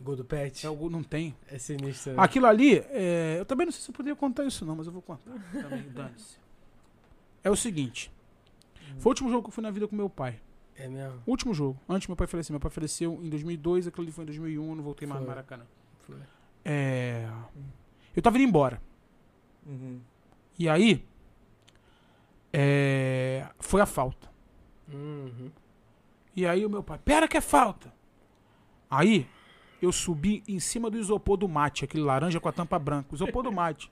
Gol 0.03 0.17
do 0.17 0.25
Pet. 0.25 0.67
É 0.67 0.71
o 0.71 0.75
gol, 0.75 0.89
não 0.89 1.03
tem. 1.03 1.35
É 1.47 1.59
sinistro. 1.59 2.13
né? 2.13 2.19
Aquilo 2.23 2.47
ali, 2.47 2.79
é, 2.89 3.37
eu 3.39 3.45
também 3.45 3.67
não 3.67 3.73
sei 3.73 3.83
se 3.83 3.91
eu 3.91 3.95
poderia 3.95 4.17
contar 4.17 4.45
isso 4.45 4.65
não, 4.65 4.77
mas 4.77 4.87
eu 4.87 4.93
vou 4.93 5.03
contar. 5.03 5.31
Também, 5.53 5.83
dane-se. 5.91 6.39
É 7.45 7.51
o 7.51 7.57
seguinte. 7.57 8.11
Foi 8.99 9.11
o 9.11 9.13
último 9.13 9.31
jogo 9.31 9.43
que 9.45 9.49
eu 9.49 9.53
fui 9.53 9.63
na 9.63 9.71
vida 9.71 9.87
com 9.87 9.95
meu 9.95 10.09
pai. 10.09 10.41
É 10.75 10.89
mesmo? 10.89 11.23
Último 11.27 11.53
jogo. 11.53 11.79
Antes 11.87 12.09
meu 12.09 12.17
pai 12.17 12.27
falecer. 12.27 12.53
Meu 12.53 12.61
pai 12.61 12.71
faleceu 12.71 13.21
em 13.23 13.29
2002, 13.29 13.87
aquilo 13.87 14.05
ali 14.05 14.13
foi 14.13 14.25
em 14.25 14.27
2001, 14.27 14.69
eu 14.71 14.75
não 14.75 14.83
voltei 14.83 15.07
mais 15.07 15.21
no. 15.21 15.27
Maracanã. 15.27 15.65
Foi. 16.01 16.17
É... 16.65 17.29
Eu 18.21 18.23
tava 18.23 18.37
indo 18.37 18.49
embora. 18.49 18.83
Uhum. 19.67 19.99
E 20.59 20.69
aí, 20.69 21.03
é, 22.53 23.47
foi 23.59 23.81
a 23.81 23.87
falta. 23.87 24.31
Uhum. 24.93 25.51
E 26.37 26.47
aí 26.47 26.67
o 26.67 26.69
meu 26.69 26.83
pai, 26.83 27.01
pera 27.03 27.27
que 27.27 27.39
é 27.39 27.41
falta. 27.41 27.91
Aí, 28.91 29.27
eu 29.81 29.91
subi 29.91 30.43
em 30.47 30.61
cima 30.61 30.91
do 30.91 30.99
isopor 30.99 31.39
do 31.39 31.49
mate, 31.49 31.87
aquele 31.87 32.03
laranja 32.03 32.39
com 32.39 32.49
a 32.51 32.53
tampa 32.53 32.79
branca. 32.79 33.15
Isopor 33.15 33.43
do 33.43 33.51
mate. 33.51 33.91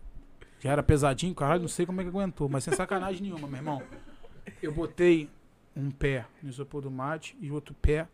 Já 0.60 0.72
era 0.72 0.82
pesadinho, 0.82 1.34
caralho, 1.34 1.60
não 1.60 1.68
sei 1.68 1.84
como 1.84 2.00
é 2.00 2.04
que 2.04 2.08
aguentou, 2.08 2.48
mas 2.48 2.64
sem 2.64 2.72
sacanagem 2.72 3.20
nenhuma, 3.20 3.46
meu 3.46 3.58
irmão. 3.58 3.82
Eu 4.62 4.72
botei 4.72 5.28
um 5.76 5.90
pé 5.90 6.24
no 6.42 6.48
isopor 6.48 6.80
do 6.80 6.90
mate 6.90 7.36
e 7.38 7.52
outro 7.52 7.74
pé 7.74 8.08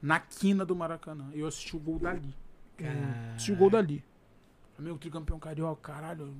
na 0.00 0.20
quina 0.20 0.64
do 0.64 0.76
Maracanã. 0.76 1.28
Eu 1.34 1.48
assisti 1.48 1.74
o 1.74 1.80
gol 1.80 1.98
dali. 1.98 2.32
Assisti 3.34 3.50
o 3.50 3.56
gol 3.56 3.68
dali. 3.68 4.04
Flamengo 4.80 4.98
tricampeão 4.98 5.38
carioca, 5.38 5.92
caralho. 5.92 6.34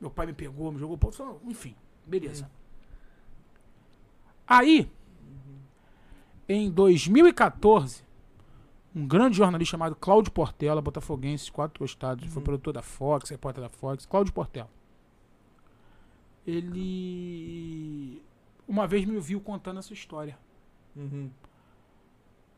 Meu 0.00 0.08
pai 0.08 0.26
me 0.26 0.32
pegou, 0.32 0.70
me 0.70 0.78
jogou. 0.78 0.98
só- 1.12 1.36
Enfim, 1.44 1.74
beleza. 2.06 2.48
Aí, 4.46 4.88
em 6.48 6.70
2014, 6.70 8.04
um 8.94 9.04
grande 9.06 9.36
jornalista 9.36 9.72
chamado 9.72 9.96
Cláudio 9.96 10.30
Portela, 10.32 10.80
botafoguense, 10.80 11.50
quatro 11.50 11.84
estados, 11.84 12.32
foi 12.32 12.40
produtor 12.42 12.72
da 12.72 12.82
Fox, 12.82 13.30
repórter 13.30 13.62
da 13.64 13.68
Fox, 13.68 14.06
Cláudio 14.06 14.32
Portela. 14.32 14.70
Ele 16.46 18.22
uma 18.68 18.86
vez 18.86 19.04
me 19.04 19.16
ouviu 19.16 19.40
contando 19.40 19.78
essa 19.80 19.92
história. 19.92 20.38
Uhum. 20.94 21.30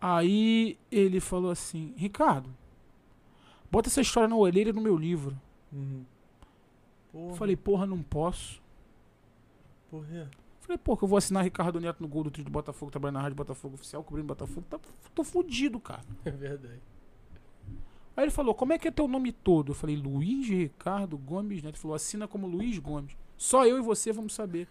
Aí 0.00 0.78
ele 0.90 1.18
falou 1.20 1.50
assim: 1.50 1.94
Ricardo, 1.96 2.50
bota 3.74 3.88
essa 3.88 4.00
história 4.00 4.28
na 4.28 4.36
orelha 4.36 4.72
no 4.72 4.80
meu 4.80 4.96
livro. 4.96 5.36
Uhum. 5.72 6.04
Eu 7.12 7.20
Porra, 7.20 7.34
falei, 7.34 7.56
porra, 7.56 7.86
não 7.86 8.00
posso. 8.02 8.62
por 9.90 10.06
quê? 10.06 10.26
Falei, 10.60 10.78
pô, 10.78 10.96
que 10.96 11.04
eu 11.04 11.08
vou 11.08 11.18
assinar 11.18 11.42
Ricardo 11.42 11.80
Neto 11.80 12.00
no 12.00 12.08
gol 12.08 12.24
do 12.24 12.30
trio 12.30 12.44
do 12.44 12.50
Botafogo, 12.50 12.90
trabalhando 12.90 13.16
na 13.16 13.22
Rádio 13.22 13.36
Botafogo 13.36 13.74
Oficial, 13.74 14.02
cobrindo 14.04 14.28
Botafogo. 14.28 14.64
Tá, 14.70 14.78
tô 15.14 15.24
fudido, 15.24 15.78
cara. 15.80 16.02
É 16.24 16.30
verdade. 16.30 16.80
Aí 18.16 18.24
ele 18.24 18.30
falou, 18.30 18.54
como 18.54 18.72
é 18.72 18.78
que 18.78 18.86
é 18.86 18.90
teu 18.92 19.08
nome 19.08 19.32
todo? 19.32 19.72
Eu 19.72 19.74
falei, 19.74 19.96
Luiz 19.96 20.48
Ricardo 20.48 21.18
Gomes 21.18 21.62
Neto. 21.62 21.74
Ele 21.74 21.82
falou, 21.82 21.96
assina 21.96 22.28
como 22.28 22.46
Luiz 22.46 22.78
Gomes. 22.78 23.16
Só 23.36 23.66
eu 23.66 23.76
e 23.76 23.82
você 23.82 24.12
vamos 24.12 24.32
saber 24.34 24.68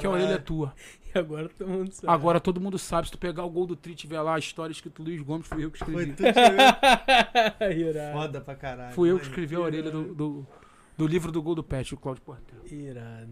que 0.00 0.06
a 0.06 0.10
orelha 0.10 0.34
é 0.34 0.38
tua. 0.38 0.72
E 1.14 1.18
agora 1.18 1.48
todo 1.48 1.68
mundo 1.68 1.92
sabe. 1.92 2.12
Agora 2.12 2.40
todo 2.40 2.60
mundo 2.60 2.78
sabe. 2.78 3.06
Se 3.06 3.12
tu 3.12 3.16
pegar 3.18 3.42
o 3.44 3.48
gol 3.48 3.66
do 3.66 3.74
Tri 3.74 3.92
e 3.92 3.94
tiver 3.96 4.20
lá 4.20 4.34
a 4.34 4.38
história 4.38 4.70
escrito 4.70 5.02
Luiz 5.02 5.22
Gomes, 5.22 5.46
fui 5.46 5.64
eu 5.64 5.70
que 5.70 5.78
Foi 5.78 5.88
escrevi. 5.88 6.12
tu 6.12 6.22
que 6.22 6.28
escreveu. 6.28 7.88
Irado. 7.88 8.12
Foda 8.18 8.40
pra 8.42 8.54
caralho. 8.54 8.94
Fui 8.94 9.10
eu 9.10 9.18
que 9.18 9.24
escrevi 9.24 9.54
a 9.56 9.60
orelha 9.60 9.90
do, 9.90 10.14
do, 10.14 10.46
do 10.94 11.06
livro 11.06 11.32
do 11.32 11.40
gol 11.40 11.54
do 11.54 11.62
Pet, 11.64 11.94
o 11.94 11.96
Cláudio 11.96 12.22
Portela. 12.22 12.60
Irado. 12.70 13.30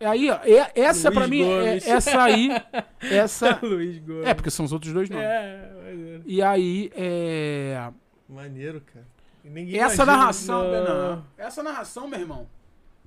E 0.00 0.04
aí, 0.04 0.28
ó, 0.30 0.38
é- 0.42 0.72
essa 0.74 1.08
Luiz 1.08 1.18
pra 1.20 1.28
mim, 1.28 1.42
é- 1.42 1.66
Gomes. 1.68 1.86
essa 1.86 2.22
aí, 2.22 2.48
essa... 3.00 3.58
Luiz 3.62 3.98
Gomes. 3.98 4.26
É, 4.26 4.34
porque 4.34 4.50
são 4.50 4.64
os 4.64 4.72
outros 4.72 4.92
dois 4.92 5.08
nomes. 5.08 5.24
É, 5.24 5.70
maneiro. 5.84 6.22
E 6.26 6.42
aí, 6.42 6.90
é... 6.96 7.92
Maneiro, 8.28 8.80
cara. 8.92 9.06
Ninguém 9.44 9.78
Essa 9.78 10.02
imagina- 10.02 10.16
narração, 10.16 10.64
não. 10.64 11.14
não. 11.16 11.24
Essa 11.38 11.62
narração, 11.62 12.08
meu 12.08 12.18
irmão, 12.18 12.48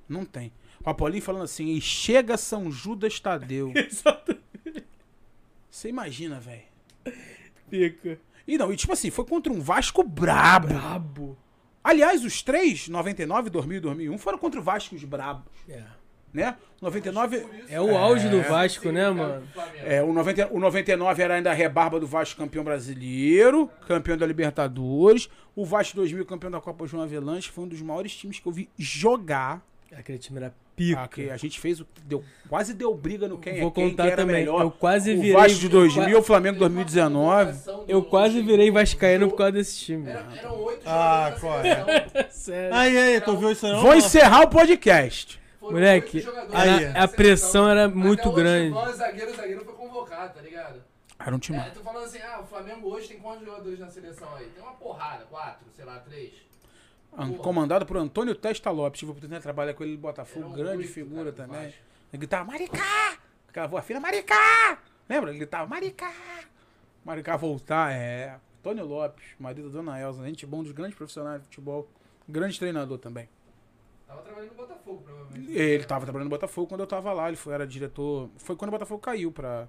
não 0.08 0.24
tem. 0.24 0.52
O 0.86 0.90
Apolinho 0.90 1.22
falando 1.24 1.44
assim, 1.44 1.68
e 1.68 1.82
chega 1.82 2.36
São 2.38 2.72
Judas 2.72 3.20
Tadeu. 3.20 3.72
Você 5.70 5.90
imagina, 5.90 6.40
velho. 6.40 6.64
Pica. 7.70 8.20
E 8.48 8.58
não, 8.58 8.72
e 8.72 8.76
tipo 8.76 8.92
assim, 8.94 9.10
foi 9.10 9.26
contra 9.26 9.52
um 9.52 9.62
Vasco 9.62 10.04
brabo. 10.04 10.68
Brabo. 10.68 11.38
Aliás, 11.84 12.24
os 12.24 12.42
três, 12.42 12.88
99, 12.88 13.50
2000 13.50 13.78
e 13.78 13.82
2001, 13.82 14.18
foram 14.18 14.38
contra 14.38 14.60
o 14.60 14.64
Vasco 14.64 14.96
os 14.96 15.04
brabos, 15.04 15.52
É. 15.68 15.84
né? 16.34 16.56
99... 16.82 17.46
É 17.70 17.80
o 17.82 17.98
auge 17.98 18.30
do 18.30 18.42
Vasco, 18.42 18.92
né, 18.92 19.10
mano? 19.10 19.48
É, 19.78 20.02
o, 20.04 20.14
90, 20.14 20.54
o 20.54 20.60
99 20.60 21.24
era 21.24 21.36
ainda 21.36 21.52
a 21.52 21.54
rebarba 21.54 22.00
do 22.00 22.08
Vasco 22.08 22.38
campeão 22.38 22.64
brasileiro, 22.64 23.70
campeão 23.88 24.18
da 24.18 24.26
Libertadores. 24.26 25.30
O 25.56 25.66
Vasco 25.66 25.96
2000 25.96 26.26
campeão 26.26 26.52
da 26.52 26.60
Copa 26.62 26.86
João 26.86 27.04
Avelanche. 27.04 27.50
Foi 27.52 27.64
um 27.64 27.68
dos 27.68 27.82
maiores 27.82 28.16
times 28.16 28.40
que 28.40 28.48
eu 28.48 28.52
vi 28.52 28.70
jogar. 28.78 29.66
Aquele 29.98 30.18
time 30.18 30.38
era 30.40 30.48
Ah, 30.48 30.76
pica. 30.76 31.08
que 31.08 31.30
a 31.30 31.38
gente 31.38 31.60
fez 31.60 31.80
o 31.80 31.88
deu 32.06 32.24
quase 32.50 32.74
deu 32.74 32.94
briga 32.96 33.28
no 33.28 33.38
quem 33.38 33.60
Vou 33.60 33.70
é 33.70 33.72
quem, 33.74 33.90
contar 33.92 34.04
quem 34.04 34.12
era 34.12 34.22
também. 34.22 34.36
melhor. 34.38 34.62
Eu 34.62 34.72
quase 34.72 35.14
o 35.14 35.18
virei- 35.18 35.34
Vasco 35.34 35.60
de 35.60 35.66
eu 35.66 35.72
2000 35.72 36.04
qua- 36.04 36.12
e 36.12 36.16
o 36.16 36.24
Flamengo 36.24 36.60
2019. 36.60 37.54
Eu 37.88 38.04
quase 38.04 38.42
virei 38.42 38.72
vascaíno 38.72 39.30
por 39.30 39.38
causa 39.38 39.52
desse 39.54 39.78
time. 39.78 40.10
Era, 40.10 40.26
eram 40.38 40.60
oito 40.64 40.82
Ah, 40.86 41.32
é? 41.34 41.40
seleção. 41.40 41.86
Sério. 42.32 42.76
Aí, 42.76 42.98
aí, 42.98 43.22
tu 43.22 43.38
viu 43.38 43.52
isso 43.52 43.68
não? 43.68 43.82
Vou 43.82 43.96
encerrar 43.96 44.42
o 44.42 44.48
podcast. 44.50 45.40
Moleque, 45.62 46.18
aí, 46.52 46.70
a 46.70 46.78
seleção. 46.92 47.08
pressão 47.16 47.70
era 47.70 47.88
muito 47.88 48.28
o 48.28 48.34
grande. 48.34 48.68
Givan, 48.76 48.92
zagueiro, 48.94 49.34
zagueiro 49.36 49.64
foi 49.64 49.74
convocado, 49.76 50.34
tá 50.34 50.42
ligado? 50.42 50.84
Era 51.26 51.34
um 51.34 51.40
time. 51.40 51.58
É, 51.58 51.70
tô 51.70 51.80
falando 51.80 52.04
assim, 52.04 52.20
ah, 52.20 52.42
o 52.42 52.46
Flamengo 52.46 52.90
hoje 52.90 53.08
tem 53.08 53.18
quantos 53.20 53.46
jogadores 53.46 53.80
na 53.80 53.88
seleção 53.88 54.28
aí? 54.36 54.48
Tem 54.48 54.62
uma 54.62 54.74
porrada, 54.74 55.24
quatro, 55.30 55.66
sei 55.74 55.86
lá, 55.86 56.00
três. 56.00 56.32
An- 57.18 57.34
Comandado 57.34 57.86
por 57.86 57.98
Antônio 57.98 58.36
Testa 58.36 58.70
Lopes. 58.72 59.00
Tive 59.00 59.10
a 59.10 59.14
oportunidade 59.14 59.42
de 59.42 59.44
trabalhar 59.44 59.74
com 59.74 59.84
ele 59.84 59.94
no 59.94 60.00
Botafogo. 60.00 60.48
Um 60.48 60.52
grande 60.54 60.80
oito, 60.84 60.92
figura 60.94 61.32
cara, 61.32 61.48
também. 61.48 61.66
Ele 62.12 62.18
gritava 62.20 62.46
Maricá! 62.46 63.18
Aquela 63.48 63.68
voz 63.68 63.86
fina, 63.86 64.00
Maricá! 64.00 64.80
Lembra? 65.08 65.30
Ele 65.30 65.40
gritava 65.40 65.68
Maricá! 65.68 66.12
Maricá 67.06 67.36
voltar, 67.38 67.92
é. 67.94 68.40
Antônio 68.60 68.86
Lopes, 68.86 69.26
marido 69.38 69.70
da 69.70 69.78
Dona 69.78 70.00
Elza. 70.00 70.24
Gente 70.26 70.46
bom, 70.46 70.60
um 70.60 70.64
dos 70.64 70.72
grandes 70.72 70.96
profissionais 70.98 71.42
de 71.42 71.48
futebol. 71.48 71.88
Grande 72.28 72.58
treinador 72.58 72.98
também. 72.98 73.28
Tava 74.08 74.22
trabalhando 74.22 74.52
no 74.52 74.56
Botafogo, 74.56 75.02
provavelmente. 75.02 75.52
Ele 75.52 75.84
tava 75.84 76.06
trabalhando 76.06 76.30
no 76.30 76.36
Botafogo 76.36 76.68
quando 76.68 76.82
eu 76.82 76.88
tava 76.88 77.12
lá. 77.12 77.28
Ele 77.28 77.36
foi, 77.36 77.54
era 77.54 77.68
diretor. 77.68 78.30
Foi 78.38 78.56
quando 78.56 78.70
o 78.70 78.72
Botafogo 78.72 79.02
caiu 79.02 79.32
pra. 79.32 79.68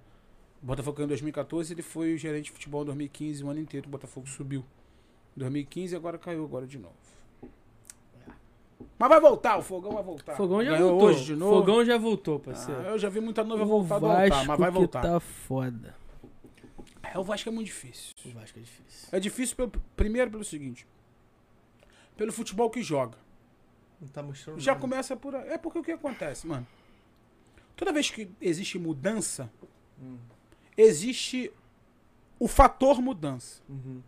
O 0.63 0.67
Botafogo 0.67 0.97
caiu 0.97 1.05
em 1.07 1.09
2014 1.09 1.75
ele 1.75 1.83
foi 1.83 2.15
o 2.15 2.17
gerente 2.17 2.45
de 2.47 2.53
futebol 2.53 2.83
em 2.83 2.87
2015, 2.87 3.43
o 3.45 3.51
ano 3.51 3.61
inteiro. 3.61 3.87
O 3.89 3.91
Botafogo 3.91 4.29
subiu. 4.29 4.65
Em 5.37 5.41
2015 5.41 5.93
e 5.93 5.97
agora 5.97 6.17
caiu 6.17 6.45
agora 6.45 6.67
de 6.67 6.79
novo. 6.79 6.95
Mas 8.99 9.09
vai 9.09 9.21
voltar, 9.21 9.59
o 9.59 9.63
Fogão 9.63 9.93
vai 9.93 10.03
voltar. 10.03 10.37
Fogão 10.37 10.65
já 10.65 10.73
Ganhou 10.73 10.91
voltou. 10.91 11.09
hoje 11.09 11.25
de 11.25 11.37
novo. 11.37 11.61
Fogão 11.61 11.85
já 11.85 11.99
voltou, 11.99 12.37
Ah, 12.37 12.41
parceiro. 12.41 12.81
eu 12.83 12.99
já 12.99 13.09
vi 13.09 13.21
muita 13.21 13.43
noiva 13.45 13.65
voltar, 13.65 14.01
mas 14.01 14.47
vai 14.59 14.71
que 14.71 14.71
voltar. 14.79 15.03
tá 15.03 15.21
foda. 15.21 15.95
É, 17.03 17.19
o 17.19 17.23
Vasco 17.25 17.49
é 17.49 17.53
muito 17.53 17.67
difícil. 17.67 18.13
O 18.25 18.31
Vasco 18.31 18.59
é 18.59 18.63
difícil. 18.63 19.09
É 19.13 19.21
difícil 19.21 19.57
pelo, 19.57 19.73
primeiro 19.97 20.31
pelo 20.31 20.45
seguinte. 20.45 20.87
Pelo 22.17 22.33
futebol 22.33 22.71
que 22.71 22.83
joga. 22.83 23.19
Não 24.01 24.09
tá 24.09 24.23
mostrando 24.23 24.61
Já 24.61 24.73
nada. 24.73 24.81
começa 24.81 25.17
por. 25.17 25.35
aí. 25.35 25.49
É 25.51 25.59
porque 25.59 25.79
o 25.79 25.83
que 25.83 25.93
acontece, 25.93 26.47
mano? 26.47 26.67
Toda 27.77 27.93
vez 27.93 28.11
que 28.11 28.29
existe 28.41 28.79
mudança, 28.79 29.51
Hum. 30.01 30.17
existe 30.77 31.53
o 32.39 32.47
fator 32.49 33.01
mudança. 33.01 33.63
Uhum. 33.69 34.01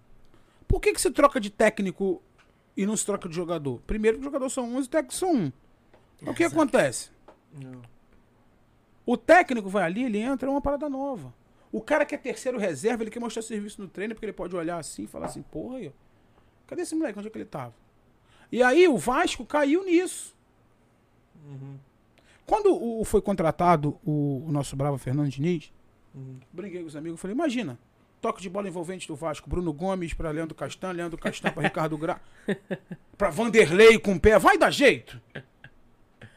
Por 0.68 0.80
que, 0.80 0.92
que 0.92 1.00
se 1.00 1.10
troca 1.10 1.40
de 1.40 1.50
técnico 1.50 2.20
e 2.76 2.84
não 2.84 2.96
se 2.96 3.06
troca 3.06 3.28
de 3.28 3.34
jogador? 3.34 3.80
Primeiro, 3.86 4.16
que 4.16 4.20
os 4.20 4.24
jogadores 4.24 4.52
são 4.52 4.64
11 4.64 4.76
e 4.76 4.80
os 4.80 4.88
técnicos 4.88 5.18
são 5.18 5.34
um. 5.34 5.52
O 6.22 6.34
que 6.34 6.44
acontece? 6.44 7.10
Não. 7.52 7.82
O 9.04 9.16
técnico 9.16 9.68
vai 9.68 9.84
ali, 9.84 10.04
ele 10.04 10.18
entra, 10.18 10.48
é 10.48 10.50
uma 10.50 10.60
parada 10.60 10.88
nova. 10.88 11.32
O 11.70 11.80
cara 11.80 12.04
que 12.04 12.14
é 12.14 12.18
terceiro 12.18 12.58
reserva, 12.58 13.02
ele 13.02 13.10
quer 13.10 13.20
mostrar 13.20 13.42
serviço 13.42 13.80
no 13.80 13.88
treino, 13.88 14.14
porque 14.14 14.26
ele 14.26 14.32
pode 14.32 14.54
olhar 14.56 14.78
assim 14.78 15.04
e 15.04 15.06
falar 15.06 15.26
assim, 15.26 15.42
porra 15.42 15.78
aí, 15.78 15.92
cadê 16.66 16.82
esse 16.82 16.94
moleque? 16.94 17.18
Onde 17.18 17.28
é 17.28 17.30
que 17.30 17.38
ele 17.38 17.44
tava? 17.44 17.74
E 18.50 18.62
aí 18.62 18.88
o 18.88 18.96
Vasco 18.96 19.44
caiu 19.44 19.84
nisso. 19.84 20.34
Quando 22.46 22.74
o, 22.74 23.04
foi 23.04 23.20
contratado 23.20 23.98
o, 24.04 24.44
o 24.46 24.52
nosso 24.52 24.76
bravo 24.76 24.98
Fernando 24.98 25.28
Diniz, 25.28 25.72
brinquei 26.52 26.80
com 26.80 26.86
os 26.86 26.96
amigos, 26.96 27.20
falei, 27.20 27.34
imagina, 27.34 27.78
toque 28.20 28.40
de 28.42 28.48
bola 28.50 28.68
envolvente 28.68 29.06
do 29.06 29.14
Vasco, 29.14 29.48
Bruno 29.48 29.72
Gomes 29.72 30.12
pra 30.14 30.30
Leandro 30.30 30.54
Castan, 30.54 30.92
Leandro 30.92 31.18
Castan 31.18 31.50
pra 31.52 31.62
Ricardo 31.62 31.96
Gra... 31.96 32.20
pra 33.16 33.30
Vanderlei 33.30 33.98
com 33.98 34.14
o 34.14 34.20
pé, 34.20 34.38
vai 34.38 34.58
dar 34.58 34.70
jeito? 34.70 35.20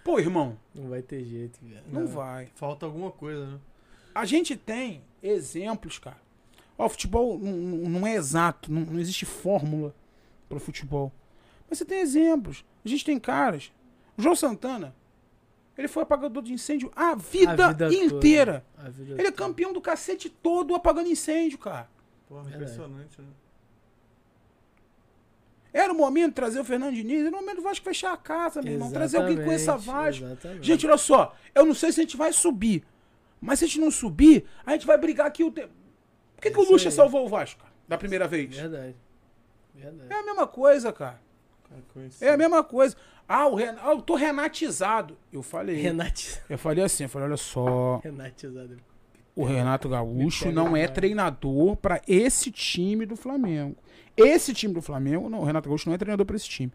Pô, 0.04 0.20
irmão, 0.20 0.58
Não 0.74 0.90
vai 0.90 1.02
ter 1.02 1.24
jeito, 1.24 1.60
velho. 1.62 1.84
não 1.92 2.08
vai. 2.08 2.48
Falta 2.56 2.86
alguma 2.86 3.12
coisa, 3.12 3.46
né? 3.46 3.60
A 4.16 4.26
gente 4.26 4.56
tem 4.56 5.02
exemplos, 5.22 6.00
cara. 6.00 6.18
Ó, 6.78 6.86
o 6.86 6.90
futebol 6.90 7.38
não, 7.38 7.52
não- 7.52 7.90
não 7.90 8.08
é 8.08 8.16
exato, 8.16 8.72
não, 8.72 8.82
não 8.82 9.00
existe 9.00 9.26
fórmula 9.26 9.94
para 10.48 10.58
o 10.58 10.62
futebol. 10.62 11.12
Mas 11.70 11.78
você 11.78 11.86
tem 11.86 12.00
exemplos. 12.00 12.64
A 12.84 12.88
gente 12.88 13.06
tem 13.06 13.20
caras. 13.20 13.72
O 14.18 14.22
João 14.22 14.36
Santana, 14.36 14.96
ele 15.80 15.88
foi 15.88 16.04
apagador 16.04 16.44
de 16.44 16.52
incêndio 16.52 16.92
a 16.94 17.16
vida, 17.16 17.68
A 17.68 17.72
vida 17.72 17.94
inteira. 17.94 18.66
A 18.78 18.90
vida 18.90 19.16
Ele 19.18 19.30
é 19.30 19.32
campeão 19.32 19.72
do 19.72 19.80
cacete 19.80 20.30
todo 20.30 20.76
apagando 20.76 21.08
incêndio, 21.08 21.58
cara. 21.58 21.90
Porra, 22.28 22.44
Verdade. 22.44 22.64
impressionante, 22.64 23.22
né? 23.22 23.28
Era 25.72 25.94
o 25.94 25.96
momento 25.96 26.30
de 26.30 26.36
trazer 26.36 26.60
o 26.60 26.66
Fernando 26.66 26.96
Diniz, 26.96 27.26
era 27.26 27.34
o 27.34 27.40
momento 27.40 27.58
do 27.58 27.62
Vasco 27.62 27.86
fechar 27.86 28.12
a 28.12 28.18
casa, 28.18 28.62
meu 28.62 28.74
irmão. 28.74 28.92
Trazer 28.92 29.18
alguém 29.22 29.38
com 29.38 29.52
essa 29.52 29.76
Exatamente, 29.76 29.86
Vasco. 29.86 30.26
exatamente. 30.26 30.68
Gente, 30.68 30.86
olha 30.86 30.98
só, 30.98 31.36
eu 31.56 31.66
não 31.66 31.74
sei 31.74 31.94
se 31.94 32.02
a 32.02 32.04
gente 32.04 32.18
vai 32.18 32.34
subir. 32.34 32.84
Mas 33.40 33.60
se 33.60 33.66
a 33.66 33.68
gente 33.70 33.80
não 33.80 33.90
subir, 33.90 34.46
a 34.66 34.74
gente 34.74 34.86
vai 34.86 34.98
brigar 34.98 35.28
aqui 35.28 35.46
o 35.46 35.52
tempo. 35.52 35.72
Por 36.36 36.42
que, 36.42 36.52
que 36.52 36.60
o 36.60 36.70
Lucha 36.70 36.90
aí. 36.90 36.92
salvou 36.92 37.26
o 37.26 37.30
Vasco, 37.30 37.62
cara, 37.62 37.72
da 37.88 37.98
primeira 37.98 38.28
vez? 38.28 38.54
Verdade. 38.54 38.96
Verdade. 39.74 40.12
É 40.12 40.16
a 40.20 40.24
mesma 40.24 40.46
coisa, 40.46 40.92
cara. 40.92 41.22
É 42.20 42.32
a 42.32 42.38
mesma 42.38 42.64
coisa. 42.66 42.98
Ah, 43.32 43.48
o 43.48 43.54
Ren... 43.54 43.76
ah, 43.80 43.92
eu 43.92 44.02
tô 44.02 44.16
renatizado. 44.16 45.16
Eu 45.32 45.44
falei. 45.44 45.76
Renate... 45.76 46.42
Eu 46.50 46.58
falei 46.58 46.84
assim, 46.84 47.04
eu 47.04 47.10
falei, 47.10 47.28
olha 47.28 47.38
só, 47.38 48.00
Renatizado. 48.04 48.78
o 49.36 49.44
Renato 49.46 49.88
Gaúcho 49.88 50.52
não 50.52 50.76
é 50.76 50.88
treinador 50.88 51.76
pra 51.76 52.02
esse 52.08 52.50
time 52.52 53.06
do 53.06 53.16
Flamengo. 53.16 53.78
Esse 54.18 54.52
time 54.52 54.74
do 54.74 54.82
Flamengo, 54.82 55.30
não, 55.30 55.42
o 55.42 55.44
Renato 55.44 55.70
Gaúcho 55.70 55.88
não 55.88 55.94
é 55.94 55.98
treinador 56.00 56.26
pra 56.26 56.36
esse 56.36 56.50
time. 56.50 56.74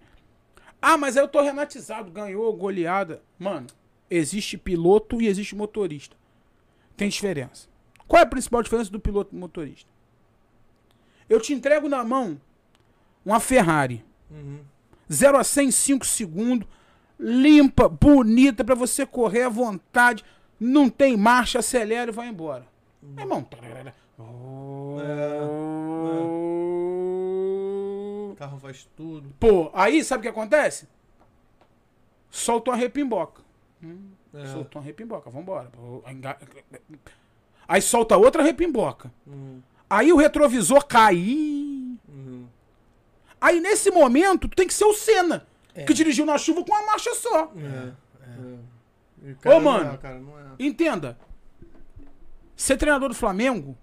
Ah, 0.81 0.97
mas 0.97 1.17
aí 1.17 1.25
eu 1.25 1.29
tô 1.29 1.43
renatizado, 1.43 2.09
ganhou, 2.13 2.57
goleada. 2.57 3.21
Mano, 3.37 3.67
existe 4.09 4.57
piloto 4.57 5.21
e 5.21 5.27
existe 5.27 5.57
motorista. 5.57 6.17
Tem 6.97 7.09
diferença. 7.09 7.69
Qual 8.07 8.21
é 8.21 8.23
a 8.23 8.29
principal 8.29 8.63
diferença 8.63 8.93
do 8.93 9.01
piloto 9.01 9.31
e 9.33 9.35
do 9.35 9.41
motorista? 9.41 9.91
Eu 11.29 11.41
te 11.41 11.53
entrego 11.53 11.89
na 11.89 12.05
mão 12.05 12.41
uma 13.27 13.41
Ferrari. 13.41 14.05
Uhum. 14.31 14.61
0 15.13 15.39
a 15.39 15.45
100 15.45 15.69
em 15.69 15.71
5 15.71 16.07
segundos. 16.07 16.69
Limpa, 17.19 17.89
bonita, 17.89 18.65
pra 18.65 18.75
você 18.75 19.07
correr 19.07 19.43
à 19.43 19.49
vontade. 19.49 20.25
Não 20.59 20.89
tem 20.89 21.17
marcha, 21.17 21.59
acelera 21.61 22.11
e 22.11 22.15
vai 22.15 22.29
embora. 22.29 22.67
Meu 23.03 23.25
irmão. 23.25 23.47
O 28.31 28.37
carro 28.37 28.59
faz 28.59 28.89
tudo. 28.97 29.33
Pô, 29.39 29.71
aí 29.75 30.03
sabe 30.03 30.21
o 30.21 30.23
que 30.23 30.29
acontece? 30.29 30.89
Solta 32.31 32.71
uma 32.71 32.77
repimboca. 32.77 33.43
É. 34.35 34.47
Solta 34.47 34.79
uma 34.79 34.85
repimboca, 34.85 35.31
vambora. 35.31 35.71
Aí 37.69 37.81
solta 37.81 38.17
outra 38.17 38.43
repimboca. 38.43 39.13
Uhum. 39.27 39.63
Aí 39.89 40.13
o 40.13 40.17
retrovisor 40.17 40.85
cai. 40.87 41.17
Uhum. 41.17 42.47
Aí 43.45 43.61
nesse 43.61 43.91
momento, 43.91 44.49
tu 44.49 44.57
tem 44.57 44.67
que 44.67 44.73
ser 44.73 44.87
o 44.87 44.95
Senna. 44.95 45.47
É. 45.75 45.85
Que 45.85 45.93
dirigiu 45.93 46.25
na 46.25 46.39
chuva 46.39 46.65
com 46.65 46.73
uma 46.73 46.87
marcha 46.87 47.15
só. 47.15 47.53
É. 47.55 47.93
é. 48.23 49.33
O 49.33 49.37
cara 49.37 49.57
Ô, 49.57 49.61
não 49.61 49.71
mano. 49.71 49.93
é, 49.93 49.97
cara, 49.99 50.19
não 50.19 50.39
é. 50.39 50.43
Entenda. 50.59 51.19
Ser 52.57 52.79
treinador 52.79 53.11
do 53.11 53.15
Flamengo 53.15 53.77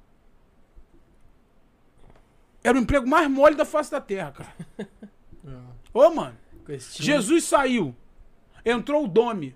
era 2.64 2.76
o 2.76 2.82
emprego 2.82 3.08
mais 3.08 3.30
mole 3.30 3.54
da 3.54 3.64
face 3.64 3.92
da 3.92 4.02
terra, 4.02 4.32
cara. 4.32 4.56
É. 5.44 5.58
Ô, 5.92 6.08
mano. 6.12 6.38
Jesus 7.00 7.46
saiu. 7.46 7.96
Entrou 8.64 9.06
o 9.06 9.08
Domi. 9.08 9.56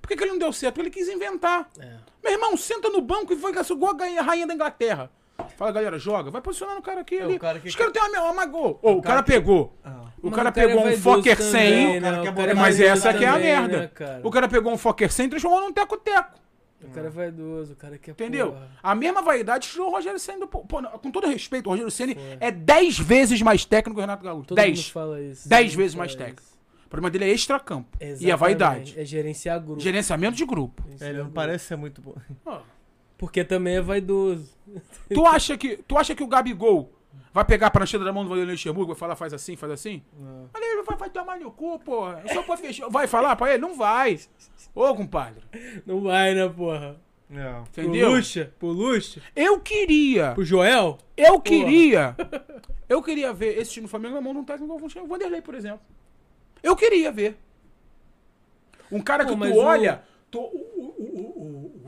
Por 0.00 0.06
que, 0.06 0.16
que 0.16 0.22
ele 0.22 0.30
não 0.30 0.38
deu 0.38 0.52
certo? 0.52 0.76
Porque 0.76 0.88
ele 0.88 0.94
quis 0.94 1.08
inventar. 1.12 1.68
É. 1.76 1.98
Meu 2.22 2.32
irmão, 2.32 2.56
senta 2.56 2.88
no 2.88 3.00
banco 3.00 3.32
e 3.32 3.36
foi 3.36 3.52
igual 3.52 3.96
a 4.00 4.22
rainha 4.22 4.46
da 4.46 4.54
Inglaterra. 4.54 5.10
Fala, 5.56 5.72
galera, 5.72 5.98
joga. 5.98 6.30
Vai 6.30 6.40
posicionando 6.40 6.78
o 6.78 6.82
cara 6.82 7.00
aqui 7.00 7.16
É, 7.16 7.22
ali. 7.22 7.34
o 7.36 7.38
cara 7.38 7.58
que- 7.60 7.68
Os 7.68 7.74
caras 7.76 7.92
têm 7.92 8.02
uma, 8.02 8.30
uma 8.30 8.46
gol. 8.46 8.78
O, 8.82 9.00
cara 9.00 9.02
cara, 9.02 9.22
que- 9.22 9.32
pegou. 9.32 9.76
Ah. 9.84 9.90
O 10.22 10.30
cara 10.30 10.50
o 10.50 10.52
cara 10.52 10.52
pegou 10.52 10.88
é 10.88 10.92
um 10.94 10.98
Fokker 10.98 11.36
também, 11.36 11.50
100. 11.52 12.00
né? 12.00 12.22
é 12.50 12.54
Mas 12.54 12.80
essa 12.80 13.12
que 13.12 13.24
é 13.24 13.28
a 13.28 13.38
merda. 13.38 13.78
né, 13.80 13.88
cara? 13.88 14.20
O 14.22 14.30
cara 14.30 14.48
pegou 14.48 14.72
um 14.72 14.78
Fokker 14.78 15.10
100 15.12 15.26
e 15.26 15.28
transformou 15.30 15.60
num 15.60 15.72
teco-teco. 15.72 16.40
O 16.84 16.88
cara 16.90 17.06
é 17.06 17.10
vaidoso, 17.10 17.72
o 17.74 17.76
cara 17.76 17.96
quer 17.96 18.10
Entendeu? 18.10 18.52
porra. 18.52 18.68
A 18.82 18.94
mesma 18.94 19.22
vaidade 19.22 19.68
tirou 19.68 19.88
o 19.88 19.92
Rogério 19.92 20.18
Senna 20.18 20.40
do. 20.40 20.48
Pô, 20.48 20.82
com 20.98 21.10
todo 21.12 21.26
respeito, 21.28 21.66
o 21.66 21.70
Rogério 21.70 21.90
Senna 21.92 22.14
é 22.40 22.50
10 22.50 22.98
vezes 22.98 23.40
mais 23.40 23.64
técnico 23.64 23.94
que 23.94 23.98
o 23.98 24.00
Renato 24.00 24.24
Gaúcho. 24.24 24.48
Todo 24.48 24.58
mundo 24.58 24.66
10. 24.66 24.88
fala 24.88 25.20
isso. 25.20 25.48
10 25.48 25.62
todo 25.62 25.70
mundo 25.72 25.78
vezes 25.82 25.94
mais 25.96 26.10
isso. 26.10 26.18
técnico. 26.18 26.42
O 26.86 26.88
problema 26.88 27.10
dele 27.10 27.24
é 27.24 27.28
extracampo. 27.34 27.96
E 28.20 28.30
a 28.30 28.36
vaidade. 28.36 28.94
É 28.98 29.04
gerenciar 29.04 29.60
grupo. 29.60 29.80
Gerenciamento 29.80 30.36
de 30.36 30.44
grupo. 30.44 30.82
Gerenciar 30.84 31.08
Ele 31.10 31.18
não 31.18 31.24
grupo. 31.26 31.34
parece 31.36 31.64
ser 31.66 31.76
muito 31.76 32.02
bom. 32.02 32.14
Porque 33.22 33.44
também 33.44 33.76
é 33.76 33.80
vaidoso. 33.80 34.52
Tu 35.08 35.24
acha 35.24 35.56
que, 35.56 35.76
tu 35.76 35.96
acha 35.96 36.12
que 36.12 36.24
o 36.24 36.26
Gabigol 36.26 36.92
vai 37.32 37.44
pegar 37.44 37.68
a 37.68 37.70
prancheta 37.70 38.04
da 38.04 38.12
mão 38.12 38.24
do 38.24 38.28
Vanderlei 38.28 38.56
Luxemburgo 38.56 38.90
e 38.90 38.94
vai 38.94 38.98
falar, 38.98 39.14
faz 39.14 39.32
assim, 39.32 39.54
faz 39.54 39.70
assim? 39.70 40.02
Não. 40.18 40.50
Ele 40.56 40.82
vai, 40.82 40.96
vai 40.96 41.08
tomar 41.08 41.38
no 41.38 41.52
cu, 41.52 41.78
porra. 41.78 42.20
Só 42.32 42.42
pra 42.42 42.56
fechar. 42.56 42.88
Vai 42.88 43.06
falar 43.06 43.36
pra 43.36 43.50
ele? 43.50 43.62
Não 43.62 43.76
vai. 43.76 44.18
Ô, 44.74 44.92
compadre. 44.96 45.40
Não 45.86 46.00
vai, 46.00 46.34
né, 46.34 46.48
porra? 46.48 47.00
Não. 47.30 47.62
Entendeu? 47.62 48.08
Pro 48.08 48.16
Lucha? 48.16 48.52
Pro 48.58 48.68
Lucha? 48.72 49.22
Eu 49.36 49.60
queria. 49.60 50.32
Pro 50.32 50.44
Joel? 50.44 50.98
Eu 51.16 51.40
queria. 51.40 52.16
Eu 52.88 53.00
queria 53.00 53.32
ver 53.32 53.56
esse 53.56 53.70
time 53.70 53.86
do 53.86 53.90
Flamengo 53.90 54.16
na 54.16 54.20
mão 54.20 54.32
de 54.32 54.40
um 54.40 54.44
técnico 54.44 54.76
como 54.76 54.84
o 54.84 55.06
Vanderlei, 55.06 55.42
por 55.42 55.54
exemplo. 55.54 55.82
Eu 56.60 56.74
queria 56.74 57.12
ver. 57.12 57.38
Um 58.90 59.00
cara 59.00 59.24
Pô, 59.24 59.36
que 59.36 59.48
tu 59.48 59.58
olha. 59.58 60.02
tu- 60.28 60.50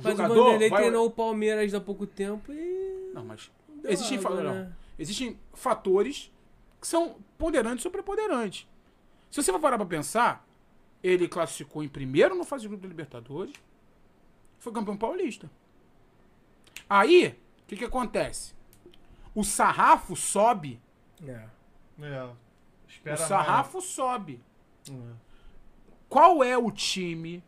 Mas 0.02 0.04
jogador. 0.16 0.32
o 0.38 0.44
Vanderlei 0.44 0.70
vai- 0.70 0.80
treinou 0.82 1.06
o 1.06 1.10
Palmeiras 1.10 1.74
há 1.74 1.80
pouco 1.80 2.06
tempo 2.06 2.52
e... 2.52 3.10
Não, 3.14 3.24
mas. 3.24 3.50
deu 3.82 3.90
Existem, 3.92 4.18
água, 4.18 4.30
fa- 4.36 4.42
né? 4.42 4.72
existem 4.98 5.38
fatores 5.52 6.32
que 6.80 6.86
são 6.86 7.16
ponderantes 7.38 7.84
ou 7.84 7.90
preponderantes. 7.90 8.66
Se 9.30 9.42
você 9.42 9.50
for 9.52 9.60
parar 9.60 9.76
pra 9.78 9.86
pensar, 9.86 10.46
ele 11.02 11.26
classificou 11.28 11.82
em 11.82 11.88
primeiro 11.88 12.34
no 12.34 12.44
fase 12.44 12.62
de 12.62 12.68
grupo 12.68 12.82
da 12.82 12.88
Libertadores, 12.88 13.54
foi 14.58 14.72
campeão 14.72 14.96
paulista. 14.96 15.50
Aí, 16.88 17.28
o 17.62 17.66
que, 17.66 17.76
que 17.76 17.84
acontece? 17.84 18.54
O 19.34 19.42
sarrafo 19.42 20.14
sobe. 20.14 20.80
É. 21.26 21.46
É. 22.00 22.28
Espera 22.88 23.16
o 23.16 23.18
mais. 23.18 23.28
sarrafo 23.28 23.80
sobe. 23.80 24.40
É. 24.90 24.92
Qual 26.08 26.44
é 26.44 26.56
o 26.56 26.70
time 26.70 27.42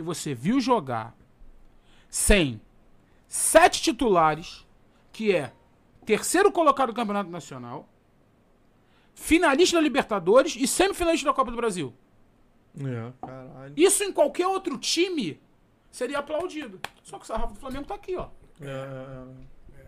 que 0.00 0.02
você 0.02 0.34
viu 0.34 0.60
jogar 0.60 1.14
sem 2.08 2.60
sete 3.28 3.82
titulares, 3.82 4.66
que 5.12 5.34
é 5.36 5.52
terceiro 6.06 6.50
colocado 6.50 6.88
do 6.88 6.94
Campeonato 6.94 7.30
Nacional, 7.30 7.86
finalista 9.14 9.76
da 9.76 9.82
Libertadores 9.82 10.56
e 10.56 10.66
semifinalista 10.66 11.26
da 11.26 11.34
Copa 11.34 11.50
do 11.50 11.56
Brasil? 11.56 11.92
É, 12.78 13.12
caralho. 13.20 13.74
Isso 13.76 14.02
em 14.02 14.12
qualquer 14.12 14.46
outro 14.46 14.78
time 14.78 15.38
seria 15.90 16.20
aplaudido. 16.20 16.80
Só 17.02 17.18
que 17.18 17.24
o 17.24 17.26
sarrafo 17.26 17.52
do 17.52 17.60
Flamengo 17.60 17.84
tá 17.84 17.94
aqui, 17.94 18.16
ó. 18.16 18.28
É, 18.60 18.66
é, 19.76 19.86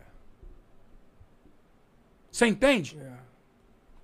Você 2.31 2.47
entende? 2.47 2.99
É. 2.99 3.19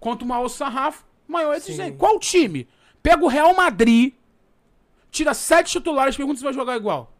Quanto 0.01 0.25
maior 0.25 0.45
o 0.45 0.49
sarrafo, 0.49 1.05
maior 1.27 1.55
é 1.55 1.61
dizer. 1.61 1.97
Qual 1.97 2.19
time? 2.19 2.67
Pega 3.03 3.23
o 3.23 3.29
Real 3.29 3.55
Madrid, 3.55 4.15
tira 5.11 5.35
sete 5.35 5.73
titulares, 5.73 6.17
pergunta 6.17 6.39
se 6.39 6.45
vai 6.45 6.53
jogar 6.53 6.77
igual. 6.77 7.13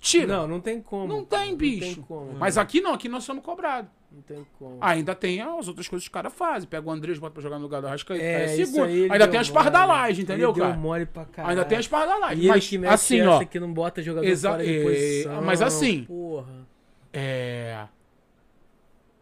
Tira. 0.00 0.26
Não, 0.26 0.46
não 0.46 0.60
tem 0.60 0.80
como. 0.80 1.06
Não 1.08 1.24
tem, 1.24 1.56
bicho. 1.56 1.86
Não 1.86 1.94
tem 1.94 2.02
como. 2.04 2.32
Mas 2.34 2.56
aqui 2.58 2.80
não, 2.80 2.94
aqui 2.94 3.08
nós 3.08 3.24
somos 3.24 3.42
cobrados. 3.44 3.90
Não 4.12 4.22
tem 4.22 4.46
como. 4.58 4.78
Ainda 4.80 5.14
tem 5.14 5.40
as 5.40 5.66
outras 5.68 5.88
coisas 5.88 6.04
que 6.06 6.10
os 6.10 6.12
caras 6.12 6.32
fazem. 6.32 6.68
Pega 6.68 6.86
o 6.86 6.90
Andrés, 6.92 7.18
bota 7.18 7.32
pra 7.34 7.42
jogar 7.42 7.56
no 7.56 7.62
lugar 7.64 7.80
do 7.80 7.88
Arrascaeta. 7.88 8.22
é, 8.22 8.44
É, 8.44 8.48
seguro. 8.64 8.84
Ainda 8.84 9.26
tem 9.28 9.40
as 9.40 9.50
pardalagens, 9.50 10.18
entendeu, 10.20 10.50
ele 10.50 10.58
cara? 10.60 10.72
Deu 10.72 10.80
mole 10.80 11.06
pra 11.06 11.24
caralho. 11.24 11.50
Ainda 11.50 11.64
tem 11.68 11.78
as 11.78 11.88
pardalagens. 11.88 12.44
E 12.44 12.48
Mas 12.48 12.68
que 12.68 12.86
assim, 12.86 13.22
ó. 13.22 13.44
que 13.44 13.58
não 13.58 13.72
bota 13.72 14.00
jogador 14.02 14.26
Exa- 14.26 14.50
fora 14.52 14.64
de 14.64 14.78
é, 14.78 14.82
posição. 14.82 15.42
mas 15.42 15.60
assim- 15.62 16.04
Porra. 16.04 16.66
É. 17.12 17.86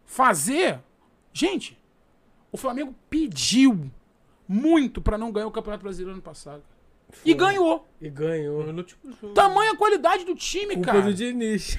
Fazer. 0.05 0.79
Gente, 1.33 1.77
o 2.51 2.57
Flamengo 2.57 2.93
pediu 3.09 3.89
muito 4.47 5.01
pra 5.01 5.17
não 5.17 5.31
ganhar 5.31 5.47
o 5.47 5.51
Campeonato 5.51 5.83
Brasileiro 5.83 6.13
ano 6.13 6.21
passado. 6.21 6.63
E 7.23 7.31
Foi. 7.31 7.33
ganhou. 7.35 7.87
E 8.01 8.09
ganhou. 8.09 8.63
No 8.65 8.77
último 8.79 8.99
jogo. 9.21 9.33
Tamanha 9.33 9.75
qualidade 9.75 10.25
do 10.25 10.35
time, 10.35 10.73
Culpa 10.75 10.91
cara. 10.91 11.01
do 11.03 11.13
Diniz. 11.13 11.77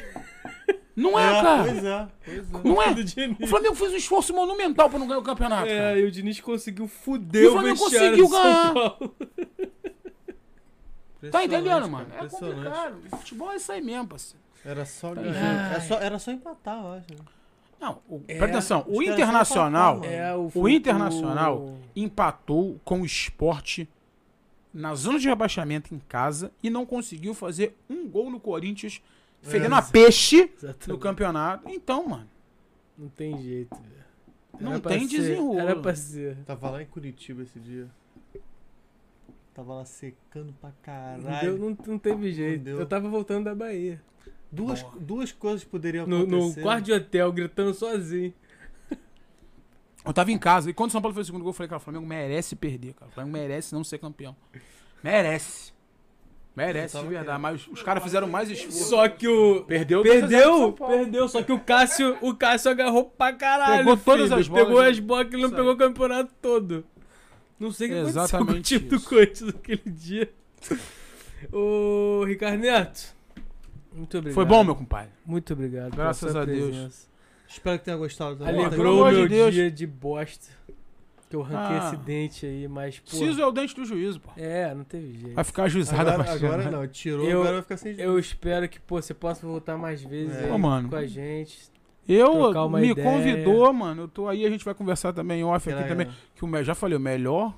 Não 0.94 1.18
é, 1.18 1.42
cara. 1.42 1.62
Pois 1.64 1.84
é, 1.84 2.08
pois 2.24 2.64
é. 2.64 2.68
Não 2.68 2.82
é. 2.82 2.94
Do 2.94 3.04
Diniz. 3.04 3.36
O 3.40 3.46
Flamengo 3.46 3.74
fez 3.74 3.92
um 3.92 3.96
esforço 3.96 4.32
monumental 4.34 4.88
pra 4.88 4.98
não 4.98 5.06
ganhar 5.06 5.18
o 5.20 5.22
campeonato. 5.22 5.68
É, 5.68 5.76
cara. 5.78 5.98
e 6.00 6.04
o 6.04 6.10
Diniz 6.10 6.40
conseguiu 6.40 6.86
E 6.86 6.88
fuder 6.88 7.44
o 7.46 7.48
o 7.48 7.52
Flamengo 7.52 7.78
conseguiu 7.78 8.28
ganhar. 8.28 8.72
Tá 11.30 11.44
entendendo, 11.44 11.88
mano? 11.88 12.06
É 12.12 12.16
impressionante. 12.16 12.54
complicado. 12.56 12.96
Futebol 13.18 13.52
é 13.52 13.56
isso 13.56 13.72
aí 13.72 13.82
mesmo, 13.82 14.06
parceiro. 14.06 14.38
Era 14.64 14.84
só, 14.84 15.14
Tá 15.14 15.22
ganhar. 15.22 15.70
era 15.72 15.80
só, 15.80 15.94
era 15.98 16.18
só 16.18 16.30
empatar, 16.30 16.78
eu 16.84 16.92
acho. 16.92 17.06
né? 17.10 17.18
Não, 17.80 17.98
o, 18.08 18.22
É, 18.28 18.36
presta 18.38 18.56
atenção. 18.58 18.84
O 18.86 19.02
Internacional, 19.02 19.96
empatar, 19.96 20.12
É, 20.14 20.34
o, 20.34 20.50
o 20.54 20.68
Internacional 20.68 21.74
empatou 21.96 22.80
com 22.84 23.00
o 23.00 23.04
esporte 23.06 23.88
na 24.76 24.94
zona 24.94 25.18
de 25.18 25.26
rebaixamento 25.26 25.94
em 25.94 25.98
casa 25.98 26.52
e 26.62 26.68
não 26.68 26.84
conseguiu 26.84 27.32
fazer 27.32 27.74
um 27.88 28.06
gol 28.08 28.30
no 28.30 28.38
Corinthians, 28.38 29.00
fedendo 29.42 29.74
a 29.74 29.80
peixe 29.82 30.42
no 30.42 30.50
Exatamente. 30.68 31.00
campeonato. 31.02 31.68
Então, 31.70 32.06
mano, 32.08 32.28
Não 32.98 33.08
tem 33.08 33.40
jeito, 33.42 33.74
velho. 33.74 33.96
Não 34.60 34.80
tem 34.80 35.06
ser, 35.08 35.16
desenrolo. 35.18 35.58
Era 35.58 35.76
pra 35.76 35.94
ser. 35.94 36.36
Tava 36.46 36.70
lá 36.70 36.82
em 36.82 36.86
Curitiba 36.86 37.42
esse 37.42 37.58
dia. 37.58 37.88
Tava 39.54 39.74
lá 39.74 39.84
secando 39.84 40.52
pra 40.60 40.68
Não, 40.70 40.74
deu- 40.74 41.30
caralho. 41.30 41.58
não, 41.58 41.78
não 41.86 41.98
teve 41.98 42.32
jeito. 42.32 42.62
deu. 42.64 42.78
Eu 42.78 42.86
tava 42.86 43.08
voltando 43.08 43.44
da 43.44 43.54
Bahia. 43.54 44.00
Duas, 44.52 44.82
duas 45.00 45.32
coisas 45.32 45.64
poderiam 45.64 46.06
No, 46.06 46.26
no 46.26 46.36
acontecer. 46.36 46.62
quarto 46.62 46.84
de 46.84 46.92
hotel, 46.92 47.32
gritando 47.32 47.72
sozinho. 47.74 48.32
Eu 50.06 50.12
tava 50.12 50.30
em 50.32 50.38
casa 50.38 50.70
e 50.70 50.72
quando 50.72 50.90
o 50.90 50.92
São 50.92 51.02
Paulo 51.02 51.14
fez 51.14 51.26
o 51.26 51.28
segundo 51.28 51.42
gol, 51.42 51.50
eu 51.50 51.54
falei, 51.54 51.68
cara, 51.68 51.78
o 51.78 51.82
Flamengo 51.82 52.06
merece 52.06 52.54
perder, 52.56 52.94
cara. 52.94 53.10
O 53.10 53.14
Flamengo 53.14 53.36
merece 53.36 53.74
não 53.74 53.82
ser 53.84 53.98
campeão. 53.98 54.36
Merece. 55.02 55.74
Merece, 56.56 56.98
de 56.98 57.06
verdade. 57.06 57.38
Mas 57.38 57.68
os 57.68 57.82
caras 57.82 58.02
fizeram 58.02 58.26
mais 58.26 58.50
esforço. 58.50 58.84
Só 58.84 59.06
que 59.08 59.28
o. 59.28 59.62
Perdeu 59.64 60.02
2 60.02 60.24
a 60.24 60.26
0 60.26 60.72
pro 60.72 60.86
Perdeu, 60.86 61.04
perdeu. 61.04 61.28
Só 61.28 61.42
que 61.42 61.52
o 61.52 61.60
Cássio, 61.60 62.16
o 62.22 62.34
Cássio 62.34 62.70
agarrou 62.70 63.04
pra 63.04 63.32
caralho. 63.34 63.78
Pegou 63.78 63.96
todas 63.98 64.28
filho. 64.28 64.40
as 64.40 64.48
bolas, 64.48 64.66
Pegou 64.66 64.82
né? 64.82 64.88
as 64.88 64.98
bolas 64.98 65.28
que 65.28 65.36
ele 65.36 65.42
não 65.42 65.50
pegou 65.50 65.72
o 65.72 65.76
campeonato 65.76 66.32
todo. 66.40 66.84
Não 67.60 67.70
sei 67.70 67.88
o 67.88 67.90
que 67.90 67.96
aconteceu 67.98 68.14
com 68.14 68.20
o 68.20 68.50
Exatamente 68.50 68.78
time 68.78 68.88
do. 68.88 69.00
Corinthians 69.02 69.52
naquele 69.52 69.90
dia. 69.90 70.30
Ô, 71.52 72.24
Ricardo 72.24 72.60
Neto. 72.60 73.14
Muito 73.92 74.16
obrigado. 74.16 74.34
Foi 74.34 74.44
bom, 74.46 74.64
meu 74.64 74.74
compadre. 74.74 75.10
Muito 75.26 75.52
obrigado. 75.52 75.94
Graças 75.94 76.34
a 76.34 76.44
Deus. 76.44 77.06
Espero 77.48 77.78
que 77.78 77.84
tenha 77.84 77.96
gostado. 77.96 78.36
também. 78.36 78.64
Alegrou 78.64 79.02
o 79.02 79.10
meu 79.10 79.28
Deus. 79.28 79.54
dia 79.54 79.70
de 79.70 79.86
bosta. 79.86 80.46
Que 81.28 81.34
eu 81.34 81.42
arranquei 81.42 81.76
Ah. 81.78 81.86
esse 81.88 81.96
dente 81.96 82.46
aí, 82.46 82.68
mas, 82.68 83.00
pô. 83.00 83.06
Preciso 83.10 83.42
é 83.42 83.46
o 83.46 83.50
dente 83.50 83.74
do 83.74 83.84
juízo, 83.84 84.20
pô. 84.20 84.30
É, 84.36 84.72
não 84.72 84.84
teve 84.84 85.12
jeito. 85.18 85.34
Vai 85.34 85.42
ficar 85.42 85.64
ajuizado 85.64 86.08
Agora, 86.08 86.32
agora 86.32 86.70
não, 86.70 86.86
tirou, 86.86 87.26
Eu- 87.28 87.40
agora 87.40 87.54
vai 87.54 87.62
ficar 87.62 87.76
sem 87.76 87.98
Eu 87.98 88.16
espero 88.18 88.68
que, 88.68 88.78
pô, 88.78 89.02
você 89.02 89.12
possa 89.12 89.44
voltar 89.44 89.76
mais 89.76 90.00
vezes 90.02 90.36
É. 90.36 90.44
aí 90.44 90.50
Ô, 90.52 90.58
mano. 90.58 90.88
com 90.88 90.94
a 90.96 91.04
gente. 91.06 91.68
Eu 92.08 92.52
me 92.78 92.90
ideia. 92.92 93.04
convidou, 93.10 93.72
mano. 93.72 94.02
Eu 94.02 94.08
tô 94.08 94.28
aí, 94.28 94.46
a 94.46 94.50
gente 94.50 94.64
vai 94.64 94.72
conversar 94.74 95.12
também 95.12 95.42
off 95.42 95.68
aqui 95.68 95.88
também. 95.88 96.08
Que 96.36 96.44
o 96.44 96.64
já 96.64 96.76
falei, 96.76 96.96
o 96.96 97.00
melhor 97.00 97.52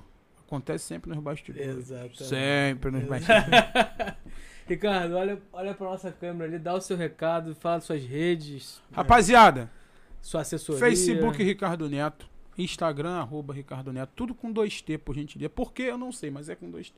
acontece 0.47 0.85
sempre 0.85 1.11
nos 1.11 1.19
bastidores. 1.19 1.67
Exato. 1.77 2.23
Sempre 2.23 2.89
nos 2.89 3.03
bastidores. 3.03 3.45
Ricardo, 4.67 5.15
olha, 5.15 5.39
olha 5.53 5.73
pra 5.73 5.87
nossa 5.87 6.11
câmera 6.11 6.45
ali, 6.49 6.59
dá 6.59 6.73
o 6.75 6.81
seu 6.81 6.95
recado, 6.97 7.55
fala 7.55 7.79
suas 7.81 8.03
redes, 8.03 8.81
Rapaziada, 8.91 9.69
sua 10.21 10.41
assessoria. 10.41 10.79
Facebook 10.79 11.43
Ricardo 11.43 11.89
Neto, 11.89 12.29
Instagram 12.57 13.19
arroba 13.19 13.53
Ricardo 13.53 13.91
Neto, 13.91 14.11
tudo 14.15 14.33
com 14.33 14.53
2T, 14.53 14.97
por 14.99 15.15
gentileza. 15.15 15.49
Por 15.49 15.73
quê? 15.73 15.83
Eu 15.83 15.97
não 15.97 16.11
sei, 16.11 16.29
mas 16.29 16.49
é 16.49 16.55
com 16.55 16.71
2T. 16.71 16.93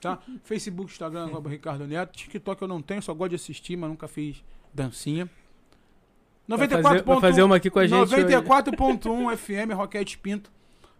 Tá? 0.00 0.18
Facebook, 0.44 0.90
Instagram, 0.90 1.24
arroba 1.26 1.50
Ricardo 1.50 1.86
Neto. 1.86 2.16
TikTok 2.16 2.60
eu 2.62 2.68
não 2.68 2.82
tenho, 2.82 3.02
só 3.02 3.14
gosto 3.14 3.30
de 3.30 3.36
assistir, 3.36 3.76
mas 3.76 3.90
nunca 3.90 4.08
fiz 4.08 4.42
dancinha. 4.72 5.28
Vai 6.48 6.66
94.1 6.66 6.82
fazer, 6.82 7.20
fazer 7.20 7.42
uma 7.42 7.56
aqui 7.56 7.70
com 7.70 7.78
a 7.78 7.86
gente. 7.86 8.12
hoje. 8.12 8.24
94.1 8.24 9.36
FM, 9.36 9.72
Roquete 9.74 10.18
Pinto. 10.18 10.50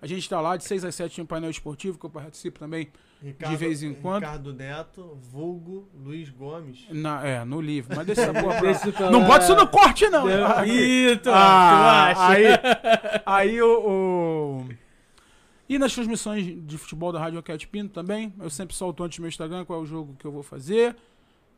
A 0.02 0.06
gente 0.06 0.26
tá 0.28 0.40
lá 0.40 0.56
de 0.56 0.64
6 0.64 0.84
às 0.84 0.94
7 0.94 1.20
no 1.20 1.26
painel 1.26 1.50
esportivo, 1.50 1.98
que 1.98 2.06
eu 2.06 2.10
participo 2.10 2.58
também. 2.58 2.88
Ricardo- 3.22 3.50
de 3.52 3.56
vez 3.58 3.82
em 3.82 3.92
quando. 3.92 4.22
Ricardo 4.22 4.54
Neto, 4.54 5.18
vulgo 5.30 5.88
Luiz 5.94 6.30
Gomes. 6.30 6.86
Na, 6.90 7.26
é, 7.26 7.44
no 7.44 7.60
livro. 7.60 7.94
Mas 7.94 8.06
deixa 8.06 8.22
essa 8.22 8.32
porra 8.32 8.58
pra 8.58 9.10
Não 9.10 9.24
bota 9.26 9.44
isso 9.44 9.54
no 9.54 9.66
corte, 9.68 10.08
não. 10.08 10.26
Ah, 10.26 10.66
Ih, 10.66 11.16
tu, 11.22 11.28
Ah, 11.30 12.12
tu 12.14 12.20
acha? 12.20 12.26
aí, 12.32 12.44
aí 13.26 13.62
o, 13.62 13.88
o- 13.88 14.68
E 15.68 15.78
nas 15.78 15.92
transmissões 15.94 16.44
de 16.66 16.78
futebol 16.78 17.12
da 17.12 17.20
Rádio 17.20 17.36
Roquete 17.38 17.68
Pinto 17.68 17.92
também, 17.92 18.32
eu 18.40 18.48
sempre 18.48 18.74
solto 18.74 19.04
antes 19.04 19.18
no 19.18 19.22
meu 19.22 19.28
Instagram 19.28 19.64
qual 19.66 19.80
é 19.80 19.82
o 19.82 19.86
jogo 19.86 20.16
que 20.18 20.24
eu 20.24 20.32
vou 20.32 20.42
fazer. 20.42 20.96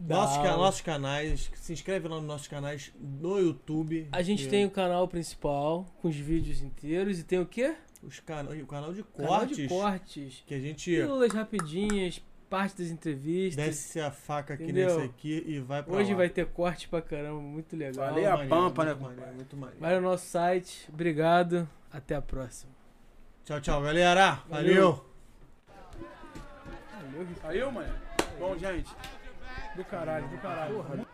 nossos, 0.00 0.42
Dá. 0.42 0.56
nossos 0.56 0.80
canais. 0.80 1.50
Se 1.54 1.74
inscreve 1.74 2.08
lá 2.08 2.16
nos 2.16 2.24
nossos 2.24 2.48
canais 2.48 2.90
no 2.98 3.38
YouTube. 3.38 4.08
A 4.10 4.22
gente 4.22 4.48
tem 4.48 4.64
o 4.64 4.70
canal 4.70 5.06
principal 5.06 5.86
com 6.00 6.08
os 6.08 6.16
vídeos 6.16 6.62
inteiros 6.62 7.18
e 7.18 7.24
tem 7.24 7.38
o 7.38 7.44
quê? 7.46 7.76
os 8.02 8.18
cana 8.18 8.50
o 8.50 8.66
canal 8.66 8.92
de 8.92 9.02
Canal 9.02 9.38
cortes. 9.40 9.56
de 9.56 9.68
cortes. 9.68 10.42
Que 10.46 10.54
a 10.54 10.60
gente 10.60 10.90
Pílulas 10.90 11.32
rapidinhas, 11.32 12.22
parte 12.50 12.78
das 12.82 12.88
entrevistas. 12.90 13.64
desce 13.64 14.00
a 14.00 14.10
faca 14.10 14.54
aqui 14.54 14.64
Entendeu? 14.64 14.88
nesse 14.96 15.06
aqui 15.06 15.44
e 15.46 15.60
vai 15.60 15.82
pra 15.82 15.94
Hoje 15.94 16.10
lá. 16.10 16.16
vai 16.18 16.28
ter 16.28 16.46
corte 16.46 16.88
pra 16.88 17.00
caramba, 17.00 17.40
muito 17.40 17.76
legal. 17.76 18.06
Valeu. 18.06 18.26
a 18.26 18.30
Maneiro, 18.32 18.48
pampa, 18.50 18.84
né, 18.84 18.94
maneiro, 18.94 19.34
Muito 19.34 19.56
maneiro. 19.56 19.80
Vai 19.80 19.94
no 19.94 20.00
nosso 20.02 20.26
site. 20.26 20.86
Obrigado. 20.92 21.68
Até 21.92 22.16
a 22.16 22.20
próxima. 22.22 22.72
Tchau, 23.44 23.60
tchau, 23.60 23.80
galera. 23.82 24.42
Valeu. 24.48 25.04
Valeu. 25.72 27.26
Saiu, 27.40 27.72
mano? 27.72 27.92
Bom, 28.38 28.56
gente. 28.58 28.90
Do 29.76 29.84
caralho, 29.84 30.28
do 30.28 30.38
caralho. 30.38 31.06